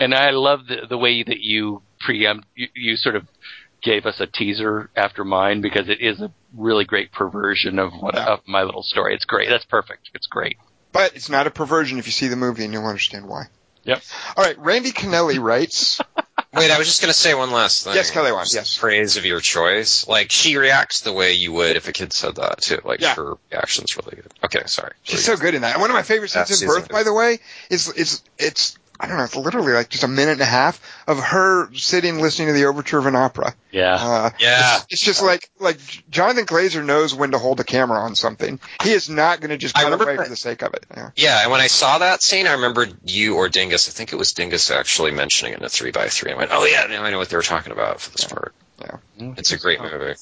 and 0.00 0.14
I 0.14 0.30
love 0.30 0.66
the 0.66 0.86
the 0.88 0.98
way 0.98 1.22
that 1.22 1.40
you 1.40 1.82
preempt, 2.00 2.46
you, 2.54 2.68
you 2.74 2.96
sort 2.96 3.16
of 3.16 3.26
gave 3.82 4.04
us 4.06 4.20
a 4.20 4.26
teaser 4.26 4.90
after 4.96 5.24
mine 5.24 5.60
because 5.60 5.88
it 5.88 6.00
is 6.00 6.20
a 6.20 6.32
really 6.56 6.84
great 6.84 7.12
perversion 7.12 7.78
of 7.78 7.92
what 8.00 8.14
Yeah. 8.14 8.24
of 8.26 8.40
my 8.46 8.62
little 8.64 8.82
story. 8.82 9.14
It's 9.14 9.24
great. 9.24 9.48
That's 9.48 9.64
perfect. 9.66 10.10
It's 10.14 10.26
great. 10.26 10.56
But 10.92 11.14
it's 11.14 11.28
not 11.28 11.46
a 11.46 11.50
perversion 11.50 11.98
if 11.98 12.06
you 12.06 12.12
see 12.12 12.28
the 12.28 12.36
movie 12.36 12.64
and 12.64 12.72
you'll 12.72 12.86
understand 12.86 13.26
why. 13.28 13.44
Yep. 13.84 14.02
All 14.36 14.44
right, 14.44 14.58
Randy 14.58 14.90
Kennelly 14.90 15.40
writes. 15.40 16.00
Wait, 16.54 16.70
I 16.70 16.78
was 16.78 16.86
just 16.86 17.02
going 17.02 17.12
to 17.12 17.18
say 17.18 17.34
one 17.34 17.50
last 17.52 17.84
thing. 17.84 17.94
Yes, 17.94 18.10
Kelly 18.10 18.32
Wand, 18.32 18.46
Just 18.46 18.54
yes. 18.54 18.78
Praise 18.78 19.16
of 19.18 19.24
your 19.26 19.40
choice. 19.40 20.08
Like, 20.08 20.30
she 20.30 20.56
reacts 20.56 21.00
the 21.02 21.12
way 21.12 21.32
you 21.32 21.52
would 21.52 21.76
if 21.76 21.86
a 21.86 21.92
kid 21.92 22.12
said 22.14 22.36
that, 22.36 22.62
too. 22.62 22.80
Like, 22.84 23.00
Yeah. 23.00 23.14
her 23.14 23.34
reaction's 23.52 23.96
really 23.96 24.16
good. 24.16 24.32
Okay, 24.44 24.62
sorry. 24.66 24.92
She's 25.02 25.24
so 25.24 25.36
good 25.36 25.54
in 25.54 25.62
that. 25.62 25.74
And 25.74 25.82
one 25.82 25.90
of 25.90 25.94
my 25.94 26.02
favorite 26.02 26.30
scenes 26.30 26.62
in 26.62 26.68
Birth, 26.68 26.88
by 26.88 27.02
the 27.02 27.12
way, 27.12 27.40
is 27.70 27.92
is 27.92 28.22
it's 28.38 28.78
I 28.98 29.06
don't 29.08 29.16
know, 29.18 29.24
it's 29.24 29.36
literally 29.36 29.72
like 29.72 29.88
just 29.90 30.04
a 30.04 30.08
minute 30.08 30.32
and 30.32 30.40
a 30.40 30.44
half 30.46 30.80
of 31.06 31.18
her 31.18 31.72
sitting 31.74 32.18
listening 32.20 32.48
to 32.48 32.54
the 32.54 32.64
overture 32.64 32.98
of 32.98 33.06
an 33.06 33.14
opera. 33.16 33.54
Yeah. 33.70 33.94
Uh, 33.94 34.30
Yeah. 34.38 34.76
it's, 34.76 34.86
it's 34.90 35.02
just 35.02 35.22
like 35.22 35.50
like 35.58 35.78
Jonathan 36.10 36.46
Glazer 36.46 36.84
knows 36.84 37.14
when 37.14 37.32
to 37.32 37.38
hold 37.38 37.58
the 37.58 37.64
camera 37.64 38.00
on 38.00 38.14
something. 38.14 38.58
He 38.82 38.92
is 38.92 39.08
not 39.10 39.40
going 39.40 39.50
to 39.50 39.56
just 39.58 39.76
I 39.76 39.82
cut 39.82 39.92
remember- 39.92 40.12
away 40.14 40.24
for 40.24 40.30
the 40.30 40.36
sake 40.36 40.62
of 40.62 40.74
it. 40.74 40.86
Yeah. 40.96 41.10
Yeah, 41.16 41.42
and 41.42 41.50
when 41.50 41.60
I 41.60 41.66
saw 41.66 41.98
that 41.98 42.22
scene, 42.22 42.46
I 42.46 42.52
remembered 42.52 42.94
you 43.04 43.36
or 43.36 43.48
Dingus. 43.48 43.88
I 43.88 43.92
think 43.92 44.12
it 44.12 44.16
was 44.16 44.32
Dingus 44.32 44.70
actually 44.70 45.10
mentioning 45.10 45.52
it 45.52 45.58
in 45.58 45.64
a 45.64 45.68
three 45.68 45.90
by 45.90 46.08
three. 46.08 46.32
I 46.32 46.36
went, 46.36 46.50
"Oh 46.52 46.64
yeah, 46.64 46.86
now 46.86 47.02
I 47.02 47.10
know 47.10 47.18
what 47.18 47.28
they 47.28 47.36
were 47.36 47.42
talking 47.42 47.72
about 47.72 48.00
for 48.00 48.10
this 48.10 48.24
part." 48.24 48.54
Yeah. 48.80 48.96
It's 49.36 49.52
a 49.52 49.58
great 49.58 49.80
movie. 49.80 50.14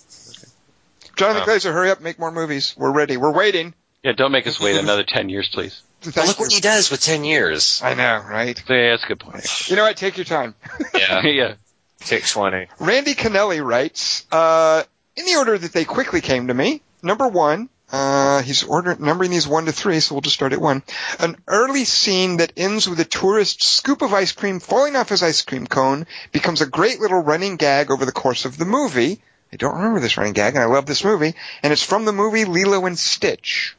Jonathan 1.16 1.42
Wow. 1.46 1.54
Glazer, 1.54 1.72
hurry 1.72 1.90
up, 1.90 2.00
make 2.00 2.18
more 2.18 2.32
movies. 2.32 2.74
We're 2.76 2.90
ready. 2.92 3.16
We're 3.16 3.32
waiting. 3.32 3.74
Yeah, 4.02 4.12
don't 4.12 4.32
make 4.32 4.46
us 4.46 4.58
wait 4.60 4.76
another 4.80 5.04
10 5.04 5.28
years, 5.28 5.48
please. 5.52 5.80
But 6.04 6.14
Thank 6.14 6.28
look 6.28 6.40
what 6.40 6.52
he 6.52 6.60
does 6.60 6.90
with 6.90 7.00
ten 7.00 7.24
years. 7.24 7.80
I 7.82 7.94
know, 7.94 8.22
right? 8.28 8.62
So, 8.66 8.74
yeah, 8.74 8.90
that's 8.90 9.04
a 9.04 9.06
good 9.08 9.20
point. 9.20 9.68
You 9.68 9.76
know 9.76 9.84
what? 9.84 9.96
Take 9.96 10.16
your 10.16 10.24
time. 10.24 10.54
Yeah, 10.94 11.22
yeah. 11.26 11.54
take 12.00 12.26
twenty. 12.26 12.68
Randy 12.78 13.14
Kennelly 13.14 13.64
writes, 13.64 14.26
uh, 14.30 14.84
in 15.16 15.26
the 15.26 15.36
order 15.36 15.56
that 15.58 15.72
they 15.72 15.84
quickly 15.84 16.20
came 16.20 16.48
to 16.48 16.54
me, 16.54 16.82
number 17.02 17.26
one, 17.28 17.68
uh, 17.92 18.42
he's 18.42 18.64
ordering, 18.64 19.00
numbering 19.00 19.30
these 19.30 19.46
one 19.46 19.66
to 19.66 19.72
three, 19.72 20.00
so 20.00 20.14
we'll 20.14 20.22
just 20.22 20.34
start 20.34 20.52
at 20.52 20.60
one. 20.60 20.82
An 21.20 21.36
early 21.46 21.84
scene 21.84 22.38
that 22.38 22.52
ends 22.56 22.88
with 22.88 22.98
a 22.98 23.04
tourist 23.04 23.62
scoop 23.62 24.02
of 24.02 24.12
ice 24.12 24.32
cream 24.32 24.58
falling 24.60 24.96
off 24.96 25.10
his 25.10 25.22
ice 25.22 25.42
cream 25.42 25.66
cone 25.66 26.06
becomes 26.32 26.60
a 26.60 26.66
great 26.66 27.00
little 27.00 27.20
running 27.20 27.56
gag 27.56 27.90
over 27.90 28.04
the 28.04 28.12
course 28.12 28.44
of 28.46 28.56
the 28.56 28.64
movie. 28.64 29.20
I 29.52 29.56
don't 29.56 29.76
remember 29.76 30.00
this 30.00 30.16
running 30.16 30.32
gag, 30.32 30.54
and 30.54 30.62
I 30.62 30.66
love 30.66 30.86
this 30.86 31.04
movie, 31.04 31.34
and 31.62 31.72
it's 31.72 31.84
from 31.84 32.04
the 32.04 32.12
movie 32.12 32.44
Lilo 32.44 32.84
and 32.86 32.98
Stitch. 32.98 33.76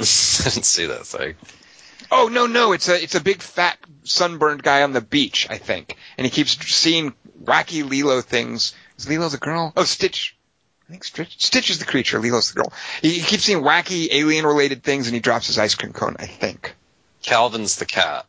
I 0.00 0.04
didn't 0.50 0.64
see 0.64 0.86
that 0.86 1.06
thing. 1.06 1.34
Oh 2.10 2.28
no, 2.28 2.46
no, 2.46 2.72
it's 2.72 2.88
a 2.88 3.00
it's 3.00 3.14
a 3.14 3.20
big 3.20 3.42
fat 3.42 3.78
sunburned 4.04 4.62
guy 4.62 4.82
on 4.82 4.92
the 4.92 5.00
beach, 5.00 5.46
I 5.50 5.58
think, 5.58 5.96
and 6.16 6.24
he 6.24 6.30
keeps 6.30 6.52
seeing 6.66 7.14
wacky 7.42 7.88
Lilo 7.88 8.20
things. 8.20 8.74
Is 8.98 9.08
Lilo 9.08 9.28
the 9.28 9.38
girl? 9.38 9.72
Oh, 9.76 9.84
Stitch. 9.84 10.36
I 10.88 10.92
think 10.92 11.04
Stitch, 11.04 11.44
Stitch 11.44 11.70
is 11.70 11.78
the 11.78 11.84
creature. 11.84 12.18
Lilo's 12.18 12.52
the 12.52 12.62
girl. 12.62 12.72
He, 13.00 13.10
he 13.10 13.20
keeps 13.20 13.44
seeing 13.44 13.62
wacky 13.62 14.08
alien 14.10 14.44
related 14.44 14.82
things, 14.82 15.06
and 15.06 15.14
he 15.14 15.20
drops 15.20 15.46
his 15.46 15.58
ice 15.58 15.74
cream 15.74 15.92
cone. 15.92 16.16
I 16.18 16.26
think. 16.26 16.74
Calvin's 17.22 17.76
the 17.76 17.86
cat. 17.86 18.26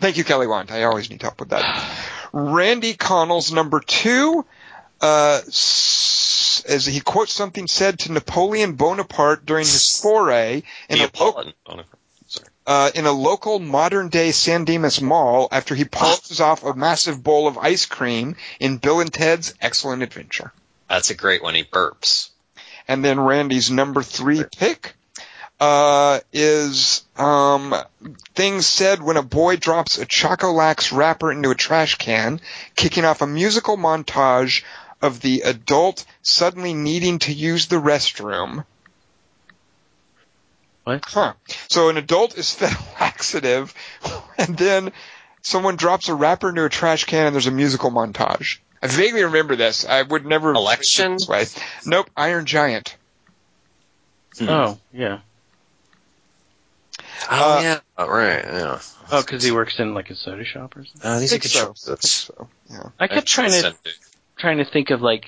Thank 0.00 0.16
you, 0.16 0.24
Kelly 0.24 0.46
Wand. 0.46 0.70
I 0.70 0.84
always 0.84 1.10
need 1.10 1.22
help 1.22 1.40
with 1.40 1.50
that. 1.50 1.94
Randy 2.32 2.94
Connell's 2.94 3.52
number 3.52 3.80
two, 3.80 4.44
uh, 5.00 5.40
as 6.64 6.86
he 6.86 7.00
quotes 7.00 7.32
something 7.32 7.66
said 7.66 8.00
to 8.00 8.12
Napoleon 8.12 8.74
Bonaparte 8.74 9.44
during 9.44 9.64
his 9.64 10.00
foray 10.00 10.62
in 10.88 10.98
a, 10.98 11.02
lo- 11.02 11.04
Neapolitan. 11.04 11.52
Oh. 11.66 11.80
Sorry. 12.26 12.48
uh, 12.66 12.90
in 12.94 13.06
a 13.06 13.12
local 13.12 13.58
modern 13.58 14.08
day 14.08 14.32
San 14.32 14.64
Dimas 14.64 15.00
mall 15.00 15.48
after 15.50 15.74
he 15.74 15.84
pulls 15.84 16.40
off 16.40 16.62
a 16.62 16.74
massive 16.74 17.22
bowl 17.22 17.48
of 17.48 17.56
ice 17.56 17.86
cream 17.86 18.36
in 18.60 18.76
Bill 18.76 19.00
and 19.00 19.12
Ted's 19.12 19.54
Excellent 19.62 20.02
Adventure. 20.02 20.52
That's 20.88 21.10
a 21.10 21.14
great 21.14 21.42
one. 21.42 21.54
He 21.54 21.64
burps. 21.64 22.30
And 22.86 23.04
then 23.04 23.18
Randy's 23.20 23.70
number 23.70 24.02
three 24.02 24.44
pick 24.56 24.94
uh, 25.60 26.20
is 26.32 27.04
um, 27.16 27.74
things 28.34 28.66
said 28.66 29.02
when 29.02 29.16
a 29.16 29.22
boy 29.22 29.56
drops 29.56 29.98
a 29.98 30.06
Chocolax 30.06 30.96
wrapper 30.96 31.32
into 31.32 31.50
a 31.50 31.54
trash 31.54 31.96
can, 31.96 32.40
kicking 32.76 33.04
off 33.04 33.22
a 33.22 33.26
musical 33.26 33.76
montage 33.76 34.62
of 35.00 35.20
the 35.20 35.42
adult 35.42 36.04
suddenly 36.22 36.74
needing 36.74 37.18
to 37.20 37.32
use 37.32 37.66
the 37.66 37.76
restroom. 37.76 38.64
What? 40.84 41.04
Huh. 41.06 41.34
So 41.68 41.88
an 41.90 41.96
adult 41.96 42.36
is 42.36 42.52
fed 42.54 42.72
a 42.72 43.00
laxative, 43.02 43.74
and 44.38 44.56
then 44.56 44.92
someone 45.42 45.76
drops 45.76 46.08
a 46.08 46.14
wrapper 46.14 46.48
into 46.48 46.64
a 46.64 46.68
trash 46.68 47.04
can, 47.04 47.26
and 47.26 47.34
there's 47.34 47.46
a 47.46 47.50
musical 47.52 47.90
montage. 47.90 48.58
I 48.82 48.86
vaguely 48.86 49.24
remember 49.24 49.56
this. 49.56 49.84
I 49.84 50.02
would 50.02 50.24
never 50.24 50.52
Election? 50.52 51.12
this 51.18 51.28
way. 51.28 51.46
Nope. 51.84 52.08
Iron 52.16 52.46
Giant. 52.46 52.96
Oh, 54.40 54.78
yeah. 54.92 55.18
Oh 57.28 57.58
Uh, 57.58 57.60
yeah. 57.62 57.80
Oh, 57.96 58.08
right. 58.08 58.44
Yeah. 58.44 58.80
Oh, 59.10 59.20
because 59.22 59.42
he 59.42 59.50
works 59.50 59.80
in 59.80 59.94
like 59.94 60.10
a 60.10 60.14
soda 60.14 60.44
shop 60.44 60.76
or 60.76 60.84
something. 60.84 61.10
Uh, 61.10 61.18
these 61.18 61.30
Think 61.30 61.42
are 61.42 61.48
good 61.48 61.50
so. 61.50 61.74
shows. 61.96 62.10
So. 62.10 62.48
Yeah. 62.70 62.82
I 63.00 63.08
kept 63.08 63.26
trying 63.26 63.50
to 63.50 63.74
trying 64.38 64.58
to 64.58 64.64
think 64.64 64.90
of 64.90 65.00
like 65.02 65.26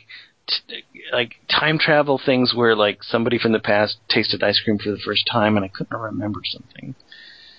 t- 0.48 0.84
like 1.12 1.34
time 1.48 1.78
travel 1.78 2.18
things 2.24 2.54
where 2.54 2.74
like 2.76 3.02
somebody 3.02 3.38
from 3.38 3.52
the 3.52 3.58
past 3.60 3.98
tasted 4.08 4.42
ice 4.42 4.60
cream 4.60 4.78
for 4.78 4.90
the 4.90 4.98
first 4.98 5.26
time, 5.30 5.56
and 5.56 5.64
I 5.64 5.68
couldn't 5.68 5.96
remember 5.96 6.40
something. 6.44 6.94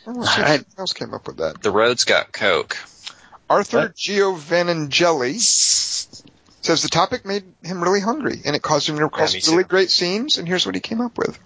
Oh, 0.08 0.24
see 0.24 0.42
if 0.42 0.48
I- 0.48 0.58
someone 0.58 0.66
else 0.80 0.94
came 0.94 1.14
up 1.14 1.28
with 1.28 1.38
that. 1.38 1.62
The 1.62 1.72
road's 1.72 2.06
got 2.06 2.32
Coke. 2.32 2.78
Arthur 3.50 3.78
What? 3.80 3.96
Giovanangeli 3.96 5.40
says 5.42 6.82
the 6.84 6.90
topic 6.90 7.26
made 7.26 7.44
him 7.64 7.84
really 7.84 8.00
hungry, 8.00 8.40
and 8.46 8.56
it 8.56 8.62
caused 8.62 8.88
him 8.88 8.98
to 8.98 9.04
recall 9.04 9.26
me 9.28 9.40
some 9.42 9.54
really 9.56 9.64
too. 9.66 9.70
great 9.70 9.90
scenes. 9.92 10.38
And 10.38 10.48
here's 10.48 10.66
what 10.66 10.76
he 10.76 10.82
came 10.82 11.02
up 11.02 11.18
with. 11.18 11.38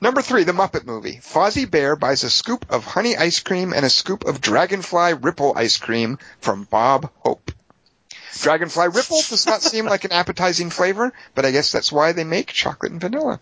Number 0.00 0.22
three, 0.22 0.44
The 0.44 0.52
Muppet 0.52 0.84
Movie. 0.86 1.16
Fozzie 1.22 1.68
Bear 1.70 1.96
buys 1.96 2.22
a 2.22 2.30
scoop 2.30 2.66
of 2.70 2.84
honey 2.84 3.16
ice 3.16 3.40
cream 3.40 3.72
and 3.72 3.84
a 3.84 3.90
scoop 3.90 4.24
of 4.26 4.40
Dragonfly 4.40 5.14
Ripple 5.14 5.52
ice 5.56 5.76
cream 5.76 6.18
from 6.40 6.64
Bob 6.64 7.10
Hope. 7.18 7.50
Dragonfly 8.40 8.88
Ripple 8.88 9.22
does 9.28 9.46
not 9.46 9.62
seem 9.62 9.86
like 9.86 10.04
an 10.04 10.12
appetizing 10.12 10.70
flavor, 10.70 11.12
but 11.34 11.44
I 11.44 11.50
guess 11.50 11.72
that's 11.72 11.92
why 11.92 12.12
they 12.12 12.24
make 12.24 12.48
chocolate 12.48 12.92
and 12.92 13.00
vanilla. 13.00 13.40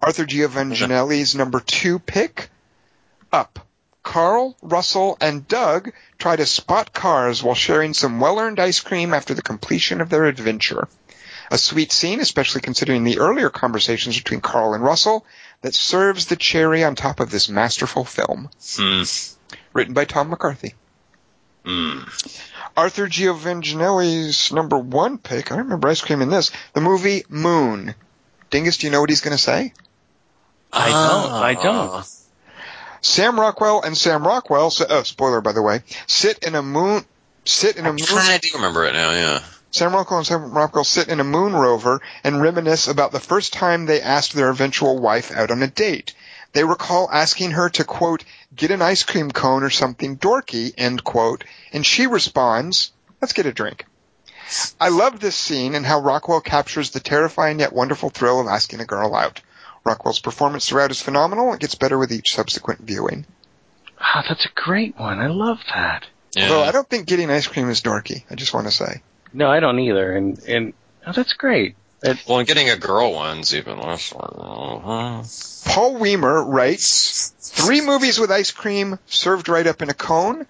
Arthur 0.00 0.24
Giovangelli's 0.24 1.34
number 1.34 1.60
two 1.60 1.98
pick, 1.98 2.48
Up. 3.32 3.66
Carl, 4.02 4.56
Russell, 4.62 5.16
and 5.20 5.46
Doug 5.46 5.92
try 6.18 6.34
to 6.34 6.44
spot 6.44 6.92
cars 6.92 7.42
while 7.42 7.54
sharing 7.54 7.94
some 7.94 8.18
well-earned 8.18 8.58
ice 8.58 8.80
cream 8.80 9.14
after 9.14 9.32
the 9.32 9.42
completion 9.42 10.00
of 10.00 10.08
their 10.10 10.24
adventure. 10.24 10.88
A 11.52 11.58
sweet 11.58 11.92
scene, 11.92 12.20
especially 12.20 12.62
considering 12.62 13.04
the 13.04 13.18
earlier 13.18 13.50
conversations 13.50 14.16
between 14.16 14.40
Carl 14.40 14.74
and 14.74 14.82
Russell, 14.82 15.24
that 15.60 15.74
serves 15.74 16.26
the 16.26 16.36
cherry 16.36 16.82
on 16.82 16.96
top 16.96 17.20
of 17.20 17.30
this 17.30 17.48
masterful 17.48 18.04
film. 18.04 18.50
Hmm. 18.76 19.02
Written 19.72 19.94
by 19.94 20.04
Tom 20.04 20.30
McCarthy. 20.30 20.74
Hmm. 21.64 22.00
Arthur 22.76 23.06
Giovangelli's 23.06 24.52
number 24.52 24.78
one 24.78 25.18
pick, 25.18 25.52
I 25.52 25.58
remember 25.58 25.88
ice 25.88 26.00
cream 26.00 26.22
in 26.22 26.30
this, 26.30 26.50
the 26.72 26.80
movie 26.80 27.24
Moon. 27.28 27.94
Dingus, 28.50 28.78
do 28.78 28.86
you 28.86 28.90
know 28.90 29.00
what 29.00 29.10
he's 29.10 29.20
going 29.20 29.36
to 29.36 29.42
say? 29.42 29.72
I 30.72 30.88
don't. 30.88 31.32
I 31.32 31.54
don't. 31.62 32.06
Sam 33.02 33.38
Rockwell 33.38 33.82
and 33.82 33.96
Sam 33.96 34.26
Rockwell, 34.26 34.70
sa- 34.70 34.86
oh, 34.88 35.02
spoiler 35.02 35.40
by 35.40 35.52
the 35.52 35.62
way, 35.62 35.80
sit 36.06 36.38
in 36.44 36.54
a 36.54 36.62
moon, 36.62 37.04
sit 37.44 37.76
in 37.76 37.84
a 37.84 37.88
I 37.88 37.92
moon, 37.92 38.06
kind 38.06 38.34
of 38.34 38.40
do 38.40 38.48
remember 38.54 38.84
it 38.84 38.92
now. 38.92 39.10
Yeah. 39.10 39.42
Sam 39.72 39.92
Rockwell 39.92 40.18
and 40.18 40.26
Sam 40.26 40.52
Rockwell 40.52 40.84
sit 40.84 41.08
in 41.08 41.18
a 41.18 41.24
moon 41.24 41.52
rover 41.52 42.00
and 42.22 42.40
reminisce 42.40 42.88
about 42.88 43.10
the 43.10 43.20
first 43.20 43.52
time 43.52 43.86
they 43.86 44.00
asked 44.00 44.34
their 44.34 44.50
eventual 44.50 44.98
wife 44.98 45.32
out 45.32 45.50
on 45.50 45.62
a 45.62 45.66
date. 45.66 46.14
They 46.52 46.64
recall 46.64 47.08
asking 47.10 47.52
her 47.52 47.68
to 47.70 47.84
quote, 47.84 48.24
get 48.54 48.70
an 48.70 48.82
ice 48.82 49.04
cream 49.04 49.30
cone 49.30 49.62
or 49.62 49.70
something 49.70 50.18
dorky, 50.18 50.72
end 50.76 51.02
quote, 51.02 51.44
and 51.72 51.84
she 51.84 52.06
responds, 52.06 52.92
let's 53.20 53.32
get 53.32 53.46
a 53.46 53.52
drink. 53.52 53.86
I 54.80 54.90
love 54.90 55.18
this 55.18 55.36
scene 55.36 55.74
and 55.74 55.86
how 55.86 56.00
Rockwell 56.00 56.42
captures 56.42 56.90
the 56.90 57.00
terrifying 57.00 57.60
yet 57.60 57.72
wonderful 57.72 58.10
thrill 58.10 58.40
of 58.40 58.48
asking 58.48 58.80
a 58.80 58.84
girl 58.84 59.14
out. 59.14 59.40
Rockwell's 59.84 60.20
performance 60.20 60.68
throughout 60.68 60.90
is 60.90 61.00
phenomenal. 61.00 61.52
It 61.54 61.60
gets 61.60 61.74
better 61.74 61.98
with 61.98 62.12
each 62.12 62.34
subsequent 62.34 62.80
viewing. 62.80 63.24
Ah, 63.98 64.24
that's 64.28 64.44
a 64.44 64.50
great 64.54 64.98
one. 64.98 65.20
I 65.20 65.28
love 65.28 65.58
that. 65.74 66.06
Yeah. 66.34 66.44
Although 66.44 66.64
I 66.64 66.72
don't 66.72 66.88
think 66.88 67.06
getting 67.06 67.30
ice 67.30 67.46
cream 67.46 67.68
is 67.70 67.82
dorky. 67.82 68.24
I 68.30 68.34
just 68.34 68.54
want 68.54 68.66
to 68.66 68.72
say. 68.72 69.02
No, 69.32 69.50
I 69.50 69.60
don't 69.60 69.78
either. 69.78 70.12
And 70.12 70.38
and 70.44 70.74
oh, 71.06 71.12
that's 71.12 71.32
great. 71.32 71.76
It, 72.02 72.18
well, 72.26 72.38
and 72.38 72.48
getting 72.48 72.68
a 72.68 72.76
girl 72.76 73.12
one's 73.12 73.54
even 73.54 73.78
less. 73.78 74.12
Uh-huh. 74.12 75.22
Paul 75.72 75.96
Weimer 75.98 76.44
writes 76.44 77.32
three 77.38 77.80
movies 77.80 78.18
with 78.18 78.30
ice 78.30 78.50
cream 78.50 78.98
served 79.06 79.48
right 79.48 79.66
up 79.66 79.82
in 79.82 79.88
a 79.88 79.94
cone. 79.94 80.46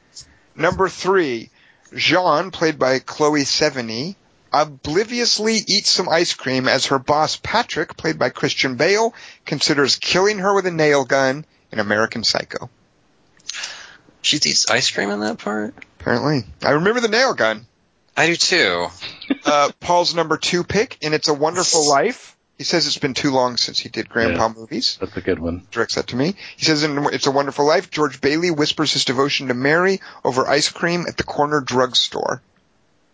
Number 0.56 0.88
three, 0.88 1.50
Jean, 1.94 2.50
played 2.50 2.78
by 2.78 3.00
Chloe 3.00 3.42
Sevigny, 3.42 4.16
obliviously 4.50 5.56
eats 5.66 5.90
some 5.90 6.08
ice 6.08 6.32
cream 6.32 6.68
as 6.68 6.86
her 6.86 6.98
boss 6.98 7.36
Patrick, 7.36 7.96
played 7.96 8.18
by 8.18 8.30
Christian 8.30 8.76
Bale, 8.76 9.14
considers 9.44 9.96
killing 9.96 10.38
her 10.38 10.54
with 10.54 10.66
a 10.66 10.70
nail 10.70 11.04
gun 11.04 11.44
in 11.70 11.80
American 11.80 12.24
Psycho. 12.24 12.70
She 14.22 14.36
eats 14.36 14.70
ice 14.70 14.90
cream 14.90 15.10
in 15.10 15.20
that 15.20 15.38
part? 15.38 15.74
Apparently, 16.00 16.44
I 16.62 16.70
remember 16.70 17.00
the 17.00 17.08
nail 17.08 17.34
gun. 17.34 17.66
I 18.16 18.26
do 18.26 18.36
too. 18.36 18.86
Uh, 19.44 19.70
Paul's 19.80 20.14
number 20.14 20.36
two 20.36 20.64
pick, 20.64 20.98
and 21.02 21.14
It's 21.14 21.28
a 21.28 21.34
Wonderful 21.34 21.88
Life. 21.88 22.36
He 22.58 22.64
says 22.64 22.86
it's 22.86 22.98
been 22.98 23.14
too 23.14 23.30
long 23.32 23.56
since 23.56 23.78
he 23.80 23.88
did 23.88 24.08
Grandpa 24.08 24.50
movies. 24.50 24.98
that's 25.00 25.16
a 25.16 25.20
good 25.20 25.38
one. 25.38 25.66
directs 25.72 25.96
that 25.96 26.08
to 26.08 26.16
me. 26.16 26.34
He 26.56 26.64
says 26.64 26.84
in 26.84 27.06
It's 27.12 27.26
a 27.26 27.30
Wonderful 27.30 27.66
Life, 27.66 27.90
George 27.90 28.20
Bailey 28.20 28.50
whispers 28.50 28.92
his 28.92 29.04
devotion 29.04 29.48
to 29.48 29.54
Mary 29.54 30.00
over 30.24 30.46
ice 30.46 30.68
cream 30.68 31.06
at 31.08 31.16
the 31.16 31.24
corner 31.24 31.60
drugstore. 31.60 32.42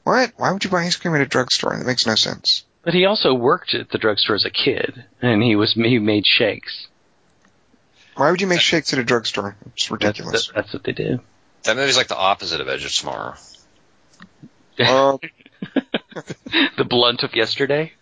What? 0.05 0.33
Why 0.37 0.53
would 0.53 0.65
you 0.65 0.71
buy 0.71 0.83
ice 0.85 0.97
cream 0.97 1.15
at 1.15 1.21
a 1.21 1.27
drugstore? 1.27 1.77
That 1.79 1.87
makes 1.87 2.07
no 2.07 2.15
sense. 2.15 2.65
But 2.83 2.95
he 2.95 3.05
also 3.07 3.35
worked 3.35 3.75
at 3.75 3.91
the 3.91 3.99
drugstore 3.99 4.37
as 4.37 4.45
a 4.45 4.51
kid, 4.51 5.05
and 5.23 5.43
he 5.43 5.55
was 5.57 5.75
he 5.75 5.99
made 5.99 6.27
shakes. 6.27 6.89
Why 8.17 8.31
would 8.31 8.41
you 8.41 8.47
make 8.49 8.61
shakes 8.61 8.93
at 8.93 8.99
a 8.99 9.05
drugstore? 9.05 9.57
It's 9.67 9.85
That's, 9.85 9.91
ridiculous. 9.91 10.47
that- 10.49 10.55
that's 10.57 10.73
what 10.73 10.85
they 10.85 10.93
do. 10.93 11.21
That 11.65 11.77
movie's 11.77 11.97
like 11.97 12.09
the 12.09 12.17
opposite 12.17 12.61
of 12.61 12.69
Edge 12.69 12.85
of 12.85 12.93
Tomorrow. 12.93 13.35
Uh, 14.81 15.19
the 16.77 16.85
blunt 16.85 17.23
of 17.23 17.35
yesterday. 17.35 17.93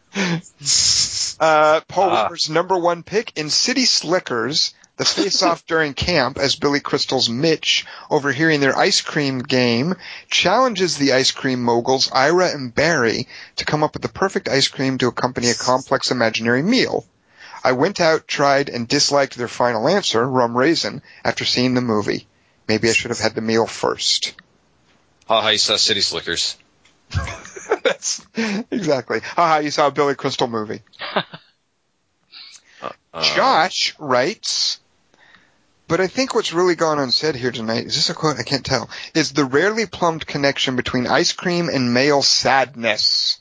uh, 1.41 1.81
Paul. 1.89 2.11
Weimer's 2.11 2.49
number 2.49 2.79
one 2.79 3.03
pick 3.03 3.37
in 3.37 3.51
City 3.51 3.85
Slickers, 3.85 4.75
the 4.97 5.05
face-off 5.05 5.67
during 5.67 5.95
camp 5.95 6.39
as 6.39 6.57
Billy 6.57 6.81
Crystal's 6.81 7.29
Mitch, 7.29 7.87
overhearing 8.11 8.61
their 8.61 8.77
ice 8.77 9.01
cream 9.01 9.41
game, 9.41 9.95
challenges 10.31 10.97
the 10.97 11.13
ice 11.13 11.33
cream 11.33 11.63
moguls 11.63 12.11
Ira 12.13 12.51
and 12.51 12.75
Barry 12.75 13.29
to 13.57 13.65
come 13.65 13.83
up 13.83 13.95
with 13.95 14.03
the 14.03 14.09
perfect 14.09 14.49
ice 14.49 14.69
cream 14.69 14.99
to 14.99 15.09
accompany 15.09 15.51
a 15.51 15.55
complex 15.55 16.11
imaginary 16.11 16.63
meal. 16.63 17.07
I 17.63 17.73
went 17.73 18.01
out, 18.01 18.29
tried, 18.29 18.69
and 18.69 18.87
disliked 18.87 19.37
their 19.37 19.49
final 19.49 19.89
answer, 19.89 20.27
rum 20.27 20.57
raisin, 20.57 21.03
after 21.25 21.45
seeing 21.45 21.75
the 21.75 21.81
movie. 21.81 22.27
Maybe 22.69 22.89
I 22.89 22.93
should 22.93 23.11
have 23.11 23.19
had 23.19 23.35
the 23.35 23.41
meal 23.41 23.67
first. 23.67 24.35
Haha, 25.27 25.49
you 25.49 25.59
saw 25.59 25.77
City 25.77 26.01
Slickers. 26.01 26.57
That's 27.85 28.27
exactly. 28.71 29.21
Haha, 29.21 29.59
you 29.59 29.71
saw 29.71 29.89
a 29.89 29.91
Billy 29.91 30.15
Crystal 30.15 30.49
movie. 30.49 30.81
Uh, 33.17 33.23
Josh 33.23 33.95
writes, 33.99 34.79
but 35.89 36.03
I 36.03 36.07
think 36.07 36.35
what's 36.35 36.53
really 36.53 36.75
gone 36.75 36.99
unsaid 36.99 37.35
here 37.35 37.51
tonight, 37.51 37.87
is 37.87 37.95
this 37.95 38.11
a 38.11 38.15
quote? 38.15 38.39
I 38.39 38.43
can't 38.43 38.65
tell, 38.65 38.91
is 39.15 39.33
the 39.33 39.47
rarely 39.47 39.87
plumbed 39.87 40.27
connection 40.27 40.77
between 40.77 41.07
ice 41.07 41.33
cream 41.33 41.71
and 41.71 41.95
male 41.95 42.21
sadness. 42.21 43.41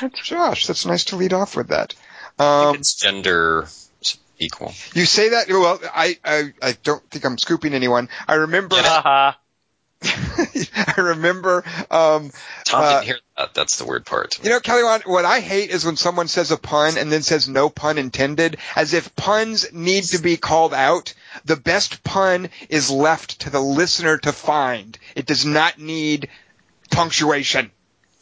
What? 0.00 0.14
Josh, 0.14 0.66
that's 0.66 0.86
nice 0.86 1.04
to 1.06 1.16
lead 1.16 1.34
off 1.34 1.54
with 1.54 1.68
that. 1.68 1.94
Um, 2.38 2.76
it's 2.76 2.94
gender 2.94 3.68
equal. 4.38 4.72
you 4.94 5.04
say 5.04 5.30
that, 5.30 5.48
well, 5.50 5.78
I, 5.94 6.18
I, 6.24 6.52
I 6.62 6.72
don't 6.82 7.02
think 7.10 7.26
I'm 7.26 7.36
scooping 7.36 7.74
anyone. 7.74 8.08
I 8.26 8.34
remember, 8.34 8.76
Haha. 8.76 9.36
I 10.76 10.94
remember, 10.98 11.64
um, 11.90 12.30
Tom 12.64 12.82
Uh, 12.82 12.90
didn't 12.94 13.04
hear 13.06 13.18
that. 13.36 13.54
That's 13.54 13.78
the 13.78 13.84
weird 13.84 14.06
part. 14.06 14.42
You 14.44 14.50
know, 14.50 14.60
Kelly, 14.60 14.84
what 14.84 15.06
what 15.06 15.24
I 15.24 15.40
hate 15.40 15.70
is 15.70 15.84
when 15.84 15.96
someone 15.96 16.28
says 16.28 16.50
a 16.50 16.56
pun 16.56 16.98
and 16.98 17.10
then 17.10 17.22
says 17.22 17.48
no 17.48 17.68
pun 17.68 17.98
intended, 17.98 18.58
as 18.76 18.94
if 18.94 19.14
puns 19.16 19.72
need 19.72 20.04
to 20.04 20.18
be 20.18 20.36
called 20.36 20.74
out. 20.74 21.14
The 21.44 21.56
best 21.56 22.04
pun 22.04 22.50
is 22.68 22.90
left 22.90 23.40
to 23.40 23.50
the 23.50 23.60
listener 23.60 24.18
to 24.18 24.32
find. 24.32 24.98
It 25.14 25.26
does 25.26 25.44
not 25.44 25.78
need 25.78 26.28
punctuation. 26.90 27.70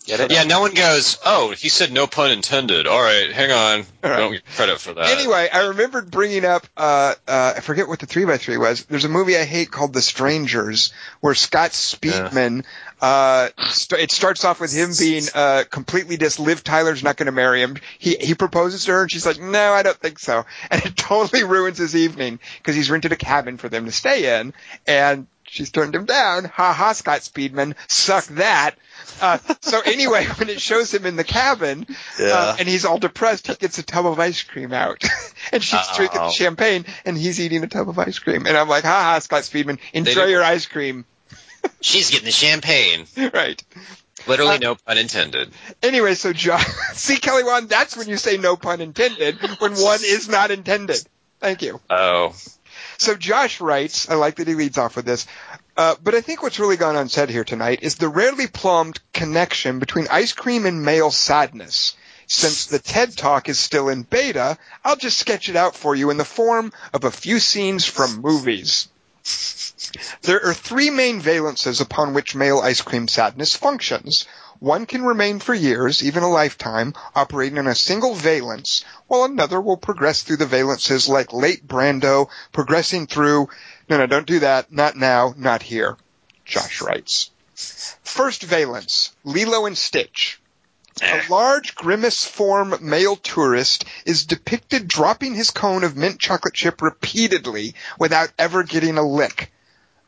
Get 0.04 0.18
it? 0.18 0.32
Yeah, 0.32 0.42
no 0.44 0.60
one 0.60 0.74
goes, 0.74 1.18
oh, 1.24 1.50
he 1.50 1.68
said 1.68 1.92
no 1.92 2.06
pun 2.08 2.32
intended. 2.32 2.86
All 2.88 3.00
right, 3.00 3.30
hang 3.30 3.52
on. 3.52 3.86
All 4.02 4.10
right. 4.10 4.16
Don't 4.18 4.32
get 4.32 4.44
credit 4.46 4.80
for 4.80 4.94
that. 4.94 5.06
Anyway, 5.18 5.48
I 5.52 5.68
remembered 5.68 6.10
bringing 6.10 6.44
up, 6.44 6.66
uh, 6.76 7.14
uh, 7.28 7.54
I 7.56 7.60
forget 7.60 7.86
what 7.86 8.00
the 8.00 8.06
3x3 8.06 8.58
was. 8.58 8.84
There's 8.86 9.04
a 9.04 9.08
movie 9.08 9.36
I 9.36 9.44
hate 9.44 9.70
called 9.70 9.92
The 9.92 10.02
Strangers, 10.02 10.92
where 11.20 11.34
Scott 11.34 11.70
Speedman, 11.70 12.64
uh, 13.00 13.50
st- 13.68 14.00
it 14.02 14.10
starts 14.10 14.44
off 14.44 14.60
with 14.60 14.72
him 14.72 14.90
being, 14.98 15.24
uh, 15.34 15.64
completely 15.70 16.16
dis, 16.16 16.38
Liv 16.40 16.64
Tyler's 16.64 17.04
not 17.04 17.16
gonna 17.16 17.32
marry 17.32 17.62
him. 17.62 17.76
He, 17.98 18.16
he 18.16 18.34
proposes 18.34 18.84
to 18.86 18.92
her 18.92 19.02
and 19.02 19.10
she's 19.10 19.24
like, 19.24 19.40
no, 19.40 19.72
I 19.72 19.82
don't 19.82 19.96
think 19.96 20.18
so. 20.18 20.44
And 20.70 20.84
it 20.84 20.96
totally 20.96 21.44
ruins 21.44 21.78
his 21.78 21.94
evening, 21.94 22.40
because 22.58 22.74
he's 22.74 22.90
rented 22.90 23.12
a 23.12 23.16
cabin 23.16 23.56
for 23.56 23.68
them 23.68 23.84
to 23.84 23.92
stay 23.92 24.40
in, 24.40 24.52
and 24.86 25.26
she's 25.52 25.70
turned 25.70 25.94
him 25.94 26.06
down. 26.06 26.44
Ha 26.46 26.72
ha, 26.72 26.92
Scott 26.94 27.20
Speedman, 27.20 27.74
suck 27.88 28.24
that. 28.26 28.74
Uh, 29.20 29.38
so 29.60 29.80
anyway, 29.80 30.24
when 30.24 30.48
it 30.48 30.60
shows 30.60 30.92
him 30.92 31.04
in 31.04 31.16
the 31.16 31.24
cabin, 31.24 31.86
uh, 31.88 31.94
Yeah. 32.18 32.56
and 32.58 32.66
he's 32.66 32.84
all 32.86 32.98
depressed, 32.98 33.46
he 33.46 33.54
gets 33.54 33.78
a 33.78 33.82
tub 33.82 34.06
of 34.06 34.18
ice 34.18 34.42
cream 34.42 34.72
out. 34.72 35.04
and 35.52 35.62
she's 35.62 35.74
Uh-oh. 35.78 35.96
drinking 35.96 36.20
the 36.22 36.30
champagne, 36.30 36.86
and 37.04 37.16
he's 37.18 37.38
eating 37.38 37.62
a 37.62 37.66
tub 37.68 37.88
of 37.88 37.98
ice 37.98 38.18
cream. 38.18 38.46
And 38.46 38.56
I'm 38.56 38.68
like, 38.68 38.84
ha 38.84 39.02
ha, 39.02 39.18
Scott 39.18 39.42
Speedman, 39.42 39.78
enjoy 39.92 40.24
your 40.24 40.42
ice 40.42 40.66
cream. 40.66 41.04
She's 41.80 42.10
getting 42.10 42.24
the 42.24 42.32
champagne. 42.32 43.06
right. 43.32 43.62
Literally 44.26 44.56
Uh, 44.56 44.58
no 44.58 44.74
pun 44.74 44.98
intended. 44.98 45.52
Anyway, 45.82 46.14
so 46.14 46.32
John, 46.32 46.60
see 46.94 47.16
Kelly 47.16 47.44
Wand, 47.44 47.68
that's 47.68 47.96
when 47.96 48.08
you 48.08 48.16
say 48.16 48.36
no 48.36 48.56
pun 48.56 48.80
intended, 48.80 49.36
when 49.60 49.74
one 49.74 50.00
is 50.02 50.28
not 50.28 50.50
intended. 50.50 50.98
Thank 51.40 51.62
you. 51.62 51.80
Oh. 51.90 52.34
So 53.02 53.16
Josh 53.16 53.60
writes, 53.60 54.08
I 54.08 54.14
like 54.14 54.36
that 54.36 54.46
he 54.46 54.54
leads 54.54 54.78
off 54.78 54.94
with 54.94 55.04
this, 55.04 55.26
uh, 55.76 55.96
but 56.04 56.14
I 56.14 56.20
think 56.20 56.40
what's 56.40 56.60
really 56.60 56.76
gone 56.76 56.94
unsaid 56.94 57.30
here 57.30 57.42
tonight 57.42 57.80
is 57.82 57.96
the 57.96 58.08
rarely 58.08 58.46
plumbed 58.46 59.00
connection 59.12 59.80
between 59.80 60.06
ice 60.08 60.32
cream 60.32 60.66
and 60.66 60.84
male 60.84 61.10
sadness. 61.10 61.96
Since 62.28 62.66
the 62.66 62.78
TED 62.78 63.16
Talk 63.16 63.48
is 63.48 63.58
still 63.58 63.88
in 63.88 64.02
beta, 64.04 64.56
I'll 64.84 64.94
just 64.94 65.18
sketch 65.18 65.48
it 65.48 65.56
out 65.56 65.74
for 65.74 65.96
you 65.96 66.10
in 66.10 66.16
the 66.16 66.24
form 66.24 66.72
of 66.94 67.02
a 67.02 67.10
few 67.10 67.40
scenes 67.40 67.84
from 67.84 68.20
movies. 68.20 68.86
There 70.22 70.46
are 70.46 70.54
three 70.54 70.90
main 70.90 71.20
valences 71.20 71.80
upon 71.80 72.14
which 72.14 72.36
male 72.36 72.60
ice 72.60 72.82
cream 72.82 73.08
sadness 73.08 73.56
functions. 73.56 74.26
One 74.62 74.86
can 74.86 75.02
remain 75.02 75.40
for 75.40 75.54
years, 75.54 76.04
even 76.04 76.22
a 76.22 76.28
lifetime, 76.28 76.94
operating 77.16 77.58
on 77.58 77.66
a 77.66 77.74
single 77.74 78.14
valence, 78.14 78.84
while 79.08 79.24
another 79.24 79.60
will 79.60 79.76
progress 79.76 80.22
through 80.22 80.36
the 80.36 80.46
valences 80.46 81.08
like 81.08 81.32
late 81.32 81.66
Brando, 81.66 82.28
progressing 82.52 83.08
through, 83.08 83.48
no, 83.88 83.98
no, 83.98 84.06
don't 84.06 84.24
do 84.24 84.38
that, 84.38 84.70
not 84.70 84.94
now, 84.94 85.34
not 85.36 85.62
here. 85.62 85.96
Josh 86.44 86.80
writes. 86.80 87.32
First 88.04 88.44
valence, 88.44 89.10
Lilo 89.24 89.66
and 89.66 89.76
Stitch. 89.76 90.40
A 91.00 91.06
eh. 91.06 91.22
large 91.28 91.74
grimace 91.74 92.24
form 92.24 92.76
male 92.82 93.16
tourist 93.16 93.84
is 94.06 94.26
depicted 94.26 94.86
dropping 94.86 95.34
his 95.34 95.50
cone 95.50 95.82
of 95.82 95.96
mint 95.96 96.20
chocolate 96.20 96.54
chip 96.54 96.82
repeatedly 96.82 97.74
without 97.98 98.30
ever 98.38 98.62
getting 98.62 98.96
a 98.96 99.02
lick. 99.02 99.52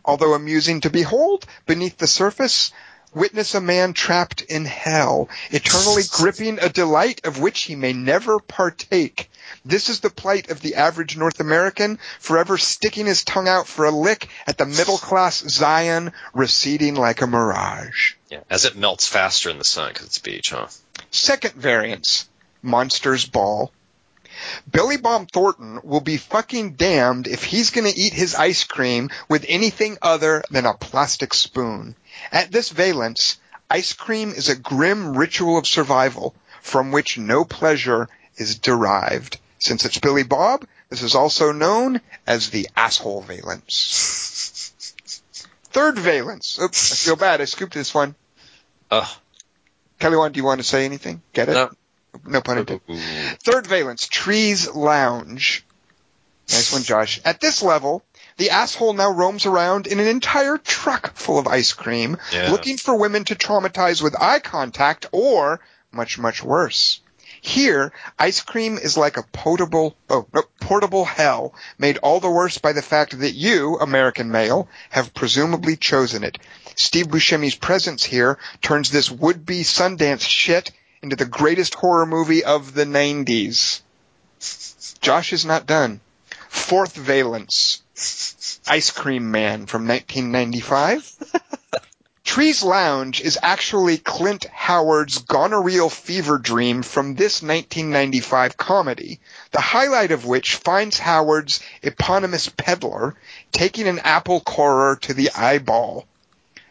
Although 0.05 0.35
amusing 0.35 0.83
to 0.83 0.91
behold, 0.91 1.45
beneath 1.67 1.99
the 1.99 2.07
surface, 2.07 2.71
witness 3.15 3.55
a 3.55 3.61
man 3.61 3.93
trapped 3.93 4.43
in 4.43 4.65
hell, 4.65 5.29
eternally 5.51 6.03
gripping 6.11 6.59
a 6.59 6.69
delight 6.69 7.25
of 7.25 7.39
which 7.39 7.63
he 7.63 7.77
may 7.77 7.93
never 7.93 8.39
partake. 8.39 9.31
This 9.65 9.89
is 9.89 10.01
the 10.01 10.11
plight 10.11 10.51
of 10.51 10.61
the 10.61 10.75
average 10.75 11.17
North 11.17 11.41
American, 11.41 11.99
forever 12.19 12.59
sticking 12.59 13.07
his 13.07 13.25
tongue 13.25 13.49
out 13.49 13.67
for 13.67 13.85
a 13.85 13.91
lick 13.91 14.29
at 14.47 14.59
the 14.59 14.67
middle 14.67 14.99
class 14.99 15.39
Zion, 15.41 16.13
receding 16.33 16.95
like 16.95 17.23
a 17.23 17.27
mirage. 17.27 18.15
Yeah. 18.31 18.41
As 18.51 18.65
it 18.65 18.77
melts 18.77 19.07
faster 19.07 19.51
in 19.51 19.59
the 19.59 19.65
sun 19.65 19.93
because 19.93 20.07
it's 20.07 20.19
beach, 20.19 20.51
huh? 20.51 20.69
Second 21.11 21.55
variance, 21.55 22.29
Monsters 22.63 23.27
Ball. 23.27 23.71
Billy 24.71 24.97
Bob 24.97 25.31
Thornton 25.31 25.81
will 25.85 26.01
be 26.01 26.17
fucking 26.17 26.75
damned 26.75 27.29
if 27.29 27.45
he's 27.45 27.71
gonna 27.71 27.93
eat 27.95 28.13
his 28.13 28.35
ice 28.35 28.65
cream 28.65 29.11
with 29.29 29.45
anything 29.49 29.97
other 30.03 30.43
than 30.51 30.67
a 30.67 30.75
plastic 30.75 31.33
spoon. 31.33 31.95
At 32.33 32.51
this 32.51 32.71
valence, 32.71 33.39
ice 33.71 33.93
cream 33.93 34.31
is 34.31 34.49
a 34.49 34.57
grim 34.57 35.17
ritual 35.17 35.59
of 35.59 35.67
survival 35.67 36.35
from 36.63 36.93
which 36.93 37.19
no 37.19 37.45
pleasure 37.45 38.09
is 38.37 38.59
derived. 38.59 39.39
Since 39.59 39.85
it's 39.85 39.99
Billy 39.99 40.25
Bob, 40.25 40.67
this 40.91 41.03
is 41.03 41.15
also 41.15 41.53
known 41.53 42.01
as 42.27 42.51
the 42.51 42.69
asshole 42.77 43.23
valence. 43.23 44.73
Third 45.65 45.99
valence. 45.99 46.59
Oops, 46.61 46.93
I 46.93 46.95
feel 46.95 47.17
bad. 47.17 47.41
I 47.41 47.47
scooped 47.47 47.75
this 47.75 47.95
one. 47.95 48.15
Ugh. 48.91 49.09
Kelly, 49.99 50.31
do 50.31 50.39
you 50.39 50.45
want 50.45 50.61
to 50.61 50.67
say 50.67 50.85
anything? 50.85 51.23
Get 51.33 51.49
it? 51.49 51.55
No. 51.55 51.71
No 52.27 52.41
pun 52.41 52.59
intended. 52.59 53.01
Third 53.43 53.67
valence, 53.67 54.07
Trees 54.07 54.71
Lounge. 54.73 55.65
Nice 56.51 56.73
one, 56.73 56.83
Josh. 56.83 57.21
At 57.25 57.41
this 57.41 57.63
level, 57.63 58.03
the 58.37 58.51
asshole 58.51 58.93
now 58.95 59.11
roams 59.11 59.47
around 59.47 59.87
in 59.87 60.01
an 60.01 60.07
entire 60.07 60.59
truck 60.59 61.15
full 61.17 61.39
of 61.39 61.47
ice 61.47 61.73
cream, 61.73 62.19
Yeah. 62.33 62.51
looking 62.51 62.77
for 62.77 62.95
women 62.97 63.25
to 63.25 63.35
traumatize 63.35 64.03
with 64.03 64.21
eye 64.21 64.41
contact 64.41 65.07
or, 65.13 65.61
much, 65.93 66.19
much 66.19 66.43
worse. 66.43 67.01
Here, 67.41 67.93
ice 68.19 68.41
cream 68.41 68.79
is 68.79 68.97
like 68.97 69.19
a 69.19 69.23
potable, 69.23 69.97
oh, 70.09 70.27
no, 70.33 70.43
portable 70.63 71.05
hell, 71.05 71.55
made 71.79 71.99
all 71.99 72.19
the 72.19 72.31
worse 72.31 72.57
by 72.59 72.73
the 72.73 72.81
fact 72.83 73.19
that 73.21 73.33
you, 73.35 73.77
American 73.79 74.31
male, 74.31 74.67
have 74.91 75.13
presumably 75.13 75.77
chosen 75.77 76.25
it. 76.25 76.39
Steve 76.75 77.09
Buscemi's 77.09 77.55
presence 77.55 78.03
here 78.03 78.39
turns 78.63 78.91
this 78.91 79.11
would-be 79.11 79.61
Sundance 79.63 80.23
shit 80.23 80.73
into 81.03 81.17
the 81.17 81.27
greatest 81.27 81.75
horror 81.75 82.07
movie 82.07 82.43
of 82.45 82.73
the 82.73 82.87
90s. 82.87 83.83
Josh 85.01 85.33
is 85.33 85.45
not 85.45 85.67
done. 85.67 86.01
Fourth 86.49 86.95
Valence. 86.97 87.83
Ice 87.97 88.91
Cream 88.91 89.31
Man 89.31 89.67
from 89.67 89.87
1995. 89.87 91.17
Trees 92.25 92.65
Lounge 92.65 93.21
is 93.21 93.39
actually 93.41 93.99
Clint 93.99 94.47
Howard's 94.47 95.21
gonorrheal 95.23 95.93
fever 95.93 96.39
dream 96.39 96.83
from 96.83 97.15
this 97.15 97.41
1995 97.41 98.57
comedy, 98.57 99.21
the 99.53 99.61
highlight 99.61 100.11
of 100.11 100.25
which 100.25 100.57
finds 100.57 100.99
Howard's 100.99 101.61
eponymous 101.83 102.49
peddler 102.49 103.15
taking 103.53 103.87
an 103.87 104.01
apple 104.01 104.41
corer 104.41 104.97
to 105.03 105.15
the 105.15 105.31
eyeball, 105.31 106.05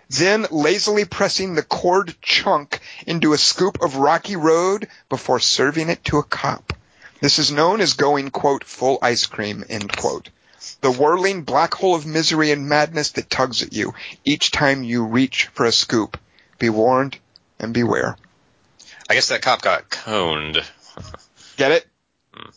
then 0.10 0.46
lazily 0.52 1.06
pressing 1.06 1.56
the 1.56 1.64
cored 1.64 2.16
chunk 2.22 2.82
into 3.08 3.32
a 3.32 3.38
scoop 3.38 3.82
of 3.82 3.96
Rocky 3.96 4.36
Road 4.36 4.90
before 5.08 5.40
serving 5.40 5.90
it 5.90 6.04
to 6.04 6.18
a 6.18 6.24
cop. 6.24 6.74
This 7.22 7.40
is 7.40 7.50
known 7.50 7.80
as 7.80 7.94
going, 7.94 8.30
quote, 8.30 8.66
full 8.66 9.00
ice 9.02 9.26
cream, 9.26 9.64
end 9.70 9.96
quote. 9.96 10.28
The 10.84 10.92
whirling 10.92 11.44
black 11.44 11.74
hole 11.74 11.96
of 11.96 12.06
misery 12.06 12.52
and 12.52 12.68
madness 12.68 13.12
that 13.12 13.30
tugs 13.30 13.64
at 13.64 13.72
you 13.72 13.94
each 14.26 14.52
time 14.52 14.84
you 14.84 15.06
reach 15.06 15.46
for 15.54 15.66
a 15.66 15.72
scoop. 15.72 16.20
Be 16.60 16.70
warned 16.70 17.18
and 17.58 17.74
beware. 17.74 18.18
I 19.10 19.14
guess 19.14 19.30
that 19.30 19.42
cop 19.42 19.62
got 19.62 19.90
coned. 19.90 20.62
Get 21.56 21.72
it? 21.72 21.88
Hmm. 22.34 22.50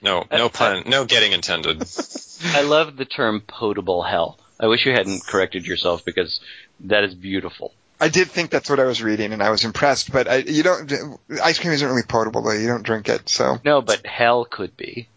No, 0.00 0.24
no 0.30 0.48
pun, 0.48 0.84
no 0.86 1.06
getting 1.06 1.32
intended. 1.32 1.82
I 2.44 2.62
love 2.62 2.96
the 2.96 3.04
term 3.04 3.40
potable 3.40 4.04
hell. 4.04 4.38
I 4.60 4.68
wish 4.68 4.86
you 4.86 4.92
hadn't 4.92 5.26
corrected 5.26 5.66
yourself 5.66 6.04
because 6.04 6.38
that 6.84 7.02
is 7.02 7.16
beautiful. 7.16 7.74
I 8.00 8.10
did 8.10 8.30
think 8.30 8.50
that's 8.50 8.70
what 8.70 8.78
I 8.78 8.84
was 8.84 9.02
reading, 9.02 9.32
and 9.32 9.42
I 9.42 9.50
was 9.50 9.64
impressed. 9.64 10.12
But 10.12 10.28
I, 10.28 10.36
you 10.36 10.62
don't. 10.62 11.18
Ice 11.42 11.58
cream 11.58 11.72
isn't 11.72 11.88
really 11.88 12.02
potable, 12.02 12.42
though. 12.42 12.52
You 12.52 12.68
don't 12.68 12.84
drink 12.84 13.08
it, 13.08 13.28
so. 13.28 13.58
No, 13.64 13.82
but 13.82 14.06
hell 14.06 14.44
could 14.44 14.76
be. 14.76 15.08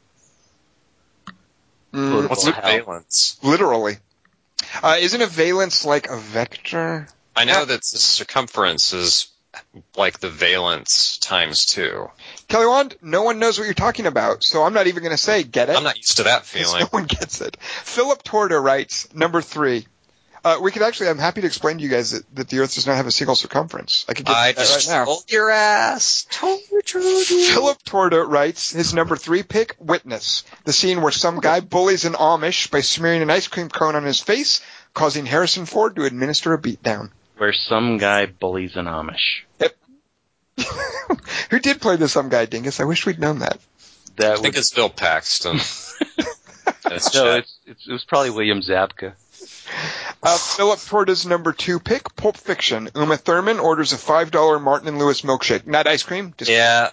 Mm, 1.95 2.30
What's 2.30 2.43
the 2.45 2.51
valence? 2.51 3.38
literally. 3.41 3.97
Uh, 4.84 4.97
isn't 4.99 5.22
a 5.22 5.27
valence 5.27 5.85
like 5.85 6.09
a 6.09 6.17
vector? 6.17 7.07
I 7.35 7.45
know 7.45 7.65
that 7.65 7.81
the 7.81 7.97
circumference 7.97 8.93
is 8.93 9.27
like 9.95 10.19
the 10.19 10.30
valence 10.30 11.17
times 11.17 11.65
two. 11.65 12.09
Kelly 12.47 12.65
Wand, 12.65 12.95
no 13.01 13.23
one 13.23 13.39
knows 13.39 13.57
what 13.57 13.65
you're 13.65 13.73
talking 13.73 14.05
about, 14.05 14.43
so 14.43 14.63
I'm 14.63 14.73
not 14.73 14.88
even 14.88 15.03
going 15.03 15.15
to 15.15 15.22
say 15.22 15.43
get 15.43 15.69
it. 15.69 15.77
I'm 15.77 15.84
not 15.84 15.97
used 15.97 16.17
to 16.17 16.23
that 16.23 16.45
feeling. 16.45 16.81
No 16.81 16.88
one 16.88 17.05
gets 17.05 17.41
it. 17.41 17.57
Philip 17.61 18.23
Torda 18.23 18.61
writes, 18.61 19.13
number 19.13 19.41
three. 19.41 19.88
Uh, 20.45 20.59
we 20.61 20.72
could 20.72 20.84
actually, 20.84 21.09
I'm 21.09 21.17
happy 21.17 21.41
to 21.41 21.47
explain 21.47 21.77
to 21.77 21.84
you 21.84 21.89
guys 21.89 22.11
that, 22.11 22.35
that 22.35 22.49
the 22.49 22.59
Earth 22.59 22.76
does 22.76 22.85
not 22.85 22.97
have 22.97 23.07
a 23.07 23.11
single 23.11 23.34
circumference. 23.34 24.05
I 24.07 24.13
could 24.13 24.27
get 24.27 24.35
I 24.35 24.51
that 24.51 24.61
just 24.61 24.88
right 24.88 24.95
now. 24.95 25.05
told 25.05 25.31
your 25.31 25.49
ass. 25.49 26.27
Told 26.30 26.61
you. 26.72 26.81
told 26.84 27.30
you. 27.31 27.45
Philip 27.45 27.81
Torda 27.84 28.23
writes 28.27 28.69
his 28.69 28.93
number 28.93 29.15
three 29.15 29.41
pick, 29.41 29.76
Witness, 29.80 30.43
the 30.63 30.72
scene 30.72 31.01
where 31.01 31.11
some 31.11 31.39
guy 31.39 31.61
bullies 31.61 32.05
an 32.05 32.13
Amish 32.13 32.69
by 32.69 32.81
smearing 32.81 33.23
an 33.23 33.31
ice 33.31 33.47
cream 33.47 33.69
cone 33.69 33.95
on 33.95 34.03
his 34.03 34.22
face, 34.22 34.61
causing 34.93 35.26
Harrison 35.26 35.65
Ford 35.65 35.95
to 35.95 36.05
administer 36.05 36.53
a 36.53 36.61
beatdown. 36.61 37.09
Where 37.38 37.51
some 37.51 37.97
guy 37.97 38.27
bullies 38.27 38.76
an 38.76 38.85
Amish. 38.85 39.45
Yep. 39.59 39.76
Who 41.49 41.59
did 41.59 41.81
play 41.81 41.95
the 41.95 42.07
some 42.07 42.30
guy, 42.30 42.45
Dingus? 42.45 42.80
I 42.80 42.84
wish 42.84 43.07
we'd 43.07 43.17
known 43.17 43.39
that. 43.39 43.57
That 44.17 44.34
I 44.34 44.35
think 44.35 44.53
would, 44.53 44.57
it's 44.57 44.72
Bill 44.72 44.91
Paxton. 44.91 45.57
No, 46.85 47.35
it's, 47.35 47.57
it's, 47.65 47.88
it 47.88 47.91
was 47.91 48.05
probably 48.05 48.30
William 48.30 48.61
Zabka. 48.61 49.13
Uh, 50.24 50.38
Philip 50.38 50.80
Torda's 50.80 51.26
number 51.26 51.54
two 51.54 51.80
pick, 51.80 52.16
Pulp 52.16 52.38
Fiction. 52.38 52.90
Uma 52.96 53.18
Thurman 53.18 53.60
orders 53.60 53.94
a 53.94 53.98
$5 53.98 54.62
Martin 54.62 54.88
and 54.88 54.98
Lewis 55.00 55.22
milkshake. 55.22 55.68
Not 55.68 55.86
ice 55.88 56.04
cream, 56.04 56.34
just 56.38 56.50
yeah, 56.50 56.90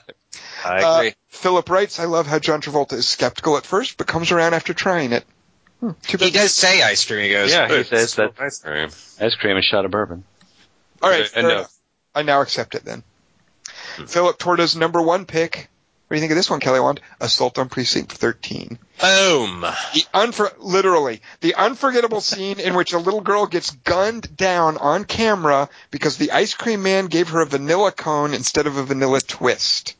I 0.64 0.82
Uh, 0.82 0.96
agree. 0.98 1.14
Philip 1.28 1.68
writes, 1.70 1.98
I 1.98 2.04
love 2.04 2.26
how 2.26 2.38
John 2.38 2.60
Travolta 2.60 2.92
is 2.94 3.08
skeptical 3.08 3.56
at 3.56 3.64
first, 3.64 3.96
but 3.96 4.06
comes 4.06 4.32
around 4.32 4.52
after 4.54 4.74
trying 4.74 5.12
it. 5.12 5.24
Hmm, 5.80 5.90
he 6.06 6.30
does 6.30 6.52
say 6.52 6.82
ice 6.82 7.04
cream. 7.04 7.24
He 7.24 7.30
goes, 7.30 7.50
Yeah, 7.50 7.68
he 7.68 7.74
"Oh, 7.74 7.82
says 7.82 8.14
that- 8.16 8.34
ice 8.38 8.58
cream. 8.60 8.90
Ice 9.20 9.34
cream 9.34 9.56
and 9.56 9.64
shot 9.64 9.84
of 9.84 9.90
bourbon. 9.90 10.24
All 11.02 11.10
right, 11.10 11.22
Uh, 11.24 11.28
fair 11.28 11.50
enough. 11.50 11.72
I 12.14 12.22
now 12.22 12.42
accept 12.42 12.74
it 12.74 12.84
then. 12.84 13.02
Philip 14.06 14.38
Torda's 14.38 14.76
number 14.76 15.00
one 15.02 15.24
pick. 15.26 15.68
What 16.12 16.16
do 16.16 16.18
you 16.18 16.22
think 16.24 16.32
of 16.32 16.36
this 16.36 16.50
one, 16.50 16.60
Kelly 16.60 16.78
Wand? 16.78 17.00
Assault 17.22 17.56
on 17.56 17.70
Precinct 17.70 18.12
13. 18.12 18.78
Boom. 19.00 19.62
The 19.62 20.04
unfor- 20.12 20.52
literally, 20.58 21.22
the 21.40 21.54
unforgettable 21.54 22.20
scene 22.20 22.60
in 22.60 22.74
which 22.74 22.92
a 22.92 22.98
little 22.98 23.22
girl 23.22 23.46
gets 23.46 23.70
gunned 23.70 24.36
down 24.36 24.76
on 24.76 25.06
camera 25.06 25.70
because 25.90 26.18
the 26.18 26.32
ice 26.32 26.52
cream 26.52 26.82
man 26.82 27.06
gave 27.06 27.30
her 27.30 27.40
a 27.40 27.46
vanilla 27.46 27.92
cone 27.92 28.34
instead 28.34 28.66
of 28.66 28.76
a 28.76 28.82
vanilla 28.82 29.22
twist. 29.22 29.96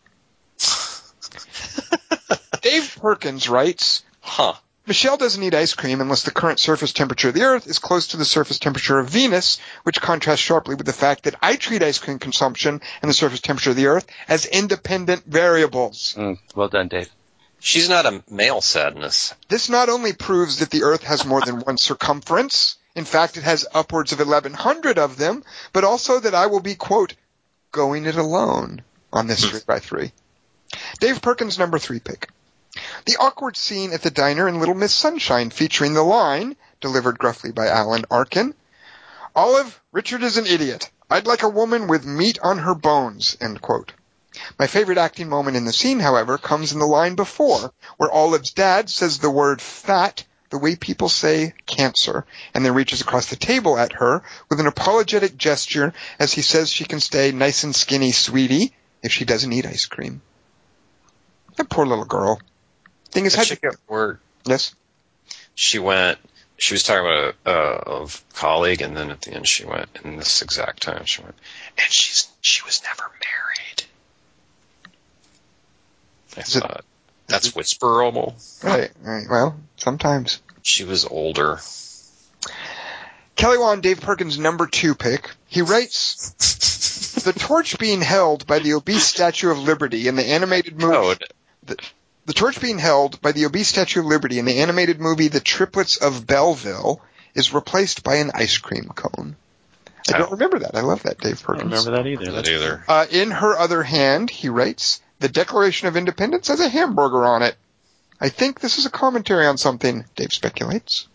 Dave 2.61 2.95
Perkins 3.01 3.49
writes, 3.49 4.05
Huh. 4.21 4.53
Michelle 4.85 5.17
doesn't 5.17 5.43
eat 5.43 5.55
ice 5.55 5.75
cream 5.75 6.01
unless 6.01 6.25
the 6.25 6.33
current 6.33 6.59
surface 6.59 6.93
temperature 6.93 7.29
of 7.29 7.35
the 7.35 7.43
Earth 7.43 7.69
is 7.69 7.79
close 7.79 8.09
to 8.09 8.17
the 8.17 8.25
surface 8.25 8.59
temperature 8.59 8.99
of 8.99 9.09
Venus, 9.09 9.59
which 9.85 10.01
contrasts 10.01 10.43
sharply 10.43 10.75
with 10.75 10.87
the 10.87 10.93
fact 10.93 11.25
that 11.25 11.37
I 11.41 11.55
treat 11.55 11.85
ice 11.85 11.99
cream 11.99 12.19
consumption 12.19 12.81
and 13.01 13.09
the 13.09 13.15
surface 13.15 13.41
temperature 13.41 13.71
of 13.71 13.77
the 13.77 13.87
Earth 13.87 14.07
as 14.27 14.45
independent 14.45 15.25
variables. 15.25 16.15
Mm, 16.19 16.39
well 16.57 16.69
done, 16.69 16.89
Dave. 16.89 17.09
She's 17.61 17.89
not 17.89 18.07
a 18.07 18.25
male 18.29 18.61
sadness. 18.61 19.35
This 19.49 19.69
not 19.69 19.89
only 19.89 20.15
proves 20.15 20.59
that 20.59 20.71
the 20.71 20.83
Earth 20.83 21.05
has 21.05 21.25
more 21.25 21.41
than 21.41 21.61
one 21.61 21.79
circumference, 21.79 22.77
in 22.97 23.05
fact 23.05 23.37
it 23.37 23.45
has 23.45 23.65
upwards 23.73 24.11
of 24.11 24.19
1100 24.19 24.99
of 24.99 25.17
them, 25.17 25.45
but 25.73 25.85
also 25.85 26.19
that 26.19 26.35
I 26.35 26.47
will 26.47 26.61
be, 26.61 26.75
quote, 26.75 27.15
going 27.71 28.07
it 28.07 28.17
alone 28.17 28.83
on 29.13 29.29
this 29.29 29.45
3x3. 29.45 30.11
Dave 30.99 31.23
Perkins' 31.23 31.57
number 31.57 31.79
three 31.79 32.01
pick. 32.01 32.31
The 33.05 33.17
awkward 33.19 33.57
scene 33.57 33.93
at 33.93 34.01
the 34.03 34.11
diner 34.11 34.49
in 34.49 34.59
Little 34.59 34.75
Miss 34.75 34.95
Sunshine 34.95 35.51
featuring 35.51 35.93
the 35.93 36.03
line, 36.03 36.57
delivered 36.81 37.19
gruffly 37.19 37.53
by 37.53 37.67
Alan 37.67 38.05
Arkin, 38.11 38.55
Olive, 39.35 39.81
Richard 39.93 40.23
is 40.23 40.37
an 40.37 40.47
idiot. 40.47 40.91
I'd 41.11 41.27
like 41.27 41.43
a 41.43 41.49
woman 41.49 41.87
with 41.87 42.07
meat 42.07 42.39
on 42.43 42.59
her 42.59 42.75
bones, 42.75 43.37
end 43.41 43.61
quote. 43.61 43.93
My 44.59 44.67
favorite 44.67 44.99
acting 44.99 45.29
moment 45.29 45.57
in 45.57 45.65
the 45.67 45.73
scene, 45.73 46.01
however, 46.01 46.39
comes 46.39 46.73
in 46.73 46.79
the 46.79 46.87
line 46.87 47.15
before, 47.15 47.75
where 47.99 48.11
Olive's 48.11 48.53
dad 48.53 48.89
says 48.89 49.19
the 49.19 49.31
word 49.31 49.61
fat 49.61 50.25
the 50.49 50.59
way 50.59 50.77
people 50.77 51.09
say 51.09 51.55
cancer, 51.67 52.25
and 52.55 52.65
then 52.65 52.75
reaches 52.75 53.01
across 53.01 53.27
the 53.27 53.37
table 53.37 53.77
at 53.77 53.95
her 53.95 54.23
with 54.49 54.61
an 54.61 54.67
apologetic 54.67 55.37
gesture 55.37 55.93
as 56.19 56.33
he 56.33 56.43
says 56.43 56.71
she 56.71 56.85
can 56.85 57.01
stay 57.01 57.33
nice 57.33 57.65
and 57.65 57.75
skinny, 57.75 58.13
sweetie, 58.13 58.73
if 59.03 59.13
she 59.13 59.25
doesn't 59.25 59.53
eat 59.53 59.67
ice 59.67 59.87
cream. 59.87 60.23
That 61.57 61.69
poor 61.69 61.85
little 61.85 62.05
girl. 62.05 62.41
Thing 63.13 63.27
is, 63.27 63.35
had 63.35 63.47
chick 63.47 63.63
work, 63.89 64.21
yes, 64.45 64.75
she 65.55 65.79
went. 65.79 66.19
She 66.57 66.75
was 66.75 66.83
talking 66.83 67.05
about 67.05 67.35
a, 67.45 67.51
a, 67.51 68.05
a 68.05 68.09
colleague, 68.35 68.83
and 68.83 68.97
then 68.97 69.11
at 69.11 69.21
the 69.23 69.33
end, 69.33 69.47
she 69.47 69.65
went. 69.65 69.89
In 70.05 70.17
this 70.17 70.43
exact 70.43 70.83
time, 70.83 71.05
she 71.05 71.23
went, 71.23 71.35
and 71.79 71.91
she's 71.93 72.29
she 72.41 72.63
was 72.65 72.83
never 72.83 73.03
married. 73.03 73.85
I 76.37 76.41
Is 76.41 76.57
it- 76.57 76.61
thought 76.61 76.85
that's 77.27 77.51
whisperable. 77.53 78.35
right, 78.65 78.91
right. 79.03 79.27
Well, 79.29 79.57
sometimes. 79.77 80.41
She 80.63 80.85
was 80.85 81.05
older. 81.05 81.59
Kelly 83.37 83.59
Wand, 83.59 83.83
Dave 83.83 84.01
Perkins' 84.01 84.39
number 84.39 84.67
two 84.67 84.95
pick. 84.95 85.31
He 85.49 85.63
writes, 85.63 86.31
the 87.25 87.33
torch 87.33 87.79
being 87.79 88.01
held 88.01 88.47
by 88.47 88.59
the 88.59 88.75
obese 88.75 89.05
Statue 89.05 89.51
of 89.51 89.59
Liberty 89.59 90.09
in 90.09 90.17
the 90.17 90.25
animated 90.25 90.75
oh, 90.75 90.87
movie. 90.87 90.95
Code. 90.95 91.25
The 91.65 91.77
torch 92.29 92.61
being 92.61 92.79
held 92.79 93.21
by 93.21 93.33
the 93.33 93.45
obese 93.47 93.69
Statue 93.69 94.01
of 94.01 94.07
Liberty 94.07 94.39
in 94.39 94.45
the 94.45 94.61
animated 94.61 95.01
movie 95.01 95.29
The 95.29 95.41
Triplets 95.41 95.97
of 95.97 96.27
Belleville 96.27 97.01
is 97.35 97.53
replaced 97.53 98.03
by 98.05 98.17
an 98.17 98.31
ice 98.35 98.59
cream 98.59 98.91
cone. 98.95 99.37
I 100.13 100.19
don't 100.19 100.29
Oh. 100.29 100.33
remember 100.33 100.59
that. 100.61 100.75
I 100.77 100.81
love 100.81 101.03
that, 101.05 101.19
Dave 101.19 101.43
Perkins. 101.43 101.73
I 101.73 101.77
don't 101.77 101.87
remember 101.87 102.03
that 102.03 102.09
either. 102.09 102.25
Not 102.27 102.35
That's 102.37 102.49
either. 102.51 102.85
Uh, 102.89 103.07
in 103.11 103.31
her 103.31 103.59
other 103.59 103.83
hand, 103.83 104.31
he 104.31 104.49
writes, 104.49 105.01
the 105.21 105.29
Declaration 105.29 105.89
of 105.89 105.97
Independence 105.97 106.49
has 106.49 106.61
a 106.61 106.69
hamburger 106.69 107.25
on 107.25 107.43
it. 107.43 107.57
I 108.21 108.29
think 108.29 108.61
this 108.61 108.79
is 108.79 108.87
a 108.87 108.91
commentary 108.91 109.47
on 109.47 109.59
something, 109.59 110.05
Dave 110.17 110.33
speculates. 110.33 111.09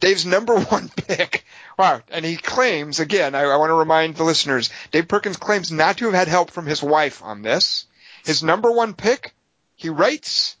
Dave's 0.00 0.26
number 0.26 0.58
one 0.58 0.88
pick. 0.96 1.44
Wow. 1.78 2.00
And 2.10 2.24
he 2.24 2.36
claims, 2.36 3.00
again, 3.00 3.34
I, 3.34 3.42
I 3.42 3.56
want 3.56 3.70
to 3.70 3.74
remind 3.74 4.16
the 4.16 4.24
listeners, 4.24 4.70
Dave 4.90 5.08
Perkins 5.08 5.36
claims 5.36 5.70
not 5.72 5.98
to 5.98 6.06
have 6.06 6.14
had 6.14 6.28
help 6.28 6.50
from 6.50 6.66
his 6.66 6.82
wife 6.82 7.22
on 7.22 7.42
this. 7.42 7.86
His 8.24 8.42
number 8.42 8.70
one 8.72 8.94
pick, 8.94 9.33
he 9.84 9.90
writes, 9.90 10.56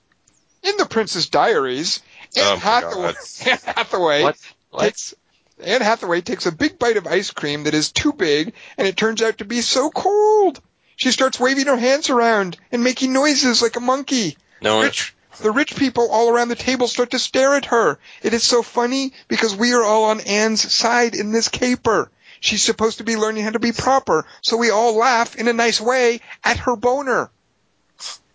In 0.62 0.76
the 0.76 0.84
Princess 0.84 1.30
Diaries, 1.30 2.02
Anne 2.36 2.44
Oh, 2.44 2.56
Hathaway, 2.56 3.14
Anne 3.46 3.58
Hathaway 3.64 4.22
What? 4.22 4.36
What? 4.70 4.82
takes 4.82 5.14
Anne 5.62 5.80
Hathaway 5.80 6.20
takes 6.20 6.44
a 6.46 6.52
big 6.52 6.78
bite 6.78 6.98
of 6.98 7.06
ice 7.06 7.30
cream 7.30 7.64
that 7.64 7.74
is 7.74 7.90
too 7.90 8.12
big, 8.12 8.52
and 8.76 8.86
it 8.86 8.96
turns 8.96 9.22
out 9.22 9.38
to 9.38 9.44
be 9.46 9.62
so 9.62 9.88
cold. 9.88 10.60
She 10.96 11.10
starts 11.10 11.40
waving 11.40 11.66
her 11.66 11.76
hands 11.76 12.10
around 12.10 12.58
and 12.70 12.84
making 12.84 13.12
noises 13.12 13.62
like 13.62 13.76
a 13.76 13.80
monkey. 13.80 14.36
No 14.60 14.76
one. 14.76 14.84
Rich, 14.86 15.14
the 15.40 15.52
rich 15.52 15.74
people 15.74 16.10
all 16.10 16.28
around 16.28 16.48
the 16.48 16.54
table 16.54 16.86
start 16.86 17.12
to 17.12 17.18
stare 17.18 17.54
at 17.54 17.66
her. 17.66 17.98
It 18.22 18.34
is 18.34 18.42
so 18.44 18.62
funny 18.62 19.12
because 19.28 19.56
we 19.56 19.72
are 19.72 19.82
all 19.82 20.04
on 20.04 20.20
Anne's 20.20 20.70
side 20.72 21.14
in 21.14 21.32
this 21.32 21.48
caper. 21.48 22.10
She's 22.40 22.62
supposed 22.62 22.98
to 22.98 23.04
be 23.04 23.16
learning 23.16 23.44
how 23.44 23.50
to 23.50 23.58
be 23.58 23.72
proper, 23.72 24.26
so 24.42 24.58
we 24.58 24.70
all 24.70 24.96
laugh 24.96 25.34
in 25.36 25.48
a 25.48 25.52
nice 25.54 25.80
way 25.80 26.20
at 26.44 26.58
her 26.58 26.76
boner. 26.76 27.30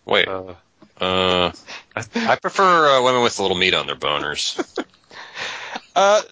Wait. 0.04 0.26
Uh, 0.26 0.54
Uh, 1.00 1.52
I, 1.96 2.04
I 2.14 2.36
prefer 2.36 2.98
uh, 2.98 3.02
women 3.02 3.22
with 3.22 3.38
a 3.38 3.42
little 3.42 3.56
meat 3.56 3.74
on 3.74 3.86
their 3.86 3.96
boners. 3.96 4.56
Uh, 5.96 6.22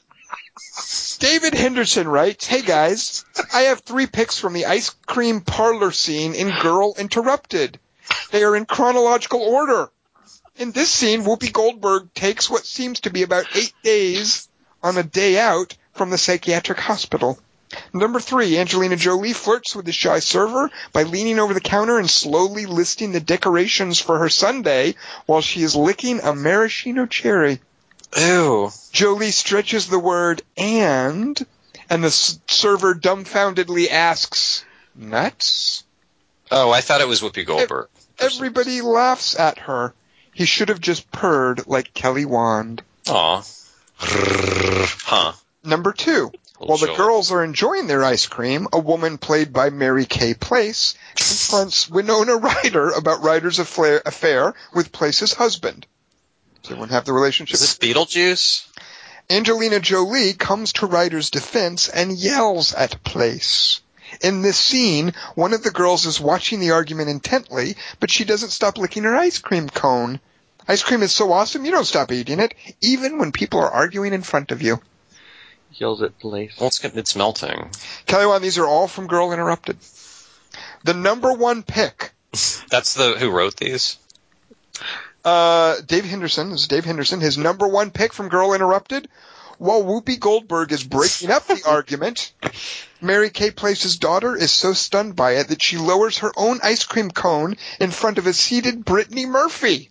David 1.19 1.53
Henderson 1.53 2.07
writes, 2.07 2.47
Hey 2.47 2.63
guys, 2.63 3.25
I 3.53 3.63
have 3.63 3.81
three 3.81 4.07
picks 4.07 4.39
from 4.39 4.53
the 4.53 4.67
ice 4.67 4.91
cream 5.07 5.41
parlor 5.41 5.91
scene 5.91 6.35
in 6.35 6.53
Girl 6.63 6.95
Interrupted. 6.97 7.79
They 8.31 8.45
are 8.45 8.55
in 8.55 8.67
chronological 8.67 9.41
order. 9.41 9.91
In 10.57 10.71
this 10.71 10.91
scene, 10.91 11.25
Whoopi 11.25 11.53
Goldberg 11.53 12.15
takes 12.15 12.49
what 12.49 12.65
seems 12.65 13.01
to 13.01 13.11
be 13.11 13.25
about 13.25 13.47
eight 13.57 13.75
days 13.83 14.49
on 14.83 14.97
a 14.97 15.03
day 15.03 15.39
out 15.39 15.77
from 15.93 16.11
the 16.11 16.19
psychiatric 16.19 16.79
hospital. 16.79 17.39
Number 17.93 18.19
three, 18.21 18.59
Angelina 18.59 18.97
Jolie 18.97 19.33
flirts 19.33 19.75
with 19.77 19.85
the 19.87 19.93
shy 19.93 20.21
server 20.21 20.71
by 20.93 21.03
leaning 21.03 21.39
over 21.39 21.53
the 21.55 21.61
counter 21.61 21.99
and 21.99 22.09
slowly 22.09 22.67
listing 22.67 23.13
the 23.13 23.21
decorations 23.21 24.01
for 24.01 24.19
her 24.19 24.29
sundae 24.29 24.95
while 25.27 25.41
she 25.43 25.63
is 25.63 25.77
licking 25.77 26.21
a 26.21 26.35
maraschino 26.35 27.07
cherry. 27.07 27.61
Ew. 28.17 28.71
Jolie 28.93 29.31
stretches 29.33 29.87
the 29.89 29.99
word 29.99 30.41
and, 30.57 31.39
and 31.91 32.03
the 32.03 32.09
s- 32.09 32.39
server 32.47 32.95
dumbfoundedly 32.95 33.91
asks, 33.91 34.65
nuts? 34.95 35.85
Oh, 36.51 36.71
I 36.71 36.81
thought 36.81 37.03
it 37.03 37.09
was 37.09 37.21
Whoopi 37.21 37.45
Goldberg. 37.45 37.89
Everybody 38.19 38.81
laughs 38.81 39.39
at 39.39 39.59
her. 39.59 39.93
He 40.33 40.47
should 40.47 40.71
have 40.71 40.81
just 40.81 41.11
purred 41.11 41.67
like 41.67 41.93
Kelly 41.93 42.25
Wand. 42.25 42.83
Aw. 43.09 43.45
Huh. 44.01 45.33
Number 45.65 45.93
two, 45.93 46.33
while 46.59 46.79
the 46.79 46.95
girls 46.95 47.31
are 47.31 47.45
enjoying 47.45 47.87
their 47.87 48.05
ice 48.05 48.27
cream, 48.27 48.67
a 48.73 48.81
woman 48.81 49.19
played 49.19 49.53
by 49.53 49.71
Mary 49.71 50.05
Kay 50.05 50.35
Place 50.35 50.95
confronts 51.15 51.89
Winona 51.89 52.37
Ryder 52.37 52.91
about 52.91 53.23
Ryder's 53.23 53.59
affair, 53.59 54.03
affair 54.05 54.55
with 54.75 54.91
Place's 54.93 55.33
husband. 55.33 55.87
Does 56.63 56.73
everyone 56.73 56.89
have 56.89 57.05
the 57.05 57.13
relationship? 57.13 57.55
Is 57.55 57.61
this 57.61 57.79
Beetlejuice? 57.79 58.67
Angelina 59.31 59.79
Jolie 59.79 60.33
comes 60.33 60.73
to 60.75 60.87
Ryder's 60.87 61.31
defense 61.31 61.89
and 61.89 62.13
yells 62.13 62.75
at 62.75 63.05
Place. 63.05 63.81
In 64.23 64.43
this 64.43 64.57
scene, 64.57 65.13
one 65.35 65.53
of 65.53 65.63
the 65.63 65.71
girls 65.71 66.07
is 66.07 66.19
watching 66.19 66.61
the 66.61 66.73
argument 66.73 67.11
intently, 67.11 67.77
but 68.01 68.11
she 68.11 68.25
doesn't 68.25 68.51
stop 68.51 68.79
licking 68.79 69.05
her 69.05 69.15
ice 69.15 69.39
cream 69.39 69.69
cone. 69.69 70.19
Ice 70.67 70.83
cream 70.83 71.03
is 71.03 71.13
so 71.13 71.31
awesome, 71.31 71.65
you 71.65 71.71
don't 71.71 71.85
stop 71.85 72.11
eating 72.11 72.41
it, 72.41 72.55
even 72.81 73.19
when 73.19 73.33
people 73.33 73.61
are 73.61 73.71
arguing 73.71 74.13
in 74.13 74.23
front 74.23 74.51
of 74.51 74.63
you. 74.63 74.81
Yells 75.73 76.03
at 76.03 76.19
place. 76.19 76.53
Well, 76.59 76.69
it's, 76.69 76.83
it's 76.85 77.15
melting. 77.17 77.71
Kelly 78.07 78.27
Wand, 78.27 78.43
these 78.43 78.59
are 78.59 78.67
all 78.67 78.89
from 78.89 79.07
Girl 79.07 79.33
Interrupted. 79.33 79.77
The 80.85 80.95
number 80.95 81.33
one 81.33 81.63
pick, 81.63 82.13
That's 82.71 82.95
the 82.95 83.17
who 83.19 83.31
wrote 83.31 83.57
these. 83.57 83.99
uh, 85.25 85.77
Dave 85.87 86.05
Henderson, 86.05 86.51
this 86.51 86.63
is 86.63 86.69
Dave 86.69 86.85
Henderson, 86.85 87.21
his 87.21 87.37
number 87.39 87.67
one 87.69 87.91
pick 87.91 88.13
from 88.13 88.29
Girl 88.29 88.55
Interrupted, 88.55 89.09
while 89.59 89.83
Whoopi 89.83 90.19
Goldberg 90.19 90.73
is 90.73 90.85
breaking 90.85 91.31
up 91.31 91.47
the 91.47 91.63
argument, 91.69 92.33
Mary 93.01 93.29
Kay 93.31 93.51
Place's 93.51 93.99
daughter 93.99 94.37
is 94.37 94.53
so 94.53 94.73
stunned 94.73 95.17
by 95.17 95.33
it 95.33 95.49
that 95.49 95.63
she 95.63 95.77
lowers 95.79 96.19
her 96.19 96.33
own 96.37 96.61
ice 96.63 96.85
cream 96.85 97.11
cone 97.11 97.57
in 97.81 97.91
front 97.91 98.19
of 98.19 98.27
a 98.27 98.33
seated 98.33 98.85
Brittany 98.85 99.27
Murphy. 99.27 99.91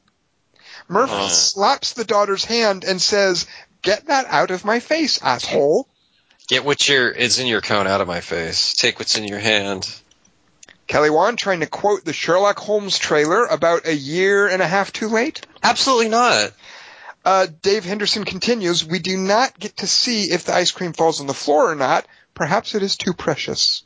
Murphy 0.87 1.13
Oh. 1.15 1.27
slaps 1.27 1.93
the 1.93 2.05
daughter's 2.05 2.45
hand 2.45 2.85
and 2.85 3.01
says, 3.01 3.45
Get 3.87 4.07
that 4.07 4.25
out 4.27 4.51
of 4.51 4.65
my 4.65 4.81
face, 4.81 5.21
asshole. 5.21 5.87
Get 6.49 6.65
what 6.65 6.89
your 6.89 7.09
is 7.09 7.39
in 7.39 7.47
your 7.47 7.61
cone 7.61 7.87
out 7.87 8.01
of 8.01 8.07
my 8.09 8.19
face. 8.19 8.73
Take 8.73 8.99
what's 8.99 9.17
in 9.17 9.23
your 9.23 9.39
hand. 9.39 9.89
Kelly 10.87 11.09
Wand 11.09 11.37
trying 11.37 11.61
to 11.61 11.67
quote 11.67 12.03
the 12.03 12.11
Sherlock 12.11 12.59
Holmes 12.59 12.97
trailer 12.97 13.45
about 13.45 13.87
a 13.87 13.95
year 13.95 14.49
and 14.49 14.61
a 14.61 14.67
half 14.67 14.91
too 14.91 15.07
late. 15.07 15.47
Absolutely 15.63 16.09
not. 16.09 16.51
Uh, 17.23 17.47
Dave 17.61 17.85
Henderson 17.85 18.25
continues, 18.25 18.85
we 18.85 18.99
do 18.99 19.15
not 19.15 19.57
get 19.57 19.77
to 19.77 19.87
see 19.87 20.31
if 20.31 20.43
the 20.43 20.53
ice 20.53 20.71
cream 20.71 20.91
falls 20.91 21.21
on 21.21 21.27
the 21.27 21.33
floor 21.33 21.71
or 21.71 21.75
not. 21.75 22.05
Perhaps 22.33 22.75
it 22.75 22.83
is 22.83 22.97
too 22.97 23.13
precious. 23.13 23.85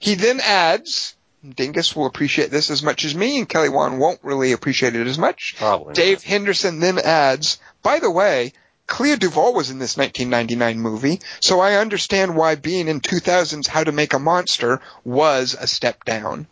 He 0.00 0.16
then 0.16 0.40
adds, 0.40 1.14
Dingus 1.48 1.94
will 1.94 2.06
appreciate 2.06 2.50
this 2.50 2.70
as 2.70 2.82
much 2.82 3.04
as 3.04 3.14
me, 3.14 3.38
and 3.38 3.48
Kelly 3.48 3.68
Wand 3.68 4.00
won't 4.00 4.24
really 4.24 4.50
appreciate 4.50 4.96
it 4.96 5.06
as 5.06 5.16
much. 5.16 5.54
Probably. 5.58 5.94
Dave 5.94 6.24
Henderson 6.24 6.80
then 6.80 6.98
adds, 6.98 7.60
by 7.84 8.00
the 8.00 8.10
way, 8.10 8.52
Clea 8.92 9.16
Duvall 9.16 9.54
was 9.54 9.70
in 9.70 9.78
this 9.78 9.96
1999 9.96 10.78
movie, 10.78 11.20
so 11.40 11.60
I 11.60 11.76
understand 11.76 12.36
why 12.36 12.56
being 12.56 12.88
in 12.88 13.00
2000's 13.00 13.66
How 13.66 13.82
to 13.82 13.90
Make 13.90 14.12
a 14.12 14.18
Monster 14.18 14.82
was 15.02 15.56
a 15.58 15.66
step 15.66 16.04
down. 16.04 16.46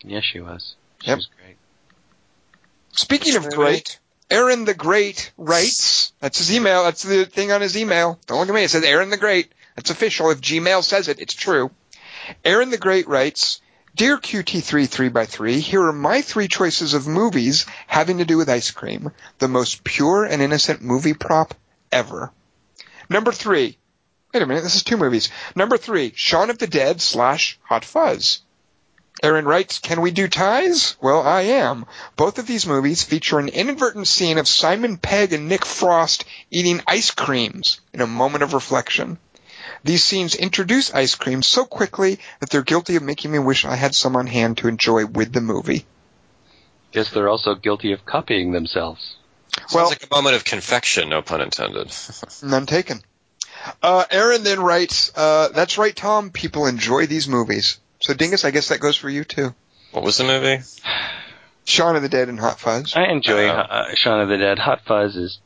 Yes, 0.00 0.22
she 0.22 0.38
was. 0.38 0.76
She 1.02 1.08
Yep. 1.08 1.16
was 1.16 1.28
great. 1.36 1.56
Speaking 2.92 3.34
of 3.34 3.50
great, 3.50 3.98
Aaron 4.30 4.66
the 4.66 4.74
Great 4.74 5.32
writes, 5.36 6.12
that's 6.20 6.38
his 6.38 6.54
email, 6.54 6.84
that's 6.84 7.02
the 7.02 7.24
thing 7.24 7.50
on 7.50 7.60
his 7.60 7.76
email. 7.76 8.20
Don't 8.28 8.38
look 8.38 8.48
at 8.48 8.54
me, 8.54 8.62
it 8.62 8.70
says 8.70 8.84
Aaron 8.84 9.10
the 9.10 9.16
Great. 9.16 9.50
That's 9.74 9.90
official. 9.90 10.30
If 10.30 10.40
Gmail 10.40 10.84
says 10.84 11.08
it, 11.08 11.18
it's 11.18 11.34
true. 11.34 11.72
Aaron 12.44 12.70
the 12.70 12.78
Great 12.78 13.08
writes, 13.08 13.60
Dear 13.96 14.18
QT3 14.18 14.86
3x3, 15.10 15.58
here 15.58 15.82
are 15.82 15.92
my 15.92 16.22
three 16.22 16.46
choices 16.46 16.94
of 16.94 17.08
movies 17.08 17.66
having 17.88 18.18
to 18.18 18.24
do 18.24 18.36
with 18.36 18.48
ice 18.48 18.70
cream. 18.70 19.10
The 19.40 19.48
most 19.48 19.82
pure 19.82 20.24
and 20.24 20.40
innocent 20.40 20.80
movie 20.80 21.14
prop 21.14 21.54
ever. 21.94 22.32
Number 23.08 23.32
three. 23.32 23.78
Wait 24.32 24.42
a 24.42 24.46
minute, 24.46 24.64
this 24.64 24.74
is 24.74 24.82
two 24.82 24.96
movies. 24.96 25.30
Number 25.54 25.78
three, 25.78 26.12
Shaun 26.16 26.50
of 26.50 26.58
the 26.58 26.66
Dead 26.66 27.00
slash 27.00 27.58
Hot 27.62 27.84
Fuzz. 27.84 28.42
Aaron 29.22 29.44
writes, 29.44 29.78
Can 29.78 30.00
we 30.00 30.10
do 30.10 30.26
ties? 30.26 30.96
Well, 31.00 31.22
I 31.22 31.42
am. 31.42 31.86
Both 32.16 32.38
of 32.38 32.48
these 32.48 32.66
movies 32.66 33.04
feature 33.04 33.38
an 33.38 33.48
inadvertent 33.48 34.08
scene 34.08 34.38
of 34.38 34.48
Simon 34.48 34.96
Pegg 34.96 35.32
and 35.32 35.48
Nick 35.48 35.64
Frost 35.64 36.24
eating 36.50 36.82
ice 36.88 37.12
creams 37.12 37.80
in 37.92 38.00
a 38.00 38.08
moment 38.08 38.42
of 38.42 38.54
reflection. 38.54 39.18
These 39.84 40.02
scenes 40.02 40.34
introduce 40.34 40.92
ice 40.92 41.14
cream 41.14 41.42
so 41.42 41.64
quickly 41.64 42.18
that 42.40 42.50
they're 42.50 42.62
guilty 42.62 42.96
of 42.96 43.04
making 43.04 43.30
me 43.30 43.38
wish 43.38 43.64
I 43.64 43.76
had 43.76 43.94
some 43.94 44.16
on 44.16 44.26
hand 44.26 44.58
to 44.58 44.68
enjoy 44.68 45.06
with 45.06 45.32
the 45.32 45.40
movie. 45.40 45.86
Guess 46.90 47.10
they're 47.10 47.28
also 47.28 47.54
guilty 47.54 47.92
of 47.92 48.04
copying 48.04 48.50
themselves. 48.50 49.16
Sounds 49.58 49.74
well- 49.74 49.88
like 49.88 50.06
a 50.10 50.14
moment 50.14 50.36
of 50.36 50.44
confection, 50.44 51.08
no 51.08 51.22
pun 51.22 51.40
intended. 51.40 51.92
None 52.42 52.66
taken. 52.66 53.02
Uh, 53.82 54.04
Aaron 54.10 54.42
then 54.44 54.60
writes, 54.60 55.10
uh, 55.16 55.48
That's 55.48 55.78
right, 55.78 55.94
Tom. 55.94 56.30
People 56.30 56.66
enjoy 56.66 57.06
these 57.06 57.28
movies. 57.28 57.78
So, 58.00 58.12
Dingus, 58.12 58.44
I 58.44 58.50
guess 58.50 58.68
that 58.68 58.80
goes 58.80 58.96
for 58.96 59.08
you 59.08 59.24
too. 59.24 59.54
what 59.92 60.04
was 60.04 60.18
the 60.18 60.24
movie? 60.24 60.62
Shaun 61.64 61.96
of 61.96 62.02
the 62.02 62.10
Dead 62.10 62.28
and 62.28 62.38
Hot 62.38 62.60
Fuzz. 62.60 62.94
I 62.94 63.04
enjoy 63.04 63.48
Uh, 63.48 63.52
uh, 63.54 63.94
Shaun 63.94 64.20
of 64.20 64.28
the 64.28 64.36
Dead. 64.36 64.58
Hot 64.58 64.82
Fuzz 64.86 65.16
is 65.16 65.38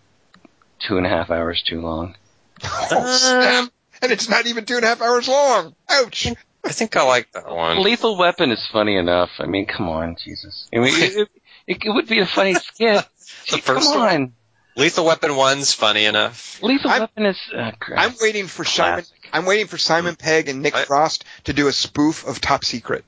two 0.81 0.97
and 0.97 1.07
a 1.07 1.09
half 1.09 1.31
hours 1.31 1.63
too 1.67 1.81
long. 1.81 2.17
Oh, 2.91 3.17
snap. 3.17 3.71
And 4.03 4.13
it's 4.13 4.29
not 4.29 4.47
even 4.47 4.65
two 4.65 4.77
and 4.77 4.85
a 4.85 4.89
half 4.89 5.01
hours 5.03 5.29
long. 5.29 5.75
Ouch. 5.89 6.27
I 6.65 6.69
think 6.71 6.97
I 6.97 7.03
like 7.03 7.31
that 7.33 7.49
one. 7.49 7.83
Lethal 7.83 8.17
Weapon 8.19 8.51
is 8.51 8.67
funny 8.73 8.97
enough. 8.97 9.31
I 9.39 9.47
mean, 9.47 9.67
come 9.67 9.89
on, 9.89 10.17
Jesus. 10.23 10.69
I 10.75 10.79
mean, 10.79 10.93
it, 10.95 11.29
it, 11.69 11.79
it 11.85 11.91
would 11.95 12.09
be 12.09 12.19
a 12.21 12.27
funny 12.27 12.55
skit. 12.55 13.05
The 13.51 13.61
come 13.61 13.77
first 13.77 13.91
on. 13.91 13.99
one? 13.99 14.33
Lethal 14.77 15.05
Weapon 15.07 15.35
one's 15.35 15.73
funny 15.75 16.05
enough. 16.05 16.63
Lethal 16.63 16.91
I'm- 16.91 17.01
Weapon 17.03 17.27
is. 17.27 17.37
Uh. 17.53 17.73
I'm 17.97 18.15
waiting 18.21 18.47
for 18.47 18.65
Simon. 18.65 19.05
I'm 19.33 19.45
waiting 19.45 19.67
for 19.67 19.77
Simon 19.79 20.15
Pegg 20.17 20.49
and 20.49 20.63
Nick 20.63 20.75
I- 20.75 20.85
Frost 20.85 21.25
to 21.45 21.53
do 21.53 21.67
a 21.69 21.73
spoof 21.73 22.27
of 22.27 22.41
Top 22.41 22.65
Secret. 22.65 23.05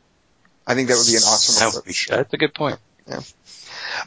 I 0.66 0.74
think 0.74 0.88
that 0.88 0.96
would 0.96 1.06
be 1.06 1.16
an 1.16 1.22
awesome 1.22 1.60
That 1.64 1.74
would 1.74 1.84
be- 1.84 1.90
approach. 1.92 2.08
That's 2.08 2.32
a 2.34 2.36
good 2.36 2.54
point. 2.54 2.78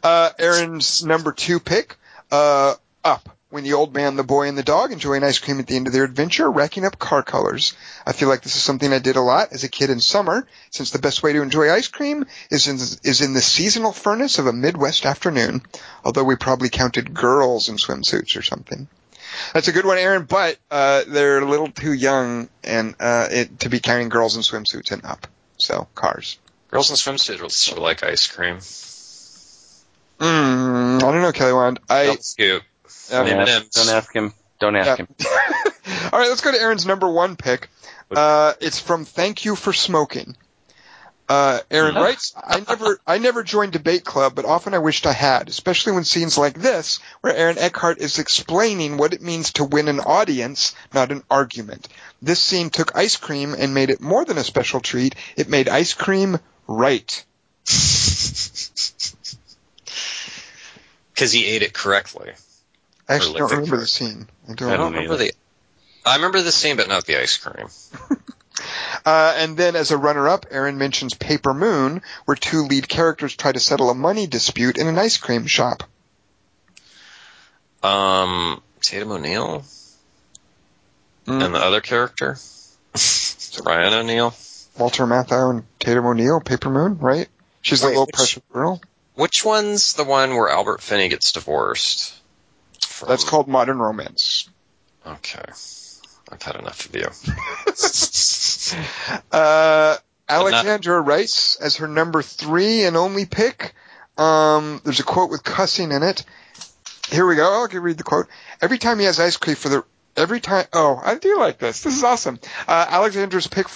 Uh, 0.02 0.30
Aaron's 0.40 1.04
number 1.04 1.32
two 1.32 1.60
pick, 1.60 1.96
uh, 2.32 2.76
Up. 3.04 3.33
When 3.54 3.64
the 3.64 3.74
old 3.74 3.94
man, 3.94 4.16
the 4.16 4.24
boy, 4.24 4.48
and 4.48 4.58
the 4.58 4.64
dog 4.64 4.92
enjoy 4.92 5.14
an 5.14 5.24
ice 5.24 5.38
cream 5.38 5.60
at 5.60 5.68
the 5.68 5.76
end 5.76 5.86
of 5.86 5.94
their 5.94 6.06
adventure, 6.06 6.50
racking 6.50 6.86
up 6.86 6.98
car 6.98 7.22
colors. 7.22 7.76
I 8.04 8.12
feel 8.12 8.28
like 8.28 8.42
this 8.42 8.56
is 8.56 8.64
something 8.64 8.92
I 8.92 8.98
did 8.98 9.16
a 9.16 9.22
lot 9.22 9.50
as 9.52 9.64
a 9.64 9.70
kid 9.70 9.92
in 9.92 10.00
summer, 10.00 10.48
since 10.72 10.90
the 10.90 10.98
best 10.98 11.22
way 11.22 11.34
to 11.34 11.44
enjoy 11.44 11.72
ice 11.72 11.88
cream 11.88 12.26
is 12.50 12.68
in, 12.68 12.78
is 12.78 13.22
in 13.22 13.34
the 13.34 13.42
seasonal 13.42 13.94
furnace 13.94 14.40
of 14.40 14.48
a 14.48 14.54
Midwest 14.54 15.06
afternoon. 15.06 15.62
Although 16.04 16.24
we 16.24 16.36
probably 16.36 16.70
counted 16.70 17.14
girls 17.14 17.70
in 17.70 17.76
swimsuits 17.76 18.36
or 18.36 18.42
something. 18.42 18.88
That's 19.54 19.68
a 19.68 19.72
good 19.72 19.86
one, 19.86 20.00
Aaron, 20.00 20.26
but 20.26 20.58
uh, 20.72 21.04
they're 21.08 21.38
a 21.38 21.46
little 21.48 21.70
too 21.70 21.94
young 21.94 22.50
and 22.64 22.96
uh, 23.00 23.28
it, 23.30 23.60
to 23.60 23.70
be 23.70 23.80
counting 23.80 24.10
girls 24.10 24.36
in 24.36 24.42
swimsuits 24.42 24.92
and 24.92 25.06
up. 25.06 25.28
So, 25.58 25.88
cars. 25.94 26.40
Girls 26.72 26.90
in 26.90 26.96
swimsuits 26.96 27.72
are 27.72 27.80
like 27.80 28.04
ice 28.04 28.26
cream. 28.26 28.58
Mm, 30.18 31.04
I 31.04 31.12
don't 31.12 31.22
know, 31.22 31.32
Kelly 31.32 31.54
Wand. 31.54 31.80
I 31.88 32.06
Don't 32.06 32.24
scoop. 32.24 32.64
Don't 33.10 33.28
M&Ms. 33.28 33.50
ask, 33.50 33.72
don't 33.72 33.90
ask 33.90 34.14
him. 34.14 34.34
Don't 34.60 34.76
ask 34.76 34.88
Yeah. 34.88 34.96
him. 34.98 35.08
All 36.14 36.20
right, 36.20 36.30
let's 36.30 36.42
go 36.42 36.52
to 36.52 36.60
Aaron's 36.60 36.86
number 36.86 37.10
one 37.10 37.36
pick. 37.36 37.70
Uh, 38.16 38.54
it's 38.62 38.80
from 38.80 39.06
Thank 39.06 39.46
You 39.46 39.56
for 39.56 39.74
Smoking. 39.74 40.36
Uh, 41.30 41.60
Aaron 41.72 41.96
writes, 41.96 42.34
I 42.36 42.60
never, 42.68 43.00
I 43.08 43.18
never 43.18 43.44
joined 43.44 43.72
debate 43.72 44.04
club, 44.04 44.36
but 44.36 44.46
often 44.46 44.74
I 44.74 44.80
wished 44.80 45.06
I 45.08 45.14
had, 45.14 45.48
especially 45.50 45.94
when 45.94 46.04
scenes 46.04 46.38
like 46.38 46.54
this, 46.60 47.00
where 47.22 47.34
Aaron 47.36 47.58
Eckhart 47.58 48.00
is 48.00 48.20
explaining 48.20 48.98
what 48.98 49.14
it 49.14 49.22
means 49.22 49.54
to 49.54 49.64
win 49.64 49.88
an 49.88 50.02
audience, 50.02 50.76
not 50.94 51.12
an 51.12 51.24
argument. 51.32 51.88
This 52.22 52.40
scene 52.40 52.70
took 52.70 52.96
ice 52.96 53.16
cream 53.16 53.56
and 53.58 53.74
made 53.74 53.90
it 53.90 54.02
more 54.02 54.26
than 54.26 54.38
a 54.38 54.44
special 54.44 54.82
treat. 54.82 55.16
It 55.38 55.50
made 55.50 55.70
ice 55.70 55.94
cream 55.94 56.38
right. 56.68 57.26
Because 61.14 61.32
he 61.32 61.46
ate 61.46 61.62
it 61.62 61.74
correctly. 61.74 62.32
I 63.10 63.16
actually 63.16 63.40
don't 63.40 63.52
remember 63.52 63.78
the 63.78 63.88
scene. 63.88 64.28
I 64.50 64.54
don't 64.54 64.70
I 64.70 64.74
I 64.74 64.78
don't 64.78 64.92
don't 64.92 65.02
remember 65.04 65.18
the. 65.18 65.34
I 66.06 66.16
remember 66.18 66.42
the 66.42 66.52
scene, 66.52 66.78
but 66.78 66.88
not 66.88 67.06
the 67.06 67.18
ice 67.22 67.38
cream. 67.38 67.68
Uh, 69.04 69.34
and 69.38 69.58
then 69.58 69.76
as 69.76 69.90
a 69.90 69.98
runner-up, 69.98 70.46
Aaron 70.52 70.78
mentions 70.78 71.16
Paper 71.16 71.54
Moon, 71.56 72.04
where 72.26 72.36
two 72.36 72.62
lead 72.62 72.88
characters 72.88 73.36
try 73.36 73.52
to 73.52 73.60
settle 73.60 73.90
a 73.90 73.96
money 73.96 74.28
dispute 74.28 74.78
in 74.78 74.88
an 74.88 74.98
ice 75.00 75.18
cream 75.18 75.48
shop. 75.48 75.84
Um, 77.82 78.62
Tatum 78.82 79.12
O'Neal 79.12 79.66
Mm. 81.26 81.44
and 81.46 81.56
the 81.56 81.60
other 81.60 81.82
character, 81.82 82.38
Ryan 83.66 83.94
O'Neal. 83.94 84.36
Walter 84.78 85.06
Matthau 85.08 85.50
and 85.50 85.64
Tatum 85.80 86.06
O'Neal, 86.06 86.40
Paper 86.40 86.70
Moon, 86.70 86.98
right? 87.00 87.28
She's 87.62 87.82
the 87.82 87.88
Wait, 87.88 87.96
low 87.98 88.06
which- 88.06 88.16
pressure 88.16 88.42
girl. 88.54 88.82
Which 89.16 89.44
one's 89.44 89.94
the 89.94 90.04
one 90.04 90.36
where 90.36 90.50
Albert 90.50 90.82
Finney 90.82 91.10
gets 91.10 91.32
divorced? 91.32 92.14
From- 92.86 93.10
That's 93.10 93.24
called 93.24 93.48
Modern 93.48 93.80
Romance. 93.80 94.50
Okay, 95.06 95.44
I've 96.32 96.42
had 96.42 96.56
enough 96.56 96.86
of 96.86 96.96
you. 96.96 97.08
Uh, 99.32 99.98
Alexandra 100.30 101.02
writes 101.02 101.58
as 101.58 101.78
her 101.78 101.88
number 101.88 102.22
three 102.22 102.86
and 102.86 102.96
only 102.96 103.26
pick. 103.26 103.74
Um, 104.18 104.82
there's 104.84 105.00
a 105.00 105.04
quote 105.04 105.30
with 105.30 105.44
cussing 105.44 105.92
in 105.92 106.02
it. 106.02 106.24
Here 107.12 107.28
we 107.28 107.36
go. 107.36 107.52
I'll 107.52 107.68
give 107.68 107.84
read 107.84 107.98
the 107.98 108.04
quote. 108.04 108.28
Every 108.62 108.78
time 108.78 109.00
he 109.00 109.06
has 109.06 109.20
ice 109.20 109.38
cream 109.38 109.56
for 109.56 109.70
the 109.70 109.84
every 110.16 110.40
time. 110.40 110.66
Oh, 110.74 111.00
I 111.04 111.16
do 111.16 111.38
like 111.40 111.60
this. 111.60 111.84
This 111.84 111.96
is 111.98 112.04
awesome. 112.04 112.40
Uh, 112.68 112.86
Alexandra's 112.90 113.48
pick. 113.48 113.68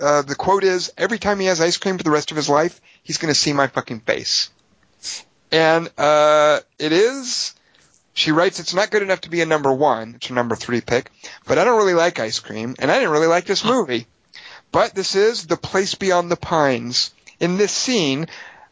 Uh, 0.00 0.22
the 0.22 0.34
quote 0.34 0.64
is 0.64 0.92
every 0.98 1.18
time 1.18 1.38
he 1.40 1.46
has 1.46 1.60
ice 1.60 1.76
cream 1.76 1.96
for 1.98 2.04
the 2.04 2.10
rest 2.10 2.30
of 2.30 2.36
his 2.36 2.48
life, 2.48 2.80
he's 3.02 3.18
going 3.18 3.32
to 3.32 3.38
see 3.38 3.52
my 3.52 3.66
fucking 3.68 4.00
face. 4.00 4.50
And 5.52 5.88
uh, 5.98 6.60
it 6.78 6.92
is. 6.92 7.54
She 8.16 8.30
writes, 8.30 8.60
it's 8.60 8.74
not 8.74 8.90
good 8.90 9.02
enough 9.02 9.22
to 9.22 9.30
be 9.30 9.40
a 9.40 9.46
number 9.46 9.72
one. 9.72 10.14
It's 10.14 10.28
her 10.28 10.34
number 10.34 10.54
three 10.54 10.80
pick. 10.80 11.10
But 11.46 11.58
I 11.58 11.64
don't 11.64 11.76
really 11.76 11.94
like 11.94 12.20
ice 12.20 12.38
cream, 12.38 12.76
and 12.78 12.90
I 12.90 12.94
didn't 12.94 13.10
really 13.10 13.26
like 13.26 13.44
this 13.44 13.64
movie. 13.64 14.06
But 14.70 14.94
this 14.94 15.16
is 15.16 15.46
The 15.46 15.56
Place 15.56 15.96
Beyond 15.96 16.30
the 16.30 16.36
Pines. 16.36 17.12
In 17.40 17.56
this 17.56 17.72
scene, 17.72 18.28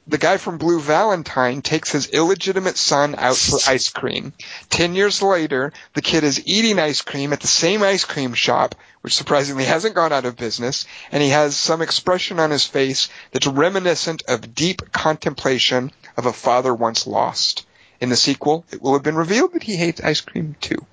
the 0.07 0.19
guy 0.19 0.37
from 0.37 0.59
Blue 0.59 0.81
Valentine 0.81 1.61
takes 1.61 1.91
his 1.91 2.09
illegitimate 2.11 2.79
son 2.79 3.17
out 3.19 3.37
for 3.37 3.59
ice 3.67 3.89
cream. 3.89 4.33
Ten 4.71 4.95
years 4.95 5.21
later, 5.21 5.73
the 5.95 6.03
kid 6.03 6.23
is 6.23 6.47
eating 6.47 6.79
ice 6.79 7.03
cream 7.03 7.33
at 7.33 7.41
the 7.41 7.49
same 7.49 7.83
ice 7.83 8.05
cream 8.05 8.35
shop, 8.35 8.77
which 9.01 9.15
surprisingly 9.15 9.65
hasn't 9.65 9.97
gone 9.97 10.13
out 10.13 10.25
of 10.25 10.37
business, 10.37 10.87
and 11.11 11.21
he 11.21 11.31
has 11.31 11.57
some 11.57 11.83
expression 11.83 12.39
on 12.39 12.53
his 12.53 12.65
face 12.65 13.09
that's 13.33 13.47
reminiscent 13.49 14.23
of 14.29 14.55
deep 14.55 14.93
contemplation 14.93 15.91
of 16.17 16.27
a 16.27 16.33
father 16.33 16.73
once 16.73 17.09
lost. 17.09 17.67
In 18.03 18.09
the 18.09 18.17
sequel, 18.17 18.65
it 18.73 18.83
will 18.83 18.95
have 18.95 19.05
been 19.05 19.15
revealed 19.15 19.53
that 19.53 19.63
he 19.63 19.77
hates 19.77 20.01
ice 20.01 20.21
cream 20.21 20.57
too. 20.61 20.85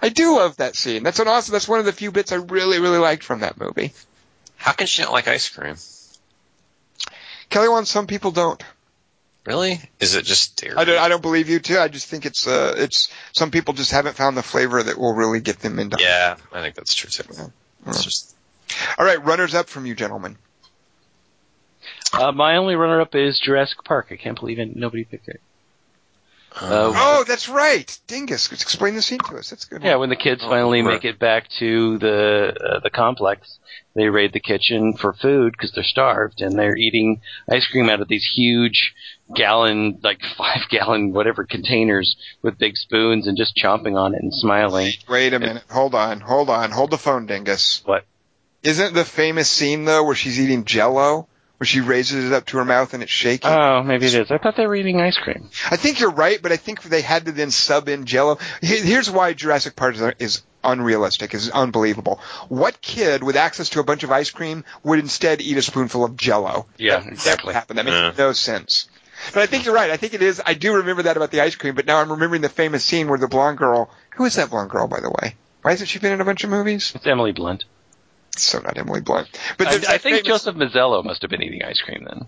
I 0.00 0.08
do 0.08 0.36
love 0.36 0.58
that 0.58 0.76
scene. 0.76 1.02
That's 1.02 1.18
an 1.18 1.26
awesome. 1.26 1.52
That's 1.52 1.66
one 1.66 1.80
of 1.80 1.84
the 1.84 1.92
few 1.92 2.12
bits 2.12 2.30
I 2.30 2.36
really, 2.36 2.78
really 2.78 2.98
liked 2.98 3.24
from 3.24 3.40
that 3.40 3.58
movie. 3.58 3.92
How 4.54 4.70
can 4.70 4.86
she 4.86 5.02
not 5.02 5.10
like 5.10 5.26
ice 5.26 5.48
cream? 5.48 5.74
Kelly 7.50 7.68
wants 7.68 7.90
some 7.90 8.06
people 8.06 8.30
don't. 8.30 8.62
Really? 9.44 9.80
Is 9.98 10.14
it 10.14 10.24
just 10.24 10.60
dairy? 10.62 10.76
I 10.76 10.84
don't. 10.84 11.00
I 11.00 11.08
don't 11.08 11.22
believe 11.22 11.48
you 11.48 11.58
too. 11.58 11.76
I 11.76 11.88
just 11.88 12.06
think 12.06 12.24
it's 12.24 12.46
uh, 12.46 12.76
it's 12.76 13.12
some 13.32 13.50
people 13.50 13.74
just 13.74 13.90
haven't 13.90 14.14
found 14.14 14.36
the 14.36 14.44
flavor 14.44 14.80
that 14.80 14.96
will 14.96 15.14
really 15.14 15.40
get 15.40 15.58
them 15.58 15.80
into. 15.80 15.96
Yeah, 15.98 16.36
I 16.52 16.60
think 16.60 16.76
that's 16.76 16.94
true 16.94 17.10
too. 17.10 17.24
Yeah. 17.36 17.46
It's 17.88 18.04
just 18.04 18.32
All 18.96 19.04
right, 19.04 19.24
runners 19.24 19.56
up 19.56 19.68
from 19.68 19.86
you, 19.86 19.96
gentlemen. 19.96 20.38
Uh, 22.12 22.30
my 22.30 22.58
only 22.58 22.76
runner-up 22.76 23.16
is 23.16 23.40
Jurassic 23.40 23.82
Park. 23.82 24.08
I 24.12 24.16
can't 24.16 24.38
believe 24.38 24.60
it, 24.60 24.76
nobody 24.76 25.02
picked 25.02 25.28
it. 25.28 25.40
Uh, 26.60 26.92
Oh, 26.94 27.24
that's 27.26 27.48
right, 27.48 27.98
Dingus. 28.06 28.50
Explain 28.52 28.94
the 28.94 29.02
scene 29.02 29.18
to 29.20 29.36
us. 29.36 29.50
That's 29.50 29.64
good. 29.64 29.82
Yeah, 29.82 29.96
when 29.96 30.08
the 30.10 30.16
kids 30.16 30.42
Oh, 30.44 30.48
finally 30.50 30.82
right. 30.82 30.94
make 30.94 31.04
it 31.04 31.18
back 31.18 31.48
to 31.58 31.98
the 31.98 32.54
uh, 32.76 32.80
the 32.80 32.90
complex, 32.90 33.58
they 33.94 34.08
raid 34.08 34.32
the 34.32 34.40
kitchen 34.40 34.94
for 34.94 35.12
food 35.12 35.52
because 35.52 35.72
they're 35.72 35.82
starved, 35.84 36.40
and 36.40 36.58
they're 36.58 36.76
eating 36.76 37.20
ice 37.50 37.66
cream 37.68 37.88
out 37.88 38.00
of 38.00 38.08
these 38.08 38.24
huge 38.24 38.94
gallon, 39.34 39.98
like 40.02 40.20
five 40.36 40.68
gallon, 40.70 41.12
whatever 41.12 41.44
containers 41.44 42.16
with 42.42 42.58
big 42.58 42.76
spoons, 42.76 43.26
and 43.26 43.36
just 43.36 43.56
chomping 43.56 43.96
on 43.98 44.14
it 44.14 44.22
and 44.22 44.32
smiling. 44.34 44.92
Wait 45.08 45.32
a 45.34 45.38
minute. 45.38 45.64
Hold 45.70 45.94
on. 45.94 46.20
Hold 46.20 46.50
on. 46.50 46.70
Hold 46.70 46.90
the 46.90 46.98
phone, 46.98 47.26
Dingus. 47.26 47.82
What? 47.84 48.04
Isn't 48.62 48.94
the 48.94 49.04
famous 49.04 49.50
scene 49.50 49.84
though 49.84 50.04
where 50.04 50.14
she's 50.14 50.38
eating 50.38 50.64
Jello, 50.64 51.26
where 51.62 51.66
she 51.66 51.80
raises 51.80 52.24
it 52.24 52.32
up 52.32 52.44
to 52.44 52.56
her 52.56 52.64
mouth 52.64 52.92
and 52.92 53.04
it's 53.04 53.12
shaking? 53.12 53.48
Oh, 53.48 53.84
maybe 53.84 54.06
it 54.06 54.14
is. 54.14 54.32
I 54.32 54.38
thought 54.38 54.56
they 54.56 54.66
were 54.66 54.74
eating 54.74 55.00
ice 55.00 55.16
cream. 55.16 55.48
I 55.70 55.76
think 55.76 56.00
you're 56.00 56.10
right, 56.10 56.42
but 56.42 56.50
I 56.50 56.56
think 56.56 56.82
they 56.82 57.02
had 57.02 57.26
to 57.26 57.30
then 57.30 57.52
sub 57.52 57.88
in 57.88 58.04
Jello. 58.04 58.38
Here's 58.60 59.08
why 59.08 59.32
Jurassic 59.32 59.76
Park 59.76 59.94
is, 59.94 60.02
is 60.18 60.42
unrealistic, 60.64 61.34
is 61.34 61.50
unbelievable. 61.50 62.18
What 62.48 62.80
kid 62.80 63.22
with 63.22 63.36
access 63.36 63.68
to 63.70 63.78
a 63.80 63.84
bunch 63.84 64.02
of 64.02 64.10
ice 64.10 64.30
cream 64.32 64.64
would 64.82 64.98
instead 64.98 65.40
eat 65.40 65.56
a 65.56 65.62
spoonful 65.62 66.04
of 66.04 66.16
Jello? 66.16 66.66
Yeah, 66.78 66.98
that 66.98 67.06
exactly. 67.12 67.50
Never 67.52 67.58
happened. 67.60 67.78
That 67.78 67.84
makes 67.84 67.94
Yeah. 67.96 68.12
no 68.26 68.32
sense. 68.32 68.88
But 69.32 69.44
I 69.44 69.46
think 69.46 69.64
you're 69.64 69.74
right. 69.76 69.90
I 69.92 69.96
think 69.98 70.14
it 70.14 70.22
is. 70.22 70.42
I 70.44 70.54
do 70.54 70.74
remember 70.78 71.04
that 71.04 71.16
about 71.16 71.30
the 71.30 71.42
ice 71.42 71.54
cream, 71.54 71.76
but 71.76 71.86
now 71.86 71.98
I'm 72.00 72.10
remembering 72.10 72.42
the 72.42 72.48
famous 72.48 72.82
scene 72.84 73.06
where 73.06 73.20
the 73.20 73.28
blonde 73.28 73.58
girl. 73.58 73.88
Who 74.16 74.24
is 74.24 74.34
that 74.34 74.50
blonde 74.50 74.70
girl, 74.70 74.88
by 74.88 74.98
the 74.98 75.10
way? 75.10 75.36
Why 75.62 75.70
hasn't 75.70 75.90
she 75.90 76.00
been 76.00 76.10
in 76.12 76.20
a 76.20 76.24
bunch 76.24 76.42
of 76.42 76.50
movies? 76.50 76.90
It's 76.96 77.06
Emily 77.06 77.30
Blunt. 77.30 77.66
So 78.36 78.60
not 78.60 78.78
Emily 78.78 79.00
Blunt. 79.00 79.28
But 79.58 79.66
I, 79.68 79.74
I 79.74 79.78
think 79.98 80.00
famous- 80.00 80.22
Joseph 80.22 80.56
Mazzello 80.56 81.04
must 81.04 81.22
have 81.22 81.30
been 81.30 81.42
eating 81.42 81.62
ice 81.62 81.80
cream 81.80 82.04
then. 82.08 82.26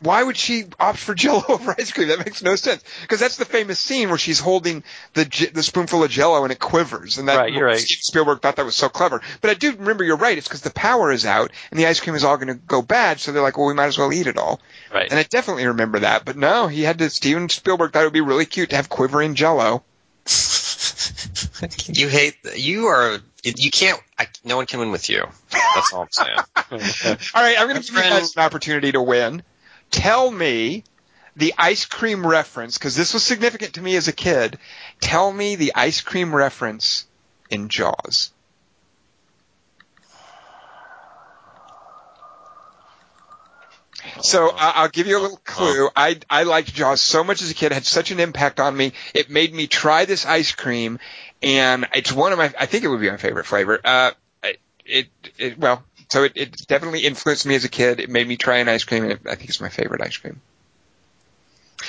why 0.00 0.22
would 0.22 0.36
she 0.36 0.64
opt 0.78 0.98
for 0.98 1.14
Jello 1.14 1.42
over 1.48 1.74
ice 1.78 1.92
cream? 1.92 2.08
That 2.08 2.18
makes 2.18 2.42
no 2.42 2.56
sense. 2.56 2.84
Because 3.00 3.20
that's 3.20 3.38
the 3.38 3.46
famous 3.46 3.78
scene 3.78 4.10
where 4.10 4.18
she's 4.18 4.38
holding 4.40 4.84
the 5.14 5.50
the 5.54 5.62
spoonful 5.62 6.04
of 6.04 6.10
Jello 6.10 6.42
and 6.42 6.52
it 6.52 6.58
quivers, 6.58 7.16
and 7.16 7.28
that 7.28 7.38
Right, 7.38 7.52
you're 7.54 7.66
right. 7.66 7.78
Steven 7.78 8.02
Spielberg 8.02 8.42
thought 8.42 8.56
that 8.56 8.66
was 8.66 8.74
so 8.74 8.90
clever. 8.90 9.22
But 9.40 9.48
I 9.50 9.54
do 9.54 9.72
remember 9.72 10.04
you're 10.04 10.18
right. 10.18 10.36
It's 10.36 10.46
because 10.46 10.60
the 10.60 10.70
power 10.70 11.10
is 11.10 11.24
out 11.24 11.50
and 11.70 11.80
the 11.80 11.86
ice 11.86 12.00
cream 12.00 12.14
is 12.14 12.22
all 12.24 12.36
going 12.36 12.48
to 12.48 12.54
go 12.54 12.82
bad, 12.82 13.20
so 13.20 13.32
they're 13.32 13.42
like, 13.42 13.56
well, 13.56 13.66
we 13.66 13.74
might 13.74 13.86
as 13.86 13.96
well 13.96 14.12
eat 14.12 14.26
it 14.26 14.36
all. 14.36 14.60
Right. 14.92 15.08
And 15.10 15.18
I 15.18 15.22
definitely 15.22 15.66
remember 15.68 16.00
that. 16.00 16.26
But 16.26 16.36
no, 16.36 16.66
he 16.68 16.82
had 16.82 16.98
to. 16.98 17.08
Steven 17.08 17.48
Spielberg 17.48 17.92
thought 17.94 18.02
it 18.02 18.06
would 18.06 18.12
be 18.12 18.20
really 18.20 18.46
cute 18.46 18.70
to 18.70 18.76
have 18.76 18.90
quivering 18.90 19.34
Jello. 19.36 19.84
you 21.86 22.08
hate. 22.08 22.36
You 22.56 22.86
are. 22.86 23.18
You 23.42 23.70
can't. 23.70 24.00
I, 24.18 24.26
no 24.44 24.56
one 24.56 24.66
can 24.66 24.80
win 24.80 24.90
with 24.90 25.08
you. 25.08 25.24
That's 25.50 25.92
all 25.92 26.02
I'm 26.02 26.08
saying. 26.10 26.38
All 27.34 27.42
right, 27.42 27.58
I'm 27.58 27.68
going 27.68 27.80
to 27.80 27.86
give 27.86 27.94
you 27.94 28.02
guys 28.02 28.36
an 28.36 28.42
opportunity 28.42 28.92
to 28.92 29.02
win. 29.02 29.42
Tell 29.90 30.30
me 30.30 30.84
the 31.36 31.54
ice 31.58 31.84
cream 31.84 32.26
reference, 32.26 32.78
because 32.78 32.96
this 32.96 33.12
was 33.12 33.22
significant 33.22 33.74
to 33.74 33.82
me 33.82 33.96
as 33.96 34.08
a 34.08 34.12
kid. 34.12 34.58
Tell 35.00 35.32
me 35.32 35.56
the 35.56 35.72
ice 35.74 36.00
cream 36.00 36.34
reference 36.34 37.06
in 37.50 37.68
Jaws. 37.68 38.32
So 44.22 44.50
I- 44.50 44.72
I'll 44.76 44.88
give 44.88 45.06
you 45.06 45.18
a 45.18 45.22
little 45.22 45.40
clue. 45.44 45.88
I 45.96 46.18
I 46.30 46.44
liked 46.44 46.72
Jaws 46.74 47.00
so 47.00 47.24
much 47.24 47.42
as 47.42 47.50
a 47.50 47.54
kid; 47.54 47.66
it 47.72 47.74
had 47.74 47.86
such 47.86 48.10
an 48.10 48.20
impact 48.20 48.60
on 48.60 48.76
me. 48.76 48.92
It 49.14 49.30
made 49.30 49.52
me 49.54 49.66
try 49.66 50.04
this 50.04 50.24
ice 50.26 50.52
cream, 50.52 50.98
and 51.42 51.86
it's 51.94 52.12
one 52.12 52.32
of 52.32 52.38
my. 52.38 52.52
I 52.58 52.66
think 52.66 52.84
it 52.84 52.88
would 52.88 53.00
be 53.00 53.10
my 53.10 53.16
favorite 53.16 53.46
flavor. 53.46 53.80
Uh, 53.84 54.12
it 54.86 55.08
it 55.38 55.58
well, 55.58 55.82
so 56.10 56.24
it, 56.24 56.32
it 56.36 56.66
definitely 56.68 57.00
influenced 57.00 57.46
me 57.46 57.54
as 57.54 57.64
a 57.64 57.68
kid. 57.68 58.00
It 58.00 58.08
made 58.10 58.28
me 58.28 58.36
try 58.36 58.58
an 58.58 58.68
ice 58.68 58.84
cream, 58.84 59.02
and 59.04 59.12
it, 59.12 59.20
I 59.28 59.34
think 59.34 59.48
it's 59.48 59.60
my 59.60 59.68
favorite 59.70 60.00
ice 60.02 60.16
cream. 60.16 60.40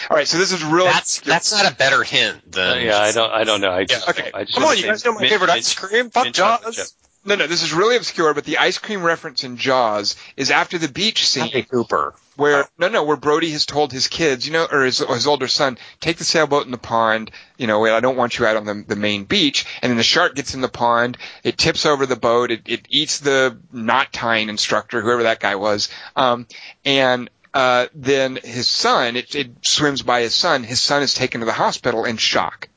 All 0.09 0.17
right, 0.17 0.27
so 0.27 0.37
this 0.37 0.51
is 0.51 0.63
really 0.63 0.89
That's 0.89 1.21
that's 1.21 1.51
not 1.51 1.71
a 1.71 1.75
better 1.75 2.03
hint 2.03 2.51
than. 2.51 2.85
yeah, 2.85 2.99
I 2.99 3.11
don't. 3.11 3.31
I 3.31 3.43
don't 3.43 3.61
know. 3.61 3.71
I 3.71 3.85
just. 3.85 4.09
okay. 4.09 4.29
I 4.33 4.43
just 4.43 4.55
Come 4.57 4.65
on, 4.67 4.77
you 4.77 4.83
guys 4.83 5.05
know 5.05 5.13
my 5.13 5.21
mint- 5.21 5.31
favorite 5.31 5.47
mint- 5.47 5.57
ice 5.59 5.73
cream. 5.73 6.09
Fuck 6.09 6.23
mint 6.25 6.35
chocolate 6.35 6.73
chip. 6.73 6.83
Jaws. 6.85 6.93
No, 7.25 7.35
no. 7.35 7.47
This 7.47 7.63
is 7.63 7.73
really 7.73 7.97
obscure, 7.97 8.33
but 8.33 8.43
the 8.43 8.59
ice 8.59 8.77
cream 8.77 9.03
reference 9.03 9.43
in 9.43 9.57
Jaws 9.57 10.15
is 10.37 10.51
after 10.51 10.77
the 10.77 10.87
beach 10.87 11.27
scene. 11.27 11.47
Hey, 11.47 11.63
Cooper. 11.63 12.13
where 12.35 12.67
no 12.77 12.87
no 12.87 13.03
where 13.03 13.17
Brody 13.17 13.49
has 13.51 13.65
told 13.65 13.91
his 13.91 14.07
kids 14.07 14.45
you 14.45 14.53
know 14.53 14.67
or 14.69 14.83
his, 14.83 14.99
his 14.99 15.27
older 15.27 15.47
son 15.47 15.77
take 15.99 16.17
the 16.17 16.23
sailboat 16.23 16.65
in 16.65 16.71
the 16.71 16.77
pond 16.77 17.31
you 17.57 17.67
know 17.67 17.85
I 17.85 17.99
don't 17.99 18.17
want 18.17 18.37
you 18.37 18.45
out 18.45 18.57
on 18.57 18.65
the, 18.65 18.83
the 18.87 18.95
main 18.95 19.23
beach 19.23 19.65
and 19.81 19.89
then 19.89 19.97
the 19.97 20.03
shark 20.03 20.35
gets 20.35 20.53
in 20.53 20.61
the 20.61 20.67
pond 20.69 21.17
it 21.43 21.57
tips 21.57 21.85
over 21.85 22.05
the 22.05 22.15
boat 22.15 22.51
it, 22.51 22.63
it 22.67 22.87
eats 22.89 23.19
the 23.19 23.57
knot 23.71 24.11
tying 24.11 24.49
instructor 24.49 25.01
whoever 25.01 25.23
that 25.23 25.39
guy 25.39 25.55
was 25.55 25.89
um, 26.15 26.45
and 26.83 27.29
uh, 27.55 27.87
then 27.95 28.37
his 28.43 28.67
son, 28.67 29.15
it, 29.15 29.33
it 29.33 29.49
swims 29.61 30.01
by 30.01 30.19
his 30.19 30.35
son. 30.35 30.65
His 30.65 30.81
son 30.81 31.01
is 31.01 31.13
taken 31.13 31.39
to 31.39 31.45
the 31.45 31.53
hospital 31.53 32.03
in 32.03 32.17
shock. 32.17 32.67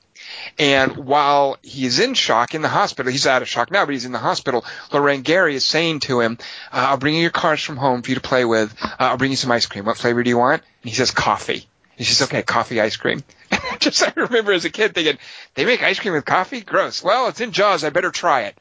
And 0.58 0.96
while 0.96 1.58
he's 1.62 1.98
in 1.98 2.14
shock 2.14 2.54
in 2.54 2.62
the 2.62 2.68
hospital, 2.68 3.10
he's 3.10 3.26
out 3.26 3.42
of 3.42 3.48
shock 3.48 3.70
now, 3.70 3.84
but 3.84 3.92
he's 3.92 4.04
in 4.04 4.12
the 4.12 4.18
hospital. 4.18 4.64
Lorraine 4.92 5.22
Gary 5.22 5.54
is 5.54 5.64
saying 5.64 6.00
to 6.00 6.20
him, 6.20 6.38
uh, 6.72 6.86
"I'll 6.90 6.96
bring 6.96 7.14
you 7.14 7.22
your 7.22 7.30
cards 7.30 7.62
from 7.62 7.76
home 7.76 8.02
for 8.02 8.10
you 8.10 8.14
to 8.14 8.20
play 8.20 8.44
with. 8.44 8.74
Uh, 8.82 8.96
I'll 8.98 9.16
bring 9.16 9.30
you 9.30 9.36
some 9.36 9.50
ice 9.50 9.66
cream. 9.66 9.84
What 9.84 9.98
flavor 9.98 10.22
do 10.22 10.30
you 10.30 10.38
want?" 10.38 10.62
And 10.82 10.90
he 10.90 10.94
says, 10.96 11.10
"Coffee." 11.10 11.66
And 11.98 12.06
she 12.06 12.14
says, 12.14 12.28
"Okay, 12.28 12.42
coffee 12.42 12.80
ice 12.80 12.96
cream." 12.96 13.24
Just 13.80 14.02
I 14.02 14.12
remember 14.16 14.52
as 14.52 14.64
a 14.64 14.70
kid 14.70 14.94
thinking, 14.94 15.18
"They 15.54 15.64
make 15.64 15.82
ice 15.82 15.98
cream 15.98 16.14
with 16.14 16.24
coffee? 16.24 16.60
Gross." 16.60 17.02
Well, 17.02 17.28
it's 17.28 17.40
in 17.40 17.52
Jaws. 17.52 17.84
I 17.84 17.90
better 17.90 18.10
try 18.10 18.42
it. 18.42 18.58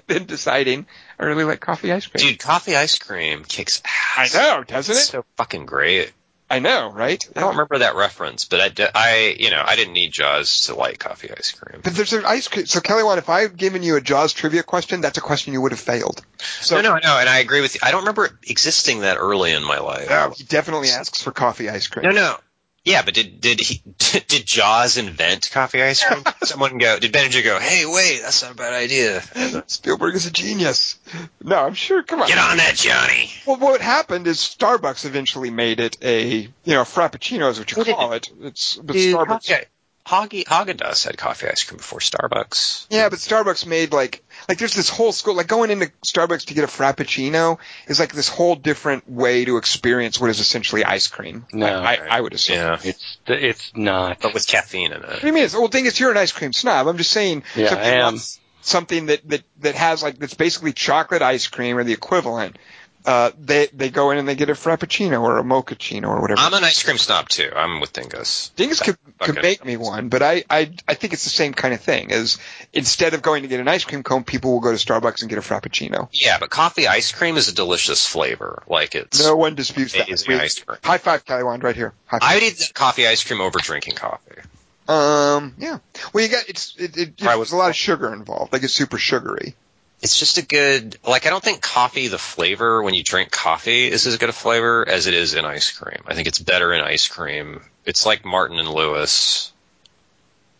then 0.06 0.24
deciding 0.24 0.86
I 1.18 1.24
really 1.24 1.44
like 1.44 1.60
coffee 1.60 1.92
ice 1.92 2.06
cream. 2.06 2.26
Dude, 2.26 2.38
coffee 2.38 2.74
ice 2.76 2.98
cream 2.98 3.44
kicks 3.44 3.82
ass. 4.16 4.34
I 4.34 4.42
know, 4.42 4.64
doesn't 4.64 4.94
It's 4.94 5.04
it? 5.08 5.12
so 5.12 5.24
fucking 5.36 5.66
great. 5.66 6.12
I 6.52 6.58
know, 6.58 6.90
right? 6.92 7.26
I 7.34 7.40
don't 7.40 7.52
remember 7.52 7.78
that 7.78 7.96
reference, 7.96 8.44
but 8.44 8.78
I, 8.78 8.90
I, 8.94 9.36
you 9.40 9.50
know, 9.50 9.62
I 9.64 9.74
didn't 9.74 9.94
need 9.94 10.12
Jaws 10.12 10.62
to 10.62 10.74
like 10.74 10.98
coffee 10.98 11.30
ice 11.30 11.52
cream. 11.52 11.80
But 11.82 11.94
there's 11.94 12.12
an 12.12 12.26
ice 12.26 12.46
cream. 12.46 12.66
So 12.66 12.80
Kelly, 12.80 13.02
Wand, 13.02 13.16
if 13.16 13.30
I've 13.30 13.56
given 13.56 13.82
you 13.82 13.96
a 13.96 14.02
Jaws 14.02 14.34
trivia 14.34 14.62
question, 14.62 15.00
that's 15.00 15.16
a 15.16 15.22
question 15.22 15.54
you 15.54 15.62
would 15.62 15.72
have 15.72 15.80
failed. 15.80 16.22
So 16.60 16.76
no, 16.76 16.82
no, 16.82 16.98
no, 17.02 17.18
and 17.18 17.26
I 17.26 17.38
agree 17.38 17.62
with 17.62 17.74
you. 17.74 17.80
I 17.82 17.90
don't 17.90 18.00
remember 18.00 18.26
it 18.26 18.32
existing 18.46 19.00
that 19.00 19.16
early 19.16 19.52
in 19.52 19.64
my 19.64 19.78
life. 19.78 20.08
Oh, 20.10 20.12
yeah, 20.12 20.30
he 20.36 20.44
definitely 20.44 20.90
asks 20.90 21.22
for 21.22 21.32
coffee 21.32 21.70
ice 21.70 21.86
cream. 21.86 22.04
No, 22.04 22.10
no. 22.10 22.36
Yeah, 22.84 23.02
but 23.02 23.14
did 23.14 23.40
did 23.40 23.60
he 23.60 23.80
did 23.98 24.44
Jaws 24.44 24.96
invent 24.96 25.48
coffee 25.52 25.82
ice 25.82 26.02
cream? 26.04 26.24
Someone 26.42 26.78
go, 26.78 26.98
did 26.98 27.12
Benedict 27.12 27.44
go, 27.44 27.58
hey, 27.60 27.84
wait, 27.86 28.20
that's 28.22 28.42
not 28.42 28.52
a 28.52 28.54
bad 28.56 28.72
idea. 28.72 29.22
Uh, 29.36 29.62
Spielberg 29.68 30.16
is 30.16 30.26
a 30.26 30.32
genius. 30.32 30.98
No, 31.42 31.56
I'm 31.56 31.74
sure. 31.74 32.02
Come 32.02 32.22
on. 32.22 32.28
Get 32.28 32.38
on 32.38 32.56
that, 32.56 32.74
Johnny. 32.74 33.30
Well, 33.46 33.56
what 33.58 33.80
happened 33.80 34.26
is 34.26 34.38
Starbucks 34.38 35.04
eventually 35.04 35.50
made 35.50 35.78
it 35.78 35.96
a, 36.02 36.28
you 36.38 36.48
know, 36.66 36.82
frappuccino 36.82 37.48
is 37.50 37.58
what 37.60 37.70
you 37.70 37.76
Who 37.76 37.84
did 37.84 37.94
call 37.94 38.14
it. 38.14 38.28
It's 38.40 38.74
but 38.76 38.94
Dude, 38.94 39.14
Starbucks. 39.16 39.46
Haagen- 39.46 39.64
Haagen 40.04 40.44
Haagen-Dazs 40.44 41.04
had 41.04 41.16
coffee 41.16 41.46
ice 41.48 41.62
cream 41.62 41.76
before 41.76 42.00
Starbucks. 42.00 42.88
Yeah, 42.90 43.08
but 43.08 43.20
Starbucks 43.20 43.64
made 43.66 43.92
like 43.92 44.24
like 44.48 44.58
there's 44.58 44.74
this 44.74 44.88
whole 44.88 45.12
school 45.12 45.34
like 45.34 45.46
going 45.46 45.70
into 45.70 45.90
Starbucks 46.06 46.46
to 46.46 46.54
get 46.54 46.64
a 46.64 46.66
frappuccino 46.66 47.58
is 47.86 48.00
like 48.00 48.12
this 48.12 48.28
whole 48.28 48.54
different 48.56 49.08
way 49.10 49.44
to 49.44 49.56
experience 49.56 50.20
what 50.20 50.30
is 50.30 50.40
essentially 50.40 50.84
ice 50.84 51.08
cream. 51.08 51.46
No. 51.52 51.66
I, 51.66 51.94
I, 51.94 52.18
I 52.18 52.20
would 52.20 52.32
assume. 52.34 52.56
Yeah, 52.56 52.78
It's 52.82 53.18
it's 53.26 53.72
not. 53.74 54.20
but 54.20 54.34
with 54.34 54.46
caffeine 54.46 54.92
in 54.92 55.02
it. 55.02 55.08
What 55.08 55.20
do 55.20 55.26
you 55.26 55.32
mean? 55.32 55.44
It's, 55.44 55.54
well, 55.54 55.68
thing 55.68 55.86
is, 55.86 55.98
you're 55.98 56.10
an 56.10 56.16
ice 56.16 56.32
cream 56.32 56.52
snob. 56.52 56.86
I'm 56.86 56.98
just 56.98 57.10
saying. 57.10 57.44
Yeah, 57.56 57.74
I 57.74 57.88
am. 58.06 58.18
Something 58.64 59.06
that, 59.06 59.28
that, 59.28 59.42
that 59.62 59.74
has 59.74 60.04
like 60.04 60.18
that's 60.18 60.34
basically 60.34 60.72
chocolate 60.72 61.20
ice 61.20 61.48
cream 61.48 61.78
or 61.78 61.82
the 61.82 61.92
equivalent. 61.92 62.56
Uh, 63.04 63.30
they 63.38 63.66
they 63.72 63.90
go 63.90 64.10
in 64.12 64.18
and 64.18 64.28
they 64.28 64.36
get 64.36 64.48
a 64.48 64.52
frappuccino 64.52 65.22
or 65.22 65.38
a 65.38 65.42
mochaccino 65.42 66.08
or 66.08 66.20
whatever. 66.20 66.40
I'm 66.40 66.54
an 66.54 66.62
ice 66.62 66.82
cream 66.82 66.98
snob 66.98 67.28
too. 67.28 67.50
I'm 67.54 67.80
with 67.80 67.92
Dingus. 67.92 68.52
Dingus 68.54 68.80
could, 68.80 68.96
could 69.18 69.42
make 69.42 69.64
me 69.64 69.76
one, 69.76 70.08
but 70.08 70.22
I, 70.22 70.44
I 70.48 70.72
I 70.86 70.94
think 70.94 71.12
it's 71.12 71.24
the 71.24 71.30
same 71.30 71.52
kind 71.52 71.74
of 71.74 71.80
thing. 71.80 72.12
As 72.12 72.38
instead 72.72 73.14
of 73.14 73.22
going 73.22 73.42
to 73.42 73.48
get 73.48 73.58
an 73.58 73.66
ice 73.66 73.84
cream 73.84 74.04
cone, 74.04 74.22
people 74.22 74.52
will 74.52 74.60
go 74.60 74.70
to 74.70 74.76
Starbucks 74.76 75.22
and 75.22 75.28
get 75.28 75.38
a 75.38 75.42
frappuccino. 75.42 76.08
Yeah, 76.12 76.38
but 76.38 76.50
coffee 76.50 76.86
ice 76.86 77.10
cream 77.10 77.36
is 77.36 77.48
a 77.48 77.54
delicious 77.54 78.06
flavor. 78.06 78.62
Like 78.68 78.94
it's 78.94 79.24
No 79.24 79.36
one 79.36 79.56
disputes 79.56 79.94
that. 79.94 80.08
ice 80.08 80.22
cream. 80.60 80.78
High 80.84 80.98
five, 80.98 81.24
Kelly 81.24 81.42
Wand, 81.42 81.64
right 81.64 81.74
here. 81.74 81.94
I 82.10 82.34
would 82.34 82.42
eat 82.44 82.72
coffee 82.74 83.06
ice 83.06 83.24
cream 83.24 83.40
over 83.40 83.58
drinking 83.58 83.96
coffee. 83.96 84.42
Um, 84.88 85.54
yeah. 85.58 85.78
Well, 86.12 86.24
you 86.24 86.30
got 86.30 86.48
it's 86.48 86.74
it, 86.76 86.96
it 86.96 87.22
I 87.22 87.36
there's 87.36 87.52
a 87.52 87.56
lot 87.56 87.70
of 87.70 87.76
sugar 87.76 88.12
involved. 88.12 88.52
Like 88.52 88.62
it's 88.62 88.74
super 88.74 88.98
sugary. 88.98 89.54
It's 90.02 90.18
just 90.18 90.38
a 90.38 90.46
good 90.46 90.98
like 91.06 91.26
I 91.26 91.30
don't 91.30 91.42
think 91.42 91.62
coffee 91.62 92.08
the 92.08 92.18
flavor 92.18 92.82
when 92.82 92.94
you 92.94 93.04
drink 93.04 93.30
coffee 93.30 93.90
is 93.90 94.06
as 94.06 94.16
good 94.18 94.28
a 94.28 94.32
flavor 94.32 94.86
as 94.86 95.06
it 95.06 95.14
is 95.14 95.34
in 95.34 95.44
ice 95.44 95.70
cream. 95.70 96.02
I 96.06 96.14
think 96.14 96.26
it's 96.28 96.38
better 96.38 96.72
in 96.72 96.80
ice 96.80 97.08
cream. 97.08 97.62
It's 97.84 98.04
like 98.04 98.24
Martin 98.24 98.58
and 98.58 98.68
Lewis 98.68 99.52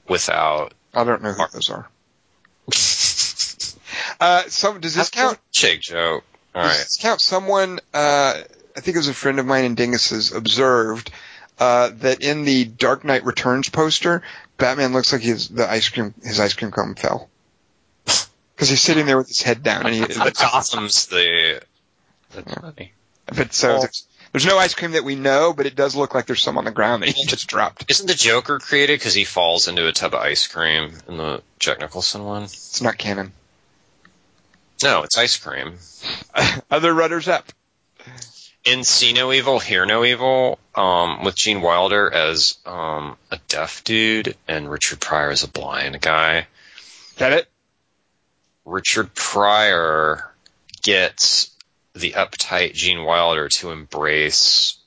without 0.09 0.74
I 0.94 1.05
don't 1.05 1.23
know 1.23 1.32
who 1.32 1.44
those 1.52 1.70
are. 1.70 1.89
Uh, 4.20 4.44
so 4.48 4.78
does 4.78 4.94
this 4.94 5.10
count? 5.10 5.39
Shake 5.51 5.81
joke. 5.81 6.24
All 6.55 6.62
Does 6.62 6.70
right. 6.70 6.78
this 6.78 6.98
count? 7.01 7.20
Someone, 7.20 7.81
uh, 7.93 8.40
I 8.77 8.81
think 8.81 8.94
it 8.94 9.01
was 9.01 9.09
a 9.09 9.14
friend 9.14 9.40
of 9.40 9.47
mine 9.47 9.64
in 9.64 9.74
Dingus's 9.74 10.32
observed 10.32 11.10
uh, 11.59 11.90
that 11.97 12.23
in 12.23 12.44
the 12.44 12.64
Dark 12.64 13.05
Knight 13.05 13.24
Returns 13.24 13.69
poster, 13.69 14.23
Batman 14.59 14.93
looks 14.93 15.12
like 15.12 15.23
his 15.23 15.48
the 15.48 15.69
ice 15.69 15.89
cream 15.89 16.14
his 16.23 16.39
ice 16.39 16.55
cream 16.55 16.70
cone 16.70 16.94
fell 16.94 17.28
because 18.62 18.70
he's 18.70 18.80
sitting 18.80 19.06
there 19.06 19.18
with 19.18 19.26
his 19.26 19.43
head 19.43 19.64
down 19.64 19.86
and 19.86 19.93
he. 19.93 20.01
The 20.06 20.30
Gotham's 20.30 21.06
the 21.06 21.62
That's 22.32 22.55
funny. 22.55 22.93
But 23.26 23.52
so 23.52 23.68
Well- 23.70 23.80
there's, 23.80 24.06
there's 24.30 24.47
no 24.47 24.56
ice 24.56 24.72
cream 24.72 24.93
that 24.93 25.02
we 25.02 25.16
know, 25.16 25.52
but 25.52 25.66
it 25.66 25.74
does 25.74 25.97
look 25.97 26.14
like 26.14 26.26
there's 26.26 26.40
some 26.40 26.56
on 26.56 26.64
the 26.64 26.70
ground 26.70 27.02
that 27.02 27.09
he 27.09 27.26
just 27.26 27.48
dropped. 27.48 27.86
isn't 27.89 28.06
the 28.06 28.14
Joker 28.14 28.60
created 28.60 29.01
because 29.01 29.14
he 29.14 29.24
falls 29.24 29.66
into 29.66 29.89
a 29.89 29.93
tub 29.93 30.14
of 30.14 30.20
ice 30.20 30.47
cream 30.47 30.93
in 31.09 31.16
the 31.16 31.43
Jack 31.59 31.80
Nicholson 31.80 32.22
one? 32.22 32.44
It's 32.44 32.80
not 32.80 32.97
canon. 32.98 33.32
No, 34.80 35.02
it's 35.02 35.18
ice 35.18 35.36
cream. 35.36 35.74
Other 36.70 36.94
rudders 36.94 37.26
up. 37.26 37.51
In 38.64 38.84
See 38.84 39.12
No 39.12 39.32
Evil, 39.32 39.59
Hear 39.59 39.86
No 39.86 40.05
Evil, 40.05 40.60
um, 40.76 41.24
with 41.24 41.34
Gene 41.34 41.62
Wilder 41.62 42.09
as 42.14 42.59
um, 42.64 43.16
a 43.32 43.40
deaf 43.48 43.82
dude 43.82 44.36
and 44.47 44.70
Richard 44.70 45.01
Pryor 45.01 45.30
as 45.30 45.43
a 45.43 45.48
blind 45.48 46.01
guy. 46.01 46.47
Get 47.16 47.32
it? 47.32 47.48
Richard 48.64 49.14
Pryor 49.14 50.30
gets 50.82 51.51
the 51.94 52.12
uptight 52.12 52.74
Gene 52.74 53.05
Wilder 53.05 53.48
to 53.48 53.70
embrace 53.70 54.78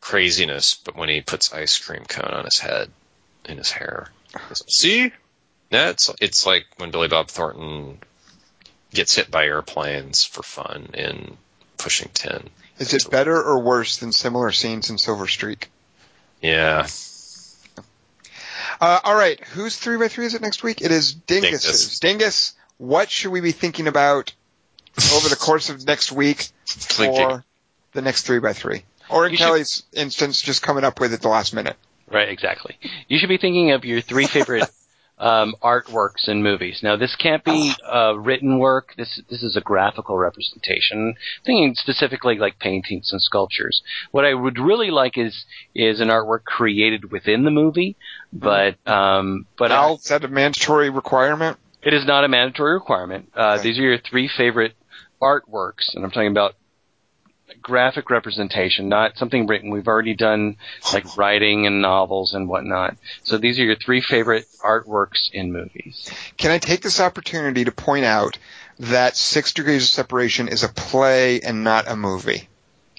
craziness, 0.00 0.74
but 0.74 0.96
when 0.96 1.08
he 1.08 1.20
puts 1.20 1.52
ice 1.52 1.78
cream 1.78 2.04
cone 2.04 2.32
on 2.32 2.44
his 2.44 2.58
head, 2.58 2.90
in 3.44 3.58
his 3.58 3.70
hair, 3.70 4.08
like, 4.34 4.56
see, 4.68 5.12
yeah, 5.70 5.90
it's 5.90 6.10
it's 6.20 6.46
like 6.46 6.66
when 6.76 6.90
Billy 6.90 7.08
Bob 7.08 7.28
Thornton 7.28 7.98
gets 8.92 9.14
hit 9.14 9.30
by 9.30 9.44
airplanes 9.44 10.24
for 10.24 10.42
fun 10.42 10.90
in 10.94 11.36
Pushing 11.76 12.10
Tin. 12.12 12.48
Is 12.78 12.94
it 12.94 13.10
better 13.10 13.36
or 13.42 13.60
worse 13.60 13.96
than 13.96 14.12
similar 14.12 14.52
scenes 14.52 14.90
in 14.90 14.98
Silver 14.98 15.26
Streak? 15.26 15.70
Yeah, 16.40 16.86
Uh, 18.80 19.00
all 19.02 19.14
right, 19.14 19.40
whose 19.40 19.76
three 19.76 19.96
by 19.96 20.08
three 20.08 20.26
is 20.26 20.34
it 20.34 20.42
next 20.42 20.62
week? 20.62 20.80
It 20.80 20.92
is. 20.92 21.14
Dingus. 21.14 21.98
Dingus, 21.98 22.54
what 22.78 23.10
should 23.10 23.30
we 23.30 23.40
be 23.40 23.52
thinking 23.52 23.86
about 23.86 24.32
over 25.14 25.28
the 25.28 25.36
course 25.36 25.68
of 25.68 25.86
next 25.86 26.10
week 26.10 26.48
for 26.66 27.44
the 27.92 28.02
next 28.02 28.22
three 28.22 28.38
by 28.38 28.52
three? 28.52 28.84
Or 29.10 29.26
in 29.26 29.32
You 29.32 29.36
should- 29.36 29.44
Kelly's 29.44 29.82
instance, 29.92 30.40
just 30.40 30.62
coming 30.62 30.84
up 30.84 31.00
with 31.00 31.12
it 31.12 31.20
the 31.20 31.28
last 31.28 31.54
minute. 31.54 31.76
Right, 32.10 32.28
exactly. 32.28 32.78
You 33.08 33.18
should 33.18 33.28
be 33.28 33.36
thinking 33.36 33.72
of 33.72 33.84
your 33.84 34.00
three 34.00 34.26
favorite 34.26 34.68
um, 35.18 35.54
artworks 35.62 36.28
in 36.28 36.42
movies. 36.42 36.80
Now, 36.82 36.96
this 36.96 37.14
can't 37.16 37.44
be 37.44 37.74
uh, 37.84 38.14
written 38.16 38.58
work. 38.58 38.94
This 38.96 39.20
this 39.28 39.42
is 39.42 39.56
a 39.56 39.60
graphical 39.60 40.16
representation. 40.16 41.16
Thinking 41.44 41.74
specifically 41.74 42.38
like 42.38 42.58
paintings 42.58 43.10
and 43.12 43.20
sculptures. 43.20 43.82
What 44.10 44.24
I 44.24 44.32
would 44.32 44.58
really 44.58 44.90
like 44.90 45.18
is 45.18 45.44
is 45.74 46.00
an 46.00 46.08
artwork 46.08 46.44
created 46.44 47.10
within 47.10 47.44
the 47.44 47.50
movie, 47.50 47.96
but 48.32 48.76
um, 48.86 49.46
but 49.58 49.70
I'll 49.72 49.96
is 49.96 50.04
that 50.04 50.24
a 50.24 50.28
mandatory 50.28 50.88
requirement? 50.88 51.58
It 51.82 51.94
is 51.94 52.04
not 52.04 52.24
a 52.24 52.28
mandatory 52.28 52.74
requirement. 52.74 53.30
Uh, 53.36 53.54
Okay. 53.58 53.62
These 53.64 53.78
are 53.78 53.82
your 53.82 53.98
three 53.98 54.28
favorite 54.28 54.74
artworks, 55.22 55.94
and 55.94 56.04
I'm 56.04 56.10
talking 56.10 56.30
about 56.30 56.54
graphic 57.62 58.10
representation, 58.10 58.88
not 58.88 59.16
something 59.16 59.46
written. 59.46 59.70
We've 59.70 59.88
already 59.88 60.14
done 60.14 60.56
like 60.92 61.16
writing 61.16 61.66
and 61.66 61.80
novels 61.80 62.34
and 62.34 62.48
whatnot. 62.48 62.96
So 63.24 63.38
these 63.38 63.58
are 63.58 63.64
your 63.64 63.76
three 63.76 64.00
favorite 64.00 64.46
artworks 64.62 65.30
in 65.32 65.52
movies. 65.52 66.10
Can 66.36 66.50
I 66.50 66.58
take 66.58 66.82
this 66.82 67.00
opportunity 67.00 67.64
to 67.64 67.72
point 67.72 68.04
out 68.04 68.38
that 68.80 69.16
Six 69.16 69.52
Degrees 69.54 69.82
of 69.84 69.88
Separation 69.88 70.48
is 70.48 70.62
a 70.62 70.68
play 70.68 71.40
and 71.40 71.64
not 71.64 71.88
a 71.88 71.96
movie? 71.96 72.48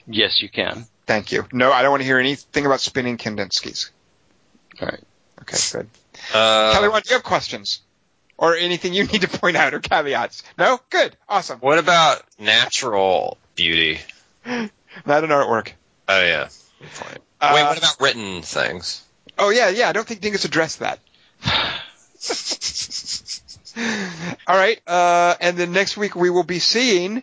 Yes, 0.08 0.42
you 0.42 0.50
can. 0.50 0.86
Thank 1.06 1.32
you. 1.32 1.46
No, 1.54 1.72
I 1.72 1.82
don't 1.82 1.92
want 1.92 2.02
to 2.02 2.08
hear 2.08 2.20
anything 2.20 2.66
about 2.66 2.82
spinning 2.82 3.18
Kandinsky's. 3.18 3.92
All 4.82 4.88
right. 4.88 5.04
Okay, 5.42 5.58
good. 5.72 5.90
uh, 6.34 6.74
Kelly, 6.74 6.88
do 7.02 7.10
you 7.10 7.16
have 7.16 7.24
questions? 7.24 7.82
Or 8.40 8.56
anything 8.56 8.94
you 8.94 9.04
need 9.04 9.24
to 9.24 9.28
point 9.28 9.58
out 9.58 9.74
or 9.74 9.80
caveats? 9.80 10.44
No? 10.58 10.80
Good. 10.90 11.18
Awesome. 11.28 11.60
what 11.60 11.78
about 11.78 12.24
natural 12.40 13.38
beauty? 13.56 14.00
Not 14.46 15.26
an 15.26 15.30
artwork. 15.30 15.74
Oh 16.08 16.24
yeah. 16.24 16.48
Uh, 17.42 17.52
Wait, 17.54 17.64
what 17.64 17.78
about 17.78 18.00
written 18.00 18.42
things? 18.42 19.04
Oh 19.38 19.50
yeah, 19.50 19.68
yeah. 19.68 19.90
I 19.90 19.92
don't 19.92 20.08
think 20.08 20.22
Dingus 20.22 20.46
addressed 20.46 20.80
that. 20.80 21.00
All 24.48 24.56
right. 24.56 24.80
Uh, 24.88 25.36
and 25.42 25.58
then 25.58 25.74
next 25.74 25.98
week 25.98 26.16
we 26.16 26.30
will 26.30 26.44
be 26.44 26.60
seeing. 26.60 27.22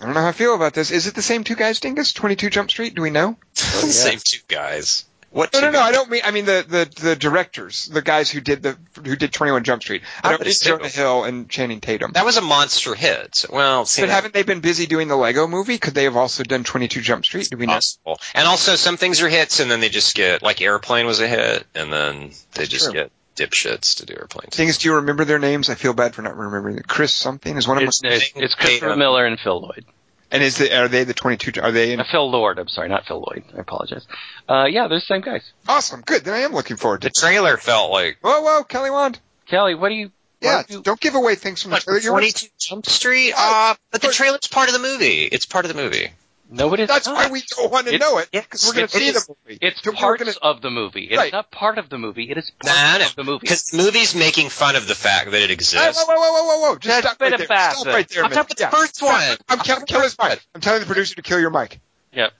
I 0.00 0.06
don't 0.06 0.14
know 0.14 0.22
how 0.22 0.28
I 0.28 0.32
feel 0.32 0.54
about 0.54 0.72
this. 0.72 0.90
Is 0.90 1.06
it 1.06 1.14
the 1.14 1.22
same 1.22 1.44
two 1.44 1.54
guys, 1.54 1.80
Dingus? 1.80 2.14
Twenty 2.14 2.36
Two 2.36 2.48
Jump 2.48 2.70
Street? 2.70 2.94
Do 2.94 3.02
we 3.02 3.10
know? 3.10 3.36
yeah. 3.56 3.62
Same 3.62 4.20
two 4.24 4.40
guys. 4.48 5.04
What? 5.34 5.52
No, 5.52 5.60
no, 5.60 5.70
no. 5.72 5.80
I 5.80 5.90
don't 5.90 6.08
mean. 6.08 6.22
I 6.24 6.30
mean 6.30 6.44
the, 6.44 6.64
the, 6.66 7.02
the 7.02 7.16
directors, 7.16 7.86
the 7.86 8.02
guys 8.02 8.30
who 8.30 8.40
did 8.40 8.62
the 8.62 8.78
who 9.04 9.16
did 9.16 9.32
Twenty 9.32 9.50
One 9.50 9.64
Jump 9.64 9.82
Street. 9.82 10.02
I 10.22 10.30
don't 10.30 10.38
did 10.38 10.46
mean 10.46 10.52
it 10.52 10.62
Jonah? 10.62 10.88
Hill 10.88 11.24
and 11.24 11.50
Channing 11.50 11.80
Tatum. 11.80 12.12
That 12.12 12.24
was 12.24 12.36
a 12.36 12.40
monster 12.40 12.94
hit. 12.94 13.44
Well, 13.50 13.84
see, 13.84 14.02
but 14.02 14.10
haven't 14.10 14.32
they 14.32 14.44
been 14.44 14.60
busy 14.60 14.86
doing 14.86 15.08
the 15.08 15.16
Lego 15.16 15.48
Movie? 15.48 15.78
Could 15.78 15.94
they 15.94 16.04
have 16.04 16.16
also 16.16 16.44
done 16.44 16.62
Twenty 16.62 16.86
Two 16.86 17.00
Jump 17.00 17.24
Street? 17.24 17.50
Do 17.50 17.56
we 17.56 17.66
know? 17.66 17.74
possible. 17.74 18.20
And 18.32 18.46
also, 18.46 18.76
some 18.76 18.96
things 18.96 19.22
are 19.22 19.28
hits, 19.28 19.58
and 19.58 19.68
then 19.68 19.80
they 19.80 19.88
just 19.88 20.14
get 20.14 20.40
like 20.40 20.60
Airplane 20.62 21.06
was 21.06 21.18
a 21.18 21.26
hit, 21.26 21.66
and 21.74 21.92
then 21.92 22.30
they 22.52 22.66
just 22.66 22.84
true. 22.84 22.94
get 22.94 23.10
dipshits 23.34 23.96
to 23.96 24.06
do 24.06 24.14
Airplane. 24.16 24.50
too. 24.50 24.56
Things, 24.56 24.78
do 24.78 24.88
you 24.88 24.94
remember 24.94 25.24
their 25.24 25.40
names? 25.40 25.68
I 25.68 25.74
feel 25.74 25.94
bad 25.94 26.14
for 26.14 26.22
not 26.22 26.36
remembering. 26.36 26.78
Chris 26.86 27.12
something 27.12 27.56
is 27.56 27.66
one 27.66 27.78
of 27.78 27.80
them. 27.80 27.88
It's, 27.88 28.00
it's, 28.04 28.32
it's 28.36 28.54
Christopher 28.54 28.86
Tatum. 28.86 28.98
Miller 29.00 29.26
and 29.26 29.40
Phil 29.40 29.60
Lloyd. 29.60 29.84
And 30.30 30.42
is 30.42 30.58
the, 30.58 30.76
are 30.76 30.88
they 30.88 31.04
the 31.04 31.14
22? 31.14 31.60
Are 31.60 31.70
they 31.70 31.92
in? 31.92 32.00
Uh, 32.00 32.04
Phil 32.10 32.28
Lord, 32.30 32.58
I'm 32.58 32.68
sorry, 32.68 32.88
not 32.88 33.06
Phil 33.06 33.18
Lloyd. 33.20 33.44
I 33.56 33.60
apologize. 33.60 34.04
Uh, 34.48 34.64
yeah, 34.64 34.88
they're 34.88 34.98
the 34.98 35.04
same 35.06 35.20
guys. 35.20 35.42
Awesome. 35.68 36.00
Good. 36.00 36.24
Then 36.24 36.34
I 36.34 36.38
am 36.40 36.52
looking 36.52 36.76
forward 36.76 37.02
to 37.02 37.08
The 37.08 37.12
to. 37.12 37.20
trailer 37.20 37.56
felt 37.56 37.90
like 37.92 38.18
Whoa, 38.22 38.40
whoa, 38.40 38.64
Kelly 38.64 38.90
Wand. 38.90 39.18
Kelly, 39.46 39.74
what 39.74 39.90
do 39.90 39.94
you? 39.94 40.10
Yeah. 40.40 40.56
what 40.56 40.66
do 40.66 40.74
you- 40.74 40.82
Don't 40.82 41.00
give 41.00 41.14
away 41.14 41.34
things 41.36 41.62
from 41.62 41.70
the 41.70 41.74
what, 41.76 41.82
trailer. 41.84 42.00
You're- 42.00 42.12
22 42.14 42.48
Jump 42.58 42.86
Street. 42.86 43.32
Uh, 43.36 43.74
but 43.92 44.02
the 44.02 44.08
trailer's 44.08 44.48
part 44.48 44.68
of 44.68 44.72
the 44.74 44.80
movie. 44.80 45.22
It's 45.24 45.46
part 45.46 45.64
of 45.64 45.74
the 45.74 45.80
movie. 45.80 46.10
No, 46.50 46.72
it 46.74 46.80
is 46.80 46.88
That's 46.88 47.06
not. 47.06 47.16
why 47.16 47.28
we 47.30 47.42
don't 47.42 47.70
want 47.72 47.86
to 47.86 47.94
It's- 47.94 48.00
know 48.10 48.18
it 48.18 48.28
because 48.30 48.66
we're 48.66 48.74
going 48.74 48.86
to 48.88 48.96
see 48.96 49.08
is- 49.08 49.26
the 49.26 49.34
movie. 49.46 49.58
It's 49.62 49.82
So 49.82 49.90
we're 49.90 49.96
parts 49.96 50.22
gonna- 50.22 50.36
of 50.42 50.60
the 50.62 50.70
movie. 50.70 51.04
It's 51.04 51.16
Right. 51.18 51.32
not 51.32 51.50
part 51.50 51.78
of 51.78 51.88
the 51.88 51.98
movie. 51.98 52.30
It 52.30 52.36
is 52.38 52.50
part 52.60 52.74
Nah, 52.76 52.98
no, 52.98 53.06
of 53.06 53.16
the 53.16 53.24
movie. 53.24 53.38
Because 53.42 53.64
the 53.68 53.76
movie's 53.78 54.14
making 54.14 54.50
fun 54.50 54.76
of 54.76 54.86
the 54.86 54.94
fact 54.94 55.30
that 55.30 55.40
it 55.42 55.48
Hey, 55.48 55.52
exists. 55.54 56.02
whoa, 56.02 56.14
whoa, 56.14 56.20
whoa, 56.20 56.44
whoa, 56.44 56.60
whoa! 56.60 56.74
Just 56.76 56.84
That's 56.86 57.06
stop 57.06 57.20
right 57.20 57.36
there. 57.38 57.46
bad 57.48 57.72
Stop 57.76 57.86
right 57.86 58.08
there. 58.08 58.22
a 58.22 58.26
I'm 58.26 58.30
talking 58.32 58.56
about 58.56 58.60
Yeah. 58.60 58.70
the 58.70 58.76
first 58.76 59.02
one. 59.02 59.36
I'm, 59.48 59.58
kill, 59.60 59.80
kill 59.82 60.00
his 60.02 60.16
mic. 60.18 60.40
I'm 60.54 60.60
telling 60.60 60.80
the 60.80 60.86
producer 60.86 61.14
to 61.16 61.22
kill 61.22 61.40
your 61.40 61.50
mic. 61.50 61.80
Yep. 62.12 62.32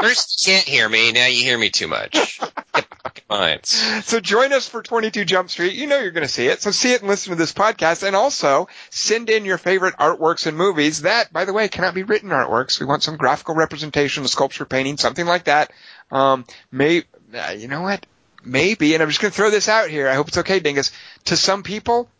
First, 0.00 0.46
you 0.46 0.52
can't 0.52 0.66
hear 0.66 0.88
me. 0.88 1.12
Now 1.12 1.26
you 1.26 1.44
hear 1.44 1.56
me 1.58 1.70
too 1.70 1.86
much. 1.86 2.12
Get 2.40 2.90
the 2.90 2.96
fucking 3.04 3.13
minds. 3.28 3.70
So 4.06 4.20
join 4.20 4.52
us 4.52 4.68
for 4.68 4.82
22 4.82 5.24
Jump 5.24 5.50
Street. 5.50 5.74
You 5.74 5.86
know 5.86 5.98
you're 5.98 6.10
going 6.10 6.26
to 6.26 6.32
see 6.32 6.46
it. 6.46 6.62
So 6.62 6.70
see 6.70 6.92
it 6.92 7.00
and 7.00 7.08
listen 7.08 7.30
to 7.30 7.36
this 7.36 7.52
podcast. 7.52 8.06
And 8.06 8.14
also 8.14 8.68
send 8.90 9.30
in 9.30 9.44
your 9.44 9.58
favorite 9.58 9.96
artworks 9.96 10.46
and 10.46 10.56
movies. 10.56 11.02
That, 11.02 11.32
by 11.32 11.44
the 11.44 11.52
way, 11.52 11.68
cannot 11.68 11.94
be 11.94 12.02
written 12.02 12.30
artworks. 12.30 12.80
We 12.80 12.86
want 12.86 13.02
some 13.02 13.16
graphical 13.16 13.54
representation, 13.54 14.24
a 14.24 14.28
sculpture 14.28 14.64
painting, 14.64 14.98
something 14.98 15.26
like 15.26 15.44
that. 15.44 15.72
Um, 16.10 16.44
may, 16.70 17.04
uh, 17.34 17.54
you 17.56 17.68
know 17.68 17.82
what? 17.82 18.04
Maybe, 18.44 18.94
and 18.94 19.02
I'm 19.02 19.08
just 19.08 19.20
going 19.20 19.32
to 19.32 19.36
throw 19.36 19.50
this 19.50 19.68
out 19.68 19.88
here. 19.88 20.08
I 20.08 20.14
hope 20.14 20.28
it's 20.28 20.38
okay, 20.38 20.60
Dingus. 20.60 20.92
To 21.26 21.36
some 21.36 21.62
people, 21.62 22.10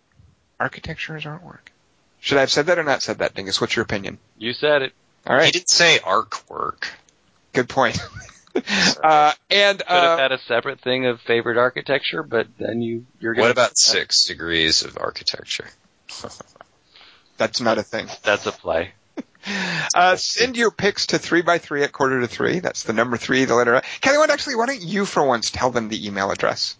architecture 0.58 1.16
is 1.16 1.24
artwork. 1.24 1.68
Should 2.20 2.38
I 2.38 2.40
have 2.40 2.50
said 2.50 2.66
that 2.66 2.78
or 2.78 2.84
not 2.84 3.02
said 3.02 3.18
that, 3.18 3.34
Dingus? 3.34 3.60
What's 3.60 3.76
your 3.76 3.82
opinion? 3.82 4.18
You 4.38 4.54
said 4.54 4.80
it. 4.80 4.92
All 5.26 5.38
He 5.40 5.50
didn't 5.50 5.68
say 5.68 5.98
artwork. 5.98 6.84
Good 7.52 7.68
point. 7.68 7.98
uh, 9.02 9.32
and, 9.50 9.78
Could 9.78 9.88
have 9.88 9.88
uh, 9.88 10.16
had 10.16 10.32
a 10.32 10.38
separate 10.38 10.80
thing 10.80 11.06
of 11.06 11.20
favorite 11.20 11.58
architecture, 11.58 12.22
but 12.22 12.46
then 12.58 12.82
you 12.82 13.06
you're 13.20 13.34
gonna. 13.34 13.44
What 13.44 13.50
about 13.50 13.76
six 13.76 14.24
degrees 14.24 14.84
of 14.84 14.96
architecture? 14.98 15.68
that's 17.36 17.60
not 17.60 17.78
a 17.78 17.82
thing. 17.82 18.06
That's 18.22 18.46
a 18.46 18.52
play. 18.52 18.92
Uh, 19.94 20.16
send 20.16 20.56
your 20.56 20.70
picks 20.70 21.08
to 21.08 21.18
three 21.18 21.42
by 21.42 21.58
three 21.58 21.82
at 21.82 21.92
quarter 21.92 22.18
to 22.22 22.26
three. 22.26 22.60
That's 22.60 22.84
the 22.84 22.94
number 22.94 23.18
three, 23.18 23.44
the 23.44 23.54
letter. 23.54 23.76
I. 23.76 23.80
Kelly, 24.00 24.16
what 24.16 24.30
actually? 24.30 24.56
Why 24.56 24.64
don't 24.64 24.80
you 24.80 25.04
for 25.04 25.22
once 25.22 25.50
tell 25.50 25.70
them 25.70 25.90
the 25.90 26.06
email 26.06 26.30
address? 26.30 26.78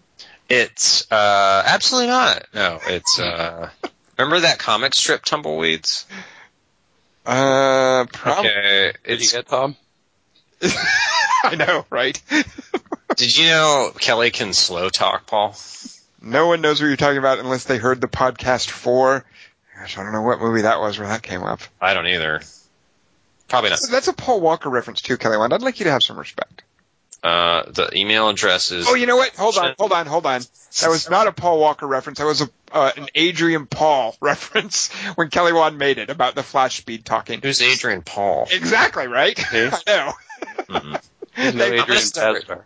It's 0.49 1.11
uh 1.13 1.63
absolutely 1.67 2.09
not. 2.09 2.47
No, 2.55 2.81
it's 2.87 3.21
uh 3.21 3.69
remember 4.19 4.41
that 4.41 4.59
comic 4.59 4.95
strip 4.95 5.25
Tumbleweeds? 5.27 6.07
Uh, 7.27 8.07
probably. 8.13 8.51
Okay, 8.51 8.93
Did 9.05 9.11
you 9.11 9.17
it's 9.17 9.33
get 9.33 9.47
Tom? 9.47 9.77
I 11.53 11.55
know, 11.57 11.85
right? 11.91 12.21
Did 13.17 13.37
you 13.37 13.47
know 13.47 13.93
Kelly 13.99 14.31
can 14.31 14.53
slow 14.53 14.89
talk, 14.89 15.27
Paul? 15.27 15.55
no 16.21 16.47
one 16.47 16.63
knows 16.63 16.81
what 16.81 16.89
you're 16.89 16.97
talking 16.97 17.19
about 17.19 17.39
unless 17.39 17.65
they 17.65 17.77
heard 17.77 18.01
the 18.01 18.09
podcast 18.09 18.71
for. 18.71 19.25
Gosh, 19.79 19.99
I 19.99 20.03
don't 20.03 20.13
know 20.13 20.23
what 20.23 20.41
movie 20.41 20.63
that 20.63 20.81
was 20.81 20.99
where 20.99 21.09
that 21.09 21.23
came 21.23 21.43
up. 21.43 21.61
I 21.81 21.95
don't 21.95 22.07
either. 22.07 22.41
Probably 23.49 23.71
not. 23.71 23.81
That's 23.91 24.09
a 24.09 24.13
Paul 24.15 24.41
Walker 24.41 24.71
reference 24.71 25.03
too, 25.03 25.17
Kelly. 25.19 25.37
Wand. 25.37 25.53
I'd 25.53 25.63
like 25.63 25.81
you 25.81 25.85
to 25.85 25.91
have 25.91 26.03
some 26.03 26.19
respect. 26.19 26.63
Uh, 27.23 27.63
the 27.71 27.91
email 27.97 28.29
address 28.29 28.71
is. 28.71 28.87
Oh, 28.89 28.95
you 28.95 29.07
know 29.07 29.17
what? 29.17 29.35
Hold 29.37 29.57
on, 29.57 29.75
hold 29.79 29.93
on, 29.93 30.07
hold 30.07 30.27
on. 30.27 30.41
That 30.81 30.91
was 30.91 31.09
not 31.09 31.27
a 31.27 31.33
Paul 31.33 31.59
Walker 31.59 31.87
reference. 31.87 32.19
That 32.19 32.27
was 32.27 32.43
a 32.43 32.49
uh, 32.73 32.91
an 32.97 33.07
Adrian 33.15 33.67
Paul 33.67 34.17
reference 34.21 34.93
when 35.15 35.31
Kelly 35.31 35.53
Wand 35.53 35.79
made 35.79 35.99
it 35.99 36.11
about 36.11 36.35
the 36.35 36.43
flash 36.43 36.79
speed 36.79 37.05
talking. 37.05 37.41
Who's 37.43 37.63
Adrian 37.63 38.03
Paul? 38.03 38.49
Exactly 38.51 39.07
right. 39.07 39.39
I 39.53 39.71
know. 39.87 40.13
Mhm. 40.69 41.03
There's 41.37 41.55
no 41.55 41.65
Adrian 41.65 41.83
I'm 41.83 41.89
gonna 41.89 42.01
start- 42.01 42.45
Pascar. 42.47 42.63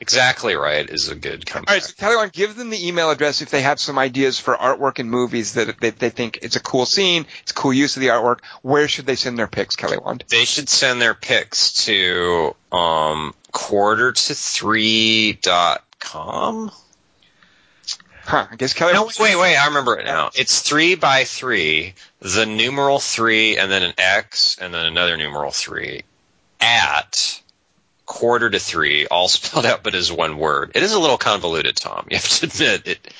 Exactly 0.00 0.56
right 0.56 0.90
is 0.90 1.08
a 1.08 1.14
good 1.14 1.46
company. 1.46 1.68
All 1.68 1.74
right, 1.76 1.82
so 1.84 1.92
Kelly, 1.96 2.16
Wand, 2.16 2.32
give 2.32 2.56
them 2.56 2.68
the 2.70 2.88
email 2.88 3.10
address 3.12 3.42
if 3.42 3.50
they 3.50 3.62
have 3.62 3.78
some 3.78 3.96
ideas 3.96 4.40
for 4.40 4.56
artwork 4.56 4.98
and 4.98 5.08
movies 5.08 5.54
that 5.54 5.78
they, 5.78 5.90
they 5.90 6.10
think 6.10 6.40
it's 6.42 6.56
a 6.56 6.60
cool 6.60 6.84
scene, 6.84 7.26
it's 7.42 7.52
a 7.52 7.54
cool 7.54 7.72
use 7.72 7.94
of 7.96 8.00
the 8.00 8.08
artwork. 8.08 8.40
Where 8.62 8.88
should 8.88 9.06
they 9.06 9.14
send 9.14 9.38
their 9.38 9.46
picks, 9.46 9.76
Kelly 9.76 9.98
Wand? 9.98 10.24
They 10.28 10.44
should 10.44 10.68
send 10.68 11.00
their 11.00 11.14
picks 11.14 11.84
to 11.84 12.56
um 12.72 13.32
quarter 13.52 14.10
to 14.10 14.34
three 14.34 15.34
dot 15.34 15.84
com. 16.00 16.72
Huh? 18.24 18.48
I 18.50 18.56
guess 18.56 18.72
Kelly. 18.72 18.94
No, 18.94 19.02
Wand- 19.04 19.16
wait, 19.20 19.36
wait, 19.36 19.56
I 19.56 19.66
remember 19.68 19.96
it 19.96 20.06
now. 20.06 20.30
It's 20.34 20.60
three 20.62 20.96
by 20.96 21.22
three, 21.22 21.94
the 22.18 22.46
numeral 22.46 22.98
three, 22.98 23.56
and 23.58 23.70
then 23.70 23.84
an 23.84 23.94
X, 23.96 24.58
and 24.60 24.74
then 24.74 24.86
another 24.86 25.16
numeral 25.16 25.52
three 25.52 26.02
at 26.60 27.40
quarter 28.10 28.50
to 28.50 28.58
three, 28.58 29.06
all 29.06 29.28
spelled 29.36 29.64
out 29.64 29.84
but 29.84 29.94
as 29.94 30.10
one 30.10 30.36
word. 30.36 30.72
It 30.74 30.82
is 30.82 30.92
a 30.92 30.98
little 30.98 31.16
convoluted, 31.16 31.76
Tom. 31.76 32.06
You 32.10 32.16
have 32.16 32.28
to 32.28 32.46
admit 32.46 32.86
it. 32.88 33.14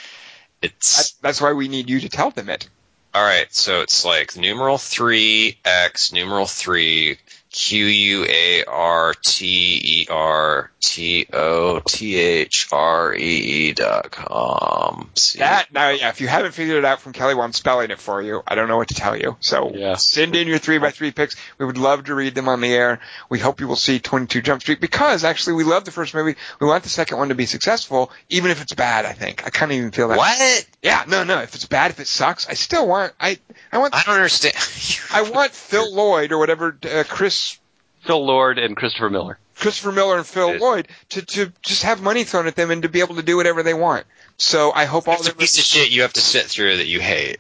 It's 0.61 0.97
That's, 0.97 1.13
that's 1.13 1.41
why 1.41 1.53
we 1.53 1.69
need 1.69 1.89
you 1.89 2.01
to 2.01 2.09
tell 2.09 2.31
them 2.33 2.49
it. 2.51 2.69
all 3.15 3.23
right. 3.23 3.47
So 3.55 3.83
it's 3.83 4.05
like 4.05 4.37
numeral 4.37 4.79
three 4.79 5.59
X 5.65 6.13
numeral 6.13 6.47
three 6.47 7.19
Q 7.53 7.85
U 7.87 8.27
A 8.29 8.65
R 8.65 9.15
T 9.23 9.81
E 9.83 10.07
R 10.09 10.71
T 10.81 11.27
O 11.33 11.81
T 11.81 12.17
H 12.17 12.69
R 12.71 13.15
E 13.15 13.19
E 13.21 13.73
dot 13.73 14.11
com. 14.13 15.11
See? 15.15 15.41
That 15.41 15.73
now, 15.73 15.91
yeah. 15.91 16.11
If 16.11 16.21
you 16.21 16.29
haven't 16.29 16.53
figured 16.53 16.79
it 16.79 16.85
out 16.85 17.01
from 17.01 17.13
Kelly 17.13 17.35
i'm 17.41 17.53
spelling 17.53 17.91
it 17.91 17.99
for 17.99 18.23
you, 18.23 18.43
I 18.47 18.55
don't 18.55 18.69
know 18.69 18.77
what 18.77 18.89
to 18.89 18.95
tell 18.95 19.17
you. 19.17 19.37
So 19.41 19.73
Yeah. 19.75 19.97
send 19.97 20.37
in 20.37 20.47
your 20.47 20.59
three 20.59 20.79
by 20.79 20.91
three 20.91 21.11
picks. 21.11 21.35
We 21.59 21.67
would 21.67 21.79
love 21.79 22.05
to 22.05 22.15
read 22.15 22.35
them 22.35 22.49
on 22.49 22.61
the 22.61 22.73
air. 22.73 23.01
We 23.29 23.39
hope 23.39 23.61
you 23.61 23.67
will 23.69 23.77
see 23.77 23.99
22 23.99 24.43
Jump 24.43 24.63
Street 24.63 24.81
because 24.81 25.25
actually 25.25 25.55
we 25.55 25.65
love 25.65 25.85
the 25.85 25.91
first 25.91 26.15
movie. 26.15 26.37
We 26.61 26.67
want 26.69 26.85
the 26.85 26.89
second 26.89 27.19
one 27.19 27.31
to 27.31 27.35
be 27.35 27.47
successful, 27.47 28.13
even 28.29 28.51
if 28.51 28.63
it's 28.63 28.75
bad. 28.75 29.07
I 29.07 29.13
think 29.13 29.45
I 29.47 29.51
kind 29.51 29.73
of 29.73 29.79
even 29.79 29.91
feel 29.91 30.09
that. 30.09 30.19
what? 30.19 30.67
Yeah, 30.83 31.05
no, 31.09 31.25
no. 31.25 31.41
If 31.41 31.55
it's 31.55 31.67
bad, 31.67 31.91
if 31.91 32.01
it 32.01 32.07
sucks, 32.07 32.49
I 32.49 32.55
still 32.55 32.87
want. 32.87 33.13
I 33.21 33.39
I 33.73 33.79
want. 33.79 33.95
I 33.95 34.03
don't 34.05 34.15
understand. 34.15 34.55
I 35.13 35.23
want 35.31 35.51
Phil 35.53 35.95
Lloyd 35.95 36.33
or 36.33 36.39
whatever 36.39 36.77
uh, 36.91 37.05
Chris 37.09 37.50
Phil 38.03 38.25
Lord 38.25 38.59
and 38.59 38.77
Christopher 38.77 39.11
Miller. 39.11 39.39
Christopher 39.57 39.93
Miller 39.93 40.17
and 40.17 40.27
Phil 40.27 40.53
Yes. 40.53 40.61
Lloyd 40.61 40.89
to 41.11 41.23
to 41.23 41.53
just 41.63 41.83
have 41.83 42.01
money 42.01 42.25
thrown 42.25 42.47
at 42.47 42.57
them 42.57 42.71
and 42.71 42.83
to 42.83 42.89
be 42.89 43.01
able 43.01 43.17
to 43.17 43.23
do 43.23 43.37
whatever 43.37 43.63
they 43.63 43.75
want. 43.75 44.07
So 44.39 44.73
I 44.73 44.87
hope 44.87 45.07
all 45.07 45.23
the 45.23 45.35
piece 45.35 45.59
of 45.59 45.65
shit 45.65 45.91
you 45.91 46.03
have 46.03 46.15
to 46.15 46.21
sit 46.21 46.47
through 46.47 46.79
that 46.79 46.87
you 46.87 47.01
hate. 47.01 47.39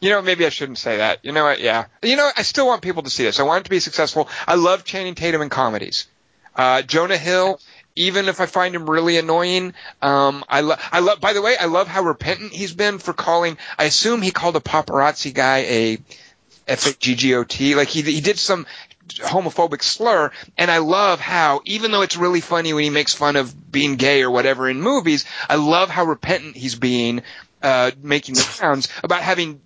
You 0.00 0.10
know, 0.10 0.22
maybe 0.22 0.46
I 0.46 0.50
shouldn't 0.50 0.78
say 0.78 0.98
that. 0.98 1.24
You 1.24 1.32
know 1.32 1.42
what? 1.42 1.60
Yeah. 1.60 1.86
You 2.04 2.16
know, 2.16 2.30
I 2.36 2.42
still 2.42 2.68
want 2.68 2.82
people 2.82 3.02
to 3.02 3.10
see 3.10 3.24
this. 3.24 3.40
I 3.40 3.42
want 3.42 3.62
it 3.62 3.64
to 3.64 3.70
be 3.70 3.80
successful. 3.80 4.28
I 4.46 4.54
love 4.54 4.84
Channing 4.84 5.16
Tatum 5.16 5.42
in 5.42 5.48
comedies. 5.48 6.06
Uh, 6.54 6.82
Jonah 6.82 7.16
Hill, 7.16 7.60
even 7.96 8.28
if 8.28 8.40
I 8.40 8.46
find 8.46 8.76
him 8.76 8.88
really 8.88 9.16
annoying, 9.16 9.74
um, 10.00 10.44
I 10.48 10.60
love, 10.60 10.88
I 10.92 11.00
love, 11.00 11.20
by 11.20 11.32
the 11.32 11.42
way, 11.42 11.56
I 11.58 11.64
love 11.64 11.88
how 11.88 12.02
repentant 12.02 12.52
he's 12.52 12.72
been 12.72 12.98
for 12.98 13.12
calling, 13.12 13.58
I 13.76 13.84
assume 13.84 14.22
he 14.22 14.30
called 14.30 14.54
a 14.54 14.60
paparazzi 14.60 15.34
guy 15.34 15.58
a 15.58 15.98
F-A-G-G-O-T. 16.68 17.74
Like 17.74 17.88
he, 17.88 18.02
he 18.02 18.20
did 18.20 18.38
some 18.38 18.66
homophobic 19.08 19.82
slur, 19.82 20.30
and 20.56 20.70
I 20.70 20.78
love 20.78 21.20
how, 21.20 21.60
even 21.64 21.90
though 21.90 22.02
it's 22.02 22.16
really 22.16 22.40
funny 22.40 22.72
when 22.72 22.84
he 22.84 22.90
makes 22.90 23.14
fun 23.14 23.36
of 23.36 23.70
being 23.70 23.96
gay 23.96 24.22
or 24.22 24.30
whatever 24.30 24.68
in 24.68 24.80
movies, 24.80 25.24
I 25.48 25.56
love 25.56 25.90
how 25.90 26.04
repentant 26.04 26.56
he's 26.56 26.74
being, 26.74 27.22
uh, 27.62 27.90
making 28.02 28.34
the 28.36 28.58
rounds 28.62 28.88
about 29.02 29.22
having 29.22 29.60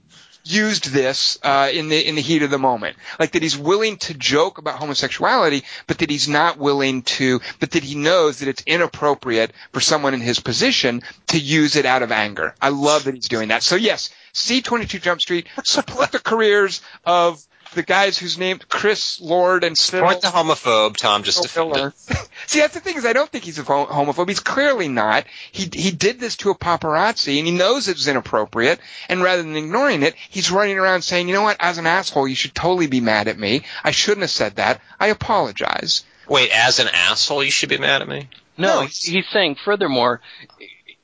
used 0.44 0.86
this 0.86 1.38
uh, 1.42 1.68
in 1.72 1.88
the 1.88 2.08
in 2.08 2.14
the 2.14 2.20
heat 2.20 2.42
of 2.42 2.50
the 2.50 2.58
moment, 2.58 2.96
like 3.18 3.32
that 3.32 3.42
he's 3.42 3.56
willing 3.56 3.96
to 3.96 4.14
joke 4.14 4.58
about 4.58 4.78
homosexuality, 4.78 5.62
but 5.86 5.98
that 5.98 6.10
he's 6.10 6.28
not 6.28 6.58
willing 6.58 7.02
to, 7.02 7.40
but 7.60 7.70
that 7.72 7.84
he 7.84 7.94
knows 7.94 8.40
that 8.40 8.48
it's 8.48 8.62
inappropriate 8.66 9.52
for 9.72 9.80
someone 9.80 10.14
in 10.14 10.20
his 10.20 10.40
position 10.40 11.02
to 11.28 11.38
use 11.38 11.76
it 11.76 11.86
out 11.86 12.02
of 12.02 12.12
anger. 12.12 12.54
I 12.60 12.70
love 12.70 13.04
that 13.04 13.14
he's 13.14 13.28
doing 13.28 13.48
that. 13.48 13.62
So 13.62 13.76
yes, 13.76 14.10
see 14.32 14.62
22 14.62 14.98
Jump 14.98 15.20
Street, 15.20 15.46
support 15.64 16.12
the 16.12 16.18
careers 16.18 16.80
of 17.04 17.44
the 17.74 17.82
guys 17.82 18.18
who's 18.18 18.38
named 18.38 18.68
Chris 18.68 19.20
Lord 19.20 19.64
and 19.64 19.76
Phil. 19.76 20.00
Support 20.00 20.20
the 20.22 20.28
homophobe, 20.28 20.96
Tom. 20.96 21.22
Just 21.22 21.48
Phil 21.48 21.68
defend 21.68 21.70
it. 21.70 22.08
Miller. 22.08 22.24
See, 22.46 22.60
that's 22.60 22.74
the 22.74 22.80
thing 22.80 22.96
is, 22.96 23.04
I 23.04 23.12
don't 23.12 23.28
think 23.30 23.44
he's 23.44 23.58
a 23.58 23.64
homophobe. 23.64 24.28
He's 24.28 24.40
clearly 24.40 24.88
not. 24.88 25.24
He 25.50 25.68
he 25.72 25.90
did 25.90 26.20
this 26.20 26.36
to 26.38 26.50
a 26.50 26.54
paparazzi, 26.54 27.38
and 27.38 27.46
he 27.46 27.52
knows 27.52 27.88
it's 27.88 28.06
inappropriate. 28.06 28.80
And 29.08 29.22
rather 29.22 29.42
than 29.42 29.56
ignoring 29.56 30.02
it, 30.02 30.14
he's 30.30 30.50
running 30.50 30.78
around 30.78 31.02
saying, 31.02 31.28
"You 31.28 31.34
know 31.34 31.42
what? 31.42 31.56
As 31.60 31.78
an 31.78 31.86
asshole, 31.86 32.28
you 32.28 32.34
should 32.34 32.54
totally 32.54 32.86
be 32.86 33.00
mad 33.00 33.28
at 33.28 33.38
me. 33.38 33.64
I 33.82 33.90
shouldn't 33.90 34.22
have 34.22 34.30
said 34.30 34.56
that. 34.56 34.80
I 34.98 35.08
apologize." 35.08 36.04
Wait, 36.28 36.50
as 36.54 36.78
an 36.78 36.88
asshole, 36.88 37.42
you 37.42 37.50
should 37.50 37.68
be 37.68 37.78
mad 37.78 38.00
at 38.00 38.08
me. 38.08 38.28
No, 38.56 38.80
No, 38.80 38.80
he's, 38.82 39.02
he's 39.02 39.28
saying 39.32 39.56
furthermore, 39.64 40.20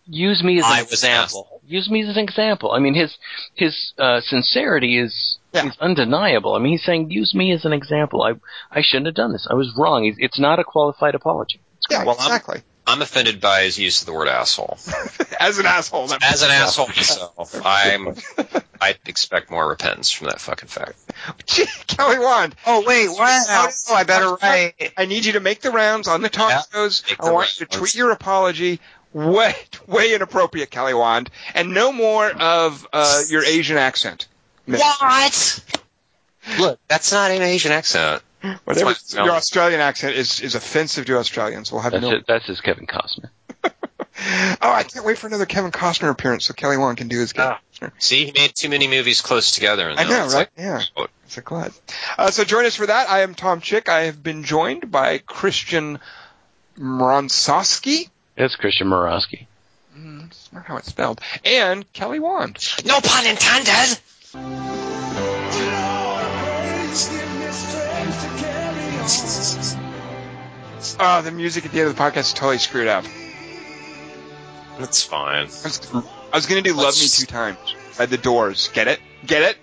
use 0.07 0.43
me 0.43 0.59
as 0.59 0.65
an 0.65 0.73
I 0.73 0.83
was 0.83 1.03
an 1.03 1.11
example. 1.11 1.61
Use 1.67 1.91
me 1.91 2.03
as 2.03 2.17
an 2.17 2.23
example. 2.23 2.73
I 2.73 2.79
mean, 2.79 2.95
his 2.95 3.17
his 3.55 3.93
uh, 3.99 4.21
sincerity 4.21 4.99
is 4.99 5.38
Yeah. 5.53 5.67
is 5.67 5.77
undeniable. 5.81 6.55
I 6.55 6.59
mean, 6.59 6.73
he's 6.73 6.85
saying 6.85 7.11
use 7.11 7.35
me 7.35 7.53
as 7.53 7.65
an 7.65 7.73
example. 7.73 8.23
I 8.23 8.35
I 8.71 8.83
shouldn't 8.83 9.07
have 9.07 9.15
done 9.15 9.33
this. 9.33 9.47
I 9.51 9.55
was 9.55 9.73
wrong. 9.77 10.05
It's- 10.05 10.19
It's 10.23 10.39
not 10.39 10.59
a 10.59 10.65
qualified 10.65 11.15
apology. 11.15 11.61
Yeah, 11.91 12.05
Well, 12.05 12.17
I'm- 12.19 12.27
exactly. 12.27 12.63
I'm 12.87 13.03
offended 13.03 13.39
by 13.43 13.65
his 13.65 13.79
use 13.79 14.01
of 14.01 14.07
the 14.07 14.15
word 14.15 14.29
asshole. 14.29 14.79
As 15.41 15.59
an 15.59 15.67
asshole. 15.67 16.07
that- 16.09 16.23
As 16.23 16.43
an 16.43 16.51
asshole 16.51 16.87
myself, 16.89 17.55
I'm. 17.65 18.15
I 18.81 18.95
expect 19.07 19.51
more 19.51 19.69
repentance 19.69 20.11
from 20.11 20.29
that 20.29 20.41
fucking 20.41 20.69
fact. 20.69 20.97
Gee, 21.47 21.67
Kelly 21.87 22.19
Wand. 22.19 22.55
Oh 22.67 22.83
wait, 22.87 23.09
what? 23.09 23.47
Now- 23.49 23.69
Oh, 23.91 23.95
I 23.95 24.05
better 24.05 24.35
write. 24.35 24.93
I 24.97 25.05
need 25.07 25.25
you 25.27 25.33
to 25.33 25.41
make 25.41 25.61
the 25.61 25.71
rounds 25.71 26.09
on 26.09 26.23
the 26.23 26.29
talk 26.31 26.51
Yeah, 26.51 26.63
shows. 26.73 27.03
I 27.21 27.27
the 27.27 27.33
want 27.35 27.59
you 27.61 27.67
to 27.67 27.79
tweet 27.79 27.95
your 27.95 28.11
apology. 28.11 28.81
Way, 29.15 29.55
way 29.87 30.15
inappropriate, 30.15 30.71
Kelly 30.71 30.93
Wand, 30.95 31.31
and 31.55 31.73
no 31.75 31.93
more 31.93 32.31
of 32.31 32.87
uh, 32.93 33.23
your 33.31 33.43
Asian 33.45 33.77
accent. 33.79 34.29
What? 34.77 35.61
Look, 36.59 36.81
that's 36.89 37.13
not 37.13 37.31
an 37.31 37.43
Asian 37.43 37.73
accent. 37.73 38.23
Whatever 38.65 38.95
your 39.15 39.31
Australian 39.33 39.81
accent 39.81 40.15
is 40.17 40.41
is 40.41 40.55
offensive 40.55 41.07
to 41.07 41.19
Australians. 41.19 41.73
We'll 41.73 41.81
have 41.83 41.93
That's 41.93 42.03
no. 42.03 42.13
it. 42.13 42.25
That's 42.27 42.47
his 42.47 42.61
Kevin 42.61 42.87
Costner. 42.87 43.31
Oh, 44.61 44.73
I 44.73 44.83
can't 44.83 45.05
wait 45.07 45.17
for 45.17 45.29
another 45.29 45.47
Kevin 45.47 45.71
Costner 45.71 46.11
appearance 46.11 46.47
so 46.47 46.53
Kelly 46.53 46.77
Wand 46.77 46.99
can 46.99 47.07
do 47.07 47.21
his 47.21 47.33
Kevin 47.33 47.57
Ah. 47.81 47.91
See, 47.99 48.25
he 48.27 48.33
made 48.33 48.53
too 48.53 48.69
many 48.69 48.89
movies 48.89 49.21
close 49.21 49.53
together. 49.53 49.89
And 49.89 50.01
I 50.01 50.03
know, 50.03 50.25
it's 50.25 50.35
right? 50.35 50.41
like- 50.41 50.51
yeah. 50.59 50.81
Oh, 50.97 51.07
So 51.29 51.41
glad. 51.41 51.71
Uh, 52.19 52.29
so 52.33 52.43
join 52.43 52.65
us 52.67 52.75
for 52.75 52.87
that. 52.87 53.09
I 53.09 53.21
am 53.21 53.37
Tom 53.37 53.61
Chick. 53.61 53.89
I 53.89 54.03
have 54.07 54.21
been 54.21 54.43
joined 54.43 54.91
by 54.91 55.19
Christian 55.19 56.01
Mronsowski. 56.77 58.11
It's 58.37 58.57
Christian 58.57 58.89
Morosky. 58.89 59.47
Mm, 59.97 60.23
That's 60.23 60.53
not 60.53 60.65
how 60.67 60.77
it's 60.79 60.89
spelled. 60.89 61.21
And 61.45 61.91
Kelly 61.93 62.19
Wand. 62.19 62.59
No 62.85 63.01
pun 63.01 63.25
intended. 63.25 63.99
Oh, 71.01 71.23
the 71.23 71.31
music 71.31 71.65
at 71.65 71.73
the 71.73 71.81
end 71.81 71.89
of 71.89 71.97
the 71.97 72.03
podcast 72.03 72.19
is 72.19 72.33
totally 72.35 72.59
screwed 72.59 72.89
up. 72.89 73.05
That's 74.79 75.03
fine. 75.03 75.41
I 75.41 75.43
was, 75.45 75.91
I 75.95 76.37
was 76.37 76.47
going 76.47 76.63
to 76.63 76.69
do 76.71 76.77
Love 76.77 76.95
Me 77.01 77.07
Two 77.09 77.27
Times 77.27 77.59
by 77.97 78.07
The 78.07 78.19
Doors. 78.19 78.71
Get 78.75 78.87
it? 78.89 79.01
Get 79.27 79.43
it? 79.43 79.57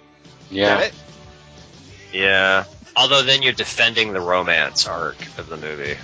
Yeah. 0.49 0.77
Get 0.79 0.87
it? 0.87 0.93
Yeah. 2.13 2.63
Although 2.97 3.23
then 3.23 3.41
you're 3.43 3.53
defending 3.53 4.13
the 4.13 4.19
romance 4.21 4.87
arc 4.87 5.15
of 5.37 5.47
the 5.47 5.57
movie. 5.57 5.95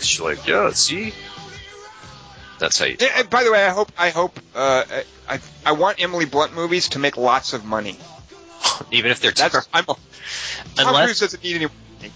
you're 0.00 0.28
like, 0.34 0.46
yeah, 0.46 0.70
see? 0.70 1.12
That's 2.58 2.78
how 2.78 2.86
you. 2.86 2.96
And- 3.00 3.10
and 3.16 3.30
by 3.30 3.44
the 3.44 3.52
way, 3.52 3.64
I 3.64 3.70
hope 3.70 3.92
I 3.98 4.10
hope 4.10 4.38
uh, 4.54 4.84
I 5.28 5.40
I 5.66 5.72
want 5.72 6.02
Emily 6.02 6.24
Blunt 6.24 6.54
movies 6.54 6.90
to 6.90 6.98
make 6.98 7.16
lots 7.16 7.52
of 7.52 7.64
money. 7.64 7.98
Even 8.90 9.10
if 9.10 9.20
they're 9.20 9.32
terrible. 9.32 9.62
Tom 9.72 9.84
Cruise 9.86 9.98
Unless, 10.78 11.20
doesn't 11.20 11.42
need 11.44 11.56
any. 11.56 11.64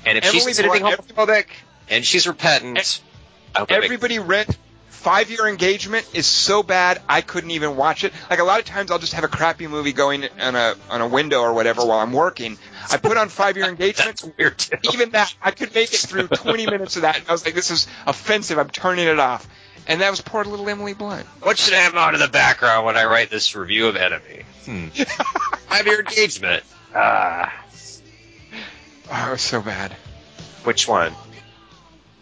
and 0.07 0.19
if 0.19 0.25
Emily 0.25 0.41
she's 0.41 0.61
Blunt, 0.61 0.83
homophobic 0.83 1.47
and 1.89 2.05
she's 2.05 2.27
repentant, 2.27 3.01
I 3.55 3.61
hope 3.61 3.69
they 3.69 3.77
make- 3.77 3.85
Everybody 3.85 4.19
rent 4.19 4.57
five 4.89 5.31
year 5.31 5.47
engagement 5.47 6.07
is 6.13 6.27
so 6.27 6.63
bad 6.63 7.01
I 7.09 7.21
couldn't 7.21 7.53
even 7.53 7.77
watch 7.77 8.03
it. 8.05 8.13
Like 8.29 8.41
a 8.41 8.45
lot 8.45 8.59
of 8.59 8.65
times 8.67 8.91
I'll 8.91 8.99
just 8.99 9.13
have 9.13 9.25
a 9.25 9.29
crappy 9.29 9.69
movie 9.69 9.93
going 9.93 10.25
on 10.41 10.57
a 10.57 10.75
on 10.91 11.01
a 11.01 11.09
window 11.09 11.41
or 11.41 11.55
whatever 11.55 11.85
while 11.85 12.01
I'm 12.01 12.13
working. 12.13 12.59
I 12.91 12.97
put 12.97 13.17
on 13.17 13.29
five 13.29 13.57
year 13.57 13.67
engagement. 13.69 14.19
that's 14.21 14.25
weird 14.37 14.59
too. 14.59 14.77
Even 14.93 15.11
that 15.11 15.33
I 15.41 15.53
could 15.53 15.75
make 15.75 15.93
it 15.95 16.01
through 16.01 16.29
20 16.29 16.67
minutes 16.67 16.97
of 16.97 17.03
that, 17.03 17.17
and 17.19 17.29
I 17.29 17.33
was 17.33 17.45
like, 17.45 17.55
"This 17.55 17.71
is 17.71 17.87
offensive. 18.07 18.59
I'm 18.59 18.71
turning 18.71 19.07
it 19.07 19.19
off." 19.19 19.49
And 19.87 20.01
that 20.01 20.11
was 20.11 20.21
poor 20.21 20.45
little 20.45 20.69
Emily 20.69 20.95
Blunt. 20.95 21.27
What 21.43 21.57
should 21.59 21.75
I 21.75 21.79
have 21.79 21.95
on 21.95 22.15
in 22.15 22.21
the 22.21 22.29
background 22.29 22.85
when 22.85 22.97
I 22.97 23.05
write 23.05 23.31
this 23.31 23.55
review 23.55 23.89
of 23.89 23.97
Enemy? 23.97 24.43
Hmm. 24.65 24.87
Have 25.69 25.87
your 25.87 26.01
engagement. 26.01 26.63
Ah. 26.95 27.65
Oh, 29.11 29.29
it 29.29 29.31
was 29.33 29.43
so 29.43 29.63
bad. 29.63 29.93
Which 30.65 30.87
one? 30.87 31.15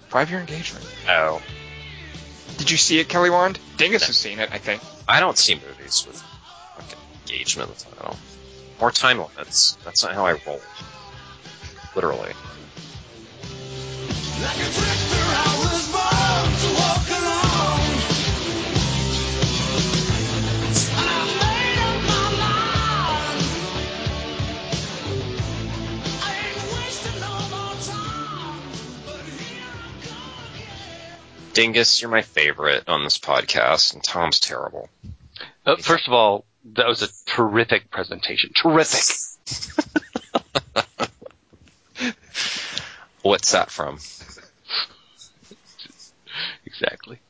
Five 0.08 0.30
year 0.30 0.40
engagement. 0.40 0.86
Oh. 1.08 1.42
Did 2.58 2.70
you 2.70 2.76
see 2.76 3.00
it, 3.00 3.08
Kelly 3.08 3.30
Wand? 3.30 3.58
Dingus 3.76 4.06
has 4.06 4.16
seen 4.16 4.38
it, 4.38 4.50
I 4.52 4.58
think. 4.58 4.80
I 5.08 5.20
don't 5.20 5.36
see 5.36 5.54
movies 5.54 6.06
with 6.06 6.22
fucking 6.76 6.98
engagement 7.22 7.70
in 7.70 7.74
the 7.76 7.96
title. 7.96 8.16
Or 8.80 8.90
time 8.90 9.18
limits. 9.18 9.76
That's 9.84 10.04
not 10.04 10.14
how 10.14 10.26
I 10.26 10.38
roll. 10.46 10.60
Literally. 11.94 12.32
Dingus, 31.56 32.02
you're 32.02 32.10
my 32.10 32.20
favorite 32.20 32.86
on 32.86 33.02
this 33.02 33.16
podcast, 33.16 33.94
and 33.94 34.04
Tom's 34.04 34.40
terrible. 34.40 34.90
Uh, 35.64 35.76
first 35.76 36.06
of 36.06 36.12
all, 36.12 36.44
that 36.74 36.86
was 36.86 37.00
a 37.00 37.08
terrific 37.24 37.90
presentation. 37.90 38.50
Terrific. 38.54 39.16
What's 43.22 43.52
that 43.52 43.70
from? 43.70 43.98
Exactly. 46.66 47.20